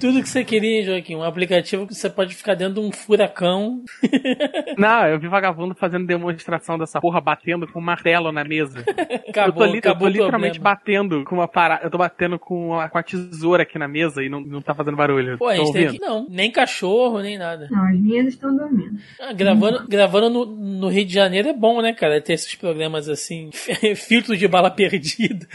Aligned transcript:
Tudo 0.00 0.22
que 0.22 0.28
você 0.28 0.44
queria, 0.44 0.82
Joaquim. 0.84 1.16
Um 1.16 1.22
aplicativo 1.22 1.86
que 1.86 1.94
você 1.94 2.08
pode 2.08 2.34
ficar 2.34 2.54
dentro 2.54 2.74
de 2.74 2.80
um 2.80 2.92
furacão. 2.92 3.82
Não, 4.78 5.06
eu 5.06 5.18
vi 5.18 5.28
vagabundo 5.28 5.74
fazendo 5.74 6.06
demonstração 6.06 6.78
dessa 6.78 7.00
porra 7.00 7.20
batendo 7.20 7.66
com 7.66 7.78
um 7.80 7.82
martelo 7.82 8.30
na 8.32 8.44
mesa. 8.44 8.84
Acabou, 9.28 9.64
eu 9.64 9.68
tô, 9.68 9.72
li- 9.74 9.80
eu 9.84 9.98
tô 9.98 10.08
literalmente 10.08 10.60
problema. 10.60 10.76
batendo 10.76 11.24
com 11.24 11.34
uma 11.36 11.48
parada. 11.48 11.84
Eu 11.84 11.90
tô 11.90 11.98
batendo 11.98 12.38
com 12.38 12.78
a, 12.78 12.88
com 12.88 12.98
a 12.98 13.02
tesoura 13.02 13.62
aqui 13.64 13.78
na 13.78 13.88
mesa 13.88 14.22
e 14.22 14.28
não, 14.28 14.40
não 14.40 14.60
tá 14.62 14.74
fazendo 14.74 14.96
barulho. 14.96 15.38
Pô, 15.38 15.48
a 15.48 15.56
gente 15.56 15.72
tem 15.72 15.86
aqui 15.88 16.00
não. 16.00 16.26
Nem 16.28 16.50
cachorro, 16.50 17.20
nem 17.20 17.36
nada. 17.38 17.68
Não, 17.70 17.84
as 17.88 17.98
minhas 18.00 18.26
estão 18.28 18.54
dormindo. 18.56 18.98
Ah, 19.20 19.32
gravando 19.32 19.86
gravando 19.88 20.30
no, 20.30 20.46
no 20.46 20.88
Rio 20.88 21.04
de 21.04 21.12
Janeiro 21.12 21.48
é 21.48 21.52
bom, 21.52 21.80
né, 21.82 21.92
cara? 21.92 22.20
Ter 22.20 22.34
esses 22.34 22.54
programas 22.54 23.08
assim. 23.08 23.50
Filtro 23.96 24.36
de 24.36 24.46
bala 24.46 24.70
perdida. 24.70 25.46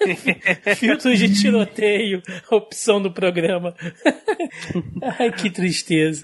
Filtro 0.76 1.14
de 1.14 1.32
tiroteio. 1.40 2.22
Opção 2.50 3.00
do 3.00 3.10
programa. 3.10 3.71
Ai, 5.18 5.32
que 5.32 5.50
tristeza. 5.50 6.22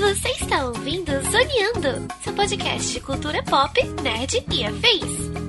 Você 0.00 0.28
está 0.30 0.64
ouvindo 0.66 1.12
Zoneando, 1.30 2.08
seu 2.22 2.32
podcast 2.32 2.92
de 2.92 3.00
cultura 3.00 3.42
pop, 3.42 3.80
nerd 4.02 4.44
e 4.52 4.64
afins. 4.64 5.47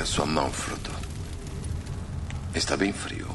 A 0.00 0.06
sua 0.06 0.26
mão, 0.26 0.52
Frodo. 0.52 0.90
Está 2.54 2.76
bem 2.76 2.92
frio. 2.92 3.28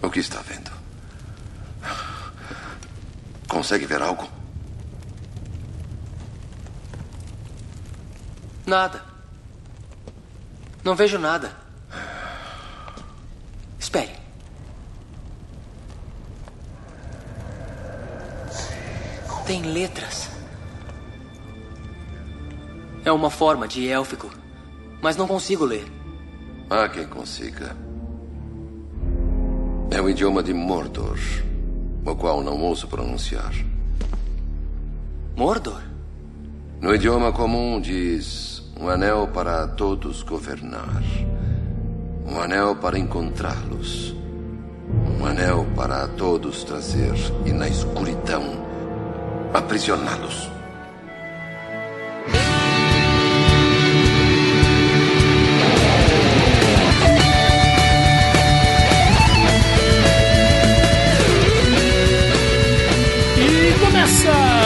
O 0.00 0.10
que 0.10 0.20
está 0.20 0.40
vendo? 0.42 0.70
Consegue 3.48 3.86
ver 3.86 4.00
algo? 4.00 4.28
Nada. 8.66 9.02
Não 10.84 10.94
vejo 10.94 11.18
nada. 11.18 11.56
Espere. 13.78 14.16
Tem 19.46 19.62
letras. 19.62 20.37
É 23.04 23.12
uma 23.12 23.30
forma 23.30 23.66
de 23.68 23.88
élfico, 23.88 24.30
mas 25.00 25.16
não 25.16 25.26
consigo 25.26 25.64
ler. 25.64 25.86
Há 26.68 26.88
quem 26.88 27.06
consiga. 27.06 27.76
É 29.90 30.00
o 30.00 30.10
idioma 30.10 30.42
de 30.42 30.52
Mordor, 30.52 31.18
o 32.04 32.14
qual 32.14 32.42
não 32.42 32.60
ouso 32.60 32.86
pronunciar. 32.88 33.52
Mordor? 35.34 35.80
No 36.80 36.94
idioma 36.94 37.32
comum 37.32 37.80
diz: 37.80 38.62
um 38.78 38.88
anel 38.88 39.28
para 39.28 39.66
todos 39.66 40.22
governar, 40.22 41.02
um 42.26 42.40
anel 42.40 42.76
para 42.76 42.98
encontrá-los, 42.98 44.14
um 45.18 45.24
anel 45.24 45.66
para 45.74 46.06
todos 46.08 46.64
trazer 46.64 47.14
e 47.46 47.52
na 47.52 47.68
escuridão 47.68 48.44
aprisioná-los. 49.54 50.57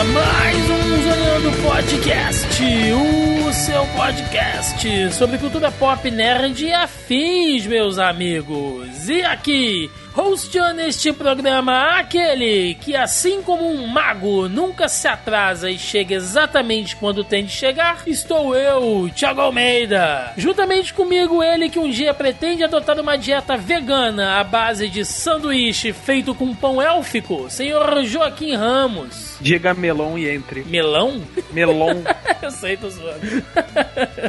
Mais 0.04 0.56
um 0.68 1.02
Zoneando 1.02 1.52
Podcast, 1.62 2.62
o 2.92 3.52
seu 3.52 3.86
podcast 3.94 5.12
sobre 5.12 5.38
cultura 5.38 5.70
pop, 5.70 6.10
nerd 6.10 6.64
e 6.64 6.72
afins, 6.72 7.66
meus 7.66 7.98
amigos. 7.98 9.08
E 9.08 9.22
aqui, 9.22 9.88
hosteando 10.14 10.80
este 10.82 11.12
programa, 11.12 11.98
aquele 11.98 12.74
que, 12.74 12.94
assim 12.96 13.42
como 13.42 13.66
um 13.70 13.86
mago, 13.86 14.48
nunca 14.48 14.88
se 14.88 15.08
atrasa 15.08 15.70
e 15.70 15.78
chega 15.78 16.14
exatamente 16.14 16.96
quando 16.96 17.24
tem 17.24 17.44
de 17.44 17.52
chegar, 17.52 18.02
estou 18.06 18.54
eu, 18.54 19.10
Thiago 19.14 19.40
Almeida. 19.40 20.32
Juntamente 20.36 20.92
comigo, 20.94 21.42
ele 21.42 21.68
que 21.68 21.78
um 21.78 21.88
dia 21.90 22.12
pretende 22.14 22.64
adotar 22.64 22.98
uma 23.00 23.16
dieta 23.16 23.56
vegana 23.56 24.38
à 24.38 24.44
base 24.44 24.88
de 24.88 25.04
sanduíche 25.04 25.92
feito 25.92 26.34
com 26.34 26.54
pão 26.54 26.80
élfico, 26.80 27.46
senhor 27.50 28.02
Joaquim 28.04 28.54
Ramos. 28.54 29.32
Diga 29.40 29.74
melon 29.74 30.16
e 30.18 30.28
entre. 30.28 30.62
Melão? 30.64 31.20
Melon. 31.52 32.02
Eu 32.40 32.50
sei, 32.50 32.76
tô 32.76 32.88
zoando. 32.88 33.20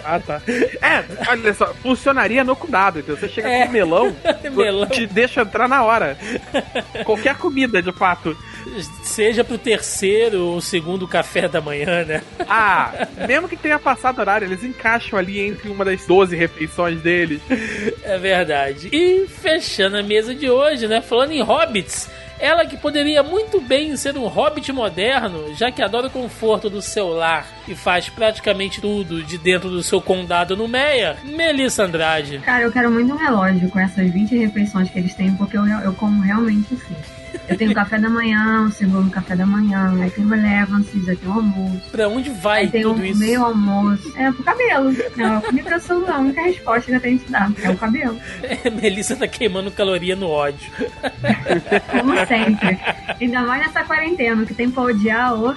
ah, 0.03 0.19
tá. 0.19 0.41
É, 0.81 1.03
olha 1.29 1.53
só, 1.53 1.67
funcionaria 1.81 2.43
no 2.43 2.55
cuidado, 2.55 2.99
entendeu? 2.99 3.17
Você 3.17 3.27
chega 3.29 3.47
É. 3.49 3.65
com 3.65 3.71
melão, 3.71 4.15
Melão. 4.55 4.87
te 4.87 5.05
deixa 5.07 5.41
entrar 5.41 5.67
na 5.67 5.72
hora. 5.81 6.17
Qualquer 7.05 7.35
comida, 7.37 7.81
de 7.81 7.91
fato. 7.91 8.37
Seja 9.01 9.43
pro 9.43 9.57
terceiro 9.57 10.45
ou 10.45 10.61
segundo 10.61 11.07
café 11.07 11.47
da 11.47 11.61
manhã, 11.61 12.03
né? 12.05 12.21
Ah, 12.47 13.07
mesmo 13.27 13.47
que 13.47 13.55
tenha 13.55 13.79
passado 13.79 14.19
horário, 14.19 14.45
eles 14.45 14.63
encaixam 14.63 15.17
ali 15.17 15.39
entre 15.39 15.69
uma 15.69 15.85
das 15.85 16.05
12 16.05 16.35
refeições 16.35 17.01
deles. 17.01 17.41
É 18.03 18.17
verdade. 18.17 18.89
E 18.91 19.27
fechando 19.27 19.97
a 19.97 20.03
mesa 20.03 20.33
de 20.33 20.49
hoje, 20.49 20.87
né? 20.87 21.01
Falando 21.01 21.31
em 21.31 21.41
hobbits, 21.41 22.09
ela 22.43 22.65
que 22.65 22.75
poderia 22.75 23.23
muito 23.23 23.61
bem 23.61 23.95
ser 23.95 24.17
um 24.17 24.27
hobbit 24.27 24.69
moderno, 24.73 25.55
já 25.55 25.71
que 25.71 25.81
adora 25.81 26.07
o 26.07 26.09
conforto 26.09 26.69
do 26.69 26.81
seu 26.81 27.07
lar 27.07 27.47
e 27.65 27.73
faz 27.73 28.09
praticamente 28.09 28.81
tudo 28.81 29.23
de 29.23 29.37
dentro 29.37 29.69
do 29.69 29.81
seu 29.81 30.01
condado 30.01 30.53
no 30.57 30.67
Meia, 30.67 31.15
Melissa 31.23 31.85
Andrade. 31.85 32.39
Cara, 32.39 32.63
eu 32.63 32.71
quero 32.71 32.91
muito 32.91 33.13
um 33.13 33.15
relógio 33.15 33.69
com 33.69 33.79
essas 33.79 34.11
20 34.11 34.37
refeições 34.37 34.89
que 34.89 34.99
eles 34.99 35.13
têm, 35.13 35.33
porque 35.35 35.57
eu, 35.57 35.65
eu 35.65 35.93
como 35.93 36.21
realmente 36.21 36.73
assim. 36.73 36.95
Eu 37.47 37.57
tenho 37.57 37.73
café 37.73 37.97
da 37.99 38.09
manhã, 38.09 38.65
o 38.67 38.71
segundo 38.71 39.09
café 39.11 39.35
da 39.35 39.45
manhã, 39.45 39.93
aí 40.01 40.09
tem 40.11 40.25
o 40.25 40.29
relevances, 40.29 41.07
aí 41.09 41.15
tem 41.15 41.29
o 41.29 41.33
almoço. 41.33 41.89
Pra 41.91 42.07
onde 42.07 42.29
vai 42.29 42.61
Aí 42.61 42.69
tem 42.71 42.85
o 42.85 42.93
tudo 42.93 43.05
isso? 43.05 43.19
meio 43.19 43.43
almoço. 43.43 44.13
É 44.17 44.31
pro 44.31 44.43
cabelo. 44.43 44.95
Não, 45.15 45.43
a 45.47 45.51
minha 45.51 45.63
pessoa, 45.63 46.11
a 46.11 46.19
única 46.19 46.41
resposta 46.41 46.91
que 46.91 46.97
eu 46.97 47.01
tenho 47.01 47.19
que 47.19 47.31
dar 47.31 47.51
é 47.63 47.69
o 47.69 47.77
cabelo. 47.77 48.17
Melissa 48.81 49.15
tá 49.15 49.27
queimando 49.27 49.71
caloria 49.71 50.15
no 50.15 50.29
ódio. 50.29 50.71
Como 51.91 52.13
sempre. 52.25 52.79
Ainda 53.19 53.41
mais 53.41 53.61
nessa 53.67 53.83
quarentena, 53.83 54.45
que 54.45 54.53
tem 54.53 54.69
pra 54.71 54.83
odiar 54.83 55.33
o. 55.35 55.55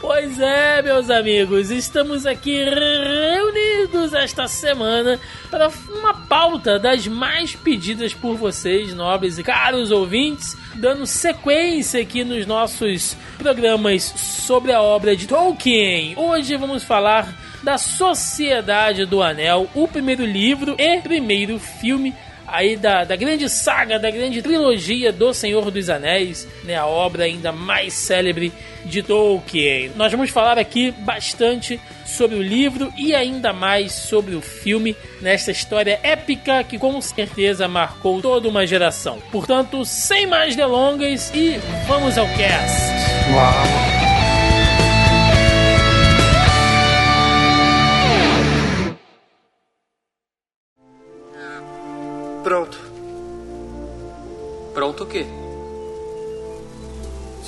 Pois 0.00 0.38
é, 0.40 0.82
meus 0.82 1.10
amigos, 1.10 1.70
estamos 1.70 2.26
aqui 2.26 2.56
reunidos 2.64 4.12
esta 4.14 4.48
semana 4.48 5.18
para 5.50 5.68
uma 5.90 6.14
pauta 6.14 6.78
das 6.78 7.06
mais 7.06 7.54
pedidas 7.54 8.14
por 8.14 8.36
vocês, 8.36 8.94
nobres 8.94 9.38
e 9.38 9.42
caros 9.42 9.90
ouvintes, 9.90 10.56
dando 10.74 11.06
sequência 11.10 12.00
aqui 12.00 12.24
nos 12.24 12.46
nossos 12.46 13.16
programas 13.36 14.02
sobre 14.02 14.72
a 14.72 14.80
obra 14.80 15.16
de 15.16 15.26
Tolkien. 15.26 16.14
Hoje 16.16 16.56
vamos 16.56 16.84
falar 16.84 17.36
da 17.62 17.76
Sociedade 17.76 19.04
do 19.04 19.22
Anel, 19.22 19.68
o 19.74 19.86
primeiro 19.86 20.24
livro 20.24 20.76
e 20.78 21.00
primeiro 21.00 21.58
filme 21.58 22.14
aí 22.52 22.76
da, 22.76 23.04
da 23.04 23.16
grande 23.16 23.48
saga, 23.48 23.98
da 23.98 24.10
grande 24.10 24.42
trilogia 24.42 25.12
do 25.12 25.32
Senhor 25.32 25.70
dos 25.70 25.88
Anéis, 25.88 26.46
né, 26.64 26.76
a 26.76 26.86
obra 26.86 27.24
ainda 27.24 27.52
mais 27.52 27.92
célebre 27.94 28.52
de 28.84 29.02
Tolkien. 29.02 29.92
Nós 29.96 30.12
vamos 30.12 30.30
falar 30.30 30.58
aqui 30.58 30.90
bastante 30.90 31.80
sobre 32.04 32.36
o 32.36 32.42
livro 32.42 32.92
e 32.96 33.14
ainda 33.14 33.52
mais 33.52 33.92
sobre 33.92 34.34
o 34.34 34.40
filme 34.40 34.96
nesta 35.20 35.50
história 35.50 36.00
épica 36.02 36.64
que 36.64 36.78
com 36.78 37.00
certeza 37.00 37.68
marcou 37.68 38.20
toda 38.20 38.48
uma 38.48 38.66
geração. 38.66 39.18
Portanto, 39.30 39.84
sem 39.84 40.26
mais 40.26 40.56
delongas 40.56 41.30
e 41.34 41.60
vamos 41.86 42.18
ao 42.18 42.26
cast. 42.26 42.90
Pronto. 43.30 43.99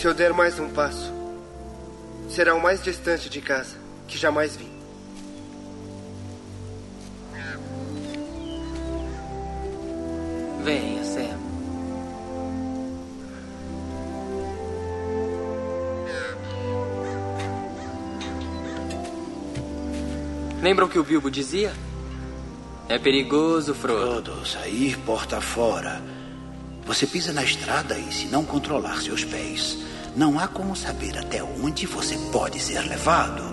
Se 0.02 0.08
eu 0.08 0.12
der 0.12 0.32
mais 0.32 0.58
um 0.58 0.68
passo, 0.68 1.12
será 2.28 2.56
o 2.56 2.60
mais 2.60 2.82
distante 2.82 3.30
de 3.30 3.40
casa 3.40 3.76
que 4.08 4.18
jamais 4.18 4.56
vi. 4.56 4.68
Venha, 10.64 11.04
Sam. 11.04 11.38
Lembram 20.60 20.88
que 20.88 20.98
o 20.98 21.04
Bilbo 21.04 21.30
dizia? 21.30 21.72
É 22.88 22.98
perigoso, 22.98 23.72
Frodo. 23.72 24.32
Frodo, 24.32 24.48
sair 24.48 24.98
porta 25.06 25.40
fora. 25.40 26.02
Você 26.84 27.06
pisa 27.06 27.32
na 27.32 27.44
estrada 27.44 27.96
e, 27.96 28.12
se 28.12 28.26
não 28.26 28.44
controlar 28.44 29.00
seus 29.00 29.24
pés, 29.24 29.91
não 30.16 30.38
há 30.38 30.46
como 30.46 30.76
saber 30.76 31.18
até 31.18 31.42
onde 31.42 31.86
você 31.86 32.16
pode 32.30 32.60
ser 32.60 32.80
levado. 32.80 33.51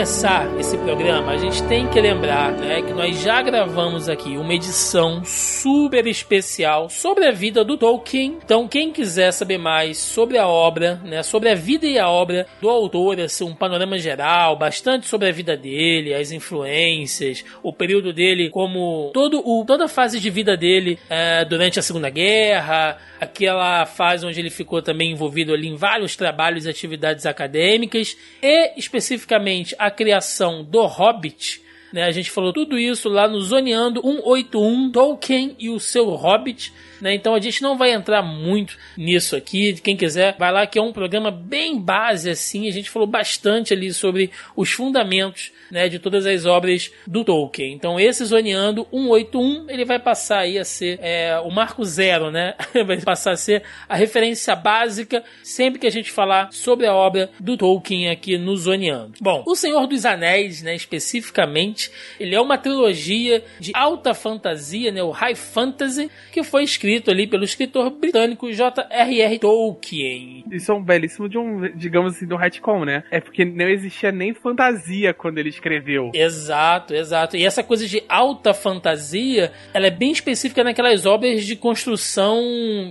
Começar 0.00 0.58
esse 0.58 0.78
programa, 0.78 1.32
a 1.32 1.36
gente 1.36 1.62
tem 1.64 1.86
que 1.86 2.00
lembrar 2.00 2.52
né, 2.52 2.80
que 2.80 2.90
nós 2.94 3.20
já 3.20 3.42
gravamos 3.42 4.08
aqui 4.08 4.38
uma 4.38 4.54
edição 4.54 5.22
super 5.26 6.06
especial 6.06 6.88
sobre 6.88 7.26
a 7.26 7.30
vida 7.30 7.62
do 7.62 7.76
Tolkien. 7.76 8.38
Então, 8.42 8.66
quem 8.66 8.92
quiser 8.92 9.30
saber 9.30 9.58
mais 9.58 9.98
sobre 9.98 10.38
a 10.38 10.48
obra, 10.48 10.94
né, 11.04 11.22
sobre 11.22 11.50
a 11.50 11.54
vida 11.54 11.86
e 11.86 11.98
a 11.98 12.08
obra 12.08 12.46
do 12.62 12.70
autor, 12.70 13.20
assim, 13.20 13.44
um 13.44 13.54
panorama 13.54 13.98
geral, 13.98 14.56
bastante 14.56 15.06
sobre 15.06 15.28
a 15.28 15.32
vida 15.32 15.54
dele, 15.54 16.14
as 16.14 16.32
influências, 16.32 17.44
o 17.62 17.70
período 17.70 18.10
dele, 18.10 18.48
como 18.48 19.10
todo 19.12 19.42
o, 19.44 19.66
toda 19.66 19.84
a 19.84 19.88
fase 19.88 20.18
de 20.18 20.30
vida 20.30 20.56
dele 20.56 20.98
é, 21.10 21.44
durante 21.44 21.78
a 21.78 21.82
Segunda 21.82 22.08
Guerra, 22.08 22.96
aquela 23.20 23.84
fase 23.84 24.24
onde 24.24 24.40
ele 24.40 24.48
ficou 24.48 24.80
também 24.80 25.10
envolvido 25.10 25.52
ali 25.52 25.68
em 25.68 25.76
vários 25.76 26.16
trabalhos 26.16 26.64
e 26.64 26.70
atividades 26.70 27.26
acadêmicas, 27.26 28.16
e 28.42 28.78
especificamente 28.78 29.76
a 29.78 29.89
criação 29.90 30.64
do 30.64 30.84
Hobbit. 30.86 31.62
Né, 31.92 32.04
a 32.04 32.12
gente 32.12 32.30
falou 32.30 32.52
tudo 32.52 32.78
isso 32.78 33.08
lá 33.08 33.26
no 33.26 33.40
Zoneando 33.40 34.00
181, 34.00 34.92
Tolkien 34.92 35.56
e 35.58 35.68
o 35.70 35.80
seu 35.80 36.08
Hobbit. 36.10 36.72
Né, 37.00 37.14
então 37.14 37.34
a 37.34 37.40
gente 37.40 37.62
não 37.62 37.76
vai 37.76 37.92
entrar 37.92 38.22
muito 38.22 38.76
nisso 38.96 39.36
aqui. 39.36 39.74
Quem 39.80 39.96
quiser, 39.96 40.36
vai 40.38 40.52
lá 40.52 40.66
que 40.66 40.78
é 40.78 40.82
um 40.82 40.92
programa 40.92 41.30
bem 41.30 41.80
base 41.80 42.30
assim. 42.30 42.68
A 42.68 42.72
gente 42.72 42.90
falou 42.90 43.08
bastante 43.08 43.72
ali 43.72 43.92
sobre 43.92 44.30
os 44.54 44.70
fundamentos 44.70 45.52
né, 45.70 45.88
de 45.88 45.98
todas 45.98 46.26
as 46.26 46.44
obras 46.44 46.90
do 47.06 47.24
Tolkien. 47.24 47.72
Então 47.72 47.98
esse 47.98 48.24
Zoneando 48.24 48.86
181 48.90 49.70
ele 49.70 49.84
vai 49.84 49.98
passar 49.98 50.40
aí 50.40 50.58
a 50.58 50.64
ser 50.64 50.98
é, 51.00 51.38
o 51.40 51.50
marco 51.50 51.84
zero, 51.84 52.30
né? 52.30 52.54
vai 52.84 53.00
passar 53.00 53.32
a 53.32 53.36
ser 53.36 53.62
a 53.88 53.94
referência 53.96 54.54
básica 54.56 55.22
sempre 55.42 55.78
que 55.78 55.86
a 55.86 55.90
gente 55.90 56.10
falar 56.10 56.52
sobre 56.52 56.86
a 56.86 56.94
obra 56.94 57.30
do 57.38 57.56
Tolkien 57.56 58.10
aqui 58.10 58.36
no 58.36 58.56
Zoneando. 58.56 59.14
Bom, 59.20 59.44
O 59.46 59.54
Senhor 59.54 59.86
dos 59.86 60.04
Anéis, 60.04 60.62
né, 60.62 60.74
especificamente, 60.74 61.90
ele 62.18 62.34
é 62.34 62.40
uma 62.40 62.58
trilogia 62.58 63.44
de 63.58 63.72
alta 63.74 64.14
fantasia, 64.14 64.90
né, 64.90 65.02
o 65.02 65.10
High 65.10 65.34
Fantasy, 65.34 66.10
que 66.32 66.42
foi 66.42 66.64
escrito 66.90 67.10
ali 67.10 67.26
pelo 67.26 67.44
escritor 67.44 67.90
britânico 67.90 68.52
J.R.R. 68.52 69.38
Tolkien. 69.38 70.44
Isso 70.50 70.72
é 70.72 70.74
um 70.74 70.82
belíssimo 70.82 71.28
de 71.28 71.38
um, 71.38 71.60
digamos 71.76 72.16
assim, 72.16 72.26
do 72.26 72.36
retcon, 72.36 72.84
né? 72.84 73.04
É 73.10 73.20
porque 73.20 73.44
não 73.44 73.68
existia 73.68 74.10
nem 74.10 74.34
fantasia 74.34 75.14
quando 75.14 75.38
ele 75.38 75.48
escreveu. 75.48 76.10
Exato, 76.12 76.94
exato. 76.94 77.36
E 77.36 77.44
essa 77.44 77.62
coisa 77.62 77.86
de 77.86 78.02
alta 78.08 78.52
fantasia, 78.52 79.52
ela 79.72 79.86
é 79.86 79.90
bem 79.90 80.10
específica 80.10 80.64
naquelas 80.64 81.06
obras 81.06 81.44
de 81.44 81.54
construção 81.54 82.40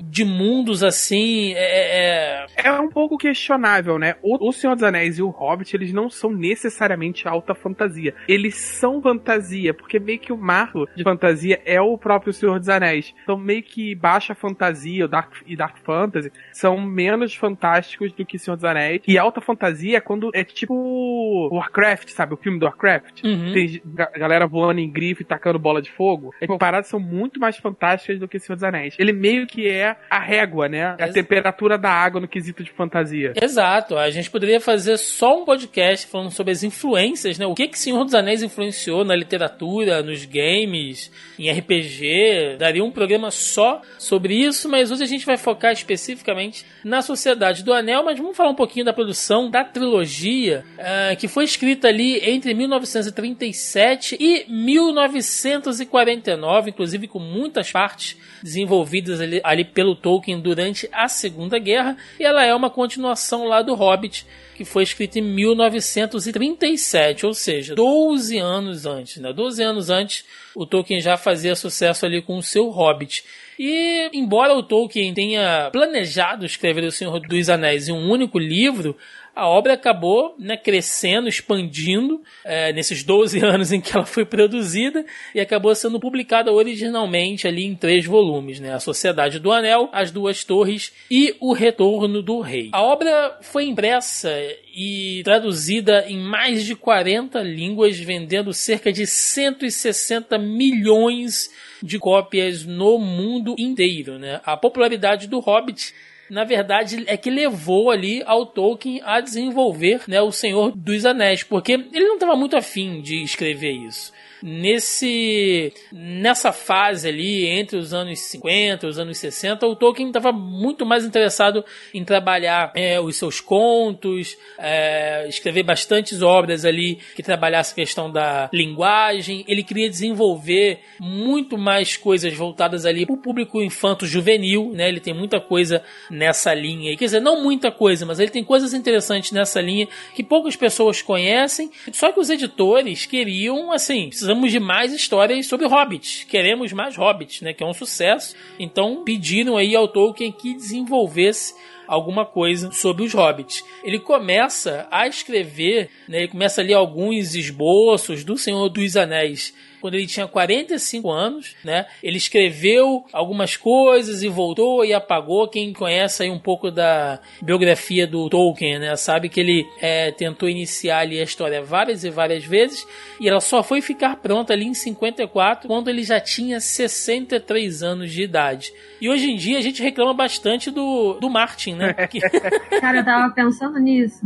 de 0.06 0.24
mundos 0.24 0.84
assim. 0.84 1.54
É, 1.56 2.46
é... 2.56 2.68
é 2.68 2.72
um 2.80 2.90
pouco 2.90 3.18
questionável, 3.18 4.00
né? 4.00 4.16
O, 4.22 4.50
o 4.50 4.54
Senhor 4.54 4.76
dos 4.76 4.84
Anéis 4.84 5.18
e 5.18 5.22
o 5.22 5.30
Hobbit, 5.30 5.76
eles 5.76 5.92
não 5.92 6.10
são 6.10 6.32
necessariamente 6.32 7.28
alta 7.28 7.54
fantasia. 7.54 8.14
Eles 8.28 8.56
são 8.56 9.02
fantasia, 9.02 9.74
porque 9.74 10.00
meio 10.00 10.20
que 10.20 10.32
o 10.32 10.38
marco 10.38 10.88
de 10.96 11.04
fantasia 11.04 11.62
é 11.66 11.82
o 11.82 11.98
próprio 11.98 12.32
Senhor 12.32 12.60
dos 12.60 12.70
Anéis. 12.70 13.14
Então, 13.24 13.38
meio 13.38 13.64
que 13.64 13.89
baixa 13.96 14.36
fantasia 14.36 15.08
Dark, 15.08 15.34
e 15.46 15.56
Dark 15.56 15.78
Fantasy 15.84 16.32
são 16.52 16.80
menos 16.80 17.36
fantásticos 17.36 18.12
do 18.14 18.26
que 18.26 18.38
Senhor 18.38 18.56
dos 18.56 18.66
Anéis. 18.66 19.02
E 19.08 19.18
alta 19.18 19.42
fantasia 19.42 19.98
é 19.98 20.02
quando 20.02 20.30
é 20.34 20.44
tipo 20.44 21.50
Warcraft, 21.52 22.10
sabe? 22.10 22.34
O 22.34 22.38
filme 22.38 22.60
do 22.60 22.66
Warcraft. 22.66 23.24
Uhum. 23.24 23.54
Tem 23.54 23.82
galera 24.18 24.48
voando 24.48 24.80
em 24.80 24.90
grife 24.90 25.24
e 25.24 25.26
tacando 25.26 25.60
bola 25.60 25.82
de 25.82 25.92
fogo. 25.92 26.34
As 26.42 26.58
paradas 26.58 26.88
são 26.88 27.00
muito 27.00 27.40
mais 27.40 27.58
fantásticas 27.58 28.20
do 28.20 28.28
que 28.28 28.40
Senhor 28.40 28.56
dos 28.56 28.64
Anéis. 28.64 28.96
Ele 28.98 29.14
meio 29.14 29.48
que 29.48 29.68
é 29.68 29.96
a 30.10 30.20
régua, 30.20 30.68
né? 30.68 30.96
A 31.00 31.08
temperatura 31.10 31.78
da 31.78 31.92
água 31.92 32.22
no 32.22 32.28
quesito 32.28 32.64
de 32.64 32.72
fantasia. 32.72 33.34
Exato. 33.42 33.98
A 33.98 34.10
gente 34.10 34.30
poderia 34.30 34.60
fazer 34.60 34.98
só 34.98 35.42
um 35.42 35.46
podcast 35.46 36.08
falando 36.08 36.32
sobre 36.32 36.52
as 36.52 36.64
influências, 36.64 37.38
né? 37.38 37.46
O 37.46 37.56
que 37.56 37.68
que 37.68 37.80
Senhor 37.80 38.04
dos 38.04 38.14
Anéis 38.14 38.44
influenciou 38.44 39.04
na 39.04 39.16
literatura, 39.16 40.02
nos 40.02 40.26
games, 40.26 41.12
em 41.38 41.50
RPG. 41.52 42.58
Daria 42.58 42.84
um 42.84 42.92
programa 42.92 43.32
só 43.32 43.79
sobre 43.98 44.36
isso, 44.36 44.70
mas 44.70 44.92
hoje 44.92 45.04
a 45.04 45.08
gente 45.08 45.26
vai 45.26 45.38
focar 45.38 45.72
especificamente 45.72 46.66
na 46.84 47.02
Sociedade 47.02 47.64
do 47.64 47.74
Anel, 47.74 48.04
mas 48.04 48.18
vamos 48.18 48.36
falar 48.36 48.50
um 48.50 48.56
pouquinho 48.56 48.86
da 48.86 48.94
produção 48.94 49.50
da 49.50 49.64
trilogia, 49.64 50.66
uh, 50.78 51.16
que 51.18 51.28
foi 51.28 51.44
escrita 51.44 51.88
ali 51.88 52.20
entre 52.30 52.54
1937 52.54 54.18
e 54.20 54.46
1949, 54.48 56.70
inclusive 56.70 57.08
com 57.08 57.20
muitas 57.20 57.72
partes 57.72 58.18
desenvolvidas 58.42 59.22
ali, 59.22 59.42
ali 59.44 59.66
pelo 59.66 59.96
Tolkien 59.96 60.40
durante 60.40 60.90
a 60.92 61.08
Segunda 61.08 61.60
Guerra, 61.60 61.98
e 62.20 62.24
ela 62.24 62.46
é 62.46 62.54
uma 62.54 62.70
continuação 62.70 63.46
lá 63.46 63.62
do 63.62 63.76
Hobbit, 63.76 64.26
que 64.60 64.66
foi 64.66 64.84
escrito 64.84 65.18
em 65.18 65.22
1937, 65.22 67.26
ou 67.26 67.34
seja, 67.34 67.76
12 67.76 68.38
anos 68.38 68.86
antes, 68.86 69.22
né? 69.22 69.32
12 69.32 69.64
anos 69.64 69.90
antes, 69.90 70.26
o 70.54 70.66
Tolkien 70.66 71.00
já 71.00 71.16
fazia 71.16 71.56
sucesso 71.56 72.06
ali 72.06 72.22
com 72.22 72.38
o 72.38 72.44
seu 72.44 72.68
Hobbit. 72.68 73.24
E, 73.62 74.10
embora 74.14 74.54
o 74.54 74.64
Tolkien 74.64 75.14
tenha 75.14 75.70
planejado 75.70 76.46
escrever 76.46 76.86
O 76.86 76.92
Senhor 76.94 77.20
dos 77.20 77.50
Anéis 77.50 77.90
em 77.90 77.92
um 77.92 78.10
único 78.10 78.40
livro, 78.40 78.96
a 79.36 79.48
obra 79.48 79.74
acabou 79.74 80.36
né, 80.38 80.58
crescendo, 80.58 81.28
expandindo 81.28 82.22
é, 82.44 82.74
nesses 82.74 83.04
12 83.04 83.40
anos 83.46 83.72
em 83.72 83.80
que 83.80 83.96
ela 83.96 84.06
foi 84.06 84.26
produzida 84.26 85.06
e 85.34 85.40
acabou 85.40 85.74
sendo 85.76 86.00
publicada 86.00 86.52
originalmente 86.52 87.48
ali 87.48 87.66
em 87.66 87.76
três 87.76 88.06
volumes, 88.06 88.60
né? 88.60 88.74
A 88.74 88.80
Sociedade 88.80 89.40
do 89.40 89.52
Anel, 89.52 89.90
As 89.92 90.12
Duas 90.12 90.44
Torres 90.44 90.92
e 91.10 91.36
O 91.40 91.54
Retorno 91.54 92.22
do 92.22 92.40
Rei. 92.40 92.70
A 92.72 92.82
obra 92.82 93.38
foi 93.42 93.66
impressa 93.66 94.30
e 94.76 95.22
traduzida 95.24 96.06
em 96.08 96.18
mais 96.18 96.64
de 96.64 96.76
40 96.76 97.42
línguas, 97.42 97.98
vendendo 98.00 98.54
cerca 98.54 98.92
de 98.92 99.06
160 99.06 100.38
milhões 100.38 101.50
de 101.82 101.98
cópias 101.98 102.66
no 102.66 102.98
mundo 102.98 103.56
inteiro, 103.58 104.20
né? 104.20 104.42
A 104.46 104.56
popularidade 104.56 105.28
do 105.28 105.40
Hobbit 105.40 105.94
na 106.30 106.44
verdade, 106.44 107.04
é 107.08 107.18
que 107.18 107.30
levou 107.30 107.90
ali 107.90 108.22
ao 108.26 108.46
Tolkien 108.46 109.02
a 109.04 109.20
desenvolver 109.20 110.02
né, 110.08 110.22
o 110.22 110.32
Senhor 110.32 110.72
dos 110.76 111.06
Anéis, 111.06 111.44
porque 111.44 111.74
ele 111.74 112.08
não 112.08 112.16
estava 112.16 112.36
muito 112.36 112.56
afim 112.56 113.02
de 113.02 113.24
escrever 113.24 113.72
isso 113.72 114.12
nesse 114.42 115.74
nessa 115.92 116.52
fase 116.52 117.08
ali 117.08 117.48
entre 117.48 117.78
os 117.78 117.94
anos 117.94 118.20
50 118.20 118.86
e 118.86 118.90
os 118.90 119.00
anos 119.00 119.18
60 119.18 119.66
o 119.68 119.76
Tolkien 119.76 120.08
estava 120.08 120.32
muito 120.32 120.86
mais 120.86 121.06
interessado 121.06 121.64
em 121.94 122.04
trabalhar 122.04 122.72
é, 122.76 123.00
os 123.00 123.16
seus 123.16 123.42
contos 123.42 124.38
é, 124.58 125.28
escrever 125.28 125.64
bastantes 125.64 126.22
obras 126.22 126.66
ali 126.66 127.00
que 127.16 127.24
trabalhasse 127.24 127.74
a 127.74 127.76
questão 127.76 128.12
da 128.12 128.50
linguagem. 128.54 129.44
Ele 129.48 129.64
queria 129.64 129.90
desenvolver 129.90 130.80
muito 131.00 131.58
mais 131.58 131.98
coisas 131.98 132.34
voltadas 132.34 132.86
ali 132.86 133.06
para 133.06 133.16
o 133.16 133.18
público 133.18 133.62
infanto 133.62 134.06
juvenil 134.06 134.72
né? 134.74 134.88
Ele 134.88 135.00
tem 135.00 135.14
muita 135.14 135.40
coisa 135.40 135.84
nessa 136.10 136.54
linha 136.54 136.96
quer 136.96 137.06
dizer 137.06 137.20
não 137.20 137.44
muita 137.44 137.72
coisa 137.72 138.06
mas 138.06 138.20
ele 138.20 138.32
tem 138.32 138.44
coisas 138.44 138.74
interessantes 138.74 139.32
nessa 139.32 139.62
linha 139.62 139.88
que 140.16 140.24
poucas 140.24 140.56
pessoas 140.56 141.02
conhecem. 141.02 141.72
Só 141.92 142.12
que 142.12 142.20
os 142.20 142.30
editores 142.30 143.06
queriam 143.06 143.72
assim 143.72 144.10
precisamos 144.30 144.52
de 144.52 144.60
mais 144.60 144.94
histórias 144.94 145.48
sobre 145.48 145.66
Hobbits. 145.66 146.24
Queremos 146.26 146.72
mais 146.72 146.96
Hobbits, 146.96 147.42
né? 147.42 147.52
Que 147.52 147.64
é 147.64 147.66
um 147.66 147.74
sucesso. 147.74 148.36
Então 148.60 149.04
pediram 149.04 149.58
aí 149.58 149.76
ao 149.76 149.88
Tolkien 149.88 150.32
que 150.32 150.54
desenvolvesse 150.54 151.56
alguma 151.88 152.24
coisa 152.24 152.72
sobre 152.72 153.04
os 153.04 153.14
hobbits. 153.14 153.64
Ele 153.84 154.00
começa 154.00 154.88
a 154.92 155.08
escrever, 155.08 155.90
né, 156.08 156.20
ele 156.20 156.28
começa 156.28 156.62
ali 156.62 156.72
alguns 156.72 157.34
esboços 157.34 158.24
do 158.24 158.38
Senhor 158.38 158.70
dos 158.70 158.96
Anéis 158.96 159.52
quando 159.80 159.96
ele 159.96 160.08
tinha 160.08 160.28
45 160.28 161.12
anos, 161.12 161.56
né? 161.64 161.86
Ele 162.04 162.18
escreveu 162.18 163.06
algumas 163.12 163.56
coisas 163.56 164.24
e 164.24 164.28
voltou 164.28 164.84
e 164.86 164.94
apagou. 164.94 165.48
Quem 165.48 165.74
conhece 165.74 166.24
aí 166.24 166.30
um 166.30 166.40
pouco 166.40 166.72
da 166.72 167.20
biografia 167.42 168.06
do 168.06 168.30
Tolkien, 168.30 168.80
né? 168.80 168.96
Sabe 168.96 169.30
que 169.30 169.40
ele 169.40 169.66
é, 169.82 170.12
tentou 170.12 170.50
iniciar 170.50 171.00
ali 171.00 171.20
a 171.20 171.24
história 171.24 171.62
várias 171.62 172.04
e 172.04 172.10
várias 172.10 172.44
vezes 172.44 172.86
e 173.20 173.28
ela 173.28 173.40
só 173.40 173.62
foi 173.62 173.82
ficar 173.82 174.18
pronta 174.18 174.54
ali 174.54 174.66
em 174.66 174.74
54 174.74 175.68
quando 175.68 175.90
ele 175.90 176.04
já 176.04 176.20
tinha 176.20 176.60
63 176.60 177.84
anos 177.84 178.12
de 178.12 178.24
idade. 178.24 178.74
E 179.02 179.10
hoje 179.10 179.32
em 179.32 179.36
dia 179.36 179.58
a 179.58 179.62
gente 179.62 179.82
reclama 179.82 180.14
bastante 180.14 180.72
do, 180.72 181.14
do 181.20 181.30
Martin, 181.30 181.76
né? 181.76 181.94
Cara, 182.80 183.00
eu 183.00 183.06
tava 183.06 183.34
pensando 183.34 183.80
nisso. 183.80 184.22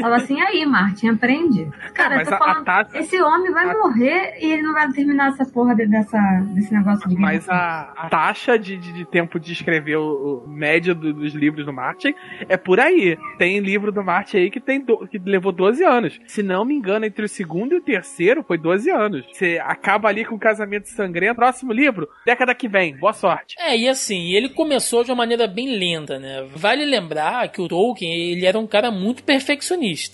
Tava 0.00 0.16
assim, 0.16 0.40
aí, 0.40 0.64
Martin, 0.66 1.08
aprende. 1.08 1.68
Cara, 1.94 2.16
mas 2.16 2.28
eu 2.30 2.36
tô 2.36 2.42
a- 2.42 2.46
falando, 2.46 2.60
a 2.60 2.64
taça- 2.64 2.98
esse 2.98 3.20
homem 3.20 3.50
vai 3.52 3.68
a- 3.70 3.74
morrer 3.78 4.36
e 4.40 4.52
ele 4.52 4.62
não 4.62 4.72
vai 4.72 4.90
terminar 4.92 5.28
essa 5.30 5.44
porra 5.44 5.74
de- 5.74 5.86
dessa, 5.86 6.18
desse 6.54 6.72
negócio 6.72 7.08
de 7.08 7.16
Mas 7.16 7.48
a, 7.48 7.92
a 7.96 8.08
taxa 8.08 8.58
de, 8.58 8.76
de, 8.76 8.92
de 8.92 9.04
tempo 9.04 9.38
de 9.40 9.52
escrever 9.52 9.96
o, 9.96 10.44
o 10.44 10.48
média 10.48 10.94
do- 10.94 11.12
dos 11.12 11.34
livros 11.34 11.64
do 11.66 11.72
Martin 11.72 12.14
é 12.48 12.56
por 12.56 12.78
aí. 12.80 13.16
Tem 13.38 13.58
livro 13.60 13.90
do 13.92 14.02
Martin 14.04 14.36
aí 14.38 14.50
que, 14.50 14.60
tem 14.60 14.80
do- 14.80 15.06
que 15.08 15.18
levou 15.18 15.52
12 15.52 15.82
anos. 15.84 16.20
Se 16.26 16.42
não 16.42 16.64
me 16.64 16.74
engano, 16.74 17.04
entre 17.06 17.24
o 17.24 17.28
segundo 17.28 17.74
e 17.74 17.78
o 17.78 17.82
terceiro 17.82 18.42
foi 18.42 18.58
12 18.58 18.90
anos. 18.90 19.24
Você 19.32 19.60
acaba 19.64 20.08
ali 20.08 20.24
com 20.24 20.34
o 20.34 20.38
casamento 20.38 20.88
sangrento. 20.88 21.36
Próximo 21.36 21.72
livro, 21.72 22.08
década 22.26 22.54
que 22.54 22.68
vem. 22.68 22.96
Boa 22.96 23.12
sorte. 23.12 23.56
É, 23.58 23.76
e 23.76 23.88
assim, 23.88 24.32
ele 24.32 24.48
começou 24.50 25.04
de 25.04 25.10
uma 25.10 25.16
maneira 25.16 25.46
bem 25.46 25.78
lenta, 25.78 26.18
né? 26.18 26.46
Vale 26.54 26.84
lembrar 26.84 27.48
que 27.48 27.60
o 27.60 27.68
Tolkien, 27.68 28.32
ele 28.32 28.44
era 28.46 28.58
um 28.58 28.66
cara 28.66 28.90
muito 28.90 29.22
perfeccionista, 29.22 29.69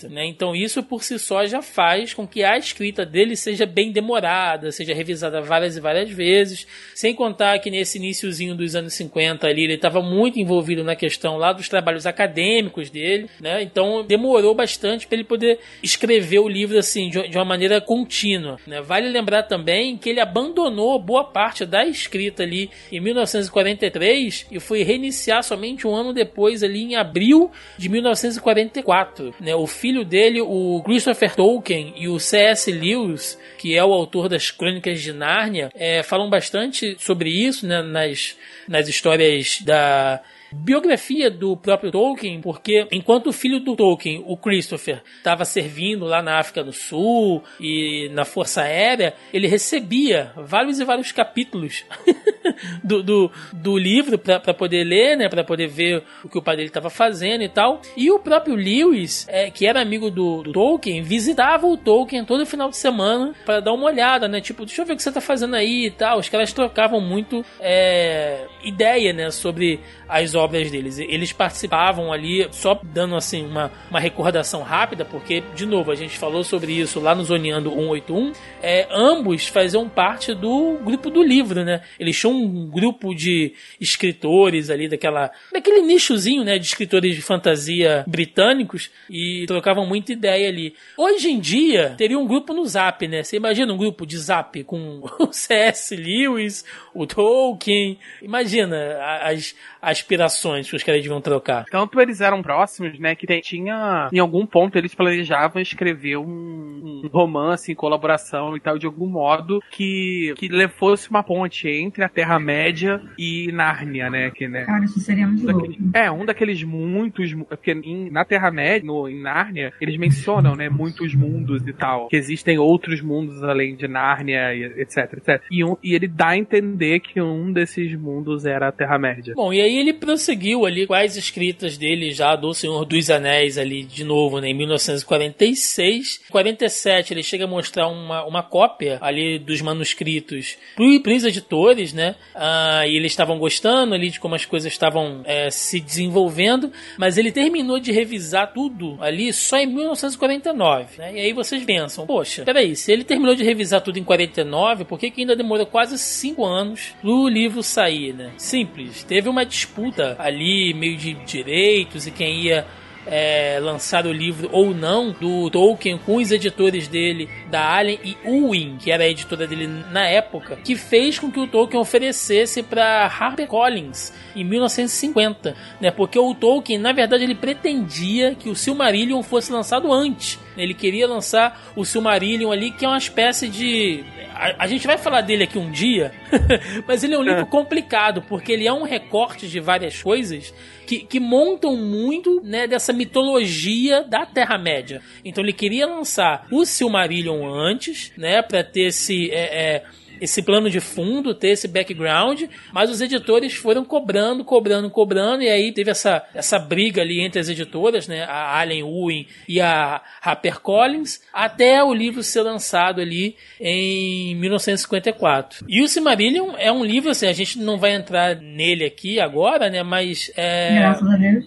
né? 0.09 0.25
Então 0.25 0.55
isso 0.55 0.83
por 0.83 1.03
si 1.03 1.17
só 1.19 1.45
já 1.45 1.61
faz 1.61 2.13
com 2.13 2.27
que 2.27 2.43
a 2.43 2.57
escrita 2.57 3.05
dele 3.05 3.35
seja 3.35 3.65
bem 3.65 3.91
demorada, 3.91 4.71
seja 4.71 4.93
revisada 4.93 5.41
várias 5.41 5.77
e 5.77 5.79
várias 5.79 6.09
vezes, 6.09 6.67
sem 6.93 7.13
contar 7.13 7.59
que 7.59 7.69
nesse 7.69 7.97
iníciozinho 7.97 8.55
dos 8.55 8.75
anos 8.75 8.93
50 8.93 9.47
ali, 9.47 9.63
ele 9.63 9.73
estava 9.73 10.01
muito 10.01 10.39
envolvido 10.39 10.83
na 10.83 10.95
questão 10.95 11.37
lá 11.37 11.53
dos 11.53 11.69
trabalhos 11.69 12.05
acadêmicos 12.05 12.89
dele, 12.89 13.29
né? 13.39 13.61
Então 13.61 14.03
demorou 14.05 14.53
bastante 14.53 15.07
para 15.07 15.15
ele 15.15 15.23
poder 15.23 15.59
escrever 15.81 16.39
o 16.39 16.47
livro 16.47 16.77
assim 16.77 17.09
de, 17.09 17.27
de 17.27 17.37
uma 17.37 17.45
maneira 17.45 17.79
contínua, 17.79 18.57
né? 18.65 18.81
Vale 18.81 19.09
lembrar 19.09 19.43
também 19.43 19.97
que 19.97 20.09
ele 20.09 20.19
abandonou 20.19 20.99
boa 20.99 21.23
parte 21.23 21.65
da 21.65 21.85
escrita 21.85 22.43
ali 22.43 22.69
em 22.91 22.99
1943 22.99 24.47
e 24.51 24.59
foi 24.59 24.83
reiniciar 24.83 25.43
somente 25.43 25.87
um 25.87 25.95
ano 25.95 26.13
depois 26.13 26.63
ali 26.63 26.83
em 26.83 26.95
abril 26.95 27.51
de 27.77 27.89
1944, 27.89 29.33
né? 29.47 29.55
O 29.55 29.65
filho 29.65 30.03
dele, 30.03 30.41
o 30.41 30.81
Christopher 30.83 31.33
Tolkien 31.33 31.93
e 31.95 32.09
o 32.09 32.19
C.S. 32.19 32.69
Lewis, 32.69 33.39
que 33.57 33.77
é 33.77 33.83
o 33.83 33.93
autor 33.93 34.27
das 34.27 34.51
Crônicas 34.51 35.01
de 35.01 35.13
Nárnia, 35.13 35.71
é, 35.73 36.03
falam 36.03 36.29
bastante 36.29 36.97
sobre 36.99 37.29
isso 37.29 37.65
né? 37.65 37.81
nas, 37.81 38.35
nas 38.67 38.89
histórias 38.89 39.61
da 39.61 40.21
biografia 40.51 41.29
do 41.29 41.55
próprio 41.57 41.91
Tolkien, 41.91 42.41
porque 42.41 42.87
enquanto 42.91 43.27
o 43.27 43.33
filho 43.33 43.59
do 43.59 43.75
Tolkien, 43.75 44.23
o 44.25 44.37
Christopher, 44.37 45.01
estava 45.17 45.45
servindo 45.45 46.05
lá 46.05 46.21
na 46.21 46.39
África 46.39 46.63
do 46.63 46.73
Sul 46.73 47.43
e 47.59 48.09
na 48.13 48.25
Força 48.25 48.61
Aérea, 48.61 49.13
ele 49.33 49.47
recebia 49.47 50.31
vários 50.35 50.79
e 50.79 50.85
vários 50.85 51.11
capítulos 51.11 51.85
do, 52.83 53.03
do, 53.03 53.31
do 53.53 53.77
livro 53.77 54.17
para 54.17 54.53
poder 54.53 54.83
ler, 54.83 55.17
né, 55.17 55.29
para 55.29 55.43
poder 55.43 55.67
ver 55.67 56.03
o 56.23 56.29
que 56.29 56.37
o 56.37 56.41
pai 56.41 56.55
dele 56.55 56.69
estava 56.69 56.89
fazendo 56.89 57.43
e 57.43 57.49
tal. 57.49 57.81
E 57.95 58.09
o 58.11 58.19
próprio 58.19 58.55
Lewis, 58.55 59.27
é, 59.29 59.51
que 59.51 59.65
era 59.65 59.81
amigo 59.81 60.09
do, 60.09 60.43
do 60.43 60.53
Tolkien, 60.53 61.01
visitava 61.01 61.67
o 61.67 61.77
Tolkien 61.77 62.25
todo 62.25 62.45
final 62.45 62.69
de 62.69 62.77
semana 62.77 63.33
para 63.45 63.59
dar 63.59 63.73
uma 63.73 63.85
olhada, 63.85 64.27
né, 64.27 64.39
tipo, 64.41 64.65
deixa 64.65 64.81
eu 64.81 64.85
ver 64.85 64.93
o 64.93 64.95
que 64.95 65.03
você 65.03 65.11
tá 65.11 65.21
fazendo 65.21 65.55
aí 65.55 65.87
e 65.87 65.91
tal. 65.91 66.19
Os 66.19 66.29
caras 66.29 66.53
trocavam 66.53 67.01
muito 67.01 67.45
é, 67.59 68.45
ideia, 68.63 69.13
né, 69.13 69.31
sobre 69.31 69.79
as 70.07 70.35
obras 70.37 70.71
deles. 70.71 70.97
Eles 70.99 71.33
participavam 71.33 72.13
ali, 72.13 72.47
só 72.51 72.79
dando 72.81 73.15
assim 73.15 73.45
uma, 73.45 73.71
uma 73.89 73.99
recordação 73.99 74.61
rápida, 74.61 75.03
porque, 75.03 75.43
de 75.53 75.65
novo, 75.65 75.91
a 75.91 75.95
gente 75.95 76.17
falou 76.17 76.43
sobre 76.43 76.71
isso 76.71 76.99
lá 76.99 77.13
no 77.13 77.23
Zoneando 77.23 77.69
181. 77.69 78.31
É, 78.61 78.87
ambos 78.91 79.47
faziam 79.47 79.89
parte 79.89 80.33
do 80.33 80.77
grupo 80.83 81.09
do 81.09 81.23
livro, 81.23 81.63
né? 81.63 81.81
Eles 81.99 82.17
tinham 82.17 82.33
um 82.33 82.69
grupo 82.69 83.13
de 83.13 83.53
escritores 83.81 84.69
ali, 84.69 84.87
daquela, 84.87 85.31
daquele 85.51 85.81
nichozinho, 85.81 86.43
né? 86.43 86.57
De 86.57 86.65
escritores 86.65 87.15
de 87.15 87.21
fantasia 87.21 88.05
britânicos 88.07 88.89
e 89.09 89.45
trocavam 89.47 89.85
muita 89.85 90.11
ideia 90.13 90.47
ali. 90.47 90.75
Hoje 90.97 91.29
em 91.29 91.39
dia, 91.39 91.95
teria 91.97 92.17
um 92.17 92.27
grupo 92.27 92.53
no 92.53 92.65
Zap, 92.65 93.07
né? 93.07 93.23
Você 93.23 93.37
imagina 93.37 93.73
um 93.73 93.77
grupo 93.77 94.05
de 94.05 94.17
Zap 94.17 94.63
com 94.63 95.01
o 95.19 95.33
C.S. 95.33 95.95
Lewis, 95.95 96.63
o 96.93 97.05
Tolkien. 97.05 97.97
Imagina 98.21 98.97
as 99.21 99.55
aspirações 99.81 100.26
que 100.69 100.75
os 100.75 100.83
caras 100.83 101.01
deviam 101.01 101.21
trocar. 101.21 101.65
Tanto 101.71 101.99
eles 101.99 102.21
eram 102.21 102.41
próximos, 102.41 102.97
né, 102.99 103.15
que 103.15 103.25
tem- 103.27 103.41
tinha, 103.41 104.09
em 104.11 104.19
algum 104.19 104.45
ponto, 104.45 104.77
eles 104.77 104.93
planejavam 104.95 105.61
escrever 105.61 106.17
um, 106.17 107.01
um 107.05 107.09
romance 107.11 107.71
em 107.71 107.75
colaboração 107.75 108.55
e 108.55 108.59
tal, 108.59 108.77
de 108.77 108.85
algum 108.85 109.07
modo, 109.07 109.61
que, 109.71 110.33
que 110.37 110.67
fosse 110.69 111.09
uma 111.09 111.23
ponte 111.23 111.67
entre 111.69 112.03
a 112.03 112.09
Terra-média 112.09 113.01
e 113.17 113.51
Nárnia, 113.51 114.09
né, 114.09 114.31
que, 114.31 114.47
né, 114.47 114.65
Cara, 114.65 114.85
isso 114.85 114.99
seria 114.99 115.27
muito 115.27 115.45
louco. 115.49 115.67
é, 115.93 116.09
um 116.11 116.25
daqueles 116.25 116.61
muitos. 116.63 117.33
mu- 117.33 117.45
Porque 117.45 117.71
em- 117.71 118.09
na 118.09 118.23
Terra-média, 118.25 118.87
em 119.09 119.21
Nárnia, 119.21 119.73
eles 119.81 119.97
mencionam, 119.97 120.55
né, 120.55 120.69
muitos 120.69 121.13
mundos 121.15 121.65
e 121.67 121.73
tal. 121.73 122.07
Que 122.09 122.15
existem 122.15 122.57
outros 122.57 123.01
mundos 123.01 123.43
além 123.43 123.75
de 123.75 123.87
Nárnia, 123.87 124.53
e 124.53 124.63
etc, 124.81 125.13
etc. 125.13 125.41
E, 125.51 125.63
um- 125.63 125.77
e 125.83 125.93
ele 125.95 126.07
dá 126.07 126.29
a 126.29 126.37
entender 126.37 126.99
que 126.99 127.21
um 127.21 127.51
desses 127.51 127.93
mundos 127.95 128.45
era 128.45 128.67
a 128.67 128.71
Terra-média. 128.71 129.33
Bom, 129.35 129.53
e 129.53 129.61
aí 129.61 129.77
ele 129.77 129.93
prosseguiu 130.17 130.65
ali 130.65 130.87
as 130.89 131.15
escritas 131.15 131.77
dele 131.77 132.11
já 132.11 132.35
do 132.35 132.51
Senhor 132.51 132.83
dos 132.85 133.09
Anéis 133.11 133.55
ali 133.57 133.83
de 133.83 134.03
novo, 134.03 134.41
né, 134.41 134.49
em 134.49 134.53
1946. 134.55 136.21
Em 136.27 136.31
47 136.31 137.13
ele 137.13 137.21
chega 137.21 137.43
a 137.43 137.47
mostrar 137.47 137.87
uma, 137.87 138.25
uma 138.25 138.41
cópia 138.41 138.97
ali 138.99 139.37
dos 139.37 139.61
manuscritos 139.61 140.57
para 140.75 141.13
os 141.13 141.23
editores, 141.23 141.93
né, 141.93 142.15
ah, 142.33 142.87
e 142.87 142.95
eles 142.95 143.11
estavam 143.11 143.37
gostando 143.37 143.93
ali 143.93 144.09
de 144.09 144.19
como 144.19 144.33
as 144.33 144.43
coisas 144.43 144.71
estavam 144.71 145.21
é, 145.23 145.51
se 145.51 145.79
desenvolvendo, 145.79 146.71
mas 146.97 147.17
ele 147.17 147.31
terminou 147.31 147.79
de 147.79 147.91
revisar 147.91 148.51
tudo 148.53 148.97
ali 148.99 149.31
só 149.31 149.57
em 149.57 149.67
1949, 149.67 150.97
né, 150.97 151.13
e 151.13 151.19
aí 151.19 151.33
vocês 151.33 151.63
pensam, 151.63 152.07
poxa, 152.07 152.43
peraí, 152.43 152.75
se 152.75 152.91
ele 152.91 153.03
terminou 153.03 153.35
de 153.35 153.43
revisar 153.43 153.81
tudo 153.81 153.99
em 153.99 154.03
49, 154.03 154.85
por 154.85 154.97
que, 154.97 155.11
que 155.11 155.21
ainda 155.21 155.35
demorou 155.35 155.67
quase 155.67 155.95
5 155.97 156.43
anos 156.43 156.95
pro 157.01 157.27
livro 157.27 157.61
sair, 157.61 158.13
né? 158.13 158.31
Simples, 158.37 159.03
teve 159.03 159.29
uma 159.29 159.45
disputa 159.45 160.06
ali, 160.17 160.73
meio 160.73 160.97
de 160.97 161.13
direitos 161.13 162.07
e 162.07 162.11
quem 162.11 162.41
ia 162.41 162.65
é, 163.07 163.57
lançar 163.61 164.05
o 164.05 164.11
livro 164.11 164.49
ou 164.51 164.73
não 164.73 165.11
do 165.11 165.49
Tolkien 165.49 165.97
com 165.97 166.17
os 166.17 166.31
editores 166.31 166.87
dele, 166.87 167.29
da 167.49 167.77
Allen 167.77 167.99
e 168.03 168.17
Unwin, 168.25 168.77
que 168.77 168.91
era 168.91 169.03
a 169.03 169.07
editora 169.07 169.47
dele 169.47 169.67
na 169.91 170.05
época, 170.05 170.57
que 170.57 170.75
fez 170.75 171.17
com 171.17 171.31
que 171.31 171.39
o 171.39 171.47
Tolkien 171.47 171.79
oferecesse 171.79 172.61
para 172.61 173.05
HarperCollins 173.05 174.13
em 174.35 174.43
1950, 174.43 175.55
né? 175.79 175.89
Porque 175.89 176.19
o 176.19 176.35
Tolkien, 176.35 176.77
na 176.77 176.91
verdade, 176.91 177.23
ele 177.23 177.35
pretendia 177.35 178.35
que 178.35 178.49
o 178.49 178.55
Silmarillion 178.55 179.23
fosse 179.23 179.51
lançado 179.51 179.91
antes. 179.91 180.37
Ele 180.57 180.73
queria 180.73 181.07
lançar 181.07 181.71
o 181.75 181.85
Silmarillion 181.85 182.51
ali, 182.51 182.71
que 182.71 182.83
é 182.83 182.87
uma 182.87 182.97
espécie 182.97 183.47
de 183.47 184.03
a, 184.37 184.63
a 184.63 184.67
gente 184.67 184.85
vai 184.85 184.97
falar 184.97 185.21
dele 185.21 185.43
aqui 185.43 185.57
um 185.57 185.71
dia, 185.71 186.11
mas 186.87 187.03
ele 187.03 187.15
é 187.15 187.17
um 187.17 187.23
livro 187.23 187.45
complicado, 187.47 188.21
porque 188.21 188.51
ele 188.51 188.67
é 188.67 188.73
um 188.73 188.83
recorte 188.83 189.47
de 189.47 189.59
várias 189.59 190.01
coisas 190.01 190.53
que, 190.85 190.99
que 190.99 191.19
montam 191.19 191.75
muito 191.75 192.41
né, 192.43 192.67
dessa 192.67 192.93
mitologia 192.93 194.03
da 194.03 194.25
Terra-média. 194.25 195.01
Então 195.25 195.43
ele 195.43 195.53
queria 195.53 195.85
lançar 195.85 196.47
o 196.51 196.65
Silmarillion 196.65 197.45
antes, 197.45 198.11
né, 198.17 198.41
para 198.41 198.63
ter 198.63 198.87
esse. 198.87 199.29
É, 199.31 199.75
é, 199.75 199.83
esse 200.21 200.41
plano 200.41 200.69
de 200.69 200.79
fundo, 200.79 201.33
ter 201.33 201.49
esse 201.49 201.67
background, 201.67 202.43
mas 202.71 202.89
os 202.89 203.01
editores 203.01 203.53
foram 203.53 203.83
cobrando, 203.83 204.43
cobrando, 204.43 204.89
cobrando, 204.89 205.43
e 205.43 205.49
aí 205.49 205.71
teve 205.71 205.91
essa, 205.91 206.23
essa 206.33 206.59
briga 206.59 207.01
ali 207.01 207.21
entre 207.21 207.39
as 207.39 207.49
editoras, 207.49 208.07
né, 208.07 208.23
a 208.23 208.59
Allen 208.59 208.79
Ewing 208.79 209.27
e 209.47 209.61
a 209.61 210.01
HarperCollins, 210.21 211.21
até 211.33 211.83
o 211.83 211.93
livro 211.93 212.23
ser 212.23 212.41
lançado 212.41 213.01
ali 213.01 213.35
em 213.59 214.35
1954. 214.35 215.65
E 215.67 215.81
o 215.81 215.87
Silmarillion 215.87 216.55
é 216.57 216.71
um 216.71 216.83
livro, 216.83 217.11
assim, 217.11 217.27
a 217.27 217.33
gente 217.33 217.59
não 217.59 217.77
vai 217.77 217.93
entrar 217.93 218.35
nele 218.35 218.85
aqui 218.85 219.19
agora, 219.19 219.69
né, 219.69 219.83
mas 219.83 220.31
é... 220.35 220.75
Graças 220.79 221.09
a 221.09 221.17
Deus. 221.17 221.45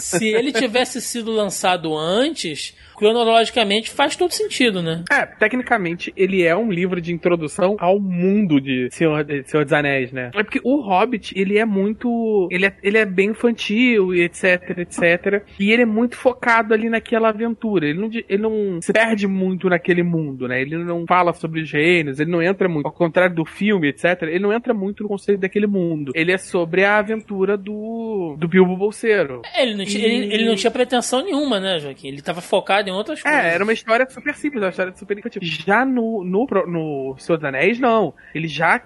Se 0.02 0.28
ele 0.28 0.52
tivesse 0.52 1.00
sido 1.00 1.30
lançado 1.30 1.96
antes, 1.96 2.74
cronologicamente 2.94 3.90
faz 3.90 4.16
todo 4.16 4.32
sentido, 4.32 4.82
né? 4.82 5.04
É, 5.10 5.26
tecnicamente 5.26 6.12
ele 6.16 6.42
é 6.42 6.56
um 6.56 6.70
livro 6.70 7.00
de 7.00 7.12
introdução 7.12 7.76
ao 7.78 8.00
mundo 8.00 8.60
de 8.60 8.88
Senhor, 8.90 9.24
de 9.24 9.42
Senhor 9.48 9.64
dos 9.64 9.72
Anéis, 9.72 10.12
né? 10.12 10.30
É 10.34 10.42
porque 10.42 10.60
o 10.62 10.80
Hobbit, 10.80 11.32
ele 11.36 11.58
é 11.58 11.64
muito. 11.64 12.48
Ele 12.50 12.66
é, 12.66 12.76
ele 12.82 12.98
é 12.98 13.04
bem 13.04 13.30
infantil 13.30 14.14
e 14.14 14.22
etc, 14.22 14.78
etc. 14.78 15.44
E 15.58 15.72
ele 15.72 15.82
é 15.82 15.86
muito 15.86 16.16
focado 16.16 16.72
ali 16.74 16.88
naquela 16.88 17.28
aventura. 17.28 17.86
Ele 17.86 18.00
não, 18.00 18.10
ele 18.28 18.42
não 18.42 18.80
se 18.80 18.92
perde 18.92 19.26
muito 19.26 19.68
naquele 19.68 20.02
mundo, 20.02 20.48
né? 20.48 20.60
Ele 20.60 20.76
não 20.78 21.04
fala 21.06 21.32
sobre 21.32 21.62
os 21.62 21.70
reinos, 21.70 22.20
ele 22.20 22.30
não 22.30 22.42
entra 22.42 22.68
muito. 22.68 22.86
Ao 22.86 22.92
contrário 22.92 23.34
do 23.34 23.44
filme, 23.44 23.88
etc., 23.88 24.22
ele 24.22 24.40
não 24.40 24.52
entra 24.52 24.72
muito 24.72 25.02
no 25.02 25.08
conceito 25.08 25.40
daquele 25.40 25.66
mundo. 25.66 26.12
Ele 26.14 26.32
é 26.32 26.38
sobre 26.38 26.84
a 26.84 26.98
aventura 26.98 27.56
do, 27.56 28.36
do 28.38 28.48
Bilbo 28.48 28.76
Bolseiro. 28.76 29.42
É, 29.54 29.62
ele 29.62 29.76
não, 29.76 29.84
tinha, 29.84 30.06
ele, 30.06 30.32
ele 30.32 30.44
não 30.46 30.54
tinha 30.54 30.70
pretensão 30.70 31.24
nenhuma, 31.24 31.58
né, 31.58 31.78
Joaquim? 31.78 32.08
Ele 32.08 32.22
tava 32.22 32.40
focado 32.40 32.83
em 32.88 32.92
outras 32.92 33.22
coisas. 33.22 33.40
É, 33.40 33.54
era 33.54 33.62
uma 33.64 33.72
história 33.72 34.08
super 34.08 34.34
simples, 34.34 34.62
uma 34.62 34.70
história 34.70 34.94
super 34.94 35.18
infantil. 35.18 35.40
Já 35.42 35.84
no, 35.84 36.24
no, 36.24 36.46
no 36.66 37.16
Senhor 37.18 37.36
dos 37.36 37.44
Anéis, 37.44 37.78
não. 37.78 38.14
Ele 38.34 38.48
já 38.48 38.80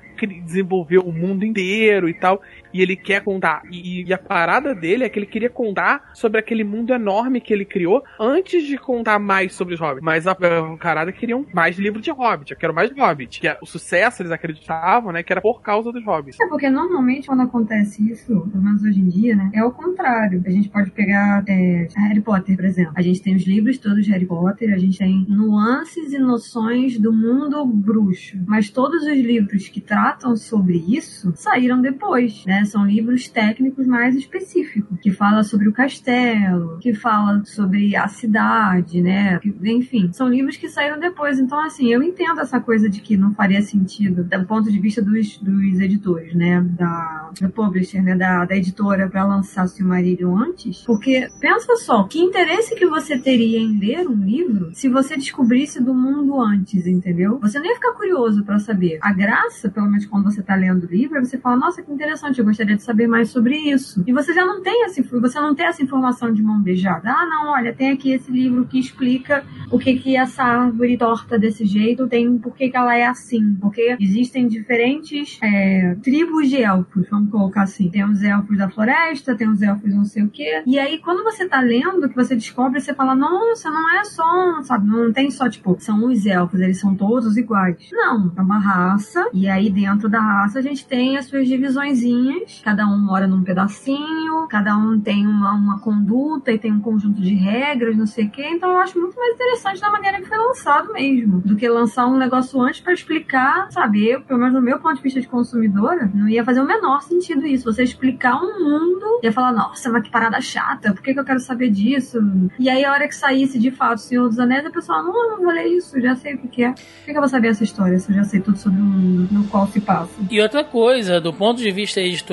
desenvolveu 0.45 1.03
o 1.03 1.13
mundo 1.13 1.45
inteiro 1.45 2.09
e 2.09 2.15
tal 2.15 2.43
e 2.73 2.83
ele 2.83 2.97
quer 2.97 3.23
contar. 3.23 3.63
E, 3.71 4.05
e, 4.05 4.13
a 4.13 4.19
parada 4.19 4.75
dele 4.75 5.05
é 5.05 5.09
que 5.09 5.19
ele 5.19 5.27
queria 5.27 5.51
contar 5.51 6.11
sobre 6.15 6.39
aquele 6.39 6.65
mundo 6.65 6.93
enorme 6.93 7.41
que 7.41 7.53
ele 7.53 7.65
criou 7.65 8.03
antes 8.19 8.65
de 8.65 8.77
contar 8.77 9.19
mais 9.19 9.55
sobre 9.55 9.75
os 9.75 9.81
hobbits. 9.81 10.03
Mas 10.03 10.27
a, 10.27 10.33
a 10.33 10.77
carada 10.79 11.13
queriam 11.13 11.47
mais 11.53 11.79
livros 11.79 12.03
de 12.03 12.11
hobbit. 12.11 12.53
Eu 12.53 12.59
quero 12.59 12.75
mais 12.75 12.91
hobbit. 12.91 13.41
Que 13.41 13.49
é, 13.49 13.59
o 13.63 13.67
sucesso 13.67 14.23
eles 14.23 14.33
acreditavam, 14.33 15.13
né? 15.13 15.23
Que 15.23 15.33
era 15.33 15.41
por 15.41 15.63
causa 15.63 15.93
dos 15.93 16.05
hobbits. 16.05 16.41
É 16.41 16.47
porque 16.47 16.69
normalmente 16.69 17.27
quando 17.27 17.43
acontece 17.43 18.11
isso, 18.11 18.49
pelo 18.51 18.63
menos 18.63 18.83
hoje 18.83 19.01
em 19.01 19.09
dia, 19.09 19.35
né? 19.37 19.51
É 19.55 19.65
o 19.65 19.71
contrário. 19.71 20.43
A 20.47 20.51
gente 20.51 20.69
pode 20.69 20.91
pegar 20.91 21.45
é, 21.49 21.89
Harry 21.97 22.21
Potter, 22.21 22.57
por 22.57 22.65
exemplo. 22.65 22.93
A 22.97 23.03
gente 23.03 23.23
tem 23.23 23.37
os 23.37 23.47
livros 23.47 23.79
todos 23.79 24.05
de 24.05 24.13
Harry 24.13 24.27
Potter, 24.27 24.73
a 24.73 24.79
gente 24.79 24.99
tem 24.99 25.27
nuances 25.29 26.13
e 26.13 26.19
noções 26.19 26.99
do 26.99 27.13
mundo 27.13 27.65
bruxo. 27.67 28.39
Mas 28.47 28.71
todos 28.71 29.03
os 29.03 29.19
livros 29.19 29.69
que 29.69 29.81
tratam 29.81 30.37
sobre 30.37 30.79
isso 30.89 31.33
saíram 31.35 31.81
depois, 31.81 32.45
né? 32.45 32.58
São 32.65 32.87
livros 32.87 33.29
técnicos 33.29 33.87
mais 33.87 34.15
específicos, 34.17 34.99
que 35.01 35.11
fala 35.11 35.43
sobre 35.43 35.69
o 35.69 35.73
castelo, 35.73 36.79
que 36.79 36.95
fala 36.95 37.45
sobre 37.45 37.97
a 37.97 38.09
cidade, 38.09 39.01
né? 39.01 39.41
Enfim, 39.65 40.13
são 40.13 40.29
livros 40.29 40.57
que 40.57 40.69
saíram 40.69 40.99
depois. 40.99 41.39
Então, 41.39 41.59
assim, 41.65 41.93
eu 41.93 42.03
entendo 42.03 42.41
essa 42.41 42.61
coisa 42.61 42.89
de 42.89 43.01
que 43.01 43.17
não 43.17 43.35
faria 43.35 43.63
sentido, 43.63 44.25
do 44.25 44.47
ponto 44.47 44.71
de 44.71 44.79
vista 44.79 45.03
dos, 45.03 45.39
dos 45.39 45.81
editores, 45.81 46.35
né? 46.35 46.61
Da, 46.61 47.31
do 47.41 47.49
publisher, 47.51 48.03
né? 48.03 48.17
Da, 48.17 48.45
da 48.45 48.57
editora 48.57 49.09
para 49.09 49.25
lançar 49.25 49.69
Silmarillion 49.69 50.37
antes. 50.37 50.83
Porque, 50.85 51.29
pensa 51.41 51.77
só, 51.77 52.05
que 52.05 52.19
interesse 52.19 52.75
que 52.75 52.87
você 52.87 53.19
teria 53.19 53.59
em 53.59 53.79
ler 53.79 54.09
um 54.09 54.25
livro 54.25 54.71
se 54.75 54.89
você 54.89 55.17
descobrisse 55.17 55.83
do 55.83 55.95
mundo 55.95 56.41
antes, 56.41 56.87
entendeu? 56.87 57.39
Você 57.41 57.59
nem 57.59 57.71
ia 57.71 57.77
ficar 57.77 57.93
curioso 57.93 58.45
para 58.45 58.59
saber. 58.59 58.99
A 59.01 59.13
graça, 59.13 59.71
pelo 59.71 59.87
menos 59.87 60.07
quando 60.07 60.25
você 60.25 60.43
tá 60.43 60.55
lendo 60.55 60.85
o 60.85 60.91
livro, 60.91 61.19
é 61.19 61.25
você 61.25 61.39
fala, 61.39 61.57
nossa, 61.57 61.83
que 61.83 61.93
interessante, 61.93 62.43
gostaria 62.49 62.77
de 62.77 62.83
saber 62.83 63.07
mais 63.07 63.31
sobre 63.31 63.57
isso. 63.57 64.03
E 64.07 64.13
você 64.13 64.33
já 64.33 64.45
não 64.45 64.63
tem 64.63 64.85
essa, 64.85 65.03
você 65.03 65.41
não 65.41 65.55
tem 65.55 65.67
essa 65.67 65.83
informação 65.83 66.33
de 66.33 66.43
mão 66.43 66.61
beijada. 66.61 67.11
Ah, 67.11 67.27
não, 67.27 67.53
olha, 67.53 67.75
tem 67.75 67.91
aqui 67.91 68.13
esse 68.13 68.31
livro 68.31 68.67
que 68.67 68.79
explica 68.79 69.45
o 69.71 69.79
que 69.79 69.95
que 69.95 70.17
essa 70.17 70.43
árvore 70.43 70.97
torta 70.97 71.39
desse 71.39 71.65
jeito 71.65 72.09
tem, 72.09 72.39
por 72.39 72.55
que 72.55 72.71
ela 72.75 72.97
é 72.97 73.07
assim. 73.07 73.55
Porque 73.61 73.97
existem 74.01 74.49
diferentes 74.49 75.39
é, 75.43 75.97
tribos 76.03 76.49
de 76.49 76.63
elfos, 76.63 77.07
vamos 77.11 77.31
colocar 77.31 77.63
assim. 77.63 77.91
Tem 77.91 78.05
os 78.05 78.23
elfos 78.23 78.57
da 78.57 78.69
floresta, 78.69 79.37
tem 79.37 79.49
os 79.49 79.63
elfos 79.63 79.95
não 79.95 80.05
sei 80.05 80.23
o 80.23 80.29
quê. 80.29 80.63
E 80.67 80.79
aí, 80.79 80.99
quando 80.99 81.23
você 81.25 81.47
tá 81.49 81.61
lendo, 81.61 82.09
que 82.09 82.15
você 82.15 82.35
descobre, 82.35 82.81
você 82.81 82.95
fala, 82.95 83.15
nossa, 83.15 83.71
não 83.71 83.99
é 83.99 84.05
só, 84.05 84.63
sabe, 84.63 84.87
não 84.87 85.13
tem 85.13 85.31
só, 85.31 85.49
tipo, 85.49 85.77
são 85.81 86.07
os 86.07 86.27
elfos, 86.27 86.61
eles 86.61 86.81
são 86.81 86.95
todos 86.95 87.37
iguais. 87.37 87.89
Não, 87.93 88.33
é 88.37 88.41
uma 88.41 88.59
raça, 88.59 89.29
e 89.33 89.49
aí 89.49 89.71
dentro 89.71 90.09
da 90.09 90.21
raça 90.21 90.59
a 90.59 90.63
gente 90.63 90.87
tem 90.87 91.17
as 91.17 91.27
suas 91.27 91.47
divisõezinhas, 91.47 92.38
cada 92.63 92.87
um 92.87 92.99
mora 92.99 93.27
num 93.27 93.43
pedacinho, 93.43 94.47
cada 94.49 94.77
um 94.77 95.01
tem 95.01 95.27
uma, 95.27 95.55
uma 95.55 95.79
conduta 95.81 96.53
e 96.53 96.59
tem 96.59 96.73
um 96.73 96.81
conjunto 96.81 97.21
de 97.21 97.35
regras, 97.35 97.97
não 97.97 98.07
sei 98.07 98.27
o 98.27 98.31
quê. 98.31 98.47
Então 98.51 98.71
eu 98.71 98.79
acho 98.79 98.99
muito 98.99 99.17
mais 99.17 99.35
interessante 99.35 99.81
da 99.81 99.91
maneira 99.91 100.21
que 100.21 100.29
foi 100.29 100.39
lançado 100.39 100.93
mesmo, 100.93 101.41
do 101.41 101.57
que 101.57 101.69
lançar 101.69 102.07
um 102.07 102.17
negócio 102.17 102.61
antes 102.61 102.81
para 102.81 102.93
explicar, 102.93 103.71
sabe? 103.71 104.09
Eu, 104.09 104.21
pelo 104.23 104.39
menos 104.39 104.55
do 104.55 104.63
meu 104.63 104.79
ponto 104.79 104.97
de 104.97 105.03
vista 105.03 105.21
de 105.21 105.29
consumidora, 105.29 106.11
não 106.15 106.29
ia 106.29 106.45
fazer 106.45 106.61
o 106.61 106.67
menor 106.67 107.03
sentido 107.03 107.47
isso. 107.47 107.65
Você 107.65 107.83
explicar 107.83 108.37
um 108.37 108.59
mundo, 108.65 109.21
ia 109.23 109.33
falar, 109.33 109.53
nossa, 109.53 109.91
mas 109.91 110.03
que 110.03 110.11
parada 110.11 110.41
chata, 110.41 110.93
por 110.93 111.03
que, 111.03 111.13
que 111.13 111.21
eu 111.21 111.25
quero 111.25 111.41
saber 111.41 111.71
disso? 111.71 112.19
E 112.59 112.69
aí 112.69 112.85
a 112.85 112.93
hora 112.93 113.09
que 113.09 113.15
saísse 113.15 113.59
de 113.59 113.71
fato 113.71 113.99
o 113.99 114.01
Senhor 114.01 114.29
dos 114.29 114.39
Anéis, 114.39 114.65
a 114.65 114.71
pessoa, 114.71 115.03
não, 115.03 115.13
não 115.31 115.39
vou 115.39 115.53
ler 115.53 115.67
isso, 115.67 116.01
já 116.01 116.15
sei 116.17 116.35
o 116.35 116.39
que, 116.39 116.49
que 116.49 116.65
é. 116.65 116.73
Por 116.73 116.85
que, 117.05 117.13
que 117.13 117.17
eu 117.17 117.21
vou 117.21 117.29
saber 117.29 117.49
essa 117.49 117.65
história 117.65 117.99
se 117.99 118.11
eu 118.11 118.17
já 118.17 118.25
sei 118.25 118.41
tudo 118.41 118.59
sobre 118.59 118.81
o 118.81 118.85
mundo 118.85 119.29
no 119.31 119.45
qual 119.49 119.67
se 119.67 119.81
passa? 119.81 120.13
E 120.31 120.41
outra 120.41 120.65
coisa, 120.65 121.21
do 121.21 121.33
ponto 121.33 121.59
de 121.59 121.71
vista 121.71 122.01
editorial 122.01 122.28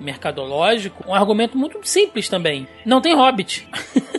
mercadológico, 0.00 1.04
um 1.08 1.14
argumento 1.14 1.56
muito 1.56 1.78
simples 1.82 2.28
também. 2.28 2.66
Não 2.84 3.00
tem 3.00 3.14
Hobbit. 3.14 3.68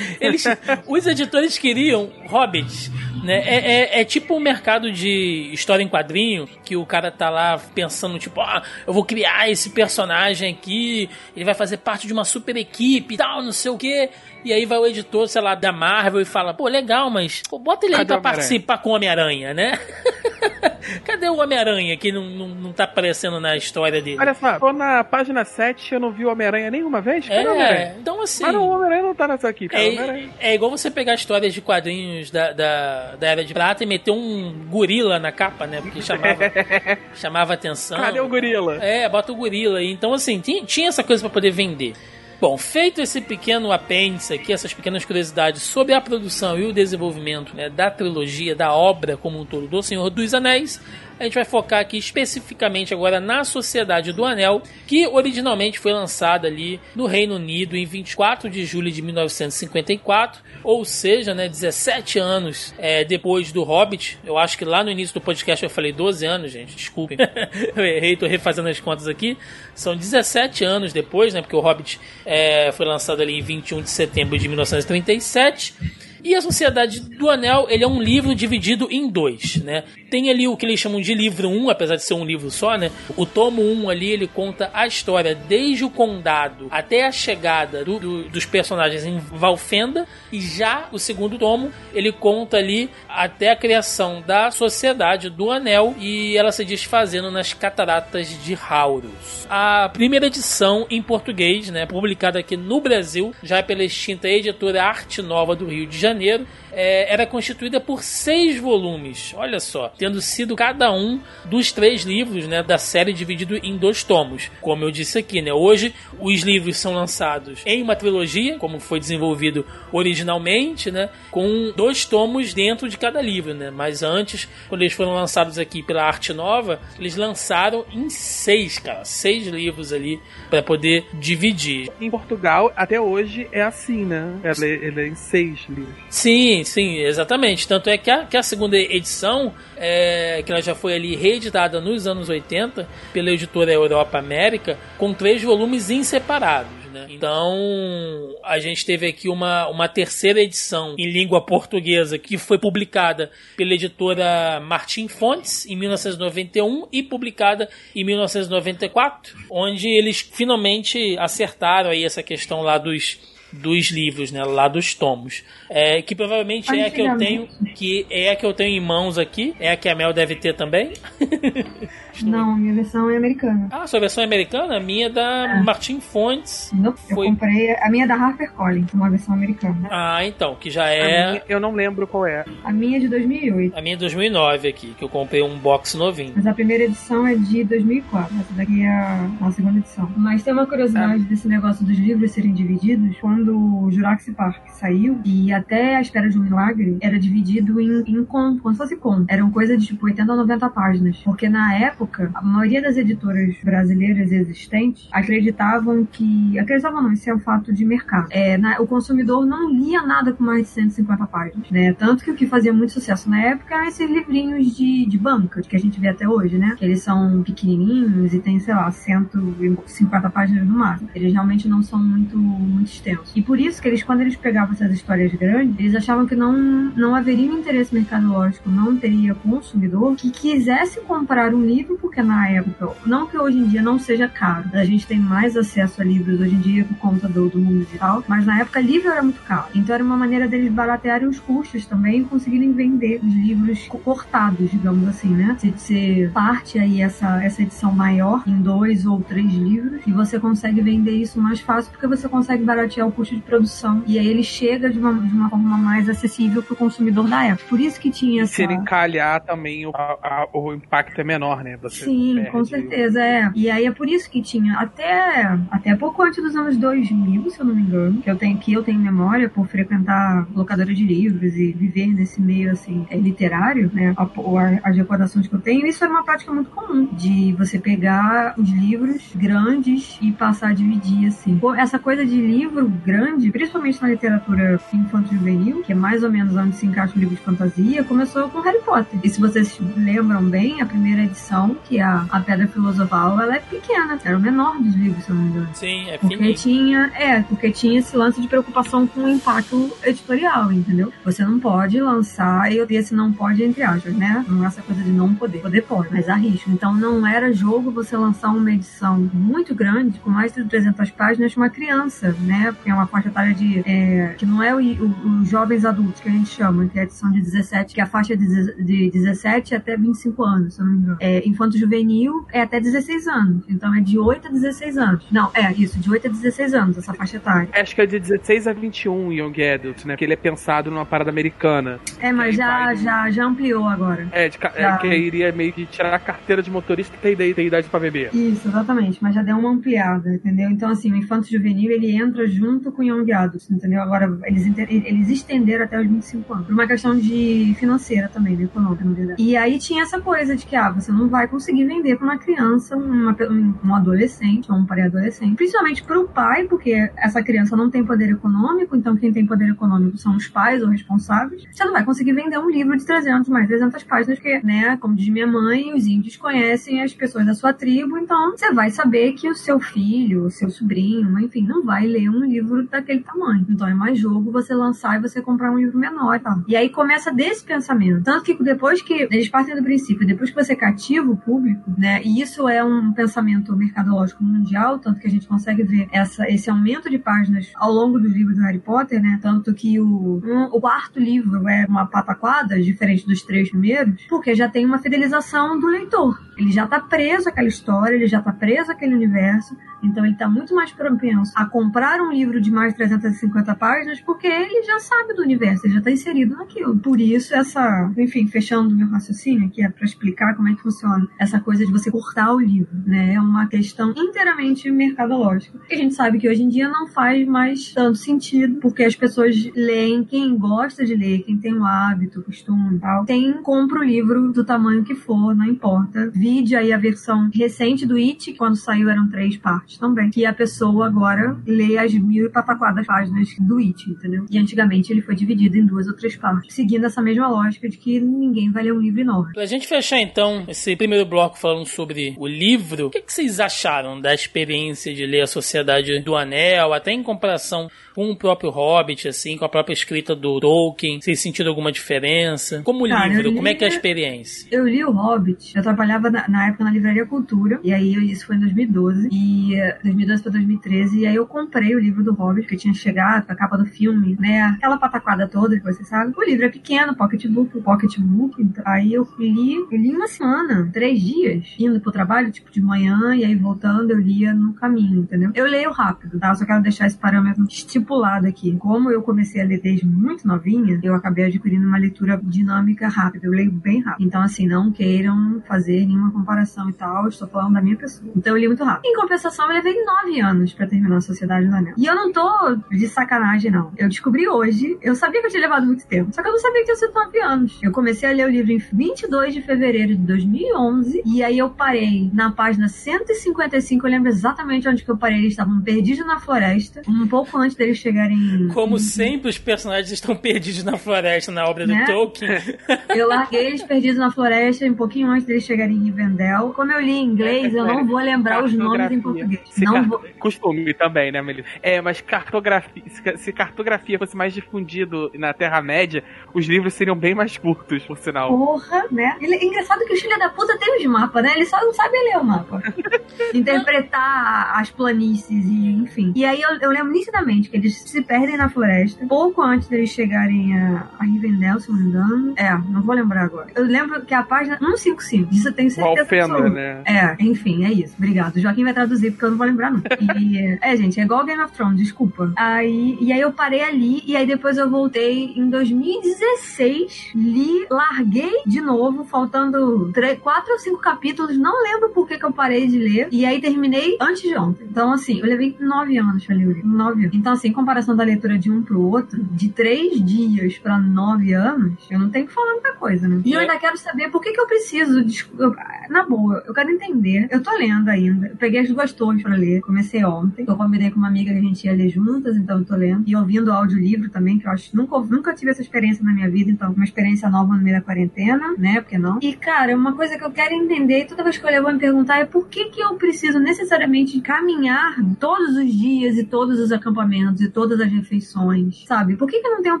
Eles, 0.20 0.44
os 0.86 1.06
editores 1.06 1.58
queriam 1.58 2.10
hobbits. 2.28 2.90
Né? 3.24 3.42
É, 3.44 3.56
é, 3.56 4.00
é, 4.00 4.04
tipo 4.04 4.34
um 4.34 4.40
mercado 4.40 4.90
de 4.90 5.50
história 5.52 5.82
em 5.82 5.88
quadrinho 5.88 6.48
que 6.64 6.74
o 6.76 6.86
cara 6.86 7.10
tá 7.10 7.28
lá 7.28 7.60
pensando, 7.74 8.18
tipo, 8.18 8.40
ah, 8.40 8.62
eu 8.86 8.94
vou 8.94 9.04
criar 9.04 9.50
esse 9.50 9.70
personagem 9.70 10.54
aqui, 10.54 11.08
ele 11.36 11.44
vai 11.44 11.54
fazer 11.54 11.78
parte 11.78 12.06
de 12.06 12.12
uma 12.12 12.24
super 12.24 12.56
equipe 12.56 13.14
e 13.14 13.18
tal, 13.18 13.42
não 13.42 13.52
sei 13.52 13.70
o 13.70 13.76
que. 13.76 14.08
E 14.42 14.52
aí 14.52 14.64
vai 14.64 14.78
o 14.78 14.86
editor, 14.86 15.28
sei 15.28 15.42
lá, 15.42 15.54
da 15.54 15.70
Marvel 15.70 16.20
e 16.20 16.24
fala, 16.24 16.54
pô, 16.54 16.66
legal, 16.66 17.10
mas 17.10 17.42
pô, 17.48 17.58
bota 17.58 17.84
ele 17.84 17.94
Cadê 17.94 18.14
aí 18.14 18.20
pra 18.20 18.32
participar 18.32 18.78
com 18.78 18.90
Homem-Aranha, 18.90 19.52
né? 19.52 19.78
Cadê 21.04 21.28
o 21.28 21.36
Homem-Aranha 21.36 21.96
que 21.96 22.12
não, 22.12 22.24
não, 22.24 22.48
não 22.48 22.72
tá 22.72 22.84
aparecendo 22.84 23.40
na 23.40 23.56
história 23.56 24.00
dele? 24.00 24.18
Olha 24.20 24.34
só, 24.34 24.58
tô 24.58 24.72
na 24.72 25.04
página 25.04 25.44
7 25.44 25.94
eu 25.94 26.00
não 26.00 26.10
vi 26.10 26.24
o 26.24 26.30
Homem-Aranha 26.30 26.70
nenhuma 26.70 27.00
vez. 27.00 27.28
É, 27.28 27.94
então 27.98 28.22
assim. 28.22 28.44
Ah, 28.44 28.52
não, 28.52 28.68
o 28.68 28.70
Homem-Aranha 28.70 29.02
não 29.02 29.14
tá 29.14 29.28
nessa 29.28 29.48
aqui, 29.48 29.68
cara. 29.68 29.82
É, 29.82 30.28
é 30.40 30.54
igual 30.54 30.70
você 30.70 30.90
pegar 30.90 31.14
histórias 31.14 31.52
de 31.52 31.60
quadrinhos 31.60 32.30
da, 32.30 32.52
da, 32.52 33.16
da 33.16 33.26
Era 33.26 33.44
de 33.44 33.52
Prata 33.52 33.84
e 33.84 33.86
meter 33.86 34.10
um 34.10 34.66
gorila 34.68 35.18
na 35.18 35.32
capa, 35.32 35.66
né? 35.66 35.80
Porque 35.80 36.02
chamava, 36.02 36.40
chamava 37.14 37.54
atenção. 37.54 37.98
Cadê 37.98 38.20
o 38.20 38.28
gorila? 38.28 38.76
É, 38.76 39.08
bota 39.08 39.32
o 39.32 39.36
gorila. 39.36 39.82
Então, 39.82 40.12
assim, 40.12 40.40
tinha, 40.40 40.64
tinha 40.64 40.88
essa 40.88 41.02
coisa 41.04 41.22
para 41.22 41.30
poder 41.30 41.50
vender. 41.50 41.94
Bom, 42.40 42.56
feito 42.56 43.02
esse 43.02 43.20
pequeno 43.20 43.70
apêndice 43.70 44.32
aqui, 44.32 44.50
essas 44.50 44.72
pequenas 44.72 45.04
curiosidades 45.04 45.60
sobre 45.60 45.92
a 45.92 46.00
produção 46.00 46.58
e 46.58 46.64
o 46.64 46.72
desenvolvimento 46.72 47.54
né, 47.54 47.68
da 47.68 47.90
trilogia, 47.90 48.56
da 48.56 48.72
obra 48.72 49.14
como 49.14 49.38
um 49.38 49.44
todo 49.44 49.68
do 49.68 49.82
Senhor 49.82 50.08
dos 50.08 50.32
Anéis, 50.32 50.80
a 51.20 51.24
gente 51.24 51.34
vai 51.34 51.44
focar 51.44 51.80
aqui 51.80 51.98
especificamente 51.98 52.94
agora 52.94 53.20
na 53.20 53.44
Sociedade 53.44 54.10
do 54.10 54.24
Anel, 54.24 54.62
que 54.86 55.06
originalmente 55.06 55.78
foi 55.78 55.92
lançada 55.92 56.48
ali 56.48 56.80
no 56.96 57.04
Reino 57.04 57.34
Unido 57.34 57.76
em 57.76 57.84
24 57.84 58.48
de 58.48 58.64
julho 58.64 58.90
de 58.90 59.02
1954, 59.02 60.42
ou 60.64 60.82
seja, 60.82 61.34
né, 61.34 61.46
17 61.46 62.18
anos 62.18 62.74
é, 62.78 63.04
depois 63.04 63.52
do 63.52 63.62
Hobbit. 63.62 64.18
Eu 64.24 64.38
acho 64.38 64.56
que 64.56 64.64
lá 64.64 64.82
no 64.82 64.90
início 64.90 65.12
do 65.12 65.20
podcast 65.20 65.62
eu 65.62 65.68
falei 65.68 65.92
12 65.92 66.24
anos, 66.24 66.50
gente, 66.50 66.74
desculpem. 66.74 67.18
eu 67.76 67.84
errei, 67.84 68.16
tô 68.16 68.26
refazendo 68.26 68.70
as 68.70 68.80
contas 68.80 69.06
aqui. 69.06 69.36
São 69.74 69.94
17 69.94 70.64
anos 70.64 70.90
depois, 70.90 71.34
né, 71.34 71.42
porque 71.42 71.54
o 71.54 71.60
Hobbit 71.60 72.00
é, 72.24 72.72
foi 72.72 72.86
lançado 72.86 73.20
ali 73.20 73.38
em 73.38 73.42
21 73.42 73.82
de 73.82 73.90
setembro 73.90 74.38
de 74.38 74.48
1937. 74.48 75.74
E 76.22 76.34
a 76.34 76.40
Sociedade 76.40 77.00
do 77.00 77.30
Anel, 77.30 77.66
ele 77.70 77.82
é 77.82 77.88
um 77.88 78.00
livro 78.00 78.34
dividido 78.34 78.88
em 78.90 79.08
dois, 79.08 79.56
né? 79.56 79.84
Tem 80.10 80.28
ali 80.30 80.48
o 80.48 80.56
que 80.56 80.66
eles 80.66 80.80
chamam 80.80 81.00
de 81.00 81.14
livro 81.14 81.48
1, 81.48 81.64
um, 81.64 81.70
apesar 81.70 81.96
de 81.96 82.02
ser 82.02 82.14
um 82.14 82.24
livro 82.24 82.50
só, 82.50 82.76
né? 82.76 82.90
O 83.16 83.24
tomo 83.24 83.62
1 83.62 83.82
um 83.82 83.88
ali, 83.88 84.10
ele 84.10 84.26
conta 84.26 84.70
a 84.74 84.86
história 84.86 85.34
desde 85.34 85.84
o 85.84 85.90
condado 85.90 86.66
até 86.70 87.06
a 87.06 87.12
chegada 87.12 87.84
do, 87.84 87.98
do, 87.98 88.24
dos 88.24 88.44
personagens 88.44 89.04
em 89.04 89.18
Valfenda. 89.18 90.06
E 90.32 90.40
já 90.40 90.88
o 90.92 90.98
segundo 90.98 91.38
tomo, 91.38 91.72
ele 91.94 92.12
conta 92.12 92.56
ali 92.56 92.90
até 93.08 93.50
a 93.50 93.56
criação 93.56 94.22
da 94.26 94.50
Sociedade 94.50 95.30
do 95.30 95.50
Anel 95.50 95.94
e 95.98 96.36
ela 96.36 96.52
se 96.52 96.64
desfazendo 96.64 97.30
nas 97.30 97.52
cataratas 97.52 98.28
de 98.44 98.58
Hauros. 98.68 99.46
A 99.48 99.88
primeira 99.92 100.26
edição 100.26 100.86
em 100.90 101.02
português, 101.02 101.70
né? 101.70 101.86
Publicada 101.86 102.38
aqui 102.38 102.56
no 102.56 102.80
Brasil, 102.80 103.34
já 103.42 103.62
pela 103.62 103.84
extinta 103.84 104.28
editora 104.28 104.82
Arte 104.82 105.22
Nova 105.22 105.54
do 105.54 105.66
Rio 105.66 105.86
de 105.86 105.98
Janeiro, 105.98 106.46
é, 106.72 107.12
era 107.12 107.26
constituída 107.26 107.80
por 107.80 108.02
seis 108.02 108.58
volumes, 108.58 109.34
olha 109.36 109.60
só, 109.60 109.88
tendo 109.88 110.20
sido 110.20 110.56
cada 110.56 110.92
um 110.92 111.20
dos 111.44 111.72
três 111.72 112.02
livros 112.02 112.46
né, 112.46 112.62
da 112.62 112.78
série 112.78 113.12
dividido 113.12 113.56
em 113.56 113.76
dois 113.76 114.02
tomos. 114.02 114.50
Como 114.60 114.84
eu 114.84 114.90
disse 114.90 115.18
aqui, 115.18 115.42
né, 115.42 115.52
hoje 115.52 115.94
os 116.18 116.42
livros 116.42 116.76
são 116.76 116.94
lançados 116.94 117.60
em 117.66 117.82
uma 117.82 117.96
trilogia, 117.96 118.58
como 118.58 118.80
foi 118.80 119.00
desenvolvido 119.00 119.66
originalmente, 119.92 120.90
né, 120.90 121.10
com 121.30 121.72
dois 121.76 122.04
tomos 122.04 122.54
dentro 122.54 122.88
de 122.88 122.96
cada 122.96 123.20
livro. 123.20 123.54
Né, 123.54 123.70
mas 123.70 124.02
antes, 124.02 124.48
quando 124.68 124.82
eles 124.82 124.92
foram 124.92 125.14
lançados 125.14 125.58
aqui 125.58 125.82
pela 125.82 126.04
Arte 126.04 126.32
Nova, 126.32 126.80
eles 126.98 127.16
lançaram 127.16 127.84
em 127.92 128.08
seis, 128.10 128.78
cara, 128.78 129.04
seis 129.04 129.46
livros 129.46 129.92
ali 129.92 130.20
para 130.48 130.62
poder 130.62 131.06
dividir. 131.14 131.90
Em 132.00 132.10
Portugal, 132.10 132.72
até 132.76 133.00
hoje, 133.00 133.48
é 133.52 133.62
assim, 133.62 134.04
né? 134.04 134.38
Ela 134.42 134.66
é, 134.66 134.88
ela 134.88 135.00
é 135.00 135.06
em 135.08 135.14
seis 135.14 135.60
livros. 135.68 135.94
Sim, 136.08 136.59
sim, 136.64 136.98
exatamente. 136.98 137.66
Tanto 137.66 137.88
é 137.88 137.98
que 137.98 138.10
a, 138.10 138.24
que 138.24 138.36
a 138.36 138.42
segunda 138.42 138.76
edição, 138.76 139.54
é, 139.76 140.42
que 140.44 140.50
ela 140.50 140.62
já 140.62 140.74
foi 140.74 140.94
ali 140.94 141.16
reeditada 141.16 141.80
nos 141.80 142.06
anos 142.06 142.28
80 142.28 142.88
pela 143.12 143.30
editora 143.30 143.72
Europa 143.72 144.18
América, 144.18 144.78
com 144.98 145.12
três 145.12 145.42
volumes 145.42 145.90
inseparados. 145.90 146.80
Né? 146.92 147.06
Então, 147.08 148.34
a 148.42 148.58
gente 148.58 148.84
teve 148.84 149.06
aqui 149.06 149.28
uma, 149.28 149.68
uma 149.68 149.88
terceira 149.88 150.40
edição 150.40 150.94
em 150.98 151.10
língua 151.10 151.40
portuguesa 151.40 152.18
que 152.18 152.36
foi 152.36 152.58
publicada 152.58 153.30
pela 153.56 153.72
editora 153.74 154.60
Martin 154.60 155.06
Fontes 155.06 155.66
em 155.66 155.76
1991 155.76 156.88
e 156.92 157.02
publicada 157.02 157.68
em 157.94 158.04
1994, 158.04 159.36
onde 159.50 159.88
eles 159.88 160.20
finalmente 160.20 161.16
acertaram 161.18 161.90
aí 161.90 162.04
essa 162.04 162.22
questão 162.22 162.60
lá 162.60 162.76
dos 162.76 163.18
dos 163.52 163.90
livros, 163.90 164.30
né, 164.30 164.42
lá 164.44 164.68
dos 164.68 164.94
tomos, 164.94 165.42
é, 165.68 166.02
que 166.02 166.14
provavelmente 166.14 166.70
é 166.74 166.86
a 166.86 166.90
que 166.90 167.00
eu 167.00 167.16
tenho, 167.16 167.48
que 167.74 168.06
é 168.10 168.30
a 168.30 168.36
que 168.36 168.46
eu 168.46 168.52
tenho 168.52 168.76
em 168.76 168.80
mãos 168.80 169.18
aqui, 169.18 169.54
é 169.58 169.70
a 169.70 169.76
que 169.76 169.88
a 169.88 169.94
Mel 169.94 170.12
deve 170.12 170.36
ter 170.36 170.54
também. 170.54 170.92
Não, 172.22 172.56
minha 172.56 172.74
versão 172.74 173.10
é 173.10 173.16
americana. 173.16 173.68
Ah, 173.70 173.86
sua 173.86 174.00
versão 174.00 174.22
é 174.22 174.26
americana? 174.26 174.76
A 174.76 174.80
minha 174.80 175.06
é 175.06 175.10
da 175.10 175.22
é. 175.22 175.62
Martin 175.62 176.00
Fontes. 176.00 176.70
Não, 176.72 176.92
Foi... 176.92 177.26
eu 177.26 177.30
comprei, 177.30 177.76
a 177.76 177.90
minha 177.90 178.04
é 178.04 178.06
da 178.06 178.14
HarperCollins, 178.14 178.92
uma 178.92 179.10
versão 179.10 179.34
americana. 179.34 179.88
Ah, 179.90 180.24
então, 180.24 180.54
que 180.54 180.70
já 180.70 180.88
é... 180.88 181.30
Minha, 181.30 181.42
eu 181.48 181.60
não 181.60 181.72
lembro 181.72 182.06
qual 182.06 182.26
é. 182.26 182.44
A 182.64 182.72
minha 182.72 182.96
é 182.96 183.00
de 183.00 183.08
2008. 183.08 183.76
A 183.76 183.82
minha 183.82 183.94
é 183.94 183.96
de 183.96 184.00
2009 184.00 184.68
aqui, 184.68 184.94
que 184.96 185.04
eu 185.04 185.08
comprei 185.08 185.42
um 185.42 185.58
box 185.58 185.94
novinho. 185.96 186.32
Mas 186.34 186.46
a 186.46 186.54
primeira 186.54 186.84
edição 186.84 187.26
é 187.26 187.34
de 187.34 187.64
2004, 187.64 188.36
essa 188.40 188.54
daqui 188.54 188.82
é 188.82 188.88
a, 188.88 189.30
a 189.40 189.52
segunda 189.52 189.78
edição. 189.78 190.10
Mas 190.16 190.42
tem 190.42 190.52
uma 190.52 190.66
curiosidade 190.66 191.22
é. 191.22 191.26
desse 191.26 191.48
negócio 191.48 191.84
dos 191.84 191.98
livros 191.98 192.30
serem 192.32 192.52
divididos, 192.52 193.16
quando 193.20 193.56
o 193.56 193.90
Jurassic 193.90 194.32
Park 194.32 194.68
saiu, 194.68 195.20
e 195.24 195.52
até 195.52 195.96
A 195.96 196.00
Espera 196.00 196.28
de 196.28 196.38
um 196.38 196.42
Milagre, 196.42 196.98
era 197.00 197.18
dividido 197.18 197.80
em, 197.80 198.02
em 198.06 198.24
conto, 198.24 198.62
como 198.62 198.74
se 198.74 198.78
fosse 198.78 198.96
conto. 198.96 199.26
Eram 199.28 199.50
coisa 199.50 199.76
de 199.76 199.86
tipo 199.86 200.06
80 200.06 200.32
a 200.32 200.36
90 200.36 200.70
páginas. 200.70 201.16
Porque 201.18 201.48
na 201.48 201.74
época, 201.74 201.99
a 202.34 202.42
maioria 202.42 202.82
das 202.82 202.96
editoras 202.96 203.56
brasileiras 203.62 204.30
existentes 204.32 205.08
acreditavam 205.12 206.04
que. 206.04 206.58
Acreditavam 206.58 207.02
não, 207.02 207.12
isso 207.12 207.28
é 207.28 207.34
um 207.34 207.40
fato 207.40 207.72
de 207.72 207.84
mercado. 207.84 208.28
É, 208.30 208.56
na, 208.56 208.80
o 208.80 208.86
consumidor 208.86 209.44
não 209.46 209.70
lia 209.70 210.02
nada 210.02 210.32
com 210.32 210.44
mais 210.44 210.62
de 210.62 210.68
150 210.68 211.26
páginas, 211.26 211.70
né? 211.70 211.92
Tanto 211.92 212.24
que 212.24 212.30
o 212.30 212.34
que 212.34 212.46
fazia 212.46 212.72
muito 212.72 212.92
sucesso 212.92 213.28
na 213.28 213.40
época 213.40 213.74
eram 213.74 213.86
esses 213.86 214.08
livrinhos 214.10 214.76
de, 214.76 215.06
de 215.06 215.18
banca, 215.18 215.62
que 215.62 215.76
a 215.76 215.78
gente 215.78 216.00
vê 216.00 216.08
até 216.08 216.28
hoje, 216.28 216.58
né? 216.58 216.74
Que 216.76 216.84
eles 216.84 217.02
são 217.02 217.42
pequenininhos 217.42 218.32
e 218.34 218.40
tem, 218.40 218.58
sei 218.58 218.74
lá, 218.74 218.90
150 218.90 220.30
páginas 220.30 220.66
no 220.66 220.78
máximo. 220.78 221.10
Eles 221.14 221.32
realmente 221.32 221.68
não 221.68 221.82
são 221.82 221.98
muito, 221.98 222.36
muito 222.36 222.90
extensos. 222.90 223.32
E 223.34 223.42
por 223.42 223.58
isso 223.58 223.80
que 223.80 223.88
eles, 223.88 224.02
quando 224.02 224.20
eles 224.20 224.36
pegavam 224.36 224.72
essas 224.72 224.92
histórias 224.92 225.32
grandes, 225.34 225.78
eles 225.78 225.94
achavam 225.94 226.26
que 226.26 226.34
não, 226.34 226.52
não 226.52 227.14
haveria 227.14 227.50
interesse 227.50 227.94
mercadológico, 227.94 228.68
não 228.68 228.96
teria 228.96 229.34
consumidor 229.34 230.14
que 230.16 230.30
quisesse 230.30 231.00
comprar 231.00 231.54
um 231.54 231.64
livro, 231.64 231.89
porque 231.96 232.22
na 232.22 232.48
época, 232.48 232.90
não 233.06 233.26
que 233.26 233.38
hoje 233.38 233.58
em 233.58 233.66
dia 233.66 233.82
não 233.82 233.98
seja 233.98 234.28
caro, 234.28 234.68
a 234.72 234.84
gente 234.84 235.06
tem 235.06 235.18
mais 235.18 235.56
acesso 235.56 236.00
a 236.00 236.04
livros 236.04 236.40
hoje 236.40 236.54
em 236.54 236.60
dia 236.60 236.84
por 236.84 236.96
conta 236.98 237.28
do, 237.28 237.48
do 237.48 237.58
mundo 237.58 237.84
digital, 237.84 238.24
mas 238.26 238.44
na 238.46 238.60
época 238.60 238.80
livro 238.80 239.10
era 239.10 239.22
muito 239.22 239.40
caro. 239.42 239.66
Então 239.74 239.94
era 239.94 240.04
uma 240.04 240.16
maneira 240.16 240.48
deles 240.48 240.72
baratearem 240.72 241.28
os 241.28 241.38
custos 241.38 241.86
também 241.86 242.20
e 242.20 242.24
conseguirem 242.24 242.72
vender 242.72 243.20
os 243.22 243.32
livros 243.34 243.88
cortados, 243.88 244.70
digamos 244.70 245.06
assim, 245.08 245.28
né? 245.28 245.56
Se 245.58 245.70
você 245.70 246.30
parte 246.32 246.78
aí 246.78 247.02
essa, 247.02 247.42
essa 247.42 247.62
edição 247.62 247.92
maior 247.92 248.42
em 248.46 248.60
dois 248.60 249.06
ou 249.06 249.20
três 249.20 249.52
livros 249.52 250.02
e 250.06 250.12
você 250.12 250.38
consegue 250.38 250.80
vender 250.80 251.12
isso 251.12 251.40
mais 251.40 251.60
fácil 251.60 251.90
porque 251.90 252.06
você 252.06 252.28
consegue 252.28 252.64
baratear 252.64 253.06
o 253.06 253.12
custo 253.12 253.34
de 253.34 253.40
produção. 253.42 254.02
E 254.06 254.18
aí 254.18 254.26
ele 254.26 254.42
chega 254.42 254.90
de 254.90 254.98
uma, 254.98 255.12
de 255.14 255.34
uma 255.34 255.48
forma 255.50 255.78
mais 255.78 256.08
acessível 256.08 256.62
para 256.62 256.74
o 256.74 256.76
consumidor 256.76 257.28
da 257.28 257.44
época. 257.44 257.64
Por 257.68 257.80
isso 257.80 258.00
que 258.00 258.10
tinha 258.10 258.42
essa... 258.42 258.54
Se 258.54 258.62
ele 258.62 258.74
encalhar 258.74 259.40
também, 259.40 259.86
o, 259.86 259.92
a, 259.94 260.48
o 260.52 260.72
impacto 260.74 261.20
é 261.20 261.24
menor, 261.24 261.62
né? 261.62 261.76
Você 261.82 262.04
Sim, 262.04 262.34
perde... 262.36 262.50
com 262.50 262.64
certeza, 262.64 263.22
é. 263.22 263.50
E 263.54 263.70
aí 263.70 263.86
é 263.86 263.90
por 263.90 264.08
isso 264.08 264.30
que 264.30 264.42
tinha, 264.42 264.78
até, 264.78 265.58
até 265.70 265.94
pouco 265.96 266.22
antes 266.22 266.42
dos 266.42 266.54
anos 266.54 266.76
2000, 266.76 267.50
se 267.50 267.60
eu 267.60 267.66
não 267.66 267.74
me 267.74 267.82
engano, 267.82 268.20
que 268.20 268.30
eu 268.30 268.36
tenho, 268.36 268.58
que 268.58 268.72
eu 268.72 268.82
tenho 268.82 268.98
memória 268.98 269.48
por 269.48 269.66
frequentar 269.66 270.46
locadora 270.54 270.92
de 270.92 271.04
livros 271.04 271.56
e 271.56 271.72
viver 271.72 272.08
nesse 272.08 272.40
meio, 272.40 272.70
assim, 272.70 273.06
é, 273.10 273.16
literário, 273.16 273.90
né? 273.92 274.14
A, 274.16 274.24
a, 274.24 274.90
as 274.90 274.96
recordações 274.96 275.46
que 275.46 275.54
eu 275.54 275.60
tenho, 275.60 275.86
isso 275.86 276.02
era 276.04 276.12
uma 276.12 276.22
prática 276.22 276.52
muito 276.52 276.70
comum, 276.70 277.06
de 277.12 277.52
você 277.52 277.78
pegar 277.78 278.54
os 278.58 278.70
livros 278.70 279.32
grandes 279.34 280.18
e 280.20 280.32
passar 280.32 280.70
a 280.70 280.72
dividir, 280.72 281.28
assim. 281.28 281.60
Essa 281.76 281.98
coisa 281.98 282.24
de 282.24 282.40
livro 282.40 282.88
grande 283.04 283.20
grande, 283.20 283.50
principalmente 283.50 284.00
na 284.02 284.08
literatura 284.08 284.80
infanto-juvenil, 284.92 285.82
que 285.82 285.92
é 285.92 285.94
mais 285.94 286.22
ou 286.22 286.30
menos 286.30 286.56
onde 286.56 286.76
se 286.76 286.86
encaixa 286.86 287.14
o 287.16 287.18
livro 287.18 287.34
de 287.34 287.42
fantasia, 287.42 288.04
começou 288.04 288.48
com 288.48 288.60
Harry 288.60 288.80
Potter. 288.82 289.18
E 289.22 289.28
se 289.28 289.40
vocês 289.40 289.78
lembram 289.96 290.42
bem, 290.42 290.80
a 290.80 290.86
primeira 290.86 291.22
edição, 291.22 291.69
que 291.74 291.98
é 291.98 292.02
a, 292.02 292.26
a 292.30 292.40
Pedra 292.40 292.66
Filosofal, 292.68 293.40
ela 293.40 293.56
é 293.56 293.60
pequena. 293.60 294.18
Era 294.24 294.36
o 294.36 294.40
menor 294.40 294.78
dos 294.78 294.94
livros, 294.94 295.24
se 295.24 295.30
eu 295.30 295.36
não 295.36 295.42
me 295.42 295.50
engano. 295.50 295.68
Sim, 295.74 296.10
é 296.10 296.18
Porque 296.18 296.36
fininho. 296.36 296.54
tinha, 296.54 297.12
é, 297.14 297.42
porque 297.42 297.70
tinha 297.70 297.98
esse 297.98 298.16
lance 298.16 298.40
de 298.40 298.48
preocupação 298.48 299.06
com 299.06 299.22
o 299.22 299.28
impacto 299.28 299.90
editorial, 300.02 300.72
entendeu? 300.72 301.12
Você 301.24 301.44
não 301.44 301.58
pode 301.58 302.00
lançar, 302.00 302.70
e 302.72 302.78
esse 302.90 303.14
não 303.14 303.32
pode 303.32 303.62
entre 303.62 303.82
aspas, 303.82 304.14
né? 304.14 304.44
Não 304.48 304.64
é 304.64 304.66
essa 304.66 304.82
coisa 304.82 305.02
de 305.02 305.10
não 305.10 305.34
poder. 305.34 305.60
Poder 305.60 305.82
pode, 305.82 306.08
mas 306.12 306.28
há 306.28 306.34
risco. 306.34 306.70
Então 306.70 306.94
não 306.94 307.26
era 307.26 307.52
jogo 307.52 307.90
você 307.90 308.16
lançar 308.16 308.50
uma 308.50 308.70
edição 308.72 309.18
muito 309.32 309.74
grande, 309.74 310.18
com 310.18 310.30
mais 310.30 310.52
de 310.52 310.64
300 310.64 311.10
páginas, 311.10 311.56
uma 311.56 311.70
criança, 311.70 312.34
né? 312.40 312.72
Porque 312.72 312.90
é 312.90 312.94
uma 312.94 313.06
faixa 313.06 313.28
etária 313.28 313.54
de. 313.54 313.82
É, 313.86 314.34
que 314.36 314.46
não 314.46 314.62
é 314.62 314.74
os 314.74 315.48
jovens 315.48 315.84
adultos 315.84 316.20
que 316.20 316.28
a 316.28 316.32
gente 316.32 316.48
chama, 316.48 316.86
que 316.86 316.98
é 316.98 317.02
a 317.02 317.04
edição 317.04 317.30
de 317.30 317.40
17, 317.40 317.94
que 317.94 318.00
é 318.00 318.04
a 318.04 318.06
faixa 318.06 318.36
de, 318.36 318.84
de 318.84 319.10
17 319.10 319.74
até 319.74 319.96
25 319.96 320.42
anos, 320.44 320.74
se 320.74 320.80
eu 320.80 320.86
não 320.86 320.92
me 320.92 320.98
engano. 320.98 321.16
É, 321.20 321.46
infanto 321.60 321.78
juvenil 321.78 322.46
é 322.52 322.62
até 322.62 322.80
16 322.80 323.28
anos. 323.28 323.64
Então 323.68 323.94
é 323.94 324.00
de 324.00 324.18
8 324.18 324.48
a 324.48 324.50
16 324.50 324.96
anos. 324.96 325.26
Não, 325.30 325.50
é 325.54 325.72
isso, 325.72 325.98
de 325.98 326.10
8 326.10 326.26
a 326.26 326.30
16 326.30 326.74
anos, 326.74 326.98
essa 326.98 327.12
faixa 327.12 327.36
etária. 327.36 327.68
Acho 327.72 327.94
que 327.94 328.00
é 328.00 328.06
de 328.06 328.18
16 328.18 328.66
a 328.66 328.72
21 328.72 329.32
Young 329.32 329.62
Adult, 329.62 330.04
né? 330.04 330.14
Porque 330.14 330.24
ele 330.24 330.32
é 330.32 330.36
pensado 330.36 330.90
numa 330.90 331.04
parada 331.04 331.30
americana. 331.30 332.00
É, 332.18 332.32
mas 332.32 332.56
já, 332.56 332.94
já, 332.94 333.30
já 333.30 333.44
ampliou 333.44 333.86
agora. 333.86 334.26
É, 334.32 334.48
de, 334.48 334.58
é, 334.74 334.96
que 334.98 335.06
iria 335.06 335.52
meio 335.52 335.72
que 335.72 335.84
tirar 335.84 336.14
a 336.14 336.18
carteira 336.18 336.62
de 336.62 336.70
motorista 336.70 337.14
e 337.16 337.36
ter, 337.36 337.54
ter 337.54 337.66
idade 337.66 337.88
pra 337.88 338.00
beber. 338.00 338.34
Isso, 338.34 338.68
exatamente. 338.68 339.18
Mas 339.22 339.34
já 339.34 339.42
deu 339.42 339.56
uma 339.58 339.70
ampliada, 339.70 340.34
entendeu? 340.34 340.70
Então, 340.70 340.88
assim, 340.88 341.12
o 341.12 341.16
infanto 341.16 341.50
juvenil 341.50 341.90
ele 341.90 342.16
entra 342.16 342.46
junto 342.46 342.90
com 342.90 343.02
o 343.02 343.04
Young 343.04 343.30
Adult, 343.32 343.62
entendeu? 343.70 344.00
Agora, 344.00 344.38
eles, 344.44 344.66
eles 344.88 345.28
estenderam 345.28 345.84
até 345.84 346.00
os 346.00 346.06
25 346.06 346.54
anos. 346.54 346.66
Por 346.66 346.72
uma 346.72 346.86
questão 346.86 347.16
de 347.18 347.74
financeira 347.78 348.28
também, 348.28 348.56
de 348.56 348.64
econômica, 348.64 349.04
na 349.04 349.12
verdade. 349.12 349.42
E 349.42 349.56
aí 349.56 349.78
tinha 349.78 350.02
essa 350.02 350.20
coisa 350.20 350.56
de 350.56 350.64
que, 350.64 350.76
ah, 350.76 350.90
você 350.90 351.12
não 351.12 351.28
vai 351.28 351.49
conseguir 351.50 351.84
vender 351.84 352.16
para 352.16 352.24
uma 352.24 352.38
criança, 352.38 352.96
uma, 352.96 353.36
um 353.84 353.94
adolescente 353.94 354.70
ou 354.70 354.78
um 354.78 354.86
pré-adolescente. 354.86 355.56
Principalmente 355.56 356.02
para 356.02 356.18
o 356.18 356.28
pai, 356.28 356.64
porque 356.64 357.10
essa 357.16 357.42
criança 357.42 357.76
não 357.76 357.90
tem 357.90 358.04
poder 358.04 358.30
econômico, 358.30 358.96
então 358.96 359.16
quem 359.16 359.32
tem 359.32 359.44
poder 359.44 359.70
econômico 359.70 360.16
são 360.16 360.36
os 360.36 360.48
pais 360.48 360.82
ou 360.82 360.88
responsáveis. 360.88 361.64
Você 361.70 361.84
não 361.84 361.92
vai 361.92 362.04
conseguir 362.04 362.32
vender 362.32 362.58
um 362.58 362.70
livro 362.70 362.96
de 362.96 363.04
300, 363.04 363.48
mais 363.48 363.66
300 363.66 364.02
páginas, 364.04 364.38
que, 364.38 364.64
né, 364.64 364.96
como 364.98 365.14
diz 365.14 365.28
minha 365.28 365.46
mãe, 365.46 365.92
os 365.92 366.06
índios 366.06 366.36
conhecem 366.36 367.02
as 367.02 367.12
pessoas 367.12 367.44
da 367.44 367.54
sua 367.54 367.72
tribo, 367.72 368.16
então 368.18 368.52
você 368.52 368.72
vai 368.72 368.90
saber 368.90 369.32
que 369.32 369.48
o 369.48 369.54
seu 369.54 369.80
filho, 369.80 370.44
o 370.44 370.50
seu 370.50 370.70
sobrinho, 370.70 371.38
enfim, 371.40 371.66
não 371.66 371.82
vai 371.82 372.06
ler 372.06 372.28
um 372.28 372.44
livro 372.44 372.86
daquele 372.86 373.20
tamanho. 373.20 373.66
Então 373.68 373.88
é 373.88 373.94
mais 373.94 374.18
jogo 374.18 374.52
você 374.52 374.74
lançar 374.74 375.18
e 375.18 375.22
você 375.22 375.40
comprar 375.40 375.72
um 375.72 375.78
livro 375.78 375.98
menor 375.98 376.36
e 376.36 376.40
tal. 376.40 376.62
E 376.68 376.76
aí 376.76 376.88
começa 376.88 377.32
desse 377.32 377.64
pensamento. 377.64 378.22
Tanto 378.22 378.44
que 378.44 378.62
depois 378.62 379.02
que 379.02 379.28
eles 379.30 379.48
partem 379.48 379.74
do 379.74 379.82
princípio, 379.82 380.26
depois 380.26 380.50
que 380.50 380.62
você 380.62 380.72
é 380.72 380.76
cativo, 380.76 381.39
público, 381.40 381.92
né? 381.96 382.20
E 382.22 382.40
isso 382.40 382.68
é 382.68 382.82
um 382.84 383.12
pensamento 383.12 383.74
mercadológico 383.76 384.42
mundial, 384.42 384.98
tanto 384.98 385.20
que 385.20 385.26
a 385.26 385.30
gente 385.30 385.46
consegue 385.46 385.82
ver 385.82 386.08
essa, 386.12 386.48
esse 386.48 386.70
aumento 386.70 387.10
de 387.10 387.18
páginas 387.18 387.70
ao 387.74 387.92
longo 387.92 388.18
dos 388.18 388.32
livros 388.32 388.56
do 388.56 388.62
Harry 388.62 388.78
Potter, 388.78 389.22
né? 389.22 389.38
Tanto 389.42 389.74
que 389.74 389.98
o, 390.00 390.40
um, 390.44 390.64
o 390.64 390.80
quarto 390.80 391.18
livro 391.18 391.68
é 391.68 391.86
uma 391.86 392.06
pataquada, 392.06 392.80
diferente 392.80 393.26
dos 393.26 393.42
três 393.42 393.70
primeiros, 393.70 394.26
porque 394.28 394.54
já 394.54 394.68
tem 394.68 394.84
uma 394.84 394.98
fidelização 394.98 395.78
do 395.78 395.86
leitor. 395.86 396.40
Ele 396.56 396.70
já 396.70 396.86
tá 396.86 397.00
preso 397.00 397.48
àquela 397.48 397.68
história, 397.68 398.14
ele 398.14 398.26
já 398.26 398.40
tá 398.40 398.52
preso 398.52 398.92
àquele 398.92 399.14
universo, 399.14 399.76
então 400.02 400.24
ele 400.24 400.34
tá 400.34 400.48
muito 400.48 400.74
mais 400.74 400.92
propenso 400.92 401.52
a 401.54 401.64
comprar 401.64 402.20
um 402.20 402.32
livro 402.32 402.60
de 402.60 402.70
mais 402.70 402.92
de 402.92 402.96
350 402.96 403.74
páginas, 403.74 404.20
porque 404.20 404.46
ele 404.46 404.82
já 404.82 404.98
sabe 404.98 405.34
do 405.34 405.42
universo, 405.42 405.86
ele 405.86 405.94
já 405.94 406.00
tá 406.00 406.10
inserido 406.10 406.56
naquilo. 406.56 406.96
Por 406.98 407.20
isso, 407.20 407.54
essa, 407.54 408.10
enfim, 408.16 408.46
fechando 408.46 408.94
meu 408.94 409.08
raciocínio, 409.08 409.70
que 409.70 409.82
é 409.82 409.88
para 409.88 410.04
explicar 410.04 410.54
como 410.54 410.68
é 410.68 410.74
que 410.74 410.82
funciona 410.82 411.28
essa 411.38 411.60
coisa 411.60 411.84
de 411.84 411.92
você 411.92 412.10
cortar 412.10 412.52
o 412.52 412.60
livro, 412.60 412.90
né? 413.06 413.34
É 413.34 413.40
uma 413.40 413.66
questão 413.66 414.12
inteiramente 414.16 414.90
mercadológica. 414.90 415.78
A 415.90 415.94
gente 415.94 416.14
sabe 416.14 416.38
que 416.38 416.48
hoje 416.48 416.62
em 416.62 416.68
dia 416.68 416.88
não 416.88 417.06
faz 417.08 417.46
mais 417.46 417.92
tanto 417.92 418.18
sentido, 418.18 418.80
porque 418.80 419.04
as 419.04 419.14
pessoas 419.14 419.56
leem, 419.74 420.24
quem 420.24 420.56
gosta 420.56 421.04
de 421.04 421.14
ler, 421.14 421.42
quem 421.42 421.58
tem 421.58 421.74
o 421.74 421.84
hábito, 421.84 422.40
o 422.40 422.42
costume 422.42 422.96
e 422.96 422.98
tal, 422.98 423.24
tem, 423.24 423.52
compra 423.62 424.00
o 424.00 424.04
livro 424.04 424.52
do 424.52 424.64
tamanho 424.64 425.04
que 425.04 425.14
for, 425.14 425.54
não 425.54 425.64
importa. 425.64 426.30
Vide 426.30 426.74
aí 426.76 426.92
a 426.92 426.98
versão 426.98 427.50
recente 427.52 428.06
do 428.06 428.16
It, 428.16 428.54
quando 428.54 428.76
saiu 428.76 429.08
eram 429.08 429.28
três 429.28 429.56
partes 429.56 429.89
também, 429.98 430.30
que 430.30 430.44
a 430.44 430.52
pessoa 430.52 431.06
agora 431.06 431.56
lê 431.66 431.98
as 431.98 432.12
mil 432.14 432.46
e 432.46 432.48
pataquadas 432.50 433.06
páginas 433.06 433.48
do 433.58 433.78
It, 433.78 434.10
entendeu? 434.10 434.46
E 434.50 434.58
antigamente 434.58 435.12
ele 435.12 435.22
foi 435.22 435.34
dividido 435.34 435.76
em 435.78 435.86
duas 435.86 436.06
ou 436.06 436.14
três 436.14 436.36
partes, 436.36 436.74
seguindo 436.74 437.04
essa 437.06 437.20
mesma 437.22 437.48
lógica 437.48 437.88
de 437.88 437.96
que 437.96 438.20
ninguém 438.20 438.70
vai 438.70 438.84
ler 438.84 438.92
um 438.92 439.00
livro 439.00 439.20
enorme. 439.20 439.52
Pra 439.54 439.66
gente 439.66 439.86
fechar 439.86 440.18
então 440.20 440.64
esse 440.68 440.94
primeiro 440.96 441.24
bloco 441.26 441.58
falando 441.58 441.86
sobre 441.86 442.34
o 442.38 442.46
livro, 442.46 443.06
o 443.06 443.10
que, 443.10 443.20
que 443.20 443.32
vocês 443.32 443.60
acharam 443.60 444.20
da 444.20 444.34
experiência 444.34 445.14
de 445.14 445.26
ler 445.26 445.42
A 445.42 445.46
Sociedade 445.46 446.18
do 446.20 446.36
Anel, 446.36 446.92
até 446.92 447.12
em 447.12 447.22
comparação 447.22 447.88
com 448.14 448.30
o 448.30 448.36
próprio 448.36 448.70
Hobbit, 448.70 449.28
assim, 449.28 449.56
com 449.56 449.64
a 449.64 449.68
própria 449.68 449.94
escrita 449.94 450.34
do 450.34 450.60
Tolkien? 450.60 451.20
Vocês 451.20 451.40
sentiram 451.40 451.70
alguma 451.70 451.92
diferença? 451.92 452.82
Como 452.82 453.08
Cara, 453.08 453.28
livro, 453.28 453.48
li- 453.50 453.56
como 453.56 453.68
é 453.68 453.74
que 453.74 453.84
é 453.84 453.86
a 453.86 453.90
experiência? 453.90 454.68
Eu 454.70 454.86
li 454.86 455.02
o 455.04 455.10
Hobbit, 455.10 455.74
eu 455.76 455.82
trabalhava 455.82 456.30
na, 456.30 456.48
na 456.48 456.68
época 456.68 456.84
na 456.84 456.90
Livraria 456.90 457.24
Cultura, 457.26 457.80
e 457.82 457.92
aí 457.92 458.14
isso 458.30 458.46
foi 458.46 458.56
em 458.56 458.60
2012, 458.60 459.28
e 459.32 459.79
2012 460.02 460.42
para 460.42 460.52
2013, 460.52 461.20
e 461.20 461.26
aí 461.26 461.36
eu 461.36 461.46
comprei 461.46 461.94
o 461.94 461.98
livro 461.98 462.22
do 462.22 462.32
Hobbit, 462.32 462.66
que 462.66 462.76
tinha 462.76 462.94
chegado, 462.94 463.44
a 463.48 463.54
capa 463.54 463.76
do 463.76 463.86
filme, 463.86 464.36
né, 464.38 464.62
aquela 464.62 464.98
pataquada 464.98 465.48
toda, 465.48 465.78
que 465.78 465.84
você 465.84 466.04
sabe. 466.04 466.32
O 466.36 466.44
livro 466.44 466.64
é 466.64 466.68
pequeno, 466.68 467.14
pocketbook, 467.14 467.80
pocketbook, 467.80 468.62
então, 468.62 468.84
aí 468.86 469.12
eu 469.12 469.26
li, 469.38 469.74
eu 469.74 469.98
li 469.98 470.14
uma 470.14 470.26
semana, 470.26 470.88
três 470.92 471.20
dias, 471.20 471.74
indo 471.78 472.00
pro 472.00 472.12
trabalho, 472.12 472.50
tipo, 472.50 472.70
de 472.70 472.80
manhã, 472.80 473.34
e 473.34 473.44
aí 473.44 473.54
voltando 473.54 474.10
eu 474.10 474.18
lia 474.18 474.54
no 474.54 474.72
caminho, 474.74 475.20
entendeu? 475.20 475.50
Eu 475.54 475.66
leio 475.66 475.90
rápido, 475.90 476.38
tá? 476.38 476.50
Eu 476.50 476.54
só 476.54 476.64
quero 476.64 476.82
deixar 476.82 477.06
esse 477.06 477.16
parâmetro 477.16 477.64
estipulado 477.64 478.46
aqui. 478.46 478.76
Como 478.78 479.10
eu 479.10 479.22
comecei 479.22 479.60
a 479.60 479.64
ler 479.64 479.80
desde 479.80 480.06
muito 480.06 480.46
novinha, 480.46 480.98
eu 481.02 481.14
acabei 481.14 481.44
adquirindo 481.46 481.86
uma 481.86 481.98
leitura 481.98 482.40
dinâmica 482.42 483.08
rápida, 483.08 483.46
eu 483.46 483.52
leio 483.52 483.72
bem 483.72 484.00
rápido. 484.02 484.26
Então, 484.26 484.42
assim, 484.42 484.66
não 484.66 484.90
queiram 484.90 485.62
fazer 485.66 486.06
nenhuma 486.06 486.30
comparação 486.30 486.88
e 486.88 486.92
tal, 486.92 487.28
estou 487.28 487.48
falando 487.48 487.74
da 487.74 487.82
minha 487.82 487.96
pessoa. 487.96 488.30
Então, 488.34 488.54
eu 488.54 488.60
li 488.60 488.66
muito 488.66 488.84
rápido. 488.84 489.06
Em 489.06 489.16
compensação, 489.16 489.69
eu 489.70 489.76
levei 489.76 490.04
nove 490.04 490.40
anos 490.40 490.72
pra 490.72 490.86
terminar 490.86 491.16
a 491.16 491.20
Sociedade 491.20 491.66
do 491.68 491.74
Anel. 491.74 491.94
E 491.96 492.06
eu 492.06 492.14
não 492.14 492.32
tô 492.32 492.76
de 492.90 493.08
sacanagem, 493.08 493.70
não. 493.70 493.92
Eu 493.96 494.08
descobri 494.08 494.48
hoje, 494.48 494.98
eu 495.02 495.14
sabia 495.14 495.40
que 495.40 495.46
eu 495.46 495.50
tinha 495.50 495.62
levado 495.62 495.86
muito 495.86 496.06
tempo, 496.06 496.32
só 496.34 496.42
que 496.42 496.48
eu 496.48 496.52
não 496.52 496.58
sabia 496.60 496.80
que 496.80 496.84
tinha 496.86 496.96
sido 496.96 497.12
nove 497.14 497.40
anos. 497.40 497.78
Eu 497.82 497.92
comecei 497.92 498.28
a 498.28 498.32
ler 498.32 498.46
o 498.46 498.50
livro 498.50 498.72
em 498.72 498.78
22 498.78 499.54
de 499.54 499.62
fevereiro 499.62 500.16
de 500.16 500.22
2011, 500.26 501.22
e 501.24 501.42
aí 501.42 501.58
eu 501.58 501.70
parei 501.70 502.30
na 502.32 502.50
página 502.52 502.88
155, 502.88 504.06
eu 504.06 504.10
lembro 504.10 504.28
exatamente 504.28 504.88
onde 504.88 505.04
que 505.04 505.10
eu 505.10 505.16
parei, 505.16 505.38
eles 505.38 505.52
estavam 505.52 505.80
perdidos 505.80 506.26
na 506.26 506.38
floresta, 506.38 507.02
um 507.08 507.26
pouco 507.26 507.56
antes 507.58 507.76
deles 507.76 507.98
chegarem... 507.98 508.68
Como 508.72 508.98
sempre, 508.98 509.50
os 509.50 509.58
personagens 509.58 510.10
estão 510.10 510.34
perdidos 510.36 510.82
na 510.84 510.96
floresta 510.96 511.52
na 511.52 511.64
obra 511.66 511.86
Né? 511.86 512.04
do 512.04 512.06
Tolkien. 512.12 512.50
Eu 513.14 513.28
larguei 513.28 513.66
eles 513.66 513.82
perdidos 513.82 514.18
na 514.18 514.30
floresta 514.30 514.84
um 514.86 514.94
pouquinho 514.94 515.30
antes 515.30 515.44
deles 515.44 515.64
chegarem 515.64 515.96
em 515.96 516.04
Rivendell. 516.04 516.70
Como 516.70 516.90
eu 516.92 517.00
li 517.00 517.12
em 517.12 517.24
inglês, 517.24 517.74
eu 517.74 517.84
não 517.84 518.06
vou 518.06 518.18
lembrar 518.18 518.64
os 518.64 518.72
nomes 518.72 519.10
em 519.10 519.20
português. 519.20 519.59
Se 519.70 519.84
Não 519.84 519.92
car- 519.94 520.08
vou. 520.08 520.24
Costume 520.38 520.92
também, 520.94 521.30
né, 521.32 521.40
Melissa? 521.42 521.68
É, 521.82 522.00
mas 522.00 522.20
cartografia, 522.20 523.02
se- 523.36 523.52
cartografia 523.52 524.18
fosse 524.18 524.36
mais 524.36 524.52
difundido 524.52 525.30
na 525.34 525.52
Terra-média, 525.52 526.24
os 526.54 526.66
livros 526.66 526.94
seriam 526.94 527.16
bem 527.16 527.34
mais 527.34 527.56
curtos, 527.56 528.02
por 528.04 528.18
sinal. 528.18 528.48
Porra, 528.56 529.04
né? 529.10 529.36
Ele, 529.40 529.54
é 529.54 529.64
engraçado 529.64 530.04
que 530.04 530.12
os 530.12 530.20
filhos 530.20 530.38
da 530.38 530.48
puta 530.48 530.76
tem 530.78 530.98
os 530.98 531.04
mapas, 531.06 531.42
né? 531.42 531.52
Eles 531.54 531.68
só 531.68 531.80
não 531.80 531.92
sabem 531.92 532.24
ler 532.24 532.38
o 532.38 532.44
mapa. 532.44 532.82
Interpretar 533.54 534.78
as 534.80 534.90
planícies 534.90 535.64
e 535.64 535.90
enfim. 535.92 536.32
E 536.34 536.44
aí 536.44 536.60
eu, 536.60 536.70
eu 536.80 536.90
lembro 536.90 537.12
nitidamente 537.12 537.68
que 537.70 537.76
eles 537.76 538.00
se 538.02 538.22
perdem 538.22 538.56
na 538.56 538.68
floresta 538.68 539.24
pouco 539.26 539.62
antes 539.62 539.88
deles 539.88 540.10
chegarem 540.10 540.76
a, 540.78 541.06
a 541.18 541.24
Rivendell, 541.24 541.78
se 541.80 541.90
não 541.90 541.98
me 541.98 542.08
engano. 542.08 542.54
É, 542.56 542.70
não 542.88 543.02
vou 543.02 543.14
lembrar 543.14 543.44
agora. 543.44 543.68
Eu 543.74 543.84
lembro 543.84 544.22
que 544.24 544.34
a 544.34 544.42
página 544.42 544.78
155, 544.78 545.50
disso 545.50 545.68
eu 545.68 545.72
tenho 545.72 545.90
certeza. 545.90 546.16
Valfenda, 546.48 546.68
né? 546.70 547.02
É, 547.06 547.36
enfim, 547.40 547.84
é 547.84 547.92
isso. 547.92 548.14
Obrigado. 548.16 548.56
O 548.56 548.60
Joaquim 548.60 548.84
vai 548.84 548.94
traduzir 548.94 549.30
porque 549.32 549.44
eu 549.44 549.49
não 549.50 549.58
vou 549.58 549.66
lembrar, 549.66 549.90
não. 549.90 550.00
E, 550.40 550.78
é, 550.80 550.96
gente, 550.96 551.20
é 551.20 551.24
igual 551.24 551.44
Game 551.44 551.62
of 551.62 551.72
Thrones, 551.72 551.98
desculpa. 551.98 552.52
Aí, 552.56 553.16
e 553.20 553.32
aí 553.32 553.40
eu 553.40 553.52
parei 553.52 553.82
ali, 553.82 554.22
e 554.26 554.36
aí 554.36 554.46
depois 554.46 554.76
eu 554.78 554.88
voltei 554.88 555.52
em 555.56 555.68
2016, 555.68 557.32
li, 557.34 557.86
larguei 557.90 558.62
de 558.66 558.80
novo, 558.80 559.24
faltando 559.24 560.10
três, 560.12 560.38
quatro 560.38 560.72
ou 560.72 560.78
cinco 560.78 560.98
capítulos, 560.98 561.56
não 561.58 561.82
lembro 561.82 562.10
por 562.10 562.26
que, 562.26 562.38
que 562.38 562.44
eu 562.44 562.52
parei 562.52 562.86
de 562.86 562.98
ler, 562.98 563.28
e 563.30 563.44
aí 563.44 563.60
terminei 563.60 564.16
antes 564.20 564.42
de 564.42 564.56
ontem. 564.56 564.86
Então, 564.90 565.12
assim, 565.12 565.38
eu 565.40 565.46
levei 565.46 565.76
nove 565.80 566.16
anos 566.18 566.44
pra 566.44 566.54
ler 566.54 566.66
o 566.66 566.72
livro. 566.72 566.88
Nove 566.88 567.22
anos. 567.24 567.34
Então, 567.36 567.52
assim, 567.52 567.68
em 567.68 567.72
comparação 567.72 568.16
da 568.16 568.24
leitura 568.24 568.58
de 568.58 568.70
um 568.70 568.82
pro 568.82 569.00
outro, 569.00 569.42
de 569.42 569.68
três 569.70 570.24
dias 570.24 570.78
pra 570.78 570.98
nove 570.98 571.52
anos, 571.52 571.94
eu 572.10 572.18
não 572.18 572.30
tenho 572.30 572.46
que 572.46 572.52
falar 572.52 572.72
muita 572.72 572.92
coisa, 572.92 573.28
né? 573.28 573.40
E 573.44 573.52
eu 573.52 573.60
ainda 573.60 573.78
quero 573.78 573.96
saber 573.98 574.30
por 574.30 574.40
que, 574.40 574.52
que 574.52 574.60
eu 574.60 574.66
preciso. 574.66 575.24
de- 575.24 575.46
eu- 575.58 575.74
na 576.08 576.24
boa, 576.24 576.62
eu 576.66 576.74
quero 576.74 576.90
entender. 576.90 577.46
Eu 577.50 577.62
tô 577.62 577.70
lendo 577.76 578.08
ainda. 578.08 578.48
Eu 578.48 578.56
peguei 578.56 578.80
as 578.80 578.88
duas 578.88 579.12
torres 579.12 579.39
pra 579.40 579.54
ler. 579.56 579.80
Comecei 579.80 580.24
ontem. 580.24 580.64
Eu 580.66 580.76
combinei 580.76 581.10
com 581.10 581.18
uma 581.18 581.28
amiga 581.28 581.52
que 581.52 581.58
a 581.58 581.62
gente 581.62 581.84
ia 581.84 581.92
ler 581.92 582.08
juntas, 582.08 582.56
então 582.56 582.78
eu 582.78 582.84
tô 582.84 582.94
lendo. 582.94 583.24
E 583.26 583.36
ouvindo 583.36 583.72
audiolivro 583.72 584.30
também, 584.30 584.58
que 584.58 584.66
eu 584.66 584.70
acho. 584.70 584.94
Nunca, 584.96 585.18
nunca 585.20 585.54
tive 585.54 585.70
essa 585.70 585.82
experiência 585.82 586.24
na 586.24 586.32
minha 586.32 586.50
vida, 586.50 586.70
então, 586.70 586.92
uma 586.92 587.04
experiência 587.04 587.48
nova 587.48 587.74
no 587.74 587.82
meio 587.82 587.96
da 587.96 588.02
quarentena, 588.02 588.74
né? 588.78 589.00
Porque 589.00 589.18
não? 589.18 589.38
E, 589.42 589.52
cara, 589.54 589.96
uma 589.96 590.14
coisa 590.14 590.36
que 590.36 590.44
eu 590.44 590.50
quero 590.50 590.74
entender, 590.74 591.22
e 591.22 591.26
toda 591.26 591.42
vez 591.44 591.58
que 591.58 591.66
eu 591.66 591.82
vou 591.82 591.92
me 591.92 591.98
perguntar 591.98 592.38
é 592.38 592.44
por 592.44 592.68
que, 592.68 592.86
que 592.86 593.00
eu 593.00 593.14
preciso 593.14 593.58
necessariamente 593.58 594.40
caminhar 594.40 595.16
todos 595.38 595.76
os 595.76 595.92
dias 595.92 596.36
e 596.36 596.44
todos 596.44 596.78
os 596.80 596.92
acampamentos 596.92 597.60
e 597.60 597.68
todas 597.68 598.00
as 598.00 598.10
refeições, 598.10 599.04
sabe? 599.06 599.36
Por 599.36 599.48
que, 599.48 599.60
que 599.60 599.68
não 599.68 599.82
tem 599.82 599.92
um 599.92 600.00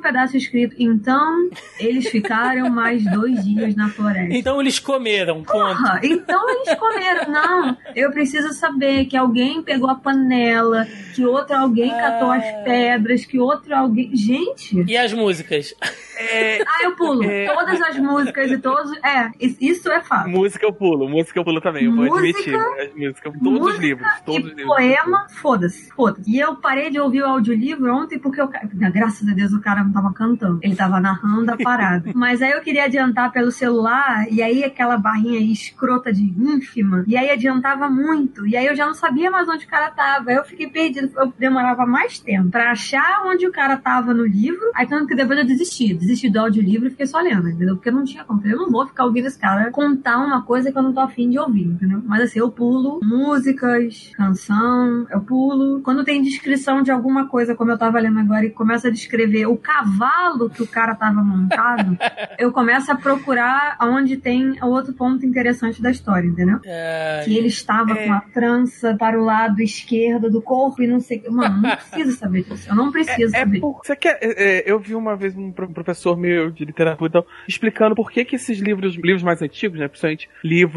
pedaço 0.00 0.36
escrito? 0.36 0.74
Então, 0.78 1.48
eles 1.78 2.08
ficaram 2.08 2.70
mais 2.70 3.04
dois 3.04 3.44
dias 3.44 3.74
na 3.74 3.88
floresta. 3.88 4.34
Então 4.34 4.60
eles 4.60 4.78
comeram, 4.78 5.42
ponto. 5.42 5.50
Porra, 5.52 6.00
então 6.02 6.48
eles 6.50 6.74
comeram. 6.74 7.30
Não, 7.30 7.76
eu 7.94 8.10
preciso 8.10 8.52
saber 8.52 9.06
que 9.06 9.16
alguém 9.20 9.62
pegou 9.62 9.88
a 9.90 9.94
panela, 9.94 10.86
que 11.14 11.24
outro 11.24 11.56
alguém 11.56 11.90
catou 11.90 12.30
as 12.30 12.44
pedras, 12.64 13.24
que 13.24 13.38
outro 13.38 13.74
alguém. 13.74 14.14
Gente! 14.14 14.84
E 14.88 14.96
as 14.96 15.12
músicas? 15.12 15.74
É, 16.18 16.60
Ah, 16.62 16.84
eu 16.84 16.94
pulo. 16.96 17.22
É. 17.24 17.46
Todas 17.54 17.80
as 17.80 17.98
músicas 17.98 18.50
e 18.50 18.58
todos. 18.58 18.92
É, 19.02 19.30
is- 19.40 19.56
isso 19.60 19.90
é 19.90 20.00
fato. 20.02 20.28
música 20.28 20.64
eu 20.66 20.72
pulo, 20.72 21.08
música 21.08 21.38
eu 21.38 21.44
pulo 21.44 21.60
também, 21.60 21.84
eu 21.84 21.94
vou 21.94 22.04
Música- 22.06 22.18
admitir. 22.28 22.54
As 22.56 22.94
músicas, 22.94 23.32
todos 23.32 23.52
os 23.52 23.60
Música 23.60 23.80
livros, 23.86 24.08
todos 24.24 24.44
os 24.44 24.52
e 24.52 24.54
livros. 24.54 24.66
poema, 24.76 25.26
foda-se, 25.30 25.90
foda-se. 25.92 26.30
E 26.30 26.38
eu 26.38 26.56
parei 26.56 26.90
de 26.90 26.98
ouvir 27.00 27.22
o 27.22 27.26
audiolivro 27.26 27.94
ontem 27.94 28.18
porque, 28.18 28.40
eu, 28.40 28.48
graças 28.92 29.26
a 29.28 29.32
Deus, 29.32 29.52
o 29.52 29.60
cara 29.60 29.82
não 29.82 29.92
tava 29.92 30.12
cantando. 30.12 30.58
Ele 30.62 30.76
tava 30.76 31.00
narrando 31.00 31.50
a 31.52 31.56
parada. 31.56 32.10
Mas 32.14 32.42
aí 32.42 32.50
eu 32.52 32.60
queria 32.60 32.84
adiantar 32.84 33.32
pelo 33.32 33.50
celular, 33.50 34.26
e 34.30 34.42
aí 34.42 34.62
aquela 34.64 34.96
barrinha 34.98 35.38
aí 35.38 35.50
escrota 35.52 36.12
de 36.12 36.22
ínfima, 36.22 37.04
e 37.06 37.16
aí 37.16 37.30
adiantava 37.30 37.88
muito. 37.88 38.46
E 38.46 38.56
aí 38.56 38.66
eu 38.66 38.76
já 38.76 38.86
não 38.86 38.94
sabia 38.94 39.09
mais 39.30 39.48
onde 39.48 39.64
o 39.64 39.68
cara 39.68 39.90
tava. 39.90 40.32
Eu 40.32 40.44
fiquei 40.44 40.68
perdido. 40.68 41.10
Eu 41.16 41.32
demorava 41.38 41.84
mais 41.86 42.18
tempo 42.18 42.50
pra 42.50 42.70
achar 42.70 43.22
onde 43.26 43.46
o 43.46 43.52
cara 43.52 43.76
tava 43.76 44.12
no 44.14 44.24
livro. 44.26 44.60
Aí 44.74 44.86
tanto 44.86 45.06
que 45.06 45.14
depois 45.14 45.38
eu 45.38 45.46
desisti. 45.46 45.94
Desisti 45.94 46.28
do 46.30 46.40
audiolivro 46.40 46.86
e 46.88 46.90
fiquei 46.90 47.06
só 47.06 47.20
lendo, 47.20 47.48
entendeu? 47.48 47.76
Porque 47.76 47.88
eu 47.88 47.92
não 47.94 48.04
tinha 48.04 48.24
como. 48.24 48.40
Eu 48.46 48.56
não 48.56 48.70
vou 48.70 48.86
ficar 48.86 49.04
ouvindo 49.04 49.26
esse 49.26 49.38
cara 49.38 49.70
contar 49.70 50.18
uma 50.18 50.42
coisa 50.42 50.70
que 50.72 50.78
eu 50.78 50.82
não 50.82 50.92
tô 50.92 51.00
afim 51.00 51.28
de 51.30 51.38
ouvir, 51.38 51.64
entendeu? 51.64 52.02
Mas 52.06 52.22
assim, 52.22 52.38
eu 52.38 52.50
pulo 52.50 53.00
músicas, 53.02 54.10
canção, 54.16 55.06
eu 55.10 55.20
pulo. 55.20 55.80
Quando 55.82 56.04
tem 56.04 56.22
descrição 56.22 56.82
de 56.82 56.90
alguma 56.90 57.26
coisa, 57.28 57.54
como 57.54 57.70
eu 57.70 57.78
tava 57.78 57.98
lendo 58.00 58.18
agora, 58.20 58.44
e 58.44 58.50
começa 58.50 58.88
a 58.88 58.90
descrever 58.90 59.46
o 59.46 59.56
cavalo 59.56 60.50
que 60.50 60.62
o 60.62 60.66
cara 60.66 60.94
tava 60.94 61.22
montado, 61.22 61.96
eu 62.38 62.52
começo 62.52 62.90
a 62.92 62.94
procurar 62.96 63.76
onde 63.80 64.16
tem 64.16 64.62
outro 64.62 64.92
ponto 64.92 65.24
interessante 65.24 65.80
da 65.82 65.90
história, 65.90 66.26
entendeu? 66.26 66.58
É, 66.64 67.22
Que 67.24 67.36
ele 67.36 67.48
estava 67.48 67.92
É. 67.92 68.06
com 68.06 68.12
a 68.12 68.20
trança 68.20 68.94
para 69.00 69.18
o 69.18 69.24
lado 69.24 69.62
esquerdo 69.62 70.30
do 70.30 70.42
corpo 70.42 70.82
e 70.82 70.86
não 70.86 71.00
sei 71.00 71.16
o 71.18 71.22
que. 71.22 71.30
Mano, 71.30 71.62
não 71.62 71.70
preciso 71.76 72.12
saber 72.18 72.44
disso. 72.44 72.68
Eu 72.68 72.76
não 72.76 72.92
preciso 72.92 73.34
É 73.34 73.38
saber. 73.40 73.58
por, 73.60 73.80
você 73.82 73.96
quer, 73.96 74.18
é, 74.20 74.58
é, 74.58 74.70
eu 74.70 74.78
vi 74.78 74.94
uma 74.94 75.16
vez 75.16 75.34
um 75.34 75.50
pro- 75.50 75.68
professor 75.70 76.16
meu 76.18 76.50
de 76.50 76.64
literatura 76.66 77.08
então, 77.08 77.24
explicando 77.48 77.94
por 77.94 78.10
que, 78.10 78.24
que 78.26 78.36
esses 78.36 78.58
livros, 78.58 78.94
livros 78.96 79.22
mais 79.22 79.40
antigos, 79.40 79.78
né, 79.80 79.88
principalmente 79.88 80.28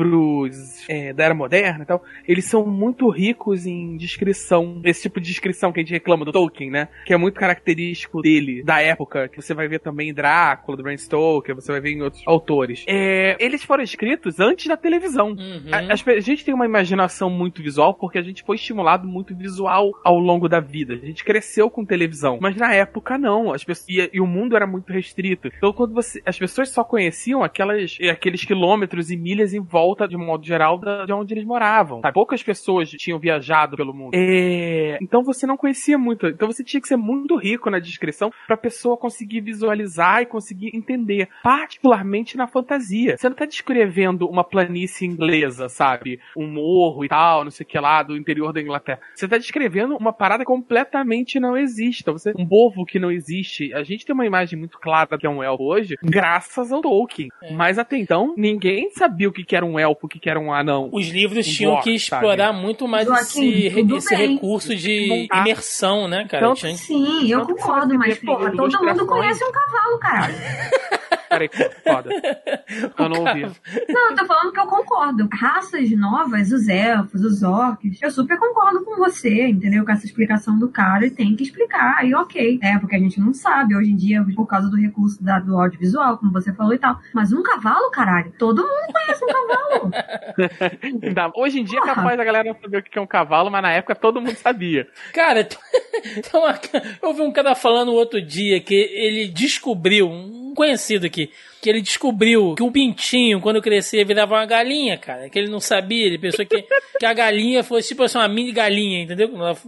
livros 0.07 0.83
é, 0.89 1.13
da 1.13 1.25
era 1.25 1.33
moderna 1.33 1.83
e 1.83 1.85
tal, 1.85 2.03
eles 2.27 2.45
são 2.45 2.65
muito 2.65 3.09
ricos 3.09 3.65
em 3.65 3.97
descrição, 3.97 4.81
esse 4.83 5.03
tipo 5.03 5.19
de 5.19 5.27
descrição 5.27 5.71
que 5.71 5.79
a 5.79 5.83
gente 5.83 5.91
reclama 5.93 6.25
do 6.25 6.31
Tolkien, 6.31 6.69
né, 6.71 6.87
que 7.05 7.13
é 7.13 7.17
muito 7.17 7.39
característico 7.39 8.21
dele, 8.21 8.63
da 8.63 8.81
época, 8.81 9.27
que 9.27 9.41
você 9.41 9.53
vai 9.53 9.67
ver 9.67 9.79
também 9.79 10.09
em 10.09 10.13
Drácula, 10.13 10.77
do 10.77 10.83
Bram 10.83 10.97
Stoker, 10.97 11.55
você 11.55 11.71
vai 11.71 11.81
ver 11.81 11.91
em 11.91 12.01
outros 12.01 12.23
autores. 12.25 12.83
É, 12.87 13.35
eles 13.39 13.63
foram 13.63 13.83
escritos 13.83 14.39
antes 14.39 14.67
da 14.67 14.77
televisão. 14.77 15.29
uhum. 15.29 15.63
A, 15.71 15.95
pe- 16.03 16.11
a 16.13 16.19
gente 16.19 16.45
tem 16.45 16.53
uma 16.53 16.65
imaginação 16.65 17.29
muito 17.29 17.61
visual 17.61 17.93
porque 17.93 18.12
a 18.17 18.21
gente 18.23 18.43
foi 18.43 18.55
estimulado 18.55 19.07
muito 19.07 19.35
visual 19.35 19.91
ao 20.03 20.17
longo 20.19 20.47
da 20.49 20.59
vida. 20.59 20.93
A 20.93 20.97
gente 21.05 21.23
cresceu 21.23 21.69
com 21.69 21.85
televisão. 21.85 22.37
Mas 22.41 22.55
na 22.55 22.73
época 22.73 23.17
não. 23.17 23.51
As 23.53 23.63
pessoas, 23.63 23.89
e, 23.89 24.09
e 24.13 24.21
o 24.21 24.27
mundo 24.27 24.55
era 24.55 24.67
muito 24.67 24.91
restrito. 24.91 25.49
Então 25.57 25.73
quando 25.73 25.93
você. 25.93 26.21
As 26.25 26.37
pessoas 26.37 26.69
só 26.69 26.83
conheciam 26.83 27.43
aquelas, 27.43 27.97
aqueles 28.11 28.43
quilômetros 28.45 29.11
e 29.11 29.17
milhas 29.17 29.53
em 29.53 29.61
volta, 29.61 30.07
de 30.07 30.15
um 30.15 30.25
modo 30.25 30.45
geral, 30.45 30.77
da- 30.77 31.05
de 31.05 31.13
onde 31.13 31.33
eles 31.33 31.45
moravam. 31.45 32.01
sabe? 32.01 32.13
Poucas 32.13 32.41
pessoas 32.43 32.89
tinham 32.89 33.19
viajado 33.19 33.75
pelo 33.77 33.93
mundo. 33.93 34.13
É, 34.15 34.97
então 35.01 35.23
você 35.23 35.45
não 35.47 35.57
conhecia 35.57 35.97
muito. 35.97 36.27
Então 36.27 36.47
você 36.51 36.63
tinha 36.63 36.81
que 36.81 36.87
ser 36.87 36.97
muito 36.97 37.35
rico 37.37 37.69
na 37.69 37.79
descrição 37.79 38.31
pra 38.47 38.57
pessoa 38.57 38.97
conseguir 38.97 39.41
visualizar 39.41 40.21
e 40.21 40.25
conseguir 40.25 40.71
entender. 40.75 41.27
Particularmente 41.43 42.37
na 42.37 42.45
fantasia. 42.47 43.17
Você 43.17 43.27
não 43.29 43.35
tá 43.35 43.45
descrevendo 43.45 44.27
uma 44.27 44.43
planície 44.43 45.07
inglesa, 45.07 45.69
sabe? 45.69 46.19
Um 46.37 46.47
morro 46.47 47.05
e 47.05 47.07
tal, 47.07 47.43
não 47.43 47.51
sei 47.51 47.63
o 47.63 47.67
que 47.67 47.79
lá, 47.79 48.02
do 48.03 48.15
interior 48.17 48.53
da 48.53 48.61
Inglaterra. 48.61 48.99
Você 49.15 49.27
tá 49.27 49.37
descrevendo 49.37 49.95
uma 49.97 50.13
parada 50.13 50.43
que 50.43 50.47
completamente 50.51 51.39
não 51.39 51.57
existe. 51.57 52.03
Você, 52.05 52.33
um 52.37 52.45
povo 52.47 52.85
que 52.85 52.99
não 52.99 53.11
existe. 53.11 53.73
A 53.73 53.83
gente 53.83 54.05
tem 54.05 54.13
uma 54.13 54.25
imagem 54.25 54.57
muito 54.59 54.79
clara 54.79 55.07
do 55.09 55.17
que 55.17 55.25
é 55.25 55.29
um 55.29 55.41
elfo 55.43 55.63
hoje, 55.63 55.95
graças 56.03 56.71
ao 56.71 56.81
Tolkien. 56.81 57.29
Mas 57.51 57.77
até 57.79 57.97
então, 57.97 58.33
ninguém 58.37 58.89
sabia 58.91 59.27
o 59.29 59.31
que 59.31 59.43
que 59.43 59.55
era 59.55 59.65
um 59.65 59.79
elfo, 59.79 60.05
o 60.05 60.09
que 60.09 60.19
que 60.19 60.29
era 60.29 60.39
um 60.39 60.53
anão. 60.53 60.89
Os 60.91 61.07
livros 61.07 61.47
Um 61.47 61.51
tinham 61.51 61.71
bloco, 61.71 61.83
que 61.85 61.91
explorar 61.95 62.53
muito 62.53 62.87
mais 62.87 63.05
Joaquim, 63.07 63.23
esse, 63.67 63.95
esse 63.95 64.15
recurso 64.15 64.75
de 64.75 65.27
dá. 65.29 65.39
imersão, 65.41 66.07
né, 66.07 66.25
cara? 66.27 66.43
Então, 66.43 66.53
Tinha- 66.55 66.75
Sim, 66.75 67.31
eu 67.31 67.41
concordo, 67.45 67.97
mas, 67.97 68.17
porra, 68.19 68.51
todo 68.51 68.83
mundo 68.85 69.05
conhece 69.05 69.43
um 69.43 69.51
cavalo, 69.51 69.99
caralho. 69.99 70.33
Peraí, 71.33 71.49
foda. 71.83 72.09
Eu 72.97 73.09
não 73.09 73.19
ouvi. 73.25 73.41
Não, 73.89 74.09
eu 74.09 74.15
tô 74.15 74.25
falando 74.25 74.51
que 74.51 74.59
eu 74.59 74.65
concordo. 74.67 75.27
Raças 75.31 75.91
novas, 75.91 76.51
os 76.51 76.67
elfos, 76.67 77.21
os 77.23 77.43
orcs, 77.43 78.01
eu 78.01 78.09
super 78.11 78.37
concordo 78.39 78.83
com 78.83 78.95
você, 78.95 79.47
entendeu? 79.47 79.85
Com 79.85 79.91
essa 79.91 80.05
explicação 80.05 80.57
do 80.57 80.69
cara, 80.69 81.05
ele 81.05 81.13
tem 81.15 81.35
que 81.35 81.43
explicar, 81.43 82.05
e 82.05 82.15
ok. 82.15 82.59
É, 82.61 82.77
porque 82.79 82.95
a 82.95 82.99
gente 82.99 83.19
não 83.19 83.33
sabe 83.33 83.75
hoje 83.75 83.91
em 83.91 83.95
dia, 83.95 84.25
por 84.35 84.45
causa 84.47 84.69
do 84.69 84.77
recurso 84.77 85.23
da- 85.23 85.39
do 85.39 85.57
audiovisual, 85.59 86.17
como 86.17 86.31
você 86.31 86.51
falou 86.53 86.73
e 86.73 86.79
tal. 86.79 86.97
Mas 87.13 87.31
um 87.33 87.43
cavalo, 87.43 87.91
caralho, 87.91 88.33
todo 88.37 88.61
mundo 88.63 88.93
conhece 88.93 89.23
um 89.23 89.27
cavalo. 89.27 89.91
Hoje 91.35 91.59
em 91.59 91.63
dia 91.63 91.77
é 91.77 91.81
Porra. 91.81 91.95
capaz 91.95 92.17
da 92.17 92.23
galera 92.23 92.47
não 92.53 92.59
saber 92.59 92.77
o 92.79 92.83
que 92.83 92.97
é 92.97 93.01
um 93.01 93.07
cavalo, 93.07 93.49
mas 93.51 93.61
na 93.61 93.71
época 93.71 93.95
todo 93.95 94.21
mundo 94.21 94.35
sabia. 94.35 94.87
Cara, 95.13 95.47
uma- 96.33 96.59
eu 97.01 97.09
ouvi 97.09 97.21
um 97.21 97.31
cara 97.31 97.55
falando 97.55 97.93
outro 97.93 98.21
dia 98.21 98.59
que 98.61 98.73
ele 98.73 99.27
descobriu, 99.27 100.07
um 100.09 100.42
conhecido 100.53 101.05
aqui, 101.05 101.31
que 101.63 101.69
ele 101.69 101.81
descobriu 101.81 102.53
que 102.55 102.61
um 102.63 102.71
pintinho, 102.71 103.39
quando 103.39 103.61
crescer, 103.61 104.03
virava 104.05 104.35
uma 104.35 104.45
galinha, 104.45 104.97
cara. 104.97 105.29
Que 105.29 105.39
ele 105.39 105.47
não 105.49 105.61
sabia, 105.61 106.05
ele 106.05 106.17
pensou 106.17 106.45
que, 106.45 106.61
que 106.99 107.05
a 107.05 107.13
galinha 107.13 107.63
fosse 107.63 107.87
tipo 107.87 108.03
assim, 108.03 108.17
uma 108.17 108.27
mini 108.27 108.51
galinha, 108.51 109.01
entendeu? 109.01 109.29
Como 109.29 109.43
ela- 109.43 109.57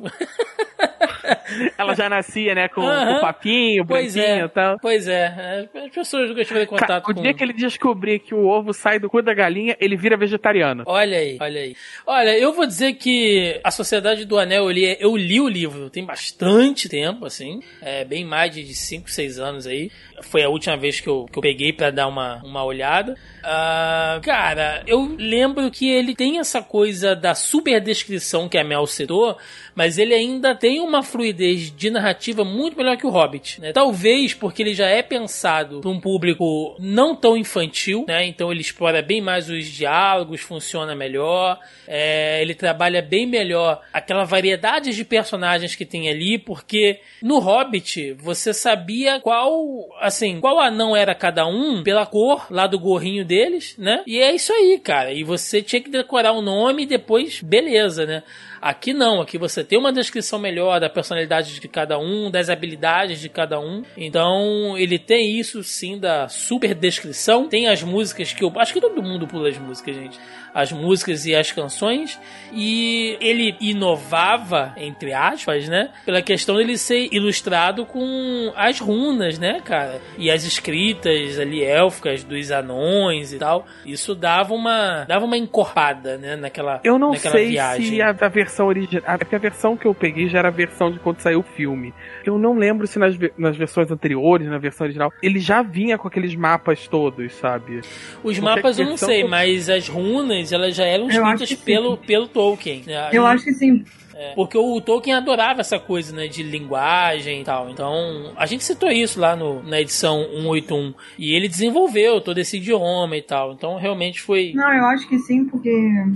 Ela 1.78 1.96
já 1.96 2.10
nascia, 2.10 2.54
né, 2.54 2.68
com, 2.68 2.82
Aham. 2.82 3.06
com 3.14 3.18
o 3.18 3.22
papinho, 3.22 3.86
Pois 3.86 4.16
é, 4.18 4.42
e 4.44 4.48
tal. 4.50 4.78
pois 4.80 5.08
é. 5.08 5.68
As 5.74 5.90
pessoas 5.92 6.30
nunca 6.30 6.44
tiveram 6.44 6.66
Cara, 6.68 6.80
contato 6.80 7.12
o 7.12 7.14
com... 7.16 7.22
dia 7.22 7.34
que 7.34 7.44
ele 7.44 7.54
descobrir 7.54 8.20
que 8.20 8.34
o 8.34 8.46
ovo 8.48 8.74
sai 8.74 9.00
do 9.00 9.10
cu 9.10 9.22
da 9.22 9.34
galinha, 9.34 9.76
ele 9.80 9.96
vira 9.96 10.18
vegetariano. 10.18 10.84
Olha 10.86 11.18
aí, 11.18 11.38
olha 11.40 11.62
aí. 11.62 11.76
Olha, 12.06 12.38
eu 12.38 12.52
vou 12.54 12.66
dizer 12.68 12.94
que 12.94 13.60
a 13.64 13.72
Sociedade 13.72 14.26
do 14.26 14.38
Anel, 14.38 14.66
eu 14.66 14.72
li, 14.72 14.98
eu 15.00 15.16
li 15.16 15.40
o 15.40 15.48
livro 15.48 15.90
tem 15.90 16.04
bastante 16.06 16.90
tempo, 16.90 17.26
assim. 17.26 17.60
É, 17.82 18.04
bem 18.04 18.26
mais 18.26 18.54
de 18.54 18.66
5, 18.74 19.10
6 19.10 19.40
anos 19.40 19.66
aí. 19.68 19.92
Foi 20.24 20.44
a 20.44 20.50
última 20.50 20.78
vez 20.78 21.00
que 21.00 21.08
eu, 21.08 21.26
que 21.32 21.38
eu 21.38 21.42
peguei 21.42 21.74
pra 21.74 21.85
dar 21.92 22.08
uma, 22.08 22.42
uma 22.44 22.64
olhada. 22.64 23.16
Ah, 23.44 24.20
cara, 24.24 24.84
eu 24.88 25.16
lembro 25.18 25.70
que 25.70 25.90
ele 25.90 26.16
tem 26.16 26.40
essa 26.40 26.62
coisa 26.62 27.16
da 27.16 27.36
super 27.36 27.80
descrição 27.80 28.50
que 28.50 28.58
a 28.58 28.64
Mel 28.64 28.88
citou, 28.88 29.38
mas 29.76 29.98
ele 29.98 30.14
ainda 30.14 30.56
tem 30.56 30.80
uma 30.80 31.04
fluidez 31.04 31.72
de 31.76 31.90
narrativa 31.90 32.44
muito 32.44 32.78
melhor 32.78 32.98
que 32.98 33.06
o 33.06 33.10
Hobbit. 33.10 33.62
né? 33.62 33.74
Talvez 33.74 34.34
porque 34.34 34.64
ele 34.64 34.74
já 34.74 34.88
é 34.88 35.02
pensado 35.02 35.82
para 35.82 35.90
um 35.92 36.00
público 36.00 36.76
não 36.80 37.16
tão 37.16 37.36
infantil, 37.36 38.06
né? 38.08 38.26
Então 38.26 38.52
ele 38.52 38.62
explora 38.62 39.02
bem 39.02 39.22
mais 39.22 39.50
os 39.50 39.66
diálogos, 39.66 40.42
funciona 40.42 40.96
melhor. 40.96 41.60
é, 41.88 42.42
ele 42.42 42.54
trabalha 42.54 43.02
bem 43.02 43.26
melhor 43.28 43.82
aquela 43.94 44.24
variedade 44.24 44.94
de 44.94 45.04
personagens 45.04 45.76
que 45.76 45.86
tem 45.86 46.10
ali, 46.10 46.38
porque 46.38 47.00
no 47.22 47.40
Hobbit 47.40 48.14
você 48.14 48.54
sabia 48.54 49.20
qual, 49.20 49.54
assim, 50.00 50.40
qual 50.40 50.60
anão 50.60 50.96
era 50.96 51.14
cada 51.14 51.46
um 51.46 51.84
pela 51.84 52.06
cor 52.06 52.48
lá 52.50 52.68
do 52.68 52.80
gorrinho 52.80 53.26
deles, 53.26 53.76
né? 53.78 54.04
E 54.08 54.20
é 54.20 54.34
isso 54.34 54.54
aí, 54.54 54.80
cara. 54.80 55.12
E 55.12 55.24
você 55.24 55.62
tinha 55.62 55.82
que 55.82 55.90
decorar 55.90 56.32
o 56.32 56.42
nome 56.42 56.84
e 56.84 56.88
depois, 56.88 57.42
beleza, 57.42 58.06
né? 58.06 58.24
Aqui 58.66 58.96
não, 58.96 59.22
aqui 59.22 59.38
você 59.38 59.64
tem 59.64 59.78
uma 59.78 59.94
descrição 59.94 60.40
melhor 60.40 60.80
da 60.80 60.90
personalidade 60.90 61.60
de 61.60 61.68
cada 61.68 62.00
um, 62.00 62.32
das 62.32 62.50
habilidades 62.50 63.22
de 63.22 63.30
cada 63.30 63.60
um. 63.60 63.84
Então, 63.96 64.76
ele 64.76 64.98
tem 64.98 65.40
isso 65.40 65.64
sim 65.64 66.00
da 66.00 66.28
super 66.28 66.74
descrição. 66.74 67.48
Tem 67.48 67.68
as 67.68 67.84
músicas 67.84 68.34
que 68.34 68.44
eu 68.44 68.52
acho 68.56 68.74
que 68.74 68.82
todo 68.82 69.04
mundo 69.04 69.28
pula 69.28 69.50
as 69.50 69.58
músicas, 69.60 69.96
gente. 69.96 70.20
As 70.56 70.72
músicas 70.72 71.26
e 71.28 71.36
as 71.36 71.52
canções. 71.52 72.18
E 72.52 73.18
ele 73.22 73.56
inovava, 73.60 74.74
entre 74.78 75.14
aspas, 75.14 75.68
né? 75.70 75.90
Pela 76.06 76.22
questão 76.22 76.56
dele 76.56 76.78
ser 76.78 77.10
ilustrado 77.12 77.86
com 77.86 78.52
as 78.56 78.80
runas, 78.80 79.38
né, 79.38 79.62
cara? 79.64 80.02
E 80.18 80.32
as 80.32 80.44
escritas 80.46 81.38
ali 81.40 81.64
élficas 81.64 82.24
dos 82.24 82.52
anões 82.52 83.34
e 83.34 83.38
tal. 83.38 83.66
Isso 83.86 84.16
dava 84.16 84.54
uma 84.54 85.04
dava 85.08 85.26
uma 85.26 85.38
encorpada, 85.38 86.18
né, 86.18 86.36
naquela 86.36 86.80
Eu 86.84 86.98
não 86.98 87.12
naquela 87.12 87.36
sei 87.36 87.48
viagem. 87.50 87.86
se 87.90 88.02
a, 88.02 88.10
a 88.10 88.30
versão 88.30 88.68
original. 88.68 89.18
Porque 89.20 89.36
a 89.36 89.40
versão 89.40 89.76
que 89.78 89.86
eu 89.86 89.94
peguei 89.94 90.28
já 90.30 90.40
era 90.40 90.48
a 90.48 90.52
versão 90.52 90.90
de 90.92 91.00
quando 91.00 91.20
saiu 91.20 91.40
o 91.40 91.44
filme. 91.44 91.94
Eu 92.26 92.38
não 92.38 92.58
lembro 92.58 92.88
se 92.88 92.98
nas, 92.98 93.16
nas 93.38 93.58
versões 93.58 93.92
anteriores, 93.92 94.48
na 94.48 94.58
versão 94.58 94.86
original, 94.86 95.12
ele 95.22 95.40
já 95.40 95.62
vinha 95.62 95.98
com 95.98 96.08
aqueles 96.08 96.34
mapas 96.36 96.88
todos, 96.88 97.34
sabe? 97.36 97.82
Os 98.24 98.40
Qualquer 98.40 98.42
mapas 98.42 98.80
eu 98.80 98.86
não 98.86 98.98
sei, 98.98 99.24
eu- 99.24 99.28
mas 99.28 99.70
as 99.70 99.88
runas 99.90 100.45
elas 100.52 100.76
já 100.76 100.86
eram 100.86 101.08
escritas 101.10 101.54
pelo, 101.56 101.98
pelo 101.98 102.28
Tolkien. 102.28 102.84
né? 102.86 103.10
Eu 103.12 103.24
E- 103.24 103.26
acho 103.28 103.44
que 103.46 103.54
sim. 103.54 103.84
é, 104.14 104.34
porque 104.34 104.58
o 104.58 104.80
Tolkien 104.80 105.16
adorava 105.16 105.60
essa 105.62 105.78
coisa, 105.78 106.16
né, 106.16 106.28
de 106.28 106.42
linguagem 106.42 107.42
e 107.42 107.44
tal. 107.44 107.70
Então, 107.70 108.32
a 108.38 108.46
gente 108.46 108.64
citou 108.64 108.90
isso 108.90 109.20
lá 109.20 109.36
no, 109.36 109.62
na 109.64 109.82
edição 109.82 110.24
181 110.32 110.94
e 111.20 111.34
ele 111.34 111.48
desenvolveu 111.50 112.22
todo 112.22 112.38
esse 112.38 112.58
idioma 112.58 113.18
e 113.18 113.22
tal. 113.22 113.54
Então, 113.54 113.78
realmente 113.78 114.22
foi 114.22 114.54
Não, 114.56 114.74
eu 114.74 114.86
acho 114.86 115.08
que 115.08 115.20
sim, 115.20 115.46
porque 115.46 115.68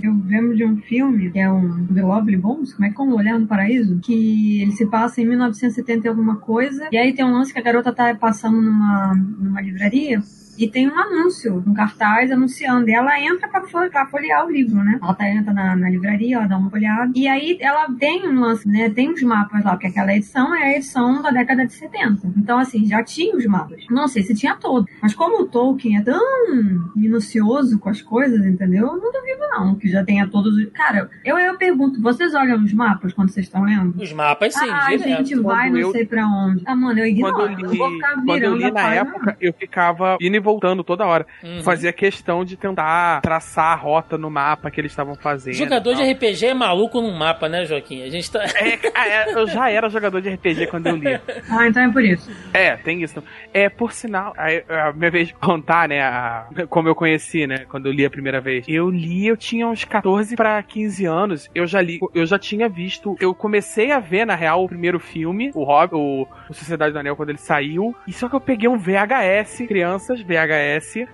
eu 0.02 0.12
lembro 0.26 0.56
de 0.56 0.64
um 0.64 0.76
filme, 0.78 1.30
que 1.30 1.38
é 1.38 1.50
um 1.50 1.86
The 1.86 2.02
Lovely 2.02 2.36
Bones, 2.38 2.72
como 2.72 2.86
é 2.86 2.90
que 2.90 3.00
é 3.00 3.04
um 3.04 3.14
Olhar 3.14 3.38
no 3.38 3.46
Paraíso? 3.46 3.98
Que 4.02 4.62
ele 4.62 4.72
se 4.72 4.86
passa 4.86 5.20
em 5.20 5.26
1970 5.26 6.06
e 6.06 6.08
alguma 6.08 6.36
coisa, 6.36 6.88
e 6.90 6.96
aí 6.96 7.12
tem 7.12 7.24
um 7.24 7.32
lance 7.32 7.52
que 7.52 7.58
a 7.58 7.62
garota 7.62 7.92
tá 7.92 8.14
passando 8.14 8.60
numa, 8.62 9.14
numa 9.14 9.60
livraria, 9.60 10.22
e 10.60 10.70
tem 10.70 10.88
um 10.88 10.98
anúncio, 10.98 11.62
um 11.66 11.72
cartaz 11.74 12.30
anunciando. 12.30 12.88
E 12.88 12.92
ela 12.92 13.18
entra 13.20 13.48
pra, 13.48 13.62
fo- 13.62 13.90
pra 13.90 14.06
folhear 14.06 14.46
o 14.46 14.50
livro, 14.50 14.76
né? 14.84 14.98
Ela 15.02 15.14
tá, 15.14 15.28
entra 15.28 15.52
na, 15.52 15.74
na 15.76 15.88
livraria, 15.90 16.36
ela 16.36 16.46
dá 16.46 16.56
uma 16.58 16.70
olhada. 16.72 17.12
E 17.14 17.26
aí 17.28 17.56
ela 17.60 17.88
tem 17.98 18.28
um 18.28 18.40
lance, 18.40 18.68
né? 18.68 18.90
Tem 18.90 19.10
os 19.12 19.22
mapas 19.22 19.64
lá, 19.64 19.72
porque 19.72 19.86
aquela 19.88 20.14
edição 20.14 20.54
é 20.54 20.62
a 20.64 20.76
edição 20.76 21.22
da 21.22 21.30
década 21.30 21.66
de 21.66 21.72
70. 21.72 22.28
Então, 22.36 22.58
assim, 22.58 22.86
já 22.86 23.02
tinha 23.02 23.34
os 23.36 23.46
mapas. 23.46 23.84
Não 23.90 24.06
sei 24.08 24.22
se 24.22 24.34
tinha 24.34 24.54
todo. 24.56 24.86
Mas 25.02 25.14
como 25.14 25.42
o 25.42 25.46
Tolkien 25.48 25.98
é 25.98 26.02
tão 26.02 26.20
minucioso 26.94 27.78
com 27.78 27.88
as 27.88 28.02
coisas, 28.02 28.44
entendeu? 28.44 28.86
Eu 28.86 28.96
não 28.96 29.12
duvido 29.12 29.40
não, 29.50 29.74
que 29.74 29.88
já 29.88 30.04
tenha 30.04 30.26
todos 30.28 30.54
os. 30.56 30.70
Cara, 30.72 31.10
eu, 31.24 31.38
eu 31.38 31.56
pergunto, 31.56 32.00
vocês 32.00 32.34
olham 32.34 32.62
os 32.62 32.72
mapas 32.72 33.12
quando 33.12 33.30
vocês 33.30 33.46
estão 33.46 33.62
lendo? 33.64 34.00
Os 34.00 34.12
mapas, 34.12 34.54
sim, 34.54 34.68
ah, 34.68 34.86
a 34.86 34.96
gente 34.96 35.34
vai 35.36 35.66
Quando 35.68 35.72
não 35.74 35.80
eu- 35.80 35.92
sei 35.92 36.04
pra 36.06 36.26
onde. 36.26 36.62
Ah, 36.66 36.76
mano, 36.76 36.98
eu 36.98 37.06
ignoro. 37.06 37.34
Quando 37.34 37.50
eu 37.64 37.70
li, 37.70 37.78
vou 37.78 37.90
ficar 37.90 38.14
quando 38.14 38.28
eu 38.28 38.34
virando 38.54 38.56
li 38.56 38.70
na 38.70 38.94
época, 38.94 39.36
eu 39.40 39.52
ficava 39.52 40.16
indo 40.20 40.36
e 40.36 40.40
voltando 40.50 40.82
toda 40.84 41.06
hora. 41.06 41.26
Uhum. 41.42 41.62
Fazia 41.62 41.92
questão 41.92 42.44
de 42.44 42.56
tentar 42.56 43.20
traçar 43.20 43.72
a 43.72 43.74
rota 43.74 44.18
no 44.18 44.30
mapa 44.30 44.70
que 44.70 44.80
eles 44.80 44.92
estavam 44.92 45.14
fazendo. 45.14 45.54
Jogador 45.54 45.94
de. 45.94 46.10
RPG 46.10 46.46
é 46.46 46.54
maluco 46.54 47.00
num 47.00 47.16
mapa, 47.16 47.48
né, 47.48 47.64
Joaquim? 47.64 48.02
A 48.02 48.10
gente 48.10 48.30
tá. 48.30 48.42
É, 48.44 48.78
ah, 48.94 49.08
é, 49.08 49.32
eu 49.34 49.46
já 49.46 49.70
era 49.70 49.88
jogador 49.88 50.20
de 50.20 50.28
RPG 50.30 50.66
quando 50.66 50.86
eu 50.88 50.96
li. 50.96 51.10
Ah, 51.50 51.66
então 51.66 51.82
é 51.82 51.92
por 51.92 52.04
isso. 52.04 52.30
É, 52.52 52.76
tem 52.76 53.02
isso. 53.02 53.22
É, 53.52 53.68
por 53.68 53.92
sinal, 53.92 54.32
aí, 54.36 54.64
a 54.68 54.92
minha 54.92 55.10
vez 55.10 55.28
de 55.28 55.34
contar, 55.34 55.88
né, 55.88 56.00
a- 56.00 56.46
como 56.68 56.88
eu 56.88 56.94
conheci, 56.94 57.46
né, 57.46 57.64
quando 57.68 57.86
eu 57.86 57.92
li 57.92 58.04
a 58.04 58.10
primeira 58.10 58.40
vez. 58.40 58.64
Eu 58.68 58.88
li, 58.90 59.26
eu 59.26 59.36
tinha 59.36 59.66
uns 59.68 59.84
14 59.84 60.36
pra 60.36 60.62
15 60.62 61.04
anos, 61.06 61.50
eu 61.54 61.66
já 61.66 61.80
li, 61.80 61.98
eu 62.14 62.24
já 62.26 62.38
tinha 62.38 62.68
visto, 62.68 63.16
eu 63.20 63.34
comecei 63.34 63.90
a 63.90 63.98
ver, 63.98 64.24
na 64.24 64.34
real, 64.34 64.64
o 64.64 64.68
primeiro 64.68 64.98
filme, 65.00 65.50
o 65.54 65.64
Hobbit, 65.64 65.94
o, 65.94 66.26
o 66.48 66.54
Sociedade 66.54 66.92
do 66.92 66.98
Anel, 66.98 67.16
quando 67.16 67.30
ele 67.30 67.38
saiu, 67.38 67.94
e 68.06 68.12
só 68.12 68.28
que 68.28 68.34
eu 68.36 68.40
peguei 68.40 68.68
um 68.68 68.78
VHS, 68.78 69.66
crianças, 69.66 70.20
VHS, 70.20 70.39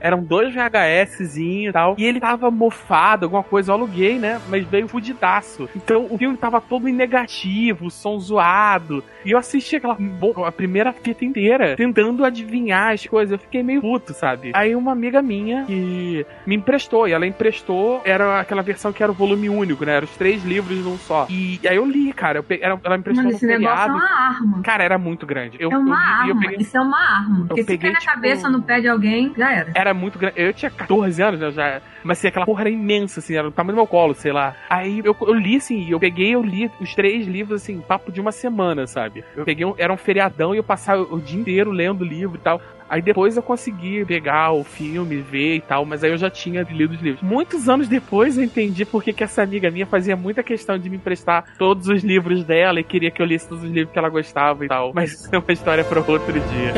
eram 0.01 0.23
dois 0.23 0.55
VHSzinhos 0.55 1.71
e 1.71 1.73
tal, 1.73 1.95
e 1.99 2.05
ele 2.05 2.21
tava 2.21 2.51
mofado, 2.51 3.27
alguma 3.27 3.43
coisa, 3.43 3.71
eu 3.71 3.75
aluguei, 3.75 4.19
né, 4.19 4.41
mas 4.49 4.65
veio 4.67 4.89
fudidaço. 4.89 5.69
Então, 5.75 6.07
o 6.11 6.19
filme 6.19 6.37
tava 6.37 6.61
todo 6.61 6.89
em 6.89 6.93
negativo, 6.93 7.91
som 7.91 8.19
zoado, 8.19 9.03
e 9.25 9.31
eu 9.33 9.39
assisti 9.39 9.77
aquela 9.77 9.95
bom, 9.99 10.45
a 10.45 10.53
primeira 10.53 10.93
fita 10.93 11.25
inteira, 11.25 11.77
tentando 11.77 12.25
adivinhar 12.25 12.93
as 12.93 13.07
coisas. 13.07 13.33
Eu 13.33 13.39
fiquei 13.39 13.63
meio 13.63 13.81
puto, 13.81 14.13
sabe? 14.13 14.51
Aí 14.55 14.75
uma 14.75 14.93
amiga 14.93 15.21
minha 15.23 15.65
que 15.65 16.25
me 16.47 16.55
emprestou, 16.57 17.09
e 17.09 17.13
ela 17.13 17.27
emprestou, 17.27 18.01
era 18.05 18.41
aquela 18.41 18.63
versão 18.63 18.93
que 18.93 19.03
era 19.03 19.11
o 19.11 19.15
volume 19.15 19.49
único, 19.49 19.85
né? 19.85 19.97
Eram 19.97 20.05
os 20.05 20.17
três 20.17 20.45
livros 20.45 20.79
num 20.85 20.97
só. 20.99 21.27
E, 21.29 21.59
aí 21.69 21.77
eu 21.77 21.85
li, 21.87 22.13
cara. 22.13 22.39
Eu 22.39 22.43
pe- 22.45 22.61
era- 22.63 22.79
ela 22.85 22.97
me 22.97 23.01
emprestou 23.01 23.25
Mano, 23.25 23.31
no 23.33 23.37
esse 23.37 23.47
negócio 23.47 23.69
é 23.73 23.77
feriado. 23.77 23.93
uma 23.95 24.27
arma. 24.29 24.63
Cara, 24.63 24.85
era 24.85 24.99
muito 24.99 25.27
grande. 25.27 25.57
Eu, 25.61 25.71
É 25.73 25.77
uma 25.79 25.89
eu 25.91 25.95
arma. 25.95 26.29
eu 26.29 26.39
peguei- 26.39 26.57
Isso 26.59 26.77
é 26.77 26.81
uma 26.81 26.99
arma. 27.01 27.47
Porque 27.47 27.63
se 27.63 27.67
peguei, 27.67 27.91
na 27.93 27.99
tipo, 27.99 28.13
cabeça 28.13 28.49
no 28.49 28.63
pé 28.63 28.81
de 28.81 28.89
alguém, 29.07 29.33
já 29.37 29.53
era. 29.53 29.73
Era 29.75 29.95
muito 29.95 30.19
grande. 30.19 30.35
Eu 30.37 30.53
tinha 30.53 30.71
14 30.71 31.23
anos, 31.23 31.41
né? 31.41 31.51
Já, 31.51 31.81
mas 32.03 32.19
assim, 32.19 32.29
aquela 32.29 32.47
porra 32.47 32.63
era 32.63 32.71
imensa, 32.71 33.21
assim, 33.21 33.37
era 33.37 33.49
o 33.49 33.53
tamanho 33.53 33.75
do 33.75 33.81
meu 33.81 33.87
colo, 33.87 34.15
sei 34.15 34.33
lá. 34.33 34.55
Aí 34.69 35.01
eu, 35.05 35.17
eu 35.21 35.35
li, 35.35 35.57
assim, 35.57 35.89
eu 35.91 35.99
peguei, 35.99 36.35
eu 36.35 36.43
li 36.43 36.71
os 36.81 36.95
três 36.95 37.27
livros, 37.27 37.63
assim, 37.63 37.81
papo 37.81 38.13
de 38.13 38.21
uma 38.21 38.33
semana, 38.33 38.87
sabe? 38.87 39.25
Eu 39.37 39.45
peguei, 39.45 39.65
um, 39.65 39.75
era 39.79 39.93
um 39.93 39.97
feriadão 39.97 40.55
e 40.55 40.59
eu 40.59 40.65
passava 40.65 41.03
o 41.03 41.21
dia 41.21 41.41
inteiro 41.41 41.71
lendo 41.71 42.03
o 42.03 42.05
livro 42.05 42.37
e 42.37 42.41
tal. 42.41 42.61
Aí 42.89 43.03
depois 43.03 43.37
eu 43.37 43.43
consegui 43.43 44.05
pegar 44.05 44.53
o 44.53 44.63
filme, 44.63 45.17
ver 45.17 45.57
e 45.57 45.61
tal, 45.61 45.85
mas 45.85 46.05
aí 46.05 46.11
eu 46.13 46.17
já 46.17 46.31
tinha 46.31 46.63
lido 46.63 46.95
os 46.95 47.01
livros. 47.01 47.21
Muitos 47.21 47.69
anos 47.69 47.89
depois 47.89 48.39
eu 48.39 48.45
entendi 48.45 48.85
por 48.85 49.03
que 49.03 49.13
que 49.13 49.25
essa 49.25 49.43
amiga 49.43 49.73
minha 49.73 49.87
fazia 49.87 50.15
muita 50.15 50.41
questão 50.41 50.79
de 50.79 50.89
me 50.89 50.97
emprestar 50.97 51.45
todos 51.59 51.89
os 51.89 52.05
livros 52.05 52.45
dela 52.45 52.79
e 52.79 52.85
queria 52.85 53.11
que 53.11 53.21
eu 53.21 53.27
lesse 53.27 53.49
todos 53.49 53.65
os 53.65 53.71
livros 53.71 53.93
que 53.93 53.99
ela 53.99 54.09
gostava 54.09 54.65
e 54.65 54.69
tal. 54.69 54.93
Mas 54.95 55.15
isso 55.15 55.29
é 55.33 55.39
uma 55.39 55.53
história 55.53 55.83
para 55.83 55.99
outro 55.99 56.33
dia. 56.33 56.75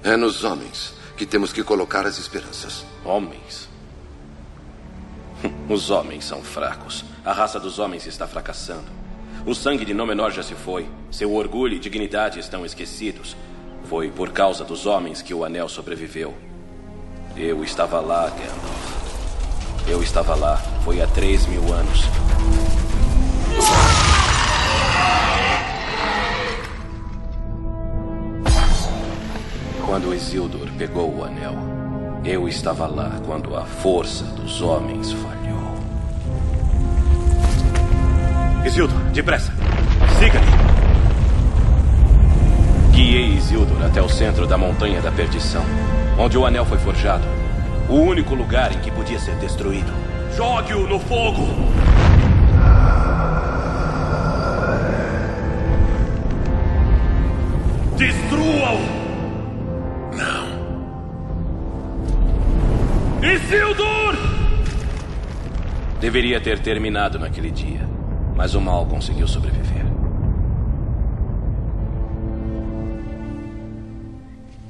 É 0.07 0.17
nos 0.17 0.45
homens 0.45 0.95
que 1.17 1.27
temos 1.27 1.53
que 1.53 1.65
colocar 1.65 2.07
as 2.07 2.17
esperanças. 2.17 2.85
Homens? 3.05 3.69
Os 5.69 5.91
homens 5.91 6.25
são 6.25 6.41
fracos. 6.45 7.05
A 7.25 7.33
raça 7.33 7.59
dos 7.59 7.81
homens 7.81 8.07
está 8.07 8.25
fracassando. 8.25 8.85
O 9.45 9.53
sangue 9.53 9.85
de 9.85 9.93
Númenor 9.93 10.31
já 10.31 10.45
se 10.45 10.55
foi. 10.55 10.87
Seu 11.11 11.35
orgulho 11.35 11.75
e 11.75 11.81
dignidade 11.81 12.39
estão 12.39 12.65
esquecidos. 12.65 13.37
Foi 13.89 14.09
por 14.09 14.31
causa 14.31 14.63
dos 14.63 14.87
homens 14.87 15.23
que 15.23 15.35
o 15.35 15.45
anel 15.45 15.69
sobreviveu. 15.69 16.33
Eu 17.37 17.65
estava 17.65 17.99
lá, 17.99 18.29
Gandalf. 18.29 19.89
Eu 19.89 20.01
estava 20.05 20.37
lá. 20.37 20.57
Foi 20.85 21.03
há 21.03 21.09
três 21.09 21.47
mil 21.47 21.73
anos. 21.73 22.03
Quando 29.87 30.13
Isildur 30.13 30.69
pegou 30.77 31.15
o 31.15 31.23
anel, 31.23 31.55
eu 32.25 32.49
estava 32.49 32.89
lá 32.89 33.21
quando 33.25 33.57
a 33.57 33.65
força 33.65 34.25
dos 34.25 34.61
homens 34.61 35.13
falhou. 35.13 35.77
Isildur, 38.65 38.99
depressa! 39.13 39.53
Siga-me! 40.19 40.47
Guiei 42.91 43.37
Isildur 43.37 43.81
até 43.85 44.03
o 44.03 44.09
centro 44.09 44.45
da 44.45 44.59
Montanha 44.59 45.01
da 45.01 45.13
Perdição, 45.13 45.63
onde 46.19 46.37
o 46.37 46.45
anel 46.45 46.67
foi 46.67 46.79
forjado. 46.79 47.25
O 47.89 47.95
único 47.95 48.35
lugar 48.35 48.73
em 48.73 48.81
que 48.81 48.91
podia 48.91 49.21
ser 49.21 49.37
destruído. 49.37 49.93
Jogue-o 50.37 50.89
no 50.89 50.99
fogo! 50.99 51.47
Destrua-o! 57.97 58.96
Isildur! 63.23 64.15
Deveria 66.01 66.41
ter 66.41 66.61
terminado 66.61 67.19
naquele 67.19 67.51
dia, 67.51 67.89
mas 68.37 68.55
o 68.55 68.61
mal 68.61 68.87
conseguiu 68.87 69.27
sobreviver. 69.27 69.85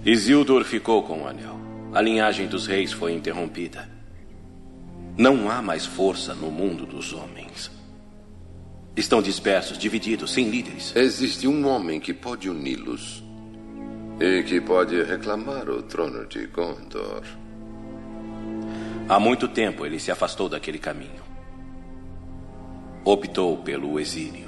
Isildur 0.05 0.65
ficou 0.65 1.03
com 1.03 1.23
o 1.23 1.29
anel. 1.29 1.57
A 1.93 2.01
linhagem 2.01 2.47
dos 2.47 2.67
reis 2.67 2.93
foi 2.93 3.13
interrompida. 3.13 3.89
Não 5.19 5.51
há 5.51 5.61
mais 5.61 5.85
força 5.85 6.35
no 6.35 6.51
mundo 6.51 6.87
dos 6.87 7.13
homens. 7.13 7.71
Estão 8.97 9.21
dispersos, 9.21 9.77
divididos, 9.77 10.31
sem 10.31 10.49
líderes. 10.49 10.95
Existe 10.95 11.49
um 11.49 11.67
homem 11.67 11.99
que 11.99 12.15
pode 12.15 12.49
uni-los 12.49 13.26
e 14.21 14.43
que 14.43 14.61
pode 14.61 15.03
reclamar 15.03 15.69
o 15.69 15.83
trono 15.83 16.27
de 16.27 16.47
Gondor. 16.47 17.23
Há 19.09 19.21
muito 19.21 19.47
tempo 19.47 19.85
ele 19.85 20.01
se 20.01 20.11
afastou 20.11 20.49
daquele 20.49 20.79
caminho. 20.79 21.23
Optou 23.05 23.59
pelo 23.59 24.01
exílio. 24.01 24.46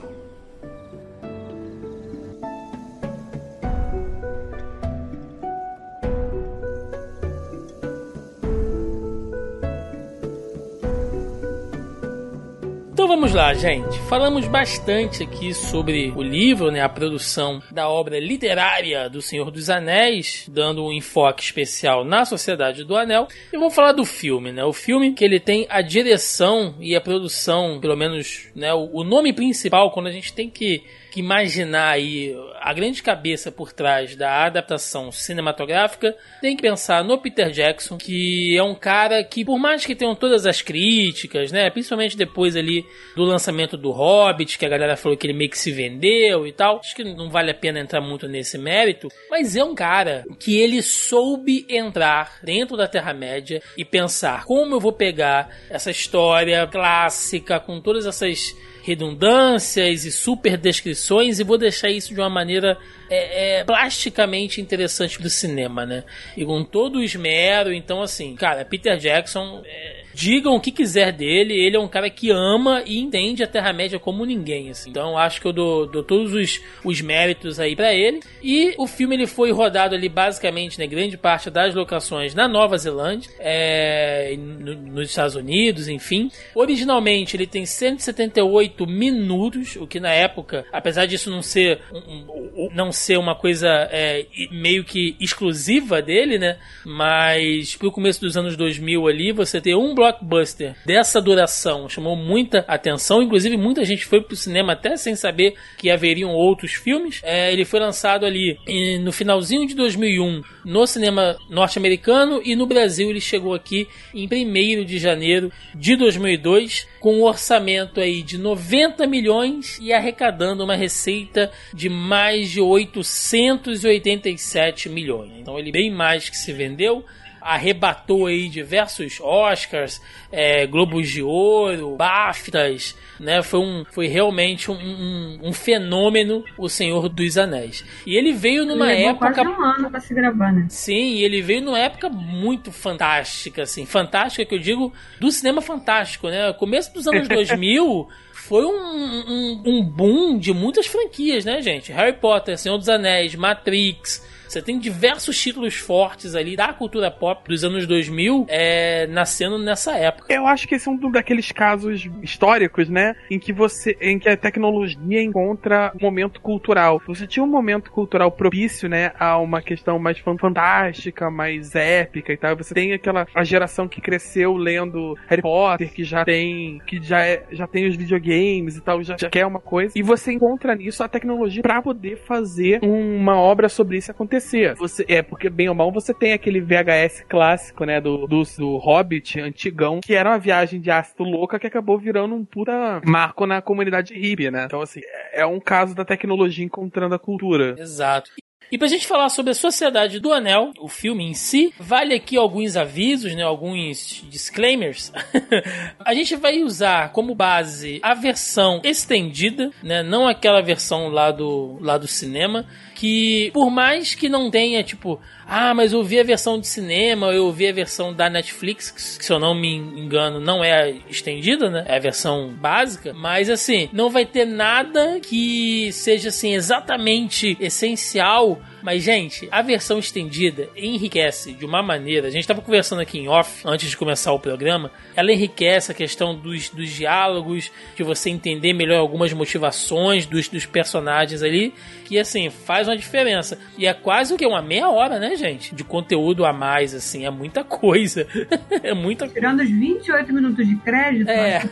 Vamos 13.28 13.34
lá, 13.34 13.52
gente. 13.52 13.98
Falamos 14.08 14.48
bastante 14.48 15.22
aqui 15.22 15.52
sobre 15.52 16.10
o 16.16 16.22
livro, 16.22 16.70
né, 16.70 16.80
a 16.80 16.88
produção 16.88 17.62
da 17.70 17.86
obra 17.86 18.18
literária 18.18 19.06
do 19.10 19.20
Senhor 19.20 19.50
dos 19.50 19.68
Anéis, 19.68 20.46
dando 20.48 20.82
um 20.82 20.90
enfoque 20.90 21.42
especial 21.42 22.06
na 22.06 22.24
Sociedade 22.24 22.84
do 22.84 22.96
Anel. 22.96 23.28
E 23.52 23.58
vamos 23.58 23.74
falar 23.74 23.92
do 23.92 24.04
filme, 24.06 24.50
né? 24.50 24.64
O 24.64 24.72
filme 24.72 25.12
que 25.12 25.22
ele 25.22 25.38
tem 25.38 25.66
a 25.68 25.82
direção 25.82 26.74
e 26.80 26.96
a 26.96 27.02
produção, 27.02 27.78
pelo 27.80 27.96
menos, 27.96 28.48
né, 28.54 28.72
o, 28.72 28.88
o 28.94 29.04
nome 29.04 29.34
principal 29.34 29.90
quando 29.90 30.06
a 30.06 30.12
gente 30.12 30.32
tem 30.32 30.48
que 30.48 30.82
que 31.10 31.20
imaginar 31.20 31.90
aí 31.90 32.34
a 32.60 32.72
grande 32.72 33.02
cabeça 33.02 33.50
por 33.50 33.72
trás 33.72 34.14
da 34.14 34.44
adaptação 34.44 35.10
cinematográfica, 35.10 36.14
tem 36.40 36.56
que 36.56 36.62
pensar 36.62 37.04
no 37.04 37.18
Peter 37.18 37.50
Jackson, 37.50 37.96
que 37.96 38.56
é 38.56 38.62
um 38.62 38.74
cara 38.74 39.22
que, 39.24 39.44
por 39.44 39.58
mais 39.58 39.86
que 39.86 39.94
tenham 39.94 40.14
todas 40.14 40.46
as 40.46 40.60
críticas, 40.60 41.52
né, 41.52 41.70
principalmente 41.70 42.16
depois 42.16 42.56
ali 42.56 42.84
do 43.16 43.24
lançamento 43.24 43.76
do 43.76 43.90
Hobbit, 43.90 44.58
que 44.58 44.66
a 44.66 44.68
galera 44.68 44.96
falou 44.96 45.16
que 45.16 45.26
ele 45.26 45.36
meio 45.36 45.50
que 45.50 45.58
se 45.58 45.72
vendeu 45.72 46.46
e 46.46 46.52
tal, 46.52 46.78
acho 46.78 46.94
que 46.94 47.04
não 47.04 47.30
vale 47.30 47.50
a 47.50 47.54
pena 47.54 47.80
entrar 47.80 48.00
muito 48.00 48.28
nesse 48.28 48.58
mérito, 48.58 49.08
mas 49.30 49.56
é 49.56 49.64
um 49.64 49.74
cara 49.74 50.24
que 50.38 50.58
ele 50.58 50.82
soube 50.82 51.66
entrar 51.68 52.38
dentro 52.42 52.76
da 52.76 52.88
Terra-média 52.88 53.62
e 53.76 53.84
pensar 53.84 54.44
como 54.44 54.74
eu 54.74 54.80
vou 54.80 54.92
pegar 54.92 55.48
essa 55.70 55.90
história 55.90 56.66
clássica 56.66 57.60
com 57.60 57.80
todas 57.80 58.06
essas 58.06 58.54
redundâncias 58.82 60.04
e 60.04 60.12
super 60.12 60.56
descrições 60.56 61.38
e 61.38 61.44
vou 61.44 61.58
deixar 61.58 61.90
isso 61.90 62.14
de 62.14 62.20
uma 62.20 62.30
maneira 62.30 62.78
é, 63.10 63.58
é, 63.58 63.64
plasticamente 63.64 64.60
interessante 64.60 65.20
do 65.20 65.30
cinema, 65.30 65.84
né? 65.84 66.04
E 66.36 66.44
com 66.44 66.64
todo 66.64 66.98
o 66.98 67.02
esmero, 67.02 67.72
então 67.72 68.02
assim, 68.02 68.34
cara, 68.34 68.64
Peter 68.64 68.96
Jackson 68.96 69.62
é, 69.64 69.97
digam 70.18 70.56
o 70.56 70.60
que 70.60 70.72
quiser 70.72 71.12
dele, 71.12 71.54
ele 71.54 71.76
é 71.76 71.78
um 71.78 71.86
cara 71.86 72.10
que 72.10 72.28
ama 72.28 72.82
e 72.84 72.98
entende 72.98 73.44
a 73.44 73.46
Terra-média 73.46 74.00
como 74.00 74.24
ninguém, 74.24 74.68
assim. 74.68 74.90
Então 74.90 75.16
acho 75.16 75.40
que 75.40 75.46
eu 75.46 75.52
dou, 75.52 75.86
dou 75.86 76.02
todos 76.02 76.32
os, 76.34 76.60
os 76.84 77.00
méritos 77.00 77.60
aí 77.60 77.76
para 77.76 77.94
ele. 77.94 78.18
E 78.42 78.74
o 78.78 78.88
filme 78.88 79.14
ele 79.14 79.28
foi 79.28 79.52
rodado 79.52 79.94
ali 79.94 80.08
basicamente, 80.08 80.76
né, 80.76 80.88
grande 80.88 81.16
parte 81.16 81.50
das 81.50 81.72
locações 81.72 82.34
na 82.34 82.48
Nova 82.48 82.76
Zelândia, 82.76 83.30
é, 83.38 84.34
no, 84.36 84.74
nos 84.74 85.08
Estados 85.08 85.36
Unidos, 85.36 85.86
enfim. 85.86 86.32
Originalmente 86.52 87.36
ele 87.36 87.46
tem 87.46 87.64
178 87.64 88.88
minutos, 88.88 89.76
o 89.76 89.86
que 89.86 90.00
na 90.00 90.12
época, 90.12 90.66
apesar 90.72 91.06
disso 91.06 91.30
não 91.30 91.42
ser, 91.42 91.78
um, 91.92 91.98
um, 91.98 92.70
não 92.74 92.90
ser 92.90 93.18
uma 93.18 93.36
coisa 93.36 93.68
é, 93.92 94.26
meio 94.50 94.82
que 94.82 95.14
exclusiva 95.20 96.02
dele, 96.02 96.40
né, 96.40 96.58
mas 96.84 97.76
pro 97.76 97.92
começo 97.92 98.20
dos 98.20 98.36
anos 98.36 98.56
2000 98.56 99.06
ali, 99.06 99.30
você 99.30 99.60
ter 99.60 99.76
um 99.76 99.94
blockbuster 100.08 100.74
dessa 100.84 101.20
duração 101.20 101.88
chamou 101.88 102.16
muita 102.16 102.64
atenção, 102.66 103.22
inclusive 103.22 103.56
muita 103.56 103.84
gente 103.84 104.04
foi 104.04 104.20
pro 104.20 104.34
cinema 104.36 104.72
até 104.72 104.96
sem 104.96 105.14
saber 105.14 105.54
que 105.76 105.88
haveriam 105.90 106.30
outros 106.30 106.72
filmes. 106.72 107.20
É, 107.22 107.52
ele 107.52 107.64
foi 107.64 107.78
lançado 107.80 108.24
ali 108.24 108.58
no 109.00 109.12
finalzinho 109.12 109.66
de 109.66 109.74
2001 109.74 110.42
no 110.64 110.86
cinema 110.86 111.36
norte-americano 111.48 112.40
e 112.44 112.56
no 112.56 112.66
Brasil 112.66 113.10
ele 113.10 113.20
chegou 113.20 113.54
aqui 113.54 113.88
em 114.14 114.26
1 114.26 114.84
de 114.84 114.98
janeiro 114.98 115.52
de 115.74 115.96
2002 115.96 116.86
com 117.00 117.16
um 117.16 117.24
orçamento 117.24 118.00
aí 118.00 118.22
de 118.22 118.38
90 118.38 119.06
milhões 119.06 119.78
e 119.80 119.92
arrecadando 119.92 120.64
uma 120.64 120.76
receita 120.76 121.50
de 121.72 121.88
mais 121.88 122.50
de 122.50 122.60
887 122.60 124.88
milhões. 124.88 125.32
Então 125.38 125.58
ele 125.58 125.72
bem 125.72 125.90
mais 125.90 126.28
que 126.28 126.36
se 126.36 126.52
vendeu 126.52 127.04
arrebatou 127.48 128.26
aí 128.26 128.48
diversos 128.48 129.20
Oscars, 129.20 130.02
é, 130.30 130.66
Globos 130.66 131.08
de 131.08 131.22
Ouro, 131.22 131.96
BAFTAs, 131.96 132.94
né? 133.18 133.42
Foi, 133.42 133.60
um, 133.60 133.84
foi 133.90 134.06
realmente 134.06 134.70
um, 134.70 134.74
um, 134.74 135.38
um, 135.44 135.52
fenômeno 135.52 136.44
o 136.58 136.68
Senhor 136.68 137.08
dos 137.08 137.38
Anéis. 137.38 137.84
E 138.06 138.16
ele 138.16 138.32
veio 138.32 138.66
numa 138.66 138.86
Levou 138.86 139.10
época. 139.10 139.32
Quase 139.32 139.48
um 139.48 139.64
ano 139.64 139.90
pra 139.90 140.00
se 140.00 140.14
gravar, 140.14 140.52
né? 140.52 140.66
Sim, 140.68 141.18
ele 141.20 141.40
veio 141.40 141.62
numa 141.62 141.78
época 141.78 142.10
muito 142.10 142.70
fantástica, 142.70 143.62
assim. 143.62 143.86
Fantástica 143.86 144.44
que 144.44 144.54
eu 144.54 144.58
digo 144.58 144.92
do 145.18 145.30
cinema 145.32 145.62
fantástico, 145.62 146.28
né? 146.28 146.52
Começo 146.52 146.92
dos 146.92 147.06
anos 147.06 147.26
2000 147.28 148.08
foi 148.32 148.64
um, 148.64 148.70
um, 148.70 149.62
um 149.66 149.82
boom 149.82 150.38
de 150.38 150.52
muitas 150.52 150.86
franquias, 150.86 151.44
né, 151.44 151.62
gente? 151.62 151.92
Harry 151.92 152.14
Potter, 152.14 152.58
Senhor 152.58 152.76
dos 152.76 152.88
Anéis, 152.88 153.34
Matrix. 153.34 154.27
Você 154.48 154.62
tem 154.62 154.78
diversos 154.78 155.38
títulos 155.38 155.76
fortes 155.76 156.34
ali 156.34 156.56
da 156.56 156.72
cultura 156.72 157.10
pop 157.10 157.46
dos 157.46 157.62
anos 157.64 157.86
2000 157.86 158.46
é, 158.48 159.06
nascendo 159.08 159.58
nessa 159.58 159.94
época. 159.94 160.32
Eu 160.32 160.46
acho 160.46 160.66
que 160.66 160.74
esse 160.74 160.88
é 160.88 160.90
um 160.90 161.10
daqueles 161.10 161.52
casos 161.52 162.08
históricos, 162.22 162.88
né? 162.88 163.14
Em 163.30 163.38
que 163.38 163.52
você, 163.52 163.94
em 164.00 164.18
que 164.18 164.26
a 164.26 164.36
tecnologia 164.38 165.22
encontra 165.22 165.92
um 165.94 166.02
momento 166.02 166.40
cultural. 166.40 167.00
Você 167.06 167.26
tinha 167.26 167.44
um 167.44 167.48
momento 167.48 167.90
cultural 167.90 168.32
propício, 168.32 168.88
né? 168.88 169.12
A 169.18 169.36
uma 169.36 169.60
questão 169.60 169.98
mais 169.98 170.18
fantástica, 170.18 171.30
mais 171.30 171.74
épica 171.74 172.32
e 172.32 172.36
tal. 172.38 172.56
Você 172.56 172.72
tem 172.72 172.94
aquela 172.94 173.26
a 173.34 173.44
geração 173.44 173.86
que 173.86 174.00
cresceu 174.00 174.56
lendo 174.56 175.14
Harry 175.26 175.42
Potter, 175.42 175.92
que 175.92 176.04
já 176.04 176.24
tem, 176.24 176.80
que 176.86 177.02
já, 177.02 177.20
é, 177.20 177.44
já 177.52 177.66
tem 177.66 177.86
os 177.86 177.96
videogames 177.96 178.76
e 178.76 178.80
tal, 178.80 179.02
já, 179.02 179.14
já 179.18 179.28
quer 179.28 179.44
uma 179.44 179.60
coisa. 179.60 179.92
E 179.94 180.02
você 180.02 180.32
encontra 180.32 180.74
nisso 180.74 181.04
a 181.04 181.08
tecnologia 181.08 181.60
para 181.60 181.82
poder 181.82 182.16
fazer 182.16 182.80
uma 182.82 183.36
obra 183.36 183.68
sobre 183.68 183.98
isso 183.98 184.10
acontecer 184.10 184.37
Você, 184.74 185.04
é, 185.08 185.22
porque 185.22 185.48
bem 185.48 185.68
ou 185.68 185.74
mal 185.74 185.92
você 185.92 186.12
tem 186.14 186.32
aquele 186.32 186.60
VHS 186.60 187.24
clássico, 187.28 187.84
né, 187.84 188.00
do, 188.00 188.26
do, 188.26 188.42
do 188.56 188.76
Hobbit 188.76 189.40
antigão, 189.40 190.00
que 190.00 190.14
era 190.14 190.30
uma 190.30 190.38
viagem 190.38 190.80
de 190.80 190.90
ácido 190.90 191.24
louca 191.24 191.58
que 191.58 191.66
acabou 191.66 191.98
virando 191.98 192.34
um 192.34 192.44
puta 192.44 193.00
marco 193.04 193.46
na 193.46 193.60
comunidade 193.60 194.14
hippie, 194.14 194.50
né? 194.50 194.64
Então, 194.66 194.80
assim, 194.80 195.00
é 195.32 195.44
um 195.44 195.60
caso 195.60 195.94
da 195.94 196.04
tecnologia 196.04 196.64
encontrando 196.64 197.14
a 197.14 197.18
cultura. 197.18 197.74
Exato. 197.78 198.30
E 198.70 198.76
pra 198.76 198.86
gente 198.86 199.06
falar 199.06 199.30
sobre 199.30 199.52
a 199.52 199.54
Sociedade 199.54 200.20
do 200.20 200.30
Anel, 200.30 200.72
o 200.78 200.88
filme 200.88 201.24
em 201.24 201.32
si, 201.32 201.72
vale 201.78 202.14
aqui 202.14 202.36
alguns 202.36 202.76
avisos, 202.76 203.34
né, 203.34 203.42
alguns 203.42 204.22
disclaimers. 204.28 205.10
a 206.04 206.12
gente 206.12 206.36
vai 206.36 206.62
usar 206.62 207.10
como 207.12 207.34
base 207.34 207.98
a 208.02 208.12
versão 208.12 208.80
estendida, 208.84 209.70
né, 209.82 210.02
não 210.02 210.28
aquela 210.28 210.60
versão 210.60 211.08
lá 211.08 211.30
do, 211.30 211.78
lá 211.80 211.96
do 211.96 212.06
cinema, 212.06 212.66
que 212.98 213.52
por 213.52 213.70
mais 213.70 214.16
que 214.16 214.28
não 214.28 214.50
tenha, 214.50 214.82
tipo, 214.82 215.20
ah, 215.46 215.72
mas 215.72 215.92
eu 215.92 216.02
vi 216.02 216.18
a 216.18 216.24
versão 216.24 216.58
de 216.58 216.66
cinema, 216.66 217.28
eu 217.32 217.50
vi 217.52 217.68
a 217.68 217.72
versão 217.72 218.12
da 218.12 218.28
Netflix, 218.28 218.90
que 218.90 219.24
se 219.24 219.32
eu 219.32 219.38
não 219.38 219.54
me 219.54 219.76
engano 219.76 220.40
não 220.40 220.64
é 220.64 220.96
estendida, 221.08 221.70
né? 221.70 221.84
É 221.86 221.94
a 221.94 222.00
versão 222.00 222.48
básica, 222.48 223.14
mas 223.14 223.48
assim, 223.48 223.88
não 223.92 224.10
vai 224.10 224.26
ter 224.26 224.44
nada 224.44 225.20
que 225.20 225.92
seja 225.92 226.30
assim 226.30 226.54
exatamente 226.54 227.56
essencial 227.60 228.60
mas, 228.82 229.02
gente, 229.02 229.48
a 229.50 229.62
versão 229.62 229.98
estendida 229.98 230.68
enriquece 230.76 231.52
de 231.52 231.64
uma 231.64 231.82
maneira. 231.82 232.28
A 232.28 232.30
gente 232.30 232.42
estava 232.42 232.60
conversando 232.60 233.00
aqui 233.00 233.18
em 233.18 233.28
off, 233.28 233.62
antes 233.64 233.90
de 233.90 233.96
começar 233.96 234.32
o 234.32 234.38
programa. 234.38 234.90
Ela 235.14 235.32
enriquece 235.32 235.92
a 235.92 235.94
questão 235.94 236.34
dos, 236.34 236.70
dos 236.70 236.90
diálogos, 236.90 237.70
de 237.96 238.02
você 238.02 238.30
entender 238.30 238.72
melhor 238.72 238.98
algumas 238.98 239.32
motivações 239.32 240.26
dos, 240.26 240.48
dos 240.48 240.66
personagens 240.66 241.42
ali. 241.42 241.74
Que, 242.04 242.18
assim, 242.18 242.48
faz 242.50 242.88
uma 242.88 242.96
diferença. 242.96 243.58
E 243.76 243.86
é 243.86 243.92
quase 243.92 244.32
o 244.32 244.36
que? 244.36 244.46
Uma 244.46 244.62
meia 244.62 244.88
hora, 244.88 245.18
né, 245.18 245.36
gente? 245.36 245.74
De 245.74 245.84
conteúdo 245.84 246.44
a 246.44 246.52
mais, 246.52 246.94
assim. 246.94 247.26
É 247.26 247.30
muita 247.30 247.62
coisa. 247.62 248.26
é 248.82 248.94
muita 248.94 249.28
Tirando 249.28 249.60
os 249.60 249.68
28 249.68 250.32
minutos 250.32 250.66
de 250.66 250.76
crédito, 250.76 251.28
é. 251.28 251.62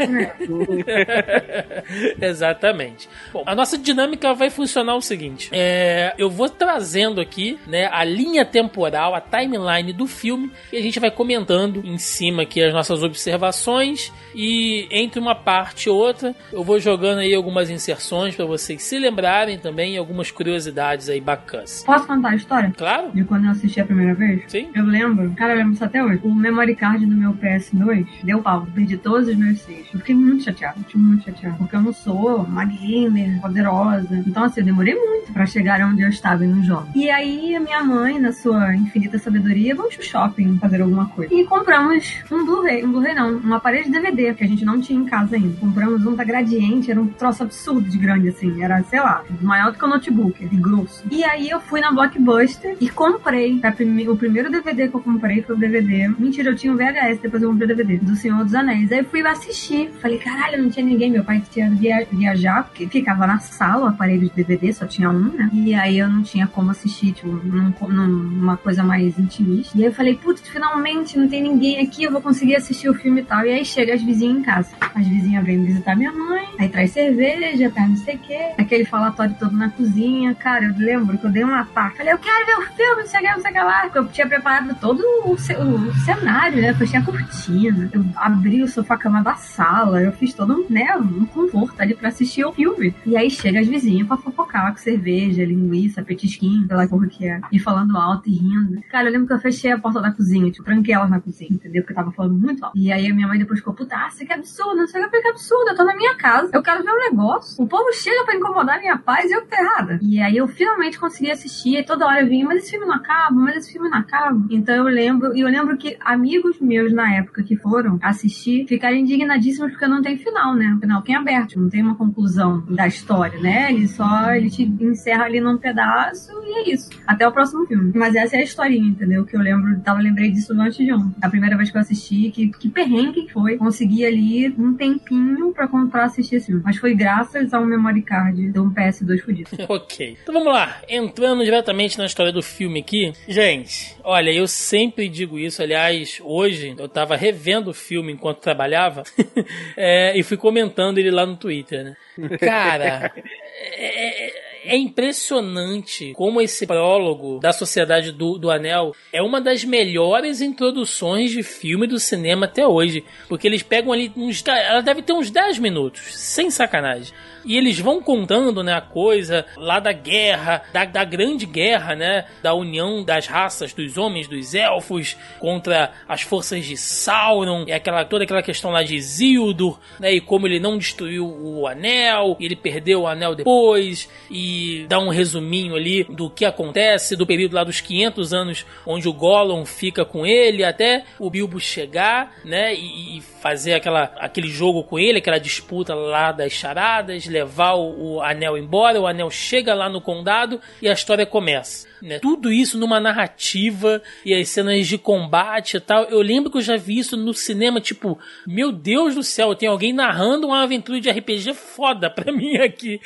Exatamente. 2.20 3.08
Bom, 3.32 3.42
a 3.46 3.54
nossa 3.54 3.78
dinâmica 3.78 4.34
vai 4.34 4.50
funcionar 4.50 4.96
o 4.96 5.00
seguinte: 5.00 5.48
é, 5.52 6.14
eu 6.18 6.28
vou 6.28 6.48
trazendo 6.96 7.20
aqui, 7.20 7.58
né, 7.66 7.88
a 7.92 8.02
linha 8.04 8.44
temporal, 8.44 9.14
a 9.14 9.20
timeline 9.20 9.92
do 9.92 10.06
filme, 10.06 10.50
e 10.72 10.78
a 10.78 10.82
gente 10.82 10.98
vai 10.98 11.10
comentando 11.10 11.82
em 11.84 11.98
cima 11.98 12.42
aqui 12.42 12.62
as 12.62 12.72
nossas 12.72 13.02
observações. 13.02 14.10
E 14.34 14.86
entre 14.90 15.20
uma 15.20 15.34
parte 15.34 15.86
e 15.86 15.90
outra, 15.90 16.34
eu 16.52 16.64
vou 16.64 16.78
jogando 16.78 17.18
aí 17.18 17.34
algumas 17.34 17.68
inserções 17.68 18.34
para 18.34 18.46
vocês 18.46 18.82
se 18.82 18.98
lembrarem 18.98 19.58
também, 19.58 19.98
algumas 19.98 20.30
curiosidades 20.30 21.08
aí 21.08 21.20
bacanas. 21.20 21.82
Posso 21.84 22.06
contar 22.06 22.30
a 22.30 22.36
história? 22.36 22.72
Claro. 22.76 23.10
De 23.12 23.24
quando 23.24 23.44
eu 23.44 23.50
assisti 23.50 23.80
a 23.80 23.84
primeira 23.84 24.14
vez? 24.14 24.44
Sim. 24.48 24.68
Eu 24.74 24.84
lembro, 24.84 25.30
cara, 25.36 25.52
eu 25.52 25.58
lembro 25.58 25.74
isso 25.74 25.84
até 25.84 26.02
hoje. 26.02 26.20
O 26.22 26.34
memory 26.34 26.74
card 26.74 27.04
do 27.04 27.14
meu 27.14 27.34
PS2 27.34 28.06
deu 28.22 28.40
pau. 28.40 28.66
Perdi 28.74 28.96
todos 28.96 29.28
os 29.28 29.36
meus 29.36 29.60
saves. 29.60 29.86
Eu 29.92 30.00
fiquei 30.00 30.14
muito 30.14 30.44
chateado. 30.44 30.80
Fiquei 30.80 31.00
muito 31.00 31.24
chateado. 31.24 31.56
Porque 31.58 31.76
eu 31.76 31.82
não 31.82 31.92
sou 31.92 32.42
uma 32.42 32.64
gamer 32.64 33.40
poderosa. 33.40 34.22
Então, 34.26 34.44
assim, 34.44 34.60
eu 34.60 34.66
demorei 34.66 34.94
muito 34.94 35.32
pra 35.32 35.46
chegar 35.46 35.80
onde 35.80 36.02
eu 36.02 36.08
estava 36.08 36.44
no 36.44 36.62
E 36.94 37.10
aí, 37.10 37.54
a 37.54 37.60
minha 37.60 37.82
mãe, 37.82 38.18
na 38.18 38.32
sua 38.32 38.74
infinita 38.74 39.18
sabedoria, 39.18 39.74
vamos 39.74 39.94
pro 39.94 40.04
shopping 40.04 40.58
fazer 40.58 40.82
alguma 40.82 41.06
coisa. 41.08 41.32
E 41.34 41.44
compramos 41.44 42.22
um 42.30 42.44
Blu-ray. 42.44 42.84
Um 42.84 42.90
Blu-ray 42.90 43.14
não, 43.14 43.38
um 43.38 43.54
aparelho 43.54 43.84
de 43.84 43.90
DVD, 43.90 44.34
que 44.34 44.44
a 44.44 44.46
gente 44.46 44.64
não 44.64 44.80
tinha 44.80 44.98
em 44.98 45.04
casa 45.04 45.36
ainda. 45.36 45.56
Compramos 45.58 46.04
um 46.06 46.14
da 46.14 46.24
Gradiente, 46.24 46.90
era 46.90 47.00
um 47.00 47.08
troço 47.08 47.42
absurdo 47.42 47.88
de 47.88 47.98
grande, 47.98 48.28
assim. 48.28 48.62
Era, 48.62 48.82
sei 48.84 49.00
lá, 49.00 49.22
maior 49.40 49.72
do 49.72 49.78
que 49.78 49.84
o 49.84 49.88
notebook, 49.88 50.46
de 50.46 50.56
grosso. 50.56 51.04
E 51.10 51.22
aí 51.24 51.50
eu 51.50 51.60
fui 51.60 51.80
na 51.80 51.92
Blockbuster 51.92 52.76
e 52.80 52.88
comprei. 52.88 53.60
O 54.08 54.16
primeiro 54.16 54.50
DVD 54.50 54.88
que 54.88 54.94
eu 54.94 55.00
comprei 55.00 55.42
foi 55.42 55.54
o 55.54 55.58
DVD. 55.58 56.08
Mentira, 56.08 56.50
eu 56.50 56.56
tinha 56.56 56.72
o 56.72 56.76
VHS, 56.76 57.20
depois 57.20 57.42
eu 57.42 57.50
comprei 57.50 57.66
o 57.66 57.76
DVD 57.76 57.98
do 57.98 58.16
Senhor 58.16 58.42
dos 58.42 58.54
Anéis. 58.54 58.90
Aí 58.92 58.98
eu 58.98 59.04
fui 59.04 59.26
assistir. 59.26 59.90
Falei, 60.00 60.18
caralho, 60.18 60.62
não 60.62 60.70
tinha 60.70 60.84
ninguém. 60.84 61.10
Meu 61.10 61.24
pai 61.24 61.42
tinha 61.50 61.68
via 61.70 62.06
viajar, 62.10 62.64
porque 62.64 62.86
ficava 62.86 63.26
na 63.26 63.38
sala 63.38 63.86
o 63.86 63.88
aparelho 63.88 64.28
de 64.28 64.30
DVD, 64.30 64.72
só 64.72 64.86
tinha 64.86 65.10
um, 65.10 65.32
né? 65.32 65.50
E 65.52 65.74
aí 65.74 65.98
eu 65.98 66.08
não 66.08 66.22
tinha 66.22 66.46
como 66.46 66.70
assistir, 66.76 67.12
tipo, 67.12 67.28
num, 67.28 67.72
numa 68.06 68.56
coisa 68.56 68.82
mais 68.82 69.18
intimista. 69.18 69.76
E 69.76 69.82
aí 69.82 69.88
eu 69.88 69.94
falei, 69.94 70.14
putz, 70.14 70.46
finalmente 70.48 71.18
não 71.18 71.28
tem 71.28 71.42
ninguém 71.42 71.80
aqui, 71.80 72.04
eu 72.04 72.12
vou 72.12 72.20
conseguir 72.20 72.56
assistir 72.56 72.88
o 72.88 72.94
filme 72.94 73.22
e 73.22 73.24
tal. 73.24 73.44
E 73.44 73.50
aí 73.50 73.64
chega 73.64 73.94
as 73.94 74.02
vizinhas 74.02 74.38
em 74.38 74.42
casa. 74.42 74.70
As 74.94 75.06
vizinhas 75.06 75.44
vêm 75.44 75.64
visitar 75.64 75.96
minha 75.96 76.12
mãe, 76.12 76.48
aí 76.58 76.68
traz 76.68 76.92
cerveja, 76.92 77.70
traz 77.70 77.88
não 77.88 77.96
sei 77.96 78.16
o 78.16 78.18
quê. 78.18 78.52
Aquele 78.58 78.84
falatório 78.84 79.34
todo 79.38 79.56
na 79.56 79.70
cozinha. 79.70 80.34
Cara, 80.34 80.64
eu 80.64 80.74
lembro 80.78 81.18
que 81.18 81.26
eu 81.26 81.30
dei 81.30 81.44
um 81.44 81.54
ataque. 81.54 81.98
Falei, 81.98 82.12
eu 82.12 82.18
quero 82.18 82.46
ver 82.46 82.58
o 82.58 82.62
filme, 82.74 83.02
não 83.02 83.06
sei 83.06 83.20
o 83.20 83.22
que, 83.22 83.30
não 83.30 83.40
sei 83.40 83.50
o 83.50 83.54
que 83.54 83.60
lá. 83.60 83.90
Eu 83.94 84.08
tinha 84.08 84.26
preparado 84.26 84.76
todo 84.80 85.00
o, 85.24 85.32
o 85.32 85.38
cenário, 85.38 86.60
né? 86.60 86.76
Eu 86.78 86.86
tinha 86.86 87.02
cortina. 87.02 87.90
Eu 87.92 88.04
abri 88.16 88.62
o 88.62 88.68
sofá-cama 88.68 89.22
da 89.22 89.34
sala. 89.34 90.02
Eu 90.02 90.12
fiz 90.12 90.34
todo 90.34 90.66
né, 90.68 90.96
um 90.96 91.26
conforto 91.26 91.80
ali 91.80 91.94
pra 91.94 92.08
assistir 92.08 92.44
o 92.44 92.52
filme. 92.52 92.94
E 93.04 93.16
aí 93.16 93.30
chega 93.30 93.60
as 93.60 93.66
vizinhas 93.66 94.06
pra 94.06 94.16
fofocar 94.16 94.72
com 94.72 94.78
cerveja, 94.78 95.44
linguiça, 95.44 96.02
petisquinho. 96.02 96.65
Sei 96.66 96.76
lá 96.76 96.86
que 96.86 97.26
é, 97.26 97.40
e 97.52 97.58
falando 97.58 97.96
alto 97.96 98.28
e 98.28 98.34
rindo. 98.34 98.80
Cara, 98.90 99.08
eu 99.08 99.12
lembro 99.12 99.26
que 99.26 99.32
eu 99.32 99.38
fechei 99.38 99.72
a 99.72 99.78
porta 99.78 100.00
da 100.00 100.12
cozinha, 100.12 100.50
tipo, 100.50 100.64
tranquei 100.64 100.94
ela 100.94 101.06
na 101.06 101.20
cozinha, 101.20 101.50
entendeu? 101.50 101.82
Porque 101.82 101.92
eu 101.92 101.96
tava 101.96 102.12
falando 102.12 102.34
muito 102.34 102.64
alto. 102.64 102.76
E 102.76 102.92
aí 102.92 103.10
a 103.10 103.14
minha 103.14 103.28
mãe 103.28 103.38
depois 103.38 103.58
ficou, 103.58 103.74
putaça, 103.74 104.24
que 104.24 104.32
absurdo, 104.32 104.76
não 104.76 104.86
sei 104.86 105.04
o 105.04 105.10
que, 105.10 105.20
que 105.20 105.28
absurdo, 105.28 105.70
eu 105.70 105.76
tô 105.76 105.84
na 105.84 105.96
minha 105.96 106.14
casa, 106.16 106.50
eu 106.52 106.62
quero 106.62 106.82
ver 106.82 106.90
um 106.90 107.10
negócio. 107.10 107.62
O 107.62 107.68
povo 107.68 107.92
chega 107.92 108.24
pra 108.24 108.36
incomodar 108.36 108.76
a 108.76 108.80
minha 108.80 108.98
paz 108.98 109.30
e 109.30 109.34
eu 109.34 109.46
tô 109.46 109.56
errada. 109.56 109.98
E 110.02 110.20
aí 110.20 110.36
eu 110.36 110.48
finalmente 110.48 110.98
consegui 110.98 111.30
assistir, 111.30 111.78
e 111.78 111.84
toda 111.84 112.06
hora 112.06 112.22
eu 112.22 112.28
vinha, 112.28 112.44
mas 112.44 112.58
esse 112.58 112.70
filme 112.72 112.86
não 112.86 112.94
acaba, 112.94 113.34
mas 113.34 113.56
esse 113.56 113.72
filme 113.72 113.88
não 113.88 113.98
acaba. 113.98 114.44
Então 114.50 114.74
eu 114.74 114.84
lembro, 114.84 115.36
e 115.36 115.40
eu 115.40 115.48
lembro 115.48 115.76
que 115.76 115.96
amigos 116.00 116.60
meus 116.60 116.92
na 116.92 117.14
época 117.14 117.42
que 117.42 117.56
foram 117.56 117.98
assistir 118.02 118.66
ficaram 118.66 118.96
indignadíssimos 118.96 119.72
porque 119.72 119.86
não 119.86 120.02
tem 120.02 120.16
final, 120.16 120.54
né? 120.54 120.76
Final 120.80 121.02
tem 121.02 121.14
aberto, 121.14 121.60
não 121.60 121.68
tem 121.68 121.82
uma 121.82 121.94
conclusão 121.94 122.64
da 122.68 122.86
história, 122.86 123.38
né? 123.40 123.72
Ele 123.72 123.88
só 123.88 124.30
ele 124.32 124.50
te 124.50 124.64
encerra 124.80 125.24
ali 125.24 125.40
num 125.40 125.58
pedaço 125.58 126.32
e 126.44 126.55
é 126.56 126.70
isso. 126.70 126.90
Até 127.06 127.26
o 127.26 127.32
próximo 127.32 127.66
filme. 127.66 127.92
Mas 127.94 128.14
essa 128.14 128.36
é 128.36 128.40
a 128.40 128.44
historinha, 128.44 128.88
entendeu? 128.88 129.24
Que 129.24 129.36
eu 129.36 129.40
lembro, 129.40 129.78
tava 129.80 130.00
lembrei 130.00 130.30
disso 130.30 130.52
antes 130.54 130.78
de 130.78 130.92
ontem. 130.92 131.14
A 131.20 131.28
primeira 131.28 131.56
vez 131.56 131.70
que 131.70 131.76
eu 131.76 131.80
assisti, 131.80 132.30
que, 132.30 132.48
que 132.48 132.68
perrengue 132.68 133.22
que 133.26 133.32
foi. 133.32 133.56
Consegui 133.56 134.04
ali 134.04 134.48
um 134.58 134.74
tempinho 134.74 135.52
pra 135.52 135.68
comprar 135.68 136.04
assistir 136.04 136.36
esse 136.36 136.46
filme. 136.46 136.62
Mas 136.64 136.76
foi 136.76 136.94
graças 136.94 137.52
a 137.52 137.60
um 137.60 137.64
memory 137.64 138.02
card 138.02 138.50
de 138.50 138.58
um 138.58 138.72
PS2 138.72 139.20
fudido. 139.20 139.50
ok. 139.68 140.16
Então 140.22 140.34
vamos 140.34 140.52
lá. 140.52 140.80
Entrando 140.88 141.44
diretamente 141.44 141.98
na 141.98 142.06
história 142.06 142.32
do 142.32 142.42
filme 142.42 142.80
aqui. 142.80 143.12
Gente, 143.28 143.96
olha, 144.02 144.30
eu 144.30 144.46
sempre 144.46 145.08
digo 145.08 145.38
isso. 145.38 145.62
Aliás, 145.62 146.20
hoje 146.22 146.74
eu 146.78 146.88
tava 146.88 147.16
revendo 147.16 147.70
o 147.70 147.74
filme 147.74 148.12
enquanto 148.12 148.40
trabalhava 148.40 149.02
é, 149.76 150.18
e 150.18 150.22
fui 150.22 150.36
comentando 150.36 150.98
ele 150.98 151.10
lá 151.10 151.26
no 151.26 151.36
Twitter, 151.36 151.84
né? 151.84 151.96
Cara, 152.38 153.12
é, 153.76 154.45
é 154.66 154.76
impressionante 154.76 156.12
como 156.14 156.40
esse 156.40 156.66
prólogo 156.66 157.38
da 157.38 157.52
Sociedade 157.52 158.12
do, 158.12 158.38
do 158.38 158.50
Anel 158.50 158.94
é 159.12 159.22
uma 159.22 159.40
das 159.40 159.64
melhores 159.64 160.40
introduções 160.40 161.30
de 161.30 161.42
filme 161.42 161.86
do 161.86 161.98
cinema 161.98 162.46
até 162.46 162.66
hoje. 162.66 163.04
Porque 163.28 163.46
eles 163.46 163.62
pegam 163.62 163.92
ali 163.92 164.12
uns. 164.16 164.42
Ela 164.46 164.80
deve 164.80 165.02
ter 165.02 165.12
uns 165.12 165.30
10 165.30 165.58
minutos, 165.58 166.02
sem 166.14 166.50
sacanagem. 166.50 167.12
E 167.46 167.56
eles 167.56 167.78
vão 167.78 168.02
contando, 168.02 168.62
né, 168.62 168.74
a 168.74 168.80
coisa 168.80 169.46
lá 169.56 169.78
da 169.78 169.92
guerra, 169.92 170.64
da, 170.72 170.84
da 170.84 171.04
grande 171.04 171.46
guerra, 171.46 171.94
né, 171.94 172.24
da 172.42 172.52
união 172.54 173.04
das 173.04 173.28
raças 173.28 173.72
dos 173.72 173.96
homens, 173.96 174.26
dos 174.26 174.52
elfos 174.52 175.16
contra 175.38 175.92
as 176.08 176.22
forças 176.22 176.64
de 176.64 176.76
Sauron, 176.76 177.64
e 177.68 177.72
aquela 177.72 178.04
toda 178.04 178.24
aquela 178.24 178.42
questão 178.42 178.72
lá 178.72 178.82
de 178.82 178.96
Isildur, 178.96 179.78
né, 180.00 180.12
e 180.12 180.20
como 180.20 180.46
ele 180.46 180.58
não 180.58 180.76
destruiu 180.76 181.24
o 181.24 181.68
anel, 181.68 182.36
e 182.40 182.44
ele 182.44 182.56
perdeu 182.56 183.02
o 183.02 183.06
anel 183.06 183.36
depois, 183.36 184.08
e 184.28 184.84
dá 184.88 184.98
um 184.98 185.08
resuminho 185.08 185.76
ali 185.76 186.02
do 186.02 186.28
que 186.28 186.44
acontece 186.44 187.14
do 187.14 187.26
período 187.26 187.54
lá 187.54 187.62
dos 187.62 187.80
500 187.80 188.32
anos 188.32 188.66
onde 188.84 189.08
o 189.08 189.12
Gollum 189.12 189.64
fica 189.64 190.04
com 190.04 190.26
ele 190.26 190.64
até 190.64 191.04
o 191.18 191.30
Bilbo 191.30 191.60
chegar, 191.60 192.34
né, 192.44 192.74
e, 192.74 193.18
e 193.18 193.20
fazer 193.20 193.74
aquela 193.74 194.12
aquele 194.16 194.48
jogo 194.48 194.82
com 194.82 194.98
ele, 194.98 195.18
aquela 195.18 195.38
disputa 195.38 195.94
lá 195.94 196.32
das 196.32 196.52
charadas, 196.52 197.26
levar 197.36 197.74
o, 197.74 198.14
o 198.14 198.20
anel 198.20 198.56
embora, 198.56 199.00
o 199.00 199.06
anel 199.06 199.30
chega 199.30 199.74
lá 199.74 199.88
no 199.88 200.00
condado 200.00 200.60
e 200.80 200.88
a 200.88 200.92
história 200.92 201.26
começa. 201.26 201.86
Né? 202.02 202.18
Tudo 202.18 202.52
isso 202.52 202.78
numa 202.78 203.00
narrativa 203.00 204.02
e 204.24 204.34
as 204.34 204.48
cenas 204.48 204.86
de 204.86 204.98
combate 204.98 205.76
e 205.76 205.80
tal. 205.80 206.04
Eu 206.04 206.20
lembro 206.20 206.50
que 206.50 206.58
eu 206.58 206.62
já 206.62 206.76
vi 206.76 206.98
isso 206.98 207.16
no 207.16 207.32
cinema, 207.32 207.80
tipo, 207.80 208.18
meu 208.46 208.70
Deus 208.70 209.14
do 209.14 209.22
céu, 209.22 209.54
tem 209.54 209.68
alguém 209.68 209.92
narrando 209.92 210.46
uma 210.46 210.62
aventura 210.62 211.00
de 211.00 211.10
RPG 211.10 211.54
foda 211.54 212.10
pra 212.10 212.30
mim 212.32 212.56
aqui. 212.58 213.00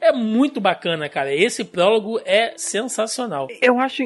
é 0.00 0.12
muito 0.12 0.60
bacana, 0.60 1.08
cara. 1.08 1.34
Esse 1.34 1.64
prólogo 1.64 2.20
é 2.24 2.54
sensacional. 2.56 3.48
Eu 3.62 3.78
acho, 3.78 4.02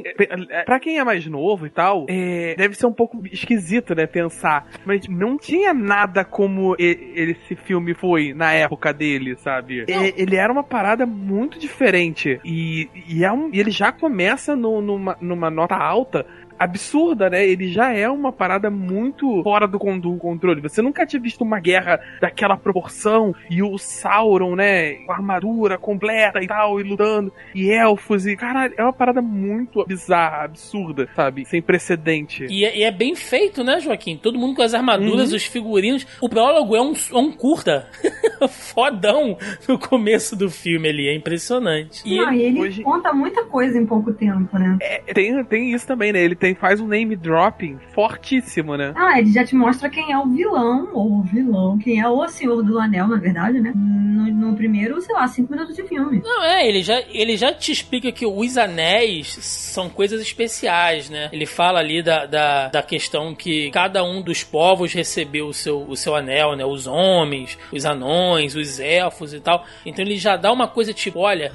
para 0.64 0.81
quem 0.81 0.99
é 0.99 1.05
mais 1.05 1.26
novo 1.26 1.66
e 1.66 1.70
tal, 1.70 2.07
é, 2.09 2.55
deve 2.57 2.74
ser 2.74 2.87
um 2.87 2.93
pouco 2.93 3.20
esquisito, 3.26 3.95
né, 3.95 4.07
pensar. 4.07 4.68
Mas 4.85 5.07
não 5.09 5.37
tinha 5.37 5.72
nada 5.72 6.24
como 6.24 6.76
esse 6.79 7.57
filme 7.57 7.95
foi 7.95 8.33
na 8.35 8.53
época 8.53 8.93
dele, 8.93 9.18
sabe? 9.37 9.85
Ele 10.16 10.37
era 10.37 10.53
uma 10.53 10.62
parada 10.62 11.07
muito 11.07 11.59
diferente. 11.59 12.41
E, 12.45 12.89
e, 13.09 13.25
é 13.25 13.33
um, 13.33 13.51
e 13.53 13.61
ele 13.61 13.71
já 13.71 13.93
começa 13.93 14.55
no, 14.55 14.81
numa, 14.81 15.16
numa 15.21 15.51
nota 15.51 15.77
alta 15.77 16.27
absurda, 16.59 17.31
né? 17.31 17.47
Ele 17.47 17.69
já 17.69 17.93
é 17.93 18.09
uma 18.09 18.33
parada 18.33 18.71
muito 18.71 19.43
fora 19.43 19.67
do 19.67 19.79
controle. 19.79 20.61
Você 20.61 20.83
nunca 20.83 21.07
tinha 21.07 21.21
visto 21.21 21.43
uma 21.43 21.61
guerra 21.61 22.01
daquela 22.21 22.57
proporção 22.57 23.35
e 23.51 23.63
o 23.63 23.79
Sauron, 23.79 24.57
né? 24.57 24.95
Com 25.07 25.13
armadura 25.13 25.79
completa 25.79 26.43
e 26.43 26.47
tal, 26.47 26.81
e 26.81 26.83
lutando, 26.83 27.33
e 27.55 27.71
elfos, 27.71 28.27
e 28.27 28.37
cara, 28.37 28.73
é 28.77 28.83
uma 28.83 28.93
parada 28.93 29.23
muito 29.23 29.85
bizarra, 29.87 30.45
absurda, 30.45 31.09
sabe? 31.15 31.45
Sem 31.45 31.63
precedente. 31.63 32.47
E 32.49 32.65
é, 32.65 32.79
e 32.79 32.83
é 32.83 32.91
bem 32.91 33.15
feito, 33.15 33.63
né, 33.63 33.81
Joaquim? 33.81 34.17
Todo 34.17 34.39
mundo 34.39 34.57
com 34.57 34.63
as 34.63 34.75
armaduras, 34.75 35.31
uhum. 35.31 35.37
os 35.37 35.45
figurinos. 35.45 36.07
O 36.21 36.29
prólogo 36.29 36.75
é 36.75 36.83
um, 36.83 36.93
é 36.93 37.17
um 37.17 37.31
curta. 37.31 37.87
Fodão 38.49 39.37
no 39.69 39.79
começo 39.79 40.37
do 40.37 40.49
filme 40.51 40.89
ali, 40.89 41.09
é 41.09 41.15
impressionante. 41.15 42.03
E 42.05 42.17
Não, 42.17 42.33
ele, 42.33 42.43
ele 42.43 42.61
hoje... 42.61 42.83
conta 42.83 43.13
muita 43.13 43.45
coisa 43.45 43.79
em 43.79 43.87
pouco 43.87 44.13
tempo, 44.13 44.59
né? 44.59 44.79
É, 44.81 45.13
tem, 45.13 45.45
tem 45.45 45.73
isso 45.73 45.87
também, 45.87 46.13
né? 46.13 46.23
Ele 46.23 46.37
tem 46.37 46.47
tem, 46.49 46.55
faz 46.55 46.80
um 46.80 46.86
name 46.86 47.16
dropping 47.16 47.78
fortíssimo, 47.92 48.76
né? 48.76 48.92
Ah, 48.96 49.18
ele 49.18 49.32
já 49.32 49.44
te 49.44 49.55
mostra 49.55 49.88
quem 49.88 50.12
é 50.12 50.18
o 50.18 50.26
vilão, 50.26 50.88
ou 50.92 51.18
o 51.18 51.22
vilão, 51.22 51.78
quem 51.78 52.01
é 52.01 52.09
o 52.09 52.26
Senhor 52.28 52.62
do 52.62 52.78
Anel, 52.78 53.09
na 53.09 53.16
verdade, 53.16 53.61
né? 53.61 53.72
No, 53.74 54.26
no 54.32 54.57
primeiro, 54.57 55.01
sei 55.01 55.14
lá, 55.14 55.26
cinco 55.26 55.53
minutos 55.53 55.76
de 55.76 55.82
filme. 55.84 56.22
Não, 56.24 56.44
é, 56.44 56.66
ele 56.66 56.82
já, 56.82 57.01
ele 57.11 57.36
já 57.36 57.53
te 57.53 57.72
explica 57.72 58.11
que 58.12 58.26
os 58.26 58.57
anéis 58.57 59.36
são 59.40 59.88
coisas 59.88 60.20
especiais, 60.20 61.11
né? 61.11 61.28
Ele 61.32 61.46
fala 61.46 61.80
ali 61.80 62.03
da, 62.03 62.26
da, 62.26 62.68
da 62.68 62.82
questão 62.82 63.34
que 63.34 63.70
cada 63.70 64.03
um 64.05 64.22
dos 64.22 64.42
povos 64.44 64.92
recebeu 64.92 65.49
o 65.49 65.55
seu, 65.55 65.82
o 65.82 65.96
seu 65.96 66.14
anel, 66.14 66.57
né? 66.57 66.64
Os 66.64 66.86
homens, 66.86 67.59
os 67.72 67.84
anões, 67.84 68.55
os 68.55 68.80
elfos 68.80 69.34
e 69.34 69.40
tal. 69.40 69.64
Então 69.84 70.05
ele 70.05 70.16
já 70.16 70.36
dá 70.36 70.53
uma 70.53 70.68
coisa 70.68 70.92
tipo, 70.92 71.20
olha, 71.20 71.53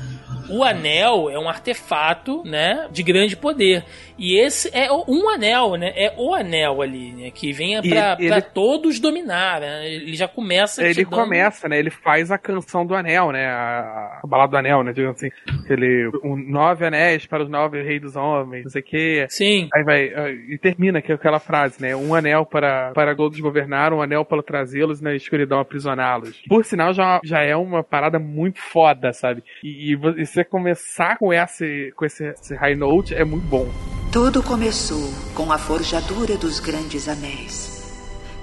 o 0.50 0.64
anel 0.64 1.30
é 1.30 1.40
um 1.40 1.50
artefato, 1.50 2.44
né, 2.44 2.88
de 2.92 3.04
grande 3.04 3.36
poder. 3.36 3.84
E 4.18 4.40
esse 4.40 4.70
é 4.74 4.92
um 4.92 5.30
anel, 5.30 5.76
né? 5.76 5.92
É 5.96 6.14
o 6.18 6.34
anel 6.34 6.82
ali, 6.82 7.12
né? 7.12 7.32
Que 7.32 7.52
venha 7.52 7.82
pra, 7.82 8.16
ele, 8.20 8.28
pra 8.28 8.42
todos 8.42 9.00
dominar, 9.00 9.60
né? 9.60 9.90
Ele 9.90 10.16
já 10.16 10.28
começa 10.28 10.84
Ele 10.84 11.04
começa, 11.04 11.68
né? 11.68 11.80
Ele 11.80 11.90
faz 11.90 12.32
a 12.32 12.38
canção 12.38 12.86
do 12.86 12.94
anel, 12.94 13.32
né? 13.32 13.48
A, 13.48 14.20
a 14.24 14.28
balada 14.28 14.52
do 14.52 14.58
anel, 14.58 14.84
né? 14.84 14.94
Digamos 14.94 15.18
assim. 15.18 15.30
Ele, 15.70 16.10
um, 16.24 16.36
nove 16.36 16.86
anéis 16.86 17.26
para 17.26 17.44
os 17.44 17.50
nove 17.50 17.82
reis 17.82 18.02
dos 18.02 18.16
homens, 18.16 18.64
não 18.64 18.70
sei 18.70 18.82
o 18.82 18.86
quê. 18.86 19.26
Sim. 19.30 19.68
Aí 19.74 19.84
vai, 19.84 20.06
e 20.50 20.58
termina 20.60 21.00
aquela 21.00 21.40
frase, 21.40 21.82
né? 21.82 21.96
Um 21.96 22.14
anel 22.14 22.46
para, 22.46 22.92
para 22.92 23.16
todos 23.16 23.40
governar, 23.40 23.94
um 23.94 24.02
anel 24.02 24.24
para 24.24 24.44
trazê-los 24.44 25.02
na 25.02 25.16
escuridão 25.16 25.60
aprisioná-los. 25.60 26.42
Por 26.48 26.64
sinal, 26.64 26.94
já, 26.94 27.20
já 27.24 27.42
é 27.42 27.56
uma 27.56 27.84
parada 27.84 28.20
muito 28.20 28.60
foda, 28.60 29.12
sabe? 29.12 29.44
E, 29.64 29.94
e 30.18 30.26
você 30.34 30.44
começar 30.44 31.18
com 31.20 31.32
esse, 31.32 31.94
com 31.96 32.06
esse, 32.06 32.24
esse 32.24 32.56
high 32.56 32.76
note 32.76 33.14
é 33.14 33.24
muito 33.24 33.46
bom. 33.46 33.70
Tudo 34.12 34.42
começou 34.42 35.14
com 35.36 35.52
a 35.52 35.60
forjadura 35.60 36.36
dos 36.38 36.60
grandes 36.60 37.08
anéis. 37.08 37.84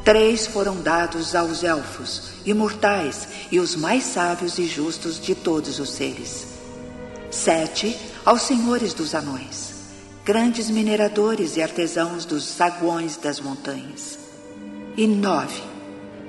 Três 0.04 0.46
foram 0.46 0.80
dados 0.80 1.34
aos 1.34 1.64
elfos, 1.64 2.34
imortais 2.46 3.48
e 3.50 3.58
os 3.58 3.74
mais 3.74 4.04
sábios 4.04 4.58
e 4.58 4.66
justos 4.66 5.20
de 5.20 5.34
todos 5.34 5.80
os 5.80 5.90
seres. 5.90 6.46
Sete 7.28 7.96
aos 8.24 8.42
senhores 8.42 8.94
dos 8.94 9.12
anões, 9.12 9.74
grandes 10.24 10.70
mineradores 10.70 11.56
e 11.56 11.62
artesãos 11.62 12.24
dos 12.24 12.44
saguões 12.44 13.16
das 13.16 13.40
montanhas. 13.40 14.16
E 14.96 15.08
nove, 15.08 15.62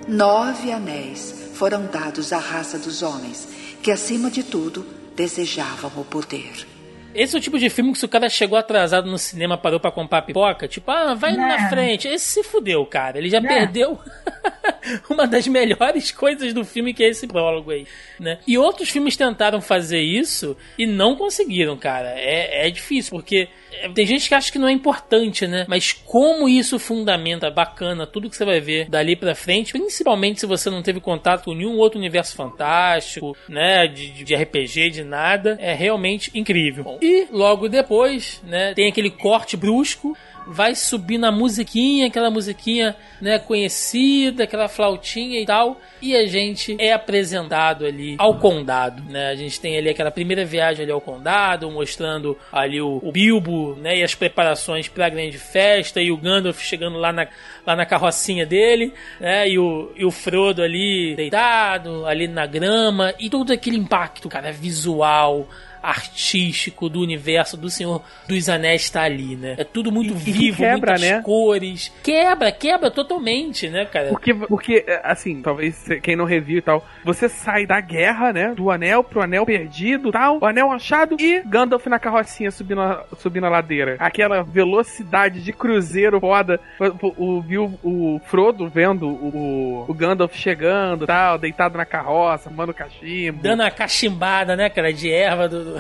nove 0.08 0.72
anéis 0.72 1.36
foram 1.54 1.86
dados 1.86 2.34
à 2.34 2.40
raça 2.40 2.80
dos 2.80 3.04
homens, 3.04 3.48
que 3.84 3.92
acima 3.92 4.32
de 4.32 4.44
tudo 4.44 5.01
desejavam 5.22 5.92
o 5.96 6.04
poder. 6.04 6.66
Esse 7.14 7.36
é 7.36 7.40
o 7.40 7.42
tipo 7.42 7.60
de 7.60 7.70
filme 7.70 7.92
que 7.92 8.00
se 8.00 8.06
o 8.06 8.10
cara 8.10 8.28
chegou 8.30 8.58
atrasado 8.58 9.10
no 9.10 9.20
cinema, 9.20 9.58
parou 9.58 9.80
para 9.80 9.92
comprar 9.92 10.22
pipoca, 10.24 10.68
tipo, 10.68 10.90
ah, 10.90 11.14
vai 11.14 11.34
é. 11.34 11.38
na 11.38 11.70
frente. 11.70 12.08
Esse 12.08 12.26
se 12.26 12.44
fudeu, 12.44 12.86
cara. 12.86 13.18
Ele 13.18 13.30
já 13.30 13.38
é. 13.38 13.42
perdeu 13.42 14.00
uma 15.10 15.28
das 15.28 15.48
melhores 15.48 16.12
coisas 16.12 16.54
do 16.54 16.66
filme, 16.66 16.94
que 16.94 17.04
é 17.04 17.10
esse 17.10 17.28
prólogo 17.28 17.72
aí, 17.72 17.86
né? 18.20 18.40
E 18.48 18.58
outros 18.58 18.90
filmes 18.90 19.16
tentaram 19.16 19.62
fazer 19.62 20.02
isso 20.02 20.58
e 20.78 20.86
não 20.86 21.16
conseguiram, 21.16 21.78
cara. 21.78 22.14
É, 22.18 22.68
é 22.68 22.70
difícil, 22.70 23.12
porque 23.12 23.48
é, 23.72 23.90
tem 23.90 24.06
gente 24.06 24.28
que 24.28 24.36
acha 24.36 24.52
que 24.52 24.60
não 24.60 24.68
é 24.68 24.72
importante, 24.72 25.48
né? 25.48 25.66
Mas 25.68 25.92
como 25.92 26.48
isso 26.48 26.78
fundamenta 26.78 27.50
bacana 27.50 28.06
tudo 28.06 28.30
que 28.30 28.36
você 28.36 28.46
vai 28.46 28.60
ver 28.60 28.90
dali 28.90 29.16
pra 29.16 29.36
frente, 29.36 29.72
principalmente 29.72 30.40
se 30.40 30.46
você 30.46 30.70
não 30.70 30.82
teve 30.82 31.00
contato 31.00 31.46
com 31.46 31.54
nenhum 31.54 31.78
outro 31.78 32.00
universo 32.00 32.36
fantástico, 32.36 33.36
né? 33.48 33.88
De, 33.88 34.24
de 34.24 34.36
RPG, 34.36 34.90
de 34.90 35.04
nada, 35.04 35.58
é 35.60 35.74
realmente 35.74 36.32
incrível. 36.34 36.98
E 37.02 37.28
logo 37.32 37.70
depois, 37.70 38.42
né? 38.46 38.74
Tem 38.74 38.88
aquele 38.88 39.10
corte 39.10 39.56
brusco 39.56 40.16
vai 40.48 40.76
subindo 40.76 41.26
a 41.26 41.32
musiquinha, 41.32 42.08
aquela 42.08 42.30
musiquinha, 42.30 42.96
né, 43.22 43.40
conhecida, 43.40 44.44
aquela 44.44 44.68
flautinha 44.68 45.40
e 45.40 45.46
tal, 45.46 45.80
e 46.02 46.16
a 46.16 46.26
gente 46.26 46.76
é 46.80 46.92
apresentado 46.92 47.86
ali 47.86 48.16
ao 48.18 48.38
condado, 48.38 49.04
né? 49.04 49.30
A 49.30 49.36
gente 49.36 49.60
tem 49.60 49.78
ali 49.78 49.90
aquela 49.90 50.12
primeira 50.12 50.44
viagem 50.44 50.84
ali 50.84 50.92
ao 50.92 51.02
condado, 51.02 51.70
mostrando 51.70 52.38
ali 52.52 52.82
o, 52.82 53.00
o 53.04 53.12
Bilbo, 53.12 53.76
né, 53.76 53.98
e 54.00 54.04
as 54.04 54.16
preparações 54.16 54.88
para 54.88 55.06
a 55.06 55.10
grande 55.10 55.38
festa 55.38 56.02
e 56.02 56.12
o 56.12 56.18
Gandalf 56.18 56.60
chegando 56.62 56.98
lá 56.98 57.12
na, 57.12 57.28
lá 57.66 57.76
na 57.76 57.86
carrocinha 57.86 58.46
dele, 58.46 58.94
né, 59.20 59.48
e 59.48 59.60
o, 59.60 59.92
e 59.96 60.06
o 60.06 60.12
Frodo 60.12 60.62
ali 60.62 61.16
deitado, 61.16 62.06
ali 62.06 62.28
na 62.28 62.46
grama, 62.46 63.14
e 63.20 63.30
todo 63.30 63.52
aquele 63.52 63.78
impacto, 63.78 64.28
cara, 64.28 64.52
visual, 64.52 65.48
artístico 65.82 66.90
do 66.90 67.00
universo 67.02 67.56
do 67.58 67.70
Senhor 67.70 68.02
dos 68.28 68.50
Anéis 68.50 68.84
está 68.84 69.04
ali, 69.04 69.36
né? 69.36 69.56
É 69.58 69.64
tudo 69.64 69.92
muito 69.92 70.14
E- 70.14 70.18
vivo, 70.18 70.58
quebra, 70.58 70.72
muitas 70.92 71.02
né? 71.02 71.22
cores. 71.22 71.92
Quebra, 72.04 72.52
quebra 72.52 72.92
totalmente, 72.92 73.70
né, 73.70 73.86
cara? 73.86 74.10
Porque, 74.10 74.34
porque, 74.34 74.86
assim, 75.04 75.42
talvez 75.42 75.86
quem 76.02 76.16
não 76.16 76.26
reviu 76.26 76.58
e 76.58 76.62
tal, 76.62 76.86
você 77.04 77.28
sai 77.30 77.66
da 77.66 77.80
guerra, 77.80 78.32
né? 78.34 78.54
Do 78.56 78.70
anel 78.72 79.04
pro 79.04 79.22
anel 79.22 79.46
perdido 79.46 80.12
tal, 80.12 80.40
o 80.42 80.46
anel 80.46 80.72
achado 80.72 81.16
e 81.20 81.42
Gandalf 81.46 81.86
na 81.88 82.00
carrocinha 82.00 82.52
subindo 82.52 82.82
a, 82.82 83.06
subindo 83.18 83.46
a 83.46 83.50
ladeira. 83.50 83.96
Aquela 84.00 84.44
velocidade 84.44 85.42
de 85.42 85.54
cruzeiro 85.54 86.20
foda. 86.20 86.60
O, 87.02 87.38
o, 87.38 87.42
viu 87.42 87.80
o 87.84 88.20
Frodo 88.26 88.68
vendo 88.70 89.08
o, 89.08 89.86
o 89.88 89.94
Gandalf 89.94 90.36
chegando 90.36 91.06
tal, 91.06 91.38
deitado 91.38 91.78
na 91.78 91.86
carroça, 91.86 92.50
fumando 92.50 92.74
cachimbo. 92.74 93.42
Dando 93.42 93.62
a 93.62 93.72
cachimbada, 93.72 94.56
né, 94.56 94.70
cara, 94.70 94.92
de 94.94 95.10
erva 95.12 95.48
do. 95.48 95.71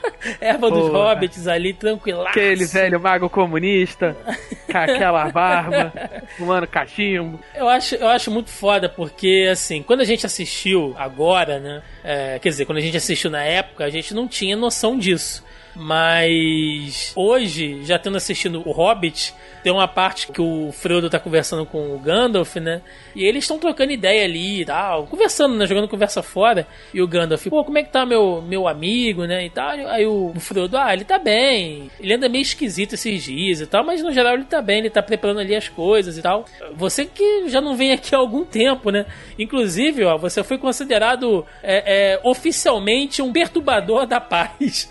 erva 0.40 0.70
dos 0.70 0.90
hobbits 0.90 1.46
ali, 1.46 1.72
tranquilaço. 1.72 2.30
Aquele 2.30 2.64
velho 2.64 3.00
mago 3.00 3.28
comunista, 3.28 4.16
com 4.70 4.78
aquela 4.78 5.30
barba, 5.30 5.92
fumando 6.36 6.66
cachimbo. 6.66 7.40
Eu 7.54 7.68
acho, 7.68 7.94
eu 7.94 8.08
acho 8.08 8.30
muito 8.30 8.50
foda, 8.50 8.88
porque, 8.88 9.48
assim, 9.50 9.82
quando 9.82 10.00
a 10.00 10.04
gente 10.04 10.26
assistiu 10.26 10.94
agora, 10.98 11.58
né? 11.58 11.82
é, 12.08 12.38
quer 12.38 12.48
dizer, 12.48 12.64
quando 12.64 12.78
a 12.78 12.80
gente 12.80 12.96
assistiu 12.96 13.30
na 13.30 13.42
época, 13.42 13.84
a 13.84 13.90
gente 13.90 14.14
não 14.14 14.26
tinha 14.26 14.56
noção 14.56 14.98
disso. 14.98 15.44
Mas 15.78 17.12
hoje, 17.14 17.84
já 17.84 17.98
tendo 18.00 18.16
assistido 18.16 18.60
o 18.66 18.72
Hobbit, 18.72 19.32
tem 19.62 19.72
uma 19.72 19.86
parte 19.86 20.26
que 20.26 20.40
o 20.40 20.72
Frodo 20.72 21.08
tá 21.08 21.20
conversando 21.20 21.64
com 21.64 21.94
o 21.94 21.98
Gandalf, 22.00 22.56
né? 22.56 22.82
E 23.14 23.24
eles 23.24 23.44
estão 23.44 23.58
trocando 23.58 23.92
ideia 23.92 24.24
ali 24.24 24.62
e 24.62 24.64
tal, 24.64 25.06
conversando, 25.06 25.54
né? 25.54 25.66
Jogando 25.66 25.86
conversa 25.86 26.20
fora. 26.20 26.66
E 26.92 27.00
o 27.00 27.06
Gandalf, 27.06 27.46
pô, 27.46 27.64
como 27.64 27.78
é 27.78 27.84
que 27.84 27.92
tá 27.92 28.04
meu, 28.04 28.42
meu 28.42 28.66
amigo, 28.66 29.24
né? 29.24 29.46
E 29.46 29.50
tal. 29.50 29.70
Aí 29.88 30.04
o 30.04 30.32
Frodo, 30.40 30.76
ah, 30.76 30.92
ele 30.92 31.04
tá 31.04 31.16
bem. 31.16 31.90
Ele 32.00 32.14
anda 32.14 32.28
meio 32.28 32.42
esquisito 32.42 32.94
esses 32.94 33.22
dias 33.22 33.60
e 33.60 33.66
tal, 33.66 33.84
mas 33.84 34.02
no 34.02 34.12
geral 34.12 34.34
ele 34.34 34.44
tá 34.44 34.60
bem, 34.60 34.80
ele 34.80 34.90
tá 34.90 35.02
preparando 35.02 35.40
ali 35.40 35.54
as 35.54 35.68
coisas 35.68 36.18
e 36.18 36.22
tal. 36.22 36.44
Você 36.74 37.04
que 37.04 37.48
já 37.48 37.60
não 37.60 37.76
vem 37.76 37.92
aqui 37.92 38.14
há 38.14 38.18
algum 38.18 38.44
tempo, 38.44 38.90
né? 38.90 39.06
Inclusive, 39.38 40.04
ó, 40.04 40.18
você 40.18 40.42
foi 40.42 40.58
considerado 40.58 41.46
é, 41.62 42.14
é, 42.14 42.20
oficialmente 42.24 43.22
um 43.22 43.32
perturbador 43.32 44.06
da 44.06 44.20
paz. 44.20 44.88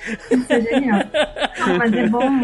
Isso. 0.78 1.68
Não, 1.68 1.78
mas 1.78 1.94
é 1.94 2.08
bom, 2.08 2.42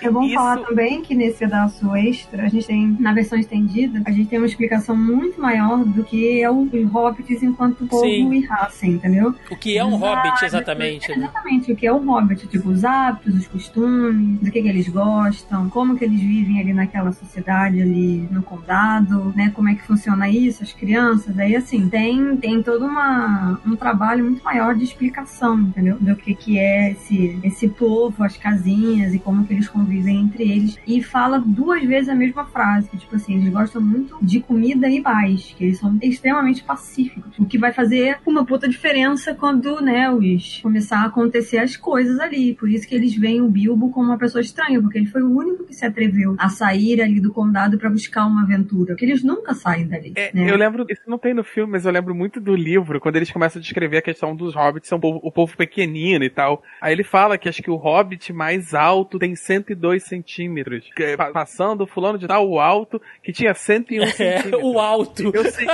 é 0.00 0.10
bom 0.10 0.28
falar 0.30 0.58
também 0.58 1.02
que 1.02 1.14
nesse 1.14 1.38
pedaço 1.38 1.94
extra, 1.96 2.44
a 2.44 2.48
gente 2.48 2.66
tem, 2.66 2.96
na 2.98 3.12
versão 3.12 3.38
estendida, 3.38 4.02
a 4.04 4.10
gente 4.10 4.28
tem 4.28 4.38
uma 4.38 4.46
explicação 4.46 4.96
muito 4.96 5.40
maior 5.40 5.84
do 5.84 6.04
que 6.04 6.40
é 6.40 6.50
os 6.50 6.70
hobbits 6.90 7.42
enquanto 7.42 7.86
povo 7.86 8.04
Sim. 8.04 8.32
e 8.32 8.44
raça, 8.46 8.86
entendeu? 8.86 9.34
O 9.50 9.56
que 9.56 9.76
é 9.76 9.84
um 9.84 9.94
Os 9.94 10.00
hobbit, 10.00 10.28
hábitos, 10.28 10.42
exatamente. 10.42 11.08
né? 11.10 11.16
Exatamente, 11.16 11.72
o 11.72 11.76
que 11.76 11.86
é 11.86 11.92
o 11.92 11.98
hobbit, 11.98 12.46
tipo, 12.46 12.68
os 12.70 12.84
hábitos, 12.84 13.34
os 13.34 13.48
costumes, 13.48 14.38
do 14.40 14.50
que, 14.50 14.62
que 14.62 14.68
eles 14.68 14.88
gostam, 14.88 15.68
como 15.68 15.96
que 15.96 16.04
eles 16.04 16.20
vivem 16.20 16.60
ali 16.60 16.72
naquela 16.72 17.12
sociedade 17.12 17.80
ali 17.82 18.28
no 18.30 18.42
condado, 18.42 19.32
né? 19.36 19.50
Como 19.54 19.68
é 19.68 19.74
que 19.74 19.82
funciona 19.82 20.28
isso, 20.28 20.62
as 20.62 20.72
crianças, 20.72 21.38
aí 21.38 21.56
assim, 21.56 21.88
tem, 21.88 22.36
tem 22.36 22.62
todo 22.62 22.84
uma, 22.84 23.60
um 23.66 23.76
trabalho 23.76 24.24
muito 24.24 24.42
maior 24.42 24.74
de 24.74 24.84
explicação, 24.84 25.58
entendeu? 25.60 25.96
Do 26.00 26.16
que 26.16 26.34
que 26.34 26.58
é 26.58 26.92
esse, 26.92 27.38
esse 27.46 27.68
povo, 27.68 28.22
as 28.22 28.36
casinhas 28.36 29.14
e 29.14 29.18
como 29.18 29.46
que 29.46 29.54
eles 29.54 29.68
convivem 29.68 30.20
entre 30.20 30.42
eles. 30.50 30.78
E 30.86 31.02
fala 31.02 31.38
duas 31.38 31.82
vezes 31.84 32.08
a 32.08 32.14
mesma 32.14 32.44
frase, 32.44 32.88
que 32.88 32.96
tipo 32.96 33.16
assim, 33.16 33.36
eles 33.36 33.52
gostam 33.52 33.80
muito 33.80 34.18
de 34.22 34.40
comida 34.40 34.88
e 34.88 35.00
paz, 35.00 35.54
que 35.56 35.64
eles 35.64 35.78
são 35.78 35.98
extremamente 36.02 36.62
pacíficos, 36.64 37.38
o 37.38 37.46
que 37.46 37.58
vai 37.58 37.72
fazer 37.72 38.18
uma 38.26 38.44
puta 38.44 38.68
diferença 38.68 39.34
quando, 39.34 39.80
né, 39.80 40.10
os 40.10 40.60
começar 40.62 40.98
a 41.02 41.06
acontecer 41.06 41.58
as 41.58 41.76
coisas 41.76 42.18
ali. 42.18 42.54
Por 42.54 42.68
isso 42.68 42.86
que 42.86 42.94
eles 42.94 43.14
veem 43.16 43.40
o 43.40 43.48
Bilbo 43.48 43.90
como 43.90 44.06
uma 44.06 44.18
pessoa 44.18 44.40
estranha, 44.42 44.80
porque 44.80 44.98
ele 44.98 45.06
foi 45.06 45.22
o 45.22 45.30
único 45.36 45.64
que 45.64 45.74
se 45.74 45.84
atreveu 45.84 46.34
a 46.38 46.48
sair 46.48 47.00
ali 47.00 47.20
do 47.20 47.32
condado 47.32 47.78
pra 47.78 47.90
buscar 47.90 48.26
uma 48.26 48.42
aventura, 48.42 48.94
porque 48.94 49.04
eles 49.04 49.22
nunca 49.22 49.54
saem 49.54 49.86
dali. 49.86 50.12
né? 50.32 50.50
Eu 50.50 50.56
lembro, 50.56 50.84
isso 50.88 51.02
não 51.06 51.18
tem 51.18 51.34
no 51.34 51.44
filme, 51.44 51.72
mas 51.72 51.84
eu 51.84 51.92
lembro 51.92 52.14
muito 52.14 52.40
do 52.40 52.54
livro, 52.54 53.00
quando 53.00 53.16
eles 53.16 53.30
começam 53.30 53.60
a 53.60 53.62
descrever 53.62 53.98
a 53.98 54.02
questão 54.02 54.34
dos 54.34 54.54
hobbits, 54.54 54.88
são 54.88 54.98
o 54.98 55.00
povo, 55.00 55.20
o 55.22 55.30
povo 55.32 55.56
pequenino 55.56 56.24
e 56.24 56.30
tal. 56.30 56.62
Aí 56.80 56.92
ele 56.92 57.04
fala 57.04 57.35
que 57.38 57.48
acho 57.48 57.62
que 57.62 57.70
o 57.70 57.76
hobbit 57.76 58.32
mais 58.32 58.74
alto 58.74 59.18
tem 59.18 59.34
102 59.34 60.02
centímetros. 60.04 60.84
Que, 60.94 61.02
é, 61.02 61.16
pa- 61.16 61.30
passando 61.30 61.86
fulano 61.86 62.18
de 62.18 62.26
tal, 62.26 62.48
o 62.48 62.58
alto, 62.60 63.00
que 63.22 63.32
tinha 63.32 63.54
101 63.54 64.06
centímetros. 64.12 64.62
o 64.62 64.78
alto. 64.78 65.30
Eu 65.34 65.50
sei. 65.50 65.66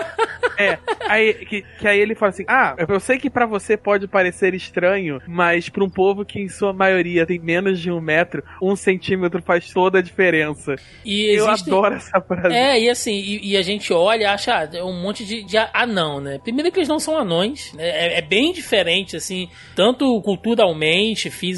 É, 0.58 0.78
aí, 1.08 1.34
que, 1.46 1.62
que 1.78 1.88
aí 1.88 1.98
ele 1.98 2.14
fala 2.14 2.30
assim: 2.30 2.44
Ah, 2.48 2.74
eu 2.88 3.00
sei 3.00 3.18
que 3.18 3.30
pra 3.30 3.46
você 3.46 3.76
pode 3.76 4.06
parecer 4.06 4.54
estranho, 4.54 5.20
mas 5.26 5.68
pra 5.68 5.84
um 5.84 5.90
povo 5.90 6.24
que 6.24 6.40
em 6.40 6.48
sua 6.48 6.72
maioria 6.72 7.26
tem 7.26 7.38
menos 7.38 7.80
de 7.80 7.90
um 7.90 8.00
metro, 8.00 8.42
um 8.62 8.76
centímetro 8.76 9.42
faz 9.42 9.70
toda 9.72 9.98
a 9.98 10.02
diferença. 10.02 10.76
E 11.04 11.36
eu 11.38 11.46
existe- 11.48 11.70
adoro 11.70 11.94
essa 11.94 12.20
frase. 12.20 12.54
É, 12.54 12.80
e 12.80 12.88
assim, 12.90 13.12
e, 13.14 13.52
e 13.52 13.56
a 13.56 13.62
gente 13.62 13.92
olha 13.92 14.22
e 14.22 14.26
acha 14.26 14.52
ah, 14.56 14.68
é 14.76 14.82
um 14.84 15.00
monte 15.00 15.24
de, 15.24 15.42
de 15.42 15.56
anão, 15.72 16.20
né? 16.20 16.38
Primeiro 16.42 16.70
que 16.70 16.78
eles 16.78 16.88
não 16.88 16.98
são 16.98 17.16
anões, 17.16 17.72
né? 17.72 17.84
é, 17.88 18.18
é 18.18 18.22
bem 18.22 18.52
diferente, 18.52 19.16
assim, 19.16 19.48
tanto 19.74 20.20
culturalmente, 20.22 21.30
fisicamente, 21.30 21.51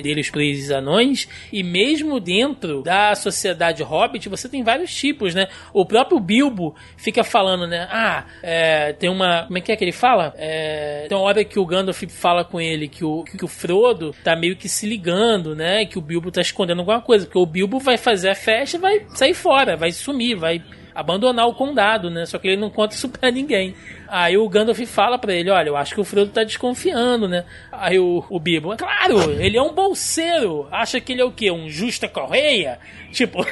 deles 0.00 0.30
pros 0.30 0.70
anões, 0.70 1.28
e 1.52 1.62
mesmo 1.62 2.20
dentro 2.20 2.82
da 2.82 3.14
sociedade 3.14 3.82
hobbit, 3.82 4.28
você 4.28 4.48
tem 4.48 4.62
vários 4.62 4.94
tipos, 4.94 5.34
né? 5.34 5.48
O 5.72 5.84
próprio 5.84 6.20
Bilbo 6.20 6.74
fica 6.96 7.24
falando, 7.24 7.66
né? 7.66 7.88
Ah, 7.90 8.24
é, 8.42 8.92
tem 8.92 9.10
uma. 9.10 9.44
Como 9.46 9.58
é 9.58 9.60
que 9.60 9.72
é 9.72 9.76
que 9.76 9.84
ele 9.84 9.92
fala? 9.92 10.32
É, 10.36 11.06
tem 11.08 11.16
uma 11.16 11.24
hora 11.24 11.44
que 11.44 11.58
o 11.58 11.66
Gandalf 11.66 12.02
fala 12.08 12.44
com 12.44 12.60
ele 12.60 12.88
que 12.88 13.04
o, 13.04 13.24
que 13.24 13.44
o 13.44 13.48
Frodo 13.48 14.14
tá 14.24 14.36
meio 14.36 14.56
que 14.56 14.68
se 14.68 14.86
ligando, 14.86 15.54
né? 15.54 15.84
Que 15.84 15.98
o 15.98 16.02
Bilbo 16.02 16.30
tá 16.30 16.40
escondendo 16.40 16.78
alguma 16.78 17.00
coisa. 17.00 17.26
Porque 17.26 17.38
o 17.38 17.46
Bilbo 17.46 17.78
vai 17.78 17.96
fazer 17.96 18.30
a 18.30 18.34
festa 18.34 18.76
e 18.76 18.80
vai 18.80 19.06
sair 19.10 19.34
fora, 19.34 19.76
vai 19.76 19.92
sumir, 19.92 20.36
vai 20.36 20.62
abandonar 20.94 21.46
o 21.46 21.54
condado, 21.54 22.10
né? 22.10 22.26
Só 22.26 22.38
que 22.38 22.48
ele 22.48 22.56
não 22.60 22.70
conta 22.70 22.94
isso 22.94 23.08
pra 23.08 23.30
ninguém. 23.30 23.74
Aí 24.10 24.36
o 24.38 24.48
Gandalf 24.48 24.78
fala 24.86 25.18
pra 25.18 25.34
ele, 25.34 25.50
olha, 25.50 25.68
eu 25.68 25.76
acho 25.76 25.94
que 25.94 26.00
o 26.00 26.04
Frodo 26.04 26.30
tá 26.30 26.42
desconfiando, 26.42 27.28
né? 27.28 27.44
Aí 27.70 27.98
o, 27.98 28.24
o 28.30 28.40
Bilbo, 28.40 28.76
claro, 28.76 29.32
ele 29.40 29.56
é 29.56 29.62
um 29.62 29.74
bolseiro. 29.74 30.66
Acha 30.70 31.00
que 31.00 31.12
ele 31.12 31.20
é 31.20 31.24
o 31.24 31.32
quê? 31.32 31.50
Um 31.50 31.68
justa 31.68 32.08
correia? 32.08 32.78
Tipo, 33.12 33.44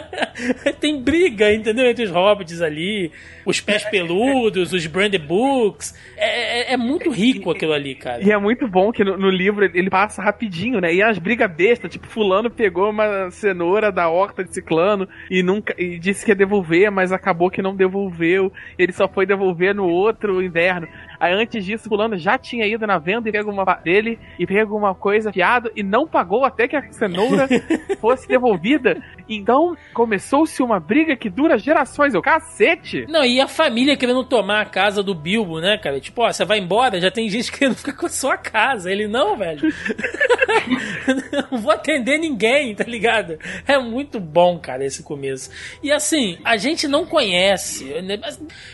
tem 0.80 1.00
briga, 1.02 1.52
entendeu? 1.52 1.88
Entre 1.88 2.04
os 2.04 2.10
hobbits 2.10 2.60
ali, 2.60 3.10
os 3.44 3.60
pés 3.60 3.84
peludos, 3.84 4.72
os 4.72 4.86
brandy 4.86 5.18
books. 5.18 5.94
É, 6.16 6.72
é, 6.72 6.74
é 6.74 6.76
muito 6.76 7.10
rico 7.10 7.50
aquilo 7.50 7.72
ali, 7.72 7.94
cara. 7.94 8.22
E 8.22 8.30
é 8.30 8.38
muito 8.38 8.68
bom 8.68 8.92
que 8.92 9.02
no, 9.02 9.16
no 9.16 9.30
livro 9.30 9.64
ele 9.64 9.90
passa 9.90 10.22
rapidinho, 10.22 10.80
né? 10.80 10.94
E 10.94 11.02
as 11.02 11.18
brigas 11.18 11.50
bestas, 11.50 11.90
tipo, 11.90 12.06
fulano 12.06 12.50
pegou 12.50 12.90
uma 12.90 13.30
cenoura 13.30 13.90
da 13.90 14.08
horta 14.08 14.44
de 14.44 14.52
ciclano 14.52 15.08
e 15.30 15.42
nunca 15.42 15.74
e 15.78 15.98
disse 15.98 16.24
que 16.24 16.30
ia 16.30 16.36
devolver, 16.36 16.90
mas 16.90 17.12
acabou 17.12 17.50
que 17.50 17.62
não 17.62 17.74
devolveu. 17.74 18.52
Ele 18.78 18.92
só 18.92 19.08
foi 19.08 19.26
devolver 19.26 19.73
no 19.74 19.88
outro 19.88 20.42
inverno. 20.42 20.88
Aí 21.18 21.32
antes 21.32 21.64
disso, 21.64 21.88
fulano 21.88 22.16
já 22.16 22.36
tinha 22.36 22.66
ido 22.66 22.86
na 22.86 22.98
venda 22.98 23.28
e 23.28 23.32
pegou 23.32 23.52
uma 23.52 23.64
dele 23.76 24.18
e 24.38 24.46
pegou 24.46 24.78
uma 24.78 24.94
coisa 24.94 25.32
fiado 25.32 25.70
e 25.74 25.82
não 25.82 26.06
pagou 26.06 26.44
até 26.44 26.68
que 26.68 26.76
a 26.76 26.92
cenoura 26.92 27.48
fosse 28.00 28.28
devolvida. 28.28 29.02
Então 29.28 29.76
começou-se 29.92 30.62
uma 30.62 30.78
briga 30.78 31.16
que 31.16 31.30
dura 31.30 31.58
gerações. 31.58 32.14
Eu 32.14 32.22
cacete! 32.22 33.06
Não, 33.08 33.24
e 33.24 33.40
a 33.40 33.48
família 33.48 33.96
querendo 33.96 34.24
tomar 34.24 34.60
a 34.60 34.66
casa 34.66 35.02
do 35.02 35.14
Bilbo, 35.14 35.60
né, 35.60 35.78
cara? 35.78 35.98
Tipo, 36.00 36.22
ó, 36.22 36.32
você 36.32 36.44
vai 36.44 36.58
embora, 36.58 37.00
já 37.00 37.10
tem 37.10 37.28
gente 37.28 37.50
querendo 37.52 37.76
ficar 37.76 37.94
com 37.94 38.06
a 38.06 38.10
sua 38.10 38.36
casa. 38.36 38.90
Ele, 38.90 39.06
não, 39.06 39.36
velho. 39.36 39.62
não 41.50 41.58
vou 41.58 41.72
atender 41.72 42.18
ninguém, 42.18 42.74
tá 42.74 42.84
ligado? 42.84 43.38
É 43.66 43.78
muito 43.78 44.20
bom, 44.20 44.58
cara, 44.58 44.84
esse 44.84 45.02
começo. 45.02 45.50
E 45.82 45.90
assim, 45.90 46.38
a 46.44 46.56
gente 46.56 46.86
não 46.86 47.06
conhece, 47.06 47.84
né? 48.02 48.18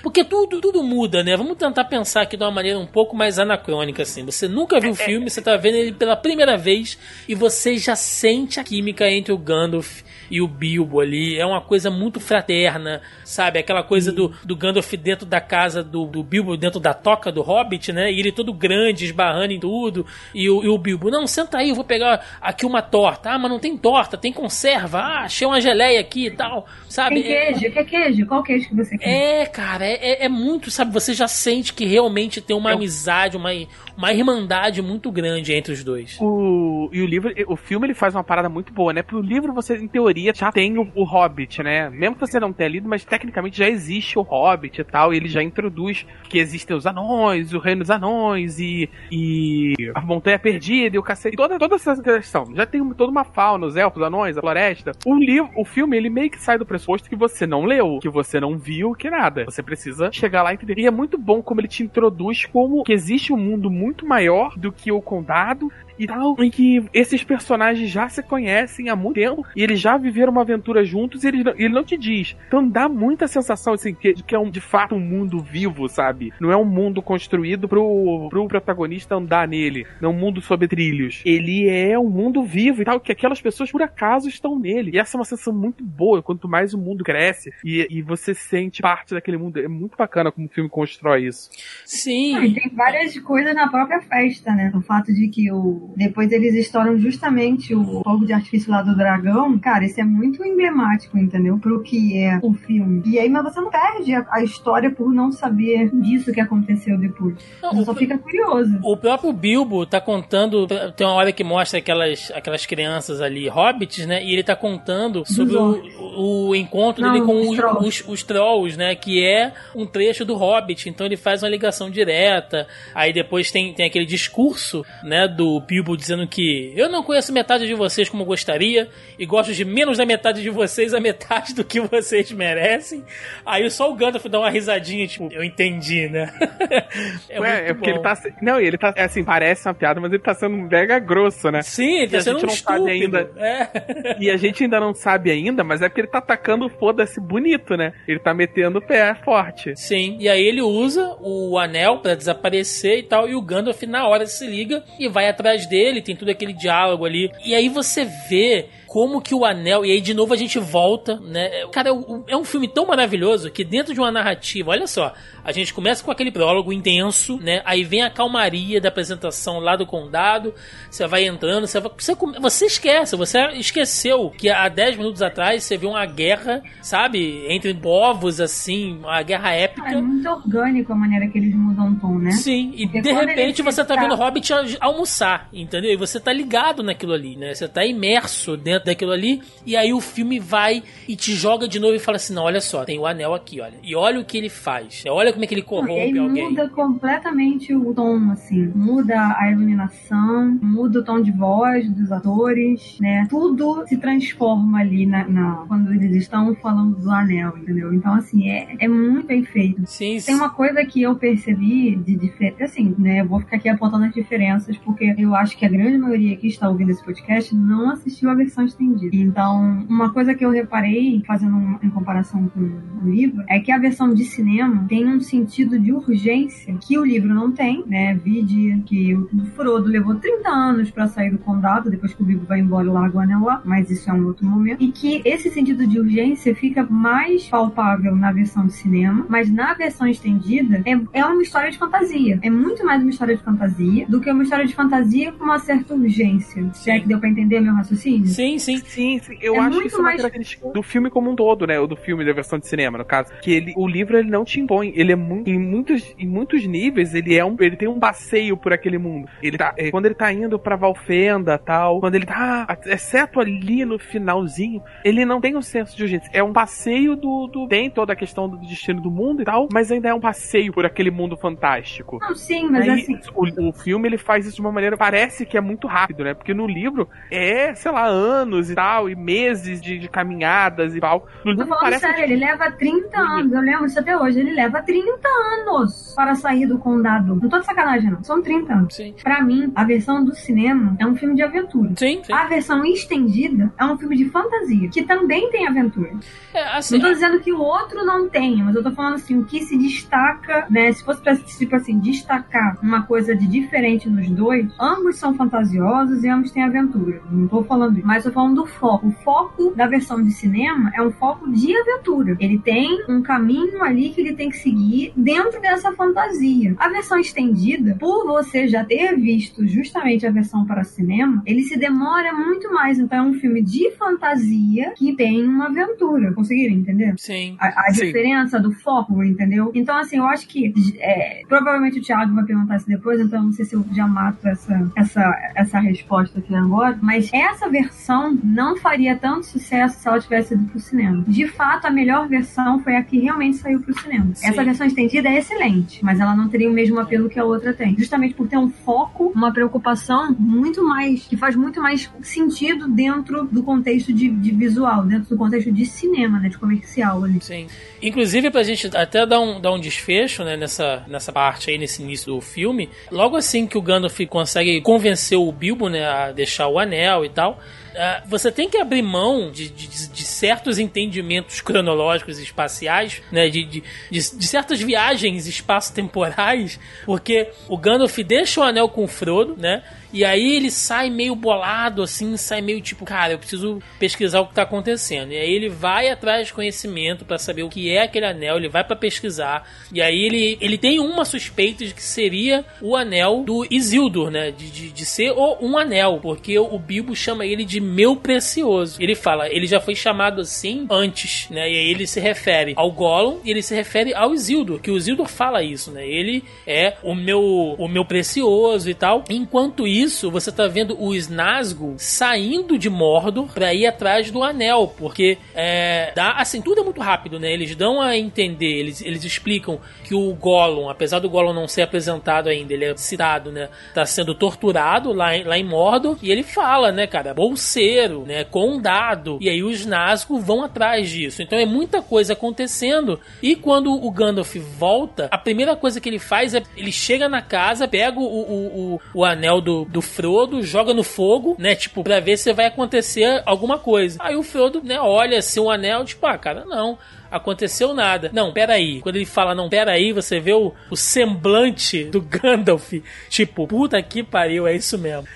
Porque 0.03 0.24
tudo, 0.24 0.61
tudo 0.61 0.82
muda, 0.91 1.22
né? 1.22 1.36
Vamos 1.36 1.57
tentar 1.57 1.84
pensar 1.84 2.22
aqui 2.22 2.36
de 2.36 2.43
uma 2.43 2.51
maneira 2.51 2.78
um 2.78 2.86
pouco 2.86 3.16
mais 3.16 3.38
anacrônica, 3.38 4.03
assim. 4.03 4.24
Você 4.24 4.49
nunca 4.49 4.80
viu 4.80 4.91
o 4.91 4.95
filme, 4.97 5.30
você 5.30 5.41
tá 5.41 5.57
vendo 5.57 5.76
ele 5.76 5.93
pela 5.93 6.16
primeira 6.16 6.57
vez 6.57 6.99
e 7.28 7.34
você 7.34 7.78
já 7.78 7.95
sente 7.95 8.59
a 8.59 8.64
química 8.64 9.09
entre 9.09 9.32
o 9.32 9.38
Gandalf 9.38 10.03
e 10.30 10.40
o 10.40 10.46
Bilbo 10.48 11.00
ali. 11.00 11.38
É 11.38 11.44
uma 11.44 11.60
coisa 11.60 11.90
muito 11.90 12.20
fraterna, 12.20 13.00
sabe? 13.24 13.58
Aquela 13.58 13.82
coisa 13.82 14.12
do, 14.12 14.32
do 14.44 14.56
Gandalf 14.56 14.92
dentro 14.94 15.26
da 15.26 15.40
casa 15.40 15.82
do, 15.82 16.04
do 16.06 16.22
Bilbo, 16.22 16.56
dentro 16.56 16.78
da 16.80 16.94
toca 16.94 17.30
do 17.32 17.42
Hobbit, 17.42 17.92
né? 17.92 18.10
E 18.12 18.18
ele 18.20 18.32
todo 18.32 18.52
grande, 18.52 19.04
esbarrando 19.04 19.52
em 19.52 19.60
tudo. 19.60 20.06
E 20.34 20.48
o, 20.48 20.62
e 20.64 20.68
o 20.68 20.78
Bilbo, 20.78 21.10
não, 21.10 21.26
senta 21.26 21.58
aí, 21.58 21.70
eu 21.70 21.74
vou 21.74 21.84
pegar 21.84 22.24
aqui 22.40 22.64
uma 22.64 22.82
torta. 22.82 23.30
Ah, 23.32 23.38
mas 23.38 23.50
não 23.50 23.58
tem 23.58 23.76
torta, 23.76 24.16
tem 24.16 24.32
conserva. 24.32 24.98
Ah, 25.00 25.24
achei 25.24 25.46
uma 25.46 25.60
geleia 25.60 26.00
aqui 26.00 26.26
e 26.26 26.30
tal. 26.30 26.66
Sabe? 26.88 27.22
Tem 27.22 27.52
queijo, 27.54 27.72
quer 27.74 27.84
queijo? 27.84 28.26
Qual 28.26 28.42
queijo 28.42 28.68
que 28.68 28.74
você 28.74 28.96
quer? 28.98 29.08
É, 29.42 29.46
cara, 29.46 29.84
é, 29.86 29.94
é- 29.94 30.24
é 30.26 30.28
muito, 30.28 30.70
sabe? 30.70 30.92
Você 30.92 31.14
já 31.14 31.26
sente 31.28 31.72
que 31.72 31.84
realmente 31.84 32.40
tem 32.40 32.56
uma 32.56 32.72
amizade, 32.72 33.36
uma, 33.36 33.50
uma 33.96 34.12
irmandade 34.12 34.82
muito 34.82 35.10
grande 35.10 35.52
entre 35.52 35.72
os 35.72 35.82
dois. 35.82 36.16
O, 36.20 36.88
e 36.92 37.00
o 37.00 37.06
livro, 37.06 37.32
o 37.48 37.56
filme 37.56 37.86
ele 37.86 37.94
faz 37.94 38.14
uma 38.14 38.22
parada 38.24 38.48
muito 38.48 38.72
boa, 38.72 38.92
né? 38.92 39.02
Pro 39.02 39.20
livro 39.20 39.52
você, 39.52 39.76
em 39.76 39.88
teoria, 39.88 40.19
já 40.34 40.50
tem 40.52 40.78
o, 40.78 40.88
o 40.94 41.04
Hobbit, 41.04 41.62
né? 41.62 41.90
Mesmo 41.90 42.14
que 42.16 42.20
você 42.20 42.40
não 42.40 42.52
tenha 42.52 42.68
lido, 42.68 42.88
mas 42.88 43.04
tecnicamente 43.04 43.58
já 43.58 43.68
existe 43.68 44.18
o 44.18 44.22
Hobbit 44.22 44.80
e 44.80 44.84
tal, 44.84 45.12
e 45.12 45.16
ele 45.16 45.28
já 45.28 45.42
introduz 45.42 46.06
que 46.28 46.38
existem 46.38 46.76
os 46.76 46.86
anões, 46.86 47.52
o 47.52 47.58
reino 47.58 47.80
dos 47.80 47.90
anões 47.90 48.58
e, 48.58 48.88
e 49.10 49.74
a 49.94 50.00
montanha 50.00 50.38
perdida 50.38 50.96
e 50.96 50.98
o 50.98 51.02
cacete. 51.02 51.36
Toda, 51.36 51.58
toda 51.58 51.76
essa 51.76 52.00
questão. 52.02 52.44
Já 52.54 52.66
tem 52.66 52.86
toda 52.94 53.10
uma 53.10 53.24
fauna, 53.24 53.66
os 53.66 53.76
elfos, 53.76 54.00
os 54.00 54.06
anões, 54.06 54.36
a 54.36 54.40
floresta. 54.40 54.92
O 55.04 55.14
livro, 55.14 55.50
o 55.56 55.64
filme, 55.64 55.96
ele 55.96 56.10
meio 56.10 56.30
que 56.30 56.40
sai 56.40 56.58
do 56.58 56.66
pressuposto 56.66 57.08
que 57.08 57.16
você 57.16 57.46
não 57.46 57.64
leu, 57.64 57.98
que 58.00 58.08
você 58.08 58.40
não 58.40 58.56
viu, 58.56 58.92
que 58.92 59.10
nada. 59.10 59.44
Você 59.44 59.62
precisa 59.62 60.10
chegar 60.12 60.42
lá 60.42 60.52
e 60.52 60.54
entender. 60.54 60.78
E 60.78 60.86
é 60.86 60.90
muito 60.90 61.18
bom 61.18 61.42
como 61.42 61.60
ele 61.60 61.68
te 61.68 61.82
introduz 61.82 62.44
como 62.46 62.82
que 62.84 62.92
existe 62.92 63.32
um 63.32 63.36
mundo 63.36 63.70
muito 63.70 64.06
maior 64.06 64.56
do 64.56 64.72
que 64.72 64.92
o 64.92 65.00
condado 65.00 65.70
e 66.01 66.07
tal, 66.07 66.34
em 66.42 66.51
que 66.51 66.82
esses 66.94 67.22
personagens 67.22 67.88
já 67.90 68.09
se 68.09 68.22
conhecem 68.22 68.88
há 68.88 68.96
muito 68.96 69.16
tempo 69.16 69.44
e 69.55 69.62
eles 69.62 69.78
já 69.80 69.96
viveram 69.96 70.32
uma 70.32 70.40
aventura 70.42 70.84
juntos 70.84 71.22
e 71.24 71.28
ele, 71.28 71.44
não- 71.44 71.53
ele 71.57 71.68
não 71.74 71.84
te 71.84 71.96
diz. 71.96 72.36
Então 72.48 72.66
dá 72.66 72.88
muita 72.88 73.28
sensação 73.28 73.74
assim, 73.74 73.94
que, 73.94 74.14
que 74.14 74.34
é 74.34 74.38
um, 74.38 74.51
de 74.51 74.61
fato 74.61 74.94
um 74.94 75.01
mundo 75.01 75.40
vivo, 75.40 75.88
sabe? 75.88 76.32
Não 76.40 76.51
é 76.51 76.57
um 76.57 76.64
mundo 76.64 77.03
construído 77.03 77.68
pro, 77.68 78.28
pro 78.30 78.48
protagonista 78.48 79.14
andar 79.14 79.46
nele. 79.46 79.86
Não 80.01 80.11
é 80.11 80.12
um 80.12 80.16
mundo 80.16 80.40
sobre 80.40 80.66
trilhos. 80.68 81.22
Ele 81.24 81.68
é 81.68 81.98
um 81.98 82.09
mundo 82.09 82.42
vivo 82.42 82.82
e 82.82 82.84
tal, 82.84 82.98
que 83.01 83.12
aquelas 83.12 83.40
pessoas 83.40 83.70
por 83.70 83.82
acaso 83.82 84.28
estão 84.28 84.59
nele. 84.59 84.92
E 84.94 84.98
essa 84.98 85.16
é 85.16 85.18
uma 85.18 85.24
sensação 85.24 85.53
muito 85.55 85.84
boa. 85.84 86.22
Quanto 86.22 86.48
mais 86.48 86.72
o 86.74 86.78
mundo 86.78 87.05
cresce 87.05 87.53
e, 87.64 87.86
e 87.90 88.03
você 88.03 88.34
sente 88.34 88.80
parte 88.82 89.14
daquele 89.14 89.36
mundo, 89.36 89.59
é 89.59 89.68
muito 89.68 89.96
bacana 89.96 90.32
como 90.32 90.46
o 90.46 90.51
filme 90.51 90.68
constrói 90.70 91.26
isso. 91.26 91.51
Sim. 91.84 92.36
Ah, 92.36 92.46
e 92.46 92.55
tem 92.55 92.70
várias 92.74 93.18
coisas 93.18 93.55
na 93.55 93.68
própria 93.68 94.01
festa, 94.01 94.53
né? 94.55 94.72
O 94.74 94.80
fato 94.80 95.12
de 95.12 95.28
que 95.28 95.51
o 95.53 95.89
depois 95.97 96.30
eles 96.32 96.55
estouram 96.55 96.99
justamente 96.99 97.74
o 97.74 98.03
fogo 98.03 98.24
de 98.24 98.32
artifício 98.32 98.70
lá 98.70 98.82
do 98.82 98.97
dragão. 98.97 99.59
Cara, 99.59 99.84
isso 99.84 100.01
é 100.01 100.05
muito 100.05 100.45
emblemático, 100.45 101.18
entendeu? 101.18 101.59
Pro 101.59 101.82
que 101.82 102.18
é 102.18 102.38
o 102.43 102.53
filme. 102.53 103.03
E 103.07 103.18
aí, 103.18 103.28
mas 103.28 103.45
você 103.45 103.61
não 103.61 103.70
perde 103.70 104.14
a, 104.14 104.26
a 104.30 104.43
história 104.43 104.91
por 104.91 105.12
não 105.12 105.30
saber 105.32 105.91
disso 106.01 106.32
que 106.32 106.41
aconteceu 106.41 106.99
depois. 106.99 107.34
Você 107.61 107.84
só 107.84 107.95
fica 107.95 108.18
curioso. 108.18 108.78
O 108.82 108.97
próprio 108.97 109.32
Bilbo 109.32 109.84
tá 109.86 110.01
contando. 110.01 110.66
Tem 110.97 111.07
uma 111.07 111.14
hora 111.14 111.32
que 111.32 111.45
mostra 111.45 111.78
aquelas, 111.78 112.30
aquelas 112.34 112.64
crianças 112.66 113.20
ali, 113.20 113.49
hobbits, 113.49 114.07
né? 114.07 114.24
E 114.24 114.32
ele 114.32 114.43
tá 114.43 114.57
contando 114.57 115.24
sobre 115.26 115.57
o, 115.57 116.49
o 116.49 116.55
encontro 116.55 117.03
Não, 117.03 117.12
dele 117.12 117.24
com 117.24 117.41
os 117.41 117.49
os, 117.51 117.57
trolls. 117.57 117.88
os, 117.88 118.09
os 118.09 118.22
trolls, 118.22 118.78
né? 118.78 118.95
Que 118.95 119.24
é 119.24 119.53
um 119.74 119.86
trecho 119.86 120.24
do 120.24 120.34
Hobbit. 120.34 120.88
Então 120.88 121.07
ele 121.07 121.16
faz 121.16 121.43
uma 121.43 121.49
ligação 121.49 121.91
direta. 121.91 122.66
Aí 122.95 123.12
depois 123.12 123.51
tem, 123.51 123.72
tem 123.74 123.86
aquele 123.86 124.07
discurso, 124.07 124.84
né? 125.03 125.28
Do 125.28 125.61
Bilbo 125.61 125.79
dizendo 125.96 126.26
que 126.26 126.72
eu 126.76 126.88
não 126.88 127.02
conheço 127.02 127.32
metade 127.32 127.66
de 127.66 127.74
vocês 127.74 128.08
como 128.08 128.24
gostaria. 128.24 128.88
E 129.18 129.26
gosto 129.26 129.52
de 129.52 129.64
menos 129.64 129.98
da 129.98 130.06
metade 130.06 130.42
de 130.42 130.50
vocês 130.50 130.94
a 130.94 131.00
metade 131.00 131.54
do 131.54 131.64
que 131.64 131.80
vocês 131.80 132.30
merecem. 132.32 133.04
Aí 133.44 133.68
só 133.70 133.90
o 133.90 133.94
Gandalf 133.94 134.24
dá 134.26 134.38
uma 134.38 134.50
risadinha, 134.50 135.06
tipo, 135.06 135.28
eu 135.32 135.42
entendi, 135.44 136.08
né? 136.08 136.32
é, 137.28 137.40
Ué, 137.40 137.68
é 137.70 137.74
porque 137.74 137.90
bom. 137.90 137.96
ele 137.96 138.02
tá. 138.02 138.14
Não, 138.42 138.60
ele 138.60 138.78
tá. 138.78 138.94
Assim, 138.96 139.24
parece 139.24 139.66
uma 139.68 139.74
piada, 139.74 140.00
mas 140.00 140.12
ele 140.12 140.22
tá 140.22 140.34
sendo 140.34 140.56
mega 140.56 140.98
grosso, 140.98 141.50
né? 141.50 141.62
Sim, 141.62 141.98
ele 142.00 142.08
tá 142.08 142.16
E 142.16 142.20
a 142.20 142.22
sendo 142.22 142.38
um 142.38 142.42
não 142.42 142.48
sabe 142.50 142.92
estúpido. 142.92 143.16
ainda. 143.16 143.30
É. 143.36 144.16
E 144.20 144.30
a 144.30 144.36
gente 144.36 144.62
ainda 144.64 144.80
não 144.80 144.94
sabe 144.94 145.30
ainda, 145.30 145.62
mas 145.64 145.82
é 145.82 145.88
porque 145.88 146.00
ele 146.02 146.08
tá 146.08 146.18
atacando 146.18 146.66
o 146.66 146.68
foda-se 146.68 147.20
bonito, 147.20 147.76
né? 147.76 147.92
Ele 148.06 148.18
tá 148.18 148.32
metendo 148.34 148.78
o 148.78 148.82
pé 148.82 149.14
forte. 149.24 149.74
Sim, 149.76 150.16
e 150.20 150.28
aí 150.28 150.42
ele 150.42 150.62
usa 150.62 151.16
o 151.20 151.58
anel 151.58 151.98
pra 151.98 152.14
desaparecer 152.14 152.98
e 152.98 153.02
tal, 153.02 153.28
e 153.28 153.34
o 153.34 153.42
Gandalf 153.42 153.82
na 153.84 154.06
hora 154.06 154.26
se 154.26 154.46
liga 154.46 154.82
e 154.98 155.08
vai 155.08 155.28
atrás 155.28 155.66
dele, 155.70 156.02
tem 156.02 156.16
todo 156.16 156.28
aquele 156.28 156.52
diálogo 156.52 157.04
ali. 157.04 157.30
E 157.44 157.54
aí 157.54 157.68
você 157.68 158.04
vê 158.04 158.66
como 158.91 159.20
que 159.22 159.32
o 159.32 159.45
anel, 159.45 159.84
e 159.86 159.93
aí 159.93 160.01
de 160.01 160.12
novo 160.12 160.34
a 160.34 160.36
gente 160.36 160.59
volta, 160.59 161.14
né? 161.20 161.49
Cara, 161.70 161.91
é 161.91 161.93
um- 161.93 162.24
é 162.26 162.36
um 162.36 162.43
filme 162.45 162.66
tão 162.66 162.86
maravilhoso 162.86 163.49
que 163.49 163.62
dentro 163.62 163.95
de 163.95 164.01
uma 164.01 164.11
narrativa, 164.11 164.72
olha 164.72 164.88
só, 164.88 165.14
a 165.45 165.53
gente 165.53 165.72
começa 165.72 166.03
com 166.03 166.11
aquele 166.11 166.32
prólogo 166.32 166.72
intenso, 166.72 167.38
né? 167.41 167.62
Aí 167.64 167.84
vem 167.84 168.03
a 168.03 168.11
calmaria 168.11 168.80
da 168.80 168.88
apresentação 168.88 169.61
lá 169.61 169.76
do 169.76 169.86
condado, 169.86 170.53
você 170.91 171.07
vai 171.07 171.24
entrando, 171.24 171.68
você, 171.68 171.78
vai- 171.78 171.93
você, 171.97 172.16
você 172.41 172.66
esquece, 172.66 173.14
você 173.14 173.38
esqueceu 173.53 174.28
que 174.36 174.51
há 174.51 174.68
10 174.68 174.97
minutos 174.97 175.22
atrás 175.22 175.62
você 175.62 175.76
viu 175.76 175.91
uma 175.91 176.05
guerra, 176.05 176.61
sabe? 176.82 177.45
Entre 177.49 177.72
povos, 177.72 178.41
assim, 178.41 178.99
uma 178.99 179.22
guerra 179.22 179.53
épica. 179.53 179.86
Ah, 179.86 179.93
é 179.95 180.03
muito 180.03 180.28
orgânico 180.28 180.93
a 180.93 180.97
maneira 180.97 181.28
que 181.28 181.38
eles 181.38 181.55
mudam 181.55 181.93
o 181.93 181.95
tom, 182.01 182.18
né? 182.18 182.32
Sim, 182.32 182.72
e 182.74 182.86
Porque 182.88 183.03
de 183.03 183.12
repente 183.12 183.62
você 183.62 183.84
tá 183.84 183.95
vendo 183.95 184.14
o 184.14 184.16
Hobbit 184.16 184.53
al- 184.53 184.64
almoçar, 184.80 185.49
entendeu? 185.53 185.93
E 185.93 185.97
você 185.97 186.18
tá 186.18 186.32
ligado 186.32 186.82
naquilo 186.82 187.12
ali, 187.12 187.36
né? 187.36 187.55
Você 187.55 187.68
tá 187.68 187.84
imerso 187.86 188.57
dentro 188.57 188.79
daquilo 188.84 189.12
ali, 189.12 189.40
e 189.66 189.76
aí 189.76 189.92
o 189.92 190.00
filme 190.00 190.38
vai 190.38 190.82
e 191.08 191.16
te 191.16 191.32
joga 191.34 191.68
de 191.68 191.78
novo 191.78 191.94
e 191.94 191.98
fala 191.98 192.16
assim: 192.16 192.34
não, 192.34 192.42
olha 192.44 192.60
só, 192.60 192.84
tem 192.84 192.98
o 192.98 193.06
anel 193.06 193.34
aqui, 193.34 193.60
olha. 193.60 193.74
E 193.82 193.94
olha 193.94 194.20
o 194.20 194.24
que 194.24 194.36
ele 194.38 194.48
faz. 194.48 195.02
Olha 195.08 195.32
como 195.32 195.44
é 195.44 195.46
que 195.46 195.54
ele 195.54 195.62
corrompe 195.62 196.18
alguém. 196.18 196.48
muda 196.50 196.68
completamente 196.68 197.74
o 197.74 197.92
tom, 197.94 198.30
assim. 198.30 198.70
Muda 198.74 199.34
a 199.38 199.50
iluminação, 199.50 200.58
muda 200.62 201.00
o 201.00 201.04
tom 201.04 201.20
de 201.20 201.32
voz 201.32 201.88
dos 201.90 202.12
atores, 202.12 202.96
né? 203.00 203.26
Tudo 203.28 203.84
se 203.86 203.96
transforma 203.96 204.78
ali 204.80 205.06
na, 205.06 205.26
na- 205.28 205.64
quando 205.66 205.92
eles 205.92 206.16
estão 206.16 206.54
falando 206.56 206.96
do 206.96 207.10
anel, 207.10 207.56
entendeu? 207.58 207.92
Então, 207.92 208.14
assim, 208.14 208.48
é, 208.48 208.76
é 208.78 208.88
muito 208.88 209.26
bem 209.26 209.44
feito. 209.44 209.82
Sim, 209.86 210.18
Tem 210.24 210.34
uma 210.34 210.50
coisa 210.50 210.84
que 210.84 211.02
eu 211.02 211.14
percebi 211.14 211.96
de 211.96 212.16
diferença, 212.16 212.64
assim, 212.64 212.94
né? 212.98 213.20
Eu 213.20 213.26
vou 213.26 213.40
ficar 213.40 213.56
aqui 213.56 213.68
apontando 213.68 214.04
as 214.04 214.14
diferenças, 214.14 214.76
porque 214.78 215.14
eu 215.18 215.34
acho 215.34 215.56
que 215.56 215.64
a 215.64 215.68
grande 215.68 215.98
maioria 215.98 216.36
que 216.36 216.46
está 216.46 216.68
ouvindo 216.68 216.90
esse 216.90 217.04
podcast 217.04 217.54
não 217.54 217.90
assistiu 217.90 218.30
a 218.30 218.34
versão 218.34 218.64
estendida. 218.70 219.14
Então, 219.16 219.84
uma 219.88 220.10
coisa 220.10 220.34
que 220.34 220.44
eu 220.44 220.50
reparei, 220.50 221.22
fazendo 221.26 221.56
um- 221.56 221.78
em 221.82 221.90
comparação 221.90 222.48
com 222.48 222.60
o 222.60 223.08
livro, 223.10 223.42
é 223.48 223.58
que 223.60 223.70
a 223.70 223.78
versão 223.78 224.12
de 224.14 224.24
cinema 224.24 224.84
tem 224.88 225.06
um 225.06 225.20
sentido 225.20 225.78
de 225.78 225.92
urgência 225.92 226.74
que 226.80 226.98
o 226.98 227.04
livro 227.04 227.32
não 227.34 227.50
tem, 227.52 227.84
né? 227.86 228.14
Vide 228.14 228.82
que 228.86 229.14
o 229.14 229.44
Frodo 229.56 229.86
levou 229.88 230.14
30 230.16 230.48
anos 230.50 230.90
para 230.90 231.06
sair 231.06 231.30
do 231.30 231.38
condado, 231.38 231.90
depois 231.90 232.14
que 232.14 232.22
o 232.22 232.26
Bilbo 232.26 232.44
vai 232.46 232.60
embora 232.60 232.86
e 232.86 232.90
larga 232.90 233.18
o 233.18 233.20
anel 233.20 233.40
lá, 233.44 233.62
mas 233.64 233.90
isso 233.90 234.08
é 234.10 234.12
um 234.12 234.26
outro 234.26 234.46
momento. 234.46 234.82
E 234.82 234.90
que 234.92 235.20
esse 235.24 235.50
sentido 235.50 235.86
de 235.86 235.98
urgência 235.98 236.54
fica 236.54 236.84
mais 236.84 237.48
palpável 237.48 238.14
na 238.16 238.32
versão 238.32 238.66
de 238.66 238.72
cinema, 238.72 239.26
mas 239.28 239.50
na 239.50 239.74
versão 239.74 240.06
estendida 240.06 240.82
é, 240.84 240.98
é 241.12 241.24
uma 241.24 241.42
história 241.42 241.70
de 241.70 241.78
fantasia. 241.78 242.38
É 242.42 242.50
muito 242.50 242.84
mais 242.84 243.02
uma 243.02 243.10
história 243.10 243.36
de 243.36 243.42
fantasia 243.42 244.06
do 244.08 244.20
que 244.20 244.30
uma 244.30 244.42
história 244.42 244.66
de 244.66 244.74
fantasia 244.74 245.32
com 245.32 245.44
uma 245.44 245.58
certa 245.58 245.94
urgência. 245.94 246.68
Se 246.74 246.90
é 246.90 247.00
que 247.00 247.08
deu 247.08 247.18
pra 247.18 247.28
entender 247.28 247.60
meu 247.60 247.74
raciocínio? 247.74 248.26
Sim, 248.26 248.58
sim. 248.61 248.78
Sim, 248.78 249.18
sim. 249.18 249.38
Eu 249.40 249.56
É 249.56 249.58
acho 249.58 249.80
que 249.80 249.86
isso 249.88 249.96
é 249.96 249.98
uma 249.98 250.04
mais- 250.04 250.16
característica 250.18 250.68
do 250.70 250.82
filme 250.82 251.11
como 251.11 251.30
um 251.30 251.36
todo, 251.36 251.66
né? 251.66 251.78
Ou 251.80 251.86
do 251.86 251.96
filme 251.96 252.24
da 252.24 252.32
versão 252.32 252.58
de 252.58 252.66
cinema, 252.66 252.98
no 252.98 253.04
caso. 253.04 253.32
Que 253.42 253.52
ele, 253.52 253.72
o 253.76 253.86
livro 253.88 254.16
ele 254.18 254.30
não 254.30 254.44
te 254.44 254.61
impõe. 254.61 254.92
Ele 254.94 255.12
é 255.12 255.16
muito. 255.16 255.48
Em 255.50 255.58
muitos, 255.58 256.14
em 256.18 256.26
muitos 256.26 256.64
níveis, 256.66 257.14
ele 257.14 257.34
é 257.36 257.44
um. 257.44 257.56
Ele 257.58 257.76
tem 257.76 257.88
um 257.88 257.98
passeio 257.98 258.56
por 258.56 258.72
aquele 258.72 258.98
mundo. 258.98 259.28
Ele 259.42 259.56
tá. 259.58 259.74
é, 259.76 259.90
quando 259.90 260.06
ele 260.06 260.14
tá 260.14 260.32
indo 260.32 260.58
pra 260.58 260.76
Valfenda 260.76 261.58
tal. 261.58 262.00
Quando 262.00 262.14
ele 262.14 262.26
tá. 262.26 262.66
Exceto 262.86 263.40
ali 263.40 263.84
no 263.84 263.98
finalzinho, 263.98 264.82
ele 265.04 265.24
não 265.24 265.40
tem 265.40 265.56
um 265.56 265.62
senso 265.62 265.96
de 265.96 266.02
urgência. 266.02 266.30
É 266.32 266.42
um 266.42 266.52
passeio 266.52 267.16
do. 267.16 267.46
do 267.46 267.66
tem 267.68 267.90
toda 267.90 268.12
a 268.12 268.16
questão 268.16 268.48
do 268.48 268.56
destino 268.58 269.00
do 269.00 269.11
mundo 269.11 269.42
e 269.42 269.44
tal. 269.44 269.68
Mas 269.72 269.90
ainda 269.90 270.08
é 270.08 270.14
um 270.14 270.20
passeio 270.20 270.72
por 270.72 270.84
aquele 270.84 271.11
mundo 271.11 271.36
fantástico. 271.36 272.18
Não, 272.20 272.34
sim, 272.34 272.68
mas 272.68 272.88
Aí, 272.88 273.00
assim. 273.00 273.18
o, 273.34 273.68
o 273.68 273.72
filme 273.72 274.08
ele 274.08 274.18
faz 274.18 274.46
isso 274.46 274.56
de 274.56 274.61
uma 274.61 274.72
maneira 274.72 274.96
parece 274.96 275.46
que 275.46 275.56
é 275.56 275.61
muito 275.61 275.86
rápido, 275.86 276.24
né? 276.24 276.34
Porque 276.34 276.52
no 276.54 276.66
livro 276.66 277.08
é, 277.30 277.74
sei 277.74 277.90
lá, 277.90 278.06
anos 278.06 278.49
e 278.59 278.74
tal, 278.74 279.09
e 279.09 279.14
meses 279.14 279.80
de, 279.80 279.98
de 279.98 280.09
caminhadas 280.09 280.94
e 280.94 281.01
tal. 281.01 281.26
No 281.44 281.44
Tô 281.44 281.51
livro 281.51 281.66
falando 281.66 281.82
parece 281.82 282.01
sério, 282.01 282.24
ele 282.24 282.36
leva 282.36 282.70
30 282.70 283.20
anos, 283.20 283.53
eu 283.53 283.61
lembro 283.61 283.86
isso 283.86 283.98
até 283.98 284.16
hoje, 284.16 284.40
ele 284.40 284.53
leva 284.53 284.82
30 284.82 285.28
anos 285.28 286.12
para 286.16 286.34
sair 286.34 286.66
do 286.66 286.78
condado. 286.78 287.36
Não 287.36 287.48
tô 287.48 287.59
de 287.59 287.66
sacanagem, 287.66 288.11
não. 288.11 288.22
São 288.24 288.42
30 288.42 288.72
anos. 288.72 288.94
Sim. 288.94 289.14
Pra 289.22 289.42
mim, 289.42 289.70
a 289.74 289.84
versão 289.84 290.24
do 290.24 290.34
cinema 290.34 290.96
é 290.98 291.07
um 291.07 291.14
filme 291.14 291.34
de 291.34 291.42
aventura. 291.42 291.90
Sim, 291.96 292.22
sim. 292.24 292.32
A 292.32 292.46
versão 292.46 292.84
estendida 292.84 293.72
é 293.78 293.84
um 293.84 293.96
filme 293.96 294.16
de 294.16 294.26
fantasia, 294.26 294.88
que 294.88 295.03
também 295.03 295.51
tem 295.51 295.66
aventura. 295.66 296.11
É, 296.53 296.76
assim, 296.76 296.98
Não 296.98 297.07
tô 297.07 297.12
dizendo 297.12 297.40
que 297.40 297.53
o 297.53 297.61
outro 297.61 298.05
não 298.05 298.28
tenha, 298.28 298.64
mas 298.64 298.74
eu 298.74 298.82
tô 298.82 298.90
falando 298.90 299.14
assim, 299.14 299.38
o 299.38 299.44
que 299.44 299.61
se 299.62 299.76
destaca, 299.76 300.66
né? 300.70 300.92
Se 300.92 301.05
fosse 301.05 301.20
pra, 301.20 301.36
tipo 301.36 301.76
assim, 301.76 301.98
destacar 301.98 302.78
uma 302.82 303.03
coisa 303.03 303.34
de 303.34 303.46
diferente 303.46 304.09
nos 304.09 304.28
dois, 304.30 304.66
ambos 304.78 305.16
são 305.16 305.34
fantasiosos 305.34 306.24
e 306.24 306.28
ambos 306.28 306.51
têm 306.51 306.62
aventura. 306.62 307.20
Não 307.30 307.46
tô 307.46 307.62
falando 307.64 307.98
isso. 307.98 308.07
Mas 308.07 308.24
eu 308.24 308.32
tô 308.32 308.39
falando 308.41 308.55
do 308.55 308.66
foco. 308.66 309.09
O 309.09 309.12
foco 309.12 309.74
da 309.74 309.86
versão 309.86 310.22
de 310.22 310.32
cinema 310.32 310.91
é 310.95 311.03
um 311.03 311.11
foco 311.11 311.51
de 311.51 311.76
aventura. 311.76 312.36
Ele 312.41 312.59
tem 312.59 313.05
um 313.09 313.22
caminho 313.22 313.82
ali 313.82 314.11
que 314.11 314.20
ele 314.20 314.34
tem 314.34 314.49
que 314.49 314.57
seguir 314.57 315.12
dentro 315.14 315.61
dessa 315.61 315.93
fantasia. 315.93 316.74
A 316.78 316.88
versão 316.88 317.18
estendida, 317.18 317.97
por 317.99 318.26
você 318.26 318.66
já 318.66 318.84
ter 318.84 319.16
visto 319.16 319.66
justamente 319.66 320.26
a 320.26 320.30
versão 320.30 320.64
para 320.64 320.84
cinema, 320.84 321.43
ele 321.45 321.62
se 321.62 321.78
demora 321.78 322.32
muito 322.32 322.72
mais. 322.72 322.99
Então 322.99 323.18
é 323.18 323.22
um 323.22 323.34
filme 323.34 323.62
de 323.62 323.91
fantasia 323.93 324.93
que 324.97 325.14
tem 325.14 325.47
uma 325.47 325.66
aventura. 325.66 326.32
Conseguiram 326.32 326.74
entender? 326.74 327.14
Sim. 327.18 327.57
A, 327.59 327.88
a 327.88 327.93
Sim. 327.93 328.07
diferença 328.07 328.59
do 328.59 328.72
foco, 328.72 329.22
entendeu? 329.22 329.70
Então, 329.74 329.97
assim, 329.97 330.16
eu 330.16 330.26
acho 330.26 330.49
que 330.49 330.72
é, 330.99 331.43
provavelmente 331.49 331.99
o 331.99 332.03
Thiago 332.03 332.34
vai 332.34 332.45
perguntar 332.45 332.76
isso 332.76 332.86
depois, 332.86 333.20
então 333.20 333.41
eu 333.41 333.45
não 333.47 333.53
sei 333.53 333.64
se 333.64 333.74
eu 333.74 333.84
já 333.93 334.07
mato 334.07 334.47
essa, 334.47 334.91
essa, 334.97 335.53
essa 335.55 335.78
resposta 335.80 336.38
aqui 336.38 336.55
agora. 336.55 336.99
Mas 337.03 337.30
essa 337.32 337.68
versão 337.68 338.19
não 338.42 338.76
faria 338.76 339.16
tanto 339.16 339.46
sucesso 339.46 340.00
se 340.00 340.08
ela 340.08 340.20
tivesse 340.20 340.54
ido 340.54 340.64
pro 340.64 340.80
cinema. 340.80 341.24
De 341.26 341.46
fato, 341.46 341.86
a 341.86 341.90
melhor 341.90 342.28
versão 342.28 342.80
foi 342.80 342.96
a 342.96 343.02
que 343.02 343.18
realmente 343.18 343.58
saiu 343.58 343.80
pro 343.80 343.98
cinema. 343.98 344.34
Sim. 344.34 344.48
Essa 344.48 344.64
versão 344.64 344.86
estendida 344.86 345.28
é 345.28 345.38
excelente, 345.38 346.04
mas 346.04 346.18
ela 346.18 346.34
não 346.34 346.48
teria 346.48 346.68
o 346.68 346.72
mesmo 346.72 346.98
apelo 346.98 347.28
que 347.28 347.38
a 347.38 347.44
outra 347.44 347.72
tem. 347.72 347.96
Justamente 347.96 348.34
por 348.34 348.48
ter 348.48 348.58
um 348.58 348.68
foco, 348.68 349.32
uma 349.34 349.52
preocupação 349.52 350.34
muito 350.38 350.84
mais. 350.84 351.22
que 351.24 351.36
faz 351.36 351.54
muito 351.54 351.80
mais 351.80 352.10
sentido 352.22 352.88
dentro 352.88 353.44
do 353.44 353.62
contexto 353.62 354.12
de, 354.12 354.28
de 354.28 354.50
visual, 354.50 355.04
dentro 355.04 355.30
do 355.30 355.36
contexto 355.36 355.70
de 355.70 355.86
cinema, 355.86 356.40
né? 356.40 356.48
De 356.48 356.58
comercial 356.58 357.24
ali. 357.24 357.40
Sim. 357.40 357.66
Inclusive, 358.02 358.50
pra 358.50 358.62
gente 358.62 358.90
até 358.96 359.26
dar 359.26 359.40
um, 359.40 359.60
dar 359.60 359.72
um 359.72 359.80
desfecho, 359.80 360.42
né, 360.42 360.56
nessa, 360.56 361.04
nessa 361.06 361.32
parte 361.32 361.70
aí, 361.70 361.78
nesse 361.78 362.02
início 362.02 362.34
do 362.34 362.40
filme, 362.40 362.88
logo 363.10 363.36
assim 363.36 363.66
que 363.66 363.76
o 363.76 363.82
Gandalf 363.82 364.18
consegue 364.28 364.80
convencer 364.80 365.38
o 365.38 365.52
Bilbo, 365.52 365.88
né, 365.88 366.06
a 366.06 366.32
deixar 366.32 366.68
o 366.68 366.78
anel 366.78 367.24
e 367.24 367.28
tal, 367.28 367.60
ah, 368.01 368.22
você 368.26 368.51
tem 368.51 368.68
que 368.68 368.78
abrir 368.78 369.03
mão 369.03 369.51
de, 369.51 369.68
de, 369.68 370.09
de 370.09 370.24
certos 370.24 370.78
entendimentos 370.78 371.61
cronológicos 371.61 372.38
e 372.38 372.42
espaciais, 372.42 373.20
né, 373.30 373.51
de, 373.51 373.62
de, 373.64 373.82
de 374.11 374.46
certas 374.46 374.80
viagens 374.80 375.46
espaço-temporais, 375.46 376.80
porque 377.05 377.51
o 377.68 377.76
Gandalf 377.76 378.16
deixa 378.18 378.61
o 378.61 378.62
anel 378.64 378.88
com 378.88 379.05
o 379.05 379.09
Frodo, 379.09 379.55
né, 379.55 379.82
e 380.12 380.24
aí 380.24 380.56
ele 380.56 380.70
sai 380.70 381.11
meio 381.11 381.34
bolado, 381.34 382.02
assim, 382.02 382.36
sai 382.36 382.61
meio 382.61 382.80
tipo, 382.80 383.04
cara, 383.04 383.32
eu 383.32 383.38
preciso 383.38 383.80
pesquisar 383.98 384.40
o 384.40 384.46
que 384.46 384.54
tá 384.54 384.62
acontecendo. 384.62 385.32
E 385.32 385.36
aí 385.36 385.52
ele 385.52 385.68
vai 385.68 386.08
atrás 386.08 386.48
de 386.48 386.52
conhecimento 386.52 387.24
para 387.24 387.38
saber 387.38 387.62
o 387.62 387.68
que 387.68 387.90
é 387.90 388.02
aquele 388.02 388.26
anel, 388.26 388.56
ele 388.56 388.68
vai 388.68 388.84
para 388.84 388.96
pesquisar. 388.96 389.68
E 389.92 390.00
aí 390.00 390.24
ele, 390.24 390.58
ele 390.61 390.78
tem 390.78 390.98
uma 390.98 391.24
suspeita 391.24 391.84
de 391.84 391.94
que 391.94 392.02
seria 392.02 392.64
o 392.80 392.96
anel 392.96 393.42
do 393.44 393.66
Isildur, 393.70 394.30
né? 394.30 394.50
De, 394.50 394.70
de, 394.70 394.90
de 394.90 395.06
ser 395.06 395.30
o, 395.30 395.58
um 395.61 395.78
anel, 395.78 396.18
porque 396.22 396.58
o 396.58 396.78
Bilbo 396.78 397.14
chama 397.14 397.46
ele 397.46 397.64
de 397.64 397.80
meu 397.80 398.16
precioso. 398.16 399.00
Ele 399.00 399.14
fala, 399.14 399.48
ele 399.48 399.66
já 399.66 399.80
foi 399.80 399.94
chamado 399.94 400.40
assim 400.40 400.86
antes, 400.90 401.48
né? 401.50 401.70
E 401.70 401.76
aí 401.76 401.90
ele 401.90 402.06
se 402.06 402.20
refere 402.20 402.74
ao 402.76 402.90
Gollum 402.90 403.40
e 403.44 403.50
ele 403.50 403.62
se 403.62 403.74
refere 403.74 404.14
ao 404.14 404.34
Isildur, 404.34 404.80
que 404.80 404.90
o 404.90 404.96
Isildur 404.96 405.28
fala 405.28 405.62
isso, 405.62 405.90
né? 405.90 406.06
Ele 406.06 406.42
é 406.66 406.96
o 407.02 407.14
meu, 407.14 407.40
o 407.78 407.88
meu 407.88 408.04
precioso 408.04 408.88
e 408.90 408.94
tal. 408.94 409.24
Enquanto 409.28 409.86
isso, 409.86 409.99
você 410.09 410.51
tá 410.53 410.66
vendo 410.66 410.96
o 411.01 411.14
Snazgul 411.14 411.94
saindo 411.98 412.78
de 412.78 412.88
Mordor 412.90 413.46
pra 413.53 413.72
ir 413.74 413.86
atrás 413.86 414.30
do 414.30 414.42
anel, 414.42 414.92
porque 414.98 415.38
é, 415.55 416.12
dá, 416.14 416.32
assim, 416.32 416.61
tudo 416.61 416.80
é 416.80 416.84
muito 416.84 417.01
rápido, 417.01 417.38
né? 417.38 417.53
Eles 417.53 417.74
dão 417.74 418.01
a 418.01 418.16
entender, 418.16 418.66
eles, 418.78 419.01
eles 419.03 419.24
explicam 419.24 419.78
que 420.05 420.14
o 420.14 420.32
Gollum, 420.34 420.88
apesar 420.88 421.18
do 421.18 421.28
Gollum 421.30 421.53
não 421.53 421.68
ser 421.68 421.82
apresentado 421.82 422.48
ainda, 422.48 422.72
ele 422.72 422.84
é 422.84 422.96
citado, 422.96 423.51
né? 423.53 423.68
Tá 423.94 424.05
sendo 424.05 424.34
torturado 424.34 425.12
lá, 425.12 425.36
em- 425.36 425.44
lá 425.44 425.59
em 425.59 425.64
Mordor, 425.64 426.16
e 426.22 426.30
ele 426.30 426.42
fala, 426.42 426.90
né, 426.92 427.07
cara, 427.07 427.34
bolseiro, 427.34 428.24
né, 428.26 428.44
condado, 428.44 429.38
e 429.40 429.48
aí 429.48 429.62
os 429.62 429.84
Nazgûl 429.86 430.40
vão 430.40 430.62
atrás 430.64 431.09
disso. 431.09 431.42
Então 431.42 431.59
é 431.59 431.66
muita 431.66 432.01
coisa 432.03 432.32
acontecendo, 432.32 433.20
e 433.42 433.55
quando 433.57 433.92
o 433.92 434.11
Gandalf 434.11 434.57
volta, 434.57 435.28
a 435.30 435.38
primeira 435.38 435.76
coisa 435.76 436.01
que 436.01 436.09
ele 436.09 436.18
faz 436.18 436.55
é, 436.55 436.62
ele 436.76 436.92
chega 436.92 437.28
na 437.28 437.42
casa, 437.42 437.86
pega 437.88 438.18
o, 438.18 438.22
o, 438.24 438.94
o, 438.94 439.01
o 439.14 439.24
anel 439.24 439.61
do, 439.61 439.84
do 439.91 440.01
Frodo, 440.01 440.62
joga 440.62 440.95
no 440.95 441.03
fogo, 441.03 441.57
né, 441.59 441.74
tipo, 441.74 442.03
pra 442.03 442.20
ver 442.20 442.36
se 442.36 442.53
vai 442.53 442.66
acontecer 442.66 443.43
alguma 443.45 443.78
coisa. 443.78 444.18
Aí 444.20 444.36
o 444.36 444.43
Frodo, 444.43 444.82
né, 444.82 445.01
olha 445.01 445.38
assim 445.38 445.61
o 445.61 445.70
anel, 445.70 446.05
tipo, 446.05 446.26
ah, 446.26 446.38
cara, 446.38 446.64
não 446.64 446.99
aconteceu 447.30 447.95
nada. 447.95 448.30
Não, 448.32 448.53
peraí. 448.53 449.01
Quando 449.01 449.16
ele 449.16 449.24
fala 449.24 449.55
não, 449.55 449.68
peraí, 449.68 450.12
você 450.12 450.41
vê 450.41 450.53
o, 450.53 450.72
o 450.91 450.97
semblante 450.97 452.05
do 452.05 452.20
Gandalf. 452.28 452.93
Tipo, 453.28 453.66
puta 453.66 454.03
que 454.03 454.22
pariu, 454.22 454.66
é 454.66 454.74
isso 454.74 454.99
mesmo. 454.99 455.28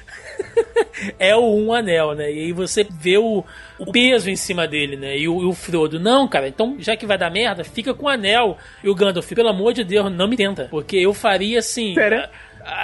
é 1.18 1.34
o 1.36 1.54
um 1.54 1.72
anel, 1.72 2.14
né? 2.14 2.30
E 2.32 2.38
aí 2.40 2.52
você 2.52 2.84
vê 2.84 3.16
o, 3.16 3.44
o 3.78 3.92
peso 3.92 4.28
em 4.28 4.36
cima 4.36 4.66
dele, 4.66 4.96
né? 4.96 5.16
E 5.16 5.28
o, 5.28 5.42
e 5.42 5.44
o 5.44 5.52
Frodo, 5.52 6.00
não, 6.00 6.26
cara, 6.26 6.48
então 6.48 6.76
já 6.78 6.96
que 6.96 7.06
vai 7.06 7.16
dar 7.16 7.30
merda, 7.30 7.62
fica 7.62 7.94
com 7.94 8.06
o 8.06 8.08
anel. 8.08 8.58
E 8.82 8.88
o 8.88 8.94
Gandalf, 8.94 9.30
pelo 9.32 9.48
amor 9.48 9.72
de 9.72 9.84
Deus, 9.84 10.10
não 10.12 10.28
me 10.28 10.36
tenta. 10.36 10.66
Porque 10.70 10.96
eu 10.96 11.14
faria 11.14 11.60
assim. 11.60 11.94
Pera. 11.94 12.30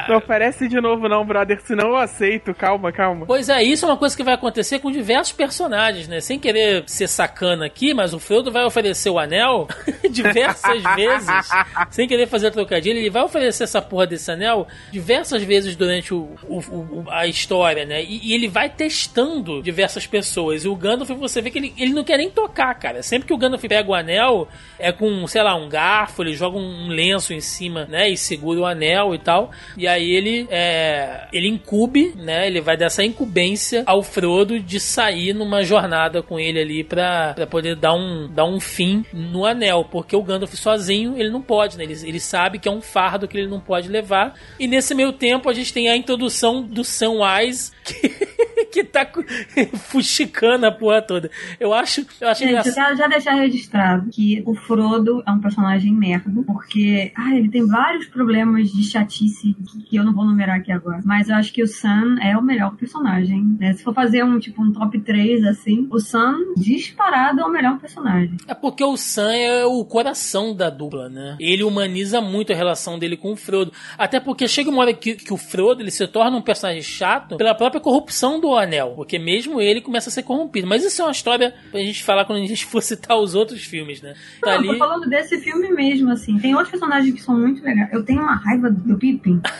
Não 0.09 0.17
oferece 0.19 0.69
de 0.69 0.81
novo 0.81 1.09
não, 1.09 1.25
brother, 1.25 1.61
senão 1.63 1.89
eu 1.89 1.97
aceito. 1.97 2.53
Calma, 2.55 2.93
calma. 2.93 3.25
Pois 3.27 3.49
é, 3.49 3.63
isso 3.63 3.85
é 3.85 3.89
uma 3.89 3.97
coisa 3.97 4.17
que 4.17 4.23
vai 4.23 4.35
acontecer 4.35 4.79
com 4.79 4.91
diversos 4.91 5.33
personagens, 5.33 6.07
né? 6.09 6.21
Sem 6.21 6.39
querer 6.39 6.85
ser 6.87 7.09
sacana 7.09 7.67
aqui, 7.67 7.95
mas 7.95 8.13
o 8.13 8.19
Frodo 8.19 8.51
vai 8.53 8.65
oferecer 8.65 9.11
o 9.11 9.19
anel 9.19 9.67
diversas 10.11 10.83
vezes, 10.95 11.49
sem 11.91 12.07
querer 12.09 12.27
fazer 12.27 12.51
trocadilho, 12.51 12.99
ele 12.99 13.11
vai 13.11 13.23
oferecer 13.23 13.65
essa 13.65 13.81
porra 13.81 14.07
desse 14.07 14.31
anel 14.31 14.67
diversas 14.91 15.43
vezes 15.43 15.75
durante 15.77 16.13
o, 16.13 16.29
o- 16.49 16.59
o- 16.59 17.05
a 17.11 17.27
história, 17.27 17.85
né? 17.85 18.03
E, 18.03 18.29
e 18.31 18.35
ele 18.35 18.49
vai 18.49 18.69
testando 18.69 19.63
diversas 19.63 20.07
pessoas. 20.07 20.65
E 20.65 20.69
o 20.69 20.75
Gandalf, 20.77 21.11
você 21.11 21.41
vê 21.41 21.51
que 21.51 21.59
ele, 21.59 21.75
ele 21.79 21.93
não 21.95 22.05
quer 22.05 22.17
nem 22.19 22.29
tocar, 22.31 22.75
cara. 22.75 23.03
Sempre 23.03 23.29
que 23.29 23.35
o 23.35 23.39
Gandalf 23.39 23.63
pega 23.65 23.89
o 23.91 23.95
anel, 23.95 24.49
é 24.79 24.93
com, 24.93 25.27
sei 25.27 25.43
lá, 25.43 25.55
um 25.55 25.69
garfo, 25.69 26.23
ele 26.23 26.35
joga 26.35 26.59
um 26.59 26.89
lenço 26.89 27.33
em 27.33 27.41
cima, 27.41 27.87
né? 27.87 28.09
E 28.11 28.17
segura 28.17 28.61
o 28.61 28.67
anel 28.67 29.15
e 29.15 29.19
tal. 29.19 29.51
E 29.77 29.87
aí 29.87 30.11
ele 30.11 30.47
é, 30.51 31.29
ele 31.33 31.49
incube, 31.49 32.13
né? 32.17 32.47
Ele 32.47 32.61
vai 32.61 32.77
dar 32.77 32.87
essa 32.87 33.05
incumbência 33.05 33.83
ao 33.87 34.03
Frodo 34.03 34.59
de 34.59 34.81
sair 34.81 35.33
numa 35.33 35.63
jornada 35.63 36.23
com 36.23 36.39
ele 36.39 36.61
ali 36.61 36.85
pra, 36.85 37.35
poder 37.51 37.77
dar 37.77 37.95
um, 37.95 38.29
dar 38.29 38.45
um 38.45 38.61
fim 38.61 39.05
no 39.13 39.45
anel. 39.45 39.85
Porque 39.85 40.17
o 40.17 40.23
Gandalf 40.23 40.55
sozinho, 40.55 41.17
ele 41.17 41.31
não 41.31 41.43
pode, 41.43 41.77
né? 41.77 41.85
Ele, 41.85 41.97
ele 42.05 42.21
sabe 42.21 42.59
que 42.59 42.69
é 42.69 42.73
um 42.73 42.81
fardo 42.81 43.29
que 43.29 43.37
ele 43.37 43.49
não 43.49 43.61
pode 43.61 43.89
levar. 43.89 44.35
E 44.59 44.67
nesse 44.67 44.95
meio 44.95 45.13
tempo 45.13 45.49
a 45.49 45.53
gente 45.53 45.73
tem 45.73 45.89
a 45.89 45.97
introdução 45.97 46.63
do 46.63 46.85
Samwise 46.85 47.73
que, 47.85 48.09
que 48.71 48.85
tá 48.85 49.07
fuxicando 49.89 50.67
a 50.67 50.73
porra 50.73 51.03
toda. 51.03 51.31
Eu 51.59 51.73
acho, 51.73 52.07
eu 52.21 52.29
acho 52.29 52.41
Gente, 52.41 52.53
eu 52.53 52.59
engraçado. 52.61 52.75
quero 52.85 52.97
já 52.97 53.07
deixar 53.09 53.35
registrado 53.35 54.11
que 54.11 54.43
o 54.47 54.55
Frodo 54.55 55.23
é 55.27 55.31
um 55.31 55.41
personagem 55.41 55.93
merda, 55.93 56.31
porque 56.47 57.13
ah, 57.17 57.35
ele 57.35 57.49
tem 57.49 57.67
vários 57.67 58.07
problemas 58.07 58.71
de 58.71 58.83
chatice 58.85 59.55
que- 59.55 59.83
que 59.83 59.97
eu 59.97 60.05
não 60.05 60.13
vou 60.13 60.25
numerar 60.25 60.57
aqui 60.59 60.73
agora. 60.73 61.01
Mas 61.05 61.29
eu 61.29 61.35
acho 61.37 61.53
que 61.53 61.63
o 61.63 61.67
Sam 61.67 62.17
é 62.21 62.37
o 62.37 62.43
melhor 62.43 62.75
personagem. 62.77 63.45
né? 63.59 63.73
Se 63.75 63.83
for 63.83 63.95
fazer 63.95 64.25
um 64.25 64.39
tipo 64.39 64.63
um 64.63 64.73
top 64.73 64.99
3, 65.01 65.45
assim, 65.45 65.87
o 65.91 65.99
Sam 65.99 66.37
disparado 66.57 67.41
é 67.41 67.45
o 67.45 67.51
melhor 67.51 67.79
personagem. 67.79 68.37
É 68.47 68.55
porque 68.55 68.85
o 68.85 68.97
Sam 68.97 69.33
é 69.33 69.65
o 69.67 69.85
coração 69.85 70.55
da 70.55 70.71
dupla, 70.71 71.09
né? 71.09 71.37
Ele 71.41 71.63
humaniza 71.65 72.21
muito 72.21 72.53
a 72.53 72.57
relação 72.57 72.99
dele 72.99 73.17
com 73.17 73.33
o 73.33 73.37
Frodo. 73.37 73.73
Até 73.99 74.21
porque 74.21 74.47
chega 74.49 74.71
uma 74.71 74.81
hora 74.83 74.95
que, 74.95 75.15
que 75.15 75.33
o 75.33 75.37
Frodo 75.37 75.83
ele 75.83 75.91
se 75.91 76.07
torna 76.07 76.37
um 76.37 76.43
personagem 76.43 76.83
chato 76.83 77.37
pela 77.37 77.55
própria 77.55 77.81
corrupção 77.81 78.41
do 78.41 78.49
anel. 78.61 78.93
Porque 78.97 79.19
mesmo 79.19 79.61
ele 79.61 79.81
começa 79.81 80.09
a 80.09 80.13
ser 80.13 80.23
corrompido. 80.23 80.67
Mas 80.67 80.85
isso 80.85 81.01
é 81.03 81.05
uma 81.05 81.11
história 81.13 81.55
pra 81.71 81.81
gente 81.81 82.03
falar 82.05 82.25
quando 82.25 82.43
a 82.43 82.47
gente 82.47 82.65
for 82.67 82.81
citar 82.83 83.19
os 83.19 83.35
outros 83.35 83.65
filmes, 83.65 84.01
né? 84.03 84.15
Tá 84.41 84.53
Não, 84.53 84.59
ali. 84.59 84.69
tô 84.69 84.75
falando 84.79 85.09
desse 85.09 85.39
filme 85.41 85.71
mesmo, 85.73 86.11
assim. 86.11 86.39
Tem 86.39 86.53
outros 86.55 86.71
personagens 86.71 87.15
que 87.15 87.21
são 87.23 87.37
muito 87.39 87.63
legais. 87.65 87.93
Eu 87.93 88.05
tenho 88.05 88.21
uma 88.23 88.35
raiva 88.37 88.71
do 88.71 88.97
Pippin. 88.99 89.41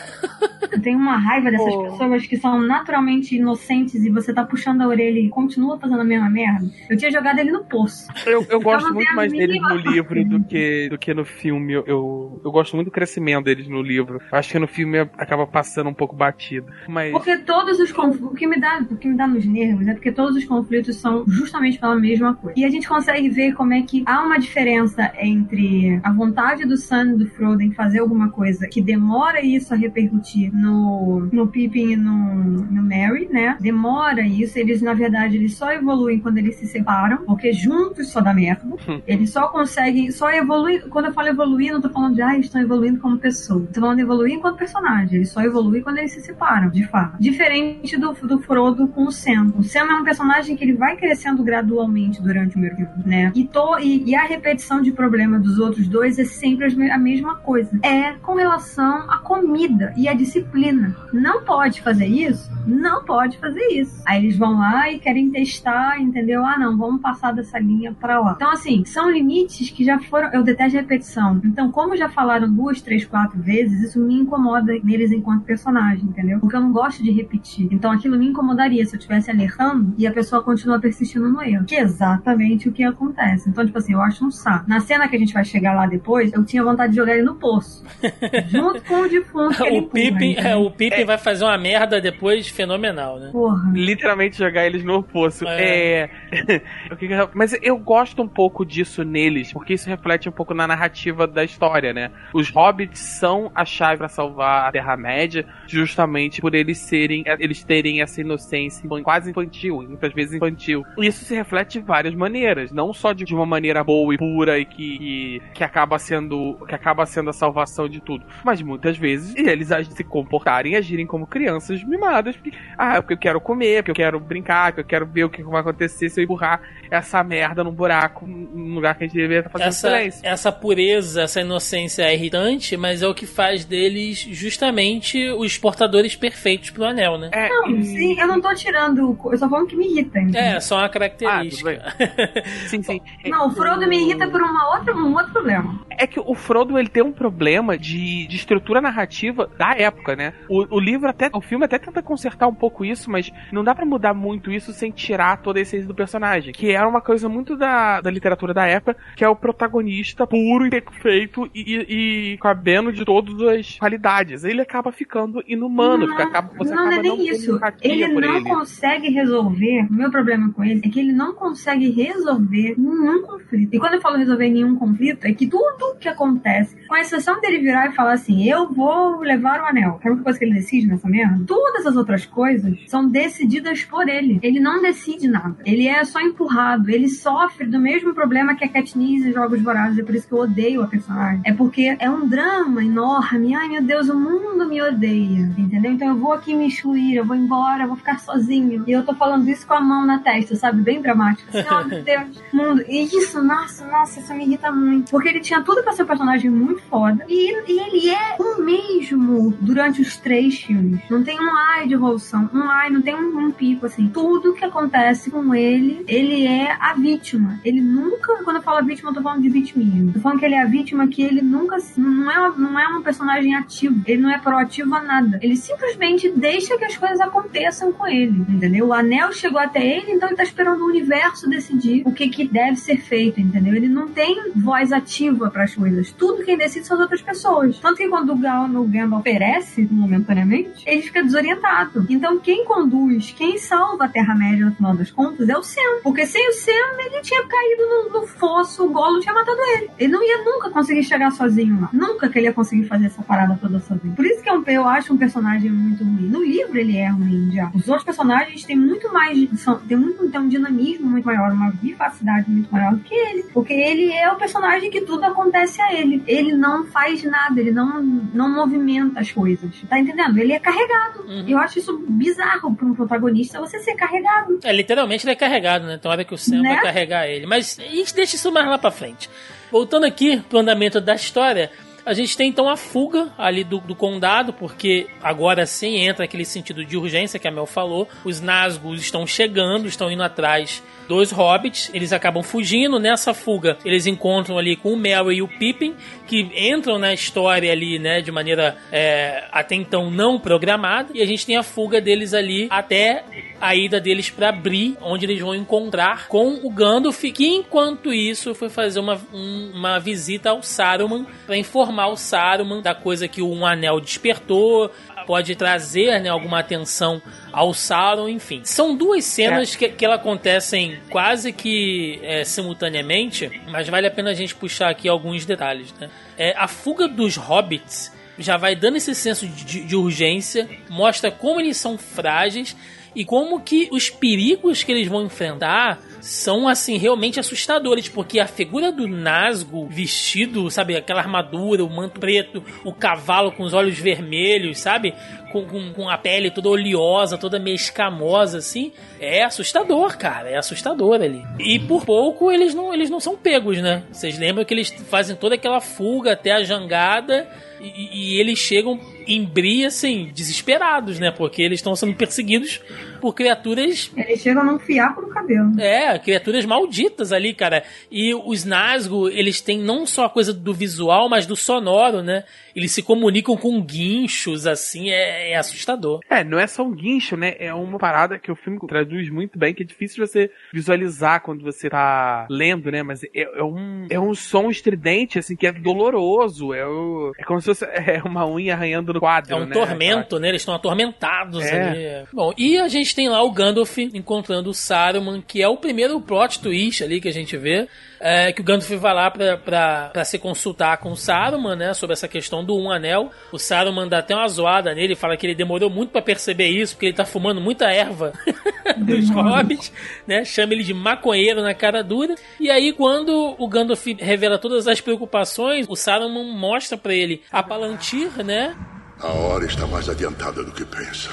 Eu 0.71 0.81
tenho 0.81 0.97
uma 0.97 1.17
raiva 1.17 1.51
dessas 1.51 1.71
Oh. 1.73 1.83
pessoas 1.83 2.25
que 2.27 2.37
são 2.37 2.59
naturalmente 2.61 3.35
inocentes 3.35 3.95
e 3.95 4.09
você 4.09 4.33
tá 4.33 4.43
puxando 4.45 4.81
a 4.81 4.87
orelha 4.87 5.19
e 5.19 5.27
continua 5.29 5.77
fazendo 5.77 5.99
a 6.01 6.03
mesma 6.03 6.29
merda. 6.29 6.65
Eu 6.89 6.95
tinha 6.97 7.11
jogado 7.11 7.39
ele 7.39 7.51
no 7.51 7.63
poço. 7.65 8.07
Eu, 8.25 8.45
eu 8.49 8.61
gosto 8.61 8.87
não 8.87 8.93
muito 8.95 9.13
mais 9.15 9.31
deles 9.31 9.61
no 9.61 9.75
livro 9.75 10.23
do 10.25 10.43
que, 10.45 10.87
do 10.89 10.97
que 10.97 11.13
no 11.13 11.25
filme. 11.25 11.73
Eu, 11.73 11.83
eu, 11.85 12.41
eu 12.45 12.51
gosto 12.51 12.75
muito 12.75 12.87
do 12.87 12.91
crescimento 12.91 13.45
deles 13.45 13.67
no 13.67 13.81
livro. 13.81 14.21
Acho 14.31 14.51
que 14.51 14.59
no 14.59 14.67
filme 14.67 14.99
acaba 14.99 15.45
passando 15.45 15.89
um 15.89 15.93
pouco 15.93 16.15
batido. 16.15 16.67
Mas. 16.87 17.11
Porque 17.11 17.37
todos 17.39 17.79
os 17.79 17.91
conflitos. 17.91 18.31
O 18.31 18.35
que 18.35 18.47
me 18.47 18.59
dá, 18.59 18.79
o 18.93 18.97
que 18.97 19.07
me 19.07 19.15
dá 19.15 19.27
nos 19.27 19.45
nervos 19.45 19.87
é 19.87 19.93
porque 19.93 20.11
todos 20.11 20.35
os 20.35 20.45
conflitos 20.45 20.97
são 20.97 21.23
justamente 21.27 21.79
pela 21.79 21.95
mesma 21.95 22.35
coisa. 22.35 22.59
E 22.59 22.65
a 22.65 22.69
gente 22.69 22.87
consegue 22.87 23.29
ver 23.29 23.53
como 23.53 23.73
é 23.73 23.81
que 23.81 24.03
há 24.05 24.21
uma 24.21 24.37
diferença 24.37 25.11
entre 25.19 25.99
a 26.03 26.11
vontade 26.11 26.65
do 26.65 26.77
Sam 26.77 27.13
e 27.13 27.17
do 27.17 27.27
Frodo 27.27 27.61
em 27.61 27.71
fazer 27.71 27.99
alguma 27.99 28.29
coisa 28.29 28.67
que 28.67 28.81
demora 28.81 29.43
isso 29.43 29.73
a 29.73 29.77
repercutir 29.77 30.53
no, 30.53 31.27
no 31.31 31.47
Pippin 31.47 31.91
e 31.91 31.95
no, 31.95 32.35
no 32.35 32.83
Mary, 32.83 33.27
né? 33.31 33.57
Demora 33.59 34.21
isso. 34.21 34.57
Eles, 34.57 34.81
na 34.81 34.93
verdade, 34.93 35.37
eles 35.37 35.55
só 35.55 35.71
evoluem 35.71 36.19
quando 36.19 36.37
eles 36.37 36.55
se 36.55 36.67
separam, 36.67 37.25
porque 37.25 37.53
juntos 37.53 38.11
só 38.11 38.21
dá 38.21 38.33
merda. 38.33 38.61
eles 39.07 39.29
só 39.29 39.47
conseguem, 39.47 40.11
só 40.11 40.29
evoluir. 40.31 40.87
Quando 40.89 41.05
eu 41.05 41.13
falo 41.13 41.27
evoluir, 41.27 41.73
não 41.73 41.81
tô 41.81 41.89
falando 41.89 42.15
de, 42.15 42.21
ah, 42.21 42.33
eles 42.33 42.47
estão 42.47 42.61
evoluindo 42.61 42.99
como 42.99 43.17
pessoa. 43.17 43.65
Tô 43.73 43.79
falando 43.79 43.97
de 43.97 44.03
evoluir 44.03 44.35
enquanto 44.35 44.57
personagem. 44.57 45.15
Eles 45.15 45.31
só 45.31 45.41
evoluem 45.41 45.81
quando 45.81 45.97
eles 45.97 46.11
se 46.11 46.21
separam, 46.21 46.69
de 46.69 46.85
fato. 46.87 47.17
Diferente 47.19 47.97
do, 47.97 48.13
do 48.13 48.39
Frodo 48.39 48.80
com 48.87 49.05
o 49.05 49.11
Sam. 49.11 49.53
O 49.57 49.63
Sam 49.63 49.91
é 49.91 49.95
um 49.95 50.03
personagem 50.03 50.55
que 50.55 50.63
ele 50.63 50.73
vai 50.73 50.95
crescendo 50.95 51.43
gradualmente 51.43 52.21
durante 52.21 52.57
o 52.57 52.61
livro, 52.61 52.87
né? 53.05 53.31
E, 53.35 53.45
to, 53.45 53.79
e, 53.79 54.09
e 54.09 54.15
a 54.15 54.23
repetição 54.23 54.81
de 54.81 54.91
problema 54.91 55.39
dos 55.39 55.59
outros 55.59 55.87
dois 55.87 56.19
é 56.19 56.25
sempre 56.25 56.65
a 56.91 56.97
mesma 56.97 57.35
coisa. 57.35 57.79
É 57.83 58.13
com 58.21 58.35
relação 58.35 59.09
à 59.09 59.17
comida 59.17 59.93
e 59.95 60.07
à 60.07 60.13
disciplina. 60.13 60.95
Não 61.13 61.43
pode 61.43 61.81
fazer 61.81 62.05
isso? 62.05 62.49
Não 62.65 63.03
pode 63.03 63.37
fazer 63.37 63.65
isso. 63.71 64.01
Aí 64.05 64.23
eles 64.23 64.37
vão 64.37 64.59
lá 64.59 64.91
e 64.91 64.99
querem 64.99 65.31
testar, 65.31 65.99
entendeu? 65.99 66.45
Ah, 66.45 66.57
não, 66.57 66.77
vamos 66.77 67.01
passar 67.01 67.33
dessa 67.33 67.59
linha 67.59 67.95
pra 67.99 68.19
lá. 68.19 68.33
Então, 68.35 68.51
assim, 68.51 68.85
são 68.85 69.09
limites 69.09 69.69
que 69.69 69.83
já 69.83 69.99
foram. 69.99 70.29
Eu 70.31 70.43
detesto 70.43 70.77
repetição. 70.77 71.41
Então, 71.43 71.71
como 71.71 71.95
já 71.95 72.09
falaram 72.09 72.51
duas, 72.51 72.81
três, 72.81 73.05
quatro 73.05 73.41
vezes, 73.41 73.81
isso 73.81 73.99
me 73.99 74.15
incomoda 74.15 74.73
neles 74.83 75.11
enquanto 75.11 75.43
personagem, 75.43 76.05
entendeu? 76.05 76.39
Porque 76.39 76.55
eu 76.55 76.61
não 76.61 76.71
gosto 76.71 77.03
de 77.03 77.11
repetir. 77.11 77.67
Então, 77.71 77.91
aquilo 77.91 78.17
me 78.17 78.27
incomodaria 78.27 78.70
se 78.85 78.95
eu 78.95 78.97
estivesse 78.97 79.29
alertando 79.29 79.93
e 79.97 80.07
a 80.07 80.11
pessoa 80.11 80.41
continua 80.41 80.79
persistindo 80.79 81.29
no 81.29 81.41
erro. 81.41 81.65
Que 81.65 81.75
é 81.75 81.81
exatamente 81.81 82.67
o 82.67 82.71
que 82.71 82.83
acontece. 82.83 83.49
Então, 83.49 83.65
tipo 83.65 83.77
assim, 83.77 83.93
eu 83.93 84.01
acho 84.01 84.25
um 84.25 84.31
saco. 84.31 84.67
Na 84.67 84.79
cena 84.79 85.07
que 85.07 85.15
a 85.15 85.19
gente 85.19 85.33
vai 85.33 85.43
chegar 85.43 85.73
lá 85.73 85.85
depois, 85.85 86.31
eu 86.33 86.43
tinha 86.43 86.63
vontade 86.63 86.91
de 86.91 86.97
jogar 86.97 87.13
ele 87.13 87.23
no 87.23 87.35
poço. 87.35 87.83
junto 88.47 88.81
com 88.83 89.01
o 89.01 89.09
defunto. 89.09 89.63
o 89.63 89.83
Pippin, 89.87 90.35
é, 90.37 90.55
o 90.55 90.71
Pippin 90.71 91.01
é. 91.01 91.05
vai 91.05 91.17
fazer 91.17 91.43
uma 91.43 91.57
merda 91.57 91.99
depois 92.01 92.47
fenomenal, 92.47 93.19
né? 93.19 93.29
Porra. 93.31 93.71
Literalmente 93.73 94.37
jogar 94.37 94.65
eles 94.65 94.83
no 94.83 95.03
poço. 95.03 95.45
É. 95.47 96.09
é... 96.31 96.61
Mas 97.33 97.57
eu 97.61 97.77
gosto 97.77 98.21
um 98.21 98.27
pouco 98.27 98.65
disso 98.65 99.03
neles, 99.03 99.51
porque 99.53 99.73
isso 99.73 99.89
reflete 99.89 100.29
um 100.29 100.31
pouco 100.31 100.53
na 100.53 100.67
narrativa 100.67 101.27
da 101.27 101.43
história, 101.43 101.93
né? 101.93 102.11
Os 102.33 102.49
hobbits 102.49 102.99
são 102.99 103.51
a 103.53 103.65
chave 103.65 103.97
para 103.97 104.07
salvar 104.07 104.67
a 104.67 104.71
Terra-média, 104.71 105.45
justamente 105.67 106.41
por 106.41 106.55
eles 106.55 106.77
serem, 106.77 107.23
eles 107.39 107.63
terem 107.63 108.01
essa 108.01 108.21
inocência 108.21 108.60
quase 109.03 109.31
infantil, 109.31 109.81
muitas 109.87 110.13
vezes 110.13 110.35
infantil. 110.35 110.85
E 110.97 111.07
isso 111.07 111.25
se 111.25 111.35
reflete 111.35 111.79
de 111.79 111.85
várias 111.85 112.13
maneiras, 112.13 112.71
não 112.71 112.93
só 112.93 113.13
de 113.13 113.33
uma 113.33 113.45
maneira 113.45 113.83
boa 113.83 114.13
e 114.13 114.17
pura 114.17 114.59
e 114.59 114.65
que, 114.65 114.97
que, 114.97 115.41
que 115.53 115.63
acaba 115.63 115.97
sendo 115.97 116.57
que 116.67 116.75
acaba 116.75 117.05
sendo 117.05 117.29
a 117.29 117.33
salvação 117.33 117.87
de 117.87 117.99
tudo, 118.01 118.25
mas 118.43 118.61
muitas 118.61 118.97
vezes 118.97 119.35
eles 119.35 119.69
se 119.89 120.03
comportarem 120.03 120.73
e 120.73 120.75
agirem 120.75 121.05
como 121.05 121.25
crianças 121.25 121.83
mimadas, 121.83 122.35
porque, 122.35 122.51
ah, 122.77 123.01
porque 123.01 123.13
eu 123.13 123.17
quero 123.17 123.41
comer, 123.41 123.83
porque 123.83 123.91
eu 123.91 123.95
quero 123.95 124.19
brincar, 124.19 124.71
porque 124.71 124.81
eu 124.81 124.85
quero 124.85 125.05
ver 125.05 125.23
o 125.25 125.29
que 125.29 125.43
vai 125.43 125.61
acontecer 125.61 126.09
se 126.09 126.19
eu 126.19 126.23
empurrar 126.23 126.61
essa 126.89 127.23
merda 127.23 127.63
num 127.63 127.71
buraco, 127.71 128.27
num 128.27 128.75
lugar 128.75 128.95
que 128.95 129.03
a 129.03 129.07
gente 129.07 129.15
deveria 129.15 129.39
estar 129.39 129.49
fazendo 129.49 129.67
essa, 129.67 129.87
silêncio. 129.87 130.21
Essa 130.23 130.51
pureza, 130.51 131.21
essa 131.23 131.41
inocência 131.41 132.03
é 132.03 132.13
irritante, 132.13 132.75
mas 132.75 133.01
é 133.01 133.07
o 133.07 133.13
que 133.13 133.25
faz 133.25 133.65
deles 133.65 134.19
justamente 134.19 135.29
os 135.31 135.57
portadores 135.57 136.15
perfeitos 136.15 136.69
pro 136.69 136.83
anel, 136.83 137.17
né? 137.17 137.29
É, 137.33 137.49
não, 137.49 137.81
sim, 137.81 138.19
eu 138.19 138.27
não 138.27 138.41
tô 138.41 138.50
tirando, 138.55 139.17
eu 139.31 139.37
só 139.37 139.49
falando 139.49 139.67
que 139.67 139.75
me 139.75 139.87
irrita. 139.87 140.19
É, 140.35 140.59
só 140.59 140.77
uma 140.77 140.89
característica. 140.89 141.81
Ah, 141.83 142.41
sim, 142.67 142.81
sim. 142.81 143.01
Não, 143.25 143.47
o 143.47 143.51
Frodo 143.51 143.87
me 143.87 143.97
irrita 143.97 144.27
por 144.27 144.41
uma 144.41 144.75
outra, 144.75 144.95
um 144.95 145.13
outro 145.13 145.31
problema. 145.31 145.79
É 145.89 146.07
que 146.07 146.19
o 146.19 146.35
Frodo 146.35 146.77
ele 146.77 146.89
tem 146.89 147.03
um 147.03 147.11
problema 147.11 147.77
de, 147.77 148.27
de 148.27 148.35
estrutura 148.35 148.81
narrativa 148.81 149.49
da 149.57 149.73
época, 149.75 150.15
né? 150.15 150.33
O, 150.49 150.75
o 150.75 150.79
livro 150.79 151.09
até, 151.09 151.29
o 151.33 151.41
filme 151.41 151.65
até 151.65 151.77
tenta 151.77 152.01
consertar 152.01 152.47
um 152.47 152.55
pouco 152.55 152.83
isso, 152.83 153.09
mas 153.09 153.31
não 153.51 153.63
dá 153.63 153.73
para 153.75 153.85
mudar 153.85 154.13
muito 154.13 154.51
isso 154.51 154.73
sem 154.73 154.91
tirar 154.91 155.41
toda 155.41 155.59
a 155.59 155.61
essência 155.61 155.87
do 155.87 155.95
personagem, 155.95 156.53
que 156.53 156.71
era 156.71 156.87
uma 156.87 157.01
coisa 157.01 157.27
muito 157.29 157.55
da, 157.55 158.01
da 158.01 158.11
literatura 158.11 158.53
da 158.53 158.65
época, 158.67 158.97
que 159.15 159.23
é 159.23 159.29
o 159.29 159.35
protagonista 159.35 160.25
puro 160.27 160.65
e 160.65 160.69
perfeito 160.69 161.49
e, 161.53 162.33
e, 162.33 162.37
cabendo 162.37 162.91
de 162.91 163.05
todas 163.05 163.41
as 163.41 163.77
qualidades. 163.77 164.43
Ele 164.43 164.61
acaba 164.61 164.91
ficando 164.91 165.43
inumano, 165.47 166.07
não, 166.07 166.17
acaba, 166.17 166.51
você 166.57 166.73
não, 166.73 166.87
acaba 166.87 167.03
não 167.03 167.13
é 167.13 167.17
nem 167.17 167.27
isso. 167.29 167.59
Ele 167.81 168.07
não 168.07 168.30
ele. 168.37 168.49
consegue 168.49 169.09
resolver. 169.09 169.87
O 169.89 169.93
meu 169.93 170.11
problema 170.11 170.51
com 170.51 170.63
ele 170.63 170.81
é 170.83 170.89
que 170.89 170.99
ele 170.99 171.11
não 171.11 171.33
consegue 171.33 171.89
resolver 171.91 172.75
nenhum 172.77 173.21
conflito. 173.21 173.73
E 173.73 173.79
quando 173.79 173.93
eu 173.93 174.01
falo 174.01 174.17
resolver 174.17 174.49
nenhum 174.49 174.75
conflito, 174.75 175.25
é 175.25 175.33
que 175.33 175.47
tudo 175.47 175.95
que 175.99 176.07
acontece, 176.07 176.75
com 176.87 176.95
exceção 176.95 177.39
dele 177.39 177.59
virar 177.59 177.87
e 177.87 177.95
falar 177.95 178.13
assim: 178.13 178.47
eu 178.47 178.71
vou 178.71 179.19
levar 179.19 179.61
o 179.61 179.65
anel. 179.65 179.99
Que 180.01 180.07
é 180.07 180.09
a 180.09 180.13
única 180.13 180.23
coisa 180.23 180.39
que 180.39 180.45
ele 180.45 180.55
decide 180.55 180.87
nessa 180.87 181.07
merda. 181.07 181.43
Todas 181.45 181.85
as 181.85 181.95
outras 181.95 182.25
coisas 182.25 182.77
são 182.87 183.07
decididas 183.07 183.83
por 183.83 184.07
ele. 184.07 184.39
Ele 184.41 184.59
não 184.59 184.81
decide 184.81 185.27
nada. 185.27 185.57
Ele 185.65 185.87
é 185.87 186.03
só 186.03 186.19
empurrado. 186.19 186.89
Ele 186.89 187.09
sofre 187.09 187.65
do 187.65 187.79
mesmo 187.79 188.13
problema 188.13 188.55
que 188.55 188.63
a 188.63 188.69
Katniss 188.69 189.25
e 189.25 189.33
Jogos 189.33 189.61
Vorazes. 189.61 189.99
É 189.99 190.03
por 190.03 190.15
isso 190.15 190.27
que 190.27 190.33
eu 190.33 190.39
odeio 190.39 190.81
a 190.81 190.87
personagem. 190.87 191.41
É 191.45 191.53
porque 191.53 191.95
é 191.99 192.09
um 192.09 192.27
drama 192.27 192.83
enorme. 192.83 193.55
Ai, 193.55 193.67
meu 193.69 193.81
Deus, 193.81 194.09
o 194.09 194.17
mundo 194.17 194.67
me 194.67 194.81
odeia. 194.81 195.49
Entendeu? 195.57 195.91
Então 195.91 196.07
eu 196.07 196.17
vou 196.17 196.33
aqui 196.33 196.55
me 196.55 196.67
excluir, 196.67 197.15
eu 197.15 197.25
vou 197.25 197.35
embora, 197.35 197.83
eu 197.83 197.87
vou 197.87 197.97
ficar 197.97 198.19
sozinho. 198.21 198.83
E 198.87 198.91
eu 198.91 199.03
tô 199.03 199.13
falando 199.13 199.47
isso 199.49 199.65
com 199.65 199.73
a 199.73 199.81
mão 199.81 200.05
na 200.05 200.19
testa, 200.19 200.55
sabe? 200.55 200.81
Bem 200.81 201.01
dramático. 201.01 201.49
Assim, 201.49 201.67
oh, 201.69 201.83
meu 201.87 202.03
Deus, 202.03 202.41
mundo. 202.53 202.83
E 202.87 203.03
isso, 203.05 203.41
nossa, 203.41 203.85
nossa, 203.85 204.19
isso 204.19 204.33
me 204.33 204.45
irrita 204.45 204.71
muito. 204.71 205.11
Porque 205.11 205.29
ele 205.29 205.39
tinha 205.39 205.61
tudo 205.61 205.83
pra 205.83 205.93
ser 205.93 206.03
um 206.03 206.07
personagem 206.07 206.49
muito 206.49 206.81
foda. 206.83 207.25
E, 207.27 207.71
e 207.71 207.79
ele 207.79 208.09
é 208.09 208.35
o 208.39 208.61
mesmo 208.61 209.51
durante 209.59 210.01
os 210.01 210.17
três 210.17 210.59
filmes. 210.61 211.01
Não 211.09 211.23
tem 211.23 211.39
um 211.39 211.55
ai 211.55 211.87
de 211.87 211.93
evolução, 211.93 212.49
um 212.53 212.63
ai, 212.69 212.89
não 212.89 213.01
tem 213.01 213.15
um, 213.15 213.37
um 213.37 213.51
pico, 213.51 213.85
assim. 213.85 214.07
Tudo 214.07 214.53
que 214.53 214.65
acontece 214.65 215.29
com 215.29 215.53
ele, 215.53 216.03
ele 216.07 216.45
é 216.45 216.71
a 216.79 216.93
vítima. 216.93 217.59
Ele 217.63 217.81
nunca, 217.81 218.43
quando 218.43 218.57
eu 218.57 218.61
falo 218.61 218.85
vítima, 218.85 219.09
eu 219.09 219.15
tô 219.15 219.21
falando 219.21 219.41
de 219.41 219.49
vitimismo. 219.49 220.13
Tô 220.13 220.19
falando 220.19 220.39
que 220.39 220.45
ele 220.45 220.55
é 220.55 220.61
a 220.61 220.65
vítima 220.65 221.07
que 221.07 221.21
ele 221.21 221.41
nunca, 221.41 221.77
não 221.97 222.31
é, 222.31 222.57
não 222.57 222.79
é 222.79 222.87
um 222.87 223.01
personagem 223.01 223.55
ativo. 223.55 224.01
Ele 224.05 224.21
não 224.21 224.29
é 224.29 224.37
proativo 224.37 224.93
a 224.95 225.01
nada. 225.01 225.39
Ele 225.41 225.55
simplesmente 225.55 226.29
deixa 226.29 226.77
que 226.77 226.85
as 226.85 226.97
coisas 226.97 227.19
aconteçam 227.19 227.91
com 227.91 228.07
ele, 228.11 228.45
entendeu? 228.49 228.87
O 228.87 228.93
anel 228.93 229.31
chegou 229.31 229.59
até 229.59 229.85
ele, 229.85 230.11
então 230.11 230.29
ele 230.29 230.35
tá 230.35 230.43
esperando 230.43 230.81
o 230.81 230.87
universo 230.87 231.49
decidir 231.49 232.03
o 232.05 232.11
que 232.11 232.29
que 232.29 232.47
deve 232.47 232.77
ser 232.77 232.97
feito, 232.97 233.39
entendeu? 233.39 233.75
Ele 233.75 233.87
não 233.87 234.07
tem 234.07 234.51
voz 234.55 234.91
ativa 234.91 235.49
para 235.49 235.63
as 235.63 235.75
coisas. 235.75 236.11
Tudo 236.11 236.43
quem 236.43 236.57
decide 236.57 236.85
são 236.85 236.97
as 236.97 237.01
outras 237.01 237.21
pessoas. 237.21 237.79
Tanto 237.79 237.97
que 237.97 238.07
quando 238.07 238.31
o 238.31 238.35
Gandalf 238.35 239.19
oferece 239.19 239.87
momentaneamente, 239.91 240.83
ele 240.85 241.01
fica 241.01 241.23
desorientado. 241.23 242.05
Então 242.09 242.39
quem 242.39 242.65
conduz, 242.65 243.31
quem 243.31 243.57
salva 243.57 244.05
a 244.05 244.07
Terra-média 244.07 244.65
no 244.65 244.75
final 244.75 244.95
das 244.95 245.11
contas 245.11 245.47
é 245.47 245.57
o 245.57 245.63
Sam. 245.63 246.01
Porque 246.03 246.25
sem 246.25 246.49
o 246.49 246.53
Sam, 246.53 246.97
ele 246.99 247.21
tinha 247.21 247.43
caído 247.45 247.83
no, 247.87 248.21
no 248.21 248.27
fosso, 248.27 248.85
o 248.85 248.89
Golo 248.89 249.19
tinha 249.19 249.33
matado 249.33 249.59
ele. 249.77 249.89
Ele 249.97 250.11
não 250.11 250.23
ia 250.23 250.43
nunca 250.43 250.69
conseguir 250.69 251.03
chegar 251.03 251.31
sozinho 251.31 251.79
lá. 251.81 251.89
Nunca 251.93 252.29
que 252.29 252.39
ele 252.39 252.47
ia 252.47 252.53
conseguir 252.53 252.85
fazer 252.85 253.07
essa 253.07 253.21
parada 253.21 253.57
toda 253.59 253.79
sozinho. 253.79 254.15
Por 254.15 254.25
isso 254.25 254.41
que 254.41 254.49
é 254.49 254.61
eu 254.67 254.87
acho 254.87 255.13
um 255.13 255.17
personagem 255.17 255.71
muito 255.71 256.03
ruim. 256.03 256.27
No 256.27 256.43
livro 256.43 256.77
ele 256.77 256.97
é 256.97 257.09
ruim 257.09 257.51
já. 257.51 257.71
Os 257.73 257.87
outros 257.87 258.00
personagens 258.03 258.63
têm 258.63 258.75
muito 258.75 259.11
mais. 259.11 259.47
São, 259.59 259.79
tem, 259.79 259.97
muito, 259.97 260.29
tem 260.29 260.39
um 260.39 260.47
dinamismo 260.47 261.07
muito 261.07 261.25
maior, 261.25 261.51
uma 261.51 261.71
vivacidade 261.71 262.49
muito 262.49 262.71
maior 262.71 262.93
do 262.93 262.99
que 262.99 263.13
ele. 263.13 263.43
Porque 263.53 263.73
ele 263.73 264.11
é 264.11 264.31
o 264.31 264.35
personagem 264.35 264.89
que 264.89 265.01
tudo 265.01 265.23
acontece 265.23 265.81
a 265.81 265.93
ele. 265.93 266.23
Ele 266.27 266.53
não 266.53 266.85
faz 266.85 267.23
nada, 267.23 267.59
ele 267.59 267.71
não, 267.71 268.01
não 268.01 268.53
movimenta 268.53 269.19
as 269.19 269.31
coisas. 269.31 269.71
Tá 269.89 269.99
entendendo? 269.99 270.37
Ele 270.37 270.53
é 270.53 270.59
carregado. 270.59 271.21
Uhum. 271.27 271.45
Eu 271.47 271.57
acho 271.57 271.79
isso 271.79 271.97
bizarro 272.07 272.75
para 272.75 272.85
um 272.85 272.93
protagonista 272.93 273.59
você 273.59 273.79
ser 273.79 273.95
carregado. 273.95 274.59
É, 274.63 274.71
literalmente 274.71 275.25
ele 275.25 275.33
é 275.33 275.35
carregado, 275.35 275.85
né? 275.85 275.95
Então 275.95 276.11
hora 276.11 276.23
que 276.23 276.33
o 276.33 276.37
Sam 276.37 276.61
né? 276.61 276.73
vai 276.73 276.81
carregar 276.81 277.27
ele. 277.27 277.45
Mas 277.45 277.79
a 277.79 277.83
gente 277.83 278.13
deixa 278.13 278.35
isso 278.35 278.51
mais 278.51 278.67
lá 278.67 278.77
pra 278.77 278.91
frente. 278.91 279.29
Voltando 279.71 280.05
aqui 280.05 280.41
pro 280.49 280.59
andamento 280.59 280.99
da 280.99 281.15
história, 281.15 281.71
a 282.05 282.13
gente 282.13 282.35
tem 282.35 282.49
então 282.49 282.69
a 282.69 282.75
fuga 282.75 283.29
ali 283.37 283.63
do, 283.63 283.79
do, 283.79 283.95
condado, 283.95 284.53
porque 284.53 285.07
agora 285.21 285.65
sim 285.65 285.97
entra 285.97 286.25
aquele 286.25 286.45
sentido 286.45 286.83
de 286.83 286.97
urgência 286.97 287.39
que 287.39 287.47
a 287.47 287.51
Mel 287.51 287.65
falou. 287.65 288.07
Os 288.23 288.41
Nazgûl 288.41 288.95
estão 288.95 289.25
chegando, 289.27 289.87
estão 289.87 290.11
indo 290.11 290.23
atrás 290.23 290.83
dois 291.11 291.29
hobbits, 291.29 291.91
eles 291.93 292.13
acabam 292.13 292.41
fugindo. 292.41 292.97
Nessa 292.97 293.33
fuga, 293.33 293.77
eles 293.83 294.07
encontram 294.07 294.57
ali 294.57 294.77
com 294.77 294.93
o 294.93 294.97
Merry 294.97 295.35
e 295.35 295.41
o 295.41 295.47
Pippin, 295.47 295.93
que 296.25 296.49
entram 296.55 296.97
na 296.97 297.13
história 297.13 297.69
ali, 297.69 297.99
né, 297.99 298.21
de 298.21 298.31
maneira 298.31 298.77
é, 298.89 299.43
até 299.51 299.75
então 299.75 300.09
não 300.09 300.39
programada. 300.39 301.09
E 301.13 301.21
a 301.21 301.25
gente 301.25 301.45
tem 301.45 301.57
a 301.57 301.63
fuga 301.63 301.99
deles 301.99 302.33
ali 302.33 302.67
até 302.69 303.25
a 303.59 303.75
ida 303.75 303.99
deles 303.99 304.29
para 304.29 304.53
Bri, 304.53 304.97
onde 305.01 305.25
eles 305.25 305.41
vão 305.41 305.53
encontrar 305.53 306.29
com 306.29 306.61
o 306.63 306.69
Gandalf, 306.69 307.21
que 307.21 307.45
enquanto 307.45 308.13
isso 308.13 308.55
foi 308.55 308.69
fazer 308.69 309.01
uma, 309.01 309.21
um, 309.33 309.71
uma 309.75 309.99
visita 309.99 310.49
ao 310.49 310.63
Saruman 310.63 311.27
para 311.45 311.57
informar 311.57 312.07
o 312.07 312.15
Saruman 312.15 312.81
da 312.81 312.95
coisa 312.95 313.27
que 313.27 313.41
um 313.41 313.65
anel 313.65 313.99
despertou, 313.99 314.89
pode 315.25 315.55
trazer 315.55 316.19
né, 316.19 316.29
alguma 316.29 316.59
atenção 316.59 317.21
ao 317.51 317.73
Sauron, 317.73 318.27
enfim. 318.27 318.61
São 318.63 318.95
duas 318.95 319.25
cenas 319.25 319.75
é. 319.75 319.77
que, 319.77 319.89
que 319.89 320.05
acontecem 320.05 320.99
quase 321.09 321.51
que 321.51 322.19
é, 322.23 322.43
simultaneamente, 322.43 323.61
mas 323.69 323.87
vale 323.87 324.07
a 324.07 324.11
pena 324.11 324.31
a 324.31 324.33
gente 324.33 324.55
puxar 324.55 324.89
aqui 324.89 325.07
alguns 325.07 325.45
detalhes. 325.45 325.93
Né? 325.99 326.09
É, 326.37 326.53
a 326.57 326.67
fuga 326.67 327.07
dos 327.07 327.35
hobbits 327.35 328.11
já 328.37 328.57
vai 328.57 328.75
dando 328.75 328.97
esse 328.97 329.13
senso 329.13 329.47
de, 329.47 329.83
de 329.83 329.95
urgência, 329.95 330.67
mostra 330.89 331.29
como 331.29 331.59
eles 331.59 331.77
são 331.77 331.97
frágeis 331.97 332.75
e 333.15 333.25
como 333.25 333.61
que 333.61 333.89
os 333.91 334.09
perigos 334.09 334.83
que 334.83 334.91
eles 334.91 335.07
vão 335.07 335.25
enfrentar 335.25 335.99
são 336.21 336.67
assim 336.67 336.97
realmente 336.97 337.39
assustadores, 337.39 338.07
porque 338.07 338.39
a 338.39 338.47
figura 338.47 338.91
do 338.91 339.07
Nazgûl 339.07 339.87
vestido, 339.87 340.69
sabe, 340.69 340.95
aquela 340.95 341.19
armadura, 341.19 341.83
o 341.83 341.89
manto 341.89 342.19
preto, 342.19 342.63
o 342.85 342.93
cavalo 342.93 343.51
com 343.51 343.63
os 343.63 343.73
olhos 343.73 343.97
vermelhos, 343.97 344.79
sabe, 344.79 345.13
com, 345.51 345.65
com, 345.65 345.93
com 345.93 346.09
a 346.09 346.17
pele 346.17 346.49
toda 346.49 346.69
oleosa, 346.69 347.37
toda 347.37 347.59
meio 347.59 347.75
escamosa 347.75 348.59
assim, 348.59 348.93
é 349.19 349.43
assustador, 349.43 350.17
cara, 350.17 350.49
é 350.49 350.57
assustador 350.57 351.21
ali. 351.21 351.43
E 351.59 351.79
por 351.79 352.05
pouco 352.05 352.51
eles 352.51 352.73
não 352.73 352.93
eles 352.93 353.09
não 353.09 353.19
são 353.19 353.35
pegos, 353.35 353.79
né? 353.79 354.03
Vocês 354.11 354.37
lembram 354.37 354.63
que 354.63 354.73
eles 354.73 354.89
fazem 355.09 355.35
toda 355.35 355.55
aquela 355.55 355.81
fuga 355.81 356.33
até 356.33 356.51
a 356.51 356.63
jangada 356.63 357.47
e, 357.81 358.35
e 358.35 358.39
eles 358.39 358.59
chegam 358.59 358.99
em 359.27 359.45
Bri, 359.45 359.85
assim, 359.85 360.31
desesperados, 360.33 361.19
né? 361.19 361.31
Porque 361.31 361.61
eles 361.61 361.79
estão 361.79 361.95
sendo 361.95 362.15
perseguidos 362.15 362.81
por 363.19 363.33
criaturas. 363.33 364.11
Eles 364.17 364.41
chegam 364.41 364.63
a 364.63 364.65
não 364.65 364.79
fiapo 364.79 365.21
no 365.21 365.29
cabelo. 365.29 365.79
É, 365.79 366.17
criaturas 366.19 366.65
malditas 366.65 367.31
ali, 367.31 367.53
cara. 367.53 367.83
E 368.11 368.33
os 368.33 368.65
Nazgûl, 368.65 369.29
eles 369.29 369.61
têm 369.61 369.79
não 369.79 370.05
só 370.05 370.25
a 370.25 370.29
coisa 370.29 370.53
do 370.53 370.73
visual, 370.73 371.29
mas 371.29 371.45
do 371.45 371.55
sonoro, 371.55 372.21
né? 372.21 372.43
Eles 372.75 372.91
se 372.91 373.03
comunicam 373.03 373.55
com 373.55 373.81
guinchos, 373.81 374.65
assim, 374.65 375.09
é, 375.09 375.51
é 375.51 375.57
assustador. 375.57 376.21
É, 376.29 376.43
não 376.43 376.59
é 376.59 376.67
só 376.67 376.83
um 376.83 376.93
guincho, 376.93 377.37
né? 377.37 377.55
É 377.59 377.73
uma 377.73 377.99
parada 377.99 378.39
que 378.39 378.51
o 378.51 378.55
filme 378.55 378.79
traduz 378.87 379.29
muito 379.29 379.59
bem, 379.59 379.73
que 379.73 379.83
é 379.83 379.85
difícil 379.85 380.25
você 380.25 380.49
visualizar 380.73 381.41
quando 381.41 381.63
você 381.63 381.89
tá 381.89 382.47
lendo, 382.49 382.91
né? 382.91 383.03
Mas 383.03 383.23
é, 383.23 383.29
é 383.33 383.63
um, 383.63 384.07
é 384.09 384.19
um 384.19 384.33
som 384.33 384.69
estridente, 384.69 385.37
assim, 385.37 385.55
que 385.55 385.67
é 385.67 385.71
doloroso. 385.71 386.73
É, 386.73 386.85
o, 386.85 387.31
é 387.37 387.43
como 387.43 387.59
se 387.59 387.67
fosse 387.67 387.85
é 387.91 388.21
uma 388.23 388.47
unha 388.49 388.73
arranhando 388.73 389.10
no 389.13 389.19
quadro. 389.19 389.53
É 389.53 389.55
um 389.55 389.65
né? 389.65 389.73
tormento, 389.73 390.39
né? 390.39 390.49
Eles 390.49 390.61
estão 390.61 390.73
atormentados 390.75 391.63
É. 391.65 392.19
ali. 392.19 392.27
Bom, 392.33 392.53
e 392.57 392.77
a 392.77 392.87
gente 392.87 393.13
tem 393.15 393.29
lá 393.29 393.41
o 393.43 393.51
Gandalf 393.51 393.97
encontrando 393.97 394.69
o 394.69 394.73
Saruman, 394.73 395.41
que 395.41 395.61
é 395.61 395.67
o 395.67 395.77
primeiro 395.77 396.19
plot 396.21 396.59
twist 396.59 397.03
ali 397.03 397.19
que 397.21 397.27
a 397.27 397.33
gente 397.33 397.57
vê. 397.57 397.87
É, 398.23 398.53
que 398.53 398.61
o 398.61 398.63
Gandalf 398.63 398.87
vai 398.91 399.13
lá 399.15 399.31
pra, 399.31 399.57
pra, 399.57 400.09
pra 400.13 400.23
se 400.23 400.37
consultar 400.37 400.97
com 400.97 401.11
o 401.11 401.17
Saruman, 401.17 401.75
né? 401.75 401.91
Sobre 401.95 402.13
essa 402.13 402.27
questão 402.27 402.63
do 402.63 402.77
Um 402.77 402.91
Anel. 402.91 403.31
O 403.51 403.57
Saruman 403.57 404.07
dá 404.07 404.19
até 404.19 404.35
uma 404.35 404.47
zoada 404.47 404.93
nele, 404.93 405.15
fala 405.15 405.35
que 405.35 405.47
ele 405.47 405.55
demorou 405.55 405.89
muito 405.89 406.11
pra 406.11 406.21
perceber 406.21 406.67
isso, 406.67 406.93
porque 406.93 407.07
ele 407.07 407.15
tá 407.15 407.25
fumando 407.25 407.59
muita 407.59 407.91
erva 407.91 408.31
dos 408.95 409.27
hobbits, 409.31 409.91
né? 410.27 410.45
Chama 410.45 410.73
ele 410.73 410.83
de 410.83 410.93
maconheiro 410.93 411.63
na 411.63 411.73
cara 411.73 412.03
dura. 412.03 412.35
E 412.59 412.69
aí, 412.69 412.93
quando 412.93 413.55
o 413.57 413.67
Gandalf 413.67 414.05
revela 414.19 414.59
todas 414.59 414.87
as 414.87 415.01
preocupações, 415.01 415.87
o 415.89 415.95
Saruman 415.95 416.43
mostra 416.43 416.95
pra 416.95 417.15
ele 417.15 417.41
a 417.51 417.63
Palantir, 417.63 418.43
né? 418.45 418.75
A 419.19 419.29
hora 419.29 419.65
está 419.65 419.87
mais 419.87 420.07
adiantada 420.07 420.63
do 420.63 420.71
que 420.71 420.85
pensa. 420.85 421.31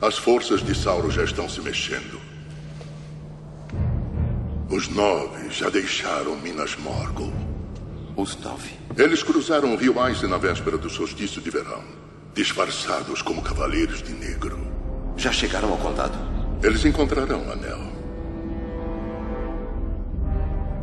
As 0.00 0.16
forças 0.16 0.64
de 0.64 0.74
Sauron 0.74 1.10
já 1.10 1.24
estão 1.24 1.46
se 1.46 1.60
mexendo. 1.60 2.21
Os 4.72 4.88
nove 4.88 5.50
já 5.50 5.68
deixaram 5.68 6.34
Minas 6.36 6.76
Morgul. 6.76 7.30
Os 8.16 8.38
nove? 8.38 8.70
Eles 8.96 9.22
cruzaram 9.22 9.74
o 9.74 9.76
rio 9.76 10.00
Ainse 10.00 10.26
na 10.26 10.38
véspera 10.38 10.78
do 10.78 10.88
solstício 10.88 11.42
de 11.42 11.50
verão, 11.50 11.84
disfarçados 12.32 13.20
como 13.20 13.42
cavaleiros 13.42 14.02
de 14.02 14.14
negro. 14.14 14.58
Já 15.14 15.30
chegaram 15.30 15.72
ao 15.72 15.76
condado? 15.76 16.16
Eles 16.62 16.86
encontrarão 16.86 17.46
o 17.46 17.52
anel. 17.52 17.80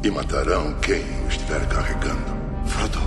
E 0.03 0.11
matarão 0.11 0.71
quem 0.81 1.01
o 1.25 1.27
estiver 1.27 1.67
carregando. 1.67 2.37
Frodo. 2.67 2.99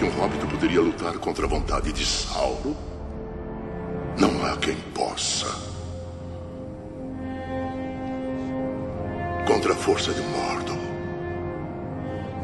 Que 0.00 0.04
um 0.06 0.10
hobbit 0.18 0.46
poderia 0.46 0.80
lutar 0.80 1.12
contra 1.18 1.44
a 1.44 1.48
vontade 1.48 1.92
de 1.92 2.06
Sauron? 2.06 2.74
Não 4.18 4.46
há 4.46 4.56
quem 4.56 4.74
possa. 4.94 5.46
Contra 9.46 9.74
a 9.74 9.76
força 9.76 10.10
de 10.14 10.22
Mordor. 10.22 10.78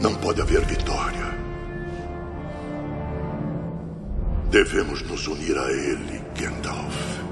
Não 0.02 0.14
pode 0.16 0.42
haver 0.42 0.66
vitória. 0.66 1.34
Devemos 4.50 5.00
nos 5.00 5.26
unir 5.26 5.56
a 5.56 5.72
ele, 5.72 6.22
Gandalf. 6.38 7.22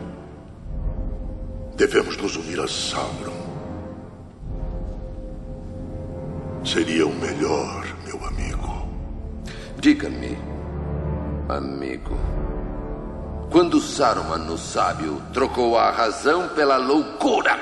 Devemos 1.76 2.16
nos 2.16 2.34
unir 2.36 2.60
a 2.60 2.66
Sauron. 2.66 3.44
Seria 6.64 7.06
o 7.06 7.14
melhor. 7.14 7.83
Diga-me, 9.84 10.34
amigo. 11.46 12.18
Quando 13.52 13.78
Saruman, 13.78 14.50
o 14.50 14.56
sábio, 14.56 15.20
trocou 15.30 15.76
a 15.76 15.90
razão 15.90 16.48
pela 16.48 16.78
loucura. 16.78 17.60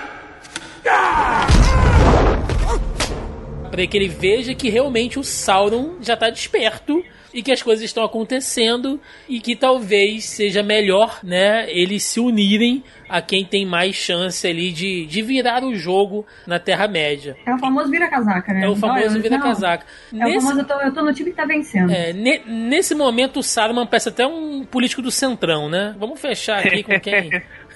Pra 3.69 3.87
que 3.89 3.97
ele 3.97 4.07
veja 4.07 4.55
que 4.55 4.71
realmente 4.71 5.19
o 5.19 5.25
Sauron 5.25 5.97
já 6.01 6.17
tá 6.17 6.31
desperto 6.31 7.03
e 7.35 7.43
que 7.43 7.51
as 7.53 7.63
coisas 7.63 7.85
estão 7.85 8.05
acontecendo 8.05 9.01
e 9.29 9.41
que 9.41 9.55
talvez 9.57 10.25
seja 10.25 10.63
melhor, 10.63 11.21
né, 11.23 11.67
eles 11.71 12.03
se 12.05 12.21
unirem 12.21 12.83
a 13.09 13.21
quem 13.21 13.45
tem 13.45 13.67
mais 13.67 13.95
chance 13.95 14.47
ali 14.47 14.71
de, 14.73 15.05
de 15.07 15.23
virar 15.23 15.63
o 15.65 15.75
jogo 15.75 16.27
na 16.47 16.59
Terra-média. 16.59 17.37
É 17.47 17.55
o 17.55 17.59
famoso 17.59 17.91
vira-casaca, 17.91 18.53
né? 18.55 18.65
É 18.65 18.69
o 18.69 18.77
famoso 18.77 19.21
vira-casaca. 19.21 19.85
É 20.13 20.27
o 20.27 20.41
famoso, 20.41 20.61
eu 20.61 20.65
tô, 20.65 20.75
eu 20.81 20.95
tô 20.95 21.03
no 21.03 21.13
time 21.13 21.31
que 21.31 21.37
tá 21.37 21.45
vencendo. 21.45 21.91
É, 21.93 22.13
ne- 22.13 22.43
nesse 22.47 22.95
momento 22.95 23.41
o 23.41 23.43
Saruman 23.43 23.87
parece 23.87 24.09
até 24.09 24.27
um 24.27 24.65
político 24.65 25.03
do 25.03 25.11
centrão, 25.11 25.69
né? 25.69 25.95
Vamos 25.99 26.21
fechar 26.21 26.59
aqui 26.67 26.83
com 26.83 26.99
quem 27.01 27.31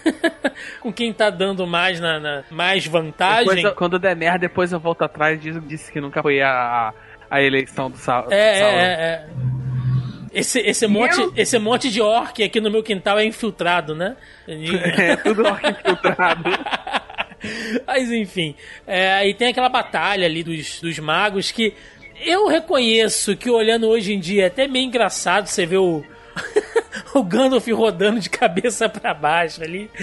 com 0.80 0.92
quem 0.92 1.12
tá 1.12 1.30
dando 1.30 1.66
mais 1.66 2.00
na, 2.00 2.18
na- 2.20 2.44
mais 2.50 2.86
vantagem. 2.86 3.56
Depois 3.56 3.74
quando 3.74 3.98
der 3.98 4.14
merda, 4.16 4.38
depois 4.38 4.72
eu 4.72 4.80
volto 4.80 5.02
atrás 5.02 5.38
e 5.38 5.42
diz- 5.52 5.68
disse 5.68 5.92
que 5.92 6.00
nunca 6.00 6.22
foi 6.22 6.40
a, 6.40 6.92
a 7.30 7.42
eleição 7.42 7.90
do 7.90 7.96
Sauron. 7.96 8.30
É, 8.30 8.36
é, 8.36 8.62
é, 8.62 8.66
é. 9.02 9.26
Esse, 10.32 10.60
esse, 10.60 10.86
monte, 10.86 11.18
Eu- 11.18 11.32
esse 11.36 11.58
monte 11.58 11.90
de 11.90 12.00
orc 12.02 12.42
aqui 12.42 12.60
no 12.60 12.70
meu 12.70 12.82
quintal 12.82 13.18
é 13.18 13.24
infiltrado, 13.24 13.94
né? 13.94 14.16
É, 14.46 15.16
tudo 15.16 15.44
orc 15.46 15.64
infiltrado. 15.66 16.44
Mas 17.86 18.10
enfim, 18.10 18.54
é, 18.86 19.12
aí 19.12 19.34
tem 19.34 19.48
aquela 19.48 19.68
batalha 19.68 20.26
ali 20.26 20.42
dos, 20.42 20.80
dos 20.80 20.98
magos 20.98 21.50
que 21.50 21.74
eu 22.24 22.48
reconheço 22.48 23.36
que 23.36 23.50
olhando 23.50 23.86
hoje 23.88 24.12
em 24.14 24.18
dia 24.18 24.44
é 24.44 24.46
até 24.46 24.66
meio 24.66 24.86
engraçado 24.86 25.46
você 25.46 25.66
ver 25.66 25.76
o, 25.78 26.02
o 27.14 27.22
Gandalf 27.22 27.66
rodando 27.68 28.18
de 28.20 28.28
cabeça 28.30 28.88
pra 28.88 29.12
baixo 29.14 29.62
ali. 29.62 29.90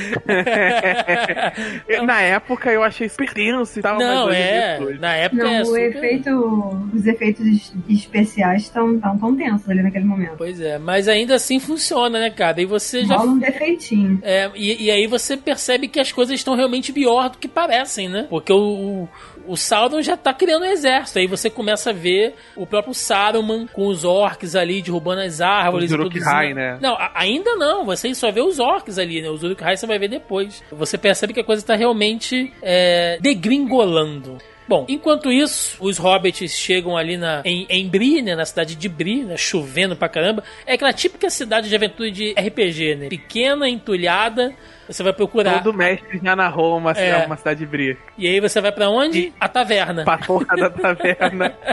Na 2.06 2.22
época 2.22 2.72
eu 2.72 2.84
achei 2.84 3.08
super 3.10 3.34
tenso 3.34 3.80
e 3.80 3.82
tal, 3.82 3.98
Não, 3.98 4.28
mas 4.28 4.36
é. 4.38 4.78
depois- 4.78 5.00
Na 5.00 5.14
época 5.16 5.44
Não, 5.44 5.52
é 5.52 5.62
o 5.62 5.66
super... 5.66 5.96
efeito, 5.96 6.90
os 6.94 7.06
efeitos 7.06 7.46
es- 7.46 7.74
especiais 7.90 8.64
estão 8.64 9.00
tão, 9.00 9.18
tão 9.18 9.36
tensos 9.36 9.70
ali 9.70 9.82
naquele 9.82 10.06
momento. 10.06 10.34
Pois 10.38 10.60
é, 10.60 10.78
mas 10.78 11.08
ainda 11.08 11.36
assim 11.36 11.60
funciona, 11.60 12.20
né, 12.20 12.30
cara? 12.30 12.62
E 12.62 12.66
você 12.66 13.06
já. 13.06 13.16
Rola 13.18 13.32
um 13.32 13.40
defeitinho. 13.40 14.20
É, 14.22 14.50
e, 14.56 14.86
e 14.86 14.92
aí 14.92 15.08
você 15.08 15.38
percebe 15.38 15.88
que 15.88 16.00
as 16.00 16.12
coisas 16.12 16.36
estão 16.36 16.56
realmente 16.56 16.92
pior 16.92 17.30
do 17.30 17.38
que 17.38 17.48
parecem, 17.48 18.10
né? 18.10 18.28
Porque 18.30 18.52
o, 18.52 18.58
o, 18.58 19.10
o 19.48 19.56
Sauron 19.56 20.02
já 20.02 20.16
tá 20.18 20.34
criando 20.34 20.64
um 20.64 20.72
exército. 20.72 21.20
Aí 21.20 21.28
você 21.28 21.50
começa 21.50 21.90
a 21.90 21.94
ver 21.94 22.36
o 22.56 22.66
próprio 22.66 22.94
Saruman 22.94 23.68
com 23.68 23.88
os 23.88 24.04
orcs 24.04 24.56
ali 24.56 24.82
derrubando 24.82 25.22
as 25.22 25.42
árvores. 25.42 25.92
Os 25.92 25.98
Uruk-hai, 25.98 26.54
né? 26.54 26.78
Não, 26.82 26.98
ainda 27.14 27.56
não. 27.56 27.86
Você 27.86 28.14
só 28.16 28.32
vê 28.32 28.42
os 28.42 28.60
orcs 28.60 28.98
ali, 28.98 29.22
né? 29.22 29.30
Os 29.30 29.44
Uruk-hai 29.44 29.78
você 29.78 29.88
vai 29.88 30.00
ver 30.00 30.08
depois. 30.08 30.64
Você 30.72 30.98
percebe 30.98 31.34
que 31.34 31.40
a 31.40 31.44
coisa 31.44 31.66
tá 31.66 31.76
realmente 31.76 32.52
é, 32.62 33.18
degringolando. 33.22 34.38
Bom, 34.68 34.86
enquanto 34.88 35.32
isso, 35.32 35.78
os 35.82 35.98
hobbits 35.98 36.52
chegam 36.52 36.96
ali 36.96 37.18
na, 37.18 37.42
em, 37.44 37.66
em 37.70 37.88
Bri, 37.88 38.22
né, 38.22 38.36
na 38.36 38.46
cidade 38.46 38.76
de 38.76 38.88
Bri, 38.88 39.24
né, 39.24 39.36
chovendo 39.36 39.96
pra 39.96 40.08
caramba. 40.08 40.44
É 40.66 40.74
aquela 40.74 40.94
típica 40.94 41.30
cidade 41.30 41.68
de 41.68 41.76
aventura 41.76 42.10
de 42.10 42.32
RPG, 42.32 42.96
né? 42.96 43.10
Pequena, 43.10 43.68
entulhada. 43.68 44.54
Você 44.88 45.04
vai 45.04 45.14
procurar. 45.14 45.64
Todo 45.64 45.76
mestre 45.76 46.20
já 46.24 46.36
narrou 46.36 46.78
uma, 46.78 46.92
É. 46.92 47.26
uma 47.26 47.38
cidade 47.38 47.60
de 47.60 47.66
bria. 47.66 47.98
E 48.18 48.28
aí 48.28 48.40
você 48.40 48.60
vai 48.60 48.72
pra 48.72 48.90
onde? 48.90 49.34
A 49.40 49.48
taverna. 49.48 50.04
Pra 50.04 50.18
porra 50.18 50.56
da 50.56 50.70
taverna. 50.70 51.54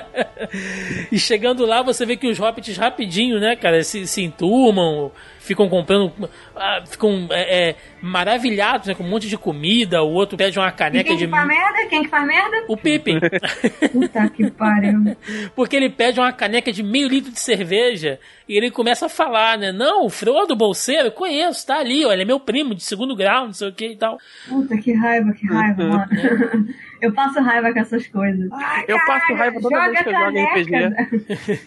E 1.12 1.18
chegando 1.18 1.66
lá, 1.66 1.82
você 1.82 2.06
vê 2.06 2.16
que 2.16 2.26
os 2.26 2.38
hobbits 2.38 2.76
rapidinho, 2.76 3.38
né, 3.38 3.54
cara, 3.56 3.84
se, 3.84 4.06
se 4.06 4.22
enturmam 4.22 5.12
ficam 5.50 5.68
comprando, 5.68 6.12
ah, 6.54 6.82
ficam 6.86 7.26
é, 7.30 7.70
é, 7.70 7.76
maravilhados 8.00 8.86
né, 8.86 8.94
com 8.94 9.02
um 9.02 9.08
monte 9.08 9.28
de 9.28 9.36
comida, 9.36 10.02
o 10.02 10.12
outro 10.12 10.36
pede 10.36 10.58
uma 10.58 10.70
caneca 10.70 11.08
quem 11.08 11.16
de. 11.16 11.24
que 11.24 11.30
faz 11.30 11.46
merda? 11.48 11.86
Quem 11.88 12.02
que 12.02 12.08
faz 12.08 12.26
merda? 12.26 12.64
O 12.68 12.76
Pippin. 12.76 13.18
Puta 13.90 14.28
que 14.28 14.50
pariu. 14.50 15.16
Porque 15.56 15.74
ele 15.74 15.88
pede 15.88 16.20
uma 16.20 16.32
caneca 16.32 16.70
de 16.70 16.82
meio 16.82 17.08
litro 17.08 17.32
de 17.32 17.40
cerveja 17.40 18.20
e 18.48 18.56
ele 18.56 18.70
começa 18.70 19.06
a 19.06 19.08
falar, 19.08 19.58
né? 19.58 19.72
Não, 19.72 20.04
o 20.04 20.10
Frodo 20.10 20.54
Bolseiro, 20.54 21.10
conheço, 21.10 21.66
tá 21.66 21.78
ali, 21.78 22.04
olha, 22.04 22.22
é 22.22 22.24
meu 22.24 22.38
primo 22.38 22.74
de 22.74 22.84
segundo 22.84 22.99
grau, 23.16 23.46
não 23.46 23.52
sei 23.52 23.68
o 23.68 23.72
que 23.72 23.92
e 23.92 23.96
tal. 23.96 24.18
Puta 24.48 24.76
que 24.76 24.92
raiva, 24.92 25.32
que 25.32 25.46
raiva, 25.46 25.84
mano. 25.84 26.08
Eu 27.00 27.12
passo 27.12 27.40
raiva 27.40 27.72
com 27.72 27.78
essas 27.78 28.06
coisas. 28.06 28.48
Ai, 28.52 28.84
Eu 28.88 28.98
passo 29.06 29.34
raiva 29.34 29.60
toda 29.60 29.88
vez 29.88 30.02
que 30.02 30.08
eu 30.08 30.12
jogo. 30.12 30.38
RPG. 30.38 30.74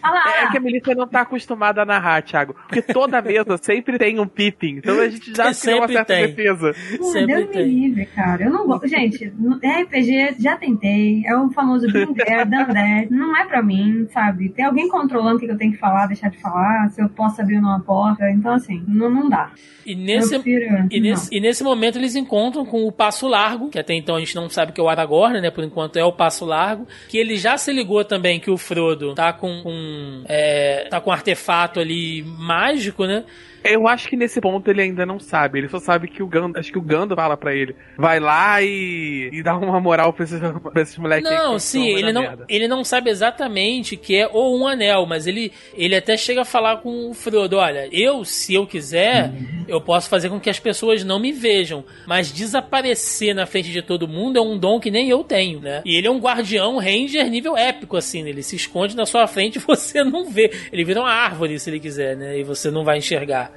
Olha 0.02 0.12
lá, 0.12 0.42
É 0.44 0.50
que 0.50 0.58
a 0.58 0.60
Melissa 0.60 0.94
não 0.94 1.06
tá 1.06 1.20
acostumada 1.22 1.82
a 1.82 1.84
narrar, 1.84 2.22
Thiago. 2.22 2.54
Porque 2.68 2.82
toda 2.82 3.20
mesa 3.22 3.56
sempre 3.58 3.98
tem 3.98 4.18
um 4.20 4.26
Pippin. 4.26 4.76
Então 4.78 5.00
a 5.00 5.08
gente 5.08 5.34
já 5.34 5.52
criou 5.54 5.78
uma 5.80 5.88
certa 5.88 6.04
tem. 6.14 6.26
defesa. 6.26 6.74
Pô, 6.98 7.04
Sempre 7.04 7.26
Deus 7.34 7.46
me 7.48 7.52
tem. 7.52 7.64
livre, 7.68 8.06
cara. 8.06 8.44
Eu 8.44 8.50
não 8.50 8.66
gosto. 8.66 8.86
Gente, 8.88 9.26
RPG 9.26 10.36
já 10.38 10.56
tentei. 10.56 11.22
É 11.26 11.36
o 11.36 11.50
famoso 11.50 11.86
Binder, 11.90 12.46
Dandé. 12.48 13.06
Não 13.10 13.36
é 13.36 13.44
pra 13.44 13.62
mim, 13.62 14.06
sabe? 14.12 14.48
Tem 14.50 14.64
alguém 14.64 14.88
controlando 14.88 15.36
o 15.36 15.40
que 15.40 15.46
eu 15.46 15.56
tenho 15.56 15.72
que 15.72 15.78
falar, 15.78 16.06
deixar 16.06 16.28
de 16.30 16.38
falar, 16.38 16.88
se 16.90 17.00
eu 17.02 17.08
posso 17.08 17.40
abrir 17.40 17.56
ou 17.56 17.62
não 17.62 17.72
a 17.76 17.80
porta. 17.80 18.30
Então, 18.30 18.52
assim, 18.52 18.82
não, 18.86 19.10
não 19.10 19.28
dá. 19.28 19.50
E 19.86 19.94
nesse, 19.94 20.38
prefiro- 20.38 20.88
e, 20.90 21.00
nesse, 21.00 21.34
e 21.34 21.40
nesse 21.40 21.62
momento 21.62 21.98
eles 21.98 22.14
encontram 22.16 22.64
com 22.64 22.84
o 22.86 22.92
Passo 22.92 23.28
Largo, 23.28 23.68
que 23.68 23.78
até 23.78 23.92
então 23.94 24.16
a 24.16 24.18
gente 24.18 24.34
não 24.34 24.48
sabe 24.48 24.72
que 24.72 24.80
é 24.80 24.84
o 24.84 24.88
Aragorn, 24.88 25.14
né? 25.40 25.50
Por 25.50 25.64
enquanto 25.64 25.96
é 25.96 26.04
o 26.04 26.12
Passo 26.12 26.44
Largo. 26.44 26.86
Que 27.08 27.18
ele 27.18 27.36
já 27.36 27.56
se 27.56 27.72
ligou 27.72 28.04
também 28.04 28.40
que 28.40 28.50
o 28.50 28.56
Frodo 28.56 29.14
tá 29.14 29.32
com, 29.32 29.62
com, 29.62 30.22
é, 30.26 30.86
tá 30.90 31.00
com 31.00 31.10
um 31.10 31.12
artefato 31.12 31.80
ali 31.80 32.22
mágico, 32.22 33.04
né? 33.06 33.24
Eu 33.64 33.88
acho 33.88 34.08
que 34.08 34.16
nesse 34.16 34.40
ponto 34.42 34.70
ele 34.70 34.82
ainda 34.82 35.06
não 35.06 35.18
sabe. 35.18 35.58
Ele 35.58 35.68
só 35.68 35.78
sabe 35.78 36.06
que 36.06 36.22
o 36.22 36.26
Gando, 36.26 36.58
acho 36.58 36.70
que 36.70 36.78
o 36.78 36.82
Gando 36.82 37.16
fala 37.16 37.34
pra 37.34 37.54
ele. 37.54 37.74
Vai 37.96 38.20
lá 38.20 38.60
e, 38.60 39.30
e 39.32 39.42
dá 39.42 39.56
uma 39.56 39.80
moral 39.80 40.12
pra 40.12 40.24
esses, 40.24 40.38
pra 40.72 40.82
esses 40.82 40.98
moleques 40.98 41.30
Não, 41.30 41.58
sim, 41.58 41.88
ele 41.88 42.12
não, 42.12 42.22
merda. 42.22 42.44
ele 42.46 42.68
não 42.68 42.84
sabe 42.84 43.08
exatamente 43.08 43.96
que 43.96 44.16
é 44.16 44.28
ou 44.30 44.58
um 44.58 44.66
anel, 44.66 45.06
mas 45.06 45.26
ele, 45.26 45.50
ele 45.74 45.96
até 45.96 46.14
chega 46.16 46.42
a 46.42 46.44
falar 46.44 46.82
com 46.82 47.08
o 47.08 47.14
Frodo: 47.14 47.56
olha, 47.56 47.88
eu, 47.90 48.22
se 48.24 48.52
eu 48.54 48.66
quiser, 48.66 49.32
eu 49.66 49.80
posso 49.80 50.10
fazer 50.10 50.28
com 50.28 50.38
que 50.38 50.50
as 50.50 50.60
pessoas 50.60 51.02
não 51.02 51.18
me 51.18 51.32
vejam, 51.32 51.84
mas 52.06 52.30
desaparecer 52.30 53.34
na 53.34 53.46
frente 53.46 53.70
de 53.70 53.80
todo 53.80 54.06
mundo 54.06 54.38
é 54.38 54.42
um 54.42 54.58
dom 54.58 54.78
que 54.78 54.90
nem 54.90 55.08
eu 55.08 55.24
tenho, 55.24 55.60
né? 55.60 55.80
E 55.86 55.96
ele 55.96 56.06
é 56.06 56.10
um 56.10 56.18
guardião 56.18 56.76
ranger 56.76 57.30
nível 57.30 57.56
épico, 57.56 57.96
assim, 57.96 58.22
né? 58.22 58.30
ele 58.34 58.42
se 58.42 58.56
esconde 58.56 58.96
na 58.96 59.06
sua 59.06 59.26
frente 59.26 59.56
e 59.56 59.58
você 59.64 60.04
não 60.04 60.28
vê. 60.28 60.50
Ele 60.72 60.84
vira 60.84 61.00
uma 61.00 61.10
árvore 61.10 61.58
se 61.58 61.70
ele 61.70 61.80
quiser, 61.80 62.16
né? 62.16 62.38
E 62.38 62.42
você 62.42 62.70
não 62.70 62.84
vai 62.84 62.98
enxergar. 62.98 63.52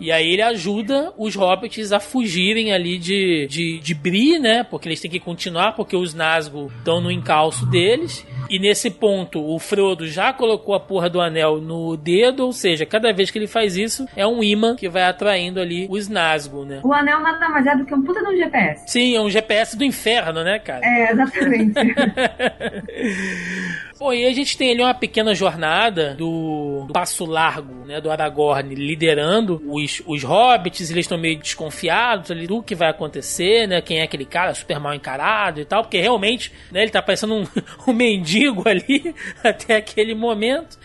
E 0.00 0.12
aí 0.12 0.32
ele 0.32 0.42
ajuda 0.42 1.12
os 1.16 1.34
hobbits 1.34 1.92
a 1.92 1.98
fugirem 1.98 2.72
ali 2.72 2.98
de, 2.98 3.46
de, 3.46 3.78
de 3.78 3.94
Bri, 3.94 4.38
né? 4.38 4.62
Porque 4.62 4.88
eles 4.88 5.00
têm 5.00 5.10
que 5.10 5.20
continuar, 5.20 5.72
porque 5.72 5.96
os 5.96 6.14
Nazgûl 6.14 6.70
estão 6.78 7.00
no 7.00 7.10
encalço 7.10 7.66
deles. 7.66 8.26
E 8.48 8.58
nesse 8.58 8.90
ponto, 8.90 9.42
o 9.42 9.58
Frodo 9.58 10.06
já 10.06 10.32
colocou 10.32 10.74
a 10.74 10.80
porra 10.80 11.08
do 11.08 11.20
anel 11.20 11.60
no 11.60 11.96
dedo, 11.96 12.44
ou 12.44 12.52
seja, 12.52 12.86
cada 12.86 13.12
vez 13.12 13.30
que 13.30 13.38
ele 13.38 13.46
faz 13.46 13.76
isso, 13.76 14.06
é 14.14 14.26
um 14.26 14.42
imã 14.42 14.76
que 14.76 14.88
vai 14.88 15.02
atraindo 15.02 15.60
ali 15.60 15.86
os 15.90 16.08
Nazgûl, 16.08 16.64
né? 16.64 16.80
O 16.84 16.92
anel 16.92 17.20
nada 17.20 17.48
mais 17.48 17.66
é 17.66 17.76
do 17.76 17.84
que 17.84 17.94
um 17.94 18.02
puta 18.02 18.20
de 18.20 18.28
um 18.28 18.36
GPS. 18.36 18.84
Sim, 18.86 19.16
é 19.16 19.20
um 19.20 19.30
GPS 19.30 19.76
do 19.76 19.84
inferno, 19.84 20.44
né, 20.44 20.58
cara? 20.58 20.80
É, 20.84 21.12
exatamente. 21.12 21.74
Bom, 23.98 24.12
e 24.12 24.26
a 24.26 24.32
gente 24.34 24.58
tem 24.58 24.72
ali 24.72 24.82
uma 24.82 24.92
pequena 24.92 25.34
jornada 25.34 26.14
do, 26.14 26.84
do 26.86 26.92
Passo 26.92 27.24
Largo, 27.24 27.86
né, 27.86 27.98
do 27.98 28.10
Aragorn 28.10 28.74
liderando 28.74 29.62
os, 29.66 30.02
os 30.06 30.22
hobbits, 30.22 30.90
eles 30.90 31.06
estão 31.06 31.16
meio 31.16 31.38
desconfiados 31.38 32.30
ali 32.30 32.46
do 32.46 32.62
que 32.62 32.74
vai 32.74 32.90
acontecer, 32.90 33.66
né, 33.66 33.80
quem 33.80 34.00
é 34.00 34.02
aquele 34.02 34.26
cara 34.26 34.52
super 34.52 34.78
mal 34.78 34.92
encarado 34.92 35.60
e 35.60 35.64
tal, 35.64 35.82
porque 35.82 35.98
realmente, 35.98 36.52
né, 36.70 36.82
ele 36.82 36.90
tá 36.90 37.00
parecendo 37.00 37.36
um, 37.36 37.46
um 37.88 37.92
mendigo 37.94 38.68
ali 38.68 39.14
até 39.42 39.76
aquele 39.76 40.14
momento. 40.14 40.78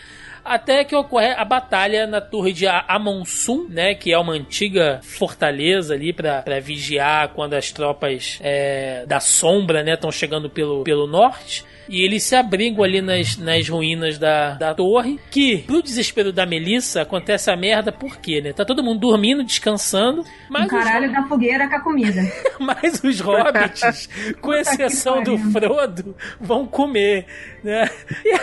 Até 0.44 0.82
que 0.82 0.96
ocorre 0.96 1.28
a 1.28 1.44
batalha 1.44 2.04
na 2.04 2.20
torre 2.20 2.52
de 2.52 2.66
Amonsum, 2.66 3.68
né? 3.68 3.94
Que 3.94 4.12
é 4.12 4.18
uma 4.18 4.32
antiga 4.32 4.98
fortaleza 5.00 5.94
ali 5.94 6.12
pra 6.12 6.42
vigiar 6.60 7.28
quando 7.28 7.54
as 7.54 7.70
tropas 7.70 8.40
é, 8.42 9.06
da 9.06 9.20
sombra, 9.20 9.84
né? 9.84 9.94
Estão 9.94 10.10
chegando 10.10 10.50
pelo, 10.50 10.82
pelo 10.82 11.06
norte. 11.06 11.64
E 11.92 12.02
eles 12.02 12.22
se 12.22 12.34
abrigam 12.34 12.82
ali 12.82 13.02
nas, 13.02 13.36
nas 13.36 13.68
ruínas 13.68 14.16
da, 14.18 14.54
da 14.54 14.74
torre. 14.74 15.20
Que, 15.30 15.58
pro 15.58 15.82
desespero 15.82 16.32
da 16.32 16.46
Melissa, 16.46 17.02
acontece 17.02 17.50
a 17.50 17.56
merda, 17.56 17.92
por 17.92 18.16
quê, 18.16 18.40
né? 18.40 18.54
Tá 18.54 18.64
todo 18.64 18.82
mundo 18.82 19.00
dormindo, 19.00 19.44
descansando. 19.44 20.24
Mas 20.48 20.64
um 20.64 20.68
caralho 20.68 21.12
da 21.12 21.22
fogueira 21.24 21.68
com 21.68 21.76
a 21.76 21.80
comida. 21.80 22.22
mas 22.58 23.04
os 23.04 23.20
hobbits, 23.20 24.08
com 24.40 24.54
exceção 24.56 25.22
do 25.22 25.36
Frodo, 25.36 26.16
vão 26.40 26.66
comer, 26.66 27.26
né? 27.62 27.90
E, 28.24 28.34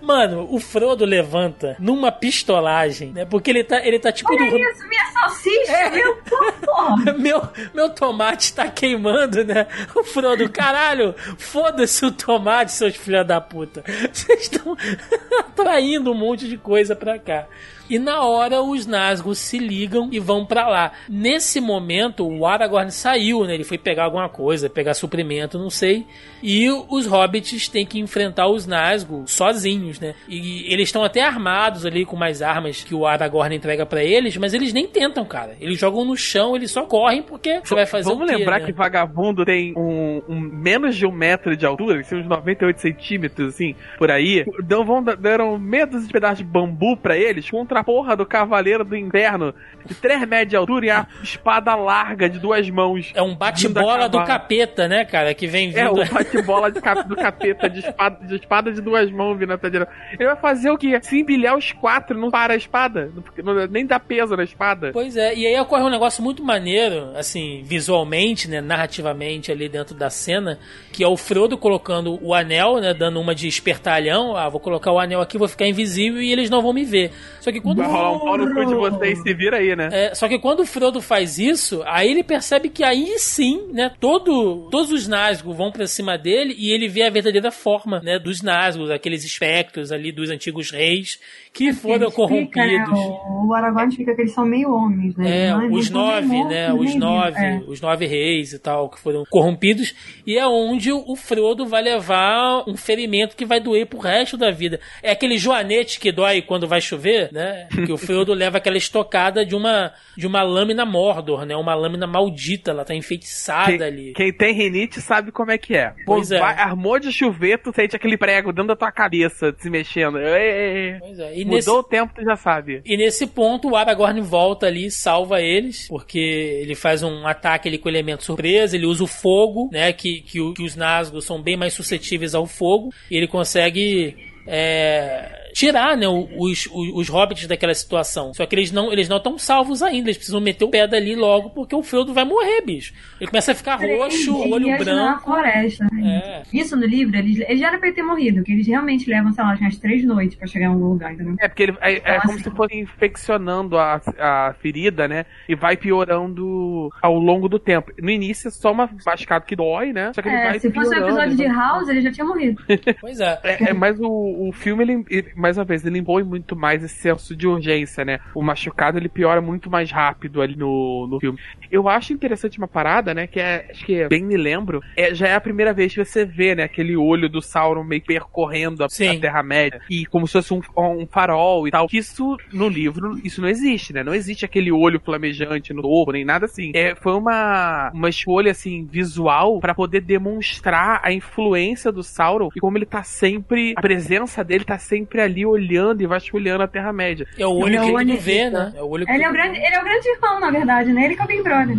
mano, 0.00 0.46
o 0.48 0.60
Frodo 0.60 1.04
levanta 1.04 1.74
numa 1.80 2.12
pistolagem, 2.12 3.10
né? 3.10 3.24
Porque 3.24 3.50
ele 3.50 3.64
tá, 3.64 3.84
ele 3.84 3.98
tá 3.98 4.12
tipo 4.12 4.32
Olha 4.32 4.48
do- 4.48 4.56
isso, 4.58 4.88
minha 4.88 5.04
salsicha, 5.12 5.72
É. 5.72 5.90
meu 5.90 6.22
meu, 7.18 7.42
meu 7.74 7.90
tomate 7.90 8.54
tá 8.54 8.68
queimando, 8.68 9.44
né? 9.44 9.66
O 9.94 10.04
Frodo, 10.04 10.48
caralho, 10.48 11.14
foda-se 11.36 12.04
o 12.06 12.12
tomate, 12.12 12.70
filha 12.98 13.24
da 13.24 13.40
puta. 13.40 13.82
Vocês 14.12 14.42
estão 14.42 14.76
atraindo 15.40 16.12
um 16.12 16.14
monte 16.14 16.48
de 16.48 16.56
coisa 16.56 16.94
pra 16.94 17.18
cá. 17.18 17.46
E 17.92 17.98
na 17.98 18.22
hora 18.22 18.62
os 18.62 18.86
Nazgûl 18.86 19.34
se 19.34 19.58
ligam 19.58 20.08
e 20.10 20.18
vão 20.18 20.46
pra 20.46 20.66
lá. 20.66 20.92
Nesse 21.10 21.60
momento 21.60 22.26
o 22.26 22.46
Aragorn 22.46 22.90
saiu, 22.90 23.44
né? 23.44 23.52
Ele 23.52 23.64
foi 23.64 23.76
pegar 23.76 24.04
alguma 24.04 24.30
coisa, 24.30 24.70
pegar 24.70 24.94
suprimento, 24.94 25.58
não 25.58 25.68
sei. 25.68 26.06
E 26.42 26.70
os 26.70 27.06
hobbits 27.06 27.68
têm 27.68 27.84
que 27.84 28.00
enfrentar 28.00 28.48
os 28.48 28.66
Nazgûl 28.66 29.26
sozinhos, 29.26 30.00
né? 30.00 30.14
E 30.26 30.72
eles 30.72 30.88
estão 30.88 31.04
até 31.04 31.20
armados 31.20 31.84
ali 31.84 32.06
com 32.06 32.16
mais 32.16 32.40
armas 32.40 32.82
que 32.82 32.94
o 32.94 33.06
Aragorn 33.06 33.54
entrega 33.54 33.84
pra 33.84 34.02
eles, 34.02 34.38
mas 34.38 34.54
eles 34.54 34.72
nem 34.72 34.86
tentam, 34.86 35.26
cara. 35.26 35.54
Eles 35.60 35.78
jogam 35.78 36.02
no 36.02 36.16
chão, 36.16 36.56
eles 36.56 36.70
só 36.70 36.86
correm 36.86 37.22
porque 37.22 37.60
você 37.62 37.74
vai 37.74 37.84
fazer 37.84 38.08
Vamos 38.08 38.24
o 38.24 38.26
quê, 38.26 38.38
lembrar 38.38 38.60
né? 38.60 38.64
que 38.64 38.72
vagabundo 38.72 39.44
tem 39.44 39.74
um, 39.76 40.22
um 40.26 40.40
menos 40.40 40.96
de 40.96 41.04
um 41.04 41.12
metro 41.12 41.54
de 41.54 41.66
altura, 41.66 42.02
são 42.04 42.18
uns 42.18 42.26
98 42.26 42.80
centímetros, 42.80 43.54
assim, 43.54 43.74
por 43.98 44.10
aí. 44.10 44.46
Então 44.58 44.82
vão, 44.82 45.04
deram 45.04 45.58
meia 45.58 45.86
dúzia 45.86 46.06
de 46.06 46.12
pedaços 46.12 46.38
de 46.38 46.44
bambu 46.44 46.96
pra 46.96 47.18
eles 47.18 47.50
contra 47.50 47.81
a 47.82 47.84
porra 47.84 48.16
do 48.16 48.24
Cavaleiro 48.24 48.84
do 48.84 48.96
Inverno 48.96 49.54
de 49.84 49.94
3 49.94 50.20
metros 50.28 50.48
de 50.50 50.56
altura 50.56 50.86
e 50.86 50.90
a 50.90 51.06
espada 51.22 51.74
larga 51.74 52.28
de 52.28 52.38
duas 52.38 52.68
mãos. 52.70 53.10
É 53.14 53.20
um 53.22 53.34
bate-bola 53.34 54.08
do 54.08 54.22
capeta, 54.24 54.86
né, 54.86 55.04
cara? 55.04 55.34
Que 55.34 55.46
vem 55.46 55.70
É, 55.74 55.88
vindo. 55.88 56.00
o 56.00 56.06
bate-bola 56.08 56.70
de 56.70 56.80
cap- 56.80 57.08
do 57.08 57.16
capeta 57.16 57.68
de 57.68 57.80
espada, 57.80 58.24
de 58.26 58.36
espada 58.36 58.72
de 58.72 58.80
duas 58.80 59.10
mãos 59.10 59.36
vindo 59.38 59.52
até 59.52 59.68
direto. 59.68 59.90
Ele 60.12 60.24
vai 60.26 60.36
fazer 60.36 60.70
o 60.70 60.78
quê? 60.78 60.98
Se 61.02 61.18
embilhar 61.20 61.56
os 61.56 61.72
quatro, 61.72 62.16
não 62.18 62.30
para 62.30 62.54
a 62.54 62.56
espada. 62.56 63.10
Não- 63.42 63.66
nem 63.66 63.84
dá 63.84 63.98
peso 63.98 64.36
na 64.36 64.44
espada. 64.44 64.90
Pois 64.92 65.16
é, 65.16 65.34
e 65.34 65.46
aí 65.46 65.58
ocorre 65.60 65.82
um 65.82 65.90
negócio 65.90 66.22
muito 66.22 66.44
maneiro, 66.44 67.10
assim, 67.16 67.62
visualmente, 67.64 68.48
né, 68.48 68.60
narrativamente 68.60 69.50
ali 69.50 69.68
dentro 69.68 69.94
da 69.94 70.10
cena, 70.10 70.58
que 70.92 71.02
é 71.02 71.08
o 71.08 71.16
Frodo 71.16 71.58
colocando 71.58 72.18
o 72.22 72.32
anel, 72.34 72.78
né, 72.80 72.94
dando 72.94 73.20
uma 73.20 73.34
de 73.34 73.48
espertalhão, 73.48 74.36
ah, 74.36 74.48
vou 74.48 74.60
colocar 74.60 74.92
o 74.92 74.98
anel 75.00 75.20
aqui, 75.20 75.36
vou 75.38 75.48
ficar 75.48 75.66
invisível 75.66 76.20
e 76.22 76.30
eles 76.30 76.48
não 76.50 76.62
vão 76.62 76.72
me 76.72 76.84
ver. 76.84 77.10
Só 77.40 77.50
que 77.50 77.60
quando 77.60 77.71
Vai 77.74 77.86
rolar 77.86 78.12
um 78.12 78.18
pau 78.20 78.38
no 78.38 78.54
cu 78.54 78.64
de 78.64 78.74
vocês, 78.74 79.22
se 79.22 79.34
vira 79.34 79.58
aí, 79.58 79.74
né? 79.76 79.88
É, 79.92 80.14
só 80.14 80.28
que 80.28 80.38
quando 80.38 80.60
o 80.60 80.66
Frodo 80.66 81.00
faz 81.00 81.38
isso, 81.38 81.82
aí 81.86 82.10
ele 82.10 82.22
percebe 82.22 82.68
que 82.68 82.82
aí 82.84 83.18
sim, 83.18 83.68
né, 83.72 83.90
todo, 84.00 84.68
todos 84.70 84.90
os 84.92 85.06
Nazgûl 85.08 85.54
vão 85.54 85.70
pra 85.72 85.86
cima 85.86 86.16
dele 86.16 86.54
e 86.58 86.70
ele 86.72 86.88
vê 86.88 87.02
a 87.04 87.10
verdadeira 87.10 87.50
forma, 87.50 88.00
né, 88.00 88.18
dos 88.18 88.42
Nazgûl, 88.42 88.92
aqueles 88.92 89.24
espectros 89.24 89.92
ali 89.92 90.12
dos 90.12 90.30
antigos 90.30 90.70
reis 90.70 91.18
que 91.52 91.72
foram 91.72 92.08
Explica, 92.08 92.66
né, 92.66 92.78
corrompidos. 92.84 92.98
o, 92.98 93.48
o 93.48 93.54
Aragorn 93.54 93.88
explica 93.90 94.14
que 94.14 94.22
eles 94.22 94.32
são 94.32 94.46
meio 94.46 94.72
homens, 94.74 95.14
né? 95.16 95.48
É, 95.48 95.54
os 95.56 95.90
nove, 95.90 96.26
mortos, 96.26 96.50
né? 96.50 96.72
Os 96.72 96.94
nove, 96.94 97.38
É. 97.38 97.62
os 97.66 97.80
nove 97.80 98.06
reis 98.06 98.52
e 98.54 98.58
tal, 98.58 98.88
que 98.88 98.98
foram 98.98 99.24
corrompidos. 99.28 99.94
E 100.26 100.38
é 100.38 100.46
onde 100.46 100.90
o 100.92 101.14
Frodo 101.14 101.66
vai 101.66 101.82
levar 101.82 102.64
um 102.66 102.74
ferimento 102.76 103.36
que 103.36 103.44
vai 103.44 103.60
doer 103.60 103.86
pro 103.86 103.98
resto 103.98 104.36
da 104.38 104.50
vida. 104.50 104.80
É 105.02 105.10
aquele 105.10 105.36
joanete 105.36 106.00
que 106.00 106.10
dói 106.10 106.40
quando 106.40 106.66
vai 106.66 106.80
chover, 106.80 107.30
né? 107.32 107.51
Que 107.86 107.92
o 107.92 107.96
Frodo 107.96 108.32
leva 108.34 108.58
aquela 108.58 108.76
estocada 108.76 109.44
de 109.44 109.54
uma, 109.54 109.92
de 110.16 110.26
uma 110.26 110.42
lâmina 110.42 110.84
Mordor, 110.84 111.44
né? 111.44 111.56
Uma 111.56 111.74
lâmina 111.74 112.06
maldita, 112.06 112.70
ela 112.70 112.84
tá 112.84 112.94
enfeitiçada 112.94 113.76
Quem, 113.78 113.82
ali. 113.86 114.12
quem 114.14 114.32
tem 114.32 114.54
rinite 114.54 115.00
sabe 115.00 115.30
como 115.32 115.50
é 115.50 115.58
que 115.58 115.74
é. 115.76 115.90
Pô, 116.04 116.14
Pois 116.16 116.30
é. 116.30 116.38
vai- 116.38 116.54
armou 116.58 116.98
de 116.98 117.12
chover, 117.12 117.58
tu 117.58 117.72
sente 117.74 117.96
aquele 117.96 118.16
prego 118.16 118.52
dentro 118.52 118.68
da 118.68 118.76
tua 118.76 118.92
cabeça 118.92 119.54
se 119.58 119.68
mexendo. 119.70 120.18
Ei. 120.18 120.96
Pois 121.00 121.18
é, 121.18 121.32
e 121.38 121.44
Mudou 121.44 121.56
nesse- 121.56 121.70
o 121.70 121.82
tempo, 121.82 122.12
tu 122.14 122.22
já 122.24 122.36
sabe. 122.36 122.82
E 122.84 122.96
nesse 122.96 123.26
ponto, 123.26 123.70
o 123.70 123.76
Aragorn 123.76 124.20
volta 124.20 124.66
ali 124.66 124.86
e 124.86 124.90
salva 124.90 125.40
eles, 125.40 125.88
porque 125.88 126.18
ele 126.62 126.74
faz 126.74 127.02
um 127.02 127.26
ataque 127.26 127.68
ali 127.68 127.78
com 127.78 127.88
elemento 127.88 128.24
surpresa, 128.24 128.76
ele 128.76 128.86
usa 128.86 129.04
o 129.04 129.06
fogo, 129.06 129.68
né, 129.72 129.92
que, 129.92 130.20
que, 130.22 130.52
que 130.54 130.62
os 130.62 130.76
Nazgûl 130.76 131.20
são 131.20 131.42
bem 131.42 131.56
mais 131.56 131.72
suscetíveis 131.74 132.34
ao 132.34 132.46
fogo, 132.46 132.90
e 133.10 133.16
ele 133.16 133.26
consegue 133.26 134.16
é, 134.46 135.41
tirar, 135.52 135.96
né, 135.96 136.06
os, 136.08 136.66
os, 136.72 136.88
os 136.94 137.08
hobbits 137.08 137.46
daquela 137.46 137.74
situação. 137.74 138.32
Só 138.34 138.44
que 138.46 138.54
eles 138.54 138.72
não 138.72 138.92
eles 138.92 139.08
não 139.08 139.16
estão 139.18 139.38
salvos 139.38 139.82
ainda, 139.82 140.08
eles 140.08 140.16
precisam 140.16 140.40
meter 140.40 140.64
o 140.64 140.68
pé 140.68 140.86
dali 140.86 141.14
logo 141.14 141.50
porque 141.50 141.74
o 141.74 141.82
Frodo 141.82 142.12
vai 142.14 142.24
morrer, 142.24 142.62
bicho. 142.62 142.92
Ele 143.20 143.30
começa 143.30 143.52
a 143.52 143.54
ficar 143.54 143.76
roxo, 143.76 144.34
Três 144.38 144.52
olho 144.52 144.64
dias 144.64 144.78
na 144.78 144.84
branco. 144.84 145.24
floresta. 145.24 145.86
É. 146.04 146.42
Isso 146.52 146.76
no 146.76 146.86
livro, 146.86 147.16
eles, 147.16 147.38
ele 147.40 147.58
já 147.58 147.68
era 147.68 147.78
pra 147.78 147.88
ele 147.88 147.96
ter 147.96 148.02
morrido, 148.02 148.36
porque 148.38 148.52
eles 148.52 148.66
realmente 148.66 149.08
levam, 149.08 149.32
sei 149.32 149.44
lá, 149.44 149.56
umas 149.60 149.78
três 149.78 150.04
noites 150.04 150.36
pra 150.36 150.46
chegar 150.46 150.66
em 150.66 150.68
algum 150.68 150.86
lugar, 150.88 151.12
entendeu? 151.12 151.36
É, 151.40 151.48
porque 151.48 151.62
ele, 151.64 151.76
é, 151.80 151.92
é 151.94 151.98
Então, 151.98 152.20
como 152.22 152.34
assim- 152.34 152.42
se 152.44 152.50
fosse 152.50 152.76
infeccionando 152.76 153.76
a, 153.78 154.00
a 154.18 154.54
ferida, 154.60 155.06
né? 155.06 155.26
E 155.48 155.54
vai 155.54 155.76
piorando 155.76 156.90
ao 157.02 157.18
longo 157.18 157.48
do 157.48 157.58
tempo. 157.58 157.92
No 158.00 158.10
início 158.10 158.48
é 158.48 158.50
só 158.50 158.72
uma 158.72 158.88
machucado 159.04 159.44
que 159.44 159.56
dói, 159.56 159.92
né? 159.92 160.12
Só 160.14 160.22
que 160.22 160.28
ele 160.28 160.36
É, 160.36 160.44
vai 160.50 160.58
se 160.60 160.70
fosse 160.70 160.88
um 160.88 160.90
piorando, 160.90 161.06
episódio 161.20 161.36
de 161.36 161.44
vai- 161.48 161.56
House, 161.56 161.88
ele 161.88 162.00
já 162.00 162.10
tinha 162.12 162.26
morrido. 162.26 162.62
Pois 163.00 163.20
é. 163.20 163.38
É, 163.42 163.70
é, 163.70 163.72
mas 163.72 163.98
o, 164.00 164.48
o 164.48 164.52
filme, 164.52 164.82
ele, 164.84 165.04
ele- 165.10 165.32
mais 165.42 165.58
uma 165.58 165.64
vez, 165.64 165.84
ele 165.84 165.98
impõe 165.98 166.22
muito 166.22 166.56
mais 166.56 166.82
esse 166.82 166.94
senso 166.94 167.36
de 167.36 167.46
urgência, 167.46 168.04
né? 168.04 168.20
O 168.34 168.42
machucado, 168.42 168.98
ele 168.98 169.08
piora 169.08 169.40
muito 169.40 169.70
mais 169.70 169.90
rápido 169.90 170.40
ali 170.40 170.56
no, 170.56 171.06
no 171.06 171.20
filme. 171.20 171.38
Eu 171.70 171.88
acho 171.88 172.12
interessante 172.12 172.58
uma 172.58 172.68
parada, 172.68 173.12
né? 173.12 173.26
Que 173.26 173.40
é, 173.40 173.66
acho 173.70 173.84
que 173.84 174.06
bem 174.08 174.24
me 174.24 174.36
lembro, 174.36 174.80
é, 174.96 175.14
já 175.14 175.28
é 175.28 175.34
a 175.34 175.40
primeira 175.40 175.72
vez 175.72 175.92
que 175.92 176.04
você 176.04 176.24
vê, 176.24 176.54
né? 176.54 176.64
Aquele 176.64 176.96
olho 176.96 177.28
do 177.28 177.42
Sauron 177.42 177.84
meio 177.84 178.02
percorrendo 178.02 178.82
a, 178.82 178.86
a 178.86 178.88
Terra-média. 179.20 179.80
E 179.90 180.06
como 180.06 180.26
se 180.26 180.34
fosse 180.34 180.54
um, 180.54 180.60
um 180.76 181.06
farol 181.06 181.66
e 181.66 181.70
tal. 181.70 181.88
Que 181.88 181.98
Isso, 181.98 182.36
no 182.52 182.68
livro, 182.68 183.18
isso 183.24 183.40
não 183.40 183.48
existe, 183.48 183.92
né? 183.92 184.04
Não 184.04 184.14
existe 184.14 184.44
aquele 184.44 184.70
olho 184.70 185.00
flamejante 185.00 185.72
no 185.72 185.82
topo, 185.82 186.12
nem 186.12 186.24
nada 186.24 186.46
assim. 186.46 186.72
É, 186.74 186.94
foi 186.94 187.14
uma, 187.14 187.90
uma 187.92 188.08
escolha, 188.08 188.52
assim, 188.52 188.86
visual 188.90 189.58
para 189.60 189.74
poder 189.74 190.00
demonstrar 190.00 191.00
a 191.02 191.12
influência 191.12 191.90
do 191.90 192.02
Sauron 192.02 192.48
e 192.54 192.60
como 192.60 192.78
ele 192.78 192.86
tá 192.86 193.02
sempre, 193.02 193.74
a 193.76 193.80
presença 193.80 194.44
dele 194.44 194.64
tá 194.64 194.78
sempre 194.78 195.20
ali 195.20 195.31
olhando 195.46 196.02
e 196.02 196.06
vasculhando 196.06 196.62
a 196.62 196.68
Terra-média. 196.68 197.26
É 197.38 197.46
o 197.46 197.50
olho 197.52 197.66
Ele 197.68 197.76
é 197.76 197.80
que 197.80 197.90
ele 197.90 198.12
não 198.12 198.20
vê, 198.20 198.44
né? 198.44 198.50
né? 198.50 198.72
É 198.76 198.82
o 198.82 198.88
olho 198.88 199.06
que 199.06 199.12
Ele 199.12 199.24
é, 199.24 199.28
o 199.28 199.32
grande, 199.32 199.58
ele 199.58 199.74
é 199.74 199.80
o 199.80 199.84
grande 199.84 200.08
irmão, 200.08 200.40
na 200.40 200.50
verdade, 200.50 200.92
né? 200.92 201.04
Ele 201.04 201.14
que 201.16 201.20
é 201.22 201.24
o 201.24 201.28
Big 201.28 201.42
Brother. 201.42 201.76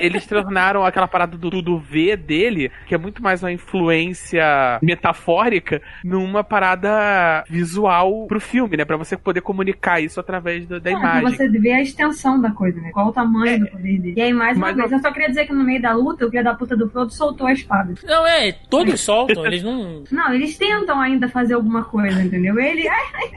Eles 0.00 0.26
tornaram 0.26 0.84
aquela 0.84 1.06
parada 1.08 1.36
do, 1.36 1.62
do 1.62 1.78
V 1.78 2.16
dele, 2.16 2.70
que 2.86 2.94
é 2.94 2.98
muito 2.98 3.22
mais 3.22 3.42
uma 3.42 3.52
influência 3.52 4.78
metafórica, 4.82 5.80
numa 6.04 6.42
parada 6.44 7.44
visual 7.48 8.26
pro 8.26 8.40
filme, 8.40 8.76
né? 8.76 8.84
Pra 8.84 8.96
você 8.96 9.16
poder 9.16 9.40
comunicar 9.40 10.00
isso 10.00 10.18
através 10.20 10.66
da, 10.66 10.78
da 10.78 10.90
Ah, 10.90 11.00
pra 11.00 11.20
imagem. 11.20 11.36
você 11.36 11.48
ver 11.48 11.72
a 11.72 11.82
extensão 11.82 12.40
da 12.40 12.50
coisa, 12.50 12.80
né? 12.80 12.90
Qual 12.92 13.08
o 13.08 13.12
tamanho 13.12 13.60
do 13.60 13.66
poder 13.68 13.98
dele. 13.98 14.14
E 14.16 14.20
aí, 14.20 14.32
mais 14.32 14.56
uma 14.56 14.66
Mas 14.66 14.76
vez, 14.76 14.92
eu 14.92 14.98
só 15.00 15.12
queria 15.12 15.28
dizer 15.28 15.46
que 15.46 15.52
no 15.52 15.64
meio 15.64 15.80
da 15.80 15.92
luta, 15.92 16.26
o 16.26 16.30
filho 16.30 16.44
da 16.44 16.54
puta 16.54 16.76
do 16.76 16.88
Frodo 16.90 17.12
soltou 17.12 17.46
a 17.46 17.52
espada. 17.52 17.94
Não, 18.04 18.26
é, 18.26 18.52
todos 18.68 19.00
soltam, 19.00 19.46
eles 19.46 19.62
não. 19.62 20.04
Não, 20.10 20.32
eles 20.34 20.56
tentam 20.58 21.00
ainda 21.00 21.28
fazer 21.28 21.54
alguma 21.54 21.84
coisa, 21.84 22.22
entendeu? 22.22 22.58
Ele. 22.58 22.73
Ai, 22.88 23.30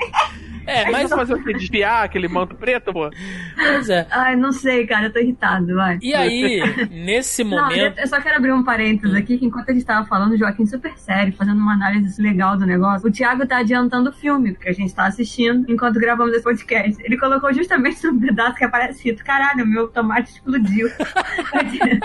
É, 0.69 0.91
mas 0.91 1.09
fazer 1.09 1.33
o 1.33 1.41
quê? 1.41 1.53
Desviar 1.53 2.03
aquele 2.03 2.27
manto 2.27 2.53
preto, 2.53 2.91
pô? 2.91 3.09
Pois 3.55 3.89
é. 3.89 4.05
ai, 4.11 4.35
não 4.35 4.51
sei, 4.51 4.85
cara, 4.85 5.05
eu 5.05 5.13
tô 5.13 5.19
irritado, 5.19 5.73
vai. 5.73 5.97
E 6.01 6.13
aí, 6.13 6.61
nesse 6.91 7.41
Não, 7.41 7.51
momento. 7.51 7.97
eu 7.97 8.07
só 8.07 8.19
quero 8.19 8.35
abrir 8.35 8.51
um 8.51 8.61
parênteses 8.63 9.15
aqui, 9.15 9.37
que 9.37 9.45
enquanto 9.45 9.69
a 9.69 9.73
gente 9.73 9.85
tava 9.85 10.05
falando, 10.05 10.33
o 10.33 10.37
Joaquim 10.37 10.65
super 10.65 10.91
sério, 10.97 11.31
fazendo 11.37 11.57
uma 11.61 11.71
análise 11.73 12.21
legal 12.21 12.57
do 12.57 12.65
negócio, 12.65 13.07
o 13.07 13.11
Thiago 13.11 13.47
tá 13.47 13.59
adiantando 13.59 14.09
o 14.09 14.13
filme, 14.13 14.51
porque 14.51 14.67
a 14.67 14.73
gente 14.73 14.93
tá 14.93 15.05
assistindo 15.05 15.71
enquanto 15.71 16.01
gravamos 16.01 16.33
esse 16.33 16.43
podcast. 16.43 17.01
Ele 17.01 17.17
colocou 17.17 17.53
justamente 17.53 18.05
um 18.05 18.19
pedaço 18.19 18.55
que 18.57 18.65
aparece 18.65 18.97
escrito, 18.97 19.23
caralho, 19.23 19.65
meu 19.65 19.87
tomate 19.87 20.31
explodiu. 20.33 20.89
eu, 20.89 21.69
tive, 21.71 21.99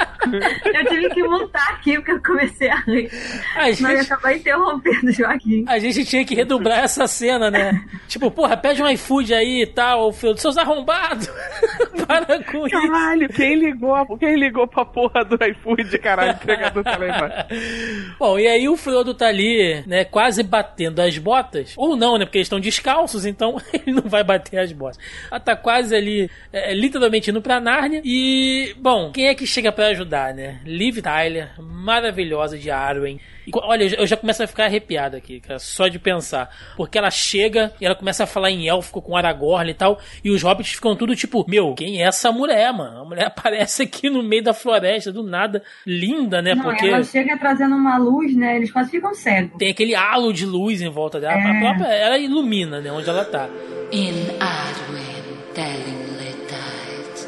eu 0.79 0.87
tive 0.87 1.09
que 1.11 1.23
montar 1.25 1.69
aqui, 1.71 1.95
porque 1.97 2.13
eu 2.13 2.23
comecei 2.23 2.71
a 2.71 2.77
rir. 2.77 3.11
A 3.57 3.63
Mas 3.63 3.81
eu 3.81 3.89
gente, 3.89 4.13
acabar 4.13 4.37
interrompendo 4.37 5.07
o 5.09 5.13
Joaquim. 5.13 5.65
a 5.67 5.81
gente 5.81 6.05
tinha 6.05 6.25
que 6.25 6.37
redobrar 6.37 6.79
essa 6.85 7.09
cena, 7.23 7.51
né? 7.51 7.85
Tipo, 8.09 8.31
porra, 8.31 8.57
pede 8.59 8.82
um 8.82 8.89
iFood 8.89 9.32
aí 9.32 9.62
e 9.62 9.66
tal, 9.66 10.12
filho, 10.12 10.36
seus 10.36 10.59
arrombados. 10.59 11.31
Para 12.07 12.43
com 12.44 12.66
isso. 12.66 12.77
Caralho, 12.77 13.28
quem 13.31 13.55
ligou, 13.55 14.19
quem 14.19 14.36
ligou 14.36 14.66
pra 14.66 14.85
porra 14.85 15.24
do 15.24 15.43
iFood, 15.43 15.99
caralho, 15.99 16.32
entregador 16.32 16.85
telefone? 16.85 17.32
Bom, 18.19 18.39
e 18.39 18.47
aí 18.47 18.69
o 18.69 18.77
Frodo 18.77 19.15
tá 19.15 19.28
ali, 19.28 19.82
né, 19.86 20.05
quase 20.05 20.43
batendo 20.43 21.01
as 21.01 21.16
botas. 21.16 21.73
Ou 21.77 21.97
não, 21.97 22.19
né, 22.19 22.27
porque 22.27 22.39
eles 22.39 22.47
estão 22.47 22.61
descalços, 22.61 23.24
então 23.24 23.57
ele 23.73 23.93
não 23.93 24.09
vai 24.11 24.23
bater 24.23 24.59
as 24.59 24.73
botas. 24.73 24.99
Ela 25.31 25.40
tá 25.40 25.57
quase 25.57 25.94
ali, 25.94 26.31
é, 26.53 26.74
literalmente 26.74 27.31
indo 27.31 27.40
pra 27.40 27.61
Nárnia. 27.61 28.03
E, 28.05 28.74
bom, 28.78 29.11
quem 29.11 29.28
é 29.28 29.35
que 29.35 29.47
chega 29.47 29.73
pra 29.73 29.86
ajudar, 29.86 30.35
né? 30.35 30.61
Liv 30.66 31.01
Tyler, 31.01 31.51
maravilhosa 31.59 32.59
de 32.59 32.70
Arwen. 32.70 33.19
E, 33.47 33.51
olha, 33.55 33.85
eu 33.98 34.06
já 34.06 34.16
começo 34.16 34.43
a 34.43 34.47
ficar 34.47 34.64
arrepiado 34.64 35.16
aqui, 35.16 35.40
cara, 35.40 35.59
só 35.59 35.89
de 35.89 35.98
pensar. 35.98 36.51
Porque 36.77 36.98
ela 36.98 37.10
chega 37.10 37.73
e 37.81 37.86
ela 37.86 37.94
começa 37.94 38.24
a 38.24 38.27
falar 38.27 38.51
em 38.51 38.69
élfico 38.69 39.02
com 39.02 39.16
Aragorn 39.16 39.70
e 39.70 39.74
tal. 39.74 39.98
E 40.23 40.31
os 40.31 40.43
hobbits 40.43 40.73
ficam 40.73 40.97
tudo 40.97 41.16
tipo: 41.16 41.44
Meu, 41.48 41.74
quem 41.74 42.02
é 42.02 42.06
essa 42.06 42.31
mulher, 42.31 42.73
mano? 42.73 43.01
A 43.01 43.05
mulher 43.05 43.27
aparece 43.35 43.82
aqui 43.82 44.09
no 44.09 44.23
meio 44.23 44.43
da 44.43 44.55
floresta, 44.55 45.12
do 45.12 45.23
nada. 45.23 45.62
Linda, 45.86 46.40
né? 46.40 46.55
Não, 46.55 46.62
porque. 46.62 46.86
ela 46.86 47.02
chega 47.02 47.36
trazendo 47.39 47.74
uma 47.74 47.98
luz, 47.98 48.35
né? 48.36 48.56
Eles 48.56 48.70
quase 48.70 48.90
ficam 48.90 49.14
cegos. 49.14 49.56
Tem 49.59 49.70
aquele 49.70 49.94
halo 49.94 50.32
de 50.32 50.47
luz 50.47 50.81
em 50.81 50.89
volta 50.89 51.20
dela. 51.20 51.35
É. 51.35 51.56
A 51.56 51.60
própria, 51.60 51.86
ela 51.94 52.19
ilumina, 52.19 52.81
né? 52.81 52.90
Onde 52.93 53.09
ela 53.09 53.24
tá. 53.24 53.48
In 53.90 54.14
Arwen 54.40 55.12
Telingletide 55.55 57.27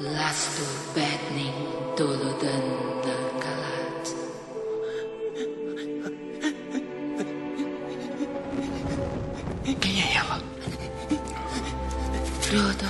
Lastu 0.00 0.64
Bedning 0.94 1.54
Dolodan 1.96 2.33
Quem 9.80 10.02
é 10.02 10.14
ela? 10.16 10.40
Frodo 12.42 12.84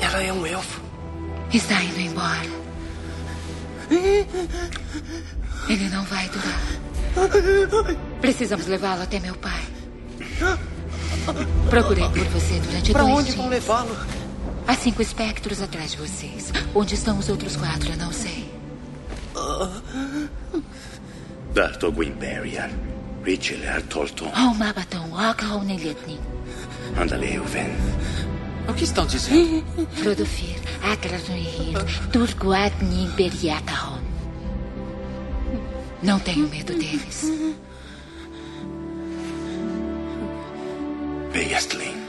Ela 0.00 0.22
é 0.22 0.32
um 0.32 0.46
elfo. 0.46 0.80
está 1.52 1.82
indo 1.82 2.00
embora. 2.00 2.64
Ele 5.68 5.88
não 5.90 6.04
vai 6.04 6.28
durar. 6.30 6.60
Precisamos 8.20 8.66
levá-lo 8.66 9.02
até 9.02 9.20
meu 9.20 9.34
pai. 9.36 9.62
Procurei 11.70 12.08
por 12.08 12.24
você 12.28 12.58
durante 12.60 12.92
Pra 12.92 13.02
dois 13.02 13.14
onde 13.14 13.24
dias. 13.24 13.36
vão 13.36 13.48
levá-lo? 13.48 13.96
Há 14.66 14.74
cinco 14.74 15.02
espectros 15.02 15.60
atrás 15.60 15.90
de 15.92 15.98
vocês. 15.98 16.50
Onde 16.74 16.94
estão 16.94 17.18
os 17.18 17.28
outros 17.28 17.54
quatro, 17.56 17.90
eu 17.90 17.96
não 17.98 18.12
sei. 18.12 18.50
Dartogwin 21.52 22.12
Barrier. 22.12 22.70
Richiler 23.24 23.82
Tolton. 23.88 24.30
Homabaton, 24.34 25.10
Okhonelitning. 25.12 26.20
Andaleuven. 26.96 27.70
O 28.68 28.74
que 28.74 28.84
estão 28.84 29.06
dizendo? 29.06 29.64
Frodofir, 29.96 30.56
Agranuir, 30.82 31.74
Turguatnin 32.12 33.10
Beriatahon. 33.16 34.00
Não 36.02 36.18
tenho 36.20 36.48
medo 36.48 36.74
deles. 36.74 37.24
Beastling. 41.32 42.04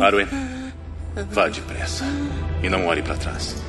Arwen, 0.00 0.28
vá 1.30 1.48
depressa. 1.48 2.04
E 2.62 2.68
não 2.68 2.86
olhe 2.86 3.02
para 3.02 3.16
trás. 3.16 3.62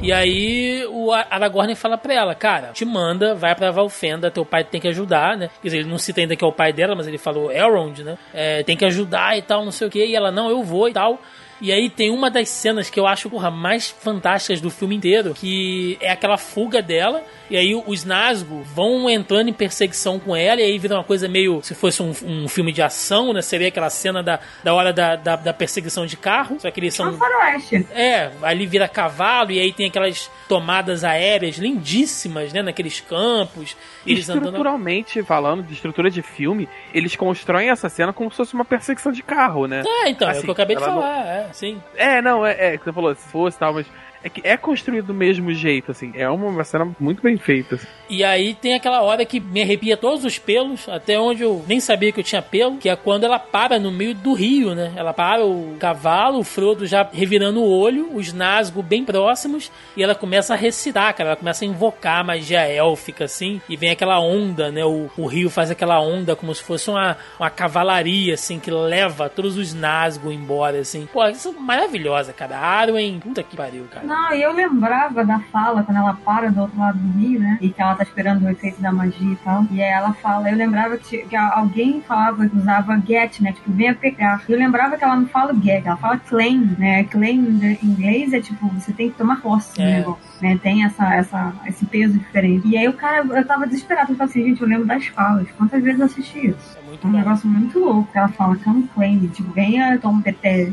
E 0.00 0.12
aí 0.12 0.86
o 0.90 1.12
A- 1.12 1.26
Aragorn 1.28 1.74
fala 1.74 1.98
pra 1.98 2.14
ela, 2.14 2.34
cara, 2.34 2.68
te 2.68 2.84
manda, 2.84 3.34
vai 3.34 3.54
pra 3.54 3.72
Valfenda, 3.72 4.30
teu 4.30 4.44
pai 4.44 4.62
tem 4.62 4.80
que 4.80 4.86
ajudar, 4.88 5.36
né? 5.36 5.50
Quer 5.60 5.68
dizer, 5.68 5.78
ele 5.78 5.88
não 5.90 5.98
cita 5.98 6.20
ainda 6.20 6.36
que 6.36 6.44
é 6.44 6.46
o 6.46 6.52
pai 6.52 6.72
dela, 6.72 6.94
mas 6.94 7.08
ele 7.08 7.18
falou 7.18 7.50
Elrond, 7.50 7.98
né? 8.04 8.16
É, 8.32 8.62
tem 8.62 8.76
que 8.76 8.84
ajudar 8.84 9.36
e 9.36 9.42
tal, 9.42 9.64
não 9.64 9.72
sei 9.72 9.88
o 9.88 9.90
que. 9.90 10.04
E 10.04 10.14
ela, 10.14 10.30
não, 10.30 10.48
eu 10.48 10.62
vou 10.62 10.88
e 10.88 10.92
tal. 10.92 11.20
E 11.60 11.72
aí 11.72 11.90
tem 11.90 12.10
uma 12.10 12.30
das 12.30 12.48
cenas 12.48 12.88
que 12.88 12.98
eu 13.00 13.06
acho 13.06 13.28
porra, 13.28 13.50
mais 13.50 13.88
fantásticas 13.90 14.60
do 14.60 14.70
filme 14.70 14.94
inteiro, 14.94 15.34
que 15.34 15.98
é 16.00 16.10
aquela 16.12 16.36
fuga 16.36 16.80
dela, 16.80 17.22
e 17.50 17.56
aí 17.56 17.74
os 17.74 18.04
Nazgûl 18.04 18.62
vão 18.62 19.08
entrando 19.10 19.48
em 19.48 19.52
perseguição 19.52 20.18
com 20.18 20.36
ela, 20.36 20.60
e 20.60 20.64
aí 20.64 20.78
vira 20.78 20.94
uma 20.94 21.04
coisa 21.04 21.26
meio, 21.28 21.60
se 21.62 21.74
fosse 21.74 22.02
um, 22.02 22.12
um 22.24 22.46
filme 22.48 22.72
de 22.72 22.80
ação, 22.82 23.32
né? 23.32 23.42
Seria 23.42 23.68
aquela 23.68 23.90
cena 23.90 24.22
da, 24.22 24.38
da 24.62 24.72
hora 24.74 24.92
da, 24.92 25.16
da, 25.16 25.36
da 25.36 25.52
perseguição 25.52 26.06
de 26.06 26.16
carro, 26.16 26.58
só 26.60 26.70
que 26.70 26.78
eles 26.80 26.94
É 26.94 26.96
são... 26.96 27.12
faroeste. 27.16 27.86
É, 27.92 28.30
ali 28.42 28.66
vira 28.66 28.86
cavalo 28.86 29.50
e 29.50 29.58
aí 29.58 29.72
tem 29.72 29.86
aquelas 29.86 30.30
tomadas 30.48 31.02
aéreas 31.04 31.56
lindíssimas, 31.56 32.52
né? 32.52 32.62
Naqueles 32.62 33.00
campos. 33.00 33.76
Eles 34.06 34.28
andando. 34.28 34.44
Estruturalmente 34.46 35.22
falando, 35.22 35.62
de 35.62 35.72
estrutura 35.74 36.10
de 36.10 36.22
filme, 36.22 36.68
eles 36.94 37.16
constroem 37.16 37.70
essa 37.70 37.88
cena 37.88 38.12
como 38.12 38.30
se 38.30 38.36
fosse 38.36 38.54
uma 38.54 38.64
perseguição 38.64 39.10
de 39.12 39.22
carro, 39.22 39.66
né? 39.66 39.82
É, 39.86 40.08
então, 40.10 40.28
é 40.28 40.30
o 40.30 40.32
Assim, 40.32 40.42
que 40.42 40.48
eu 40.48 40.52
acabei 40.52 40.76
de 40.76 40.82
ela 40.82 40.92
não- 40.94 41.00
falar, 41.02 41.26
é, 41.26 41.47
sim. 41.52 41.82
É, 41.94 42.20
não, 42.22 42.44
é, 42.44 42.74
é 42.74 42.78
que 42.78 42.84
você 42.84 42.92
falou, 42.92 43.14
se 43.14 43.28
fosse 43.28 43.58
tal, 43.58 43.74
mas 43.74 43.86
é 44.22 44.28
que 44.28 44.40
é 44.44 44.56
construído 44.56 45.06
do 45.06 45.14
mesmo 45.14 45.52
jeito, 45.52 45.90
assim. 45.90 46.12
É 46.14 46.28
uma 46.28 46.64
cena 46.64 46.90
muito 46.98 47.22
bem 47.22 47.36
feita. 47.36 47.76
Assim. 47.76 47.86
E 48.10 48.24
aí 48.24 48.54
tem 48.54 48.74
aquela 48.74 49.02
hora 49.02 49.24
que 49.24 49.38
me 49.38 49.62
arrepia 49.62 49.96
todos 49.96 50.24
os 50.24 50.38
pelos, 50.38 50.88
até 50.88 51.18
onde 51.18 51.42
eu 51.42 51.64
nem 51.68 51.78
sabia 51.78 52.10
que 52.10 52.20
eu 52.20 52.24
tinha 52.24 52.42
pelo, 52.42 52.78
que 52.78 52.88
é 52.88 52.96
quando 52.96 53.24
ela 53.24 53.38
para 53.38 53.78
no 53.78 53.92
meio 53.92 54.14
do 54.14 54.32
rio, 54.32 54.74
né? 54.74 54.92
Ela 54.96 55.12
para 55.12 55.44
o 55.44 55.76
cavalo, 55.78 56.38
o 56.38 56.44
Frodo 56.44 56.86
já 56.86 57.08
revirando 57.12 57.60
o 57.60 57.68
olho, 57.68 58.10
os 58.14 58.32
Nazgûl 58.32 58.82
bem 58.82 59.04
próximos, 59.04 59.70
e 59.96 60.02
ela 60.02 60.14
começa 60.14 60.54
a 60.54 60.56
recitar, 60.56 61.14
cara. 61.14 61.30
Ela 61.30 61.36
começa 61.36 61.64
a 61.64 61.68
invocar 61.68 62.20
a 62.20 62.24
magia 62.24 62.60
élfica, 62.60 63.24
assim, 63.24 63.60
e 63.68 63.76
vem 63.76 63.90
aquela 63.90 64.18
onda, 64.20 64.70
né? 64.70 64.84
O, 64.84 65.10
o 65.16 65.26
rio 65.26 65.50
faz 65.50 65.70
aquela 65.70 66.00
onda 66.00 66.34
como 66.34 66.54
se 66.54 66.62
fosse 66.62 66.90
uma, 66.90 67.16
uma 67.38 67.50
cavalaria, 67.50 68.34
assim, 68.34 68.58
que 68.58 68.70
leva 68.70 69.28
todos 69.28 69.56
os 69.56 69.74
Nazgûl 69.74 70.32
embora, 70.32 70.78
assim. 70.78 71.06
Pô, 71.12 71.26
isso 71.28 71.50
é 71.50 71.60
maravilhosa, 71.60 72.32
cara. 72.32 72.58
Arwen, 72.58 73.20
puta 73.20 73.42
que 73.42 73.56
pariu, 73.56 73.84
cara. 73.90 74.07
Não, 74.08 74.32
e 74.32 74.40
eu 74.40 74.54
lembrava 74.54 75.22
da 75.22 75.38
fala 75.38 75.82
quando 75.82 75.98
ela 75.98 76.14
para 76.24 76.50
do 76.50 76.62
outro 76.62 76.80
lado 76.80 76.98
do 76.98 77.18
rio, 77.18 77.38
né? 77.38 77.58
E 77.60 77.68
que 77.68 77.82
ela 77.82 77.94
tá 77.94 78.02
esperando 78.02 78.42
o 78.42 78.48
efeito 78.48 78.80
da 78.80 78.90
magia 78.90 79.32
e 79.34 79.36
tal. 79.36 79.66
E 79.70 79.82
aí 79.82 79.90
ela 79.90 80.14
fala, 80.14 80.50
eu 80.50 80.56
lembrava 80.56 80.96
que, 80.96 81.18
que 81.18 81.36
alguém 81.36 82.00
falava 82.00 82.48
que 82.48 82.56
usava 82.56 82.98
get, 83.06 83.40
né? 83.42 83.52
Tipo, 83.52 83.70
venha 83.70 83.94
pegar. 83.94 84.42
Eu 84.48 84.58
lembrava 84.58 84.96
que 84.96 85.04
ela 85.04 85.14
não 85.14 85.26
fala 85.26 85.54
get, 85.54 85.84
ela 85.84 85.98
fala 85.98 86.16
claim, 86.16 86.74
né? 86.78 87.04
Claim 87.04 87.78
em 87.82 87.86
inglês 87.86 88.32
é 88.32 88.40
tipo, 88.40 88.66
você 88.68 88.94
tem 88.94 89.10
que 89.10 89.18
tomar 89.18 89.42
posse 89.42 89.78
é. 89.78 89.84
do 89.84 89.90
negócio. 89.90 90.37
Né, 90.40 90.58
tem 90.62 90.84
essa, 90.84 91.14
essa, 91.14 91.52
esse 91.66 91.84
peso 91.86 92.18
diferente. 92.18 92.68
E 92.68 92.76
aí 92.76 92.88
o 92.88 92.92
cara, 92.92 93.24
eu 93.24 93.44
tava 93.44 93.66
desesperado, 93.66 94.12
eu 94.12 94.16
falei 94.16 94.30
assim, 94.30 94.44
gente, 94.44 94.62
eu 94.62 94.68
lembro 94.68 94.86
das 94.86 95.06
falas. 95.06 95.48
Quantas 95.56 95.82
vezes 95.82 95.98
eu 95.98 96.06
assisti 96.06 96.46
isso? 96.48 96.78
muito 96.88 97.06
um 97.06 97.10
negócio 97.10 97.48
muito 97.48 97.78
louco. 97.78 98.08
Ela 98.14 98.28
fala 98.28 98.56
come 98.56 98.88
claim, 98.94 99.26
tipo, 99.28 99.52
venha 99.52 99.98
tomar 99.98 100.22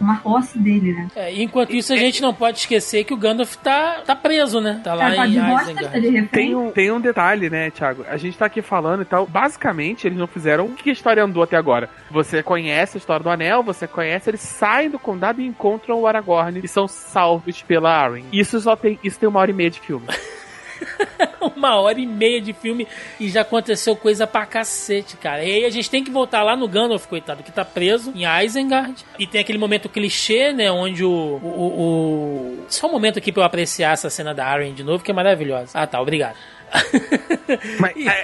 uma 0.01 0.17
posse 0.17 0.57
dele, 0.57 0.93
né? 0.93 1.07
É, 1.15 1.41
enquanto 1.41 1.75
isso, 1.75 1.93
a 1.93 1.95
gente 1.95 2.21
não 2.21 2.33
pode 2.33 2.59
esquecer 2.59 3.03
que 3.03 3.13
o 3.13 3.17
Gandalf 3.17 3.55
tá, 3.57 4.01
tá 4.05 4.15
preso, 4.15 4.61
né? 4.61 4.81
Tá 4.83 4.93
lá 4.93 5.13
tá, 5.13 5.27
em 5.27 5.31
Isengard. 5.31 6.27
Tem 6.31 6.55
um, 6.55 6.71
tem 6.71 6.91
um 6.91 6.99
detalhe, 6.99 7.49
né, 7.49 7.69
Thiago? 7.69 8.05
A 8.07 8.17
gente 8.17 8.37
tá 8.37 8.45
aqui 8.45 8.61
falando 8.61 9.01
e 9.01 9.05
tal. 9.05 9.27
Basicamente, 9.27 10.07
eles 10.07 10.17
não 10.17 10.27
fizeram 10.27 10.65
o 10.65 10.73
que 10.73 10.89
a 10.89 10.93
história 10.93 11.23
andou 11.23 11.43
até 11.43 11.57
agora. 11.57 11.89
Você 12.09 12.41
conhece 12.41 12.97
a 12.97 12.99
história 12.99 13.23
do 13.23 13.29
Anel, 13.29 13.61
você 13.61 13.87
conhece, 13.87 14.29
eles 14.29 14.41
saem 14.41 14.89
do 14.89 14.97
condado 14.97 15.41
e 15.41 15.45
encontram 15.45 15.99
o 15.99 16.07
Aragorn 16.07 16.61
e 16.63 16.67
são 16.67 16.87
salvos 16.87 17.61
pela 17.61 17.91
Arwen. 17.91 18.25
Isso 18.31 18.59
só 18.59 18.75
tem, 18.75 18.99
isso 19.03 19.19
tem 19.19 19.27
uma 19.27 19.39
hora 19.39 19.51
e 19.51 19.53
meia 19.55 19.69
de 19.69 19.79
filme. 19.79 20.07
uma 21.55 21.75
hora 21.79 21.99
e 21.99 22.05
meia 22.05 22.41
de 22.41 22.53
filme 22.53 22.87
e 23.19 23.29
já 23.29 23.41
aconteceu 23.41 23.95
coisa 23.95 24.25
pra 24.27 24.45
cacete, 24.45 25.17
cara. 25.17 25.43
E 25.43 25.51
aí 25.51 25.65
a 25.65 25.69
gente 25.69 25.89
tem 25.89 26.03
que 26.03 26.11
voltar 26.11 26.43
lá 26.43 26.55
no 26.55 26.67
Gandalf, 26.67 27.05
coitado, 27.07 27.43
que 27.43 27.51
tá 27.51 27.63
preso 27.63 28.11
em 28.15 28.23
Isengard. 28.43 29.05
E 29.17 29.27
tem 29.27 29.41
aquele 29.41 29.57
momento 29.57 29.89
clichê, 29.89 30.51
né? 30.51 30.71
Onde 30.71 31.03
o. 31.03 31.09
o, 31.09 32.59
o... 32.59 32.65
Só 32.67 32.87
um 32.87 32.91
momento 32.91 33.19
aqui 33.19 33.31
pra 33.31 33.41
eu 33.41 33.45
apreciar 33.45 33.93
essa 33.93 34.09
cena 34.09 34.33
da 34.33 34.45
Arryn 34.45 34.73
de 34.73 34.83
novo, 34.83 35.03
que 35.03 35.11
é 35.11 35.13
maravilhosa. 35.13 35.71
Ah, 35.73 35.87
tá, 35.87 36.01
obrigado. 36.01 36.35
Mas, 37.79 37.95
é, 37.95 38.23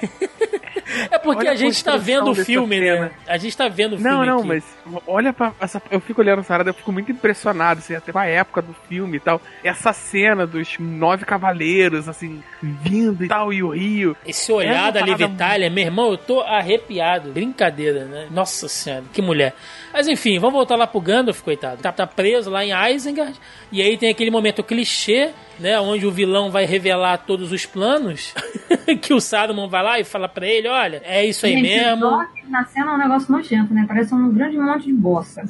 é 1.10 1.18
porque 1.18 1.48
a 1.48 1.54
gente 1.54 1.82
tá 1.82 1.96
vendo 1.96 2.30
o 2.30 2.34
filme, 2.34 2.80
né? 2.80 3.10
A 3.26 3.36
gente 3.36 3.56
tá 3.56 3.68
vendo 3.68 3.94
o 3.94 3.98
filme. 3.98 4.10
Não, 4.10 4.24
não, 4.24 4.38
aqui. 4.38 4.48
mas 4.48 4.64
olha 5.06 5.32
pra 5.32 5.52
essa. 5.60 5.80
Eu 5.90 6.00
fico 6.00 6.20
olhando 6.20 6.40
essa 6.40 6.54
área, 6.54 6.68
eu 6.68 6.74
fico 6.74 6.92
muito 6.92 7.10
impressionado, 7.10 7.80
assim, 7.80 7.94
até 7.94 8.12
com 8.12 8.18
a 8.18 8.26
época 8.26 8.62
do 8.62 8.74
filme 8.88 9.16
e 9.16 9.20
tal. 9.20 9.40
Essa 9.62 9.92
cena 9.92 10.46
dos 10.46 10.76
nove 10.78 11.24
cavaleiros, 11.24 12.08
assim, 12.08 12.42
vindo 12.62 13.24
e 13.24 13.28
tal, 13.28 13.52
e 13.52 13.62
o 13.62 13.70
rio. 13.70 14.16
Esse 14.26 14.52
olhar 14.52 14.88
é 14.88 14.92
da 14.92 15.00
Liv 15.02 15.20
Itália, 15.20 15.70
meu 15.70 15.84
irmão, 15.84 16.10
eu 16.10 16.18
tô 16.18 16.40
arrepiado. 16.40 17.30
Brincadeira, 17.30 18.04
né? 18.04 18.28
Nossa 18.30 18.68
senhora, 18.68 19.04
que 19.12 19.22
mulher. 19.22 19.54
Mas 19.92 20.08
enfim, 20.08 20.38
vamos 20.38 20.54
voltar 20.54 20.76
lá 20.76 20.86
pro 20.86 21.00
Gandalf, 21.00 21.42
coitado. 21.42 21.82
Tá, 21.82 21.92
tá 21.92 22.06
preso 22.06 22.50
lá 22.50 22.64
em 22.64 22.72
Isengard. 22.94 23.38
E 23.70 23.80
aí 23.82 23.96
tem 23.96 24.10
aquele 24.10 24.30
momento 24.30 24.62
clichê, 24.62 25.30
né? 25.58 25.78
Onde 25.80 26.06
o 26.06 26.10
vilão 26.10 26.50
vai 26.50 26.64
revelar 26.64 27.18
todos 27.18 27.52
os 27.52 27.66
planos. 27.66 28.34
que 29.00 29.14
o 29.14 29.20
Saruman 29.20 29.68
vai 29.68 29.82
lá 29.82 30.00
e 30.00 30.04
fala 30.04 30.28
pra 30.28 30.46
ele: 30.46 30.68
olha, 30.68 31.02
é 31.04 31.24
isso 31.24 31.46
aí 31.46 31.54
Gente, 31.54 31.62
mesmo. 31.62 32.10
Na 32.48 32.64
cena 32.66 32.92
é 32.92 32.94
um 32.94 32.98
negócio 32.98 33.32
nojento, 33.32 33.72
né? 33.72 33.84
Parece 33.88 34.14
um 34.14 34.32
grande 34.32 34.58
monte 34.58 34.86
de 34.86 34.92
bosta. 34.92 35.42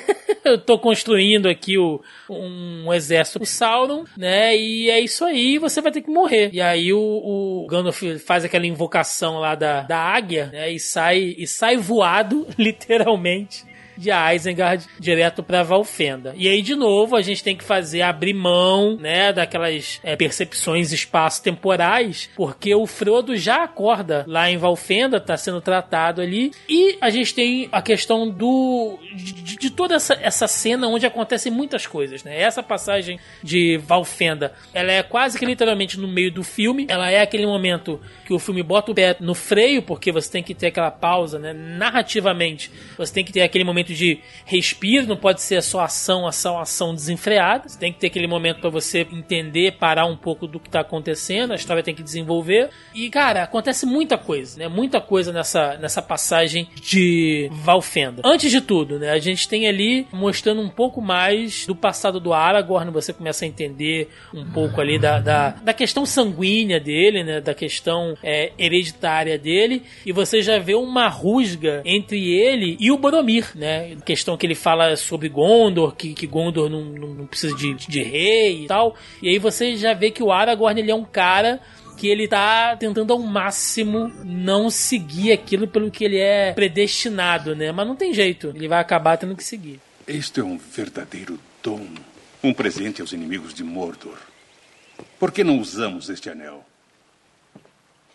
eu 0.44 0.58
tô 0.58 0.78
construindo 0.78 1.48
aqui 1.48 1.78
o, 1.78 2.02
um 2.28 2.92
exército 2.92 3.38
pro 3.38 3.46
Sauron, 3.46 4.04
né? 4.16 4.56
E 4.56 4.90
é 4.90 5.00
isso 5.00 5.24
aí, 5.24 5.58
você 5.58 5.80
vai 5.80 5.92
ter 5.92 6.02
que 6.02 6.10
morrer. 6.10 6.50
E 6.52 6.60
aí 6.60 6.92
o, 6.92 6.98
o 6.98 7.66
Gandalf 7.68 8.02
faz 8.24 8.44
aquela 8.44 8.66
invocação 8.66 9.38
lá 9.38 9.54
da, 9.54 9.82
da 9.82 9.98
águia, 9.98 10.50
né? 10.52 10.70
E 10.70 10.78
sai, 10.78 11.34
e 11.38 11.46
sai 11.46 11.76
voado, 11.76 12.46
literalmente 12.58 13.69
de 14.00 14.10
Isengard 14.10 14.86
direto 14.98 15.42
para 15.42 15.62
Valfenda. 15.62 16.34
E 16.36 16.48
aí, 16.48 16.62
de 16.62 16.74
novo, 16.74 17.14
a 17.14 17.22
gente 17.22 17.44
tem 17.44 17.54
que 17.54 17.62
fazer 17.62 18.02
abrir 18.02 18.32
mão, 18.32 18.96
né, 18.96 19.32
daquelas 19.32 20.00
é, 20.02 20.16
percepções 20.16 20.90
espaço-temporais, 20.90 22.30
porque 22.34 22.74
o 22.74 22.86
Frodo 22.86 23.36
já 23.36 23.64
acorda 23.64 24.24
lá 24.26 24.50
em 24.50 24.56
Valfenda, 24.56 25.20
tá 25.20 25.36
sendo 25.36 25.60
tratado 25.60 26.22
ali, 26.22 26.50
e 26.68 26.96
a 27.00 27.10
gente 27.10 27.34
tem 27.34 27.68
a 27.70 27.82
questão 27.82 28.28
do 28.28 28.98
de, 29.14 29.56
de 29.56 29.70
toda 29.70 29.94
essa, 29.94 30.14
essa 30.22 30.46
cena 30.46 30.88
onde 30.88 31.04
acontecem 31.04 31.52
muitas 31.52 31.86
coisas, 31.86 32.24
né? 32.24 32.40
Essa 32.40 32.62
passagem 32.62 33.18
de 33.42 33.78
Valfenda, 33.78 34.52
ela 34.72 34.92
é 34.92 35.02
quase 35.02 35.38
que 35.38 35.44
literalmente 35.44 35.98
no 35.98 36.08
meio 36.08 36.32
do 36.32 36.42
filme, 36.42 36.86
ela 36.88 37.10
é 37.10 37.20
aquele 37.20 37.46
momento 37.46 38.00
que 38.24 38.32
o 38.32 38.38
filme 38.38 38.62
bota 38.62 38.92
o 38.92 38.94
pé 38.94 39.16
no 39.20 39.34
freio, 39.34 39.82
porque 39.82 40.10
você 40.10 40.30
tem 40.30 40.42
que 40.42 40.54
ter 40.54 40.68
aquela 40.68 40.90
pausa, 40.90 41.38
né? 41.38 41.52
Narrativamente, 41.52 42.70
você 42.96 43.12
tem 43.12 43.24
que 43.24 43.32
ter 43.32 43.42
aquele 43.42 43.64
momento 43.64 43.89
de 43.94 44.20
respiro, 44.44 45.06
não 45.06 45.16
pode 45.16 45.40
ser 45.40 45.62
só 45.62 45.80
ação, 45.80 46.26
ação, 46.26 46.58
ação 46.58 46.94
desenfreada. 46.94 47.68
Você 47.68 47.78
tem 47.78 47.92
que 47.92 47.98
ter 47.98 48.08
aquele 48.08 48.26
momento 48.26 48.60
para 48.60 48.70
você 48.70 49.06
entender, 49.12 49.72
parar 49.72 50.06
um 50.06 50.16
pouco 50.16 50.46
do 50.46 50.60
que 50.60 50.68
tá 50.68 50.80
acontecendo, 50.80 51.52
a 51.52 51.56
história 51.56 51.82
tem 51.82 51.94
que 51.94 52.02
desenvolver. 52.02 52.70
E, 52.94 53.08
cara, 53.10 53.42
acontece 53.42 53.86
muita 53.86 54.18
coisa, 54.18 54.58
né? 54.58 54.68
Muita 54.68 55.00
coisa 55.00 55.32
nessa, 55.32 55.76
nessa 55.76 56.02
passagem 56.02 56.68
de 56.82 57.48
Valfenda. 57.52 58.22
Antes 58.24 58.50
de 58.50 58.60
tudo, 58.60 58.98
né? 58.98 59.10
A 59.10 59.18
gente 59.18 59.48
tem 59.48 59.68
ali 59.68 60.06
mostrando 60.12 60.60
um 60.60 60.68
pouco 60.68 61.00
mais 61.00 61.66
do 61.66 61.74
passado 61.74 62.20
do 62.20 62.32
Aragorn, 62.32 62.90
você 62.90 63.12
começa 63.12 63.44
a 63.44 63.48
entender 63.48 64.08
um 64.34 64.44
pouco 64.50 64.80
ali 64.80 64.98
da, 64.98 65.20
da, 65.20 65.50
da 65.50 65.74
questão 65.74 66.04
sanguínea 66.04 66.80
dele, 66.80 67.22
né? 67.22 67.40
Da 67.40 67.54
questão 67.54 68.16
é, 68.22 68.52
hereditária 68.58 69.38
dele, 69.38 69.82
e 70.04 70.12
você 70.12 70.42
já 70.42 70.58
vê 70.58 70.74
uma 70.74 71.08
rusga 71.08 71.82
entre 71.84 72.32
ele 72.32 72.76
e 72.80 72.90
o 72.90 72.98
Boromir, 72.98 73.52
né? 73.54 73.79
Questão 74.04 74.36
que 74.36 74.46
ele 74.46 74.54
fala 74.54 74.96
sobre 74.96 75.28
Gondor, 75.28 75.94
que, 75.94 76.14
que 76.14 76.26
Gondor 76.26 76.68
não, 76.68 76.84
não 76.84 77.26
precisa 77.26 77.54
de, 77.54 77.74
de 77.74 78.02
rei 78.02 78.64
e 78.64 78.66
tal. 78.66 78.96
E 79.22 79.28
aí 79.28 79.38
você 79.38 79.76
já 79.76 79.94
vê 79.94 80.10
que 80.10 80.22
o 80.22 80.32
Aragorn 80.32 80.80
ele 80.80 80.90
é 80.90 80.94
um 80.94 81.04
cara 81.04 81.60
que 81.96 82.08
ele 82.08 82.26
tá 82.26 82.76
tentando 82.76 83.12
ao 83.12 83.18
máximo 83.18 84.08
não 84.24 84.70
seguir 84.70 85.32
aquilo 85.32 85.68
pelo 85.68 85.90
que 85.90 86.02
ele 86.02 86.18
é 86.18 86.52
predestinado, 86.54 87.54
né? 87.54 87.70
Mas 87.72 87.86
não 87.86 87.94
tem 87.94 88.14
jeito, 88.14 88.52
ele 88.54 88.68
vai 88.68 88.80
acabar 88.80 89.18
tendo 89.18 89.36
que 89.36 89.44
seguir. 89.44 89.78
Este 90.08 90.40
é 90.40 90.44
um 90.44 90.56
verdadeiro 90.56 91.38
dom, 91.62 91.86
um 92.42 92.54
presente 92.54 93.02
aos 93.02 93.12
inimigos 93.12 93.52
de 93.52 93.62
Mordor. 93.62 94.16
Por 95.18 95.30
que 95.30 95.44
não 95.44 95.58
usamos 95.58 96.08
este 96.08 96.30
anel? 96.30 96.64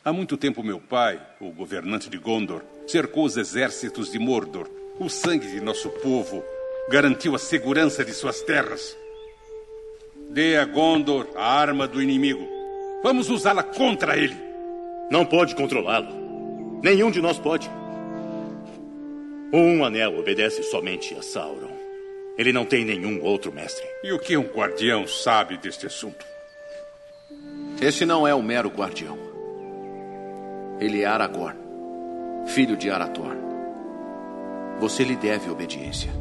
Há 0.04 0.12
muito 0.12 0.36
tempo 0.36 0.64
meu 0.64 0.80
pai, 0.80 1.22
o 1.40 1.52
governante 1.52 2.10
de 2.10 2.18
Gondor, 2.18 2.64
cercou 2.88 3.24
os 3.24 3.38
exércitos 3.38 4.12
de 4.12 4.18
Mordor 4.18 4.68
o 5.00 5.10
sangue 5.10 5.48
de 5.48 5.62
nosso 5.62 5.90
povo 5.90 6.44
garantiu 6.90 7.36
a 7.36 7.40
segurança 7.40 8.06
de 8.06 8.14
suas 8.14 8.42
terras. 8.42 8.98
Dê 10.30 10.58
a 10.58 10.66
Gondor 10.66 11.28
a 11.36 11.60
arma 11.60 11.88
do 11.88 12.02
inimigo. 12.02 12.48
Vamos 13.04 13.30
usá-la 13.30 13.64
contra 13.64 14.18
ele. 14.18 14.36
Não 15.10 15.26
pode 15.26 15.56
controlá-lo. 15.56 16.80
Nenhum 16.82 17.12
de 17.12 17.22
nós 17.22 17.38
pode. 17.38 17.70
Um 19.54 19.84
anel 19.86 20.18
obedece 20.18 20.64
somente 20.64 21.14
a 21.16 21.22
Sauron. 21.22 21.74
Ele 22.38 22.52
não 22.52 22.66
tem 22.66 22.84
nenhum 22.84 23.24
outro 23.24 23.52
mestre. 23.52 23.86
E 24.04 24.12
o 24.12 24.20
que 24.20 24.36
um 24.36 24.44
guardião 24.44 25.08
sabe 25.08 25.58
deste 25.58 25.86
assunto? 25.86 26.26
Este 27.82 28.06
não 28.06 28.28
é 28.28 28.34
um 28.34 28.42
mero 28.42 28.70
guardião. 28.70 29.18
Ele 30.80 31.02
é 31.02 31.06
Aragorn, 31.06 31.58
filho 32.48 32.76
de 32.76 32.90
Arathorn. 32.90 33.45
Você 34.80 35.03
lhe 35.03 35.15
deve 35.15 35.49
obediência. 35.49 36.11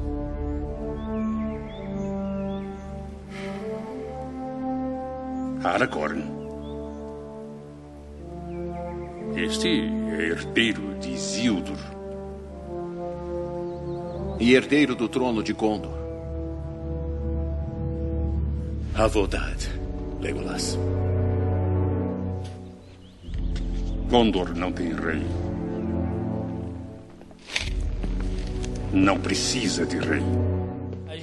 Aragorn. 5.64 6.22
Este 9.34 9.68
é 9.68 10.30
herdeiro 10.30 10.94
de 11.00 11.10
Isildur. 11.10 11.78
E 14.38 14.54
herdeiro 14.54 14.94
do 14.94 15.08
trono 15.08 15.42
de 15.42 15.52
Gondor. 15.52 16.04
Avodad, 18.94 19.68
Legolas. 20.20 20.78
Gondor 24.08 24.54
não 24.54 24.70
tem 24.70 24.94
rei. 24.94 25.43
Não 28.94 29.18
precisa 29.18 29.84
de 29.84 29.98
rei 29.98 30.22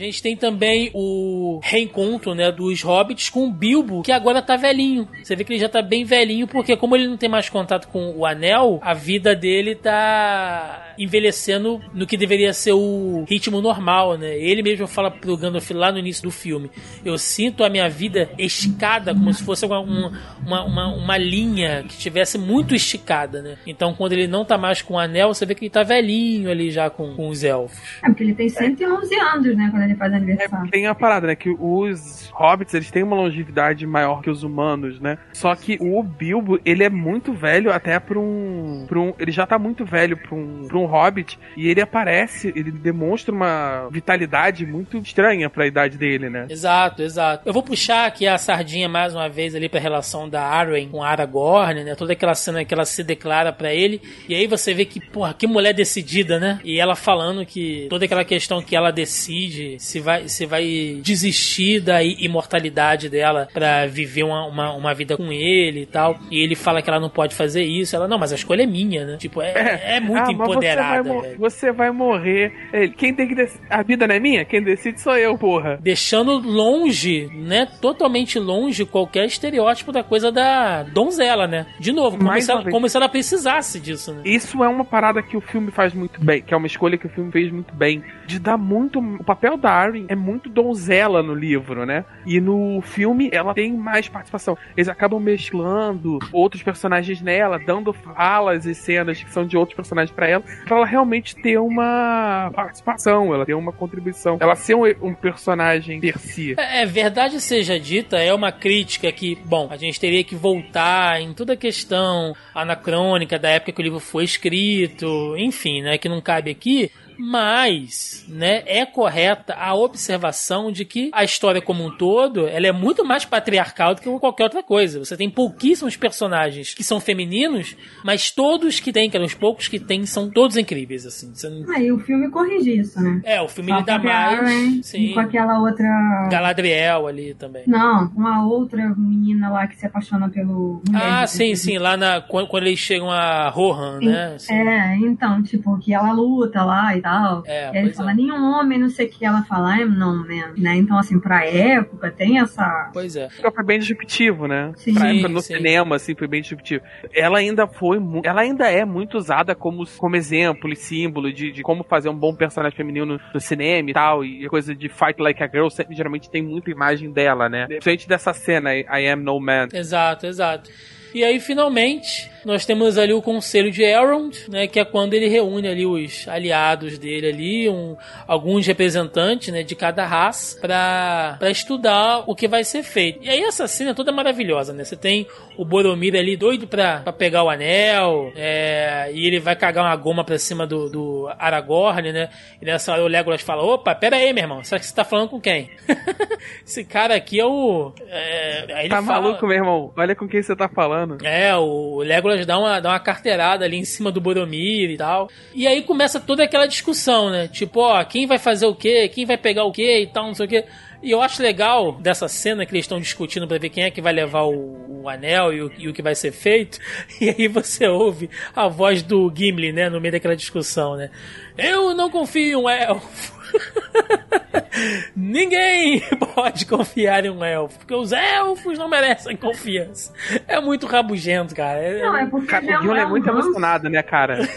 gente 0.02 0.22
tem 0.22 0.35
também 0.35 0.89
o 0.93 1.60
reencontro, 1.64 2.34
né, 2.34 2.52
dos 2.52 2.81
hobbits 2.81 3.30
com 3.30 3.45
o 3.48 3.52
Bilbo, 3.52 4.02
que 4.02 4.11
agora 4.11 4.41
tá 4.41 4.56
velhinho. 4.56 5.07
Você 5.23 5.35
vê 5.35 5.43
que 5.43 5.53
ele 5.53 5.60
já 5.60 5.69
tá 5.69 5.81
bem 5.81 6.03
velhinho, 6.03 6.48
porque 6.48 6.76
como 6.76 6.95
ele 6.95 7.07
não 7.07 7.18
tem 7.18 7.30
mais 7.30 7.49
contato 7.49 7.88
com 7.88 8.11
o 8.18 8.26
anel, 8.26 8.80
a 8.81 8.93
vida 8.93 9.35
dele 9.35 9.76
tá 9.76 10.90
envelhecendo 10.97 11.81
no 11.93 12.05
que 12.05 12.18
deveria 12.18 12.53
ser 12.53 12.73
o 12.73 13.26
ritmo 13.27 13.61
normal, 13.61 14.18
né? 14.18 14.38
Ele 14.38 14.61
mesmo 14.63 14.88
fala 14.88 15.09
pro 15.09 15.38
Gandalf 15.38 15.69
lá 15.72 15.91
no 15.91 15.99
início 15.99 16.23
do 16.23 16.31
filme: 16.31 16.69
Eu 17.03 17.18
sinto 17.18 17.63
a 17.63 17.69
minha 17.69 17.89
vida 17.89 18.30
esticada, 18.38 19.13
como 19.13 19.34
se 19.34 19.43
fosse 19.43 19.65
uma, 19.65 19.80
uma, 19.80 20.63
uma, 20.65 20.88
uma 20.95 21.18
linha 21.18 21.84
que 21.84 21.93
estivesse 21.93 22.38
muito 22.38 22.76
esticada, 22.76 23.41
né? 23.41 23.57
Então, 23.65 23.93
quando 23.93 24.13
ele 24.13 24.27
não 24.27 24.45
tá 24.45 24.57
mais 24.57 24.81
com 24.81 24.95
o 24.95 24.99
anel, 24.99 25.34
você 25.34 25.45
vê 25.45 25.55
que 25.55 25.65
ele 25.65 25.69
tá 25.69 25.84
velhinho 25.84 26.49
ali 26.49 26.72
já 26.72 26.89
com, 26.89 27.15
com 27.15 27.30
os 27.30 27.43
elfos. 27.43 27.80
É 28.03 28.07
porque 28.07 28.23
ele 28.23 28.34
tem 28.34 28.49
111 28.49 29.15
anos, 29.19 29.55
né? 29.55 29.69
Quando 29.72 29.84
ele 29.84 29.95
faz 29.95 30.13
aniversário. 30.13 30.72
Tem 30.72 30.88
a 30.88 30.95
parada, 30.95 31.27
né? 31.27 31.35
Que 31.35 31.49
os 31.49 32.30
hobbits, 32.34 32.73
eles 32.73 32.91
têm 32.91 33.03
uma 33.03 33.15
longevidade 33.15 33.85
maior 33.85 34.22
que 34.22 34.30
os 34.30 34.43
humanos, 34.43 34.99
né? 34.99 35.18
Só 35.34 35.55
que 35.55 35.77
o 35.80 36.01
Bilbo, 36.03 36.59
ele 36.65 36.84
é 36.84 36.89
muito 36.89 37.34
velho 37.34 37.72
até 37.72 37.99
pra 37.99 38.19
um... 38.19 38.85
Pra 38.88 38.99
um 38.99 39.13
ele 39.19 39.31
já 39.31 39.45
tá 39.45 39.57
muito 39.57 39.85
velho 39.85 40.18
pra 40.18 40.35
um, 40.35 40.68
pra 40.68 40.77
um 40.77 40.80
hobbit. 40.85 41.37
E 41.55 41.67
ele 41.67 41.81
aparece, 41.81 42.51
ele 42.55 42.71
demonstra 42.71 43.33
uma 43.33 43.89
vitalidade 43.89 44.65
muito 44.65 44.97
estranha 44.97 45.49
pra 45.49 45.67
idade 45.67 45.97
dele, 45.97 46.29
né? 46.29 46.47
Exato, 46.49 47.01
exato. 47.01 47.47
Eu 47.47 47.53
vou 47.53 47.63
puxar 47.63 48.05
aqui 48.05 48.27
a 48.27 48.37
sardinha 48.37 48.87
mais 48.87 49.13
uma 49.13 49.29
vez 49.29 49.55
ali 49.55 49.67
pra 49.67 49.79
relação 49.79 50.29
da 50.29 50.41
Arwen 50.41 50.89
com 50.89 51.03
Aragorn, 51.03 51.83
né? 51.83 51.95
Toda 51.95 52.13
aquela 52.13 52.35
cena 52.35 52.63
que 52.63 52.73
ela 52.73 52.85
se 52.85 53.03
declara 53.03 53.51
pra 53.51 53.73
ele. 53.73 54.01
E 54.27 54.35
aí 54.35 54.47
você 54.47 54.73
vê 54.73 54.85
que, 54.85 54.99
porra, 54.99 55.33
que 55.33 55.47
mulher 55.47 55.73
decidida, 55.73 56.39
né? 56.39 56.59
E 56.63 56.79
ela 56.79 56.95
falando 56.95 57.45
que 57.45 57.87
toda 57.89 58.05
aquela 58.05 58.23
questão 58.23 58.61
que 58.61 58.75
ela 58.75 58.91
decide 58.91 59.77
se 59.79 59.99
vai, 59.99 60.27
se 60.27 60.45
vai 60.45 60.99
desistir 61.01 61.79
da 61.79 62.03
imortalidade 62.03 63.09
dela 63.09 63.47
pra 63.53 63.85
viver 63.85 64.23
uma, 64.23 64.45
uma, 64.45 64.73
uma 64.73 64.93
vida 64.93 65.17
com 65.17 65.31
ele 65.31 65.81
e 65.81 65.85
tal. 65.85 66.17
E 66.29 66.41
ele 66.41 66.55
fala 66.55 66.81
que 66.81 66.89
ela 66.89 66.99
não 66.99 67.09
pode 67.09 67.35
fazer 67.35 67.63
isso. 67.63 67.95
Ela, 67.95 68.07
não, 68.07 68.17
mas 68.17 68.31
a 68.31 68.35
escolha 68.35 68.63
é 68.63 68.67
minha, 68.67 69.05
né? 69.05 69.17
Tipo, 69.17 69.41
é, 69.41 69.51
é, 69.51 69.97
é 69.97 69.99
muito 69.99 70.31
ah, 70.31 70.33
Você 70.76 71.02
vai, 71.02 71.35
você 71.38 71.72
vai, 71.72 71.91
morrer. 71.91 72.53
Quem 72.98 73.14
tem 73.14 73.27
que. 73.27 73.49
A 73.69 73.84
vida 73.84 74.07
não 74.07 74.15
é 74.15 74.19
minha? 74.19 74.45
Quem 74.45 74.61
decide 74.61 74.99
sou 74.99 75.18
eu, 75.18 75.38
porra. 75.38 75.77
Deixando 75.81 76.38
longe, 76.38 77.30
né? 77.34 77.68
Totalmente 77.81 78.39
longe 78.39 78.85
qualquer 78.85 79.26
estereótipo 79.26 79.91
da 79.91 80.03
coisa 80.03 80.31
da 80.31 80.84
donzela, 80.84 81.48
né? 81.48 81.65
De 81.80 81.91
novo, 81.91 82.18
como, 82.18 82.41
se 82.41 82.52
ela, 82.52 82.72
como 82.72 82.89
se 82.89 82.98
ela 82.98 83.10
precisasse 83.10 83.80
disso, 83.80 84.14
né? 84.14 84.22
Isso 84.26 84.64
é 84.64 84.68
uma 84.68 84.85
parada 84.85 85.22
que 85.22 85.35
o 85.38 85.41
filme 85.41 85.72
faz 85.72 85.93
muito 85.93 86.23
bem, 86.23 86.41
que 86.41 86.53
é 86.53 86.57
uma 86.57 86.68
escolha 86.68 86.98
que 86.98 87.07
o 87.07 87.10
filme 87.10 87.31
fez 87.31 87.52
muito 87.52 87.73
bem. 87.73 88.03
De 88.26 88.39
dar 88.39 88.57
muito. 88.57 88.99
O 88.99 89.23
papel 89.23 89.57
da 89.57 89.72
Arwen 89.72 90.06
é 90.07 90.15
muito 90.15 90.49
donzela 90.49 91.22
no 91.22 91.34
livro, 91.34 91.85
né? 91.85 92.06
E 92.26 92.39
no 92.39 92.81
filme 92.81 93.30
ela 93.31 93.53
tem 93.53 93.73
mais 93.73 94.07
participação. 94.07 94.57
Eles 94.76 94.88
acabam 94.88 95.19
mesclando 95.19 96.19
outros 96.31 96.64
personagens 96.64 97.22
nela, 97.22 97.60
dando 97.60 97.93
falas 97.93 98.65
e 98.65 98.73
cenas 98.73 99.22
que 99.22 99.31
são 99.31 99.45
de 99.45 99.57
outros 99.57 99.76
personagens 99.76 100.14
para 100.14 100.27
ela, 100.27 100.43
pra 100.65 100.77
ela 100.77 100.85
realmente 100.85 101.35
ter 101.35 101.57
uma 101.57 102.51
participação, 102.53 103.33
ela 103.33 103.45
ter 103.45 103.53
uma 103.53 103.71
contribuição. 103.71 104.38
Ela 104.39 104.55
ser 104.55 104.75
um, 104.75 104.85
um 105.01 105.13
personagem 105.13 105.99
per 105.99 106.17
si. 106.17 106.55
É, 106.57 106.83
é, 106.83 106.85
verdade 106.85 107.39
seja 107.39 107.79
dita, 107.79 108.17
é 108.17 108.33
uma 108.33 108.51
crítica 108.51 109.11
que, 109.11 109.35
bom, 109.43 109.67
a 109.69 109.77
gente 109.77 109.99
teria 109.99 110.23
que 110.23 110.35
voltar 110.35 111.21
em 111.21 111.33
toda 111.33 111.53
a 111.53 111.57
questão 111.57 112.35
anacrônica 112.53 113.38
da 113.38 113.49
época 113.49 113.71
que 113.71 113.81
o 113.81 113.83
livro 113.83 113.99
foi 113.99 114.23
escrito, 114.23 115.35
enfim, 115.38 115.81
né, 115.81 115.97
que 115.97 116.09
não 116.09 116.21
cabe 116.21 116.51
aqui, 116.51 116.91
mas, 117.22 118.26
né, 118.27 118.64
é 118.65 118.84
correta 118.84 119.53
a 119.53 119.76
observação 119.76 120.72
de 120.72 120.84
que 120.84 121.11
a 121.14 121.23
história 121.23 121.61
como 121.61 121.85
um 121.85 121.95
todo, 121.95 122.48
ela 122.48 122.65
é 122.65 122.72
muito 122.72 123.06
mais 123.06 123.23
patriarcal 123.23 123.93
do 123.93 124.02
que 124.02 124.10
qualquer 124.19 124.45
outra 124.45 124.64
coisa. 124.64 124.98
Você 124.98 125.15
tem 125.15 125.30
pouquíssimos 125.30 125.95
personagens 125.95 126.73
que 126.73 126.84
são 126.84 126.99
femininos, 126.99 127.77
mas 128.03 128.31
todos 128.31 128.80
que 128.80 128.91
tem, 128.91 129.07
que 129.07 129.15
eram 129.15 129.27
os 129.27 129.35
poucos 129.35 129.68
que 129.68 129.80
tem, 129.80 130.03
são 130.07 130.31
todos 130.31 130.57
incríveis, 130.57 131.06
assim. 131.06 131.31
Você 131.31 131.48
não... 131.48 131.72
Ah, 131.72 131.80
e 131.80 131.91
o 131.91 131.99
filme 131.99 132.27
corrige 132.31 132.80
isso, 132.80 132.99
né? 132.99 133.22
É, 133.23 133.39
o 133.39 133.48
filme 133.48 133.72
dá 133.84 133.99
mais... 133.99 134.88
sim. 134.88 135.14
com 135.14 135.19
aquela 135.19 135.60
outra... 135.60 136.27
Galadriel 136.31 137.06
ali 137.06 137.35
também. 137.35 137.64
Não, 137.68 138.11
uma 138.15 138.43
outra 138.48 138.89
menina 138.98 139.52
lá 139.52 139.68
que 139.68 139.77
se 139.77 139.85
apaixona 139.85 140.27
pelo... 140.27 140.81
Ah, 140.91 141.27
sim, 141.27 141.56
sim, 141.56 141.77
lá 141.77 141.95
na, 141.95 142.19
quando, 142.19 142.48
quando 142.48 142.65
eles 142.65 142.80
chegam 142.80 143.11
a 143.11 143.48
Rohan, 143.49 143.99
né? 143.99 144.35
Sim. 144.39 144.53
É, 144.53 144.98
então, 144.98 145.43
tipo, 145.43 145.77
que 145.77 145.93
ela 145.93 146.11
luta 146.11 146.64
lá 146.64 146.98
e 146.98 147.02
tal 147.02 147.10
tal. 147.11 147.43
É, 147.45 147.71
e 147.73 147.77
aí 147.77 147.85
ele 147.85 147.93
fala, 147.93 148.11
é. 148.11 148.15
nenhum 148.15 148.43
homem, 148.53 148.79
não 148.79 148.89
sei 148.89 149.07
o 149.07 149.09
que. 149.09 149.25
Ela 149.25 149.43
fala, 149.43 149.77
I'm 149.77 149.89
não, 149.89 150.15
man. 150.15 150.53
Né? 150.57 150.75
Então, 150.75 150.97
assim, 150.97 151.19
pra 151.19 151.45
época, 151.45 152.09
tem 152.11 152.39
essa. 152.39 152.89
Pois 152.93 153.15
é. 153.15 153.29
Foi 153.29 153.63
bem 153.63 153.79
disruptivo, 153.79 154.47
né? 154.47 154.71
Sim. 154.77 154.93
Pra 154.93 155.13
época 155.13 155.27
no 155.27 155.41
sim. 155.41 155.55
cinema, 155.55 155.95
assim, 155.97 156.15
foi 156.15 156.27
bem 156.27 156.41
disruptivo. 156.41 156.83
Ela 157.13 157.39
ainda 157.39 157.67
foi. 157.67 157.97
Ela 158.23 158.41
ainda 158.41 158.69
é 158.69 158.85
muito 158.85 159.17
usada 159.17 159.53
como, 159.53 159.85
como 159.97 160.15
exemplo 160.15 160.71
e 160.71 160.75
símbolo 160.75 161.31
de, 161.31 161.51
de 161.51 161.61
como 161.61 161.83
fazer 161.83 162.09
um 162.09 162.15
bom 162.15 162.33
personagem 162.33 162.75
feminino 162.75 163.05
no, 163.05 163.19
no 163.33 163.39
cinema 163.39 163.89
e 163.89 163.93
tal. 163.93 164.23
E 164.23 164.47
coisa 164.47 164.73
de 164.73 164.88
Fight 164.88 165.19
Like 165.19 165.43
a 165.43 165.47
Girl, 165.47 165.69
sempre, 165.69 165.95
geralmente 165.95 166.29
tem 166.29 166.41
muita 166.41 166.71
imagem 166.71 167.11
dela, 167.11 167.49
né? 167.49 167.67
Diferente 167.67 168.07
dessa 168.07 168.33
cena, 168.33 168.73
I 168.73 169.07
Am 169.09 169.21
No 169.21 169.39
Man. 169.39 169.67
Exato, 169.73 170.25
exato. 170.25 170.69
E 171.13 171.23
aí, 171.23 171.39
finalmente, 171.41 172.30
nós 172.45 172.65
temos 172.65 172.97
ali 172.97 173.13
o 173.13 173.22
Conselho 173.22 173.72
de 173.72 173.84
Elrond, 173.84 174.35
né, 174.49 174.68
que 174.68 174.80
é 174.80 174.85
quando 174.85 175.13
ele 175.13 175.27
reúne 175.27 175.68
ali 175.68 175.85
os 175.85 176.27
aliados 176.27 176.97
dele 176.97 177.27
ali, 177.27 177.69
um, 177.69 177.95
alguns 178.27 178.68
representantes, 178.68 179.53
né, 179.53 179.63
de 179.63 179.76
cada 179.76 180.05
raça, 180.05 180.59
para 180.59 181.49
estudar 181.49 182.23
o 182.27 182.35
que 182.35 182.47
vai 182.47 182.63
ser 182.63 182.84
feito. 182.84 183.23
E 183.23 183.30
aí 183.30 183.41
essa 183.41 183.68
cena 183.68 183.95
toda 183.95 184.11
é 184.11 184.13
maravilhosa, 184.13 184.73
né? 184.73 184.84
Você 184.84 184.95
tem 184.95 185.27
o 185.57 185.65
Boromir 185.65 186.15
ali 186.15 186.35
doido 186.35 186.68
pra, 186.68 186.99
pra 186.99 187.13
pegar 187.13 187.43
o 187.43 187.49
anel, 187.49 188.31
é, 188.35 189.09
e 189.13 189.26
ele 189.26 189.39
vai 189.39 189.55
cagar 189.55 189.85
uma 189.85 189.95
goma 189.95 190.23
pra 190.23 190.38
cima 190.38 190.68
do, 190.68 190.89
do 190.89 191.30
Aragorn, 191.39 192.11
né? 192.11 192.30
E 192.61 192.65
nessa 192.65 192.91
hora 192.91 193.03
o 193.03 193.07
Legolas 193.07 193.41
fala, 193.41 193.63
opa, 193.63 193.95
pera 193.95 194.18
aí, 194.18 194.34
meu 194.34 194.43
irmão, 194.43 194.63
será 194.63 194.80
que 194.80 194.85
você 194.85 194.93
tá 194.93 195.03
falando 195.03 195.30
com 195.30 195.39
quem? 195.39 195.69
Esse 196.65 196.84
cara 196.84 197.15
aqui 197.15 197.39
é 197.39 197.45
o... 197.45 197.93
É, 198.07 198.88
tá 198.88 199.01
fala, 199.01 199.22
maluco, 199.22 199.47
meu 199.47 199.55
irmão? 199.57 199.93
Olha 199.95 200.15
com 200.15 200.27
quem 200.27 200.41
você 200.41 200.55
tá 200.55 200.68
falando 200.68 200.81
falando. 200.81 201.18
É, 201.23 201.55
o 201.55 201.99
Legolas 201.99 202.30
dá 202.45 202.57
uma, 202.57 202.79
dá 202.79 202.89
uma 202.89 202.99
carteirada 202.99 203.65
ali 203.65 203.77
em 203.77 203.85
cima 203.85 204.11
do 204.11 204.21
Boromir 204.21 204.89
e 204.89 204.97
tal. 204.97 205.29
E 205.53 205.67
aí 205.67 205.81
começa 205.81 206.19
toda 206.19 206.43
aquela 206.43 206.65
discussão, 206.65 207.29
né? 207.29 207.47
Tipo, 207.47 207.81
ó, 207.81 208.03
quem 208.03 208.25
vai 208.25 208.37
fazer 208.37 208.65
o 208.65 208.75
quê? 208.75 209.09
Quem 209.09 209.25
vai 209.25 209.37
pegar 209.37 209.63
o 209.63 209.71
quê 209.71 210.01
e 210.01 210.07
tal, 210.07 210.27
não 210.27 210.35
sei 210.35 210.45
o 210.45 210.49
quê. 210.49 210.65
E 211.03 211.09
eu 211.09 211.21
acho 211.21 211.41
legal 211.41 211.93
dessa 211.93 212.27
cena 212.27 212.63
que 212.63 212.71
eles 212.71 212.85
estão 212.85 212.99
discutindo 212.99 213.47
para 213.47 213.57
ver 213.57 213.69
quem 213.69 213.83
é 213.83 213.91
que 213.91 214.01
vai 214.01 214.13
levar 214.13 214.43
o, 214.43 215.01
o 215.01 215.09
anel 215.09 215.51
e 215.51 215.61
o, 215.61 215.71
e 215.77 215.87
o, 215.89 215.93
que 215.93 216.01
vai 216.01 216.13
ser 216.13 216.31
feito. 216.31 216.79
E 217.19 217.29
aí 217.29 217.47
você 217.47 217.87
ouve 217.87 218.29
a 218.55 218.67
voz 218.67 219.01
do 219.01 219.31
Gimli, 219.35 219.71
né, 219.71 219.89
no 219.89 219.99
meio 219.99 220.11
daquela 220.11 220.35
discussão, 220.35 220.95
né? 220.95 221.09
Eu 221.57 221.95
não 221.95 222.09
confio 222.09 222.43
em 222.43 222.55
um 222.55 222.69
elfo. 222.69 223.40
Ninguém 225.15 226.02
pode 226.34 226.65
confiar 226.65 227.26
em 227.26 227.30
um 227.30 227.44
elfo, 227.44 227.78
porque 227.80 227.94
os 227.94 228.11
elfos 228.11 228.78
não 228.78 228.90
merecem 228.90 229.36
confiança. 229.36 230.14
É 230.48 230.60
muito 230.60 230.88
rabugento, 230.88 231.56
cara. 231.56 231.80
É- 231.80 232.02
não, 232.02 232.18
é 232.18 232.26
porque 232.26 232.48
cara, 232.48 232.80
o 232.80 232.82
Gil 232.82 232.95
é, 232.95 233.02
é 233.02 233.06
muito 233.06 233.30
emocionado, 233.30 233.90
né, 233.90 234.02
cara? 234.02 234.48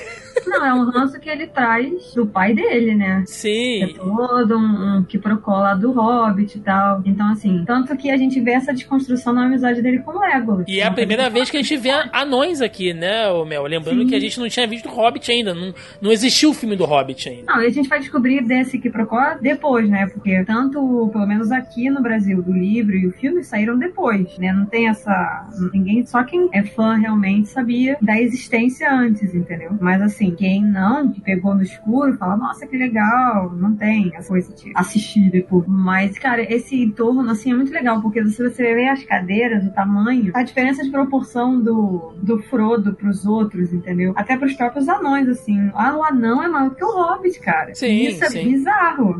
Não, 0.47 0.65
é 0.65 0.75
um 0.75 0.91
ranço 0.91 1.19
que 1.21 1.29
ele 1.29 1.47
traz 1.47 2.13
do 2.15 2.27
pai 2.27 2.55
dele, 2.55 2.95
né? 2.95 3.25
Sim. 3.27 3.85
É 3.85 3.87
todo 3.95 4.57
um, 4.57 4.99
um 4.99 5.05
que 5.05 5.19
procura 5.19 5.75
do 5.75 5.93
Hobbit 5.93 6.59
e 6.59 6.61
tal. 6.61 7.03
Então, 7.05 7.31
assim, 7.31 7.65
tanto 7.67 7.97
que 7.97 8.11
a 8.11 8.17
gente 8.17 8.41
vê 8.41 8.53
essa 8.53 8.73
desconstrução 8.73 9.33
na 9.33 9.47
amizade 9.47 9.81
dele 9.81 10.01
com 10.01 10.13
o 10.13 10.21
Legolas. 10.21 10.67
E 10.69 10.81
é 10.81 10.87
a 10.87 10.91
primeira 10.91 11.31
vez 11.31 11.51
que 11.51 11.57
a 11.57 11.63
gente 11.63 11.77
vê 11.77 11.91
anões 12.13 12.61
aqui, 12.61 12.93
né, 12.93 13.25
Mel? 13.47 13.65
Lembrando 13.65 14.03
Sim. 14.03 14.07
que 14.09 14.15
a 14.15 14.21
gente 14.21 14.39
não 14.39 14.49
tinha 14.49 14.67
visto 14.67 14.89
o 14.89 14.93
Hobbit 14.93 15.31
ainda. 15.31 15.55
Não, 15.55 15.75
não 16.01 16.13
existiu 16.13 16.51
o 16.51 16.55
filme 16.55 16.77
do 16.77 16.85
Hobbit 16.85 17.29
ainda. 17.29 17.53
Não, 17.53 17.63
e 17.63 17.67
a 17.67 17.71
gente 17.71 17.89
vai 17.89 18.01
descobrir 18.01 18.43
desse 18.43 18.79
procura 18.91 19.39
depois, 19.41 19.89
né? 19.89 20.07
Porque 20.07 20.45
tanto, 20.45 21.09
pelo 21.13 21.27
menos 21.27 21.51
aqui 21.51 21.91
no 21.91 22.03
Brasil, 22.03 22.43
do 22.43 22.53
livro 22.53 22.95
e 22.95 23.07
o 23.07 23.13
filme 23.13 23.43
saíram 23.43 23.79
depois, 23.79 24.37
né? 24.39 24.53
Não 24.53 24.67
tem 24.67 24.89
essa. 24.89 25.49
Ninguém. 25.73 26.05
Só 26.07 26.23
quem 26.25 26.49
é 26.53 26.63
fã 26.63 26.97
realmente 26.97 27.49
sabia 27.49 27.97
da 28.01 28.21
existência 28.21 28.91
antes, 28.93 29.35
entendeu? 29.35 29.73
Mas 29.81 30.03
assim, 30.03 30.35
quem 30.35 30.65
não, 30.65 31.11
que 31.11 31.21
pegou 31.21 31.55
no 31.55 31.63
escuro, 31.63 32.17
fala, 32.17 32.37
nossa, 32.37 32.67
que 32.67 32.77
legal, 32.77 33.53
não 33.55 33.75
tem 33.77 34.13
essa 34.15 34.29
coisa 34.29 34.55
de 34.55 34.73
assistir 34.75 35.31
depois. 35.31 35.65
Mas, 35.67 36.19
cara, 36.19 36.43
esse 36.43 36.83
entorno, 36.83 37.31
assim, 37.31 37.53
é 37.53 37.55
muito 37.55 37.73
legal, 37.73 38.01
porque 38.01 38.25
se 38.27 38.43
você 38.43 38.75
vê 38.75 38.89
as 38.89 39.03
cadeiras, 39.05 39.65
o 39.65 39.73
tamanho, 39.73 40.33
a 40.35 40.43
diferença 40.43 40.83
de 40.83 40.91
proporção 40.91 41.61
do, 41.61 42.15
do 42.23 42.43
Frodo 42.43 42.95
pros 42.95 43.25
outros, 43.25 43.73
entendeu? 43.73 44.13
Até 44.17 44.37
pros 44.37 44.55
próprios 44.55 44.89
anões, 44.89 45.29
assim. 45.29 45.71
Ah, 45.75 45.97
o 45.97 46.03
anão 46.03 46.43
é 46.43 46.49
maior 46.49 46.75
que 46.75 46.85
o 46.85 46.89
Hobbit, 46.89 47.41
cara. 47.41 47.75
Sim, 47.75 48.07
Isso 48.07 48.25
é 48.25 48.31
sim. 48.31 48.45
bizarro. 48.45 48.74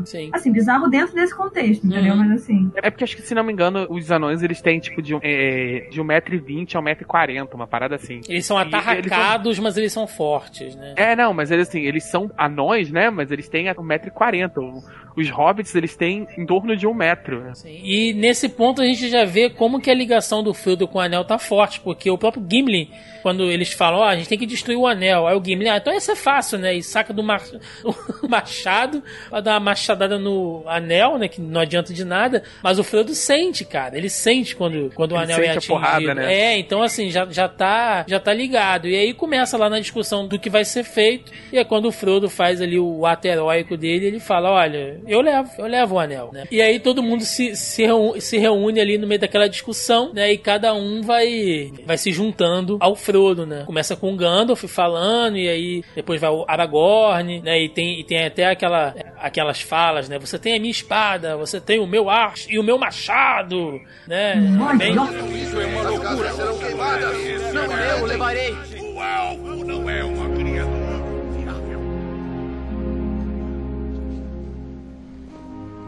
Sim. 0.05 0.29
Assim, 0.33 0.51
bizarro 0.51 0.89
dentro 0.89 1.15
desse 1.15 1.35
contexto, 1.35 1.85
entendeu? 1.85 2.13
Uhum. 2.13 2.19
Mas 2.19 2.43
assim. 2.43 2.71
É 2.75 2.89
porque 2.89 3.03
acho 3.03 3.15
que, 3.15 3.21
se 3.21 3.35
não 3.35 3.43
me 3.43 3.51
engano, 3.51 3.87
os 3.89 4.11
anões, 4.11 4.41
eles 4.41 4.61
têm, 4.61 4.79
tipo, 4.79 5.01
de, 5.01 5.15
é, 5.21 5.87
de 5.91 6.01
1,20m 6.01 6.75
a 6.75 6.81
1,40m, 6.81 7.53
uma 7.53 7.67
parada 7.67 7.95
assim. 7.95 8.21
Eles 8.27 8.45
são 8.45 8.57
atarracados, 8.57 9.45
eles 9.45 9.55
são... 9.57 9.63
mas 9.63 9.77
eles 9.77 9.93
são 9.93 10.07
fortes, 10.07 10.75
né? 10.75 10.93
É, 10.95 11.15
não, 11.15 11.33
mas 11.33 11.51
eles 11.51 11.67
assim, 11.67 11.81
eles 11.81 12.03
são 12.05 12.31
anões, 12.37 12.91
né? 12.91 13.09
Mas 13.09 13.31
eles 13.31 13.49
têm 13.49 13.65
1,40m. 13.65 14.83
Os 15.15 15.29
hobbits, 15.29 15.73
eles 15.73 15.95
têm 15.95 16.27
em 16.37 16.45
torno 16.45 16.75
de 16.75 16.85
um 16.85 16.93
metro. 16.93 17.41
Né? 17.41 17.53
Sim. 17.53 17.79
E 17.81 18.13
nesse 18.13 18.49
ponto 18.49 18.81
a 18.81 18.85
gente 18.85 19.07
já 19.07 19.23
vê 19.23 19.49
como 19.49 19.79
que 19.79 19.89
a 19.89 19.93
ligação 19.93 20.43
do 20.43 20.53
Frodo 20.53 20.87
com 20.87 20.97
o 20.97 21.01
anel 21.01 21.23
tá 21.23 21.37
forte, 21.37 21.79
porque 21.79 22.11
o 22.11 22.17
próprio 22.17 22.45
Gimli, 22.49 22.89
quando 23.23 23.43
eles 23.43 23.71
falam, 23.71 24.01
ó, 24.01 24.03
a 24.09 24.15
gente 24.15 24.27
tem 24.27 24.37
que 24.37 24.45
destruir 24.45 24.75
o 24.75 24.85
anel, 24.85 25.25
aí 25.25 25.35
o 25.35 25.43
Gimli, 25.43 25.69
ah, 25.69 25.77
então 25.77 25.95
isso 25.95 26.11
é 26.11 26.15
fácil, 26.15 26.59
né? 26.59 26.73
E 26.75 26.83
saca 26.83 27.13
do 27.13 27.23
mar... 27.23 27.41
o 28.21 28.27
machado 28.27 29.01
dar 29.45 29.53
uma 29.53 29.59
machadada 29.61 30.19
no 30.19 30.63
anel, 30.67 31.17
né? 31.17 31.27
Que 31.27 31.39
não 31.41 31.61
adianta 31.61 31.93
de 31.93 32.03
nada, 32.03 32.43
mas 32.61 32.79
o 32.79 32.83
Frodo 32.83 33.13
sente, 33.13 33.63
cara. 33.63 33.97
Ele 33.97 34.09
sente 34.09 34.55
quando, 34.55 34.91
quando 34.93 35.13
o 35.13 35.15
Ele 35.15 35.23
anel 35.23 35.37
é 35.37 35.39
sente 35.39 35.49
a 35.49 35.51
atingido. 35.53 35.73
porrada, 35.73 36.15
né? 36.15 36.33
É, 36.33 36.57
então 36.57 36.81
assim, 36.81 37.09
já, 37.09 37.25
já, 37.25 37.47
tá, 37.47 38.05
já 38.07 38.19
tá 38.19 38.33
ligado. 38.33 38.87
E 38.87 38.95
aí 38.95 39.13
começa 39.13 39.57
lá 39.57 39.69
na 39.69 39.79
discussão 39.79 40.27
do 40.27 40.37
que 40.39 40.49
vai 40.49 40.65
ser 40.65 40.83
feito, 40.83 41.31
e 41.51 41.57
é 41.57 41.63
quando 41.63 41.85
o 41.85 41.91
Frodo 41.91 42.29
faz 42.29 42.61
ali 42.61 42.79
o 42.79 43.05
ato 43.05 43.25
heróico 43.25 43.77
dele, 43.77 44.07
ele 44.07 44.19
fala, 44.19 44.51
olha, 44.51 44.99
eu 45.07 45.21
levo, 45.21 45.49
eu 45.57 45.67
levo 45.67 45.95
o 45.95 45.99
anel, 45.99 46.29
né? 46.33 46.45
E 46.51 46.61
aí 46.61 46.79
todo 46.79 47.03
mundo 47.03 47.23
se, 47.23 47.55
se, 47.55 47.85
reúne, 47.85 48.21
se 48.21 48.37
reúne 48.37 48.79
ali 48.79 48.97
no 48.97 49.07
meio 49.07 49.21
daquela 49.21 49.47
discussão, 49.47 50.11
né? 50.13 50.31
E 50.31 50.37
cada 50.37 50.73
um 50.73 51.01
vai, 51.01 51.71
vai 51.85 51.97
se 51.97 52.11
juntando 52.11 52.77
ao 52.79 52.95
Frodo, 52.95 53.45
né? 53.45 53.63
Começa 53.65 53.95
com 53.95 54.13
o 54.13 54.15
Gandalf 54.15 54.63
falando, 54.65 55.37
e 55.37 55.47
aí 55.47 55.83
depois 55.95 56.19
vai 56.19 56.29
o 56.29 56.45
Aragorn, 56.47 57.41
né? 57.41 57.61
E 57.61 57.69
tem, 57.69 57.99
e 57.99 58.03
tem 58.03 58.25
até 58.25 58.45
aquela, 58.45 58.95
aquelas 59.35 59.61
falas, 59.61 60.07
né? 60.07 60.17
Você 60.17 60.39
tem 60.39 60.55
a 60.55 60.59
minha 60.59 60.71
espada, 60.71 61.35
você 61.35 61.59
tem 61.59 61.77
o 61.79 61.85
meu 61.85 62.09
ar 62.09 62.33
e 62.47 62.57
o 62.57 62.63
meu 62.63 62.77
machado, 62.77 63.79
né? 64.07 64.35
Bem- 64.77 64.95
Isso 65.41 65.59
é 65.59 65.65
uma 65.65 65.81
loucura. 65.89 66.31
serão 66.33 66.57
queimadas. 66.57 67.13
Não, 67.53 67.77
eu 67.99 68.05
levarei. 68.05 68.53
O 68.53 68.99
alvo 69.01 69.65
não 69.65 69.89
é 69.89 70.03
uma 70.05 70.29
criatura 70.29 70.99
confiável. 71.01 71.79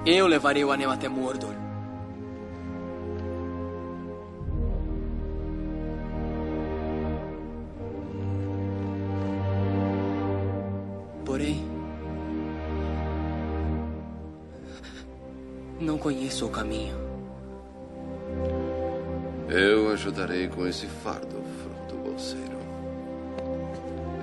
Eu 0.06 0.28
levarei 0.28 0.64
o 0.66 0.72
anel 0.72 0.92
até 0.92 1.08
Mordor. 1.08 1.56
Não 15.80 15.98
conheço 15.98 16.46
o 16.46 16.50
caminho. 16.50 16.96
Eu 19.50 19.92
ajudarei 19.92 20.48
com 20.48 20.68
esse 20.68 20.88
fardo, 20.88 21.42
Frodo 21.62 22.04
Bolseiro. 22.04 22.58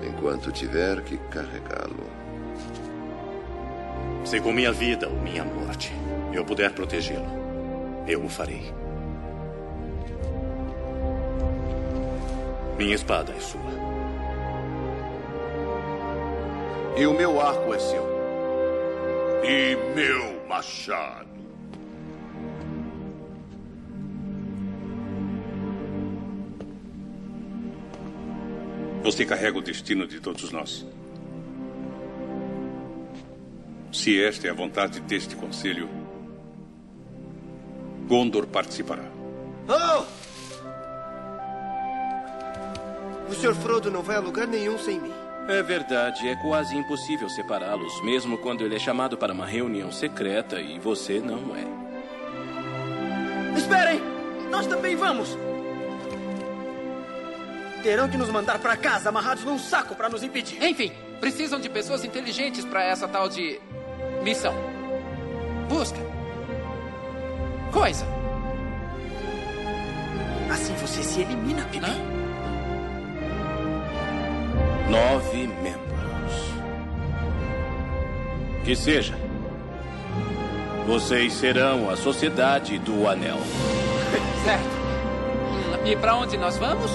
Enquanto 0.07 0.53
tiver 0.53 1.03
que 1.03 1.17
carregá-lo. 1.31 2.05
Se 4.25 4.41
com 4.41 4.53
minha 4.53 4.73
vida 4.73 5.09
ou 5.09 5.21
minha 5.21 5.45
morte 5.45 5.93
eu 6.33 6.45
puder 6.45 6.73
protegê-lo, 6.73 7.27
eu 8.07 8.25
o 8.25 8.29
farei. 8.29 8.73
Minha 12.77 12.95
espada 12.95 13.33
é 13.33 13.41
sua. 13.41 13.61
E 16.97 17.07
o 17.07 17.15
meu 17.15 17.41
arco 17.41 17.73
é 17.73 17.79
seu. 17.79 18.05
E 19.45 19.77
meu 19.95 20.47
machado. 20.49 21.34
Você 29.05 29.27
carrega 29.27 29.59
o 29.59 29.61
destino 29.61 30.07
de 30.07 30.19
todos 30.19 30.51
nós. 30.51 30.87
Se 33.93 34.25
esta 34.25 34.47
é 34.47 34.51
a 34.51 34.55
vontade 34.55 34.99
deste 35.01 35.37
conselho, 35.37 35.91
Gondor 38.09 38.47
participará. 38.47 39.05
Oh! 39.69 40.05
O 43.31 43.35
Sr. 43.35 43.55
Frodo 43.55 43.91
não 43.91 44.03
vai 44.03 44.17
a 44.17 44.21
lugar 44.21 44.47
nenhum 44.47 44.79
sem 44.79 44.99
mim. 44.99 45.13
É 45.49 45.63
verdade, 45.63 46.27
é 46.27 46.35
quase 46.37 46.75
impossível 46.75 47.29
separá-los, 47.29 48.03
mesmo 48.03 48.39
quando 48.39 48.65
ele 48.65 48.77
é 48.77 48.79
chamado 48.79 49.19
para 49.19 49.35
uma 49.35 49.45
reunião 49.45 49.93
secreta 49.93 50.59
e 50.59 50.79
você 50.79 51.21
não 51.21 51.55
é. 51.55 51.67
Esperem! 53.55 54.01
Nós 54.51 54.67
também 54.67 54.97
vamos! 54.97 55.37
Terão 57.85 58.09
que 58.09 58.17
nos 58.17 58.31
mandar 58.31 58.59
pra 58.61 58.79
casa 58.79 59.11
amarrados 59.11 59.45
num 59.45 59.59
saco 59.59 59.95
pra 59.95 60.09
nos 60.09 60.23
impedir. 60.23 60.57
Enfim, 60.65 60.91
precisam 61.21 61.61
de 61.61 61.69
pessoas 61.69 62.03
inteligentes 62.03 62.65
pra 62.65 62.83
essa 62.83 63.07
tal 63.07 63.29
de 63.29 63.61
missão. 64.23 64.55
Busca. 65.69 65.99
Coisa. 67.71 68.07
Assim 70.51 70.73
você 70.77 71.03
se 71.03 71.21
elimina, 71.21 71.63
Pipi. 71.65 71.87
Nove 74.89 75.47
membros. 75.47 76.55
Que 78.65 78.75
seja. 78.75 79.15
Vocês 80.87 81.35
serão 81.35 81.91
a 81.91 81.97
Sociedade 81.99 82.79
do 82.79 83.07
Anel. 83.07 83.41
Certo. 84.43 85.85
E 85.85 85.95
pra 85.97 86.17
onde 86.17 86.39
nós 86.39 86.57
vamos? 86.57 86.91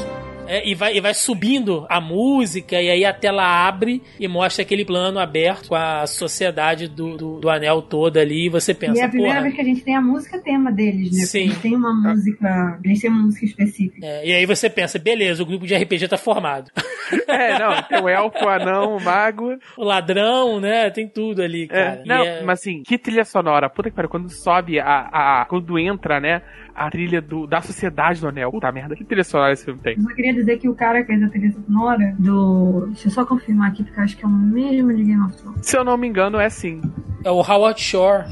É, 0.50 0.68
e, 0.68 0.74
vai, 0.74 0.96
e 0.98 1.00
vai 1.00 1.14
subindo 1.14 1.86
a 1.90 2.02
música, 2.02 2.82
e 2.82 2.90
aí 2.90 3.06
a 3.06 3.14
tela 3.14 3.44
abre 3.68 4.02
e 4.20 4.28
mostra 4.28 4.64
aquele 4.64 4.84
plano 4.84 5.20
aberto 5.20 5.70
com 5.70 5.76
a 5.76 6.08
sociedade 6.08 6.88
do, 6.88 7.16
do, 7.16 7.40
do 7.40 7.50
anel 7.50 7.82
toda 7.84 8.20
ali, 8.20 8.48
e 8.48 8.50
você 8.50 8.74
pensa, 8.74 8.98
e 8.98 9.02
é 9.02 9.06
a 9.06 9.10
primeira 9.10 9.36
porra. 9.36 9.44
vez 9.44 9.56
que 9.56 9.62
a 9.62 9.64
gente 9.64 9.82
tem 9.82 9.96
a 9.96 10.02
música 10.02 10.40
tema 10.40 10.72
deles, 10.72 11.12
né? 11.12 11.26
Sim. 11.26 11.40
Eles 11.42 11.58
têm 11.60 11.76
uma 11.76 11.94
música. 11.94 12.80
Eles 12.84 13.00
têm 13.00 13.10
uma 13.12 13.24
música 13.24 13.46
específica. 13.46 14.06
É, 14.06 14.28
e 14.28 14.34
aí 14.34 14.46
você 14.46 14.70
pensa, 14.70 14.98
beleza, 14.98 15.44
o 15.44 15.46
grupo 15.46 15.68
de 15.68 15.76
RPG 15.76 16.08
tá 16.08 16.18
formado. 16.18 16.72
É, 17.28 17.58
não, 17.58 17.82
tem 17.84 18.04
o 18.04 18.08
elfo, 18.10 18.46
o 18.46 18.48
anão, 18.50 18.96
o 18.96 19.02
mago. 19.04 19.58
O 19.76 19.84
ladrão, 19.84 20.60
né? 20.60 20.92
Tem 20.92 21.08
tudo 21.08 21.42
ali, 21.42 21.68
cara. 21.68 22.02
É, 22.02 22.06
não, 22.06 22.24
é- 22.24 22.44
mas 22.44 22.60
assim, 22.60 22.84
que 22.84 23.00
trilha 23.00 23.26
sonora. 23.26 23.68
Puta 23.68 23.90
que 23.90 23.96
pariu, 23.96 24.10
quando 24.10 24.30
sobe 24.30 24.80
a, 24.80 25.10
a. 25.42 25.46
Quando 25.46 25.80
entra, 25.80 26.20
né? 26.20 26.44
A 26.80 26.90
trilha 26.90 27.22
do, 27.22 27.46
da 27.46 27.62
Sociedade 27.62 28.22
do 28.22 28.28
Anel. 28.30 28.52
Puta 28.52 28.72
merda, 28.72 28.96
que 28.96 29.04
trilha 29.04 29.24
sonora 29.26 29.52
esse 29.52 29.66
filme 29.66 29.82
tem? 29.82 29.96
Eu 29.98 30.04
só 30.04 30.16
queria 30.16 30.34
dizer 30.34 30.58
que 30.60 30.70
o 30.70 30.74
cara 30.74 31.02
que 31.02 31.08
fez 31.08 31.22
a 31.22 31.28
trilha 31.28 31.52
sonora 31.52 32.16
do. 32.18 32.86
Deixa 32.88 33.08
eu 33.08 33.12
só 33.12 33.26
confirmar 33.26 33.70
aqui, 33.70 33.84
porque 33.84 34.00
eu 34.00 34.04
acho 34.06 34.16
que 34.16 34.24
é 34.24 34.28
o 34.28 34.32
mesmo 34.32 34.96
de 34.96 35.04
Game 35.04 35.22
of 35.22 35.36
Thrones. 35.36 35.66
Se 35.66 35.78
eu 35.78 35.84
não 35.84 35.98
me 35.98 36.08
engano, 36.08 36.40
é 36.40 36.50
sim. 36.50 36.82
É 37.26 37.30
o 37.30 37.42
Howard 37.42 37.82
Shore. 37.82 38.24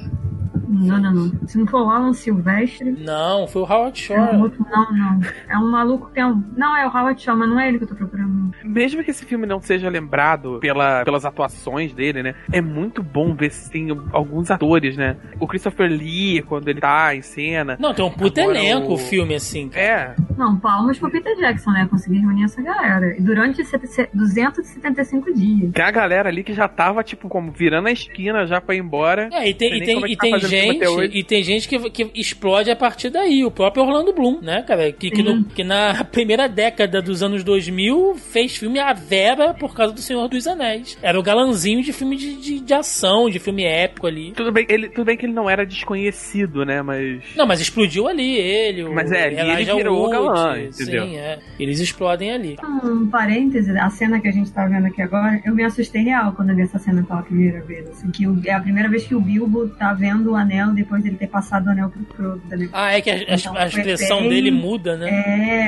Não, 0.68 1.00
não, 1.00 1.12
não. 1.14 1.48
Se 1.48 1.58
não 1.58 1.66
for 1.68 1.82
o 1.84 1.90
Alan 1.90 2.14
Silvestre. 2.14 2.92
Não, 2.92 3.48
foi 3.48 3.62
o 3.62 3.66
Howard 3.66 4.00
É 4.00 4.04
Shore. 4.04 4.36
um 4.36 4.42
outro, 4.42 4.66
não, 4.70 4.92
não. 4.92 5.20
É 5.50 5.58
um 5.58 5.72
maluco 5.72 6.12
que 6.14 6.20
é 6.20 6.26
um. 6.26 6.44
Não, 6.56 6.76
é 6.76 6.86
o 6.86 6.90
Howard 6.90 7.22
Shaw, 7.22 7.36
mas 7.38 7.50
não 7.50 7.60
é 7.60 7.68
ele 7.70 7.78
que 7.78 7.84
eu 7.86 7.88
tô 7.88 7.96
procurando. 7.96 8.52
Mesmo 8.64 9.04
que 9.04 9.12
esse 9.12 9.26
filme 9.26 9.46
não 9.46 9.62
seja 9.62 9.90
lembrado 9.90 10.60
pela, 10.60 11.04
pelas 11.06 11.26
atuações 11.26 11.94
dele, 11.94 12.22
né? 12.24 12.36
É 12.52 12.60
muito 12.62 13.02
bom 13.02 13.34
ver 13.34 13.52
se 13.52 13.72
tem 13.72 13.88
alguns 14.12 14.52
atores, 14.52 14.98
né? 14.98 15.16
O 15.40 15.48
Christopher 15.48 15.90
Lee, 15.90 16.42
quando 16.42 16.68
ele 16.68 16.82
tá 16.82 17.16
em 17.16 17.22
cena. 17.22 17.78
Não, 17.80 17.94
tem 17.94 18.04
um 18.04 18.12
puta 18.12 18.42
Agora 18.42 18.58
elenco 18.58 18.94
o 18.94 18.98
filme, 18.98 19.36
assim. 19.36 19.70
cara. 19.70 19.86
É. 19.86 20.16
Não, 20.38 20.56
palmas 20.58 21.00
pro 21.00 21.10
Peter 21.10 21.36
Jackson, 21.38 21.72
né? 21.72 21.88
Conseguir 21.90 22.20
reunir 22.20 22.44
essa 22.44 22.62
galera. 22.62 23.16
E 23.18 23.22
durante 23.22 23.64
sete- 23.66 24.10
275 24.14 25.34
dias. 25.34 25.72
Tem 25.72 25.84
a 25.86 25.92
galera 25.92 26.30
ali 26.30 26.44
que 26.44 26.54
já 26.54 26.68
tava, 26.68 27.04
tipo, 27.04 27.28
como 27.30 27.52
virando 27.52 27.88
a 27.88 27.92
esquina 27.92 28.46
já 28.46 28.60
pra 28.62 28.76
ir 28.76 28.80
embora. 28.80 29.30
É, 29.32 29.50
e 29.50 29.54
tem, 29.54 29.76
e 29.78 29.86
tem, 29.86 30.04
é 30.04 30.08
e 30.12 30.16
tá 30.16 30.22
tem 30.24 30.40
filme 30.40 30.57
gente, 30.62 31.18
e 31.18 31.24
tem 31.24 31.44
gente 31.44 31.68
que, 31.68 31.90
que 31.90 32.12
explode 32.16 32.70
a 32.72 32.76
partir 32.76 33.10
daí. 33.10 33.44
O 33.46 33.52
próprio 33.52 33.84
Orlando 33.84 34.14
Bloom, 34.14 34.40
né, 34.42 34.62
cara? 34.64 34.92
Que, 34.92 35.10
que, 35.12 35.24
no- 35.24 35.44
que 35.46 35.64
na 35.64 36.04
primeira 36.12 36.48
década 36.48 37.02
dos 37.02 37.22
anos 37.24 37.44
2000 37.44 38.16
fez 38.16 38.56
filme 38.58 38.80
a 38.80 38.94
Vera 38.94 39.54
por 39.54 39.74
causa 39.76 39.94
do 39.94 40.02
Senhor 40.02 40.28
dos 40.28 40.48
Anéis. 40.48 40.98
Era 41.02 41.20
o 41.20 41.24
galanzinho 41.24 41.82
de 41.82 41.94
filme 41.94 42.16
de, 42.16 42.36
de, 42.36 42.60
de 42.60 42.74
ação, 42.74 43.30
de 43.30 43.40
filme 43.40 43.64
épico 43.64 44.08
ali. 44.08 44.32
Tudo 44.34 44.52
bem, 44.52 44.66
ele, 44.70 44.90
tudo 44.90 45.06
bem 45.06 45.18
que 45.18 45.26
ele 45.26 45.34
não 45.34 45.50
era 45.50 45.66
desconhecido, 45.66 46.66
né? 46.66 46.82
Mas. 46.82 47.22
Não, 47.36 47.46
mas 47.46 47.60
explodiu 47.62 48.08
ali 48.08 48.36
ele. 48.38 48.84
o 48.84 48.94
Mas 48.94 49.12
é, 49.12 49.26
ali 49.26 49.36
ele 49.40 49.52
Elijah 49.52 49.76
virou 49.76 49.98
o 49.98 50.02
Wood, 50.02 50.12
galã, 50.14 50.60
entendeu? 50.62 51.06
Sim, 51.06 51.18
é. 51.18 51.40
Eles 51.60 51.80
explodem 51.80 52.32
ali. 52.32 52.56
Um 52.84 53.08
parêntese, 53.08 53.72
a 53.78 53.90
cena 53.90 54.20
que 54.20 54.28
a 54.28 54.32
gente 54.32 54.52
tá 54.52 54.66
vendo 54.68 54.86
aqui 54.88 55.02
agora, 55.02 55.42
eu 55.46 55.54
me 55.54 55.64
assustei 55.64 56.04
real 56.04 56.34
quando 56.34 56.50
eu 56.52 56.56
vi 56.56 56.62
essa 56.64 56.78
cena 56.80 57.04
pela 57.04 57.22
primeira 57.22 57.62
vez. 57.62 57.90
Assim, 57.90 58.10
que 58.12 58.28
o- 58.28 58.42
é 58.46 58.52
a 58.54 58.60
primeira 58.60 58.90
vez 58.90 59.06
que 59.06 59.16
o 59.16 59.20
Bilbo 59.22 59.68
tá 59.70 59.94
vendo 59.94 60.32
o 60.32 60.36
anel 60.48 60.72
depois 60.74 61.04
dele 61.04 61.16
ter 61.18 61.28
passado 61.28 61.68
o 61.68 61.70
anel 61.70 61.90
pro 61.90 62.04
Frodo. 62.16 62.42
Né? 62.50 62.70
Ah, 62.74 62.94
é 62.94 63.02
que 63.02 63.10
a, 63.10 63.14
a- 63.14 63.36
Então, 63.36 63.54
a 63.56 63.70
foi 63.70 63.82
expressão 63.82 64.20
bem- 64.22 64.30
dele 64.30 64.52
muda, 64.52 64.96
né? 64.98 65.10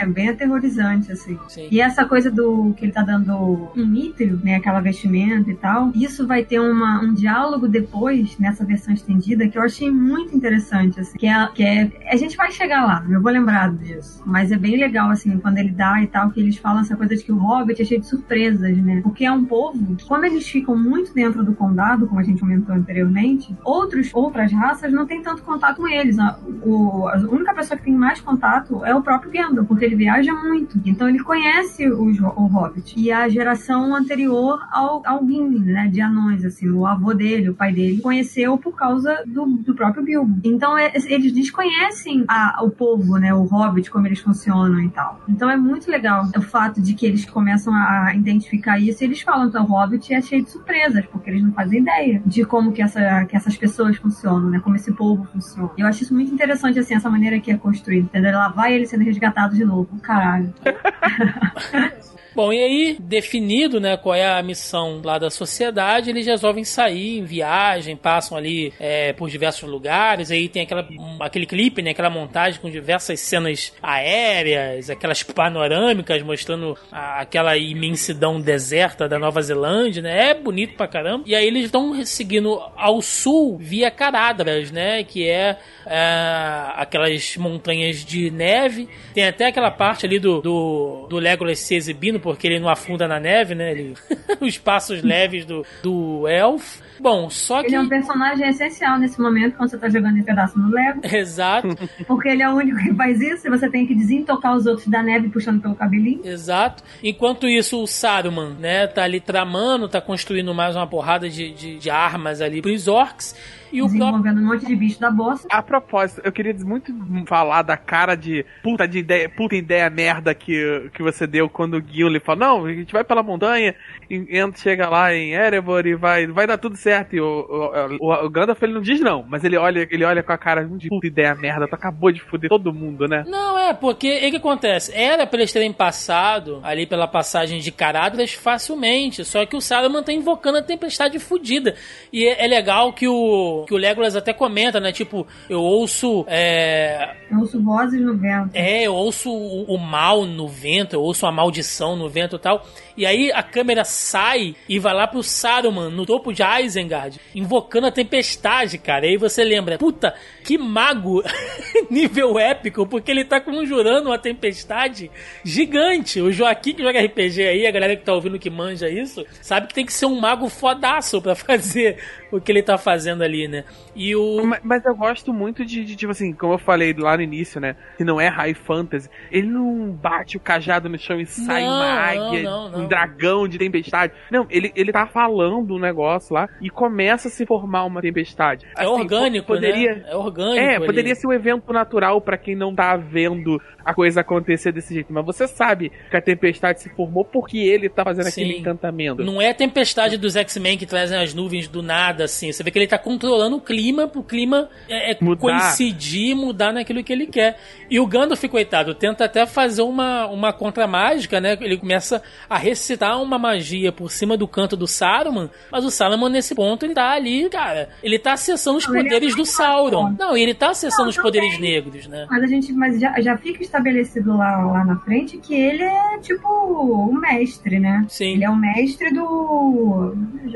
É, 0.02 0.06
bem 0.06 0.30
aterrorizante, 0.30 1.12
assim. 1.12 1.38
E 1.72 1.80
essa 1.82 2.06
coisa 2.06 2.32
do 2.32 2.74
que 2.78 2.86
ele 2.86 2.92
tá 2.92 3.02
dando 3.04 3.70
um 3.76 3.86
mítrio, 3.86 4.40
né? 4.44 4.56
Aquela 4.56 4.80
vestimenta 4.80 5.50
e 5.52 5.56
tal. 5.56 5.92
Isso 5.96 6.26
vai 6.26 6.44
ter 6.44 6.60
uma, 6.60 7.02
um 7.02 7.14
diálogo 7.14 7.68
depois, 7.68 8.38
nessa 8.40 8.66
versão 8.66 8.94
estendida, 8.94 9.48
que 9.48 9.58
eu 9.58 9.64
achei 9.64 9.90
muito 9.92 10.36
interessante, 10.36 11.00
assim. 11.00 11.18
Que 11.18 11.28
é, 11.28 11.48
que 11.54 11.64
é. 11.64 11.90
A 12.12 12.16
gente 12.16 12.36
vai 12.38 12.52
chegar 12.52 12.86
lá, 12.86 13.06
eu 13.10 13.22
vou 13.22 13.32
lembrar 13.32 13.72
disso. 13.74 14.22
Mas 14.26 14.52
é 14.52 14.58
bem 14.58 14.78
legal, 14.78 15.10
assim, 15.10 15.38
quando 15.40 15.58
ele 15.58 15.72
dá 15.72 16.02
e 16.02 16.08
tal, 16.08 16.30
que 16.32 16.40
eles 16.40 16.58
falam 16.58 16.82
essa 16.82 16.96
coisa 16.96 17.16
de 17.16 17.24
que 17.24 17.32
o 17.32 17.38
Hobbit 17.38 17.82
é 17.82 17.86
cheio 17.86 18.00
de 18.02 18.08
surpresas, 18.08 18.78
né? 18.78 19.02
Porque 19.04 19.26
é 19.26 19.32
um 19.32 19.46
povo 19.46 19.96
que, 19.96 20.06
quando 20.06 20.26
eles 20.26 20.48
ficam 20.48 20.78
muito 20.78 21.14
dentro 21.14 21.44
do 21.44 21.54
condado, 21.54 22.08
como 22.08 22.20
a 22.20 22.24
gente 22.24 22.40
comentou 22.40 22.74
anteriormente, 22.76 23.54
outros, 23.64 24.10
outras 24.14 24.52
raças 24.52 24.69
não 24.92 25.06
têm 25.06 25.22
tanto 25.22 25.42
contato 25.44 25.78
com 25.78 25.88
eles. 25.88 26.18
A, 26.20 26.40
o, 26.64 27.08
a 27.08 27.18
única 27.18 27.54
pessoa 27.54 27.78
que 27.78 27.86
tem 27.86 27.94
mais 27.94 28.20
contato 28.20 28.84
é 28.86 28.94
o 28.96 29.02
próprio 29.02 29.32
Gandalf, 29.32 29.68
porque 29.68 29.86
ele 29.86 29.96
viaja 29.96 30.34
muito. 30.34 30.80
Então 30.86 31.08
ele 31.08 31.20
conhece 31.20 31.88
os, 31.88 32.20
o 32.20 32.46
Hobbit. 32.48 32.94
E 32.98 33.12
a 33.12 33.28
geração 33.30 33.96
anterior 33.96 34.60
ao, 34.72 35.02
ao 35.06 35.26
Gimli, 35.26 35.60
né? 35.60 35.88
De 35.88 36.02
anões, 36.02 36.44
assim. 36.46 36.70
O 36.70 36.86
avô 36.86 37.14
dele, 37.14 37.50
o 37.50 37.56
pai 37.56 37.74
dele, 37.74 38.02
conheceu 38.02 38.58
por 38.58 38.76
causa 38.76 39.24
do, 39.26 39.46
do 39.46 39.74
próprio 39.76 40.04
Bilbo. 40.04 40.40
Então 40.44 40.78
é, 40.78 40.92
eles 41.08 41.32
desconhecem 41.32 42.26
a, 42.28 42.64
o 42.64 42.70
povo, 42.70 43.18
né? 43.18 43.34
O 43.34 43.44
Hobbit, 43.44 43.90
como 43.90 44.08
eles 44.08 44.20
funcionam 44.20 44.80
e 44.82 44.90
tal. 44.90 45.22
Então 45.28 45.50
é 45.50 45.58
muito 45.58 45.90
legal 45.90 46.28
o 46.36 46.42
fato 46.42 46.82
de 46.82 46.94
que 46.94 47.06
eles 47.06 47.26
começam 47.26 47.74
a 47.74 48.14
identificar 48.16 48.80
isso 48.80 49.04
e 49.04 49.08
eles 49.08 49.22
falam 49.22 49.50
que 49.50 49.58
o 49.58 49.64
Hobbit 49.64 50.14
é 50.14 50.22
cheio 50.22 50.44
de 50.44 50.52
surpresas, 50.52 51.06
porque 51.06 51.30
eles 51.30 51.44
não 51.44 51.52
fazem 51.52 51.82
ideia 51.82 52.22
de 52.26 52.44
como 52.46 52.72
que, 52.72 52.82
essa, 52.82 53.26
que 53.26 53.36
essas 53.36 53.56
pessoas 53.56 53.98
funcionam, 53.98 54.50
né? 54.50 54.59
Como 54.62 54.76
esse 54.76 54.92
povo 54.92 55.26
funciona. 55.26 55.70
Eu 55.78 55.88
acho 55.88 56.04
isso 56.04 56.14
muito 56.14 56.34
interessante, 56.34 56.80
assim, 56.80 56.96
essa 56.96 57.10
maneira 57.10 57.40
que 57.40 57.52
é 57.52 57.58
construída, 57.58 58.06
entendeu? 58.06 58.34
Lá 58.34 58.50
vai 58.50 58.74
ele 58.74 58.86
sendo 58.86 59.04
resgatado 59.04 59.56
de 59.56 59.66
novo. 59.66 59.98
Caralho. 60.02 60.54
Bom, 62.40 62.54
e 62.54 62.64
aí, 62.64 62.98
definido, 62.98 63.82
né, 63.82 63.98
qual 63.98 64.16
é 64.16 64.26
a 64.26 64.42
missão 64.42 65.02
lá 65.04 65.20
da 65.20 65.30
sociedade, 65.30 66.10
eles 66.10 66.26
resolvem 66.26 66.64
sair 66.64 67.20
em 67.20 67.26
viagem, 67.26 67.98
passam 67.98 68.38
ali 68.38 68.72
é, 68.80 69.12
por 69.12 69.30
diversos 69.30 69.70
lugares, 69.70 70.32
aí 70.32 70.48
tem 70.48 70.62
aquela, 70.62 70.88
aquele 71.20 71.46
clipe, 71.46 71.82
né, 71.82 71.92
aquela 71.92 72.10
montagem 72.10 72.62
com 72.62 72.70
diversas 72.70 73.20
cenas 73.20 73.74
aéreas, 73.84 74.90
aquelas 74.90 75.22
panorâmicas 75.22 76.24
mostrando 76.24 76.78
a, 76.90 77.20
aquela 77.20 77.58
imensidão 77.58 78.40
deserta 78.40 79.06
da 79.06 79.20
Nova 79.20 79.42
Zelândia, 79.42 80.02
né, 80.02 80.30
é 80.30 80.34
bonito 80.34 80.76
pra 80.78 80.88
caramba. 80.88 81.26
E 81.28 81.36
aí 81.36 81.46
eles 81.46 81.66
estão 81.66 82.02
seguindo 82.06 82.58
ao 82.78 83.02
sul 83.02 83.58
via 83.58 83.92
Caradras, 83.92 84.72
né, 84.72 85.04
que 85.04 85.28
é, 85.28 85.58
é, 85.86 86.72
aquelas 86.78 87.36
montanhas 87.36 88.06
de 88.06 88.32
neve. 88.32 88.88
Tem 89.14 89.28
até 89.28 89.48
aquela 89.48 89.72
parte 89.72 90.06
ali 90.06 90.20
do, 90.20 90.40
do, 90.40 91.08
do 91.10 91.18
Legolas 91.18 91.60
se 91.60 91.76
exibindo 91.76 92.29
porque 92.30 92.46
ele 92.46 92.60
não 92.60 92.70
afunda 92.70 93.08
na 93.08 93.20
neve, 93.20 93.56
né? 93.56 93.72
Ele... 93.72 93.96
Os 94.40 94.56
passos 94.60 95.02
leves 95.02 95.46
do, 95.46 95.66
do 95.82 96.28
elfo. 96.28 96.84
Bom, 97.00 97.28
só 97.28 97.62
que. 97.62 97.70
Ele 97.70 97.76
é 97.76 97.82
um 97.82 97.90
personagem 97.90 98.48
essencial 98.48 99.00
nesse 99.00 99.20
momento 99.20 99.58
quando 99.58 99.72
você 99.72 99.80
tá 99.80 99.90
jogando 99.90 100.18
esse 100.18 100.26
pedaço 100.26 100.60
no 100.60 100.70
Lego. 100.70 101.02
Exato. 101.12 101.70
Porque 102.06 102.30
ele 102.30 102.44
é 102.44 102.50
o 102.50 102.54
único 102.54 102.78
que 102.78 102.94
faz 102.94 103.20
isso 103.20 103.48
e 103.48 103.50
você 103.50 103.68
tem 103.68 103.88
que 103.88 103.96
desintocar 103.96 104.56
os 104.56 104.68
outros 104.68 104.88
da 104.88 105.02
neve 105.02 105.30
puxando 105.30 105.60
pelo 105.60 105.74
cabelinho. 105.74 106.22
Exato. 106.24 106.84
Enquanto 107.04 107.48
isso, 107.48 107.82
o 107.82 107.88
Saruman, 107.88 108.56
né, 108.60 108.86
tá 108.86 109.04
ali 109.04 109.20
tramando, 109.20 109.90
tá 109.90 110.00
construindo 110.00 110.54
mais 110.54 110.76
uma 110.76 110.86
porrada 110.86 111.28
de, 111.28 111.52
de, 111.52 111.80
de 111.80 111.90
armas 111.90 112.42
ali 112.42 112.62
pros 112.62 112.88
orcs. 112.88 113.36
E 113.72 113.82
o 113.82 113.86
Desenvolvendo 113.86 114.22
próprio... 114.24 114.44
um 114.44 114.48
monte 114.48 114.66
de 114.66 114.76
bicho 114.76 115.00
da 115.00 115.12
bosta. 115.12 115.48
A 115.52 115.62
propósito, 115.62 116.22
eu 116.24 116.32
queria 116.32 116.54
muito 116.66 116.94
falar 117.26 117.62
da 117.62 117.78
cara 117.78 118.16
de 118.16 118.46
puta, 118.64 118.88
de 118.88 119.00
ideia, 119.00 119.30
puta 119.30 119.56
ideia 119.56 119.90
merda 119.90 120.34
que, 120.34 120.90
que 120.94 121.02
você 121.02 121.26
deu 121.28 121.50
quando 121.50 121.76
o 121.78 121.82
Gimli 121.82 122.20
falou, 122.20 122.40
não, 122.40 122.66
a 122.66 122.74
gente 122.74 122.94
vai 122.94 123.04
pela 123.04 123.24
montanha, 123.24 123.76
entra, 124.10 124.60
chega 124.62 124.90
lá 124.90 125.14
em 125.14 125.34
Erebor 125.34 125.86
e 125.86 125.96
vai, 125.96 126.28
vai 126.28 126.48
dar 126.48 126.58
tudo 126.58 126.76
certo. 126.76 127.16
E 127.16 127.22
o, 127.22 127.26
o, 127.26 128.08
o, 128.08 128.26
o 128.26 128.30
Gandalf 128.30 128.62
ele 128.62 128.74
não 128.74 128.82
diz 128.82 129.00
não, 129.00 129.24
mas 129.28 129.44
ele 129.44 129.58
olha, 129.58 129.88
ele 129.90 130.04
olha 130.04 130.24
com 130.24 130.32
a 130.32 130.38
cara 130.38 130.66
de 130.66 130.90
puta 130.90 131.08
ideia 131.08 131.36
merda, 131.36 131.68
tu 131.68 131.76
acabou 131.76 132.12
de 132.12 132.22
foder 132.22 132.50
todo 132.50 132.74
mundo, 132.74 133.08
né? 133.08 133.24
Não, 133.28 133.58
é, 133.58 133.74
porque 133.74 134.28
o 134.28 134.32
que 134.32 134.38
acontece? 134.38 134.94
Era 134.94 135.26
pra 135.26 135.40
eles 135.40 135.54
terem 135.54 135.72
passado 135.72 136.60
ali 136.64 136.86
pela 136.86 137.08
passagem 137.08 137.60
de 137.60 137.72
Caradras 137.72 138.34
facilmente, 138.34 139.24
só 139.24 139.46
que 139.46 139.56
o 139.56 139.62
Saruman 139.62 140.04
tá 140.04 140.12
invocando 140.12 140.58
a 140.58 140.64
tempestade 140.64 141.20
fodida. 141.20 141.76
E 142.12 142.26
é, 142.26 142.46
é 142.46 142.48
legal 142.48 142.94
que 142.94 143.08
o 143.08 143.59
que 143.66 143.74
o 143.74 143.78
Legolas 143.78 144.16
até 144.16 144.34
comenta, 144.34 144.80
né? 144.80 144.92
Tipo, 144.92 145.28
eu 145.50 145.62
ouço. 145.62 146.26
É... 146.28 147.16
Eu 147.32 147.40
ouço 147.40 147.62
vozes 147.62 148.02
no 148.02 148.18
vento. 148.18 148.52
É, 148.54 148.84
eu 148.84 148.94
ouço 148.94 149.32
o, 149.32 149.64
o 149.64 149.78
mal 149.78 150.26
no 150.26 150.48
vento, 150.48 150.94
eu 150.94 151.02
ouço 151.02 151.26
a 151.26 151.32
maldição 151.32 151.96
no 151.96 152.10
vento 152.10 152.36
e 152.36 152.40
tal. 152.40 152.66
E 153.00 153.06
aí 153.06 153.32
a 153.32 153.42
câmera 153.42 153.86
sai 153.86 154.56
e 154.68 154.78
vai 154.78 154.94
lá 154.94 155.08
pro 155.08 155.24
Saruman, 155.24 155.90
no 155.90 156.06
topo 156.06 156.34
de 156.34 156.44
Isengard, 156.44 157.18
invocando 157.34 157.88
a 157.88 157.92
tempestade, 157.92 158.78
cara. 158.78 159.06
E 159.06 159.12
aí 159.12 159.18
você 159.18 159.42
lembra, 159.42 159.78
puta, 159.78 160.14
que 160.44 160.58
mago 160.58 161.24
nível 161.90 162.38
épico, 162.38 162.86
porque 162.86 163.10
ele 163.10 163.24
tá 163.24 163.40
conjurando 163.40 164.10
uma 164.10 164.18
tempestade 164.18 165.10
gigante. 165.46 166.20
O 166.20 166.30
Joaquim 166.30 166.74
que 166.74 166.84
joga 166.84 167.00
RPG 167.02 167.48
aí, 167.48 167.66
a 167.66 167.72
galera 167.72 167.96
que 167.96 168.04
tá 168.04 168.14
ouvindo 168.14 168.38
que 168.38 168.50
manja 168.50 168.90
isso, 168.90 169.26
sabe 169.42 169.68
que 169.68 169.74
tem 169.74 169.86
que 169.86 169.94
ser 169.94 170.06
um 170.06 170.20
mago 170.20 170.50
fodaço 170.50 171.22
pra 171.22 171.36
fazer 171.40 171.98
o 172.32 172.40
que 172.40 172.52
ele 172.52 172.62
tá 172.62 172.78
fazendo 172.78 173.24
ali, 173.24 173.48
né? 173.48 173.64
E 173.96 174.16
o. 174.16 174.44
Mas, 174.46 174.60
mas 174.64 174.86
eu 174.86 174.96
gosto 174.96 175.34
muito 175.34 175.66
de, 175.66 175.84
de, 175.84 175.96
tipo 175.96 176.12
assim, 176.12 176.34
como 176.34 176.54
eu 176.54 176.58
falei 176.60 176.94
lá 176.94 177.16
no 177.18 177.24
início, 177.24 177.60
né? 177.60 177.76
Que 177.98 178.04
não 178.04 178.20
é 178.20 178.28
high 178.28 178.54
fantasy. 178.54 179.10
Ele 179.32 179.48
não 179.48 179.92
bate 179.92 180.38
o 180.38 180.40
cajado 180.40 180.90
no 180.90 180.98
chão 180.98 181.20
e 181.20 181.26
sai 181.26 181.64
Não, 181.64 181.70
uma 181.70 181.86
águia, 181.86 182.44
não, 182.44 182.70
não, 182.70 182.80
um 182.82 182.88
dragão 182.88 183.48
de 183.48 183.58
tempestade. 183.58 184.14
Não, 184.32 184.46
ele, 184.50 184.72
ele 184.76 184.92
tá 184.92 185.06
falando 185.08 185.76
um 185.76 185.80
negócio 185.80 186.34
lá 186.34 186.48
e 186.62 186.70
começa 186.70 187.28
a 187.28 187.32
se 187.32 187.46
formar 187.46 187.86
uma 187.86 188.02
tempestade. 188.02 188.66
É 188.78 188.88
orgânico, 188.88 189.48
poderia, 189.48 189.96
né? 189.96 190.04
É 190.08 190.16
orgânico 190.16 190.58
É, 190.60 190.76
ali. 190.76 190.86
poderia 190.86 191.16
ser 191.16 191.28
um 191.28 191.34
evento 191.34 191.72
natural 191.74 192.20
pra 192.22 192.38
quem 192.38 192.56
não 192.56 192.74
tá 192.74 192.96
vendo 192.96 193.62
a 193.84 193.94
coisa 193.94 194.22
acontecer 194.22 194.72
desse 194.72 194.94
jeito. 194.94 195.12
Mas 195.12 195.26
você 195.26 195.48
sabe 195.48 195.92
que 196.10 196.16
a 196.18 196.22
tempestade 196.22 196.82
se 196.82 196.90
formou 196.90 197.26
porque 197.26 197.58
ele 197.58 197.90
tá 197.90 198.04
fazendo 198.04 198.28
aquele 198.28 198.54
Sim. 198.54 198.60
encantamento. 198.60 199.24
Não 199.24 199.42
é 199.42 199.50
a 199.50 199.54
tempestade 199.54 200.18
dos 200.18 200.36
X-Men 200.36 200.78
que 200.78 200.86
trazem 200.86 201.18
as 201.18 201.34
nuvens 201.34 201.68
do 201.68 201.82
nada, 201.82 202.19
assim. 202.24 202.52
Você 202.52 202.64
vê 202.64 202.72
que 202.72 202.80
ele 202.80 202.88
tá 202.88 202.98
controlando 202.98 203.58
o 203.58 203.62
clima 203.62 204.08
pro 204.08 204.24
clima 204.24 204.70
é, 204.88 205.12
é, 205.12 205.18
Mudar. 205.22 205.42
coincidir, 205.42 206.36
mudar 206.36 206.74
naquilo 206.74 207.04
que 207.04 207.14
ele 207.14 207.28
quer. 207.28 207.58
E 207.90 208.00
o 208.00 208.06
Gandalf, 208.08 208.44
coitado, 208.46 208.94
tenta 208.94 209.26
até 209.26 209.46
fazer 209.46 209.82
uma, 209.82 210.28
uma 210.28 210.54
contra-mágica, 210.54 211.40
né? 211.40 211.58
Ele 211.62 211.78
começa 211.78 212.22
a 212.50 212.58
recitar 212.58 213.22
uma 213.22 213.38
magia 213.38 213.92
por 213.92 214.12
cima 214.12 214.38
do 214.38 214.48
canto 214.48 214.76
do 214.76 214.88
Saruman, 214.88 215.50
mas 215.72 215.86
o 215.86 215.92
Saruman, 215.92 216.30
nesse 216.30 216.54
ponto, 216.56 216.86
ele 216.86 216.94
tá 216.94 217.12
ali, 217.12 217.50
cara. 217.50 217.90
Ele 218.04 218.20
tá 218.20 218.34
acessando 218.34 218.78
os 218.78 218.86
é 218.86 218.88
poderes 218.88 219.36
do 219.36 219.46
Sauron. 219.46 220.16
Não, 220.18 220.38
e 220.38 220.42
ele 220.42 220.54
tá 220.54 220.70
acessando 220.72 221.04
Não, 221.04 221.10
os 221.10 221.18
poderes 221.18 221.56
também. 221.56 221.72
negros, 221.72 222.08
né? 222.08 222.28
Mas 222.30 222.44
a 222.44 222.48
gente 222.48 222.72
mas 222.74 223.00
já, 223.00 223.20
já 223.20 223.38
fica 223.38 223.62
estabelecido 223.62 224.36
lá, 224.38 224.58
lá 224.66 224.86
na 224.86 224.98
frente 224.98 225.38
que 225.38 225.54
ele 225.54 225.84
é 225.84 226.18
tipo 226.20 226.48
o 226.48 227.14
mestre, 227.14 227.80
né? 227.80 228.06
Sim. 228.08 228.34
Ele 228.34 228.46
é 228.46 228.50
o 228.50 228.56
mestre 228.56 229.14
do. 229.14 230.16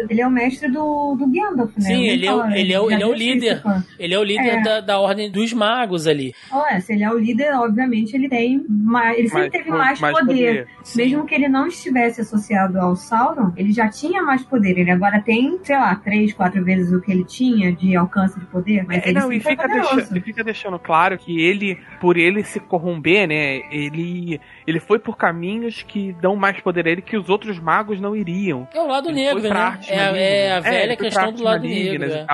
Ele 0.10 0.22
é 0.22 0.27
o 0.27 0.31
mestre 0.31 0.69
do, 0.72 1.15
do 1.15 1.27
Gandalf, 1.53 1.71
né? 1.77 1.84
Sim, 1.84 2.03
ele 2.05 2.25
é, 2.25 2.34
o- 2.34 2.39
fala, 2.39 2.57
ele 2.57 2.73
é, 2.73 2.80
o- 2.81 2.89
já 2.89 2.95
ele 2.95 3.03
é 3.03 3.07
o 3.07 3.13
isso, 3.13 3.23
líder. 3.23 3.61
Ele 3.99 4.13
é 4.13 4.19
o 4.19 4.23
líder 4.23 4.49
É. 4.49 4.61
da, 4.61 4.81
da 4.81 4.99
ordem 4.99 5.31
dos 5.31 5.53
magos 5.53 6.07
ali. 6.07 6.34
Olha, 6.51 6.80
se 6.81 6.93
ele 6.93 7.03
é 7.03 7.11
o 7.11 7.17
líder, 7.17 7.53
obviamente 7.55 8.13
ele 8.15 8.27
tem 8.30 8.65
mais, 8.69 9.17
ele 9.17 9.27
sempre 9.30 9.41
Mais- 9.41 9.51
teve 9.51 9.69
mais, 9.69 9.99
mais 9.99 10.19
poder. 10.19 10.65
poder. 10.65 10.67
Mesmo 10.95 11.25
que 11.25 11.35
ele 11.35 11.47
não 11.47 11.67
estivesse 11.67 12.21
associado 12.21 12.80
ao 12.80 12.95
Sauron, 12.95 13.51
ele 13.55 13.71
já 13.71 13.88
tinha 13.89 14.21
mais 14.21 14.43
poder. 14.43 14.77
Ele 14.77 14.91
agora 14.91 15.21
tem, 15.21 15.59
sei 15.63 15.75
lá, 15.75 15.95
três, 15.95 16.34
quatro 16.34 16.63
vezes 16.63 16.91
o 16.91 17.01
que 17.01 17.11
ele 17.11 17.23
tinha 17.23 17.71
de 17.71 17.95
alcance 17.95 18.39
de 18.39 18.45
poder. 18.47 18.84
Mas 18.88 19.03
É, 19.03 19.09
ele 19.09 19.19
não, 19.19 19.31
e 19.31 19.39
fica, 19.39 19.67
deixando, 19.67 20.17
e 20.17 20.21
fica 20.21 20.43
deixando 20.43 20.80
claro 20.80 21.17
que 21.17 21.39
ele, 21.41 21.77
por 22.01 22.17
ele 22.17 22.43
se 22.43 22.59
corromper, 22.59 23.27
né, 23.27 23.61
ele, 23.71 24.39
ele 24.65 24.80
foi 24.80 24.99
por 24.99 25.18
caminhos 25.18 25.84
que 25.84 26.14
dão 26.14 26.35
mais 26.35 26.60
poder 26.61 26.88
a 26.88 26.91
ele 26.91 27.02
que 27.02 27.18
os 27.18 27.30
outros 27.30 27.60
magos 27.60 27.99
não 27.99 28.15
iriam. 28.15 28.68
É 28.73 28.80
o 28.80 28.88
lado 28.88 29.10
Ele 29.10 29.23
negro, 29.23 29.41
né? 29.41 29.80
É, 29.88 29.95
é 29.95 30.52
a 30.52 30.57
ele 30.57 30.69
velha 30.69 30.98
pra 30.98 31.06
questão 31.06 31.31
do 31.31 31.44
lado 31.44 31.64
negro. 31.64 32.03
é. 32.06 32.26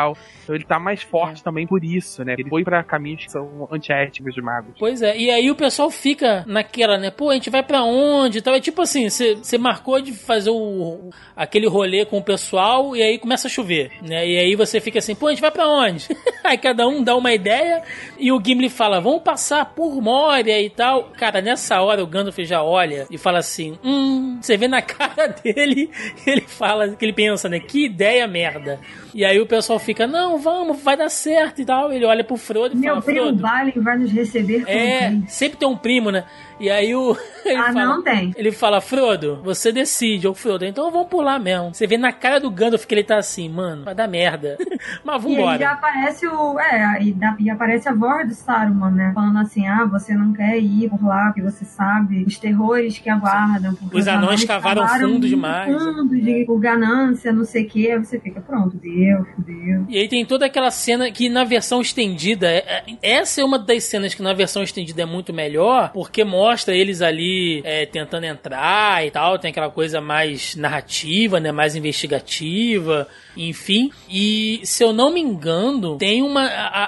Então 0.43 0.55
ele 0.55 0.65
tá 0.65 0.79
mais 0.79 1.03
forte 1.03 1.43
também 1.43 1.67
por 1.67 1.83
isso, 1.83 2.23
né? 2.23 2.33
Ele 2.37 2.49
foi 2.49 2.63
pra 2.63 2.83
caminhos 2.83 3.25
que 3.25 3.31
são 3.31 3.67
antiéticos 3.71 4.33
de 4.33 4.41
magos. 4.41 4.73
Pois 4.79 5.01
é, 5.01 5.15
e 5.15 5.29
aí 5.29 5.51
o 5.51 5.55
pessoal 5.55 5.91
fica 5.91 6.43
naquela, 6.47 6.97
né? 6.97 7.11
Pô, 7.11 7.29
a 7.29 7.35
gente 7.35 7.51
vai 7.51 7.61
pra 7.61 7.83
onde? 7.83 8.41
tal. 8.41 8.55
É 8.55 8.59
tipo 8.59 8.81
assim, 8.81 9.09
você 9.09 9.57
marcou 9.59 10.01
de 10.01 10.11
fazer 10.11 10.49
o, 10.49 11.11
aquele 11.35 11.67
rolê 11.67 12.03
com 12.03 12.17
o 12.17 12.23
pessoal 12.23 12.95
e 12.95 13.01
aí 13.03 13.19
começa 13.19 13.47
a 13.47 13.51
chover, 13.51 13.91
né? 14.01 14.27
E 14.27 14.39
aí 14.39 14.55
você 14.55 14.81
fica 14.81 14.97
assim, 14.97 15.13
pô, 15.13 15.27
a 15.27 15.29
gente 15.29 15.41
vai 15.41 15.51
pra 15.51 15.67
onde? 15.67 16.07
aí 16.43 16.57
cada 16.57 16.87
um 16.87 17.03
dá 17.03 17.15
uma 17.15 17.31
ideia 17.31 17.83
e 18.17 18.31
o 18.31 18.41
Gimli 18.43 18.69
fala, 18.69 18.99
vamos 18.99 19.21
passar 19.21 19.65
por 19.65 20.01
Moria 20.01 20.59
e 20.59 20.69
tal. 20.69 21.11
Cara, 21.11 21.41
nessa 21.41 21.79
hora 21.81 22.03
o 22.03 22.07
Gandalf 22.19 22.37
já 22.39 22.61
olha 22.61 23.07
e 23.09 23.17
fala 23.17 23.39
assim, 23.39 23.77
hum, 23.83 24.37
você 24.41 24.57
vê 24.57 24.67
na 24.67 24.81
cara 24.83 25.27
dele, 25.27 25.89
ele 26.25 26.41
fala, 26.41 26.89
que 26.89 27.05
ele 27.05 27.13
pensa, 27.13 27.49
né? 27.49 27.59
Que 27.59 27.85
ideia 27.85 28.27
merda. 28.27 28.79
E 29.13 29.25
aí 29.25 29.39
o 29.39 29.45
pessoal 29.45 29.79
fica, 29.79 30.05
não, 30.05 30.37
vamos, 30.37 30.81
vai 30.81 30.95
dar 30.95 31.09
certo 31.09 31.61
e 31.61 31.65
tal. 31.65 31.91
Ele 31.91 32.05
olha 32.05 32.23
pro 32.23 32.37
Frodo 32.37 32.75
e 32.75 32.77
Meu 32.77 32.95
fala, 32.95 33.01
primo 33.01 33.21
Frodo... 33.27 33.41
Balin 33.41 33.71
vai 33.77 33.97
nos 33.97 34.11
receber 34.11 34.63
É, 34.67 35.17
sempre 35.27 35.57
tem 35.57 35.67
um 35.67 35.77
primo, 35.77 36.11
né? 36.11 36.25
E 36.59 36.69
aí 36.69 36.93
o. 36.95 37.15
ele 37.45 37.55
Ah, 37.55 37.73
fala- 37.73 37.85
não 37.85 38.03
tem. 38.03 38.33
Ele 38.35 38.51
fala, 38.51 38.81
Frodo, 38.81 39.39
você 39.43 39.71
decide. 39.71 40.27
Ou 40.27 40.33
Frodo, 40.33 40.65
então 40.65 40.91
vamos 40.91 41.07
pular 41.07 41.39
mesmo. 41.39 41.73
Você 41.73 41.87
vê 41.87 41.97
na 41.97 42.11
cara 42.11 42.39
do 42.39 42.49
Gandalf 42.51 42.85
que 42.85 42.93
ele 42.93 43.03
tá 43.03 43.17
assim, 43.17 43.47
mano, 43.49 43.85
vai 43.85 43.95
dar 43.95 44.07
merda. 44.07 44.57
Mas 45.03 45.23
E 45.23 45.27
aí 45.27 45.35
já 45.35 45.41
vambora. 45.45 45.71
aparece 45.71 46.27
o. 46.27 46.59
É, 46.59 47.01
e, 47.01 47.15
e 47.39 47.49
aparece 47.49 47.87
a 47.89 47.93
voz 47.93 48.27
do 48.27 48.33
Saruman, 48.33 48.91
né? 48.91 49.11
Falando 49.13 49.39
assim: 49.39 49.67
ah, 49.67 49.85
você 49.85 50.13
não 50.13 50.33
quer 50.33 50.57
ir 50.59 50.89
por 50.89 51.03
lá, 51.05 51.25
porque 51.27 51.41
você 51.41 51.63
sabe 51.65 52.23
os 52.25 52.37
terrores 52.37 52.97
que 52.99 53.09
aguardam. 53.09 53.73
porque 53.75 53.97
Os 53.97 54.07
anões 54.07 54.43
cavaram 54.43 54.87
fundo 54.87 55.07
muito 55.09 55.27
demais. 55.27 55.73
Fundo, 55.81 56.09
de, 56.19 56.43
por 56.45 56.59
ganância, 56.59 57.31
não 57.31 57.45
sei 57.45 57.63
o 57.63 57.67
quê. 57.69 57.89
Aí 57.93 57.99
você 57.99 58.19
fica, 58.19 58.41
pronto, 58.41 58.75
deu, 58.77 59.25
fudeu. 59.35 59.85
E 59.87 59.97
aí 59.97 60.07
tem 60.07 60.25
toda 60.25 60.45
aquela 60.45 60.71
cena 60.71 61.09
que 61.11 61.29
na 61.29 61.43
versão 61.43 61.81
estendida, 61.81 62.47
é- 62.49 62.83
é- 63.01 63.19
essa 63.19 63.41
é 63.41 63.43
uma 63.43 63.57
das 63.57 63.83
cenas 63.85 64.13
que 64.13 64.21
na 64.21 64.33
versão 64.33 64.61
estendida 64.63 65.01
é 65.01 65.05
muito 65.05 65.33
melhor, 65.33 65.91
porque 65.93 66.23
mostra 66.23 66.48
eles 66.75 67.01
ali 67.01 67.61
é, 67.63 67.85
tentando 67.85 68.25
entrar 68.25 69.05
e 69.05 69.11
tal, 69.11 69.37
tem 69.37 69.51
aquela 69.51 69.69
coisa 69.69 70.01
mais 70.01 70.55
narrativa, 70.55 71.39
né, 71.39 71.51
mais 71.51 71.75
investigativa, 71.75 73.07
enfim. 73.35 73.91
E 74.09 74.59
se 74.63 74.83
eu 74.83 74.91
não 74.93 75.11
me 75.13 75.19
engano, 75.21 75.97
tem 75.97 76.21
uma 76.21 76.45
a, 76.45 76.85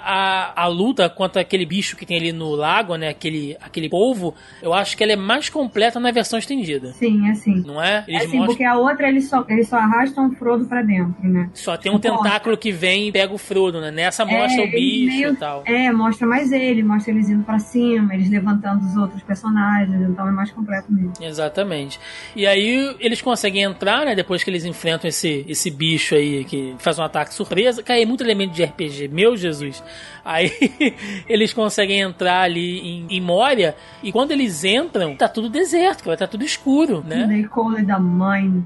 a, 0.55 0.63
a 0.63 0.67
luta 0.67 1.09
contra 1.09 1.41
aquele 1.41 1.65
bicho 1.65 1.95
que 1.95 2.05
tem 2.05 2.17
ali 2.17 2.31
no 2.31 2.51
lago, 2.55 2.95
né, 2.95 3.09
aquele 3.09 3.55
aquele 3.61 3.89
polvo, 3.89 4.33
eu 4.61 4.73
acho 4.73 4.95
que 4.97 5.03
ela 5.03 5.13
é 5.13 5.15
mais 5.15 5.49
completa 5.49 5.99
na 5.99 6.11
versão 6.11 6.37
estendida. 6.39 6.93
Sim, 6.93 7.27
é 7.27 7.31
assim. 7.31 7.63
Não 7.65 7.81
é? 7.81 8.03
É 8.07 8.17
assim, 8.17 8.43
porque 8.45 8.63
a 8.63 8.77
outra 8.77 9.07
eles 9.09 9.27
só, 9.29 9.45
eles 9.49 9.67
só 9.67 9.77
arrastam 9.77 10.27
o 10.29 10.31
Frodo 10.35 10.65
pra 10.65 10.81
dentro, 10.81 11.15
né? 11.27 11.49
Só 11.53 11.77
tem 11.77 11.91
um 11.91 11.99
tentáculo 11.99 12.57
que 12.57 12.71
vem 12.71 13.07
e 13.07 13.11
pega 13.11 13.33
o 13.33 13.37
Frodo, 13.37 13.79
né? 13.81 13.91
Nessa 13.91 14.25
mostra 14.25 14.61
É, 14.61 14.65
o 14.65 14.67
eles 14.67 14.71
bicho 14.73 15.17
meio- 15.17 15.33
e 15.33 15.35
tal. 15.37 15.63
É, 15.65 15.91
mostra 15.91 16.27
mais 16.27 16.51
ele, 16.51 16.83
mostra 16.83 17.11
eles 17.13 17.29
indo 17.29 17.43
pra 17.43 17.59
cima, 17.59 18.13
eles 18.13 18.29
levantando 18.29 18.85
os 18.85 18.95
outros 18.97 19.21
personagens, 19.23 20.01
então 20.09 20.27
é 20.27 20.31
mais 20.31 20.51
completo 20.51 20.91
mesmo. 20.91 21.13
Exatamente. 21.21 21.99
E 22.35 22.45
aí 22.47 22.95
eles 22.99 23.21
conseguem 23.21 23.63
entrar, 23.63 24.05
né? 24.05 24.15
Depois 24.15 24.43
que 24.43 24.49
eles 24.49 24.65
enfrentam 24.65 25.07
esse, 25.07 25.45
esse 25.47 25.69
bicho 25.69 26.15
aí 26.15 26.30
que 26.43 26.75
faz 26.79 26.97
um 26.99 27.03
ataque 27.03 27.33
surpresa. 27.33 27.83
Cai 27.83 28.05
muito 28.05 28.23
elemento 28.23 28.53
de 28.53 28.63
RPG, 28.63 29.07
meu 29.07 29.35
Jesus. 29.35 29.83
Aí 30.23 30.51
eles 31.27 31.53
conseguem 31.53 31.99
entrar 32.01 32.41
ali 32.41 32.79
em, 32.79 33.07
em 33.09 33.21
Moria. 33.21 33.75
E 34.03 34.11
quando 34.11 34.31
eles 34.31 34.63
entram, 34.63 35.15
tá 35.15 35.27
tudo 35.27 35.49
deserto, 35.49 36.03
cara, 36.03 36.17
tá 36.17 36.27
tudo 36.27 36.43
escuro, 36.43 37.03
né? 37.05 37.27
They 37.27 37.43
call 37.43 37.75
it 37.75 37.89
a 37.91 37.99
mine. 37.99 38.63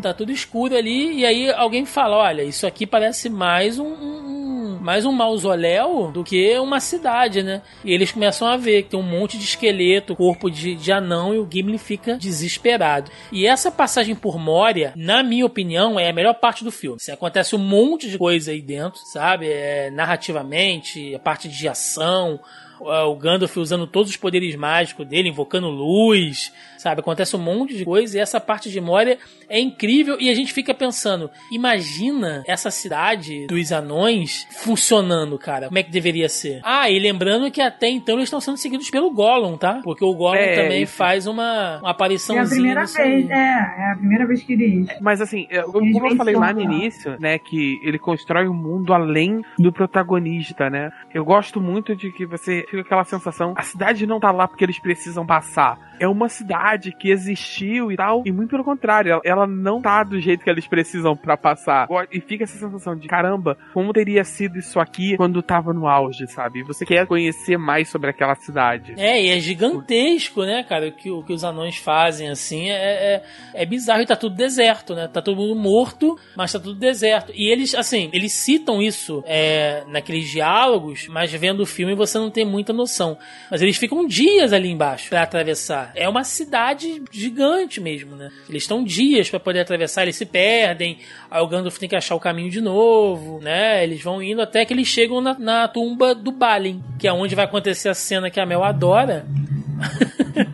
Tá 0.00 0.12
tudo 0.14 0.32
escuro 0.32 0.76
ali. 0.76 1.18
E 1.20 1.26
aí 1.26 1.50
alguém 1.52 1.84
fala: 1.84 2.16
olha, 2.16 2.42
isso 2.42 2.66
aqui 2.66 2.86
parece 2.86 3.28
mais 3.28 3.78
um. 3.78 3.86
um- 3.86 4.42
mais 4.82 5.04
um 5.06 5.12
mausoléu 5.12 6.10
do 6.12 6.24
que 6.24 6.58
uma 6.58 6.80
cidade, 6.80 7.40
né? 7.40 7.62
E 7.84 7.92
eles 7.92 8.10
começam 8.10 8.48
a 8.48 8.56
ver 8.56 8.82
que 8.82 8.88
tem 8.90 8.98
um 8.98 9.02
monte 9.04 9.38
de 9.38 9.44
esqueleto, 9.44 10.16
corpo 10.16 10.50
de, 10.50 10.74
de 10.74 10.90
anão, 10.90 11.32
e 11.32 11.38
o 11.38 11.48
Gimli 11.48 11.78
fica 11.78 12.16
desesperado. 12.16 13.08
E 13.30 13.46
essa 13.46 13.70
passagem 13.70 14.16
por 14.16 14.40
Moria, 14.40 14.92
na 14.96 15.22
minha 15.22 15.46
opinião, 15.46 16.00
é 16.00 16.10
a 16.10 16.12
melhor 16.12 16.34
parte 16.34 16.64
do 16.64 16.72
filme. 16.72 16.96
Assim, 16.96 17.12
acontece 17.12 17.54
um 17.54 17.60
monte 17.60 18.10
de 18.10 18.18
coisa 18.18 18.50
aí 18.50 18.60
dentro, 18.60 18.98
sabe? 19.04 19.46
É, 19.48 19.88
narrativamente, 19.92 20.71
a 21.14 21.18
parte 21.18 21.48
de 21.48 21.68
ação, 21.68 22.40
é, 22.80 23.02
o 23.02 23.14
Gandalf 23.16 23.56
usando 23.56 23.86
todos 23.86 24.10
os 24.10 24.16
poderes 24.16 24.54
mágicos 24.56 25.06
dele, 25.06 25.28
invocando 25.28 25.68
luz, 25.68 26.52
sabe? 26.82 27.00
Acontece 27.00 27.36
um 27.36 27.38
monte 27.38 27.76
de 27.76 27.84
coisa 27.84 28.16
e 28.18 28.20
essa 28.20 28.40
parte 28.40 28.70
de 28.70 28.80
Moria 28.80 29.18
é 29.48 29.60
incrível 29.60 30.16
e 30.20 30.28
a 30.28 30.34
gente 30.34 30.52
fica 30.52 30.74
pensando, 30.74 31.30
imagina 31.50 32.42
essa 32.46 32.70
cidade 32.70 33.46
dos 33.46 33.72
anões 33.72 34.46
funcionando, 34.62 35.38
cara. 35.38 35.66
Como 35.68 35.78
é 35.78 35.82
que 35.82 35.90
deveria 35.90 36.28
ser? 36.28 36.60
Ah, 36.64 36.90
e 36.90 36.98
lembrando 36.98 37.50
que 37.50 37.60
até 37.60 37.88
então 37.88 38.16
eles 38.16 38.24
estão 38.24 38.40
sendo 38.40 38.56
seguidos 38.56 38.90
pelo 38.90 39.10
Gollum, 39.10 39.56
tá? 39.56 39.80
Porque 39.84 40.04
o 40.04 40.14
Gollum 40.14 40.36
É, 40.38 40.54
também 40.62 40.82
isso. 40.82 40.94
faz 40.96 41.26
uma, 41.26 41.78
uma 41.78 41.90
É 41.90 42.38
a 42.38 42.44
primeira 42.46 42.80
aí. 42.82 42.86
vez, 42.86 43.30
é, 43.30 43.34
é 43.34 43.92
a 43.92 43.96
primeira 43.96 44.26
vez 44.26 44.42
que 44.42 44.52
ele. 44.54 44.86
Mas 45.00 45.20
assim, 45.20 45.46
eu- 45.50 45.70
como 45.72 46.08
eu 46.08 46.16
falei 46.16 46.34
lá 46.34 46.52
no 46.52 46.60
início, 46.60 47.16
né, 47.20 47.38
que 47.38 47.80
ele 47.82 47.98
constrói 47.98 48.48
um 48.48 48.54
mundo 48.54 48.92
além 48.92 49.42
do 49.58 49.72
protagonista, 49.72 50.68
né? 50.68 50.90
Eu 51.14 51.24
gosto 51.24 51.60
muito 51.60 51.94
de 51.94 52.10
que 52.10 52.26
você 52.26 52.62
fica 52.68 52.82
com 52.82 52.86
aquela 52.86 53.04
sensação, 53.04 53.54
a 53.56 53.62
cidade 53.62 54.06
não 54.06 54.18
tá 54.18 54.30
lá 54.30 54.48
porque 54.48 54.64
eles 54.64 54.78
precisam 54.78 55.24
passar. 55.24 55.78
É 56.00 56.08
uma 56.08 56.28
cidade 56.28 56.71
que 56.78 57.10
existiu 57.10 57.92
e 57.92 57.96
tal, 57.96 58.22
e 58.24 58.32
muito 58.32 58.50
pelo 58.50 58.64
contrário, 58.64 59.12
ela, 59.12 59.20
ela 59.24 59.46
não 59.46 59.80
tá 59.80 60.02
do 60.02 60.20
jeito 60.20 60.44
que 60.44 60.50
eles 60.50 60.66
precisam 60.66 61.16
pra 61.16 61.36
passar. 61.36 61.88
E 62.10 62.20
fica 62.20 62.44
essa 62.44 62.58
sensação 62.58 62.96
de, 62.96 63.08
caramba, 63.08 63.56
como 63.72 63.92
teria 63.92 64.24
sido 64.24 64.58
isso 64.58 64.78
aqui 64.78 65.16
quando 65.16 65.42
tava 65.42 65.72
no 65.72 65.86
auge, 65.86 66.26
sabe? 66.26 66.62
Você 66.62 66.84
quer 66.84 67.06
conhecer 67.06 67.56
mais 67.56 67.88
sobre 67.88 68.10
aquela 68.10 68.34
cidade. 68.34 68.94
É, 68.96 69.22
e 69.22 69.28
é 69.28 69.38
gigantesco, 69.38 70.44
né, 70.44 70.62
cara? 70.62 70.88
O 70.88 70.92
que, 70.92 71.10
o 71.10 71.22
que 71.22 71.32
os 71.32 71.44
anões 71.44 71.76
fazem, 71.76 72.28
assim, 72.28 72.70
é, 72.70 72.74
é, 72.74 73.22
é 73.54 73.66
bizarro 73.66 74.02
e 74.02 74.06
tá 74.06 74.16
tudo 74.16 74.36
deserto, 74.36 74.94
né? 74.94 75.08
Tá 75.08 75.20
todo 75.20 75.36
mundo 75.36 75.54
morto, 75.54 76.18
mas 76.36 76.52
tá 76.52 76.58
tudo 76.58 76.78
deserto. 76.78 77.32
E 77.34 77.50
eles, 77.50 77.74
assim, 77.74 78.10
eles 78.12 78.32
citam 78.32 78.80
isso 78.80 79.22
é, 79.26 79.84
naqueles 79.88 80.28
diálogos, 80.28 81.08
mas 81.08 81.32
vendo 81.32 81.60
o 81.60 81.66
filme 81.66 81.94
você 81.94 82.18
não 82.18 82.30
tem 82.30 82.44
muita 82.44 82.72
noção. 82.72 83.18
Mas 83.50 83.62
eles 83.62 83.76
ficam 83.76 84.06
dias 84.06 84.52
ali 84.52 84.70
embaixo 84.70 85.10
pra 85.10 85.22
atravessar. 85.22 85.92
É 85.94 86.08
uma 86.08 86.24
cidade 86.24 86.61
gigante 87.10 87.80
mesmo, 87.80 88.16
né? 88.16 88.30
Eles 88.48 88.62
estão 88.62 88.84
dias 88.84 89.28
pra 89.28 89.40
poder 89.40 89.60
atravessar, 89.60 90.02
eles 90.02 90.16
se 90.16 90.26
perdem, 90.26 90.98
aí 91.30 91.42
o 91.42 91.46
Gandalf 91.46 91.78
tem 91.78 91.88
que 91.88 91.96
achar 91.96 92.14
o 92.14 92.20
caminho 92.20 92.50
de 92.50 92.60
novo, 92.60 93.40
né? 93.40 93.82
Eles 93.82 94.02
vão 94.02 94.22
indo 94.22 94.42
até 94.42 94.64
que 94.64 94.72
eles 94.72 94.86
chegam 94.86 95.20
na, 95.20 95.38
na 95.38 95.68
tumba 95.68 96.14
do 96.14 96.32
Balin, 96.32 96.82
que 96.98 97.08
é 97.08 97.12
onde 97.12 97.34
vai 97.34 97.44
acontecer 97.44 97.88
a 97.88 97.94
cena 97.94 98.30
que 98.30 98.40
a 98.40 98.46
Mel 98.46 98.64
adora, 98.64 99.26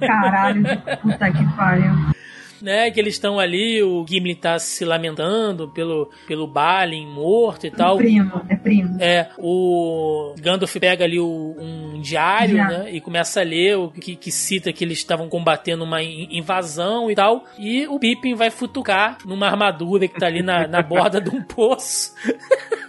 Caralho, 0.00 0.64
puta 1.02 1.30
que 1.30 1.56
pariu. 1.56 2.17
Né? 2.62 2.90
Que 2.90 3.00
eles 3.00 3.14
estão 3.14 3.38
ali, 3.38 3.82
o 3.82 4.04
Gimli 4.08 4.34
tá 4.34 4.58
se 4.58 4.84
lamentando 4.84 5.68
pelo, 5.68 6.10
pelo 6.26 6.46
Balin 6.46 7.06
morto 7.06 7.66
e 7.66 7.70
tal. 7.70 7.96
Primo, 7.96 8.42
é 8.48 8.56
primo. 8.56 8.96
É, 9.00 9.28
o 9.38 10.34
Gandalf 10.40 10.74
pega 10.78 11.04
ali 11.04 11.18
o- 11.18 11.56
um 11.58 12.00
diário, 12.00 12.54
Diário. 12.54 12.78
né? 12.84 12.92
E 12.94 13.00
começa 13.00 13.40
a 13.40 13.44
ler 13.44 13.76
o 13.76 13.88
que, 13.90 14.16
que 14.16 14.30
cita 14.30 14.72
que 14.72 14.84
eles 14.84 14.98
estavam 14.98 15.28
combatendo 15.28 15.84
uma 15.84 16.02
in- 16.02 16.28
invasão 16.30 17.10
e 17.10 17.14
tal. 17.14 17.44
E 17.58 17.86
o 17.86 17.98
Pippin 17.98 18.34
vai 18.34 18.50
futucar 18.50 19.18
numa 19.24 19.46
armadura 19.48 20.06
que 20.08 20.18
tá 20.18 20.26
ali 20.26 20.42
na, 20.42 20.66
na 20.66 20.82
borda 20.82 21.20
de 21.20 21.30
um 21.30 21.42
poço. 21.42 22.14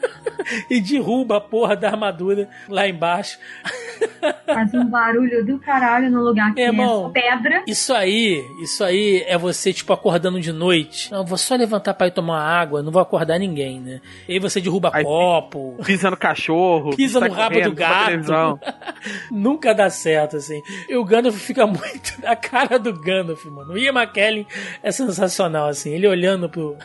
e 0.69 0.81
derruba 0.81 1.38
a 1.38 1.41
porra 1.41 1.76
da 1.76 1.89
armadura 1.89 2.49
lá 2.67 2.88
embaixo. 2.88 3.38
Faz 4.45 4.73
um 4.73 4.85
barulho 4.85 5.45
do 5.45 5.59
caralho 5.59 6.09
no 6.09 6.21
lugar 6.21 6.53
que 6.53 6.61
Meu 6.61 6.65
irmão, 6.65 7.11
é 7.15 7.21
pedra. 7.21 7.63
Isso 7.67 7.93
aí, 7.93 8.43
isso 8.61 8.84
aí 8.84 9.23
é 9.27 9.38
você, 9.38 9.71
tipo, 9.71 9.93
acordando 9.93 10.39
de 10.39 10.51
noite. 10.51 11.11
Não, 11.11 11.26
vou 11.26 11.38
só 11.38 11.55
levantar 11.55 11.93
pra 11.93 12.07
ir 12.07 12.11
tomar 12.11 12.41
água, 12.41 12.81
não 12.81 12.91
vou 12.91 13.01
acordar 13.01 13.39
ninguém, 13.39 13.80
né? 13.80 14.01
E 14.27 14.34
aí 14.34 14.39
você 14.39 14.59
derruba 14.59 14.91
copo, 14.91 15.77
Pisa 15.85 16.09
no 16.09 16.17
cachorro, 16.17 16.95
pisa 16.95 17.19
no 17.19 17.31
rabo 17.31 17.55
correndo, 17.55 17.69
do 17.69 17.76
gato. 17.76 18.59
Nunca 19.31 19.73
dá 19.73 19.89
certo, 19.89 20.38
assim. 20.38 20.61
E 20.88 20.95
o 20.95 21.05
Gandalf 21.05 21.38
fica 21.38 21.65
muito. 21.65 22.19
A 22.26 22.35
cara 22.35 22.77
do 22.77 22.93
Gandalf, 22.93 23.45
mano. 23.45 23.73
O 23.73 23.77
Ian 23.77 23.93
McKellen 23.93 24.45
é 24.84 24.91
sensacional, 24.91 25.67
assim. 25.67 25.93
Ele 25.93 26.07
olhando 26.07 26.49
pro. 26.49 26.76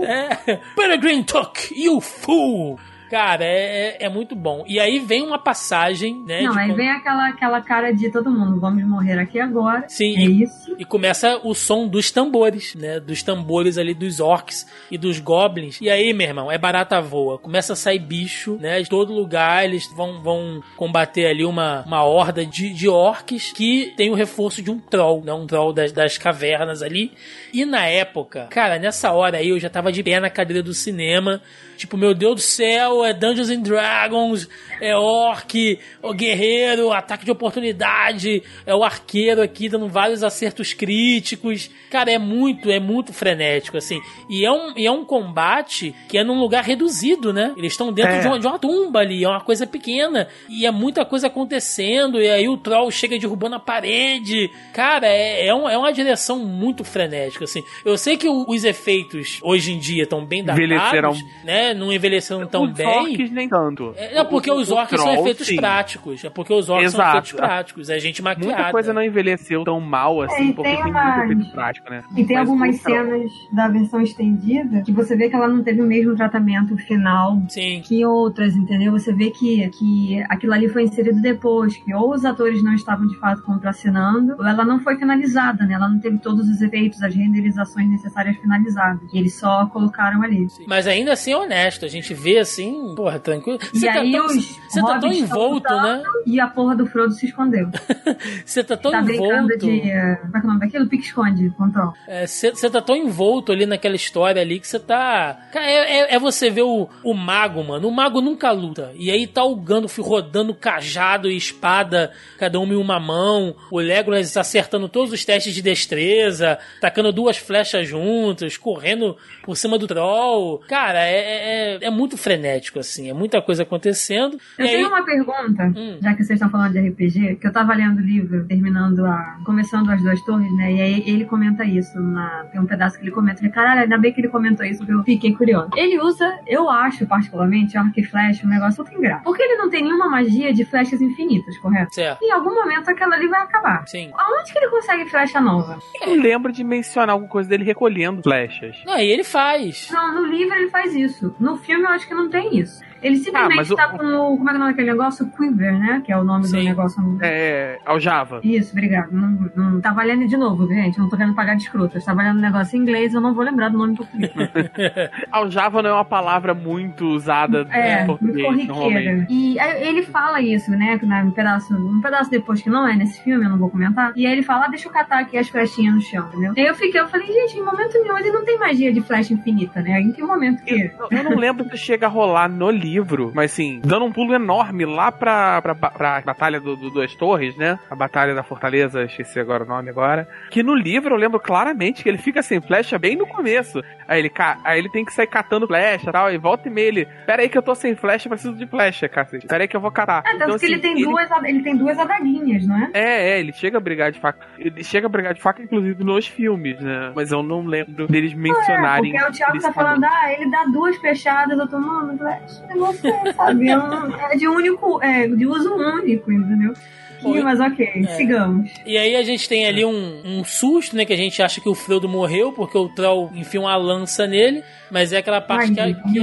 é. 0.00 0.56
Peregrine 0.76 1.24
Tuck, 1.24 1.72
you 1.74 2.00
fool! 2.00 2.41
cool 2.42 2.78
Cara, 3.12 3.44
é, 3.44 3.98
é, 4.00 4.06
é 4.06 4.08
muito 4.08 4.34
bom. 4.34 4.64
E 4.66 4.80
aí 4.80 4.98
vem 4.98 5.20
uma 5.20 5.38
passagem, 5.38 6.24
né? 6.26 6.44
Não, 6.44 6.56
aí 6.56 6.68
como- 6.68 6.76
vem 6.76 6.90
aquela, 6.90 7.28
aquela 7.28 7.60
cara 7.60 7.92
de 7.92 8.10
todo 8.10 8.30
mundo, 8.30 8.58
vamos 8.58 8.82
morrer 8.84 9.18
aqui 9.18 9.38
agora. 9.38 9.84
Sim, 9.86 10.16
é 10.16 10.20
e, 10.22 10.42
isso. 10.44 10.74
e 10.78 10.84
começa 10.86 11.38
o 11.44 11.54
som 11.54 11.86
dos 11.86 12.10
tambores, 12.10 12.74
né? 12.74 12.98
Dos 12.98 13.22
tambores 13.22 13.76
ali 13.76 13.92
dos 13.92 14.18
orcs 14.18 14.66
e 14.90 14.96
dos 14.96 15.20
goblins. 15.20 15.78
E 15.78 15.90
aí, 15.90 16.14
meu 16.14 16.26
irmão, 16.26 16.50
é 16.50 16.56
barata 16.56 17.02
voa. 17.02 17.38
Começa 17.38 17.74
a 17.74 17.76
sair 17.76 17.98
bicho, 17.98 18.56
né? 18.58 18.80
De 18.80 18.88
todo 18.88 19.12
lugar. 19.12 19.62
Eles 19.62 19.86
vão, 19.94 20.22
vão 20.22 20.62
combater 20.78 21.26
ali 21.26 21.44
uma, 21.44 21.82
uma 21.86 22.02
horda 22.04 22.46
de, 22.46 22.72
de 22.72 22.88
orcs 22.88 23.52
que 23.52 23.92
tem 23.94 24.08
o 24.10 24.14
reforço 24.14 24.62
de 24.62 24.70
um 24.70 24.78
troll, 24.78 25.22
né? 25.22 25.34
Um 25.34 25.46
troll 25.46 25.74
das, 25.74 25.92
das 25.92 26.16
cavernas 26.16 26.80
ali. 26.80 27.12
E 27.52 27.66
na 27.66 27.84
época, 27.84 28.46
cara, 28.48 28.78
nessa 28.78 29.12
hora 29.12 29.36
aí 29.36 29.50
eu 29.50 29.60
já 29.60 29.68
tava 29.68 29.92
de 29.92 30.02
pé 30.02 30.18
na 30.18 30.30
cadeira 30.30 30.62
do 30.62 30.72
cinema. 30.72 31.42
Tipo, 31.76 31.96
meu 31.96 32.14
Deus 32.14 32.34
do 32.36 32.40
céu, 32.40 33.01
é 33.04 33.12
Dungeons 33.12 33.50
and 33.50 33.60
Dragons, 33.60 34.48
é 34.80 34.96
orc, 34.96 35.78
o 36.02 36.12
guerreiro, 36.12 36.92
ataque 36.92 37.24
de 37.24 37.30
oportunidade, 37.30 38.42
é 38.66 38.74
o 38.74 38.82
arqueiro 38.84 39.42
aqui 39.42 39.68
dando 39.68 39.88
vários 39.88 40.22
acertos 40.22 40.72
críticos. 40.72 41.70
Cara, 41.90 42.10
é 42.10 42.18
muito, 42.18 42.70
é 42.70 42.80
muito 42.80 43.12
frenético, 43.12 43.76
assim. 43.76 44.00
E 44.30 44.44
é 44.44 44.50
um, 44.50 44.76
e 44.76 44.86
é 44.86 44.90
um 44.90 45.04
combate 45.04 45.94
que 46.08 46.16
é 46.18 46.24
num 46.24 46.38
lugar 46.38 46.64
reduzido, 46.64 47.32
né? 47.32 47.52
Eles 47.56 47.72
estão 47.72 47.92
dentro 47.92 48.12
É. 48.12 48.20
de, 48.20 48.26
uma, 48.26 48.38
de 48.38 48.46
uma 48.46 48.58
tumba 48.58 49.00
ali, 49.00 49.24
é 49.24 49.28
uma 49.28 49.40
coisa 49.40 49.66
pequena. 49.66 50.28
E 50.48 50.66
é 50.66 50.70
muita 50.70 51.04
coisa 51.04 51.26
acontecendo, 51.26 52.20
e 52.20 52.28
aí 52.28 52.48
o 52.48 52.56
troll 52.56 52.90
chega 52.90 53.18
derrubando 53.18 53.56
a 53.56 53.60
parede. 53.60 54.50
Cara, 54.72 55.06
é, 55.06 55.46
é, 55.46 55.54
um- 55.54 55.68
é 55.68 55.76
uma 55.76 55.92
direção 55.92 56.38
muito 56.38 56.84
frenética, 56.84 57.44
assim. 57.44 57.62
Eu 57.84 57.96
sei 57.98 58.16
que 58.16 58.28
o- 58.28 58.44
os 58.48 58.64
efeitos 58.64 59.38
hoje 59.42 59.72
em 59.72 59.78
dia 59.78 60.04
estão 60.04 60.24
bem 60.24 60.40
Envelheceram. 60.40 61.12
datados, 61.12 61.22
né? 61.44 61.74
Não 61.74 61.92
envelheceram 61.92 62.46
tão 62.46 62.66
bem. 62.66 62.86
Orcs 62.98 63.30
nem 63.30 63.48
tanto. 63.48 63.92
É 63.96 64.18
é 64.18 64.24
porque 64.24 64.50
O- 64.50 64.54
os 64.56 64.70
orcs 64.70 64.96
são 65.00 65.10
troll, 65.10 65.20
efeitos 65.22 65.46
sim. 65.46 65.56
práticos. 65.56 66.24
É 66.24 66.30
porque 66.30 66.52
os 66.52 66.68
orcs 66.68 66.92
são 66.92 67.00
Exato. 67.00 67.18
efeitos 67.18 67.32
práticos. 67.32 67.90
É 67.90 67.98
gente 67.98 68.22
maquiada. 68.22 68.46
Muita 68.54 68.70
coisa 68.70 68.92
não 68.92 69.02
envelheceu 69.02 69.64
tão 69.64 69.80
mal 69.80 70.22
assim, 70.22 70.34
É, 70.34 70.44
e 70.46 70.52
porque 70.52 70.70
tem 70.72 70.82
tem, 70.82 70.90
umas- 70.92 71.16
muito 71.16 71.32
efeito 71.32 71.52
prático, 71.52 71.90
né? 71.90 72.02
E 72.16 72.24
tem 72.24 72.36
Mas 72.36 72.48
algumas 72.48 72.76
o 72.76 72.82
troll- 72.82 72.96
cenas 73.04 73.32
da 73.52 73.68
versão 73.68 74.00
estendida 74.00 74.82
que 74.82 74.92
você 74.92 75.16
vê 75.16 75.28
que 75.28 75.36
ela 75.36 75.48
não 75.48 75.62
teve 75.62 75.80
o 75.82 75.86
mesmo 75.86 76.14
tratamento 76.16 76.76
final 76.78 77.40
Sim. 77.48 77.82
que 77.84 78.04
outras, 78.04 78.54
entendeu? 78.56 78.92
Você 78.92 79.12
vê 79.12 79.30
que, 79.30 79.68
que 79.70 80.22
aquilo 80.28 80.52
ali 80.54 80.68
foi 80.68 80.82
inserido 80.84 81.20
depois, 81.20 81.76
que 81.76 81.94
ou 81.94 82.12
os 82.12 82.24
atores 82.24 82.62
não 82.62 82.74
estavam 82.74 83.06
de 83.06 83.16
fato 83.18 83.42
contracenando, 83.42 84.36
ou 84.38 84.46
ela 84.46 84.64
não 84.64 84.80
foi 84.80 84.96
finalizada, 84.96 85.64
né? 85.64 85.74
Ela 85.74 85.88
não 85.88 85.98
teve 86.00 86.18
todos 86.18 86.48
os 86.48 86.60
efeitos, 86.60 87.02
as 87.02 87.14
renderizações 87.14 87.88
necessárias 87.88 88.36
finalizadas. 88.36 89.00
E 89.12 89.18
eles 89.18 89.38
só 89.38 89.66
colocaram 89.66 90.22
ali. 90.22 90.46
Mas 90.66 90.86
ainda 90.86 91.12
assim 91.12 91.32
é 91.32 91.36
honesto. 91.36 91.84
A 91.84 91.88
gente 91.88 92.12
vê 92.14 92.38
assim, 92.38 92.81
porra, 92.96 93.18
tranquilo. 93.18 93.58
E 93.74 93.78
Você 93.78 93.86
tá 93.86 94.00
aí 94.00 94.12
tão, 94.12 94.26
os 94.26 94.34
você 94.68 94.80
tá 94.80 94.98
tão 94.98 95.12
envolto, 95.12 95.74
né? 95.74 96.02
E 96.26 96.40
a 96.40 96.46
porra 96.46 96.74
do 96.76 96.86
Frodo 96.86 97.12
se 97.12 97.26
escondeu. 97.26 97.68
Você 98.44 98.62
tá 98.64 98.76
tão 98.76 98.90
tá 98.90 99.02
brincando 99.02 99.52
envolto. 99.54 99.58
de. 99.66 99.80
eh, 99.90 100.16
Como 100.22 100.36
é 100.36 100.40
que 100.40 100.46
é 100.46 100.48
o 100.48 100.52
nome 100.52 100.60
daquilo? 100.60 100.86
Pique-esconde, 100.88 101.50
control. 101.50 101.92
Você 102.26 102.70
tá 102.70 102.80
tão 102.80 102.96
envolto 102.96 103.52
ali 103.52 103.66
naquela 103.66 103.96
história 103.96 104.40
ali 104.40 104.58
que 104.60 104.66
você 104.68 104.78
tá. 104.78 105.48
É, 105.54 105.98
é- 106.12 106.14
é 106.14 106.18
você 106.18 106.50
ver 106.50 106.62
o, 106.62 106.88
o 107.04 107.14
mago, 107.14 107.62
mano. 107.64 107.88
O 107.88 107.92
mago 107.92 108.20
nunca 108.20 108.50
luta. 108.50 108.92
E 108.94 109.10
aí 109.10 109.26
tá 109.26 109.44
o 109.44 109.56
Gandalf 109.56 109.98
rodando 109.98 110.54
cajado 110.54 111.30
e 111.30 111.36
espada, 111.36 112.12
cada 112.38 112.58
um 112.60 112.66
em 112.72 112.76
uma 112.76 112.98
mão. 113.00 113.54
O 113.70 113.78
Legolas 113.78 114.36
acertando 114.36 114.88
todos 114.88 115.12
os 115.12 115.24
testes 115.24 115.54
de 115.54 115.62
destreza, 115.62 116.58
tacando 116.80 117.12
duas 117.12 117.36
flechas 117.36 117.86
juntas, 117.88 118.56
correndo 118.56 119.16
por 119.44 119.56
cima 119.56 119.78
do 119.78 119.86
troll. 119.86 120.58
Cara, 120.68 121.04
é, 121.06 121.76
é, 121.76 121.78
é 121.82 121.90
muito 121.90 122.16
frenético, 122.16 122.61
assim. 122.78 123.10
É 123.10 123.12
muita 123.12 123.40
coisa 123.40 123.62
acontecendo. 123.62 124.38
Eu 124.58 124.64
e 124.64 124.68
aí, 124.68 124.76
tenho 124.76 124.88
uma 124.88 125.04
pergunta, 125.04 125.72
já 126.00 126.14
que 126.14 126.24
vocês 126.24 126.36
estão 126.36 126.50
falando 126.50 126.72
de 126.72 126.80
RPG, 126.80 127.36
que 127.36 127.46
eu 127.46 127.52
tava 127.52 127.74
lendo 127.74 127.98
o 127.98 128.02
livro, 128.02 128.46
terminando 128.46 129.04
a. 129.04 129.38
começando 129.44 129.90
as 129.90 130.00
duas 130.02 130.20
torres, 130.22 130.52
né? 130.56 130.72
E 130.72 130.80
aí 130.80 131.04
ele 131.06 131.24
comenta 131.24 131.64
isso. 131.64 131.98
Na, 131.98 132.44
tem 132.50 132.60
um 132.60 132.66
pedaço 132.66 132.98
que 132.98 133.04
ele 133.04 133.10
comenta. 133.10 133.36
Eu 133.36 133.38
falei, 133.38 133.52
caralho, 133.52 133.80
ainda 133.82 133.98
bem 133.98 134.12
que 134.12 134.20
ele 134.20 134.28
comentou 134.28 134.64
isso, 134.64 134.78
porque 134.78 134.92
eu 134.92 135.02
fiquei 135.02 135.34
curioso. 135.34 135.70
Ele 135.76 135.98
usa, 136.00 136.38
eu 136.46 136.68
acho, 136.68 137.06
particularmente, 137.06 137.76
arco 137.76 137.98
e 137.98 138.04
flecha, 138.04 138.46
um 138.46 138.50
negócio 138.50 138.82
muito 138.82 138.96
ingrato. 138.96 139.24
Porque 139.24 139.42
ele 139.42 139.56
não 139.56 139.70
tem 139.70 139.82
nenhuma 139.82 140.08
magia 140.08 140.52
de 140.52 140.64
flechas 140.64 141.00
infinitas, 141.00 141.56
correto? 141.58 141.94
Certo. 141.94 142.22
Em 142.22 142.30
algum 142.32 142.54
momento 142.54 142.88
aquela 142.88 143.14
ali 143.14 143.28
vai 143.28 143.42
acabar. 143.42 143.86
Sim. 143.86 144.10
Aonde 144.14 144.52
que 144.52 144.58
ele 144.58 144.68
consegue 144.68 145.08
flecha 145.08 145.40
nova? 145.40 145.78
Eu 146.00 146.14
lembro 146.14 146.52
de 146.52 146.64
mencionar 146.64 147.10
alguma 147.10 147.30
coisa 147.30 147.48
dele 147.48 147.64
recolhendo 147.64 148.22
flechas. 148.22 148.76
Não, 148.86 148.98
e 148.98 149.06
ele 149.06 149.24
faz. 149.24 149.88
Não, 149.90 150.14
no 150.14 150.26
livro 150.26 150.54
ele 150.54 150.70
faz 150.70 150.94
isso. 150.94 151.34
No 151.38 151.56
filme 151.56 151.84
eu 151.84 151.90
acho 151.90 152.06
que 152.06 152.14
não 152.14 152.28
tem 152.28 152.51
isso. 152.60 152.91
Ele 153.02 153.16
simplesmente 153.16 153.56
mas 153.56 153.70
o- 153.70 153.76
tá 153.76 153.88
com 153.88 153.96
o. 153.96 154.36
Como 154.38 154.48
é 154.48 154.52
que 154.52 154.56
é 154.56 154.56
o 154.56 154.58
nome 154.60 154.70
daquele 154.72 154.90
negócio? 154.90 155.26
Quiver, 155.36 155.72
né? 155.78 156.02
Que 156.04 156.12
é 156.12 156.16
o 156.18 156.24
nome 156.24 156.46
do 156.46 156.52
negócio. 156.52 157.18
É, 157.20 157.78
aljava. 157.84 158.40
Isso, 158.42 158.72
obrigado. 158.72 159.10
Não, 159.12 159.50
não 159.56 159.80
tava 159.80 160.02
lendo 160.02 160.26
de 160.26 160.36
novo, 160.36 160.66
gente. 160.68 160.98
Não 160.98 161.08
tô 161.08 161.16
querendo 161.16 161.34
pagar 161.34 161.54
de 161.56 161.62
escroto. 161.62 161.96
Eu 161.98 162.04
tava 162.04 162.22
lendo 162.22 162.38
um 162.38 162.42
negócio 162.42 162.76
em 162.76 162.80
inglês, 162.82 163.12
eu 163.14 163.20
não 163.20 163.34
vou 163.34 163.44
lembrar 163.44 163.68
do 163.68 163.78
nome 163.78 163.92
em 163.92 163.96
português. 163.96 164.30
aljava 165.30 165.82
não 165.82 165.90
é 165.90 165.92
uma 165.94 166.04
palavra 166.04 166.54
muito 166.54 167.06
usada 167.06 167.66
É, 167.70 168.02
em 168.02 168.06
português, 168.06 168.46
corriqueira. 168.68 169.26
E 169.28 169.58
aí 169.58 169.88
ele 169.88 170.02
fala 170.02 170.40
isso, 170.40 170.70
né? 170.70 170.98
que 170.98 171.04
Um 171.06 171.30
pedaço, 171.30 171.74
um 171.74 172.00
pedaço 172.00 172.30
depois 172.30 172.62
que 172.62 172.70
não 172.70 172.86
é 172.86 172.94
nesse 172.94 173.22
filme, 173.22 173.44
eu 173.44 173.50
não 173.50 173.58
vou 173.58 173.70
comentar. 173.70 174.12
E 174.16 174.26
aí 174.26 174.32
ele 174.32 174.42
fala, 174.42 174.66
ah, 174.66 174.68
deixa 174.68 174.88
eu 174.88 174.92
catar 174.92 175.20
aqui 175.20 175.36
as 175.36 175.48
flechinhas 175.48 175.94
no 175.94 176.00
chão, 176.00 176.26
entendeu? 176.28 176.52
E 176.56 176.60
aí 176.60 176.66
eu 176.66 176.74
fiquei, 176.74 177.00
eu 177.00 177.08
falei, 177.08 177.26
gente, 177.26 177.58
em 177.58 177.64
momento 177.64 177.94
nenhum 177.94 178.18
ele 178.18 178.30
não 178.30 178.44
tem 178.44 178.58
magia 178.58 178.92
de 178.92 179.00
flecha 179.00 179.32
infinita, 179.34 179.80
né? 179.80 180.00
Em 180.00 180.12
que 180.12 180.22
momento 180.22 180.62
que. 180.62 180.90
Eu 181.10 181.24
não 181.24 181.36
lembro 181.36 181.68
se 181.70 181.76
chega 181.76 182.06
a 182.06 182.08
rolar 182.08 182.48
no 182.48 182.70
livro, 182.70 182.91
mas 183.34 183.52
assim, 183.52 183.80
dando 183.84 184.04
um 184.04 184.12
pulo 184.12 184.34
enorme 184.34 184.84
lá 184.84 185.10
pra, 185.10 185.60
pra, 185.62 185.74
pra 185.74 186.20
batalha 186.20 186.60
do, 186.60 186.76
do 186.76 186.90
Duas 186.90 187.14
Torres, 187.14 187.56
né? 187.56 187.78
A 187.90 187.94
batalha 187.96 188.34
da 188.34 188.42
Fortaleza, 188.42 189.02
esqueci 189.04 189.38
agora 189.40 189.64
o 189.64 189.66
nome 189.66 189.90
agora. 189.90 190.28
Que 190.50 190.62
no 190.62 190.74
livro 190.74 191.14
eu 191.14 191.18
lembro 191.18 191.40
claramente 191.40 192.02
que 192.02 192.08
ele 192.08 192.18
fica 192.18 192.42
sem 192.42 192.60
flecha 192.60 192.98
bem 192.98 193.16
no 193.16 193.26
começo. 193.26 193.82
Aí 194.06 194.20
ele, 194.20 194.32
aí 194.64 194.78
ele 194.78 194.90
tem 194.90 195.04
que 195.04 195.12
sair 195.12 195.26
catando 195.26 195.66
flecha 195.66 196.08
e 196.08 196.12
tal, 196.12 196.30
e 196.32 196.38
volta 196.38 196.68
e 196.68 196.70
meia 196.70 196.88
ele. 196.88 197.08
Pera 197.26 197.42
aí 197.42 197.48
que 197.48 197.56
eu 197.56 197.62
tô 197.62 197.74
sem 197.74 197.94
flecha, 197.94 198.28
preciso 198.28 198.54
de 198.54 198.66
flecha, 198.66 199.08
cacete. 199.08 199.46
Pera 199.46 199.64
aí 199.64 199.68
que 199.68 199.76
eu 199.76 199.80
vou 199.80 199.90
catar. 199.90 200.22
É, 200.26 200.32
tanto 200.32 200.44
Então, 200.44 200.58
que 200.58 200.66
ele 200.66 200.74
assim, 200.74 200.82
tem 200.82 201.02
duas, 201.02 201.30
ele 201.44 201.62
tem 201.62 201.76
duas 201.76 201.98
adaguinhas, 201.98 202.66
não 202.66 202.76
é? 202.76 202.90
É, 202.94 203.30
é, 203.30 203.40
ele 203.40 203.52
chega 203.52 203.78
a 203.78 203.80
brigar 203.80 204.10
de 204.12 204.20
faca. 204.20 204.46
Ele 204.58 204.82
chega 204.84 205.06
a 205.06 205.10
brigar 205.10 205.34
de 205.34 205.40
faca, 205.40 205.62
inclusive, 205.62 206.02
nos 206.04 206.26
filmes, 206.26 206.78
né? 206.80 207.12
Mas 207.14 207.32
eu 207.32 207.42
não 207.42 207.64
lembro 207.64 208.06
deles 208.06 208.34
mencionarem. 208.34 209.14
É, 209.16 209.20
porque 209.20 209.30
o 209.30 209.36
Thiago 209.36 209.58
tá 209.60 209.72
falando, 209.72 210.04
ah, 210.04 210.32
ele 210.32 210.50
dá 210.50 210.64
duas 210.64 210.96
fechadas, 210.96 211.58
eu 211.58 211.68
tô, 211.68 211.78
mano, 211.78 212.16
flecha, 212.18 212.66
você, 212.86 213.12
sabe? 213.36 213.68
É, 213.68 213.78
um- 213.78 214.16
é 214.16 214.36
de 214.36 214.48
único, 214.48 215.02
é 215.02 215.26
de 215.28 215.46
uso 215.46 215.74
único, 215.74 216.30
entendeu? 216.32 216.74
Ih, 217.24 217.42
mas 217.42 217.60
ok, 217.60 217.86
É. 217.96 218.02
sigamos. 218.16 218.70
E 218.86 218.96
aí 218.98 219.16
a 219.16 219.22
gente 219.22 219.48
tem 219.48 219.66
ali 219.66 219.84
um, 219.84 220.22
um 220.24 220.44
susto, 220.44 220.96
né? 220.96 221.04
Que 221.04 221.12
a 221.12 221.16
gente 221.16 221.42
acha 221.42 221.60
que 221.60 221.68
o 221.68 221.74
Frodo 221.74 222.08
morreu, 222.08 222.52
porque 222.52 222.76
o 222.76 222.88
Troll 222.88 223.30
enfia 223.34 223.60
uma 223.60 223.76
lança 223.76 224.26
nele. 224.26 224.62
Mas 224.90 225.10
é 225.10 225.16
aquela 225.16 225.40
parte 225.40 225.72
que, 225.72 225.80
a, 225.80 225.94
que 225.94 226.18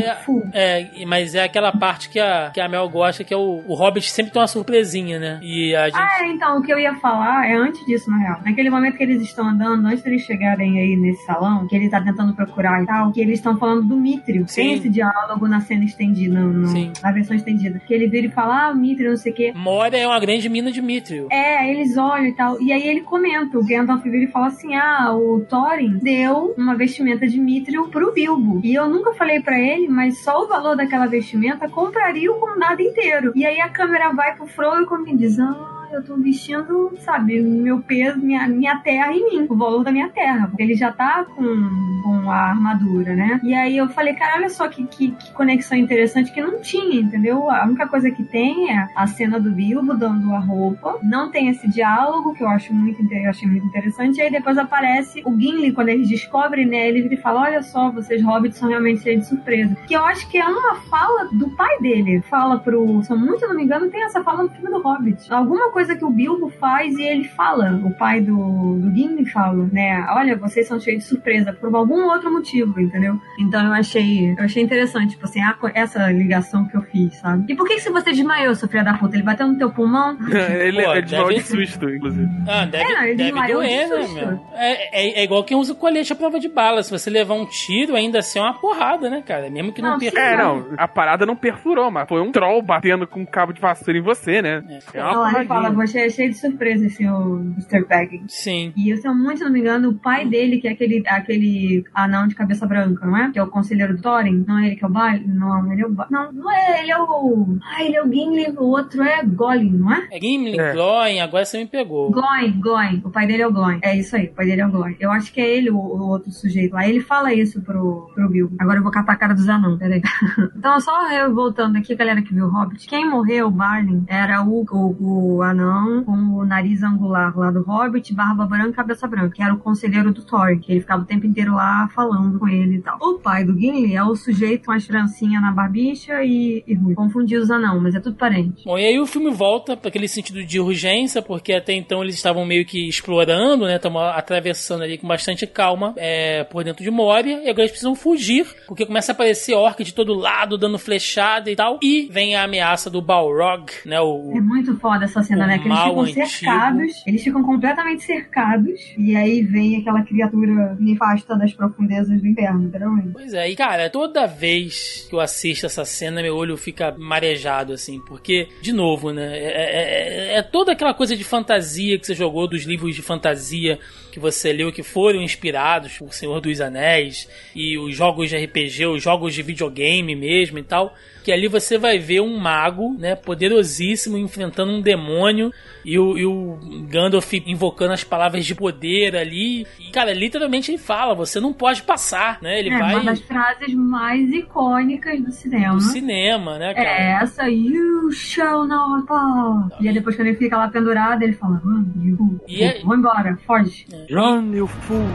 é, 0.53 1.01
é, 1.01 1.05
mas 1.07 1.33
é 1.33 1.43
aquela 1.43 1.71
parte 1.71 2.07
que 2.07 2.19
a, 2.19 2.51
que 2.53 2.61
a 2.61 2.67
Mel 2.69 2.87
gosta, 2.87 3.23
que 3.23 3.33
é 3.33 3.37
o, 3.37 3.63
o 3.67 3.73
Hobbit 3.73 4.07
sempre 4.11 4.31
tem 4.31 4.39
uma 4.39 4.47
surpresinha, 4.47 5.17
né? 5.17 5.39
E 5.41 5.75
a 5.75 5.85
gente. 5.89 5.97
Ah, 5.97 6.19
é, 6.21 6.27
então, 6.27 6.59
o 6.59 6.61
que 6.61 6.71
eu 6.71 6.77
ia 6.77 6.93
falar 6.99 7.49
é 7.49 7.55
antes 7.55 7.83
disso, 7.87 8.11
na 8.11 8.17
real. 8.19 8.39
Naquele 8.45 8.69
momento 8.69 8.95
que 8.95 9.01
eles 9.01 9.23
estão 9.23 9.47
andando, 9.49 9.87
antes 9.87 10.03
deles 10.03 10.21
chegarem 10.21 10.77
aí 10.79 10.95
nesse 10.95 11.25
salão, 11.25 11.67
que 11.67 11.75
ele 11.75 11.89
tá 11.89 11.99
tentando 11.99 12.31
procurar 12.35 12.83
e 12.83 12.85
tal, 12.85 13.11
que 13.11 13.19
eles 13.19 13.39
estão 13.39 13.57
falando 13.57 13.87
do 13.87 13.95
Mithril. 13.97 14.45
Tem 14.45 14.73
esse 14.73 14.87
diálogo 14.87 15.47
na 15.47 15.61
cena 15.61 15.83
estendida, 15.83 16.39
no, 16.39 16.53
no- 16.53 16.91
na 17.01 17.11
versão 17.11 17.35
estendida. 17.35 17.81
Que 17.87 17.91
ele 17.95 18.07
vira 18.07 18.27
e 18.27 18.29
fala, 18.29 18.67
ah, 18.67 18.71
o 18.71 18.75
Mithril, 18.75 19.09
não 19.09 19.17
sei 19.17 19.31
o 19.31 19.35
quê. 19.35 19.51
Moria 19.55 19.97
é 19.97 20.05
uma 20.07 20.19
grande 20.19 20.47
mina 20.47 20.71
de 20.71 20.79
Mithril. 20.89 21.27
É, 21.29 21.69
eles 21.69 21.95
olham 21.97 22.25
e 22.25 22.33
tal. 22.33 22.59
E 22.59 22.73
aí 22.73 22.87
ele 22.87 23.01
comenta, 23.01 23.59
o 23.59 23.63
Gandalf 23.63 24.03
vira 24.03 24.23
e 24.23 24.31
fala 24.31 24.47
assim: 24.47 24.75
ah, 24.75 25.13
o 25.13 25.41
Thorin 25.41 25.99
deu 25.99 26.55
uma 26.57 26.75
vestimenta 26.75 27.27
de 27.27 27.39
Mithril 27.39 27.89
pro 27.89 28.11
Bilbo. 28.11 28.59
E 28.63 28.73
eu 28.73 28.89
nunca 28.89 29.13
falei 29.13 29.39
pra 29.39 29.59
ele, 29.59 29.87
mas 29.87 30.23
só 30.23 30.43
o 30.43 30.47
valor 30.47 30.75
daquela 30.75 31.05
vestimenta 31.05 31.69
compraria 31.69 32.31
o 32.31 32.39
condado 32.39 32.81
inteiro. 32.81 33.31
E 33.35 33.45
aí 33.45 33.61
a 33.61 33.69
câmera 33.69 34.11
vai 34.13 34.35
pro 34.35 34.47
Frodo 34.47 34.87
e 35.07 35.15
diz: 35.15 35.39
ah. 35.39 35.78
Eu 35.91 36.03
tô 36.03 36.15
vestindo, 36.17 36.91
sabe, 36.99 37.41
meu 37.41 37.81
peso, 37.81 38.19
minha, 38.19 38.47
minha 38.47 38.77
terra 38.79 39.11
em 39.11 39.29
mim, 39.29 39.47
o 39.49 39.55
valor 39.55 39.83
da 39.83 39.91
minha 39.91 40.09
terra. 40.09 40.47
Porque 40.47 40.61
ele 40.61 40.75
já 40.75 40.91
tá 40.91 41.25
com, 41.25 42.01
com 42.03 42.31
a 42.31 42.35
armadura, 42.35 43.15
né? 43.15 43.39
E 43.43 43.53
aí 43.53 43.77
eu 43.77 43.89
falei, 43.89 44.13
cara, 44.13 44.37
olha 44.37 44.49
só 44.49 44.67
que, 44.67 44.85
que, 44.85 45.11
que 45.11 45.31
conexão 45.33 45.77
interessante 45.77 46.31
que 46.31 46.41
não 46.41 46.61
tinha, 46.61 47.01
entendeu? 47.01 47.49
A 47.49 47.65
única 47.65 47.87
coisa 47.87 48.11
que 48.11 48.23
tem 48.23 48.71
é 48.71 48.87
a 48.95 49.07
cena 49.07 49.39
do 49.39 49.51
Bilbo 49.51 49.95
dando 49.95 50.33
a 50.33 50.39
roupa. 50.39 50.99
Não 51.01 51.31
tem 51.31 51.49
esse 51.49 51.67
diálogo, 51.67 52.33
que 52.33 52.43
eu 52.43 52.49
acho 52.49 52.73
muito, 52.73 53.01
eu 53.11 53.29
achei 53.29 53.47
muito 53.47 53.65
interessante. 53.65 54.17
E 54.17 54.21
aí 54.21 54.31
depois 54.31 54.57
aparece 54.57 55.21
o 55.25 55.31
Gimli, 55.39 55.71
quando 55.71 55.89
eles 55.89 56.07
descobrem, 56.07 56.65
né? 56.65 56.87
Ele 56.87 57.01
vira 57.01 57.15
e 57.15 57.17
fala: 57.17 57.41
Olha 57.41 57.63
só, 57.63 57.89
vocês 57.89 58.21
hobbits 58.23 58.57
são 58.57 58.69
realmente 58.69 59.01
cheios 59.01 59.21
de 59.21 59.29
surpresa. 59.29 59.75
Que 59.87 59.95
eu 59.95 60.03
acho 60.05 60.29
que 60.29 60.37
é 60.37 60.45
uma 60.45 60.75
fala 60.75 61.29
do 61.31 61.49
pai 61.55 61.79
dele. 61.79 62.21
Fala 62.21 62.59
pro. 62.59 63.01
Se 63.03 63.11
eu 63.11 63.17
muito 63.17 63.47
não 63.47 63.55
me 63.55 63.63
engano, 63.63 63.89
tem 63.89 64.03
essa 64.03 64.23
fala 64.23 64.43
no 64.43 64.49
filme 64.49 64.69
do 64.69 64.81
Hobbit. 64.81 65.31
Alguma 65.31 65.71
coisa 65.71 65.78
que 65.95 66.03
o 66.05 66.09
Bilbo 66.09 66.49
faz 66.49 66.95
e 66.97 67.03
ele 67.03 67.23
fala. 67.25 67.79
O 67.83 67.91
pai 67.97 68.21
do, 68.21 68.77
do 68.79 68.93
Gimli 68.93 69.25
fala, 69.25 69.67
né? 69.71 70.05
Olha, 70.09 70.35
vocês 70.37 70.67
são 70.67 70.79
cheios 70.79 71.03
de 71.03 71.09
surpresa 71.09 71.53
por 71.53 71.73
algum 71.75 72.03
outro 72.05 72.31
motivo, 72.31 72.79
entendeu? 72.79 73.19
Então 73.39 73.65
eu 73.65 73.73
achei, 73.73 74.31
eu 74.37 74.43
achei 74.43 74.61
interessante, 74.63 75.11
tipo 75.11 75.25
assim, 75.25 75.41
a 75.41 75.55
essa 75.73 76.11
ligação 76.11 76.65
que 76.67 76.75
eu 76.75 76.81
fiz, 76.81 77.15
sabe? 77.19 77.51
E 77.51 77.55
por 77.55 77.67
que, 77.67 77.75
que 77.75 77.81
se 77.81 77.89
você 77.89 78.11
desmaiou, 78.11 78.55
seu 78.55 78.67
filho 78.67 78.83
da 78.83 78.93
puta? 78.97 79.15
Ele 79.15 79.23
bateu 79.23 79.47
no 79.47 79.57
teu 79.57 79.69
pulmão? 79.71 80.17
ele 80.59 80.83
Pô, 80.83 80.91
é 80.93 81.01
desmaiou 81.01 81.29
deve- 81.29 81.39
de 81.41 81.47
susto, 81.47 81.89
inclusive. 81.89 82.29
Ah, 82.47 82.65
deve, 82.65 82.83
É, 82.83 82.95
não, 82.95 83.03
ele 83.03 83.15
deve 83.15 83.31
desmaiou 83.31 83.61
de 83.61 83.67
doer, 83.67 83.89
né, 83.89 84.01
susto. 84.03 84.15
meu? 84.15 84.45
É, 84.55 85.01
é, 85.01 85.19
é 85.19 85.23
igual 85.23 85.43
quem 85.43 85.57
usa 85.57 85.73
colete 85.75 86.11
à 86.13 86.15
prova 86.15 86.39
de 86.39 86.49
bala. 86.49 86.83
Se 86.83 86.91
você 86.91 87.09
levar 87.09 87.33
um 87.35 87.45
tiro, 87.45 87.95
ainda 87.95 88.19
assim 88.19 88.39
é 88.39 88.41
uma 88.41 88.53
porrada, 88.59 89.09
né, 89.09 89.21
cara? 89.25 89.49
Mesmo 89.49 89.71
que 89.71 89.81
não, 89.81 89.97
perca. 89.99 90.19
É, 90.19 90.37
não, 90.37 90.67
a 90.77 90.87
parada 90.87 91.25
não 91.25 91.35
perfurou, 91.35 91.89
mas 91.91 92.07
foi 92.07 92.21
um 92.21 92.31
troll 92.31 92.61
batendo 92.61 93.07
com 93.07 93.21
um 93.21 93.25
cabo 93.25 93.53
de 93.53 93.61
vassoura 93.61 93.97
em 93.97 94.01
você, 94.01 94.41
né? 94.41 94.63
É, 94.93 95.01
uma 95.03 95.13
Não, 95.13 95.68
fala, 95.69 95.79
Tava 95.79 95.87
cheio, 95.87 96.11
cheio 96.11 96.29
de 96.29 96.37
surpresa 96.37 96.85
esse 96.85 97.05
o 97.07 97.39
Mr. 97.39 97.85
Baggins. 97.87 98.33
Sim. 98.33 98.73
E 98.75 98.95
se 98.97 99.07
eu 99.07 99.13
muito 99.13 99.43
não 99.43 99.51
me 99.51 99.59
engano, 99.59 99.89
o 99.89 99.93
pai 99.93 100.25
dele, 100.25 100.59
que 100.59 100.67
é 100.67 100.71
aquele, 100.71 101.03
aquele 101.07 101.83
anão 101.93 102.27
de 102.27 102.35
cabeça 102.35 102.65
branca, 102.65 103.05
não 103.05 103.17
é? 103.17 103.31
Que 103.31 103.39
é 103.39 103.43
o 103.43 103.47
conselheiro 103.47 103.95
do 103.95 104.01
Thorin. 104.01 104.43
Não 104.47 104.59
é 104.59 104.67
ele 104.67 104.75
que 104.75 104.83
é 104.83 104.87
o 104.87 104.91
Baile? 104.91 105.25
Não, 105.27 105.71
ele 105.71 105.81
é 105.81 105.85
o 105.85 105.91
ba... 105.91 106.07
Não, 106.09 106.31
não 106.31 106.51
é, 106.51 106.81
ele 106.81 106.91
é 106.91 106.97
o... 106.97 107.57
Ah, 107.63 107.83
ele 107.83 107.95
é 107.95 108.03
o 108.03 108.11
Gimli, 108.11 108.49
o 108.57 108.65
outro 108.65 109.03
é 109.03 109.23
Golem, 109.23 109.71
não 109.71 109.93
é? 109.93 110.07
É 110.11 110.19
Gimli, 110.19 110.59
É. 110.59 110.73
Gloin, 110.73 111.19
agora 111.19 111.45
você 111.45 111.59
me 111.59 111.67
pegou. 111.67 112.11
Gloin, 112.11 112.59
Gloin. 112.59 113.01
O 113.03 113.09
pai 113.09 113.27
dele 113.27 113.43
é 113.43 113.47
o 113.47 113.51
Gloin. 113.51 113.79
É 113.81 113.95
isso 113.95 114.15
aí, 114.15 114.25
o 114.25 114.33
pai 114.33 114.45
dele 114.45 114.61
é 114.61 114.67
o 114.67 114.71
Gloin. 114.71 114.95
Eu 114.99 115.11
acho 115.11 115.31
que 115.31 115.39
é 115.41 115.49
ele 115.49 115.69
o, 115.69 115.77
o 115.77 116.09
outro 116.09 116.31
sujeito 116.31 116.73
lá. 116.73 116.87
Ele 116.87 116.99
fala 116.99 117.33
isso 117.33 117.61
pro, 117.61 118.11
pro 118.13 118.29
Bilbo. 118.29 118.55
Agora 118.59 118.79
eu 118.79 118.83
vou 118.83 118.91
catar 118.91 119.13
a 119.13 119.17
cara 119.17 119.33
dos 119.33 119.47
anão, 119.47 119.77
peraí. 119.77 120.01
então, 120.55 120.79
só 120.79 121.11
eu 121.11 121.33
voltando 121.33 121.77
aqui, 121.77 121.95
galera 121.95 122.21
que 122.21 122.33
viu 122.33 122.45
o 122.45 122.49
Hobbit. 122.49 122.87
Quem 122.87 123.09
morreu, 123.09 123.49
Barney, 123.51 124.03
era 124.07 124.43
o, 124.43 124.65
o, 124.69 125.35
o 125.37 125.43
anão 125.43 125.58
com 126.05 126.11
o 126.11 126.45
nariz 126.45 126.83
angular 126.83 127.37
lá 127.37 127.51
do 127.51 127.63
Hobbit, 127.63 128.13
barba 128.13 128.45
branca, 128.45 128.73
cabeça 128.73 129.07
branca, 129.07 129.35
que 129.35 129.43
era 129.43 129.53
o 129.53 129.59
conselheiro 129.59 130.11
do 130.11 130.21
Thorin, 130.23 130.59
que 130.59 130.71
ele 130.71 130.81
ficava 130.81 131.03
o 131.03 131.05
tempo 131.05 131.25
inteiro 131.25 131.53
lá 131.53 131.89
falando 131.93 132.39
com 132.39 132.47
ele 132.47 132.77
e 132.77 132.81
tal. 132.81 132.97
O 133.01 133.19
pai 133.19 133.43
do 133.43 133.57
Gimli 133.57 133.95
é 133.95 134.03
o 134.03 134.15
sujeito 134.15 134.65
com 134.65 134.71
as 134.71 134.85
trancinhas 134.85 135.41
na 135.41 135.51
barbicha 135.51 136.23
e, 136.23 136.63
e 136.67 136.73
ruim. 136.73 136.93
Confundi 136.93 137.37
os 137.37 137.51
anão, 137.51 137.79
mas 137.79 137.95
é 137.95 137.99
tudo 137.99 138.15
parente. 138.15 138.63
Bom, 138.65 138.77
e 138.77 138.85
aí 138.85 138.99
o 138.99 139.05
filme 139.05 139.31
volta 139.31 139.75
para 139.75 139.89
aquele 139.89 140.07
sentido 140.07 140.43
de 140.43 140.59
urgência, 140.59 141.21
porque 141.21 141.53
até 141.53 141.73
então 141.73 142.03
eles 142.03 142.15
estavam 142.15 142.45
meio 142.45 142.65
que 142.65 142.87
explorando, 142.87 143.65
né? 143.65 143.75
Estavam 143.75 144.01
atravessando 144.01 144.83
ali 144.83 144.97
com 144.97 145.07
bastante 145.07 145.45
calma 145.45 145.93
é, 145.97 146.43
por 146.43 146.63
dentro 146.63 146.83
de 146.83 146.91
Moria, 146.91 147.43
e 147.43 147.49
agora 147.49 147.61
eles 147.61 147.71
precisam 147.71 147.95
fugir, 147.95 148.45
porque 148.67 148.85
começa 148.85 149.11
a 149.11 149.13
aparecer 149.13 149.53
orc 149.53 149.83
de 149.83 149.93
todo 149.93 150.13
lado, 150.13 150.57
dando 150.57 150.77
flechada 150.77 151.49
e 151.49 151.55
tal, 151.55 151.79
e 151.81 152.07
vem 152.11 152.35
a 152.35 152.43
ameaça 152.43 152.89
do 152.89 153.01
Balrog, 153.01 153.71
né? 153.85 153.99
O, 153.99 154.31
É 154.35 154.41
muito 154.41 154.75
foda 154.77 155.05
essa 155.05 155.21
cena, 155.23 155.45
né? 155.49 155.59
Que 155.59 155.67
eles 155.67 155.79
ficam 155.79 156.01
antigo. 156.01 156.27
cercados, 156.27 157.03
eles 157.07 157.23
ficam 157.23 157.43
completamente 157.43 158.03
cercados, 158.03 158.79
e 158.97 159.15
aí 159.15 159.41
vem 159.41 159.77
aquela 159.77 160.01
criatura 160.03 160.75
nefasta 160.79 161.35
das 161.35 161.53
profundezas 161.53 162.21
do 162.21 162.27
inferno, 162.27 162.63
literalmente. 162.65 163.09
Pois 163.11 163.33
é, 163.33 163.49
e 163.49 163.55
cara, 163.55 163.89
toda 163.89 164.25
vez 164.25 165.05
que 165.09 165.15
eu 165.15 165.19
assisto 165.19 165.65
essa 165.65 165.83
cena, 165.85 166.21
meu 166.21 166.35
olho 166.35 166.55
fica 166.57 166.95
marejado, 166.97 167.73
assim, 167.73 167.99
porque, 168.07 168.47
de 168.61 168.71
novo, 168.71 169.11
né? 169.11 169.37
É, 169.37 170.33
é- 170.33 170.37
é 170.37 170.41
toda 170.41 170.71
aquela 170.71 170.93
coisa 170.93 171.15
de 171.15 171.23
fantasia 171.23 171.97
que 171.97 172.05
você 172.05 172.13
jogou, 172.15 172.47
dos 172.47 172.63
livros 172.63 172.95
de 172.95 173.01
fantasia 173.01 173.79
que 174.11 174.19
você 174.19 174.51
leu, 174.51 174.71
que 174.71 174.81
foram 174.83 175.21
inspirados 175.21 175.97
por 175.97 176.13
Senhor 176.13 176.39
dos 176.41 176.59
Anéis, 176.61 177.27
e 177.55 177.77
os 177.77 177.95
jogos 177.95 178.29
de 178.29 178.35
RPG, 178.37 178.85
os 178.87 179.03
jogos 179.03 179.33
de 179.33 179.41
videogame 179.43 180.15
mesmo 180.15 180.57
e 180.57 180.63
tal. 180.63 180.95
Que 181.23 181.31
ali 181.31 181.47
você 181.47 181.77
vai 181.77 181.99
ver 181.99 182.21
um 182.21 182.37
mago, 182.37 182.95
né, 182.97 183.13
poderosíssimo, 183.15 184.17
enfrentando 184.17 184.71
um 184.71 184.81
demônio, 184.81 185.38
e 185.85 185.97
o, 185.97 186.17
e 186.17 186.25
o 186.25 186.57
Gandalf 186.87 187.33
invocando 187.33 187.93
as 187.93 188.03
palavras 188.03 188.45
de 188.45 188.53
poder 188.55 189.15
ali. 189.15 189.65
E, 189.79 189.91
cara, 189.91 190.13
literalmente 190.13 190.71
ele 190.71 190.77
fala: 190.77 191.15
você 191.15 191.39
não 191.39 191.53
pode 191.53 191.83
passar, 191.83 192.39
né? 192.41 192.59
Ele 192.59 192.69
é 192.69 192.77
vai. 192.77 192.95
uma 192.95 193.03
das 193.03 193.21
frases 193.21 193.73
mais 193.73 194.29
icônicas 194.31 195.21
do 195.21 195.31
cinema. 195.31 195.75
do 195.75 195.81
cinema, 195.81 196.57
né, 196.57 196.73
cara? 196.73 196.89
É 196.89 197.11
essa, 197.23 197.49
you 197.49 198.11
shall 198.11 198.65
not 198.67 199.05
pass. 199.07 199.79
E 199.81 199.87
aí 199.87 199.93
depois 199.93 200.15
quando 200.15 200.27
ele 200.27 200.37
fica 200.37 200.57
lá 200.57 200.67
pendurado, 200.67 201.21
ele 201.23 201.33
fala, 201.33 201.61
run, 201.63 201.85
you. 202.03 202.39
E 202.47 202.63
é- 202.63 202.81
Vou 202.83 202.95
embora, 202.95 203.37
foge. 203.45 203.85
Run, 204.11 204.53
you 204.53 204.67
fool. 204.67 205.05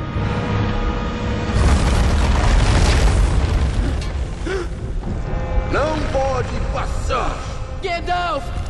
Não 5.72 5.98
pode 6.12 6.72
passar! 6.72 7.36
Gandalf! 7.82 8.63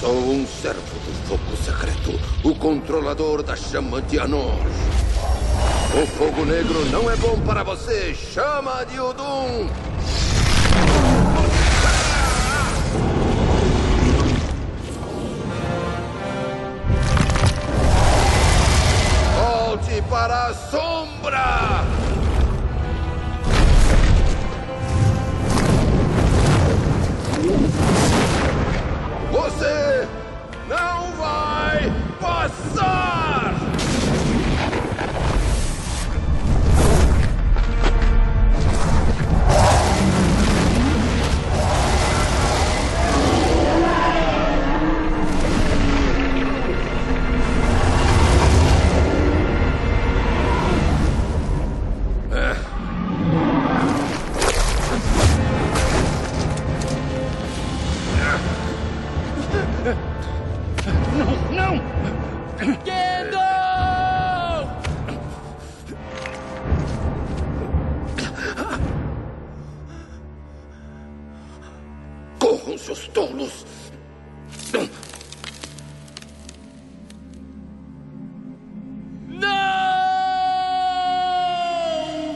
Sou 0.00 0.14
um 0.14 0.46
servo 0.46 0.80
do 0.80 1.28
fogo 1.28 1.56
secreto, 1.62 2.18
o 2.42 2.54
controlador 2.54 3.42
da 3.42 3.54
chama 3.54 4.00
de 4.00 4.18
Anor. 4.18 4.56
O 5.92 6.06
fogo 6.06 6.46
negro 6.46 6.86
não 6.86 7.10
é 7.10 7.16
bom 7.16 7.38
para 7.40 7.62
você, 7.62 8.14
chama 8.14 8.82
de 8.84 8.98
Udum! 8.98 9.68
Volte 19.36 20.02
para 20.08 20.46
a 20.46 20.54
sombra! 20.54 21.84
Você 29.40 30.06
não 30.68 31.12
vai 31.12 31.90
passar! 32.20 33.29
Tolos! 73.12 73.64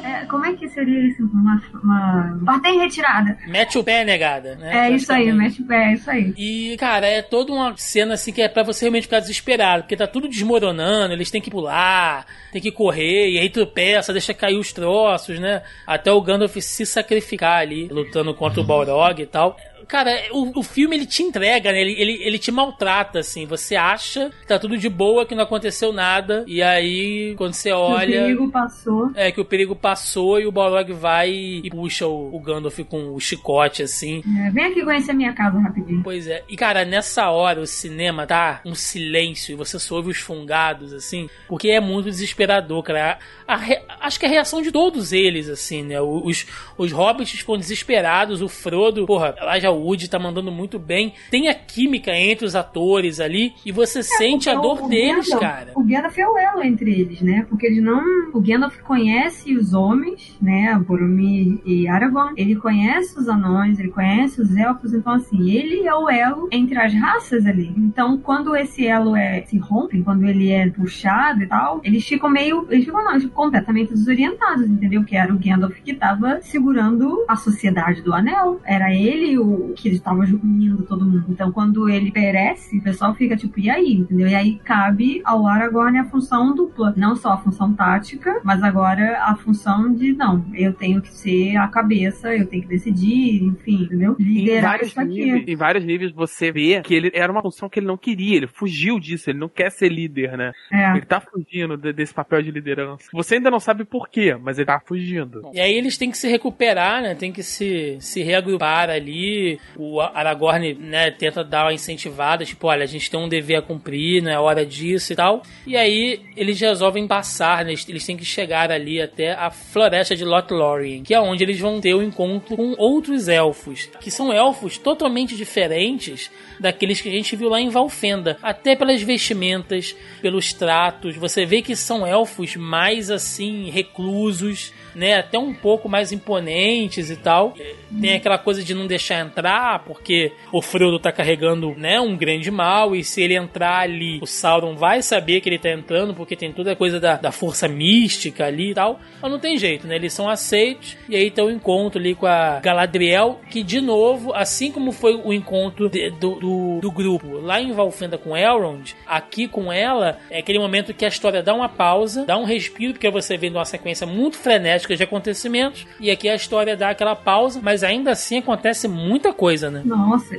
É, 0.05 0.26
como 0.26 0.44
é 0.44 0.55
que 0.55 0.68
seria 0.68 1.09
isso? 1.09 1.22
Uma, 1.22 1.62
uma... 1.82 2.38
Bater 2.42 2.70
em 2.70 2.78
retirada. 2.78 3.38
Mete 3.46 3.78
o 3.78 3.84
pé, 3.84 4.05
negada, 4.05 4.56
né? 4.56 4.88
É 4.88 4.90
isso 4.90 5.12
aí, 5.12 5.32
mexe 5.32 5.62
o 5.62 5.66
pé, 5.66 5.90
é 5.90 5.92
isso 5.94 6.10
aí. 6.10 6.34
E, 6.36 6.76
cara, 6.76 7.06
é 7.06 7.22
toda 7.22 7.52
uma 7.52 7.76
cena 7.76 8.14
assim 8.14 8.32
que 8.32 8.42
é 8.42 8.48
pra 8.48 8.62
você 8.62 8.84
realmente 8.84 9.05
ficar 9.05 9.20
desesperado, 9.20 9.82
porque 9.82 9.96
tá 9.96 10.06
tudo 10.06 10.28
desmoronando, 10.28 11.14
eles 11.14 11.30
têm 11.30 11.40
que 11.40 11.51
pular, 11.51 12.26
tem 12.52 12.60
que 12.60 12.72
correr, 12.72 13.30
e 13.30 13.38
aí 13.38 13.48
tropeça, 13.48 14.12
deixa 14.12 14.34
cair 14.34 14.59
os 14.59 14.72
troços, 14.72 15.38
né? 15.38 15.62
Até 15.86 16.12
o 16.12 16.20
Gandalf 16.20 16.56
se 16.56 16.84
sacrificar 16.84 17.60
ali, 17.60 17.88
lutando 17.88 18.34
contra 18.34 18.60
o 18.60 18.64
Balrog 18.64 19.20
e 19.22 19.26
tal. 19.26 19.56
Cara, 19.86 20.11
o, 20.32 20.61
o 20.61 20.62
filme 20.62 20.97
ele 20.97 21.06
te 21.06 21.23
entrega, 21.23 21.70
né? 21.73 21.81
Ele, 21.81 21.93
ele, 22.01 22.12
ele 22.23 22.39
te 22.39 22.51
maltrata, 22.51 23.19
assim. 23.20 23.47
Você 23.47 23.77
acha 23.77 24.31
que 24.40 24.47
tá 24.47 24.59
tudo 24.59 24.77
de 24.78 24.89
boa, 24.89 25.27
que 25.27 25.35
não 25.35 25.44
aconteceu 25.44 25.93
nada, 25.93 26.44
e 26.47 26.62
aí, 26.62 27.35
quando 27.36 27.55
você 27.55 27.73
O 27.73 27.78
olha. 27.78 28.23
perigo 28.23 28.51
passou. 28.51 29.11
É, 29.15 29.31
que 29.31 29.40
o 29.40 29.44
perigo 29.44 29.74
passou 29.77 30.40
e 30.40 30.47
o 30.47 30.52
Balrog 30.52 30.93
vai 30.93 31.31
e 31.31 31.69
puxa 31.70 32.06
o, 32.06 32.35
o 32.35 32.40
Gandalf 32.40 32.78
com 32.89 33.15
o 33.15 33.20
chicote, 33.20 33.82
assim. 33.82 34.23
É, 34.47 34.51
vem 34.51 34.65
aqui 34.65 34.82
conhecer 34.82 35.12
minha 35.12 35.32
casa 35.32 35.59
rapidinho. 35.59 36.02
Pois 36.02 36.27
é. 36.27 36.43
E, 36.48 36.56
cara, 36.56 36.85
nessa 36.85 37.31
hora 37.31 37.61
o 37.61 37.66
cinema 37.66 38.27
tá 38.27 38.61
um 38.65 38.74
silêncio 38.74 39.52
e 39.52 39.56
você 39.56 39.78
só 39.78 39.97
ouve 39.97 40.11
os 40.11 40.19
fungados, 40.19 40.93
assim, 40.93 41.28
porque 41.48 41.69
é 41.70 41.81
muito 41.81 42.06
desesperador, 42.11 42.82
cara. 42.82 43.19
A- 43.47 43.55
a 43.55 43.56
acho 44.05 44.18
que 44.20 44.26
a 44.26 44.28
reação 44.28 44.62
de 44.62 44.70
todos 44.70 45.12
eles, 45.12 45.48
assim, 45.48 45.82
né? 45.82 46.01
Os, 46.01 46.47
os 46.78 46.93
hobbits 46.93 47.31
ficam 47.39 47.56
desesperados, 47.56 48.43
o 48.43 48.48
Frodo, 48.48 49.06
porra, 49.06 49.35
lá 49.40 49.59
já 49.59 49.70
o 49.70 49.81
Woody 49.82 50.09
tá 50.09 50.18
mandando 50.18 50.51
muito 50.52 50.78
bem. 50.78 51.12
Tem 51.31 51.48
a 51.48 51.55
química 51.55 52.12
entre 52.16 52.44
os 52.47 52.55
atores 52.55 53.20
ali 53.20 53.52
e 53.64 53.72
você 53.72 54.02
sente 54.02 54.48
a 54.48 54.52
É, 54.52 54.56
dor 54.56 54.81
o- 54.82 54.86
o 54.86 54.89
deles, 54.89 55.28
Gandalf- 55.28 55.40
cara. 55.43 55.72
O 55.74 55.82
Gandalf 55.82 56.18
é 56.18 56.28
o 56.28 56.39
elo 56.39 56.62
entre 56.62 56.90
eles, 56.93 57.20
né? 57.20 57.47
Porque 57.48 57.66
ele 57.66 57.81
não. 57.81 58.02
O 58.32 58.40
Gandalf 58.40 58.76
conhece 58.82 59.55
os 59.56 59.72
homens, 59.74 60.36
né? 60.40 60.78
Boromir 60.86 61.59
e 61.64 61.89
Aragorn. 61.89 62.35
Ele 62.36 62.56
conhece 62.56 63.18
os 63.18 63.28
anões, 63.28 63.78
ele 63.78 63.89
conhece 63.90 64.40
os 64.40 64.55
elfos. 64.56 64.93
Então, 64.93 65.14
assim, 65.14 65.51
ele 65.51 65.86
é 65.86 65.94
o 65.94 66.09
elo 66.09 66.48
entre 66.52 66.78
as 66.78 66.93
raças 66.94 67.47
ali. 67.47 67.72
Então, 67.76 68.18
quando 68.18 68.55
esse 68.56 68.86
elo 68.86 69.16
é 69.16 69.43
se 69.43 69.56
rompe, 69.59 70.02
quando 70.02 70.24
ele 70.26 70.51
é 70.51 70.68
puxado 70.70 71.43
e 71.43 71.47
tal, 71.47 71.81
eles 71.82 72.05
ficam 72.06 72.28
meio. 72.31 72.66
Eles 72.70 72.85
ficam, 72.85 73.02
não, 73.05 73.10
eles 73.12 73.24
ficam 73.24 73.44
completamente 73.44 73.93
desorientados, 73.94 74.68
entendeu? 74.68 75.04
Que 75.04 75.16
era 75.16 75.32
o 75.32 75.38
Gandalf 75.38 75.74
que 75.82 75.94
tava 75.94 76.40
segurando 76.42 77.24
a 77.28 77.36
sociedade 77.36 78.02
do 78.02 78.12
anel. 78.12 78.60
Era 78.64 78.94
ele 78.94 79.38
o 79.38 79.72
que 79.74 79.88
estava 79.88 80.20
unindo 80.20 80.82
todo 80.84 81.04
mundo. 81.04 81.26
Então, 81.28 81.52
quando 81.52 81.88
ele 81.88 82.10
perece, 82.10 82.78
o 82.78 82.82
pessoal 82.82 83.14
fica 83.14 83.36
tipo, 83.36 83.58
e 83.60 83.70
aí? 83.70 83.94
Entendeu? 83.94 84.28
E 84.28 84.34
aí 84.34 84.58
cabe 84.64 85.22
ao 85.24 85.46
Aragorn 85.46 85.98
a 85.98 86.04
função 86.04 86.54
dupla. 86.54 86.94
Não 86.96 87.16
só 87.16 87.32
a 87.32 87.38
função 87.38 87.72
tática, 87.72 88.40
mas 88.44 88.62
agora 88.62 89.22
a 89.22 89.36
função 89.36 89.92
de, 89.94 90.12
não, 90.12 90.44
eu 90.54 90.72
tenho 90.72 91.00
que 91.00 91.12
ser 91.12 91.56
a 91.56 91.68
cabeça, 91.68 92.34
eu 92.34 92.46
tenho 92.46 92.62
que 92.62 92.68
decidir, 92.68 93.42
enfim, 93.44 93.84
entendeu? 93.84 94.16
Liderar 94.18 94.80
em 94.82 94.88
vários, 94.88 95.14
níveis, 95.14 95.48
em 95.48 95.56
vários 95.56 95.84
níveis 95.84 96.12
você 96.12 96.50
vê 96.50 96.80
que 96.82 96.94
ele 96.94 97.10
era 97.14 97.30
uma 97.30 97.42
função 97.42 97.68
que 97.68 97.78
ele 97.78 97.86
não 97.86 97.96
queria, 97.96 98.36
ele 98.36 98.46
fugiu 98.46 98.98
disso, 98.98 99.30
ele 99.30 99.38
não 99.38 99.48
quer 99.48 99.70
ser 99.70 99.88
líder, 99.88 100.36
né? 100.36 100.52
É. 100.72 100.92
Ele 100.92 101.06
tá 101.06 101.20
fugindo 101.20 101.76
de, 101.76 101.92
desse 101.92 102.14
papel 102.14 102.42
de 102.42 102.50
liderança. 102.50 103.08
Você 103.12 103.36
ainda 103.36 103.50
não 103.50 103.60
sabe 103.60 103.84
por 103.85 104.09
quê, 104.09 104.35
mas 104.35 104.59
ele 104.59 104.66
tá 104.66 104.81
fugindo. 104.85 105.51
E 105.52 105.61
aí 105.61 105.74
eles 105.74 105.97
têm 105.97 106.11
que 106.11 106.19
se 106.19 106.28
recuperar, 106.28 107.02
né? 107.02 107.15
Tem 107.15 107.32
que 107.32 107.43
se, 107.43 107.97
se 108.01 108.23
reagrupar 108.23 108.90
ali. 108.90 109.59
O 109.77 110.01
Aragorn, 110.01 110.74
né, 110.74 111.11
tenta 111.11 111.44
dar 111.44 111.65
uma 111.65 111.73
incentivada, 111.73 112.44
tipo, 112.44 112.66
olha, 112.66 112.85
a 112.85 112.86
gente 112.86 113.11
tem 113.11 113.20
um 113.20 113.28
dever 113.28 113.56
a 113.56 113.62
cumprir, 113.62 114.23
não 114.23 114.31
é 114.31 114.39
hora 114.39 114.65
disso 114.65 115.12
e 115.12 115.16
tal. 115.16 115.43
E 115.66 115.77
aí 115.77 116.20
eles 116.36 116.61
resolvem 116.61 117.06
passar, 117.06 117.65
né? 117.65 117.74
Eles 117.89 118.06
têm 118.06 118.16
que 118.16 118.24
chegar 118.24 118.70
ali 118.70 119.01
até 119.01 119.32
a 119.32 119.51
floresta 119.51 120.16
de 120.16 120.24
Lothlórien, 120.24 121.02
que 121.02 121.15
é 121.15 121.20
onde 121.20 121.43
eles 121.43 121.59
vão 121.59 121.81
ter 121.81 121.94
o 121.94 121.98
um 121.98 122.02
encontro 122.02 122.56
com 122.56 122.74
outros 122.78 123.28
elfos, 123.28 123.89
que 124.01 124.11
são 124.11 124.32
elfos 124.32 124.78
totalmente 124.78 125.36
diferentes 125.36 126.31
daqueles 126.59 127.01
que 127.01 127.09
a 127.09 127.12
gente 127.12 127.36
viu 127.36 127.48
lá 127.48 127.61
em 127.61 127.69
Valfenda, 127.69 128.39
até 128.43 128.77
pelas 128.77 129.02
vestimentas, 129.02 129.94
pelos 130.20 130.52
tratos, 130.52 131.16
você 131.16 131.44
vê 131.44 131.62
que 131.62 131.77
são 131.77 132.06
elfos 132.06 132.56
mais 132.56 133.11
assim 133.11 133.70
reclusos, 133.74 134.72
né, 134.94 135.18
até 135.18 135.38
um 135.38 135.52
pouco 135.52 135.88
mais 135.88 136.12
imponentes 136.12 137.10
e 137.10 137.16
tal. 137.16 137.54
Tem 138.00 138.14
aquela 138.14 138.38
coisa 138.38 138.62
de 138.62 138.74
não 138.74 138.86
deixar 138.86 139.20
entrar, 139.20 139.84
porque 139.84 140.32
o 140.52 140.60
Frodo 140.60 140.98
tá 140.98 141.12
carregando, 141.12 141.74
né, 141.76 142.00
um 142.00 142.16
grande 142.16 142.50
mal, 142.50 142.94
e 142.94 143.04
se 143.04 143.22
ele 143.22 143.36
entrar 143.36 143.80
ali, 143.80 144.18
o 144.20 144.26
Sauron 144.26 144.74
vai 144.74 145.02
saber 145.02 145.40
que 145.40 145.48
ele 145.48 145.58
tá 145.58 145.70
entrando, 145.70 146.14
porque 146.14 146.36
tem 146.36 146.52
toda 146.52 146.72
a 146.72 146.76
coisa 146.76 146.98
da, 146.98 147.16
da 147.16 147.32
força 147.32 147.68
mística 147.68 148.46
ali 148.46 148.70
e 148.70 148.74
tal. 148.74 149.00
Mas 149.22 149.30
não 149.30 149.38
tem 149.38 149.56
jeito, 149.56 149.86
né, 149.86 149.96
eles 149.96 150.12
são 150.12 150.28
aceitos, 150.28 150.96
e 151.08 151.16
aí 151.16 151.30
tem 151.30 151.44
o 151.44 151.48
um 151.48 151.50
encontro 151.50 152.00
ali 152.00 152.14
com 152.14 152.26
a 152.26 152.60
Galadriel, 152.60 153.40
que 153.50 153.62
de 153.62 153.80
novo, 153.80 154.32
assim 154.34 154.72
como 154.72 154.92
foi 154.92 155.14
o 155.14 155.32
encontro 155.32 155.88
de, 155.88 156.10
do, 156.10 156.34
do, 156.34 156.80
do, 156.80 156.92
grupo 156.92 157.38
lá 157.38 157.60
em 157.60 157.72
Valfenda 157.72 158.18
com 158.18 158.36
Elrond, 158.36 158.94
aqui 159.06 159.46
com 159.46 159.72
ela, 159.72 160.18
é 160.30 160.38
aquele 160.38 160.58
momento 160.58 160.92
que 160.92 161.04
a 161.04 161.08
história 161.08 161.42
dá 161.42 161.54
uma 161.54 161.68
pausa, 161.68 162.24
dá 162.24 162.36
um 162.36 162.44
respiro, 162.44 162.94
porque 162.94 163.10
você 163.10 163.36
vê 163.36 163.50
numa 163.50 163.64
sequência 163.64 164.06
muito 164.06 164.36
frenética 164.36 164.84
de 164.86 165.02
acontecimentos. 165.02 165.86
E 165.98 166.11
aqui 166.11 166.28
a 166.28 166.35
história 166.35 166.77
dá 166.77 166.90
aquela 166.90 167.16
pausa, 167.16 167.61
mas 167.62 167.82
ainda 167.82 168.12
assim 168.12 168.39
acontece 168.39 168.89
muita 168.89 169.32
coisa, 169.32 169.70
né? 169.70 169.82
Nossa, 169.85 170.36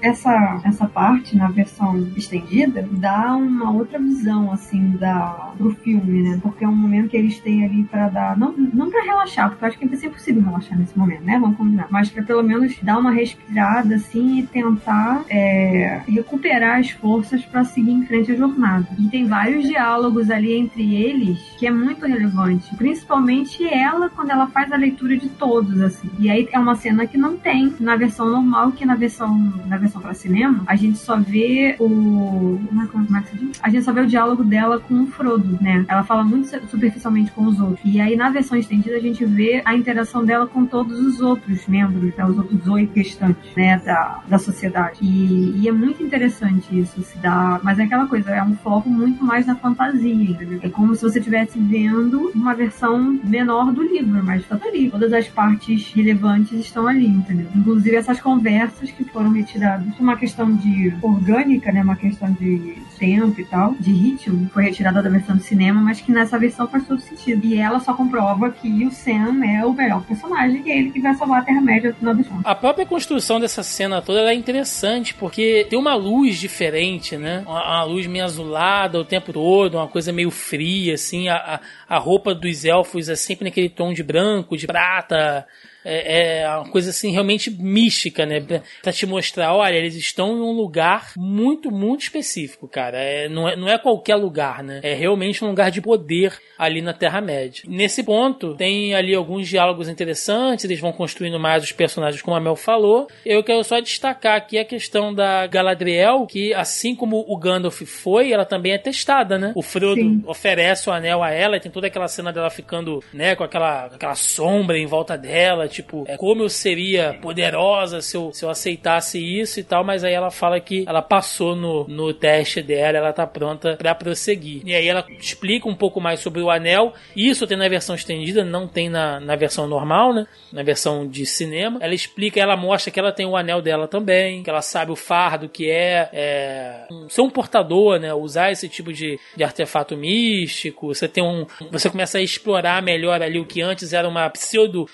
essa, 0.00 0.60
essa 0.64 0.86
parte 0.86 1.36
na 1.36 1.48
versão 1.48 2.08
estendida 2.16 2.86
dá 2.90 3.34
uma 3.36 3.70
outra 3.72 3.98
visão, 3.98 4.52
assim, 4.52 4.90
da, 4.90 5.52
do 5.56 5.70
filme, 5.70 6.22
né? 6.22 6.38
Porque 6.42 6.64
é 6.64 6.68
um 6.68 6.76
momento 6.76 7.08
que 7.08 7.16
eles 7.16 7.38
têm 7.40 7.64
ali 7.64 7.84
para 7.84 8.08
dar. 8.08 8.38
Não, 8.38 8.52
não 8.52 8.90
para 8.90 9.02
relaxar, 9.02 9.50
porque 9.50 9.64
eu 9.64 9.68
acho 9.68 9.78
que 9.78 9.84
é 9.84 10.06
impossível 10.06 10.42
relaxar 10.42 10.78
nesse 10.78 10.98
momento, 10.98 11.24
né? 11.24 11.38
Vamos 11.38 11.56
combinar. 11.56 11.86
Mas 11.90 12.10
para 12.10 12.22
pelo 12.22 12.42
menos 12.42 12.76
dar 12.82 12.98
uma 12.98 13.10
respirada, 13.10 13.94
assim, 13.96 14.38
e 14.38 14.46
tentar 14.46 15.24
é, 15.28 16.00
recuperar 16.06 16.78
as 16.78 16.90
forças 16.90 17.44
para 17.44 17.64
seguir 17.64 17.92
em 17.92 18.04
frente 18.06 18.32
a 18.32 18.36
jornada. 18.36 18.86
E 18.98 19.08
tem 19.08 19.26
vários 19.26 19.64
diálogos 19.64 20.30
ali 20.30 20.52
entre 20.52 20.94
eles 20.94 21.38
que 21.58 21.66
é 21.66 21.70
muito 21.70 22.06
relevante. 22.06 22.74
Principalmente 22.76 23.66
ela 23.66 23.87
ela 23.88 24.08
quando 24.08 24.30
ela 24.30 24.46
faz 24.48 24.72
a 24.72 24.76
leitura 24.76 25.16
de 25.16 25.28
todos, 25.28 25.80
assim. 25.80 26.10
E 26.18 26.30
aí 26.30 26.48
é 26.52 26.58
uma 26.58 26.74
cena 26.74 27.06
que 27.06 27.16
não 27.16 27.36
tem 27.36 27.74
na 27.80 27.96
versão 27.96 28.28
normal, 28.28 28.72
que 28.72 28.84
na 28.84 28.94
versão 28.94 29.52
na 29.66 29.76
versão 29.76 30.00
para 30.00 30.14
cinema, 30.14 30.62
a 30.66 30.76
gente 30.76 30.98
só 30.98 31.18
vê 31.18 31.76
o. 31.78 32.58
Como 32.68 32.82
é, 32.82 32.86
como 32.86 33.16
é 33.16 33.20
que 33.22 33.30
se 33.30 33.36
diz? 33.36 33.60
A 33.62 33.70
gente 33.70 33.84
só 33.84 33.92
vê 33.92 34.00
o 34.00 34.06
diálogo 34.06 34.44
dela 34.44 34.78
com 34.78 35.02
o 35.02 35.06
Frodo, 35.06 35.58
né? 35.60 35.84
Ela 35.88 36.04
fala 36.04 36.24
muito 36.24 36.48
superficialmente 36.68 37.30
com 37.32 37.46
os 37.46 37.60
outros. 37.60 37.80
E 37.84 38.00
aí 38.00 38.16
na 38.16 38.30
versão 38.30 38.58
estendida 38.58 38.96
a 38.96 39.00
gente 39.00 39.24
vê 39.24 39.62
a 39.64 39.74
interação 39.74 40.24
dela 40.24 40.46
com 40.46 40.66
todos 40.66 40.98
os 40.98 41.20
outros 41.20 41.66
membros, 41.66 42.14
né? 42.14 42.24
os 42.24 42.38
outros 42.38 42.66
oito 42.68 42.94
restantes, 42.94 43.54
né? 43.56 43.78
Da, 43.78 44.20
da 44.28 44.38
sociedade. 44.38 44.98
E, 45.00 45.60
e 45.60 45.68
é 45.68 45.72
muito 45.72 46.02
interessante 46.02 46.78
isso, 46.78 47.02
se 47.02 47.18
dá. 47.18 47.60
Mas 47.62 47.78
é 47.78 47.84
aquela 47.84 48.06
coisa, 48.06 48.30
é 48.30 48.42
um 48.42 48.56
foco 48.56 48.88
muito 48.88 49.24
mais 49.24 49.46
na 49.46 49.56
fantasia, 49.56 50.30
entendeu? 50.30 50.60
É 50.62 50.68
como 50.68 50.94
se 50.94 51.02
você 51.02 51.18
estivesse 51.18 51.58
vendo 51.58 52.30
uma 52.34 52.54
versão 52.54 53.18
menor 53.24 53.72
do 53.72 53.77
livro, 53.82 54.22
mas 54.24 54.44
tá 54.46 54.58
ali. 54.64 54.90
Todas 54.90 55.12
as 55.12 55.28
partes 55.28 55.92
relevantes 55.92 56.52
estão 56.58 56.86
ali, 56.86 57.06
entendeu? 57.06 57.46
Inclusive 57.54 57.96
essas 57.96 58.20
conversas 58.20 58.90
que 58.90 59.04
foram 59.04 59.30
retiradas. 59.30 59.86
Uma 59.98 60.16
questão 60.16 60.54
de 60.54 60.92
orgânica, 61.00 61.70
né? 61.70 61.82
Uma 61.82 61.96
questão 61.96 62.32
de 62.32 62.76
tempo 62.98 63.40
e 63.40 63.44
tal, 63.44 63.74
de 63.78 63.92
ritmo, 63.92 64.50
foi 64.52 64.64
retirada 64.64 65.00
da 65.00 65.08
versão 65.08 65.36
do 65.36 65.42
cinema, 65.42 65.80
mas 65.80 66.00
que 66.00 66.10
nessa 66.10 66.36
versão 66.36 66.66
faz 66.66 66.86
todo 66.86 67.00
sentido. 67.00 67.46
E 67.46 67.56
ela 67.56 67.78
só 67.78 67.94
comprova 67.94 68.50
que 68.50 68.84
o 68.84 68.90
Sam 68.90 69.44
é 69.44 69.64
o 69.64 69.72
melhor 69.72 70.02
personagem, 70.02 70.62
que 70.62 70.70
é 70.70 70.78
ele 70.78 70.90
que 70.90 71.00
vai 71.00 71.14
salvar 71.14 71.42
a 71.42 71.44
Terra-média 71.44 71.90
no 71.90 71.96
final 71.96 72.14
do 72.14 72.24
filme. 72.24 72.40
A 72.44 72.54
própria 72.56 72.84
construção 72.84 73.38
dessa 73.38 73.62
cena 73.62 74.02
toda 74.02 74.32
é 74.32 74.34
interessante, 74.34 75.14
porque 75.14 75.66
tem 75.70 75.78
uma 75.78 75.94
luz 75.94 76.38
diferente, 76.38 77.16
né? 77.16 77.44
Uma, 77.46 77.64
uma, 77.64 77.84
luz 77.84 78.06
meio 78.08 78.24
azulada 78.24 78.98
o 78.98 79.04
tempo 79.04 79.32
todo, 79.32 79.76
uma 79.76 79.86
coisa 79.86 80.12
meio 80.12 80.30
fria, 80.30 80.94
assim. 80.94 81.28
A, 81.28 81.60
a, 81.88 81.96
a 81.96 81.98
roupa 81.98 82.34
dos 82.34 82.64
elfos 82.64 83.08
é 83.08 83.14
sempre 83.14 83.44
naquele 83.44 83.58
aquele 83.58 83.67
tom 83.68 83.92
de 83.92 84.02
branco, 84.02 84.56
de 84.56 84.66
prata, 84.66 85.46
é, 85.88 86.40
é 86.40 86.48
uma 86.48 86.68
coisa 86.68 86.90
assim 86.90 87.10
realmente 87.10 87.50
mística, 87.50 88.26
né? 88.26 88.40
Pra 88.82 88.92
te 88.92 89.06
mostrar, 89.06 89.54
olha, 89.54 89.76
eles 89.76 89.94
estão 89.94 90.36
em 90.36 90.40
um 90.40 90.52
lugar 90.52 91.12
muito, 91.16 91.70
muito 91.70 92.02
específico, 92.02 92.68
cara. 92.68 92.98
É, 92.98 93.28
não, 93.28 93.48
é, 93.48 93.56
não 93.56 93.68
é 93.68 93.78
qualquer 93.78 94.16
lugar, 94.16 94.62
né? 94.62 94.80
É 94.82 94.94
realmente 94.94 95.44
um 95.44 95.48
lugar 95.48 95.70
de 95.70 95.80
poder 95.80 96.38
ali 96.58 96.82
na 96.82 96.92
Terra-média. 96.92 97.62
Nesse 97.66 98.02
ponto, 98.02 98.54
tem 98.56 98.94
ali 98.94 99.14
alguns 99.14 99.48
diálogos 99.48 99.88
interessantes, 99.88 100.64
eles 100.64 100.80
vão 100.80 100.92
construindo 100.92 101.38
mais 101.38 101.62
os 101.62 101.72
personagens, 101.72 102.20
como 102.20 102.36
a 102.36 102.40
Mel 102.40 102.56
falou. 102.56 103.06
Eu 103.24 103.42
quero 103.44 103.62
só 103.62 103.80
destacar 103.80 104.36
aqui 104.36 104.58
a 104.58 104.64
questão 104.64 105.14
da 105.14 105.46
Galadriel, 105.46 106.26
que 106.26 106.52
assim 106.52 106.94
como 106.94 107.24
o 107.26 107.36
Gandalf 107.36 107.80
foi, 107.82 108.32
ela 108.32 108.44
também 108.44 108.72
é 108.72 108.78
testada, 108.78 109.38
né? 109.38 109.52
O 109.54 109.62
Frodo 109.62 110.00
Sim. 110.00 110.22
oferece 110.26 110.90
o 110.90 110.92
anel 110.92 111.22
a 111.22 111.30
ela 111.30 111.56
e 111.56 111.60
tem 111.60 111.70
toda 111.70 111.86
aquela 111.86 112.08
cena 112.08 112.32
dela 112.32 112.50
ficando, 112.50 113.02
né, 113.12 113.36
com 113.36 113.44
aquela, 113.44 113.86
aquela 113.86 114.14
sombra 114.14 114.76
em 114.78 114.86
volta 114.86 115.16
dela, 115.16 115.68
tipo, 115.78 116.04
é, 116.06 116.16
como 116.16 116.42
eu 116.42 116.48
seria 116.48 117.14
poderosa 117.20 118.00
se 118.00 118.16
eu, 118.16 118.32
se 118.32 118.44
eu 118.44 118.50
aceitasse 118.50 119.18
isso 119.18 119.60
e 119.60 119.62
tal, 119.62 119.84
mas 119.84 120.04
aí 120.04 120.12
ela 120.12 120.30
fala 120.30 120.60
que 120.60 120.84
ela 120.86 121.02
passou 121.02 121.54
no, 121.54 121.86
no 121.88 122.12
teste 122.12 122.62
dela, 122.62 122.98
ela 122.98 123.12
tá 123.12 123.26
pronta 123.26 123.76
para 123.76 123.94
prosseguir. 123.94 124.62
E 124.64 124.74
aí 124.74 124.86
ela 124.86 125.04
explica 125.18 125.68
um 125.68 125.74
pouco 125.74 126.00
mais 126.00 126.20
sobre 126.20 126.40
o 126.40 126.50
anel, 126.50 126.92
isso 127.14 127.46
tem 127.46 127.56
na 127.56 127.68
versão 127.68 127.94
estendida, 127.94 128.44
não 128.44 128.66
tem 128.66 128.88
na, 128.88 129.20
na 129.20 129.36
versão 129.36 129.66
normal, 129.66 130.12
né? 130.12 130.26
Na 130.52 130.62
versão 130.62 131.06
de 131.06 131.24
cinema. 131.24 131.78
Ela 131.80 131.94
explica, 131.94 132.40
ela 132.40 132.56
mostra 132.56 132.90
que 132.90 132.98
ela 132.98 133.12
tem 133.12 133.26
o 133.26 133.36
anel 133.36 133.62
dela 133.62 133.86
também, 133.86 134.42
que 134.42 134.50
ela 134.50 134.62
sabe 134.62 134.90
o 134.90 134.96
fardo 134.96 135.48
que 135.48 135.70
é, 135.70 136.08
é 136.12 136.86
ser 137.08 137.20
um 137.20 137.30
portador, 137.30 137.98
né? 137.98 138.12
Usar 138.12 138.50
esse 138.50 138.68
tipo 138.68 138.92
de, 138.92 139.18
de 139.36 139.44
artefato 139.44 139.96
místico. 139.96 140.88
Você 140.88 141.06
tem 141.06 141.22
um. 141.22 141.46
Você 141.70 141.88
começa 141.88 142.18
a 142.18 142.22
explorar 142.22 142.82
melhor 142.82 143.22
ali 143.22 143.38
o 143.38 143.46
que 143.46 143.60
antes 143.60 143.92
era 143.92 144.08
uma 144.08 144.28
pseudo 144.30 144.88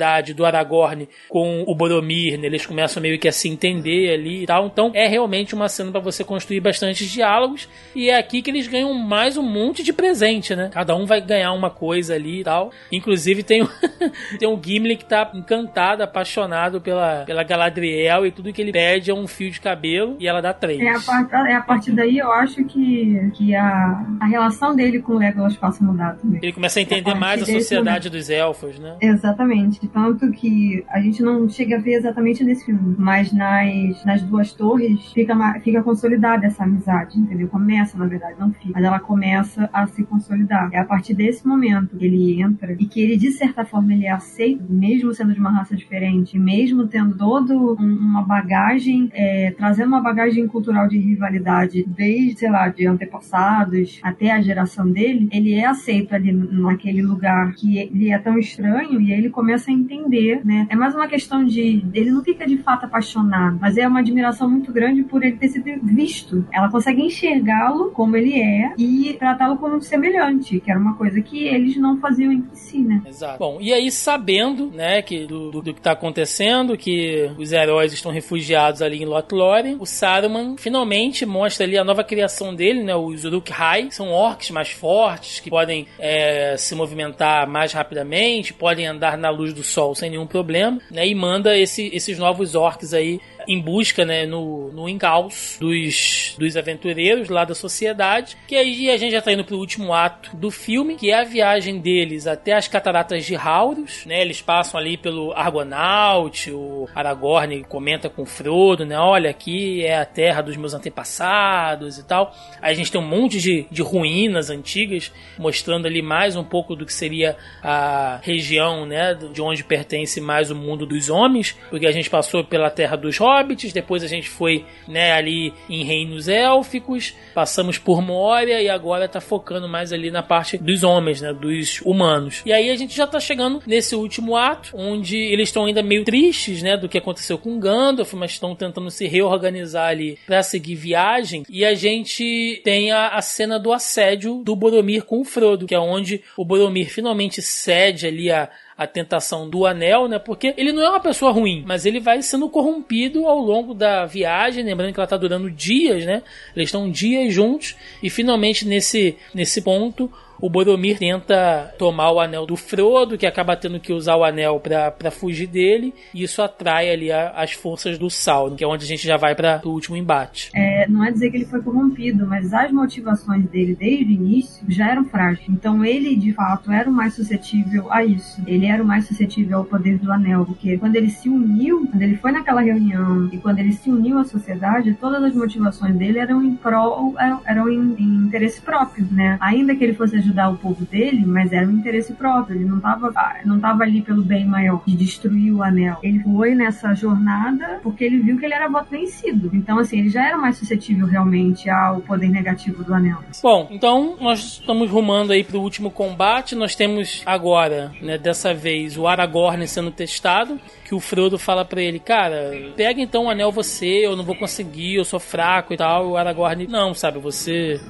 rivalidade 0.00 0.34
do 0.34 0.44
Aragorn 0.44 1.08
com 1.28 1.64
o 1.66 1.74
Boromir, 1.74 2.38
né? 2.38 2.46
eles 2.46 2.64
começam 2.64 3.02
meio 3.02 3.18
que 3.18 3.28
a 3.28 3.32
se 3.32 3.48
entender 3.48 4.12
ali 4.12 4.42
e 4.42 4.46
tal. 4.46 4.66
Então 4.66 4.90
é 4.94 5.06
realmente 5.06 5.54
uma 5.54 5.68
cena 5.68 5.90
para 5.90 6.00
você 6.00 6.24
construir 6.24 6.60
bastante 6.60 7.06
diálogos 7.06 7.68
e 7.94 8.08
é 8.08 8.18
aqui 8.18 8.40
que 8.42 8.50
eles 8.50 8.66
ganham 8.66 8.92
mais 8.94 9.36
um 9.36 9.42
monte 9.42 9.82
de 9.82 9.92
presente, 9.92 10.56
né? 10.56 10.70
Cada 10.72 10.96
um 10.96 11.04
vai 11.04 11.20
ganhar 11.20 11.52
uma 11.52 11.70
coisa 11.70 12.14
ali 12.14 12.40
e 12.40 12.44
tal. 12.44 12.70
Inclusive 12.90 13.42
tem, 13.42 13.66
tem 14.38 14.48
um 14.48 14.60
Gimli 14.62 14.96
que 14.96 15.04
tá 15.04 15.30
encantado, 15.34 16.02
apaixonado 16.02 16.80
pela, 16.80 17.24
pela 17.24 17.42
Galadriel 17.42 18.26
e 18.26 18.30
tudo 18.30 18.52
que 18.52 18.62
ele 18.62 18.72
pede 18.72 19.10
é 19.10 19.14
um 19.14 19.26
fio 19.26 19.50
de 19.50 19.60
cabelo 19.60 20.16
e 20.18 20.26
ela 20.26 20.40
dá 20.40 20.52
três. 20.52 20.80
É 20.80 20.88
a, 20.88 21.00
part, 21.00 21.34
é 21.48 21.54
a 21.54 21.60
partir 21.60 21.92
daí 21.92 22.18
eu 22.18 22.32
acho 22.32 22.64
que, 22.64 23.30
que 23.34 23.54
a, 23.54 24.04
a 24.20 24.26
relação 24.26 24.74
dele 24.74 25.00
com 25.00 25.12
o 25.12 25.18
Legolas 25.18 25.56
passa 25.56 25.82
a 25.84 25.86
mudar 25.86 26.16
também. 26.16 26.40
Ele 26.42 26.52
começa 26.52 26.78
a 26.78 26.82
entender 26.82 27.10
a 27.10 27.14
mais 27.14 27.42
a 27.42 27.46
sociedade 27.46 28.08
dos 28.08 28.30
elfos, 28.30 28.78
né? 28.78 28.96
Exatamente 29.00 29.80
tanto 29.92 30.30
que 30.30 30.84
a 30.88 31.00
gente 31.00 31.22
não 31.22 31.48
chega 31.48 31.76
a 31.76 31.80
ver 31.80 31.94
exatamente 31.94 32.44
nesse 32.44 32.64
filme, 32.64 32.94
mas 32.98 33.32
nas, 33.32 34.04
nas 34.04 34.22
duas 34.22 34.52
torres 34.52 35.12
fica, 35.12 35.34
fica 35.60 35.82
consolidada 35.82 36.46
essa 36.46 36.64
amizade, 36.64 37.18
entendeu? 37.18 37.48
Começa, 37.48 37.98
na 37.98 38.06
verdade, 38.06 38.38
não 38.38 38.52
fica, 38.52 38.72
mas 38.74 38.84
ela 38.84 39.00
começa 39.00 39.68
a 39.72 39.86
se 39.86 40.02
consolidar. 40.04 40.70
É 40.72 40.78
a 40.78 40.84
partir 40.84 41.14
desse 41.14 41.46
momento 41.46 41.96
que 41.96 42.04
ele 42.04 42.40
entra 42.40 42.76
e 42.78 42.86
que 42.86 43.00
ele, 43.00 43.16
de 43.16 43.32
certa 43.32 43.64
forma, 43.64 43.92
ele 43.92 44.06
é 44.06 44.10
aceito, 44.10 44.64
mesmo 44.68 45.12
sendo 45.14 45.32
de 45.32 45.40
uma 45.40 45.50
raça 45.50 45.76
diferente, 45.76 46.38
mesmo 46.38 46.86
tendo 46.86 47.16
todo 47.16 47.76
um, 47.78 47.96
uma 47.96 48.22
bagagem, 48.22 49.10
é, 49.12 49.50
trazendo 49.52 49.88
uma 49.88 50.00
bagagem 50.00 50.46
cultural 50.46 50.88
de 50.88 50.98
rivalidade 50.98 51.84
desde, 51.86 52.40
sei 52.40 52.50
lá, 52.50 52.68
de 52.68 52.86
antepassados 52.86 54.00
até 54.02 54.30
a 54.30 54.40
geração 54.40 54.90
dele, 54.90 55.28
ele 55.32 55.54
é 55.54 55.66
aceito 55.66 56.14
ali 56.14 56.32
naquele 56.32 57.02
lugar 57.02 57.52
que 57.54 57.78
ele 57.78 58.10
é 58.10 58.18
tão 58.18 58.38
estranho 58.38 59.00
e 59.00 59.12
ele 59.12 59.30
começa 59.30 59.70
a 59.70 59.74
entender, 59.80 60.40
né? 60.44 60.66
É 60.70 60.76
mais 60.76 60.94
uma 60.94 61.08
questão 61.08 61.44
de. 61.44 61.84
Ele 61.92 62.10
não 62.10 62.22
fica 62.22 62.46
de 62.46 62.58
fato 62.58 62.84
apaixonado, 62.84 63.58
mas 63.60 63.76
é 63.76 63.86
uma 63.86 64.00
admiração 64.00 64.48
muito 64.48 64.72
grande 64.72 65.02
por 65.02 65.22
ele 65.22 65.36
ter 65.36 65.48
sido 65.48 65.64
visto. 65.82 66.46
Ela 66.52 66.70
consegue 66.70 67.02
enxergá-lo 67.02 67.90
como 67.90 68.16
ele 68.16 68.40
é 68.40 68.72
e 68.78 69.14
tratá-lo 69.18 69.56
como 69.56 69.76
um 69.76 69.80
semelhante, 69.80 70.60
que 70.60 70.70
era 70.70 70.78
uma 70.78 70.94
coisa 70.94 71.20
que 71.20 71.44
eles 71.44 71.76
não 71.76 71.98
faziam 71.98 72.32
entre 72.32 72.56
si, 72.56 72.78
né? 72.78 73.02
Exato. 73.06 73.38
Bom, 73.38 73.58
e 73.60 73.72
aí 73.72 73.90
sabendo, 73.90 74.70
né, 74.70 75.02
que 75.02 75.26
do, 75.26 75.50
do, 75.50 75.62
do 75.62 75.74
que 75.74 75.80
tá 75.80 75.92
acontecendo, 75.92 76.76
que 76.76 77.30
os 77.38 77.52
heróis 77.52 77.92
estão 77.92 78.12
refugiados 78.12 78.82
ali 78.82 79.02
em 79.02 79.06
Lothlórien, 79.06 79.76
o 79.78 79.86
Saruman 79.86 80.56
finalmente 80.56 81.24
mostra 81.26 81.64
ali 81.64 81.76
a 81.76 81.84
nova 81.84 82.04
criação 82.04 82.54
dele, 82.54 82.82
né, 82.82 82.94
os 82.94 83.24
Uruk-hai, 83.24 83.88
são 83.90 84.10
orcs 84.10 84.50
mais 84.50 84.70
fortes, 84.70 85.40
que 85.40 85.50
podem 85.50 85.86
é, 85.98 86.56
se 86.56 86.74
movimentar 86.74 87.46
mais 87.48 87.72
rapidamente, 87.72 88.52
podem 88.52 88.86
andar 88.86 89.16
na 89.16 89.30
luz 89.30 89.52
do 89.52 89.62
sol 89.70 89.94
sem 89.94 90.10
nenhum 90.10 90.26
problema, 90.26 90.80
né, 90.90 91.06
e 91.06 91.14
manda 91.14 91.56
esse, 91.56 91.90
esses 91.92 92.18
novos 92.18 92.54
orcs 92.54 92.92
aí 92.92 93.20
em 93.46 93.60
busca, 93.60 94.04
né, 94.04 94.26
no, 94.26 94.72
no 94.72 94.88
encalço 94.88 95.60
dos, 95.60 96.34
dos 96.38 96.56
aventureiros 96.56 97.28
lá 97.28 97.44
da 97.44 97.54
sociedade. 97.54 98.36
Que 98.46 98.56
aí 98.56 98.90
a 98.90 98.96
gente 98.96 99.12
já 99.12 99.22
tá 99.22 99.32
indo 99.32 99.44
pro 99.44 99.58
último 99.58 99.92
ato 99.92 100.36
do 100.36 100.50
filme, 100.50 100.96
que 100.96 101.10
é 101.10 101.20
a 101.20 101.24
viagem 101.24 101.78
deles 101.78 102.26
até 102.26 102.52
as 102.52 102.68
cataratas 102.68 103.24
de 103.24 103.36
Hauros, 103.36 104.04
né? 104.06 104.20
Eles 104.20 104.40
passam 104.40 104.78
ali 104.78 104.96
pelo 104.96 105.32
Argonaut, 105.32 106.50
o 106.50 106.88
Aragorn 106.94 107.64
comenta 107.64 108.08
com 108.08 108.22
o 108.22 108.26
Frodo, 108.26 108.84
né? 108.84 108.98
Olha, 108.98 109.30
aqui 109.30 109.84
é 109.84 109.98
a 109.98 110.04
terra 110.04 110.42
dos 110.42 110.56
meus 110.56 110.74
antepassados 110.74 111.98
e 111.98 112.04
tal. 112.04 112.34
Aí 112.60 112.72
a 112.72 112.74
gente 112.74 112.90
tem 112.90 113.00
um 113.00 113.06
monte 113.06 113.38
de, 113.38 113.66
de 113.70 113.82
ruínas 113.82 114.50
antigas, 114.50 115.12
mostrando 115.38 115.86
ali 115.86 116.02
mais 116.02 116.36
um 116.36 116.44
pouco 116.44 116.74
do 116.74 116.86
que 116.86 116.92
seria 116.92 117.36
a 117.62 118.18
região, 118.22 118.86
né? 118.86 119.14
De 119.14 119.42
onde 119.42 119.64
pertence 119.64 120.20
mais 120.20 120.50
o 120.50 120.54
mundo 120.54 120.86
dos 120.86 121.08
homens, 121.08 121.56
porque 121.68 121.86
a 121.86 121.92
gente 121.92 122.10
passou 122.10 122.44
pela 122.44 122.70
terra 122.70 122.96
dos 122.96 123.18
hobbits, 123.30 123.72
depois 123.72 124.02
a 124.02 124.06
gente 124.06 124.28
foi, 124.28 124.64
né, 124.88 125.12
ali 125.12 125.52
em 125.68 125.84
reinos 125.84 126.28
élficos, 126.28 127.14
passamos 127.34 127.78
por 127.78 128.02
Moria 128.02 128.60
e 128.60 128.68
agora 128.68 129.08
tá 129.08 129.20
focando 129.20 129.68
mais 129.68 129.92
ali 129.92 130.10
na 130.10 130.22
parte 130.22 130.58
dos 130.58 130.82
homens, 130.82 131.20
né, 131.20 131.32
dos 131.32 131.80
humanos. 131.84 132.42
E 132.44 132.52
aí 132.52 132.70
a 132.70 132.76
gente 132.76 132.96
já 132.96 133.06
tá 133.06 133.20
chegando 133.20 133.62
nesse 133.66 133.94
último 133.94 134.36
ato, 134.36 134.70
onde 134.74 135.16
eles 135.16 135.48
estão 135.48 135.64
ainda 135.64 135.82
meio 135.82 136.04
tristes, 136.04 136.62
né, 136.62 136.76
do 136.76 136.88
que 136.88 136.98
aconteceu 136.98 137.38
com 137.38 137.58
Gandalf, 137.58 138.12
mas 138.14 138.32
estão 138.32 138.54
tentando 138.54 138.90
se 138.90 139.06
reorganizar 139.06 139.88
ali 139.88 140.18
para 140.26 140.42
seguir 140.42 140.74
viagem. 140.74 141.44
E 141.48 141.64
a 141.64 141.74
gente 141.74 142.60
tem 142.64 142.90
a, 142.90 143.08
a 143.08 143.22
cena 143.22 143.58
do 143.58 143.72
assédio 143.72 144.42
do 144.44 144.56
Boromir 144.56 145.04
com 145.04 145.20
o 145.20 145.24
Frodo, 145.24 145.66
que 145.66 145.74
é 145.74 145.80
onde 145.80 146.22
o 146.36 146.44
Boromir 146.44 146.90
finalmente 146.90 147.40
cede 147.40 148.06
ali 148.06 148.30
a 148.30 148.48
a 148.80 148.86
tentação 148.86 149.46
do 149.46 149.66
anel, 149.66 150.08
né? 150.08 150.18
Porque 150.18 150.54
ele 150.56 150.72
não 150.72 150.82
é 150.82 150.88
uma 150.88 151.00
pessoa 151.00 151.30
ruim, 151.30 151.62
mas 151.66 151.84
ele 151.84 152.00
vai 152.00 152.22
sendo 152.22 152.48
corrompido 152.48 153.26
ao 153.26 153.38
longo 153.38 153.74
da 153.74 154.06
viagem, 154.06 154.64
lembrando 154.64 154.94
que 154.94 154.98
ela 154.98 155.06
tá 155.06 155.18
durando 155.18 155.50
dias, 155.50 156.06
né? 156.06 156.22
Eles 156.56 156.68
estão 156.68 156.90
dias 156.90 157.30
juntos 157.30 157.76
e 158.02 158.08
finalmente 158.08 158.66
nesse 158.66 159.18
nesse 159.34 159.60
ponto 159.60 160.10
o 160.40 160.48
Boromir 160.48 160.98
tenta 160.98 161.74
tomar 161.78 162.10
o 162.12 162.20
anel 162.20 162.46
do 162.46 162.56
Frodo, 162.56 163.18
que 163.18 163.26
acaba 163.26 163.56
tendo 163.56 163.78
que 163.78 163.92
usar 163.92 164.16
o 164.16 164.24
anel 164.24 164.60
para 164.60 165.10
fugir 165.10 165.46
dele, 165.46 165.94
e 166.14 166.22
isso 166.22 166.42
atrai 166.42 166.90
ali 166.90 167.12
a, 167.12 167.30
as 167.30 167.52
forças 167.52 167.98
do 167.98 168.08
Sauron, 168.08 168.56
que 168.56 168.64
é 168.64 168.66
onde 168.66 168.84
a 168.84 168.88
gente 168.88 169.06
já 169.06 169.16
vai 169.16 169.34
para 169.34 169.60
o 169.64 169.70
último 169.70 169.96
embate. 169.96 170.50
É, 170.54 170.88
não 170.88 171.04
é 171.04 171.10
dizer 171.10 171.30
que 171.30 171.36
ele 171.36 171.44
foi 171.44 171.60
corrompido, 171.62 172.26
mas 172.26 172.52
as 172.52 172.72
motivações 172.72 173.44
dele 173.46 173.76
desde 173.78 174.04
o 174.04 174.10
início 174.10 174.64
já 174.68 174.90
eram 174.90 175.04
frágeis. 175.04 175.46
Então 175.48 175.84
ele, 175.84 176.16
de 176.16 176.32
fato, 176.32 176.70
era 176.70 176.88
o 176.88 176.92
mais 176.92 177.14
suscetível 177.14 177.92
a 177.92 178.04
isso. 178.04 178.40
Ele 178.46 178.66
era 178.66 178.82
o 178.82 178.86
mais 178.86 179.06
suscetível 179.06 179.58
ao 179.58 179.64
poder 179.64 179.98
do 179.98 180.10
anel, 180.10 180.44
porque 180.44 180.78
quando 180.78 180.96
ele 180.96 181.10
se 181.10 181.28
uniu, 181.28 181.86
quando 181.90 182.02
ele 182.02 182.16
foi 182.16 182.32
naquela 182.32 182.60
reunião 182.60 183.28
e 183.32 183.38
quando 183.38 183.58
ele 183.58 183.72
se 183.72 183.90
uniu 183.90 184.18
à 184.18 184.24
sociedade, 184.24 184.96
todas 185.00 185.22
as 185.22 185.34
motivações 185.34 185.94
dele 185.96 186.18
eram 186.18 186.42
em 186.42 186.54
prol, 186.54 187.14
eram, 187.46 187.68
em, 187.68 187.94
em 187.98 188.26
interesse 188.26 188.60
próprio, 188.60 189.06
né? 189.10 189.36
Ainda 189.40 189.74
que 189.74 189.84
ele 189.84 189.94
fosse 189.94 190.16
ajudar 190.30 190.48
o 190.48 190.56
povo 190.56 190.84
dele, 190.84 191.24
mas 191.26 191.52
era 191.52 191.66
um 191.66 191.72
interesse 191.72 192.14
próprio. 192.14 192.56
Ele 192.56 192.64
não 192.64 192.76
estava 192.76 193.12
não 193.44 193.60
tava 193.60 193.82
ali 193.82 194.00
pelo 194.00 194.22
bem 194.22 194.46
maior 194.46 194.82
de 194.86 194.96
destruir 194.96 195.52
o 195.52 195.62
anel. 195.62 195.98
Ele 196.02 196.20
foi 196.20 196.54
nessa 196.54 196.94
jornada 196.94 197.80
porque 197.82 198.04
ele 198.04 198.18
viu 198.18 198.38
que 198.38 198.44
ele 198.44 198.54
era 198.54 198.68
voto 198.68 198.90
vencido. 198.90 199.50
Então, 199.52 199.78
assim, 199.78 199.98
ele 199.98 200.08
já 200.08 200.26
era 200.26 200.38
mais 200.38 200.56
suscetível 200.56 201.06
realmente 201.06 201.68
ao 201.68 202.00
poder 202.00 202.28
negativo 202.28 202.84
do 202.84 202.94
anel. 202.94 203.18
Bom, 203.42 203.68
então 203.70 204.16
nós 204.20 204.60
estamos 204.60 204.90
rumando 204.90 205.32
aí 205.32 205.42
pro 205.42 205.60
último 205.60 205.90
combate. 205.90 206.54
Nós 206.54 206.74
temos 206.74 207.22
agora, 207.26 207.92
né, 208.00 208.16
dessa 208.16 208.54
vez, 208.54 208.96
o 208.96 209.06
Aragorn 209.06 209.66
sendo 209.66 209.90
testado. 209.90 210.58
Que 210.84 210.94
o 210.94 211.00
Frodo 211.00 211.38
fala 211.38 211.64
para 211.64 211.80
ele, 211.80 212.00
cara, 212.00 212.50
pega 212.76 213.00
então 213.00 213.26
o 213.26 213.30
anel 213.30 213.52
você, 213.52 214.04
eu 214.04 214.16
não 214.16 214.24
vou 214.24 214.34
conseguir, 214.34 214.96
eu 214.96 215.04
sou 215.04 215.20
fraco 215.20 215.72
e 215.72 215.76
tal. 215.76 216.10
O 216.10 216.16
Aragorn, 216.16 216.66
não, 216.66 216.92
sabe, 216.94 217.20
você 217.20 217.80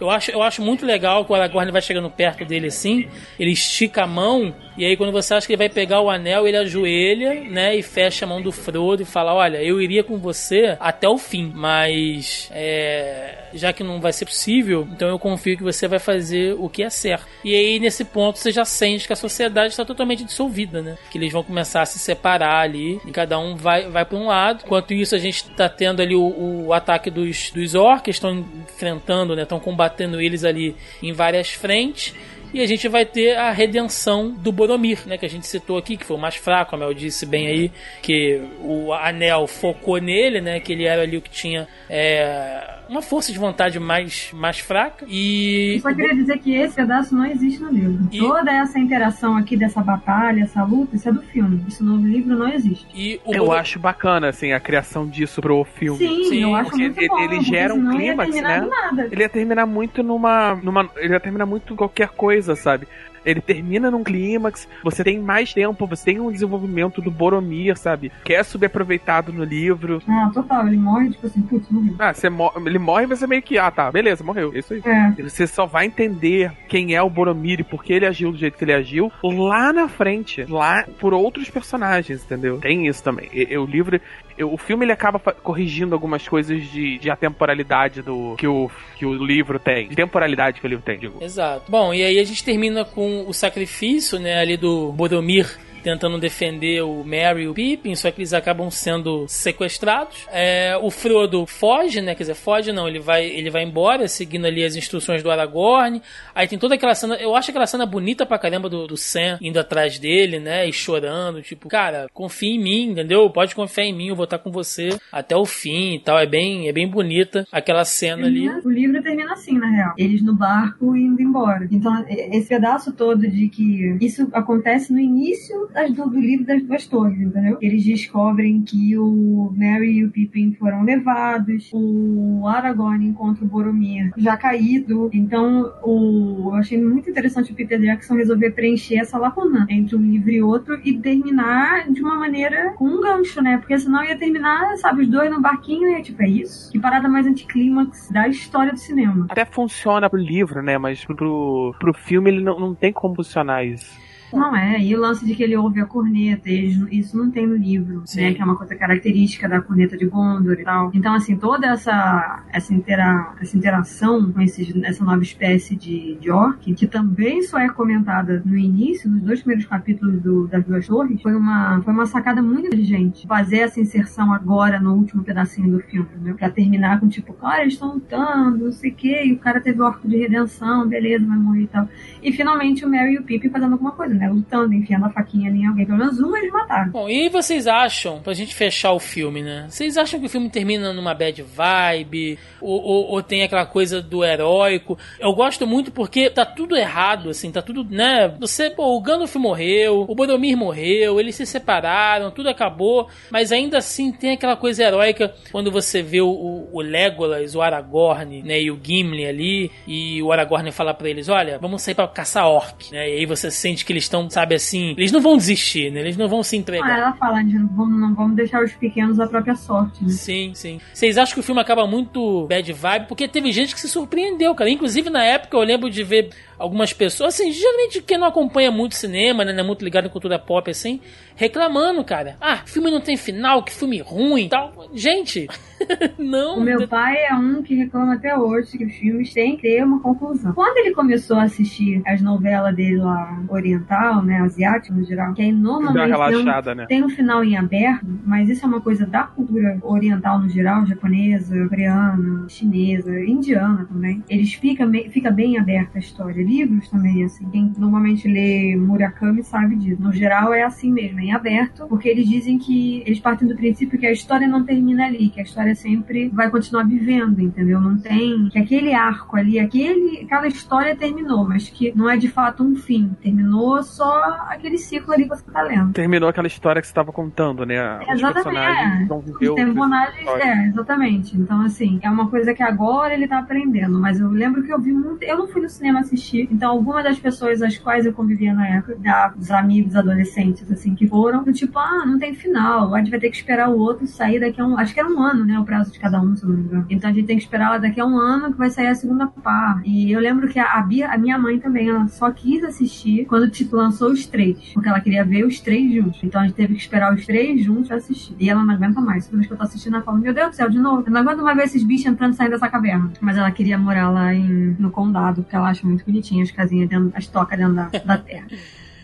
eu 0.00 0.10
acho, 0.10 0.30
eu 0.30 0.42
acho 0.42 0.62
muito 0.62 0.84
legal 0.84 1.24
que 1.24 1.32
o 1.32 1.34
Aragorn 1.34 1.70
vai 1.70 1.82
chegando 1.82 2.10
perto 2.10 2.44
dele 2.44 2.68
assim, 2.68 3.08
ele 3.38 3.52
estica 3.52 4.02
a 4.02 4.06
mão, 4.06 4.54
e 4.76 4.84
aí 4.84 4.96
quando 4.96 5.12
você 5.12 5.34
acha 5.34 5.46
que 5.46 5.52
ele 5.52 5.58
vai 5.58 5.68
pegar 5.68 6.00
o 6.00 6.10
anel, 6.10 6.46
ele 6.46 6.56
ajoelha, 6.56 7.34
né, 7.34 7.76
e 7.76 7.82
fecha 7.82 8.24
a 8.24 8.28
mão 8.28 8.40
do 8.40 8.52
Frodo 8.52 9.02
e 9.02 9.06
fala: 9.06 9.34
Olha, 9.34 9.62
eu 9.62 9.80
iria 9.80 10.04
com 10.04 10.16
você 10.18 10.76
até 10.78 11.08
o 11.08 11.18
fim, 11.18 11.52
mas 11.54 12.50
é, 12.52 13.48
já 13.54 13.72
que 13.72 13.82
não 13.82 14.00
vai 14.00 14.12
ser 14.12 14.26
possível, 14.26 14.86
então 14.92 15.08
eu 15.08 15.18
confio 15.18 15.56
que 15.56 15.62
você 15.62 15.88
vai 15.88 15.98
fazer 15.98 16.54
o 16.58 16.68
que 16.68 16.82
é 16.82 16.90
certo. 16.90 17.26
E 17.44 17.54
aí 17.54 17.78
nesse 17.78 18.04
ponto 18.04 18.38
você 18.38 18.50
já 18.50 18.64
sente 18.64 19.06
que 19.06 19.12
a 19.12 19.16
sociedade 19.16 19.68
está 19.68 19.84
totalmente 19.84 20.24
dissolvida, 20.24 20.82
né? 20.82 20.96
Que 21.10 21.18
eles 21.18 21.32
vão 21.32 21.42
começar 21.42 21.82
a 21.82 21.86
se 21.86 21.98
separar 21.98 22.60
ali, 22.60 23.00
e 23.06 23.10
cada 23.10 23.38
um 23.38 23.56
vai, 23.56 23.88
vai 23.88 24.04
para 24.04 24.18
um 24.18 24.26
lado. 24.26 24.62
Enquanto 24.64 24.92
isso, 24.92 25.14
a 25.14 25.18
gente 25.18 25.48
está 25.48 25.68
tendo 25.68 26.00
ali 26.00 26.14
o, 26.14 26.66
o 26.66 26.72
ataque 26.72 27.10
dos, 27.10 27.50
dos 27.50 27.74
orcs, 27.74 28.16
estão 28.16 28.44
enfrentando, 28.68 29.34
né? 29.34 29.42
Estão 29.42 29.60
combatendo 29.60 29.96
combatendo 29.96 30.20
eles 30.20 30.44
ali 30.44 30.76
em 31.02 31.12
várias 31.12 31.50
frentes. 31.50 32.14
E 32.56 32.62
a 32.62 32.66
gente 32.66 32.88
vai 32.88 33.04
ter 33.04 33.36
a 33.36 33.50
redenção 33.50 34.30
do 34.30 34.50
Boromir, 34.50 35.06
né? 35.06 35.18
Que 35.18 35.26
a 35.26 35.28
gente 35.28 35.46
citou 35.46 35.76
aqui, 35.76 35.94
que 35.94 36.06
foi 36.06 36.16
o 36.16 36.18
mais 36.18 36.36
fraco, 36.36 36.74
a 36.74 36.78
Mel 36.78 36.94
disse 36.94 37.26
bem 37.26 37.48
aí, 37.48 37.70
que 38.00 38.40
o 38.62 38.94
anel 38.94 39.46
focou 39.46 39.98
nele, 39.98 40.40
né? 40.40 40.58
Que 40.58 40.72
ele 40.72 40.84
era 40.84 41.02
ali 41.02 41.18
o 41.18 41.20
que 41.20 41.28
tinha 41.28 41.68
é, 41.86 42.66
uma 42.88 43.02
força 43.02 43.32
de 43.32 43.38
vontade 43.38 43.78
mais, 43.78 44.30
mais 44.32 44.58
fraca. 44.58 45.04
E. 45.08 45.74
Eu 45.76 45.80
só 45.80 45.94
queria 45.94 46.14
dizer 46.14 46.38
que 46.38 46.54
esse 46.54 46.76
pedaço 46.76 47.14
não 47.14 47.24
existe 47.26 47.60
no 47.60 47.70
livro. 47.70 48.08
E... 48.10 48.18
Toda 48.18 48.50
essa 48.52 48.78
interação 48.78 49.36
aqui 49.36 49.56
dessa 49.56 49.80
batalha, 49.80 50.42
essa 50.42 50.62
luta, 50.62 50.96
isso 50.96 51.08
é 51.08 51.12
do 51.12 51.22
filme. 51.22 51.64
Isso 51.66 51.84
no 51.84 51.96
livro 51.96 52.36
não 52.36 52.48
existe. 52.48 52.86
E 52.94 53.20
eu 53.26 53.52
acho 53.52 53.78
bacana, 53.78 54.28
assim, 54.28 54.52
a 54.52 54.60
criação 54.60 55.06
disso 55.06 55.40
pro 55.40 55.64
filme. 55.64 55.98
Sim, 55.98 56.24
Sim 56.24 56.42
eu 56.42 56.54
acho 56.54 56.76
muito 56.76 56.98
ele, 56.98 57.08
bom. 57.08 57.18
Ele 57.18 57.40
gera 57.40 57.74
um 57.74 57.90
clímax, 57.90 58.34
né? 58.34 58.60
Nada. 58.60 59.08
Ele 59.10 59.22
ia 59.22 59.28
terminar 59.28 59.66
muito 59.66 60.02
numa, 60.02 60.54
numa. 60.54 60.88
Ele 60.96 61.12
ia 61.12 61.20
terminar 61.20 61.46
muito 61.46 61.74
qualquer 61.74 62.08
coisa, 62.08 62.54
sabe? 62.54 62.86
Ele 63.26 63.40
termina 63.40 63.90
num 63.90 64.04
clímax, 64.04 64.68
você 64.82 65.02
tem 65.02 65.18
mais 65.18 65.52
tempo, 65.52 65.86
você 65.86 66.04
tem 66.04 66.20
um 66.20 66.30
desenvolvimento 66.30 67.02
do 67.02 67.10
Boromir, 67.10 67.76
sabe? 67.76 68.12
Que 68.24 68.34
é 68.34 68.42
subaproveitado 68.42 69.32
no 69.32 69.42
livro. 69.42 70.00
Ah, 70.08 70.30
total, 70.32 70.68
ele 70.68 70.76
morre, 70.76 71.10
tipo 71.10 71.26
assim, 71.26 71.42
putz, 71.42 71.68
morreu. 71.68 71.94
Ah, 71.98 72.14
você 72.14 72.30
mo 72.30 72.52
ele 72.64 72.78
morre 72.78 73.04
e 73.04 73.08
você 73.08 73.26
meio 73.26 73.42
que, 73.42 73.58
ah, 73.58 73.70
tá, 73.70 73.90
beleza, 73.90 74.22
morreu, 74.22 74.52
é 74.54 74.58
isso 74.58 74.72
aí. 74.72 74.82
É. 74.84 75.22
Você 75.22 75.46
só 75.46 75.66
vai 75.66 75.86
entender 75.86 76.52
quem 76.68 76.94
é 76.94 77.02
o 77.02 77.10
Boromir 77.10 77.60
e 77.60 77.64
por 77.64 77.82
que 77.82 77.92
ele 77.92 78.06
agiu 78.06 78.30
do 78.30 78.38
jeito 78.38 78.56
que 78.56 78.64
ele 78.64 78.72
agiu 78.72 79.10
lá 79.22 79.72
na 79.72 79.88
frente, 79.88 80.44
lá 80.44 80.84
por 81.00 81.12
outros 81.12 81.50
personagens, 81.50 82.22
entendeu? 82.22 82.58
Tem 82.58 82.86
isso 82.86 83.02
também. 83.02 83.28
E, 83.32 83.56
o 83.58 83.66
livro, 83.66 84.00
eu, 84.38 84.52
o 84.52 84.56
filme 84.56 84.84
ele 84.84 84.92
acaba 84.92 85.18
corrigindo 85.18 85.94
algumas 85.94 86.28
coisas 86.28 86.62
de, 86.70 86.98
de 86.98 87.10
atemporalidade 87.10 88.02
do 88.02 88.36
que 88.36 88.46
o, 88.46 88.70
que 88.96 89.04
o 89.04 89.14
livro 89.14 89.58
tem, 89.58 89.88
de 89.88 89.96
temporalidade 89.96 90.60
que 90.60 90.66
o 90.66 90.68
livro 90.68 90.84
tem, 90.84 90.98
digo. 90.98 91.22
Exato. 91.22 91.70
Bom, 91.70 91.92
e 91.92 92.02
aí 92.02 92.18
a 92.18 92.24
gente 92.24 92.44
termina 92.44 92.84
com 92.84 93.15
o 93.26 93.32
sacrifício, 93.32 94.18
né, 94.18 94.38
ali 94.38 94.56
do 94.56 94.92
Boromir 94.92 95.58
tentando 95.86 96.18
defender 96.18 96.82
o 96.82 97.04
Merry 97.04 97.44
e 97.44 97.48
o 97.48 97.54
Pippin, 97.54 97.94
só 97.94 98.10
que 98.10 98.18
eles 98.18 98.32
acabam 98.32 98.68
sendo 98.72 99.24
sequestrados. 99.28 100.26
É, 100.32 100.76
o 100.82 100.90
Frodo 100.90 101.46
foge, 101.46 102.00
né? 102.00 102.12
Quer 102.16 102.24
dizer, 102.24 102.34
foge 102.34 102.72
não, 102.72 102.88
ele 102.88 102.98
vai, 102.98 103.24
ele 103.24 103.50
vai 103.50 103.62
embora, 103.62 104.08
seguindo 104.08 104.46
ali 104.46 104.64
as 104.64 104.74
instruções 104.74 105.22
do 105.22 105.30
Aragorn. 105.30 106.02
Aí 106.34 106.48
tem 106.48 106.58
toda 106.58 106.74
aquela 106.74 106.92
cena, 106.92 107.14
eu 107.14 107.36
acho 107.36 107.50
aquela 107.50 107.68
cena 107.68 107.86
bonita 107.86 108.26
pra 108.26 108.36
caramba 108.36 108.68
do, 108.68 108.88
do 108.88 108.96
Sam 108.96 109.38
indo 109.40 109.60
atrás 109.60 109.96
dele, 109.96 110.40
né? 110.40 110.68
E 110.68 110.72
chorando, 110.72 111.40
tipo, 111.40 111.68
cara, 111.68 112.08
confia 112.12 112.52
em 112.52 112.58
mim, 112.58 112.90
entendeu? 112.90 113.30
Pode 113.30 113.54
confiar 113.54 113.84
em 113.84 113.94
mim, 113.94 114.08
eu 114.08 114.16
vou 114.16 114.24
estar 114.24 114.38
com 114.40 114.50
você 114.50 114.88
até 115.12 115.36
o 115.36 115.46
fim 115.46 115.94
e 115.94 116.00
tal. 116.00 116.18
É 116.18 116.26
bem, 116.26 116.66
é 116.68 116.72
bem 116.72 116.88
bonita 116.88 117.46
aquela 117.52 117.84
cena 117.84 118.26
ali. 118.26 118.48
O 118.48 118.68
livro 118.68 119.00
termina 119.04 119.34
assim, 119.34 119.56
na 119.56 119.70
real. 119.70 119.94
Eles 119.96 120.20
no 120.20 120.34
barco 120.34 120.96
indo 120.96 121.22
embora. 121.22 121.68
Então, 121.70 122.04
esse 122.08 122.48
pedaço 122.48 122.92
todo 122.92 123.20
de 123.20 123.48
que 123.48 123.96
isso 124.00 124.28
acontece 124.32 124.92
no 124.92 124.98
início 124.98 125.75
das, 125.76 125.92
do, 125.92 126.08
do 126.08 126.18
livro 126.18 126.46
das 126.46 126.62
duas 126.62 126.86
torres, 126.86 127.20
entendeu? 127.20 127.58
Eles 127.60 127.84
descobrem 127.84 128.62
que 128.62 128.96
o 128.96 129.52
Merry 129.54 129.98
e 129.98 130.04
o 130.04 130.10
Pippin 130.10 130.54
foram 130.54 130.82
levados, 130.82 131.70
o 131.72 132.46
Aragorn 132.46 133.06
encontra 133.06 133.44
o 133.44 133.48
Boromir 133.48 134.10
já 134.16 134.36
caído. 134.38 135.10
Então, 135.12 135.72
o, 135.82 136.48
eu 136.50 136.54
achei 136.54 136.82
muito 136.82 137.10
interessante 137.10 137.52
o 137.52 137.54
Peter 137.54 137.78
Jackson 137.78 138.14
resolver 138.14 138.52
preencher 138.52 138.96
essa 138.96 139.18
lacuna 139.18 139.66
entre 139.68 139.94
um 139.94 140.00
livro 140.00 140.30
e 140.30 140.42
outro 140.42 140.80
e 140.82 140.98
terminar 140.98 141.90
de 141.92 142.00
uma 142.00 142.16
maneira 142.16 142.72
com 142.72 142.86
um 142.86 143.00
gancho, 143.02 143.42
né? 143.42 143.58
Porque 143.58 143.78
senão 143.78 144.02
ia 144.02 144.16
terminar, 144.16 144.76
sabe, 144.78 145.02
os 145.02 145.08
dois 145.08 145.30
no 145.30 145.42
barquinho 145.42 145.90
e 145.90 145.94
é 145.94 146.00
tipo, 146.00 146.22
é 146.22 146.28
isso? 146.28 146.72
Que 146.72 146.80
parada 146.80 147.06
mais 147.06 147.26
anticlímax 147.26 148.10
da 148.10 148.26
história 148.26 148.72
do 148.72 148.78
cinema. 148.78 149.26
Até 149.28 149.44
funciona 149.44 150.08
pro 150.08 150.18
livro, 150.18 150.62
né? 150.62 150.78
Mas 150.78 151.04
pro, 151.04 151.74
pro 151.78 151.92
filme 151.92 152.30
ele 152.30 152.42
não, 152.42 152.58
não 152.58 152.74
tem 152.74 152.92
como 152.92 153.14
funcionar 153.14 153.64
isso. 153.64 154.05
Não 154.32 154.56
é, 154.56 154.80
e 154.80 154.94
o 154.96 155.00
lance 155.00 155.24
de 155.24 155.34
que 155.34 155.42
ele 155.42 155.56
ouve 155.56 155.80
a 155.80 155.86
corneta, 155.86 156.50
isso 156.50 157.16
não 157.16 157.30
tem 157.30 157.46
no 157.46 157.56
livro, 157.56 158.02
Sim. 158.04 158.22
né? 158.22 158.34
Que 158.34 158.42
é 158.42 158.44
uma 158.44 158.56
coisa 158.56 158.74
característica 158.74 159.48
da 159.48 159.60
corneta 159.60 159.96
de 159.96 160.06
Gondor 160.06 160.54
e 160.54 160.64
tal. 160.64 160.90
Então, 160.94 161.14
assim, 161.14 161.36
toda 161.36 161.68
essa, 161.68 162.44
essa, 162.52 162.74
intera, 162.74 163.34
essa 163.40 163.56
interação 163.56 164.32
com 164.32 164.40
esses, 164.40 164.74
essa 164.84 165.04
nova 165.04 165.22
espécie 165.22 165.76
de, 165.76 166.16
de 166.16 166.30
orc, 166.30 166.74
que 166.74 166.86
também 166.86 167.42
só 167.42 167.58
é 167.58 167.68
comentada 167.68 168.42
no 168.44 168.56
início, 168.56 169.10
nos 169.10 169.22
dois 169.22 169.40
primeiros 169.40 169.66
capítulos 169.66 170.20
do, 170.20 170.46
das 170.46 170.64
duas 170.64 170.86
torres, 170.86 171.20
foi 171.22 171.34
uma, 171.34 171.80
foi 171.82 171.92
uma 171.92 172.06
sacada 172.06 172.42
muito 172.42 172.66
inteligente. 172.66 173.26
Fazer 173.26 173.58
essa 173.58 173.80
inserção 173.80 174.32
agora 174.32 174.80
no 174.80 174.94
último 174.94 175.22
pedacinho 175.22 175.70
do 175.70 175.80
filme, 175.80 176.08
né? 176.20 176.34
Pra 176.36 176.50
terminar 176.50 177.00
com 177.00 177.08
tipo, 177.08 177.32
cara, 177.34 177.62
eles 177.62 177.74
estão 177.74 177.94
lutando, 177.94 178.64
não 178.64 178.72
sei 178.72 178.90
o 178.90 178.94
quê, 178.94 179.22
e 179.26 179.32
o 179.32 179.38
cara 179.38 179.60
teve 179.60 179.80
o 179.80 179.86
arco 179.86 180.08
de 180.08 180.16
redenção, 180.16 180.86
beleza, 180.86 181.26
vai 181.26 181.36
morrer 181.36 181.62
e 181.62 181.66
tal. 181.68 181.88
E 182.22 182.32
finalmente 182.32 182.84
o 182.84 182.90
Mary 182.90 183.14
e 183.14 183.18
o 183.18 183.22
Pippin 183.22 183.50
fazendo 183.50 183.72
alguma 183.72 183.92
coisa, 183.92 184.14
né? 184.16 184.28
Lutando, 184.28 184.74
enfiando 184.74 185.06
a 185.06 185.10
faquinha 185.10 185.50
ali 185.50 185.60
em 185.60 185.66
alguém. 185.66 185.86
Pelo 185.86 185.98
menos 185.98 186.18
uma 186.18 186.38
eles 186.38 186.52
mataram. 186.52 186.90
Bom, 186.90 187.08
e 187.08 187.28
vocês 187.28 187.66
acham, 187.66 188.20
pra 188.20 188.34
gente 188.34 188.54
fechar 188.54 188.92
o 188.92 188.98
filme, 188.98 189.42
né? 189.42 189.66
Vocês 189.68 189.96
acham 189.96 190.18
que 190.20 190.26
o 190.26 190.28
filme 190.28 190.48
termina 190.50 190.92
numa 190.92 191.14
bad 191.14 191.42
vibe? 191.42 192.38
Ou, 192.60 192.82
ou, 192.82 193.06
ou, 193.12 193.22
tem 193.22 193.42
aquela 193.42 193.66
coisa 193.66 194.00
do 194.00 194.24
heróico? 194.24 194.98
Eu 195.18 195.32
gosto 195.34 195.66
muito 195.66 195.90
porque 195.90 196.30
tá 196.30 196.44
tudo 196.44 196.76
errado, 196.76 197.30
assim, 197.30 197.50
tá 197.50 197.62
tudo, 197.62 197.84
né? 197.84 198.28
Você, 198.40 198.70
pô, 198.70 198.96
o 198.96 199.00
Gandalf 199.00 199.34
morreu, 199.36 200.04
o 200.08 200.14
Boromir 200.14 200.56
morreu, 200.56 201.20
eles 201.20 201.34
se 201.34 201.46
separaram, 201.46 202.30
tudo 202.30 202.48
acabou, 202.48 203.08
mas 203.30 203.52
ainda 203.52 203.78
assim 203.78 204.12
tem 204.12 204.32
aquela 204.32 204.56
coisa 204.56 204.82
heróica 204.82 205.34
quando 205.52 205.70
você 205.70 206.02
vê 206.02 206.20
o, 206.20 206.68
o 206.72 206.80
Legolas, 206.80 207.54
o 207.54 207.62
Aragorn, 207.62 208.42
né? 208.42 208.60
E 208.60 208.70
o 208.70 208.78
Gimli 208.82 209.26
ali, 209.26 209.70
e 209.86 210.22
o 210.22 210.32
Aragorn 210.32 210.70
fala 210.72 210.94
para 210.94 211.08
eles: 211.08 211.28
olha, 211.28 211.58
vamos 211.58 211.82
sair 211.82 211.94
para 211.94 212.08
caçar 212.08 212.46
orc, 212.48 212.90
né? 212.92 213.08
E 213.08 213.18
aí 213.18 213.26
você 213.26 213.50
sente 213.50 213.84
que 213.84 213.92
eles 213.92 214.05
estão, 214.06 214.28
sabe 214.30 214.54
assim, 214.54 214.94
eles 214.96 215.12
não 215.12 215.20
vão 215.20 215.36
desistir, 215.36 215.90
né? 215.90 216.00
Eles 216.00 216.16
não 216.16 216.28
vão 216.28 216.42
se 216.42 216.56
entregar. 216.56 216.88
Ah, 216.88 216.98
ela 216.98 217.12
fala, 217.14 217.42
não 217.42 217.66
vamos, 217.68 218.00
não 218.00 218.14
vamos 218.14 218.36
deixar 218.36 218.62
os 218.62 218.72
pequenos 218.72 219.20
à 219.20 219.26
própria 219.26 219.54
sorte, 219.54 220.02
né? 220.02 220.10
Sim, 220.10 220.52
sim. 220.54 220.80
Vocês 220.92 221.18
acham 221.18 221.34
que 221.34 221.40
o 221.40 221.42
filme 221.42 221.60
acaba 221.60 221.86
muito 221.86 222.46
bad 222.46 222.72
vibe? 222.72 223.06
Porque 223.06 223.28
teve 223.28 223.52
gente 223.52 223.74
que 223.74 223.80
se 223.80 223.88
surpreendeu, 223.88 224.54
cara. 224.54 224.70
Inclusive, 224.70 225.10
na 225.10 225.24
época, 225.24 225.56
eu 225.56 225.62
lembro 225.62 225.90
de 225.90 226.02
ver 226.02 226.30
algumas 226.58 226.92
pessoas, 226.92 227.34
assim, 227.34 227.52
geralmente 227.52 228.02
quem 228.02 228.18
não 228.18 228.26
acompanha 228.26 228.70
muito 228.70 228.94
cinema, 228.94 229.44
né, 229.44 229.52
não 229.52 229.60
é 229.60 229.66
muito 229.66 229.84
ligado 229.84 230.06
em 230.06 230.10
cultura 230.10 230.38
pop, 230.38 230.70
assim, 230.70 231.00
reclamando, 231.34 232.02
cara. 232.04 232.36
Ah, 232.40 232.58
filme 232.64 232.90
não 232.90 233.00
tem 233.00 233.16
final, 233.16 233.62
que 233.62 233.72
filme 233.72 233.98
ruim 234.00 234.48
tal. 234.48 234.88
Gente, 234.94 235.46
não. 236.18 236.58
O 236.58 236.60
meu 236.60 236.88
pai 236.88 237.16
é 237.26 237.34
um 237.34 237.62
que 237.62 237.74
reclama 237.74 238.14
até 238.14 238.36
hoje 238.36 238.78
que 238.78 238.84
os 238.84 238.94
filmes 238.94 239.32
têm 239.32 239.56
que 239.56 239.62
ter 239.62 239.84
uma 239.84 240.00
conclusão. 240.00 240.52
Quando 240.54 240.78
ele 240.78 240.94
começou 240.94 241.36
a 241.36 241.44
assistir 241.44 242.02
as 242.06 242.20
novelas 242.22 242.74
dele 242.74 242.98
lá, 242.98 243.42
oriental, 243.48 244.22
né, 244.22 244.40
asiático 244.40 244.94
no 244.94 245.04
geral, 245.04 245.34
que 245.34 245.42
aí 245.42 245.52
normalmente 245.52 246.08
relaxada, 246.08 246.62
tem, 246.62 246.72
um, 246.72 246.76
né? 246.76 246.86
tem 246.86 247.04
um 247.04 247.08
final 247.08 247.44
em 247.44 247.56
aberto, 247.56 248.06
mas 248.24 248.48
isso 248.48 248.64
é 248.64 248.68
uma 248.68 248.80
coisa 248.80 249.06
da 249.06 249.24
cultura 249.24 249.78
oriental 249.82 250.38
no 250.38 250.48
geral, 250.48 250.86
japonesa, 250.86 251.68
coreana, 251.68 252.48
chinesa, 252.48 253.18
indiana 253.20 253.86
também. 253.86 254.22
Eles 254.28 254.54
ficam 254.54 254.90
fica 255.10 255.30
bem 255.30 255.58
aberta 255.58 255.98
a 255.98 255.98
história. 255.98 256.45
Livros 256.46 256.88
também, 256.88 257.24
assim. 257.24 257.48
Quem 257.50 257.72
normalmente 257.76 258.28
lê 258.28 258.76
Murakami 258.76 259.42
sabe 259.42 259.76
disso. 259.76 260.00
No 260.00 260.12
geral 260.12 260.54
é 260.54 260.62
assim 260.62 260.92
mesmo, 260.92 261.20
é 261.20 261.24
em 261.24 261.32
aberto, 261.32 261.86
porque 261.88 262.08
eles 262.08 262.28
dizem 262.28 262.58
que 262.58 263.02
eles 263.06 263.20
partem 263.20 263.48
do 263.48 263.56
princípio 263.56 263.98
que 263.98 264.06
a 264.06 264.12
história 264.12 264.46
não 264.46 264.64
termina 264.64 265.06
ali, 265.06 265.28
que 265.28 265.40
a 265.40 265.42
história 265.42 265.74
sempre 265.74 266.28
vai 266.28 266.50
continuar 266.50 266.84
vivendo, 266.84 267.40
entendeu? 267.40 267.80
Não 267.80 267.98
tem 267.98 268.48
que 268.48 268.58
aquele 268.58 268.94
arco 268.94 269.36
ali, 269.36 269.58
aquele, 269.58 270.22
aquela 270.24 270.46
história 270.46 270.94
terminou, 270.96 271.46
mas 271.46 271.68
que 271.68 271.92
não 271.94 272.08
é 272.08 272.16
de 272.16 272.28
fato 272.28 272.62
um 272.62 272.76
fim. 272.76 273.10
Terminou 273.20 273.82
só 273.82 274.46
aquele 274.48 274.78
ciclo 274.78 275.12
ali 275.12 275.24
que 275.24 275.30
você 275.30 275.50
tá 275.50 275.62
lendo. 275.62 275.92
Terminou 275.92 276.28
aquela 276.28 276.46
história 276.46 276.80
que 276.80 276.86
você 276.86 276.92
estava 276.92 277.12
contando, 277.12 277.64
né? 277.64 277.76
Exatamente. 278.08 278.56
É. 278.56 279.06
Os 279.46 279.54
personagens, 279.54 280.28
é, 280.28 280.68
exatamente. 280.68 281.36
Então, 281.36 281.62
assim, 281.62 281.98
é 282.02 282.10
uma 282.10 282.28
coisa 282.28 282.54
que 282.54 282.62
agora 282.62 283.14
ele 283.14 283.26
tá 283.26 283.38
aprendendo, 283.38 283.98
mas 283.98 284.20
eu 284.20 284.28
lembro 284.28 284.62
que 284.62 284.72
eu 284.72 284.80
vi 284.80 284.92
muito. 284.92 285.22
Eu 285.22 285.38
não 285.38 285.48
fui 285.48 285.62
no 285.62 285.68
cinema 285.68 286.00
assistir, 286.00 286.35
então 286.42 286.70
algumas 286.70 287.04
das 287.04 287.18
pessoas 287.18 287.62
às 287.62 287.78
quais 287.78 288.06
eu 288.06 288.12
convivia 288.12 288.54
na 288.54 288.66
época, 288.68 288.96
dos 289.36 289.50
amigos 289.50 289.94
adolescentes, 289.96 290.70
assim, 290.70 290.94
que 290.94 291.06
foram, 291.06 291.44
tipo, 291.52 291.78
ah, 291.78 292.04
não 292.06 292.18
tem 292.18 292.34
final, 292.34 292.94
a 292.94 292.98
gente 292.98 293.10
vai 293.10 293.20
ter 293.20 293.30
que 293.30 293.36
esperar 293.36 293.70
o 293.70 293.78
outro 293.78 294.06
sair 294.06 294.40
daqui 294.40 294.60
a 294.60 294.66
um. 294.66 294.78
Acho 294.78 294.94
que 294.94 295.00
era 295.00 295.08
um 295.08 295.20
ano, 295.20 295.44
né? 295.44 295.58
O 295.58 295.64
prazo 295.64 295.92
de 295.92 295.98
cada 295.98 296.20
um, 296.20 296.36
se 296.36 296.44
não 296.44 296.54
me 296.54 296.62
engano. 296.62 296.86
Então 296.90 297.10
a 297.10 297.12
gente 297.12 297.26
tem 297.26 297.36
que 297.36 297.42
esperar 297.42 297.70
lá 297.70 297.78
daqui 297.78 298.00
a 298.00 298.06
um 298.06 298.18
ano 298.18 298.52
que 298.52 298.58
vai 298.58 298.70
sair 298.70 298.88
a 298.88 298.94
segunda 298.94 299.26
parte. 299.26 299.88
E 299.88 300.12
eu 300.12 300.20
lembro 300.20 300.48
que 300.48 300.58
a, 300.58 300.80
Bia, 300.82 301.08
a 301.08 301.18
minha 301.18 301.38
mãe 301.38 301.58
também, 301.58 301.88
ela 301.88 302.06
só 302.08 302.30
quis 302.30 302.62
assistir 302.64 303.26
quando, 303.26 303.50
tipo, 303.50 303.76
lançou 303.76 304.10
os 304.10 304.26
três. 304.26 304.72
Porque 304.72 304.88
ela 304.88 305.00
queria 305.00 305.24
ver 305.24 305.44
os 305.44 305.60
três 305.60 305.92
juntos. 305.92 306.22
Então 306.22 306.40
a 306.40 306.44
gente 306.46 306.56
teve 306.56 306.74
que 306.74 306.80
esperar 306.80 307.14
os 307.14 307.24
três 307.24 307.62
juntos 307.62 307.88
pra 307.88 307.96
assistir. 307.96 308.34
E 308.38 308.48
ela 308.50 308.62
não 308.62 308.74
aguenta 308.74 309.00
mais. 309.00 309.26
Toda 309.26 309.36
vez 309.38 309.46
que 309.46 309.52
eu 309.52 309.58
tô 309.58 309.64
assistindo, 309.64 309.94
ela 309.94 310.04
fala, 310.04 310.18
meu 310.18 310.34
Deus 310.34 310.50
do 310.50 310.56
céu, 310.56 310.68
de 310.68 310.78
novo. 310.78 311.02
Eu 311.06 311.12
não 311.12 311.20
aguento 311.20 311.42
mais 311.42 311.56
ver 311.56 311.64
esses 311.64 311.82
bichos 311.82 312.06
entrando 312.06 312.32
e 312.32 312.36
saindo 312.36 312.52
dessa 312.52 312.68
caverna. 312.68 313.12
Mas 313.20 313.36
ela 313.36 313.50
queria 313.50 313.78
morar 313.78 314.10
lá 314.10 314.34
em, 314.34 314.76
no 314.78 314.90
condado, 314.90 315.42
porque 315.42 315.56
ela 315.56 315.70
acha 315.70 315.86
muito 315.86 316.04
bonitinha 316.26 316.42
as 316.42 316.50
casinhas 316.50 316.88
dentro, 316.88 317.12
as 317.14 317.26
tocas 317.26 317.58
dentro 317.58 317.74
da, 317.74 317.88
da 317.88 318.18
terra. 318.18 318.46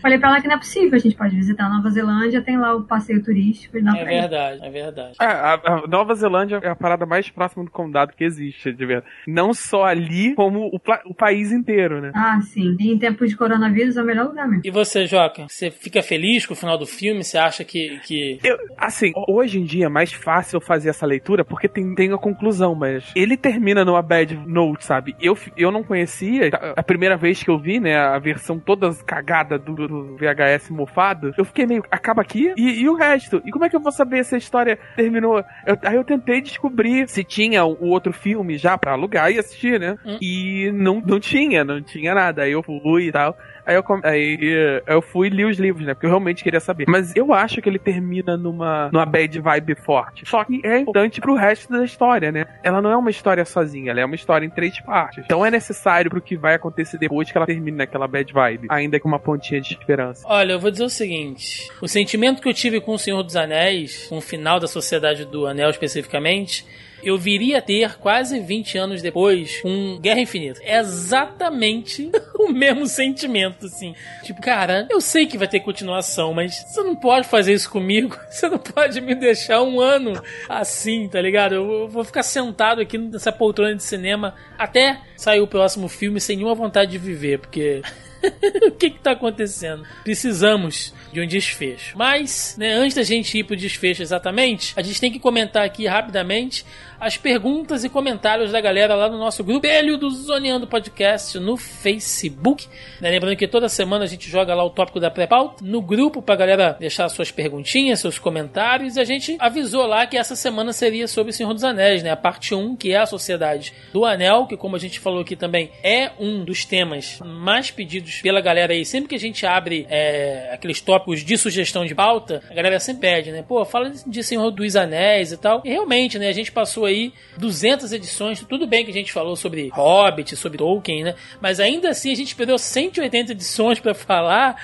Falei 0.03 0.19
pra 0.19 0.31
ela 0.31 0.41
que 0.41 0.47
não 0.49 0.55
é 0.55 0.57
possível, 0.57 0.95
a 0.95 0.97
gente 0.97 1.15
pode 1.15 1.33
visitar 1.33 1.65
a 1.65 1.69
Nova 1.69 1.89
Zelândia, 1.89 2.41
tem 2.41 2.57
lá 2.57 2.75
o 2.75 2.83
passeio 2.83 3.23
turístico 3.23 3.77
e 3.77 3.81
dá 3.81 3.97
É 3.97 4.03
verdade, 4.03 4.59
é 4.61 4.69
verdade. 4.69 5.15
É, 5.21 5.25
a, 5.25 5.53
a 5.53 5.87
Nova 5.87 6.13
Zelândia 6.13 6.59
é 6.61 6.67
a 6.67 6.75
parada 6.75 7.05
mais 7.05 7.29
próxima 7.29 7.63
do 7.63 7.71
condado 7.71 8.11
que 8.11 8.25
existe, 8.25 8.73
de 8.73 8.85
verdade. 8.85 9.09
Não 9.25 9.53
só 9.53 9.85
ali, 9.85 10.35
como 10.35 10.67
o, 10.67 10.79
o 11.05 11.13
país 11.13 11.53
inteiro, 11.53 12.01
né? 12.01 12.11
Ah, 12.13 12.37
sim. 12.41 12.75
E 12.81 12.91
em 12.91 12.99
tempos 12.99 13.29
de 13.29 13.37
coronavírus 13.37 13.95
é 13.95 14.03
o 14.03 14.05
melhor 14.05 14.27
lugar 14.27 14.45
mesmo. 14.45 14.63
E 14.65 14.71
você, 14.71 15.05
Joca? 15.05 15.47
Você 15.47 15.71
fica 15.71 16.03
feliz 16.03 16.45
com 16.45 16.53
o 16.53 16.57
final 16.57 16.77
do 16.77 16.85
filme? 16.85 17.23
Você 17.23 17.37
acha 17.37 17.63
que. 17.63 17.97
que... 17.99 18.39
Eu, 18.43 18.57
assim, 18.77 19.13
hoje 19.29 19.57
em 19.57 19.63
dia 19.63 19.85
é 19.85 19.89
mais 19.89 20.11
fácil 20.11 20.59
fazer 20.59 20.89
essa 20.89 21.05
leitura 21.05 21.45
porque 21.45 21.69
tem, 21.69 21.95
tem 21.95 22.11
a 22.11 22.17
conclusão, 22.17 22.75
mas 22.75 23.09
ele 23.15 23.37
termina 23.37 23.85
numa 23.85 24.01
bad 24.01 24.35
note, 24.45 24.83
sabe? 24.83 25.15
Eu, 25.21 25.37
eu 25.55 25.71
não 25.71 25.81
conhecia, 25.81 26.49
a 26.75 26.83
primeira 26.83 27.15
vez 27.15 27.41
que 27.41 27.49
eu 27.49 27.57
vi, 27.57 27.79
né, 27.79 27.95
a 27.95 28.19
versão 28.19 28.59
toda 28.59 28.93
cagada 29.05 29.57
do, 29.57 29.87
do 29.87 29.92
VHS 30.17 30.69
mofado, 30.71 31.33
eu 31.37 31.45
fiquei 31.45 31.65
meio, 31.65 31.83
acaba 31.91 32.21
aqui? 32.21 32.53
E, 32.57 32.81
e 32.81 32.89
o 32.89 32.95
resto? 32.95 33.41
E 33.45 33.51
como 33.51 33.65
é 33.65 33.69
que 33.69 33.75
eu 33.75 33.79
vou 33.79 33.91
saber 33.91 34.23
se 34.25 34.35
a 34.35 34.37
história 34.37 34.77
terminou? 34.95 35.43
Eu- 35.65 35.77
aí 35.83 35.95
eu 35.95 36.03
tentei 36.03 36.41
descobrir 36.41 37.07
se 37.07 37.23
tinha 37.23 37.63
o, 37.65 37.87
outro 37.89 38.11
filme 38.13 38.57
já 38.57 38.77
pra 38.77 38.93
alugar 38.93 39.31
e 39.31 39.39
assistir, 39.39 39.79
né? 39.79 39.95
E 40.21 40.71
não, 40.73 41.01
não 41.05 41.19
tinha, 41.19 41.63
não 41.63 41.81
tinha 41.81 42.13
nada. 42.15 42.43
Aí 42.43 42.51
eu 42.51 42.63
fui 42.63 43.07
e 43.07 43.11
tal. 43.11 43.37
Aí 43.65 43.75
eu, 43.75 43.83
aí 44.03 44.81
eu 44.85 45.01
fui 45.01 45.27
e 45.27 45.29
li 45.29 45.45
os 45.45 45.57
livros, 45.57 45.85
né? 45.85 45.93
Porque 45.93 46.05
eu 46.05 46.09
realmente 46.09 46.43
queria 46.43 46.59
saber. 46.59 46.85
Mas 46.87 47.15
eu 47.15 47.33
acho 47.33 47.61
que 47.61 47.69
ele 47.69 47.79
termina 47.79 48.35
numa, 48.37 48.89
numa 48.91 49.05
bad 49.05 49.39
vibe 49.39 49.75
forte. 49.75 50.25
Só 50.27 50.43
que 50.43 50.61
é 50.63 50.79
importante 50.79 51.21
pro 51.21 51.35
resto 51.35 51.71
da 51.71 51.83
história, 51.83 52.31
né? 52.31 52.45
Ela 52.63 52.81
não 52.81 52.91
é 52.91 52.97
uma 52.97 53.09
história 53.09 53.43
sozinha, 53.45 53.91
ela 53.91 54.01
é 54.01 54.05
uma 54.05 54.15
história 54.15 54.45
em 54.45 54.49
três 54.49 54.79
partes. 54.81 55.23
Então 55.25 55.45
é 55.45 55.51
necessário 55.51 56.09
pro 56.09 56.21
que 56.21 56.35
vai 56.35 56.55
acontecer 56.55 56.97
depois 56.97 57.31
que 57.31 57.37
ela 57.37 57.45
termine 57.45 57.77
naquela 57.77 58.07
bad 58.07 58.31
vibe. 58.31 58.67
Ainda 58.69 58.99
com 58.99 59.07
uma 59.07 59.19
pontinha 59.19 59.61
de 59.61 59.73
esperança. 59.73 60.25
Olha, 60.27 60.53
eu 60.53 60.59
vou 60.59 60.71
dizer 60.71 60.83
o 60.83 60.89
seguinte: 60.89 61.69
o 61.81 61.87
sentimento 61.87 62.41
que 62.41 62.49
eu 62.49 62.53
tive 62.53 62.81
com 62.81 62.93
o 62.93 62.99
Senhor 62.99 63.23
dos 63.23 63.35
Anéis, 63.35 64.07
com 64.07 64.17
o 64.17 64.21
final 64.21 64.59
da 64.59 64.67
Sociedade 64.67 65.25
do 65.25 65.45
Anel 65.45 65.69
especificamente, 65.69 66.65
eu 67.03 67.17
viria 67.17 67.59
a 67.59 67.61
ter 67.61 67.97
quase 67.97 68.39
20 68.39 68.77
anos 68.77 69.01
depois 69.01 69.61
com 69.61 69.99
Guerra 70.01 70.21
Infinita. 70.21 70.59
É 70.63 70.79
exatamente 70.79 72.09
o 72.39 72.49
mesmo 72.49 72.87
sentimento, 72.87 73.65
assim. 73.65 73.93
Tipo, 74.23 74.41
cara, 74.41 74.87
eu 74.89 75.01
sei 75.01 75.25
que 75.25 75.37
vai 75.37 75.47
ter 75.47 75.59
continuação, 75.59 76.33
mas 76.33 76.63
você 76.67 76.81
não 76.81 76.95
pode 76.95 77.27
fazer 77.27 77.53
isso 77.53 77.69
comigo. 77.69 78.17
Você 78.33 78.49
não 78.49 78.57
pode 78.57 78.99
me 78.99 79.13
deixar 79.13 79.61
um 79.61 79.79
ano 79.79 80.21
assim, 80.49 81.07
tá 81.07 81.21
ligado? 81.21 81.55
Eu 81.55 81.87
vou 81.87 82.03
ficar 82.03 82.23
sentado 82.23 82.81
aqui 82.81 82.97
nessa 82.97 83.31
poltrona 83.31 83.75
de 83.75 83.83
cinema 83.83 84.33
até 84.57 84.99
sair 85.15 85.39
o 85.39 85.47
próximo 85.47 85.87
filme 85.87 86.19
sem 86.19 86.37
nenhuma 86.37 86.55
vontade 86.55 86.91
de 86.91 86.97
viver, 86.97 87.39
porque. 87.39 87.81
o 88.67 88.71
que 88.71 88.87
está 88.87 89.11
acontecendo? 89.11 89.85
Precisamos 90.03 90.93
de 91.11 91.21
um 91.21 91.27
desfecho. 91.27 91.97
Mas, 91.97 92.55
né, 92.57 92.73
antes 92.73 92.95
da 92.95 93.03
gente 93.03 93.37
ir 93.37 93.43
pro 93.43 93.55
desfecho 93.55 94.01
exatamente, 94.01 94.73
a 94.75 94.81
gente 94.81 94.99
tem 94.99 95.11
que 95.11 95.19
comentar 95.19 95.65
aqui 95.65 95.85
rapidamente 95.85 96.65
as 97.03 97.17
perguntas 97.17 97.83
e 97.83 97.89
comentários 97.89 98.53
da 98.53 98.61
galera 98.61 98.95
lá 98.95 99.09
no 99.09 99.17
nosso 99.17 99.43
grupo 99.43 99.67
Espelho 99.67 99.97
do 99.97 100.09
Zoneando 100.09 100.65
Podcast 100.65 101.37
no 101.37 101.57
Facebook. 101.57 102.65
Né? 103.01 103.09
Lembrando 103.09 103.35
que 103.35 103.45
toda 103.45 103.67
semana 103.67 104.05
a 104.05 104.07
gente 104.07 104.29
joga 104.29 104.55
lá 104.55 104.63
o 104.63 104.69
tópico 104.69 105.01
da 105.01 105.11
pré-pauta 105.11 105.65
no 105.65 105.81
grupo 105.81 106.21
pra 106.21 106.37
galera 106.37 106.77
deixar 106.79 107.09
suas 107.09 107.29
perguntinhas, 107.29 107.99
seus 107.99 108.17
comentários. 108.17 108.95
E 108.95 109.01
a 109.01 109.03
gente 109.03 109.35
avisou 109.37 109.85
lá 109.85 110.07
que 110.07 110.17
essa 110.17 110.33
semana 110.33 110.71
seria 110.71 111.05
sobre 111.05 111.31
o 111.31 111.33
Senhor 111.33 111.53
dos 111.53 111.65
Anéis, 111.65 112.01
né? 112.03 112.09
A 112.09 112.15
parte 112.15 112.55
1, 112.55 112.77
que 112.77 112.93
é 112.93 112.97
a 112.97 113.05
Sociedade 113.05 113.73
do 113.91 114.05
Anel, 114.05 114.47
que 114.47 114.55
como 114.55 114.77
a 114.77 114.79
gente 114.79 114.97
falou 114.97 115.19
aqui 115.19 115.35
também 115.35 115.71
é 115.83 116.11
um 116.17 116.45
dos 116.45 116.63
temas 116.63 117.19
mais 117.19 117.69
pedidos 117.69 118.21
pela 118.21 118.39
galera 118.39 118.71
aí. 118.71 118.85
Sempre 118.85 119.09
que 119.09 119.15
a 119.15 119.19
gente 119.19 119.45
abre 119.45 119.85
é, 119.89 120.51
aqueles 120.53 120.79
tópicos 120.79 121.19
de 121.19 121.37
sugestão 121.37 121.85
de 121.85 121.93
pauta, 121.93 122.41
a 122.49 122.53
galera 122.53 122.79
sempre 122.79 123.01
pede, 123.01 123.29
né? 123.33 123.43
Pô, 123.45 123.65
fala 123.65 123.89
de 123.89 124.23
Senhor 124.23 124.49
dos 124.51 124.77
Anéis 124.77 125.33
e 125.33 125.37
tal. 125.37 125.61
E 125.65 125.69
realmente, 125.69 126.17
né? 126.17 126.29
A 126.29 126.33
gente 126.33 126.49
passou 126.49 126.85
aí 126.85 126.92
200 127.37 127.91
edições. 127.93 128.43
Tudo 128.47 128.67
bem 128.67 128.85
que 128.85 128.91
a 128.91 128.93
gente 128.93 129.11
falou 129.11 129.35
sobre 129.35 129.69
Hobbit, 129.69 130.35
sobre 130.35 130.57
Tolkien, 130.57 131.03
né? 131.03 131.15
Mas 131.41 131.59
ainda 131.59 131.89
assim 131.89 132.11
a 132.11 132.15
gente 132.15 132.35
perdeu 132.35 132.57
180 132.57 133.31
edições 133.31 133.79
para 133.79 133.93
falar 133.93 134.55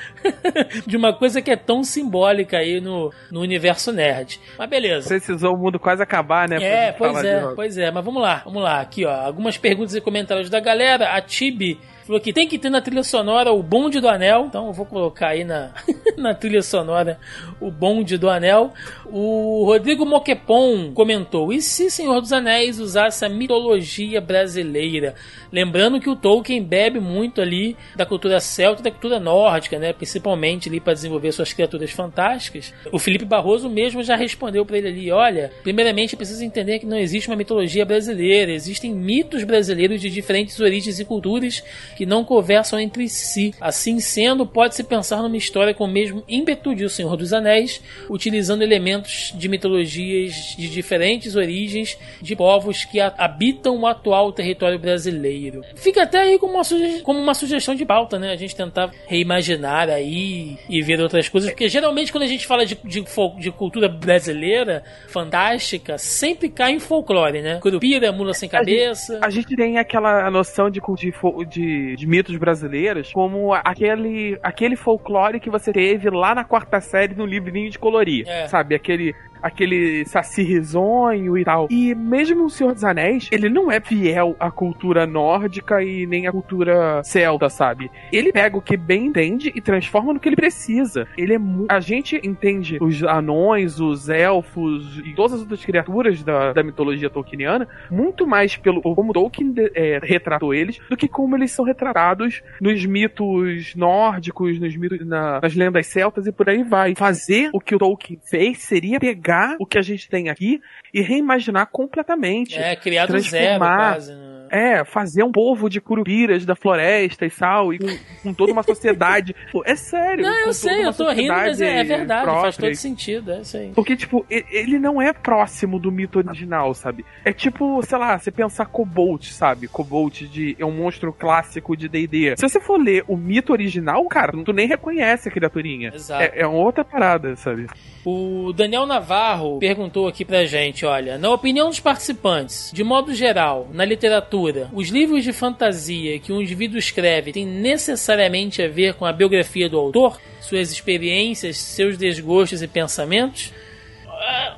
de 0.85 0.97
uma 0.97 1.13
coisa 1.13 1.41
que 1.41 1.51
é 1.51 1.55
tão 1.55 1.83
simbólica 1.83 2.57
aí 2.57 2.79
no, 2.79 3.11
no 3.31 3.41
universo 3.41 3.91
nerd. 3.91 4.39
Mas 4.57 4.69
beleza. 4.69 5.07
Precisou 5.07 5.55
o 5.55 5.57
mundo 5.57 5.79
quase 5.79 6.01
acabar, 6.01 6.47
né? 6.47 6.57
É, 6.61 6.91
pois 6.91 7.23
é, 7.23 7.53
pois 7.55 7.77
é. 7.77 7.91
Mas 7.91 8.03
vamos 8.03 8.21
lá, 8.21 8.41
vamos 8.45 8.61
lá. 8.61 8.79
Aqui, 8.81 9.05
ó. 9.05 9.11
Algumas 9.11 9.57
perguntas 9.57 9.95
e 9.95 10.01
comentários 10.01 10.49
da 10.49 10.59
galera. 10.59 11.15
A 11.15 11.21
Tibi 11.21 11.79
falou 12.05 12.19
que 12.19 12.33
tem 12.33 12.47
que 12.47 12.57
ter 12.57 12.69
na 12.69 12.81
trilha 12.81 13.03
sonora 13.03 13.51
o 13.51 13.61
bonde 13.61 13.99
do 13.99 14.09
anel. 14.09 14.45
Então 14.47 14.67
eu 14.67 14.73
vou 14.73 14.85
colocar 14.85 15.29
aí 15.29 15.43
na, 15.43 15.71
na 16.17 16.33
trilha 16.33 16.61
sonora 16.61 17.19
o 17.59 17.69
bonde 17.69 18.17
do 18.17 18.29
anel. 18.29 18.73
O 19.11 19.63
Rodrigo 19.65 20.05
Moquepon 20.05 20.91
comentou: 20.93 21.51
e 21.51 21.61
se 21.61 21.89
Senhor 21.89 22.21
dos 22.21 22.31
Anéis 22.31 22.79
usasse 22.79 23.25
a 23.25 23.29
mitologia 23.29 24.21
brasileira? 24.21 25.15
Lembrando 25.51 25.99
que 25.99 26.09
o 26.09 26.15
Tolkien 26.15 26.63
bebe 26.63 26.99
muito 26.99 27.41
ali 27.41 27.75
da 27.95 28.05
cultura 28.05 28.39
celta 28.39 28.81
e 28.81 28.83
da 28.83 28.91
cultura 28.91 29.19
nórdica, 29.19 29.79
né? 29.79 29.93
Principalmente 29.93 30.69
ali 30.69 30.79
para 30.79 30.93
desenvolver 30.93 31.31
suas 31.31 31.53
criaturas 31.53 31.91
fantásticas. 31.91 32.73
O 32.91 32.99
Felipe 32.99 33.25
Barroso 33.25 33.67
mesmo 33.69 34.03
já 34.03 34.15
respondeu 34.15 34.63
para 34.63 34.77
ele 34.77 34.87
ali: 34.87 35.11
olha, 35.11 35.51
primeiramente 35.63 36.15
precisa 36.15 36.45
entender 36.45 36.79
que 36.79 36.85
não 36.85 36.97
existe 36.97 37.29
uma 37.29 37.35
mitologia 37.35 37.85
brasileira, 37.85 38.51
existem 38.51 38.93
mitos 38.93 39.43
brasileiros 39.43 40.01
de 40.01 40.09
diferentes 40.09 40.59
origens 40.59 40.99
e 40.99 41.05
culturas 41.05 41.63
que 41.97 42.05
não 42.05 42.23
conversam 42.23 42.79
entre 42.79 43.09
si. 43.09 43.55
Assim 43.59 43.99
sendo, 43.99 44.45
pode-se 44.45 44.83
pensar 44.83 45.23
numa 45.23 45.37
história 45.37 45.73
com 45.73 45.85
o 45.85 45.87
mesmo 45.87 46.23
ímpeto 46.27 46.75
de 46.75 46.85
O 46.85 46.89
Senhor 46.89 47.17
dos 47.17 47.33
Anéis, 47.33 47.81
utilizando 48.09 48.61
elementos 48.61 48.98
de 49.01 49.49
mitologias 49.49 50.55
de 50.57 50.69
diferentes 50.69 51.35
origens 51.35 51.97
de 52.21 52.35
povos 52.35 52.85
que 52.85 52.99
habitam 52.99 53.79
o 53.79 53.87
atual 53.87 54.31
território 54.31 54.79
brasileiro. 54.79 55.61
Fica 55.75 56.03
até 56.03 56.19
aí 56.19 56.39
como 56.39 56.53
uma, 56.53 56.63
como 57.03 57.19
uma 57.19 57.33
sugestão 57.33 57.75
de 57.75 57.85
pauta, 57.85 58.17
né? 58.17 58.31
A 58.31 58.35
gente 58.35 58.55
tentar 58.55 58.91
reimaginar 59.07 59.89
aí 59.89 60.57
e 60.69 60.81
ver 60.81 60.99
outras 61.01 61.27
coisas, 61.29 61.49
porque 61.49 61.67
geralmente 61.67 62.11
quando 62.11 62.23
a 62.23 62.27
gente 62.27 62.45
fala 62.45 62.65
de, 62.65 62.77
de, 62.83 63.03
de 63.39 63.51
cultura 63.51 63.87
brasileira 63.87 64.83
fantástica, 65.07 65.97
sempre 65.97 66.49
cai 66.49 66.71
em 66.71 66.79
folclore, 66.79 67.41
né? 67.41 67.59
Curupira, 67.59 68.11
mula 68.11 68.33
sem 68.33 68.49
cabeça. 68.49 69.13
A 69.13 69.15
gente, 69.15 69.25
a 69.25 69.29
gente 69.29 69.55
tem 69.55 69.77
aquela 69.77 70.29
noção 70.29 70.69
de, 70.69 70.79
de, 70.79 71.11
de, 71.47 71.95
de 71.95 72.07
mitos 72.07 72.35
brasileiros 72.37 73.11
como 73.11 73.53
aquele, 73.53 74.37
aquele 74.41 74.75
folclore 74.75 75.39
que 75.39 75.49
você 75.49 75.71
teve 75.71 76.09
lá 76.09 76.33
na 76.35 76.43
quarta 76.43 76.79
série 76.79 77.15
no 77.15 77.25
livrinho 77.25 77.69
de 77.69 77.79
colorir, 77.79 78.27
é. 78.27 78.47
sabe? 78.47 78.75
Aquele 78.89 79.13
aquele 79.41 80.05
saci 80.05 80.43
risonho 80.43 81.37
e 81.37 81.43
tal. 81.43 81.67
E 81.69 81.93
mesmo 81.95 82.45
o 82.45 82.49
Senhor 82.49 82.73
dos 82.73 82.83
Anéis, 82.83 83.29
ele 83.31 83.49
não 83.49 83.71
é 83.71 83.79
fiel 83.79 84.35
à 84.39 84.51
cultura 84.51 85.05
nórdica 85.05 85.83
e 85.83 86.05
nem 86.05 86.27
à 86.27 86.31
cultura 86.31 87.01
celta, 87.03 87.49
sabe? 87.49 87.89
Ele 88.11 88.31
pega 88.31 88.57
o 88.57 88.61
que 88.61 88.77
bem 88.77 89.07
entende 89.07 89.51
e 89.55 89.61
transforma 89.61 90.13
no 90.13 90.19
que 90.19 90.29
ele 90.29 90.35
precisa. 90.35 91.07
Ele 91.17 91.35
é 91.35 91.39
a 91.69 91.79
gente 91.79 92.19
entende 92.23 92.77
os 92.81 93.03
anões, 93.03 93.79
os 93.79 94.09
elfos 94.09 94.99
e 95.05 95.13
todas 95.13 95.33
as 95.33 95.41
outras 95.41 95.63
criaturas 95.63 96.23
da, 96.23 96.53
da 96.53 96.63
mitologia 96.63 97.09
tolkieniana 97.09 97.67
muito 97.89 98.27
mais 98.27 98.55
pelo 98.55 98.81
como 98.81 99.13
Tolkien 99.13 99.53
é, 99.73 99.99
retratou 100.01 100.53
eles 100.53 100.79
do 100.89 100.97
que 100.97 101.07
como 101.07 101.35
eles 101.35 101.51
são 101.51 101.65
retratados 101.65 102.41
nos 102.61 102.85
mitos 102.85 103.75
nórdicos, 103.75 104.59
nos 104.59 104.75
mitos 104.75 105.05
na, 105.05 105.39
nas 105.41 105.55
lendas 105.55 105.87
celtas 105.87 106.27
e 106.27 106.31
por 106.31 106.49
aí 106.49 106.63
vai. 106.63 106.95
Fazer 106.95 107.49
o 107.53 107.59
que 107.59 107.75
o 107.75 107.79
Tolkien 107.79 108.19
fez 108.23 108.59
seria 108.59 108.99
pegar 108.99 109.28
pegar 109.29 109.55
o 109.59 109.65
que 109.65 109.77
a 109.77 109.81
gente 109.81 110.09
tem 110.09 110.29
aqui 110.29 110.59
e 110.93 111.01
reimaginar 111.01 111.67
completamente. 111.67 112.57
É, 112.57 112.75
criar 112.75 113.05
do 113.05 113.19
zero 113.19 113.59
quase, 113.59 114.13
né? 114.13 114.28
É, 114.49 114.83
fazer 114.83 115.23
um 115.23 115.31
povo 115.31 115.69
de 115.69 115.79
curupiras 115.79 116.45
da 116.45 116.55
floresta 116.55 117.25
e 117.25 117.29
tal, 117.29 117.73
e 117.73 117.79
com, 117.79 117.87
com 118.23 118.33
toda 118.33 118.51
uma 118.51 118.63
sociedade. 118.63 119.35
Pô, 119.51 119.63
é 119.65 119.75
sério. 119.75 120.23
Não, 120.23 120.47
eu 120.47 120.53
sei, 120.53 120.85
eu 120.85 120.93
tô 120.93 121.09
rindo, 121.11 121.29
mas 121.29 121.61
é, 121.61 121.79
é 121.79 121.83
verdade, 121.83 122.23
própria. 122.23 122.41
faz 122.43 122.57
todo 122.57 122.75
sentido, 122.75 123.31
é 123.31 123.41
aí. 123.55 123.71
Porque, 123.73 123.95
tipo, 123.95 124.25
ele 124.29 124.79
não 124.79 125.01
é 125.01 125.13
próximo 125.13 125.79
do 125.79 125.91
mito 125.91 126.19
original, 126.19 126.73
sabe? 126.73 127.05
É 127.23 127.33
tipo, 127.33 127.81
sei 127.83 127.97
lá, 127.97 128.17
você 128.17 128.31
pensar 128.31 128.65
Cobalt, 128.65 129.25
sabe? 129.27 129.67
Cobalt 129.67 130.21
de, 130.23 130.55
é 130.59 130.65
um 130.65 130.71
monstro 130.71 131.13
clássico 131.13 131.75
de 131.75 131.87
D&D. 131.87 132.35
Se 132.37 132.47
você 132.47 132.59
for 132.59 132.79
ler 132.79 133.03
o 133.07 133.15
mito 133.15 133.51
original, 133.51 134.05
cara, 134.07 134.31
tu 134.43 134.53
nem 134.53 134.67
reconhece 134.67 135.29
a 135.29 135.31
criaturinha. 135.31 135.91
Exato. 135.93 136.23
É, 136.23 136.41
é 136.41 136.47
uma 136.47 136.59
outra 136.59 136.83
parada, 136.83 137.35
sabe? 137.35 137.67
O 138.05 138.53
Daniel 138.53 138.85
Navarro 138.85 139.59
perguntou 139.59 140.07
aqui 140.07 140.23
pra 140.23 140.45
gente, 140.45 140.85
olha, 140.85 141.17
na 141.17 141.29
opinião 141.29 141.67
dos 141.67 141.79
participantes, 141.79 142.71
de 142.73 142.83
modo 142.83 143.13
geral, 143.13 143.67
na 143.71 143.83
literatura, 143.83 144.38
os 144.73 144.89
livros 144.89 145.23
de 145.23 145.33
fantasia 145.33 146.19
que 146.19 146.31
um 146.31 146.41
indivíduo 146.41 146.77
escreve 146.77 147.31
têm 147.31 147.45
necessariamente 147.45 148.61
a 148.61 148.67
ver 148.67 148.93
com 148.93 149.05
a 149.05 149.13
biografia 149.13 149.69
do 149.69 149.77
autor, 149.77 150.19
suas 150.41 150.71
experiências, 150.71 151.57
seus 151.57 151.97
desgostos 151.97 152.61
e 152.61 152.67
pensamentos? 152.67 153.53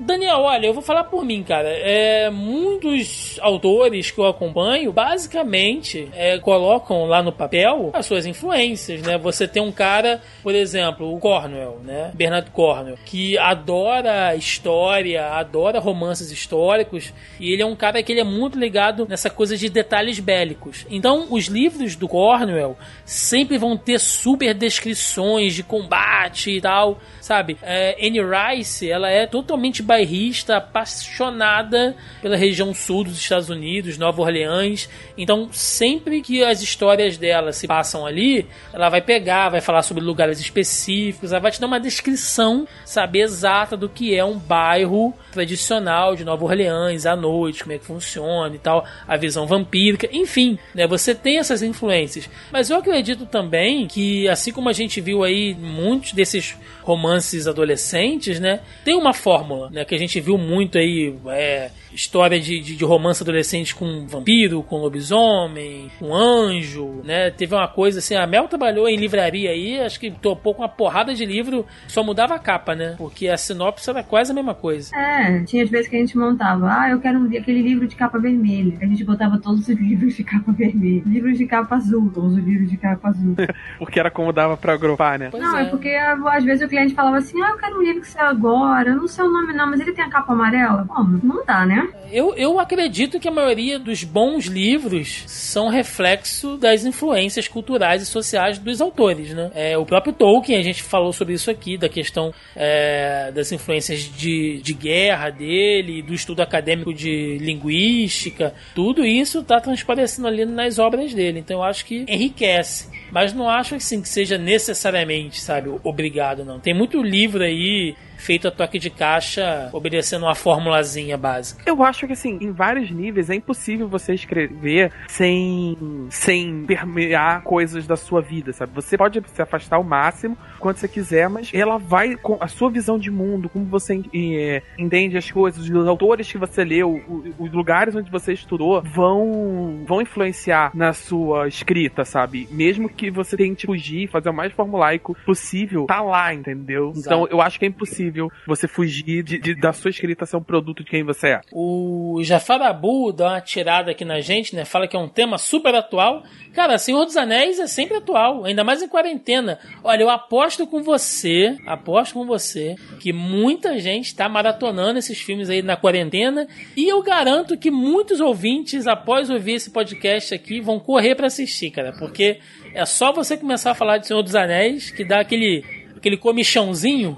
Daniel, 0.03 0.40
olha, 0.40 0.65
eu 0.65 0.73
vou 0.73 0.82
falar 0.82 1.03
por 1.03 1.23
mim, 1.23 1.44
cara. 1.44 1.69
É, 1.69 2.28
muitos 2.32 3.38
autores 3.40 4.10
que 4.10 4.19
eu 4.19 4.26
acompanho, 4.26 4.91
basicamente, 4.91 6.10
é, 6.14 6.40
colocam 6.40 7.06
lá 7.06 7.22
no 7.22 7.32
papel 7.32 7.91
as 7.94 8.07
suas 8.07 8.26
influências, 8.26 9.03
né? 9.03 9.15
Você 9.19 9.48
tem 9.48 9.61
um 9.61 9.72
cara, 9.72 10.19
por 10.41 10.56
exemplo, 10.56 11.14
o 11.14 11.19
Cornwell, 11.19 11.82
né? 11.84 12.10
Bernard 12.15 12.49
Cornwell, 12.49 12.98
que 13.06 13.38
adora 13.38 14.36
história, 14.36 15.28
adora 15.28 15.80
romances 15.80 16.32
históricos, 16.32 17.14
e 17.40 17.53
ele 17.53 17.61
é 17.61 17.65
um 17.65 17.76
cara 17.76 18.02
que 18.02 18.11
ele 18.11 18.22
é 18.22 18.26
muito 18.26 18.57
ligado 18.57 19.06
nessa 19.07 19.30
coisa 19.30 19.56
de 19.56 19.69
detalhes 19.69 20.19
bélicos. 20.19 20.84
Então, 20.90 21.28
os 21.30 21.45
livros 21.45 21.95
do 21.95 22.07
Cornwell 22.07 22.76
sempre 23.06 23.60
vão 23.60 23.78
ter 23.78 23.99
super 23.99 24.56
descrições 24.56 25.53
de 25.53 25.61
combate 25.61 26.49
e 26.57 26.60
tal, 26.60 26.99
sabe? 27.19 27.56
É, 27.61 27.95
Anne 28.02 28.19
Rice, 28.19 28.90
ela 28.90 29.07
é 29.07 29.28
totalmente 29.28 29.84
bairrista, 29.91 30.55
apaixonada 30.55 31.97
pela 32.22 32.38
região 32.38 32.73
sul 32.73 33.03
dos 33.03 33.18
Estados 33.18 33.49
Unidos, 33.49 33.97
Nova 33.97 34.22
Orleans. 34.22 34.88
Então, 35.18 35.49
sempre 35.51 36.22
que 36.22 36.41
as 36.41 36.61
histórias 36.61 37.18
dela 37.18 37.51
se 37.51 37.68
passam 37.68 38.05
ali, 38.05 38.47
ela 38.72 38.88
vai 38.88 39.01
pegar, 39.01 39.49
vai 39.49 39.59
falar 39.59 39.81
sobre 39.81 40.01
lugares 40.01 40.39
específicos, 40.39 41.34
ela 41.34 41.41
vai 41.41 41.51
te 41.51 41.59
dar 41.59 41.68
uma 41.68 41.80
descrição, 41.80 42.65
sabe, 42.85 43.19
exata 43.19 43.76
do 43.76 43.89
que 43.89 44.15
é 44.15 44.23
um 44.23 44.38
bairro 44.38 45.13
tradicional 45.34 46.15
de 46.15 46.23
Nova 46.23 46.45
Orleans 46.45 47.05
à 47.05 47.13
noite, 47.13 47.63
como 47.63 47.73
é 47.73 47.77
que 47.77 47.85
funciona 47.85 48.55
e 48.55 48.59
tal, 48.59 48.85
a 49.05 49.18
visão 49.18 49.45
vampírica, 49.45 50.07
enfim, 50.11 50.57
né? 50.73 50.88
Você 50.88 51.13
tem 51.13 51.38
essas 51.38 51.61
influências. 51.61 52.30
Mas 52.49 52.69
eu 52.69 52.77
acredito 52.77 53.26
também 53.26 53.88
que, 53.88 54.30
assim 54.30 54.53
como 54.53 54.69
a 54.69 54.73
gente 54.73 55.01
viu 55.01 55.22
aí 55.22 55.53
muitos 55.53 56.13
desses 56.13 56.55
romances 56.81 57.45
adolescentes, 57.45 58.39
né? 58.39 58.61
Tem 58.85 58.95
uma 58.95 59.13
fórmula, 59.13 59.69
né? 59.69 59.81
Que 59.86 59.95
a 59.95 59.98
gente 59.98 60.20
viu 60.20 60.38
muito 60.38 60.78
aí, 60.78 61.14
é, 61.28 61.72
história 61.93 62.39
de, 62.39 62.59
de, 62.59 62.76
de 62.76 62.85
romance 62.85 63.22
adolescente 63.22 63.76
com 63.76 64.05
vampiro, 64.07 64.63
com 64.63 64.77
lobisomem, 64.77 65.91
com 65.99 66.13
anjo, 66.15 67.01
né? 67.03 67.30
Teve 67.31 67.55
uma 67.55 67.68
coisa 67.68 67.99
assim, 67.99 68.15
a 68.15 68.26
Mel 68.26 68.47
trabalhou 68.47 68.88
em 68.88 68.97
livraria 68.97 69.51
aí, 69.51 69.80
acho 69.80 69.99
que 69.99 70.11
topou 70.11 70.53
com 70.53 70.61
uma 70.61 70.69
porrada 70.69 71.13
de 71.13 71.26
livro, 71.26 71.65
só 71.88 72.03
mudava 72.03 72.35
a 72.35 72.39
capa, 72.39 72.76
né? 72.76 72.95
Porque 72.97 73.27
a 73.27 73.38
sinopse 73.38 73.89
era 73.89 74.03
quase 74.03 74.31
a 74.31 74.35
mesma 74.35 74.53
coisa. 74.53 74.95
É, 74.95 75.43
tinha 75.43 75.63
as 75.63 75.69
vezes 75.69 75.88
que 75.88 75.95
a 75.95 75.99
gente 75.99 76.18
montava, 76.18 76.68
ah, 76.68 76.89
eu 76.89 76.99
quero 76.99 77.19
um, 77.19 77.26
aquele 77.26 77.61
livro 77.61 77.88
de 77.88 77.95
capa 77.95 78.19
vermelha. 78.19 78.77
A 78.81 78.85
gente 78.85 79.03
botava 79.03 79.39
todos 79.39 79.68
os 79.68 79.69
livros 79.76 80.15
de 80.15 80.23
capa 80.23 80.51
vermelha. 80.51 81.03
Livros 81.05 81.38
de 81.38 81.45
capa 81.45 81.76
azul, 81.76 82.11
todos 82.13 82.34
os 82.34 82.43
livros 82.43 82.69
de 82.69 82.77
capa 82.77 83.09
azul. 83.09 83.35
porque 83.77 83.99
era 83.99 84.11
como 84.11 84.31
dava 84.31 84.57
pra 84.57 84.73
agrupar, 84.73 85.19
né? 85.19 85.30
Pois 85.31 85.43
não, 85.43 85.57
é. 85.57 85.63
é. 85.63 85.65
porque 85.65 85.89
às 85.89 86.43
vezes 86.43 86.65
o 86.65 86.69
cliente 86.69 86.93
falava 86.93 87.18
assim, 87.18 87.41
ah, 87.41 87.49
eu 87.49 87.57
quero 87.57 87.77
um 87.77 87.81
livro 87.81 88.01
que 88.01 88.07
saiu 88.07 88.27
agora, 88.27 88.89
eu 88.89 88.95
não 88.95 89.07
sei 89.07 89.26
o 89.26 89.31
nome 89.31 89.53
não, 89.53 89.69
mas 89.69 89.80
ele 89.80 89.93
tem 89.93 90.03
a 90.03 90.09
capa 90.09 90.34
amarela. 90.34 90.85
Como? 90.88 91.19
Não 91.23 91.43
dá, 91.45 91.65
né? 91.65 91.81
Eu, 92.12 92.36
eu 92.36 92.60
acredito 92.60 93.20
que 93.20 93.28
a 93.28 93.32
maioria 93.32 93.80
dos 93.80 94.03
bons 94.03 94.45
livros 94.45 95.24
são 95.28 95.70
reflexo 95.70 96.58
das 96.58 96.84
influências 96.84 97.48
culturais 97.48 98.02
e 98.02 98.06
sociais 98.06 98.58
dos 98.58 98.82
autores, 98.82 99.34
né? 99.34 99.49
É, 99.56 99.78
o 99.78 99.86
próprio 99.86 100.12
Tolkien, 100.12 100.60
a 100.60 100.64
gente 100.64 100.84
falou 100.84 101.14
sobre 101.14 101.34
isso 101.34 101.49
aqui, 101.49 101.78
da 101.78 101.88
questão 101.88 102.34
é, 102.53 103.32
das 103.32 103.52
influências 103.52 104.02
de, 104.02 104.60
de 104.62 104.74
guerra 104.74 105.30
dele, 105.30 106.02
do 106.02 106.14
estudo 106.14 106.41
acadêmico 106.41 106.94
de 106.94 107.38
linguística, 107.40 108.53
tudo 108.76 109.06
isso 109.06 109.40
está 109.40 109.62
transparecendo 109.62 110.28
ali 110.28 110.45
nas 110.45 110.80
obras 110.80 111.14
dele. 111.14 111.40
Então 111.40 111.58
eu 111.58 111.64
acho 111.64 111.86
que 111.86 112.06
enriquece. 112.10 112.90
Mas 113.12 113.34
não 113.34 113.49
acho 113.49 113.76
assim 113.76 114.02
que 114.02 114.10
seja 114.10 114.38
necessariamente, 114.38 115.40
sabe, 115.41 115.70
obrigado, 115.84 116.44
não. 116.44 116.60
Tem 116.60 116.74
muito 116.74 117.02
livro 117.02 117.44
aí 117.44 117.95
feito 118.22 118.48
a 118.48 118.52
toque 118.52 118.77
de 118.77 118.89
caixa 118.89 119.69
obedecendo 119.73 120.23
uma 120.23 120.35
formulazinha 120.35 121.18
básica. 121.18 121.64
Eu 121.65 121.84
acho 121.84 122.06
que 122.06 122.14
assim, 122.14 122.38
em 122.39 122.52
vários 122.52 122.91
níveis 122.91 123.30
é 123.30 123.35
impossível 123.35 123.88
você 123.88 124.14
escrever 124.14 124.91
sem 125.07 126.07
sem 126.10 126.65
permear 126.65 127.41
coisas 127.41 127.88
da 127.88 127.95
sua 127.95 128.22
vida, 128.22 128.53
sabe? 128.53 128.72
Você 128.76 128.98
pode 128.98 129.22
se 129.34 129.41
afastar 129.41 129.77
ao 129.77 129.84
máximo 129.84 130.38
quanto 130.60 130.80
você 130.80 130.88
quiser, 130.88 131.30
mas 131.30 131.52
ela 131.53 131.77
vai 131.77 132.15
com 132.15 132.38
a 132.39 132.48
sua 132.48 132.69
visão 132.69 132.99
de 132.99 133.10
mundo, 133.10 133.49
como 133.49 133.65
você 133.65 134.02
é, 134.14 134.61
entende 134.77 135.18
as 135.18 135.30
coisas, 135.31 135.68
os 135.68 135.88
autores 135.88 136.31
que 136.31 136.38
você 136.38 136.64
leu, 136.64 137.34
os 137.39 137.52
lugares 137.52 137.95
onde 137.95 138.11
você 138.11 138.34
estudou 138.34 138.81
vão 138.81 139.84
vão 139.88 140.02
influenciar 140.02 140.72
na 140.76 140.93
sua 140.93 141.48
escrita, 141.48 142.06
sabe? 142.06 142.48
Mesmo 142.52 142.88
que 142.88 143.10
você 143.10 143.35
tente 143.35 143.65
fugir, 143.65 144.07
fazer 144.07 144.30
o 144.30 144.34
mais 144.34 144.53
formulaico 144.53 145.18
possível, 145.26 145.85
tá 145.85 146.02
lá, 146.02 146.34
entendeu? 146.34 146.91
Exato. 146.91 147.06
Então 147.06 147.27
eu 147.30 147.41
acho 147.41 147.57
que 147.57 147.65
é 147.65 147.68
impossível 147.68 148.10
impossível 148.11 148.31
você 148.45 148.67
fugir 148.67 149.23
de, 149.23 149.39
de, 149.39 149.55
da 149.55 149.73
sua 149.73 149.89
escrita 149.89 150.25
ser 150.25 150.38
um 150.38 150.43
produto 150.43 150.83
de 150.83 150.89
quem 150.89 151.03
você 151.03 151.29
é. 151.29 151.41
O 151.51 152.19
Jafar 152.23 152.61
Abu 152.61 153.11
dá 153.11 153.29
uma 153.29 153.41
tirada 153.41 153.91
aqui 153.91 154.05
na 154.05 154.19
gente, 154.19 154.55
né? 154.55 154.65
Fala 154.65 154.88
que 154.88 154.95
é 154.95 154.99
um 154.99 155.07
tema 155.07 155.38
super 155.38 155.73
atual. 155.73 156.23
Cara, 156.53 156.77
Senhor 156.77 157.05
dos 157.05 157.17
Anéis 157.17 157.59
é 157.59 157.67
sempre 157.67 157.97
atual, 157.97 158.45
ainda 158.45 158.63
mais 158.63 158.81
em 158.81 158.88
quarentena. 158.88 159.57
Olha, 159.83 160.03
eu 160.03 160.09
aposto 160.09 160.67
com 160.67 160.83
você, 160.83 161.57
aposto 161.65 162.13
com 162.13 162.25
você, 162.25 162.75
que 162.99 163.13
muita 163.13 163.79
gente 163.79 164.07
está 164.07 164.27
maratonando 164.27 164.99
esses 164.99 165.19
filmes 165.19 165.49
aí 165.49 165.61
na 165.61 165.77
quarentena 165.77 166.47
e 166.75 166.88
eu 166.88 167.01
garanto 167.01 167.57
que 167.57 167.71
muitos 167.71 168.19
ouvintes, 168.19 168.85
após 168.85 169.29
ouvir 169.29 169.53
esse 169.53 169.71
podcast 169.71 170.33
aqui, 170.33 170.59
vão 170.59 170.79
correr 170.79 171.15
para 171.15 171.27
assistir, 171.27 171.71
cara, 171.71 171.93
porque 171.97 172.39
é 172.73 172.85
só 172.85 173.11
você 173.11 173.38
começar 173.38 173.71
a 173.71 173.75
falar 173.75 173.97
de 173.97 174.07
Senhor 174.07 174.21
dos 174.21 174.35
Anéis 174.35 174.91
que 174.91 175.03
dá 175.03 175.19
aquele 175.19 175.81
aquele 176.02 176.18
comichãozinho 176.18 177.15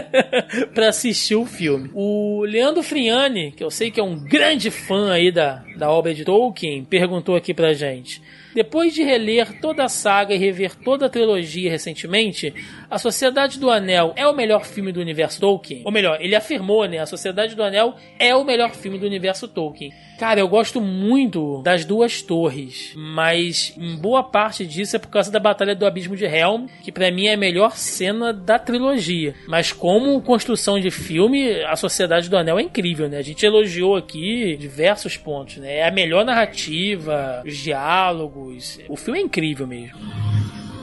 para 0.74 0.88
assistir 0.88 1.36
o 1.36 1.44
filme. 1.44 1.90
O 1.92 2.42
Leandro 2.44 2.82
Friani, 2.82 3.52
que 3.52 3.62
eu 3.62 3.70
sei 3.70 3.90
que 3.90 4.00
é 4.00 4.02
um 4.02 4.18
grande 4.18 4.70
fã 4.70 5.12
aí 5.12 5.30
da, 5.30 5.62
da 5.76 5.90
obra 5.90 6.14
de 6.14 6.24
Tolkien, 6.24 6.82
perguntou 6.82 7.36
aqui 7.36 7.52
pra 7.52 7.74
gente. 7.74 8.22
Depois 8.54 8.94
de 8.94 9.02
reler 9.02 9.60
toda 9.60 9.84
a 9.84 9.88
saga 9.88 10.34
e 10.34 10.38
rever 10.38 10.74
toda 10.76 11.04
a 11.04 11.10
trilogia 11.10 11.70
recentemente, 11.70 12.54
A 12.88 12.98
Sociedade 12.98 13.58
do 13.58 13.68
Anel 13.68 14.12
é 14.16 14.26
o 14.26 14.34
melhor 14.34 14.64
filme 14.64 14.92
do 14.92 15.00
universo 15.00 15.40
Tolkien? 15.40 15.82
Ou 15.84 15.90
melhor, 15.90 16.18
ele 16.20 16.36
afirmou, 16.36 16.86
né? 16.86 16.98
A 16.98 17.06
Sociedade 17.06 17.56
do 17.56 17.62
Anel 17.62 17.96
é 18.18 18.34
o 18.34 18.44
melhor 18.44 18.70
filme 18.74 18.96
do 18.96 19.06
universo 19.06 19.48
Tolkien. 19.48 19.92
Cara, 20.18 20.40
eu 20.40 20.48
gosto 20.48 20.80
muito 20.80 21.60
das 21.62 21.84
duas 21.84 22.22
torres, 22.22 22.94
mas 22.96 23.74
em 23.76 23.96
boa 23.96 24.22
parte 24.22 24.64
disso 24.64 24.96
é 24.96 24.98
por 24.98 25.08
causa 25.08 25.30
da 25.30 25.38
Batalha 25.38 25.74
do 25.74 25.84
Abismo 25.84 26.16
de 26.16 26.24
Helm, 26.24 26.66
que 26.82 26.90
para 26.90 27.10
mim 27.10 27.26
é 27.26 27.34
a 27.34 27.36
melhor 27.36 27.76
cena 27.76 28.32
da 28.32 28.58
trilogia. 28.58 29.34
Mas 29.46 29.72
como 29.72 30.22
construção 30.22 30.80
de 30.80 30.90
filme, 30.90 31.62
a 31.64 31.76
Sociedade 31.76 32.30
do 32.30 32.36
Anel 32.36 32.58
é 32.58 32.62
incrível, 32.62 33.08
né? 33.08 33.18
A 33.18 33.22
gente 33.22 33.44
elogiou 33.44 33.96
aqui 33.96 34.56
diversos 34.56 35.16
pontos, 35.16 35.58
né? 35.58 35.78
É 35.78 35.88
a 35.88 35.90
melhor 35.90 36.24
narrativa, 36.24 37.42
os 37.44 37.56
diálogos. 37.56 38.78
O 38.88 38.96
filme 38.96 39.18
é 39.18 39.22
incrível 39.22 39.66
mesmo. 39.66 39.98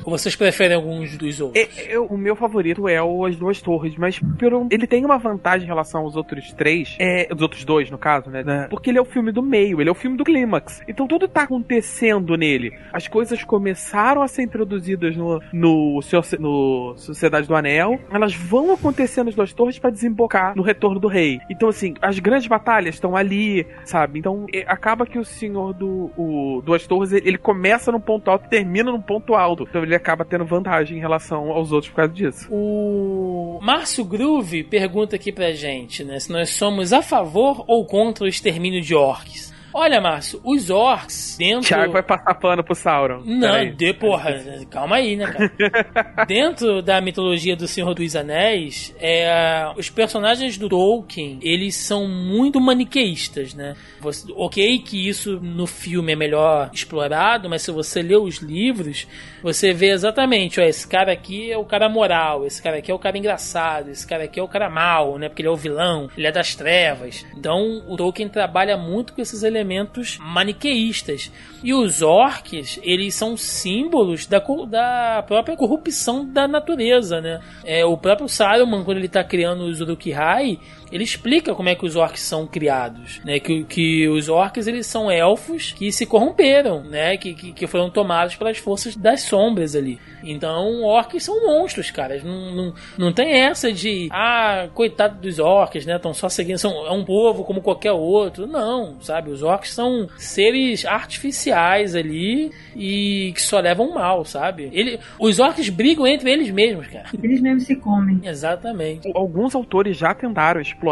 Ou 0.05 0.17
vocês 0.17 0.35
preferem 0.35 0.75
alguns 0.75 1.17
dos 1.17 1.39
outros? 1.39 1.77
É, 1.77 1.95
eu, 1.95 2.05
o 2.05 2.17
meu 2.17 2.35
favorito 2.35 2.87
é 2.87 3.01
o 3.01 3.25
As 3.25 3.35
Duas 3.35 3.61
Torres, 3.61 3.95
mas 3.97 4.19
pelo, 4.37 4.67
ele 4.69 4.87
tem 4.87 5.03
uma 5.05 5.17
vantagem 5.17 5.65
em 5.65 5.67
relação 5.67 6.01
aos 6.01 6.15
outros 6.15 6.53
três, 6.53 6.95
é, 6.99 7.27
os 7.33 7.41
outros 7.41 7.63
dois, 7.63 7.89
no 7.89 7.97
caso, 7.97 8.29
né? 8.29 8.43
né? 8.43 8.67
Porque 8.69 8.89
ele 8.89 8.97
é 8.97 9.01
o 9.01 9.05
filme 9.05 9.31
do 9.31 9.41
meio, 9.41 9.81
ele 9.81 9.89
é 9.89 9.91
o 9.91 9.95
filme 9.95 10.17
do 10.17 10.23
clímax. 10.23 10.81
Então 10.87 11.07
tudo 11.07 11.27
tá 11.27 11.43
acontecendo 11.43 12.35
nele. 12.35 12.73
As 12.91 13.07
coisas 13.07 13.43
começaram 13.43 14.21
a 14.21 14.27
ser 14.27 14.43
introduzidas 14.43 15.15
no, 15.15 15.41
no, 15.51 15.99
no 16.39 16.93
Sociedade 16.97 17.47
do 17.47 17.55
Anel, 17.55 17.99
elas 18.11 18.33
vão 18.33 18.73
acontecendo 18.73 19.29
as 19.29 19.35
duas 19.35 19.53
torres 19.53 19.79
para 19.79 19.89
desembocar 19.89 20.55
no 20.55 20.63
Retorno 20.63 20.99
do 20.99 21.07
Rei. 21.07 21.39
Então, 21.49 21.69
assim, 21.69 21.93
as 22.01 22.19
grandes 22.19 22.47
batalhas 22.47 22.95
estão 22.95 23.15
ali, 23.15 23.65
sabe? 23.85 24.19
Então, 24.19 24.45
é, 24.53 24.63
acaba 24.67 25.05
que 25.05 25.19
o 25.19 25.25
Senhor 25.25 25.73
do 25.73 26.11
o, 26.17 26.61
Duas 26.65 26.85
Torres, 26.87 27.11
ele, 27.11 27.27
ele 27.29 27.37
começa 27.37 27.91
num 27.91 27.99
ponto 27.99 28.29
alto 28.29 28.45
e 28.45 28.49
termina 28.49 28.91
num 28.91 29.01
ponto 29.01 29.35
alto. 29.35 29.65
Então, 29.69 29.83
ele 29.83 29.92
ele 29.93 29.97
acaba 29.97 30.25
tendo 30.25 30.45
vantagem 30.45 30.97
em 30.97 30.99
relação 30.99 31.51
aos 31.51 31.71
outros 31.71 31.89
por 31.91 31.97
causa 31.97 32.13
disso. 32.13 32.47
O 32.51 33.59
Márcio 33.61 34.03
Groove 34.03 34.63
pergunta 34.63 35.15
aqui 35.15 35.31
pra 35.31 35.51
gente, 35.51 36.03
né, 36.03 36.19
se 36.19 36.31
nós 36.31 36.49
somos 36.49 36.91
a 36.91 37.01
favor 37.01 37.63
ou 37.67 37.85
contra 37.85 38.25
o 38.25 38.27
extermínio 38.27 38.81
de 38.81 38.95
orcs. 38.95 39.52
Olha, 39.73 39.99
Márcio, 39.99 40.39
os 40.43 40.69
orcs 40.69 41.35
dentro. 41.37 41.67
Thiago 41.67 41.91
vai 41.91 42.03
passar 42.03 42.35
pano 42.35 42.63
pro 42.63 42.75
Sauron. 42.75 43.23
Não, 43.25 43.73
de 43.73 43.91
porra, 43.93 44.35
calma 44.69 44.97
aí, 44.97 45.15
né, 45.15 45.25
cara? 45.25 46.25
dentro 46.27 46.81
da 46.81 47.01
mitologia 47.01 47.55
do 47.55 47.67
Senhor 47.67 47.91
dos 47.95 48.15
Anéis, 48.15 48.93
é, 48.99 49.71
os 49.75 49.89
personagens 49.89 50.57
do 50.59 50.69
Tolkien, 50.69 51.39
eles 51.41 51.75
são 51.75 52.07
muito 52.07 52.61
maniqueístas, 52.61 53.55
né? 53.55 53.75
Você, 53.99 54.31
ok 54.35 54.77
que 54.79 55.07
isso 55.07 55.39
no 55.41 55.65
filme 55.65 56.13
é 56.13 56.15
melhor 56.15 56.69
explorado, 56.71 57.49
mas 57.49 57.63
se 57.63 57.71
você 57.71 58.03
lê 58.03 58.15
os 58.15 58.37
livros, 58.37 59.07
você 59.41 59.73
vê 59.73 59.89
exatamente, 59.89 60.59
ó, 60.59 60.63
esse 60.63 60.87
cara 60.87 61.11
aqui 61.11 61.51
é 61.51 61.57
o 61.57 61.65
cara 61.65 61.89
moral, 61.89 62.45
esse 62.45 62.61
cara 62.61 62.77
aqui 62.77 62.91
é 62.91 62.93
o 62.93 62.99
cara 62.99 63.17
engraçado, 63.17 63.89
esse 63.89 64.05
cara 64.05 64.25
aqui 64.25 64.39
é 64.39 64.43
o 64.43 64.47
cara 64.47 64.69
mal, 64.69 65.17
né? 65.17 65.29
Porque 65.29 65.41
ele 65.41 65.49
é 65.49 65.51
o 65.51 65.57
vilão, 65.57 66.09
ele 66.15 66.27
é 66.27 66.31
das 66.31 66.53
trevas. 66.53 67.25
Então, 67.35 67.83
o 67.87 67.97
Tolkien 67.97 68.29
trabalha 68.29 68.77
muito 68.77 69.13
com 69.13 69.21
esses 69.21 69.41
elementos 69.41 69.62
elementos 69.63 70.17
maniqueístas. 70.19 71.31
E 71.63 71.73
os 71.73 72.01
orcs, 72.01 72.79
eles 72.83 73.15
são 73.15 73.37
símbolos 73.37 74.27
da, 74.27 74.39
da 74.67 75.23
própria 75.25 75.55
corrupção 75.55 76.25
da 76.25 76.47
natureza, 76.47 77.21
né? 77.21 77.39
É, 77.63 77.85
o 77.85 77.97
próprio 77.97 78.27
Saruman, 78.27 78.83
quando 78.83 78.97
ele 78.97 79.07
está 79.07 79.23
criando 79.23 79.63
os 79.63 79.79
Uruk-hai, 79.79 80.59
ele 80.93 81.03
explica 81.03 81.55
como 81.55 81.69
é 81.69 81.73
que 81.73 81.87
os 81.87 81.95
orcs 81.95 82.21
são 82.21 82.45
criados, 82.45 83.19
né? 83.25 83.39
Que, 83.39 83.63
que 83.63 84.07
os 84.07 84.29
orcs 84.29 84.67
eles 84.67 84.85
são 84.85 85.09
elfos 85.09 85.71
que 85.71 85.91
se 85.91 86.05
corromperam, 86.05 86.83
né? 86.83 87.17
Que, 87.17 87.33
que, 87.33 87.51
que 87.51 87.65
foram 87.65 87.89
tomados 87.89 88.35
pelas 88.35 88.59
forças 88.59 88.95
das 88.95 89.21
sombras 89.21 89.75
ali. 89.75 89.99
Então, 90.23 90.83
orcs 90.83 91.23
são 91.23 91.47
monstros, 91.47 91.89
cara. 91.89 92.21
Não, 92.23 92.53
não, 92.53 92.73
não 92.95 93.11
tem 93.11 93.41
essa 93.41 93.73
de, 93.73 94.07
ah, 94.11 94.67
coitado 94.75 95.19
dos 95.19 95.39
orcs, 95.39 95.83
né? 95.83 95.95
Estão 95.95 96.13
só 96.13 96.29
seguindo, 96.29 96.59
são, 96.59 96.85
é 96.85 96.91
um 96.91 97.03
povo 97.03 97.43
como 97.43 97.59
qualquer 97.59 97.91
outro. 97.91 98.45
Não, 98.45 99.01
sabe? 99.01 99.31
Os 99.31 99.41
orcs 99.41 99.73
são 99.73 100.07
seres 100.15 100.85
artificiais 100.85 101.95
ali 101.95 102.51
e 102.75 103.31
que 103.33 103.41
só 103.41 103.59
levam 103.59 103.95
mal, 103.95 104.23
sabe? 104.25 104.69
Ele, 104.71 104.99
os 105.19 105.39
orcs 105.39 105.69
brigam 105.69 106.05
entre 106.05 106.31
eles 106.31 106.51
mesmos, 106.51 106.85
cara. 106.85 107.07
Eles 107.23 107.41
mesmos 107.41 107.63
se 107.63 107.75
comem. 107.77 108.21
Exatamente. 108.23 109.11
Alguns 109.15 109.55
autores 109.55 109.97
já 109.97 110.13
tentaram 110.13 110.61
explorar 110.61 110.82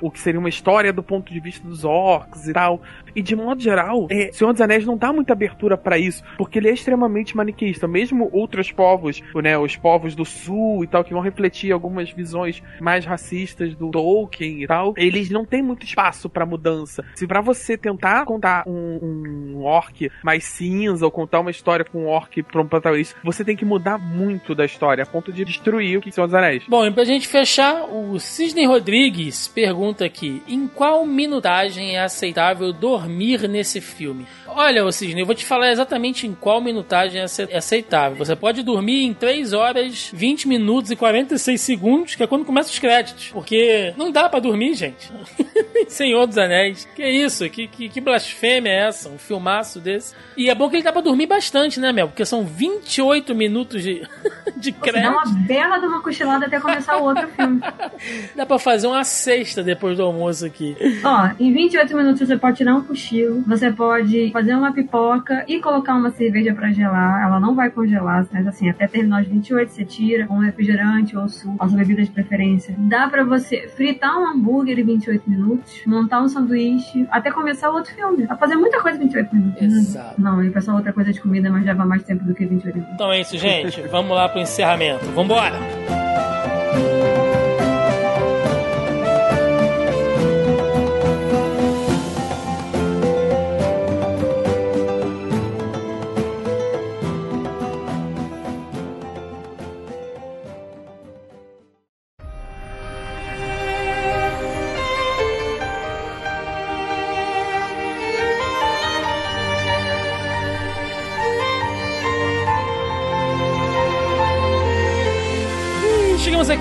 o 0.00 0.10
que 0.10 0.18
seria 0.18 0.40
uma 0.40 0.48
história 0.48 0.92
do 0.92 1.02
ponto 1.02 1.32
de 1.32 1.40
vista 1.40 1.66
dos 1.66 1.84
orcs 1.84 2.48
e 2.48 2.52
tal. 2.52 2.82
E 3.16 3.22
de 3.22 3.34
modo 3.34 3.62
geral, 3.62 4.06
é, 4.10 4.30
Senhor 4.30 4.52
dos 4.52 4.60
Anéis 4.60 4.84
não 4.84 4.94
dá 4.94 5.10
muita 5.10 5.32
abertura 5.32 5.74
para 5.74 5.96
isso, 5.96 6.22
porque 6.36 6.58
ele 6.58 6.68
é 6.68 6.72
extremamente 6.74 7.34
maniqueísta. 7.34 7.88
Mesmo 7.88 8.28
outros 8.30 8.70
povos, 8.70 9.22
né, 9.34 9.56
os 9.56 9.74
povos 9.74 10.14
do 10.14 10.26
sul 10.26 10.84
e 10.84 10.86
tal, 10.86 11.02
que 11.02 11.14
vão 11.14 11.22
refletir 11.22 11.72
algumas 11.72 12.10
visões 12.10 12.62
mais 12.78 13.06
racistas 13.06 13.74
do 13.74 13.90
Tolkien 13.90 14.62
e 14.62 14.66
tal, 14.66 14.92
eles 14.98 15.30
não 15.30 15.46
têm 15.46 15.62
muito 15.62 15.86
espaço 15.86 16.28
para 16.28 16.44
mudança. 16.44 17.02
Se 17.14 17.26
para 17.26 17.40
você 17.40 17.78
tentar 17.78 18.26
contar 18.26 18.64
um, 18.66 19.54
um 19.54 19.64
orc 19.64 20.10
mais 20.22 20.44
cinza 20.44 21.06
ou 21.06 21.10
contar 21.10 21.40
uma 21.40 21.50
história 21.50 21.86
com 21.86 22.04
um 22.04 22.08
orc 22.08 22.42
pra 22.42 22.60
um 22.60 22.68
protagonista, 22.68 23.18
você 23.24 23.42
tem 23.42 23.56
que 23.56 23.64
mudar 23.64 23.96
muito 23.96 24.54
da 24.54 24.66
história, 24.66 25.04
a 25.04 25.06
ponto 25.06 25.32
de 25.32 25.42
destruir 25.42 25.96
o 25.96 26.02
que 26.02 26.10
dos 26.10 26.34
Anéis. 26.34 26.64
Bom, 26.68 26.84
e 26.84 26.90
pra 26.90 27.04
gente 27.04 27.26
fechar, 27.26 27.84
o 27.84 28.18
Sidney 28.18 28.66
Rodrigues 28.66 29.48
pergunta 29.48 30.04
aqui: 30.04 30.42
em 30.46 30.68
qual 30.68 31.06
minutagem 31.06 31.96
é 31.96 32.02
aceitável 32.02 32.74
dormir 32.74 33.05
nesse 33.48 33.80
filme? 33.80 34.26
Olha, 34.46 34.84
ô 34.84 34.92
Sidney, 34.92 35.22
eu 35.22 35.26
vou 35.26 35.34
te 35.34 35.44
falar 35.44 35.70
exatamente 35.70 36.26
em 36.26 36.34
qual 36.34 36.60
minutagem 36.60 37.20
é 37.20 37.56
aceitável. 37.56 38.16
Você 38.16 38.34
pode 38.34 38.62
dormir 38.62 39.04
em 39.04 39.12
3 39.12 39.52
horas, 39.52 40.10
20 40.12 40.48
minutos 40.48 40.90
e 40.90 40.96
46 40.96 41.60
segundos, 41.60 42.14
que 42.14 42.22
é 42.22 42.26
quando 42.26 42.44
começa 42.44 42.70
os 42.70 42.78
créditos. 42.78 43.28
Porque 43.28 43.92
não 43.96 44.10
dá 44.10 44.28
para 44.28 44.40
dormir, 44.40 44.74
gente. 44.74 45.12
Senhor 45.88 46.26
dos 46.26 46.38
Anéis. 46.38 46.88
Que 46.94 47.06
isso? 47.08 47.48
Que, 47.50 47.66
que, 47.66 47.88
que, 47.88 48.00
blasfêmia 48.00 48.70
é 48.70 48.88
essa? 48.88 49.08
Um 49.08 49.18
filmaço 49.18 49.80
desse. 49.80 50.14
E 50.36 50.48
é 50.48 50.54
bom 50.54 50.68
que 50.68 50.76
ele 50.76 50.82
dá 50.82 50.92
pra 50.92 51.00
dormir 51.00 51.26
bastante, 51.26 51.78
né, 51.78 51.92
Mel? 51.92 52.08
Porque 52.08 52.24
são 52.24 52.44
28 52.44 53.34
minutos 53.34 53.82
de, 53.82 54.06
de 54.56 54.72
crédito. 54.72 55.12
Dá 55.12 55.24
uma 55.24 55.46
bela 55.46 55.78
de 55.78 55.86
uma 55.86 56.00
cochilada 56.00 56.46
até 56.46 56.58
começar 56.60 56.96
o 56.96 57.04
outro 57.04 57.28
filme. 57.28 57.60
Dá 58.34 58.46
pra 58.46 58.58
fazer 58.58 58.86
uma 58.86 59.04
sexta 59.04 59.62
depois 59.62 59.96
do 59.96 60.02
almoço 60.02 60.44
aqui. 60.46 60.76
Ó, 61.04 61.30
em 61.38 61.52
28 61.52 61.96
minutos 61.96 62.26
você 62.26 62.36
pode 62.36 62.56
tirar 62.56 62.74
um 62.74 62.82
cochilo, 62.96 63.44
você 63.46 63.70
pode 63.70 64.30
fazer 64.32 64.54
uma 64.54 64.72
pipoca 64.72 65.44
e 65.46 65.60
colocar 65.60 65.94
uma 65.94 66.10
cerveja 66.10 66.54
pra 66.54 66.72
gelar. 66.72 67.22
Ela 67.22 67.38
não 67.38 67.54
vai 67.54 67.70
congelar, 67.70 68.26
mas 68.32 68.46
assim, 68.46 68.70
até 68.70 68.86
terminar 68.88 69.22
os 69.22 69.28
28 69.28 69.70
você 69.70 69.84
tira 69.84 70.26
um 70.30 70.38
refrigerante 70.38 71.16
ou 71.16 71.28
suco, 71.28 71.62
a 71.62 71.68
sua 71.68 71.76
bebida 71.76 72.02
de 72.02 72.10
preferência. 72.10 72.74
Dá 72.78 73.06
pra 73.08 73.22
você 73.22 73.68
fritar 73.68 74.18
um 74.18 74.28
hambúrguer 74.28 74.78
em 74.78 74.84
28 74.84 75.28
minutos, 75.28 75.82
montar 75.86 76.22
um 76.22 76.28
sanduíche, 76.28 77.06
até 77.10 77.30
começar 77.30 77.70
o 77.70 77.74
outro 77.74 77.94
filme. 77.94 78.22
Dá 78.22 78.28
pra 78.28 78.38
fazer 78.38 78.56
muita 78.56 78.80
coisa 78.80 78.96
em 78.96 79.02
28 79.02 79.36
minutos. 79.36 79.62
Exato. 79.62 80.20
Não, 80.20 80.42
e 80.42 80.50
passar 80.50 80.74
outra 80.74 80.92
coisa 80.92 81.12
de 81.12 81.20
comida, 81.20 81.50
mas 81.50 81.64
leva 81.64 81.84
mais 81.84 82.02
tempo 82.02 82.24
do 82.24 82.34
que 82.34 82.46
28 82.46 82.74
minutos. 82.74 82.94
Então 82.94 83.12
é 83.12 83.20
isso, 83.20 83.36
gente. 83.36 83.82
Vamos 83.82 84.16
lá 84.16 84.28
pro 84.28 84.40
encerramento. 84.40 85.04
Vambora! 85.06 85.56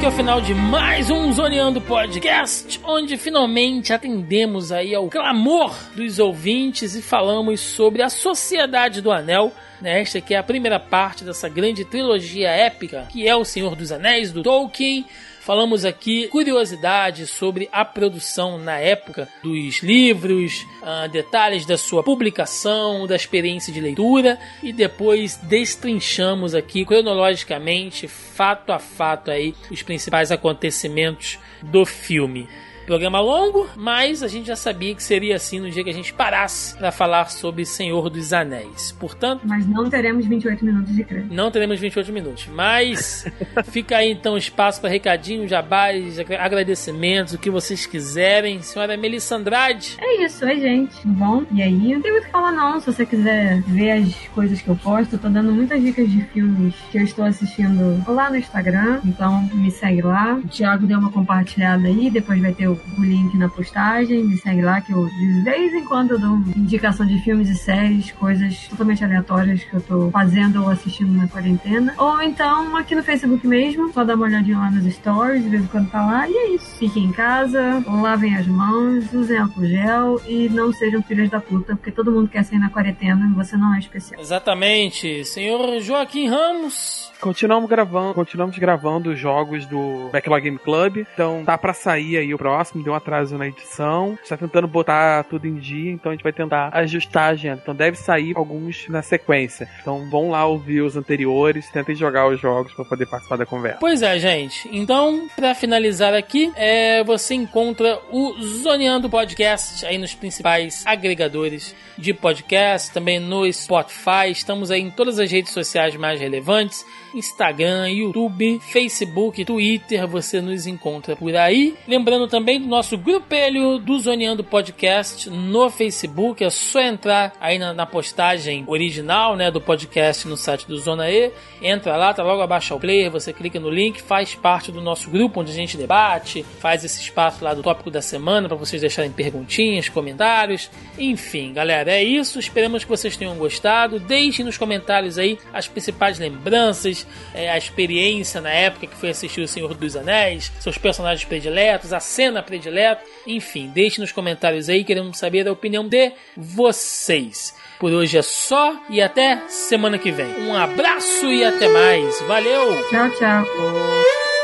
Aqui 0.06 0.12
ao 0.12 0.12
final 0.12 0.40
de 0.40 0.54
mais 0.54 1.10
um 1.10 1.32
Zoneando 1.34 1.82
Podcast, 1.82 2.80
onde 2.84 3.18
finalmente 3.18 3.92
atendemos 3.92 4.72
aí 4.72 4.94
ao 4.94 5.10
clamor 5.10 5.76
dos 5.96 6.20
ouvintes 6.20 6.94
e 6.94 7.02
falamos 7.02 7.60
sobre 7.60 8.04
a 8.04 8.10
Sociedade 8.10 9.02
do 9.02 9.12
Anel. 9.12 9.52
Né? 9.82 10.02
Esta 10.02 10.20
aqui 10.20 10.36
é 10.36 10.38
a 10.38 10.44
primeira 10.44 10.80
parte 10.80 11.24
dessa 11.24 11.50
grande 11.50 11.84
trilogia 11.84 12.50
épica, 12.50 13.08
que 13.10 13.28
é 13.28 13.36
O 13.36 13.44
Senhor 13.44 13.76
dos 13.76 13.92
Anéis, 13.92 14.32
do 14.32 14.44
Tolkien. 14.44 15.06
Falamos 15.46 15.86
aqui 15.86 16.28
curiosidades 16.30 17.30
sobre 17.30 17.70
a 17.72 17.86
produção 17.86 18.58
na 18.58 18.80
época 18.80 19.30
dos 19.44 19.84
livros, 19.84 20.66
uh, 20.82 21.08
detalhes 21.08 21.68
da 21.68 21.78
sua 21.78 22.02
publicação, 22.02 23.06
da 23.06 23.16
experiência 23.16 23.72
de 23.72 23.80
leitura 23.80 24.40
e 24.64 24.74
depois 24.74 25.38
destrinchamos 25.38 26.56
aqui 26.56 26.84
cronologicamente, 26.84 28.08
fato 28.08 28.72
a 28.72 28.80
fato 28.80 29.30
aí, 29.30 29.54
os 29.70 29.84
principais 29.84 30.32
acontecimentos 30.32 31.38
do 31.62 31.86
filme. 31.86 32.50
Programa 32.86 33.20
longo, 33.20 33.68
mas 33.76 34.22
a 34.22 34.28
gente 34.28 34.48
já 34.48 34.56
sabia 34.56 34.94
que 34.94 35.02
seria 35.02 35.36
assim 35.36 35.60
no 35.60 35.72
dia 35.72 35.84
que 35.84 35.90
a 35.90 35.94
gente 35.94 36.14
parasse 36.14 36.78
para 36.78 36.92
falar 36.92 37.32
sobre 37.32 37.66
Senhor 37.66 38.12
dos 38.12 38.32
Anéis. 38.32 38.92
Portanto. 38.92 39.42
Mas 39.44 39.68
não 39.68 39.90
teremos 39.90 40.26
28 40.28 40.64
minutos 40.64 40.96
de 40.96 41.04
crédito. 41.04 41.34
Não 41.34 41.50
teremos 41.50 41.80
28 41.80 42.14
minutos. 42.14 42.48
Mas 42.48 43.26
fica 43.66 43.98
aí 43.98 44.12
então 44.12 44.38
espaço 44.38 44.80
para 44.80 44.90
recadinhos, 44.90 45.50
jabás, 45.50 46.20
agradecimentos, 46.40 47.34
o 47.34 47.40
que 47.40 47.50
vocês 47.50 47.88
quiserem. 47.88 48.62
Senhora 48.62 48.96
Melissa 48.96 49.36
Andrade. 49.36 49.98
É 50.00 50.24
isso, 50.24 50.46
é 50.46 50.56
gente. 50.56 51.02
Tudo 51.02 51.14
bom? 51.16 51.44
E 51.52 51.64
aí? 51.64 51.94
Não 51.94 52.02
tem 52.02 52.12
muito 52.12 52.24
o 52.24 52.26
que 52.28 52.32
falar, 52.32 52.52
não. 52.52 52.80
Se 52.80 52.86
você 52.86 53.06
quiser 53.06 53.62
ver 53.64 53.92
as 53.92 54.16
coisas 54.28 54.62
que 54.62 54.68
eu 54.68 54.76
posto, 54.76 55.16
eu 55.16 55.20
tô 55.20 55.28
dando 55.28 55.52
muitas 55.52 55.82
dicas 55.82 56.10
de 56.10 56.22
filmes 56.26 56.76
que 56.92 57.00
eu 57.00 57.04
estou 57.04 57.26
assistindo 57.26 58.04
lá 58.08 58.30
no 58.30 58.38
Instagram. 58.38 59.02
Então 59.04 59.42
me 59.54 59.72
segue 59.72 60.04
lá. 60.04 60.36
O 60.36 60.48
Thiago 60.48 60.86
deu 60.86 61.00
uma 61.00 61.12
compartilhada 61.12 61.88
aí, 61.88 62.12
depois 62.12 62.40
vai 62.40 62.54
ter 62.54 62.68
o 62.68 62.75
o 62.98 63.04
link 63.04 63.38
na 63.38 63.50
postagem, 63.50 64.24
me 64.24 64.38
segue 64.38 64.62
lá 64.62 64.82
que 64.82 64.92
eu 64.92 65.06
de 65.06 65.42
vez 65.42 65.74
em 65.74 65.84
quando 65.86 66.12
eu 66.12 66.20
dou 66.20 66.38
indicação 66.56 67.06
de 67.06 67.20
filmes 67.20 67.50
e 67.50 67.56
séries, 67.56 68.12
coisas 68.12 68.68
totalmente 68.68 69.04
aleatórias 69.04 69.64
que 69.64 69.74
eu 69.74 69.82
tô 69.82 70.12
fazendo 70.12 70.64
ou 70.64 70.70
assistindo 70.70 71.12
na 71.12 71.28
quarentena. 71.28 71.94
Ou 71.98 72.22
então 72.22 72.76
aqui 72.76 72.96
no 72.96 73.04
Facebook 73.04 73.46
mesmo, 73.48 73.92
só 73.94 74.04
dá 74.04 74.16
uma 74.16 74.26
olhadinha 74.26 74.58
lá 74.58 74.72
nos 74.72 74.92
stories, 74.94 75.44
de 75.44 75.50
vez 75.50 75.64
em 75.64 75.68
quando 75.68 75.90
tá 75.90 76.06
lá, 76.06 76.28
e 76.28 76.34
é 76.34 76.50
isso. 76.50 76.78
Fiquem 76.78 77.06
em 77.06 77.12
casa, 77.12 77.84
lavem 77.88 78.36
as 78.36 78.48
mãos, 78.48 79.12
usem 79.14 79.38
álcool 79.38 79.66
gel 79.66 80.22
e 80.28 80.50
não 80.50 80.72
sejam 80.74 81.02
filhas 81.04 81.30
da 81.30 81.40
puta, 81.40 81.76
porque 81.76 81.92
todo 81.92 82.12
mundo 82.12 82.30
quer 82.30 82.44
sair 82.44 82.60
na 82.60 82.70
quarentena 82.70 83.28
e 83.32 83.34
você 83.34 83.56
não 83.58 83.74
é 83.74 83.80
especial. 83.80 84.20
Exatamente. 84.20 85.24
Senhor 85.26 85.80
Joaquim 85.80 86.28
Ramos. 86.28 87.12
Continuamos 87.20 87.70
gravando, 87.70 88.14
continuamos 88.14 88.58
gravando 88.58 89.12
os 89.12 89.20
jogos 89.20 89.66
do 89.66 90.10
Backlog 90.12 90.44
Game 90.44 90.60
Club. 90.60 90.98
Então 91.14 91.44
tá 91.46 91.58
para 91.58 91.74
sair 91.74 92.18
aí 92.18 92.34
o 92.34 92.38
próximo, 92.38 92.65
deu 92.74 92.94
um 92.94 92.96
atraso 92.96 93.38
na 93.38 93.48
edição. 93.48 94.18
Está 94.22 94.38
tentando 94.38 94.68
botar 94.68 95.24
tudo 95.26 95.48
em 95.48 95.56
dia, 95.56 95.92
então 95.92 96.12
a 96.12 96.16
gente 96.16 96.24
vai 96.24 96.34
tentar 96.34 96.70
ajustar 96.74 97.24
a 97.24 97.28
agenda. 97.30 97.60
Então 97.62 97.76
deve 97.76 97.98
sair 97.98 98.36
alguns 98.36 98.88
na 98.90 99.02
sequência. 99.02 99.70
Então 99.82 100.10
vão 100.10 100.30
lá 100.30 100.46
ouvir 100.46 100.82
os 100.82 100.96
anteriores, 100.96 101.70
tentem 101.70 101.96
jogar 101.96 102.28
os 102.28 102.40
jogos 102.40 102.74
para 102.74 102.86
poder 102.86 103.06
participar 103.06 103.38
da 103.38 103.46
conversa. 103.46 103.80
Pois 103.80 104.02
é, 104.02 104.18
gente. 104.20 104.70
Então, 104.72 105.28
para 105.36 105.54
finalizar 105.56 106.14
aqui, 106.14 106.52
é, 106.56 107.04
você 107.04 107.36
encontra 107.36 108.00
o 108.12 108.34
Zoneando 108.42 109.10
Podcast 109.10 109.86
aí 109.86 109.98
nos 109.98 110.14
principais 110.14 110.84
agregadores 110.86 111.76
de 111.98 112.14
podcast, 112.14 112.92
também 112.92 113.20
no 113.20 113.52
Spotify. 113.52 114.30
Estamos 114.32 114.72
aí 114.72 114.82
em 114.82 114.92
todas 114.92 115.20
as 115.20 115.32
redes 115.32 115.52
sociais 115.52 115.96
mais 115.96 116.20
relevantes. 116.20 116.86
Instagram, 117.16 117.90
YouTube, 117.90 118.60
Facebook, 118.60 119.46
Twitter, 119.46 120.06
você 120.08 120.42
nos 120.42 120.68
encontra 120.68 121.16
por 121.16 121.36
aí. 121.36 121.76
Lembrando 121.88 122.28
também 122.28 122.60
do 122.60 122.68
nosso 122.68 122.98
grupelho 122.98 123.80
do 123.80 123.98
Zoneando 124.00 124.44
Podcast 124.44 125.30
no 125.30 125.70
Facebook, 125.70 126.44
é 126.44 126.50
só 126.50 126.82
entrar 126.82 127.34
aí 127.40 127.58
na, 127.58 127.74
na, 127.74 127.86
postagem 127.86 128.64
original, 128.68 129.36
né, 129.36 129.50
do 129.50 129.62
podcast 129.62 130.28
no 130.28 130.36
site 130.36 130.68
do 130.68 130.78
Zona 130.78 131.10
E, 131.10 131.32
entra 131.62 131.96
lá, 131.96 132.14
tá 132.14 132.24
logo 132.24 132.42
abaixo 132.42 132.74
ao 132.74 132.80
player, 132.80 133.10
você 133.10 133.32
clica 133.32 133.60
no 133.60 133.70
link, 133.70 134.02
faz 134.02 134.36
parte 134.36 134.72
do 134.72 134.82
nosso 134.82 135.10
grupo 135.10 135.40
onde 135.40 135.52
a 135.52 135.56
gente 135.56 135.78
debate, 135.78 136.46
faz 136.60 136.84
esse 136.84 137.00
espaço 137.02 137.44
lá 137.44 137.54
do 137.54 137.64
tópico 137.64 137.90
da 137.90 138.02
semana 138.02 138.48
para 138.48 138.58
vocês 138.58 138.82
deixarem 138.82 139.12
perguntinhas, 139.12 139.88
comentários, 139.88 140.70
enfim, 140.98 141.54
galera, 141.54 141.92
é 141.92 142.04
isso, 142.04 142.40
esperamos 142.40 142.84
que 142.84 142.90
vocês 142.90 143.16
tenham 143.16 143.36
gostado, 143.36 144.00
deixem 144.00 144.44
nos 144.44 144.58
comentários 144.58 145.18
aí 145.18 145.38
as 145.54 145.68
principais 145.68 146.20
lembranças, 146.20 147.05
é, 147.34 147.50
a 147.50 147.58
experiência 147.58 148.42
na 148.42 148.50
época 148.50 148.88
que 148.88 148.96
foi 148.96 149.10
assistir 149.10 149.42
O 149.42 149.48
Senhor 149.48 149.74
dos 149.74 149.96
Anéis, 149.96 150.52
seus 150.60 150.78
personagens 150.78 151.28
prediletos, 151.28 151.94
a 151.94 152.00
cena 152.00 152.42
predileta, 152.42 153.04
enfim, 153.26 153.72
deixe 153.74 154.00
nos 154.00 154.12
comentários 154.12 154.70
aí, 154.70 154.84
queremos 154.84 155.18
saber 155.18 155.48
a 155.48 155.52
opinião 155.52 155.88
de 155.88 156.12
vocês. 156.36 157.54
Por 157.80 157.92
hoje 157.92 158.18
é 158.18 158.22
só 158.22 158.80
e 158.90 159.02
até 159.02 159.48
semana 159.50 159.98
que 159.98 160.12
vem. 160.12 160.34
Um 160.40 160.56
abraço 160.56 161.26
e 161.26 161.44
até 161.44 161.68
mais. 161.68 162.22
Valeu! 162.22 162.90
Tchau, 162.90 163.10
tchau. 163.12 164.35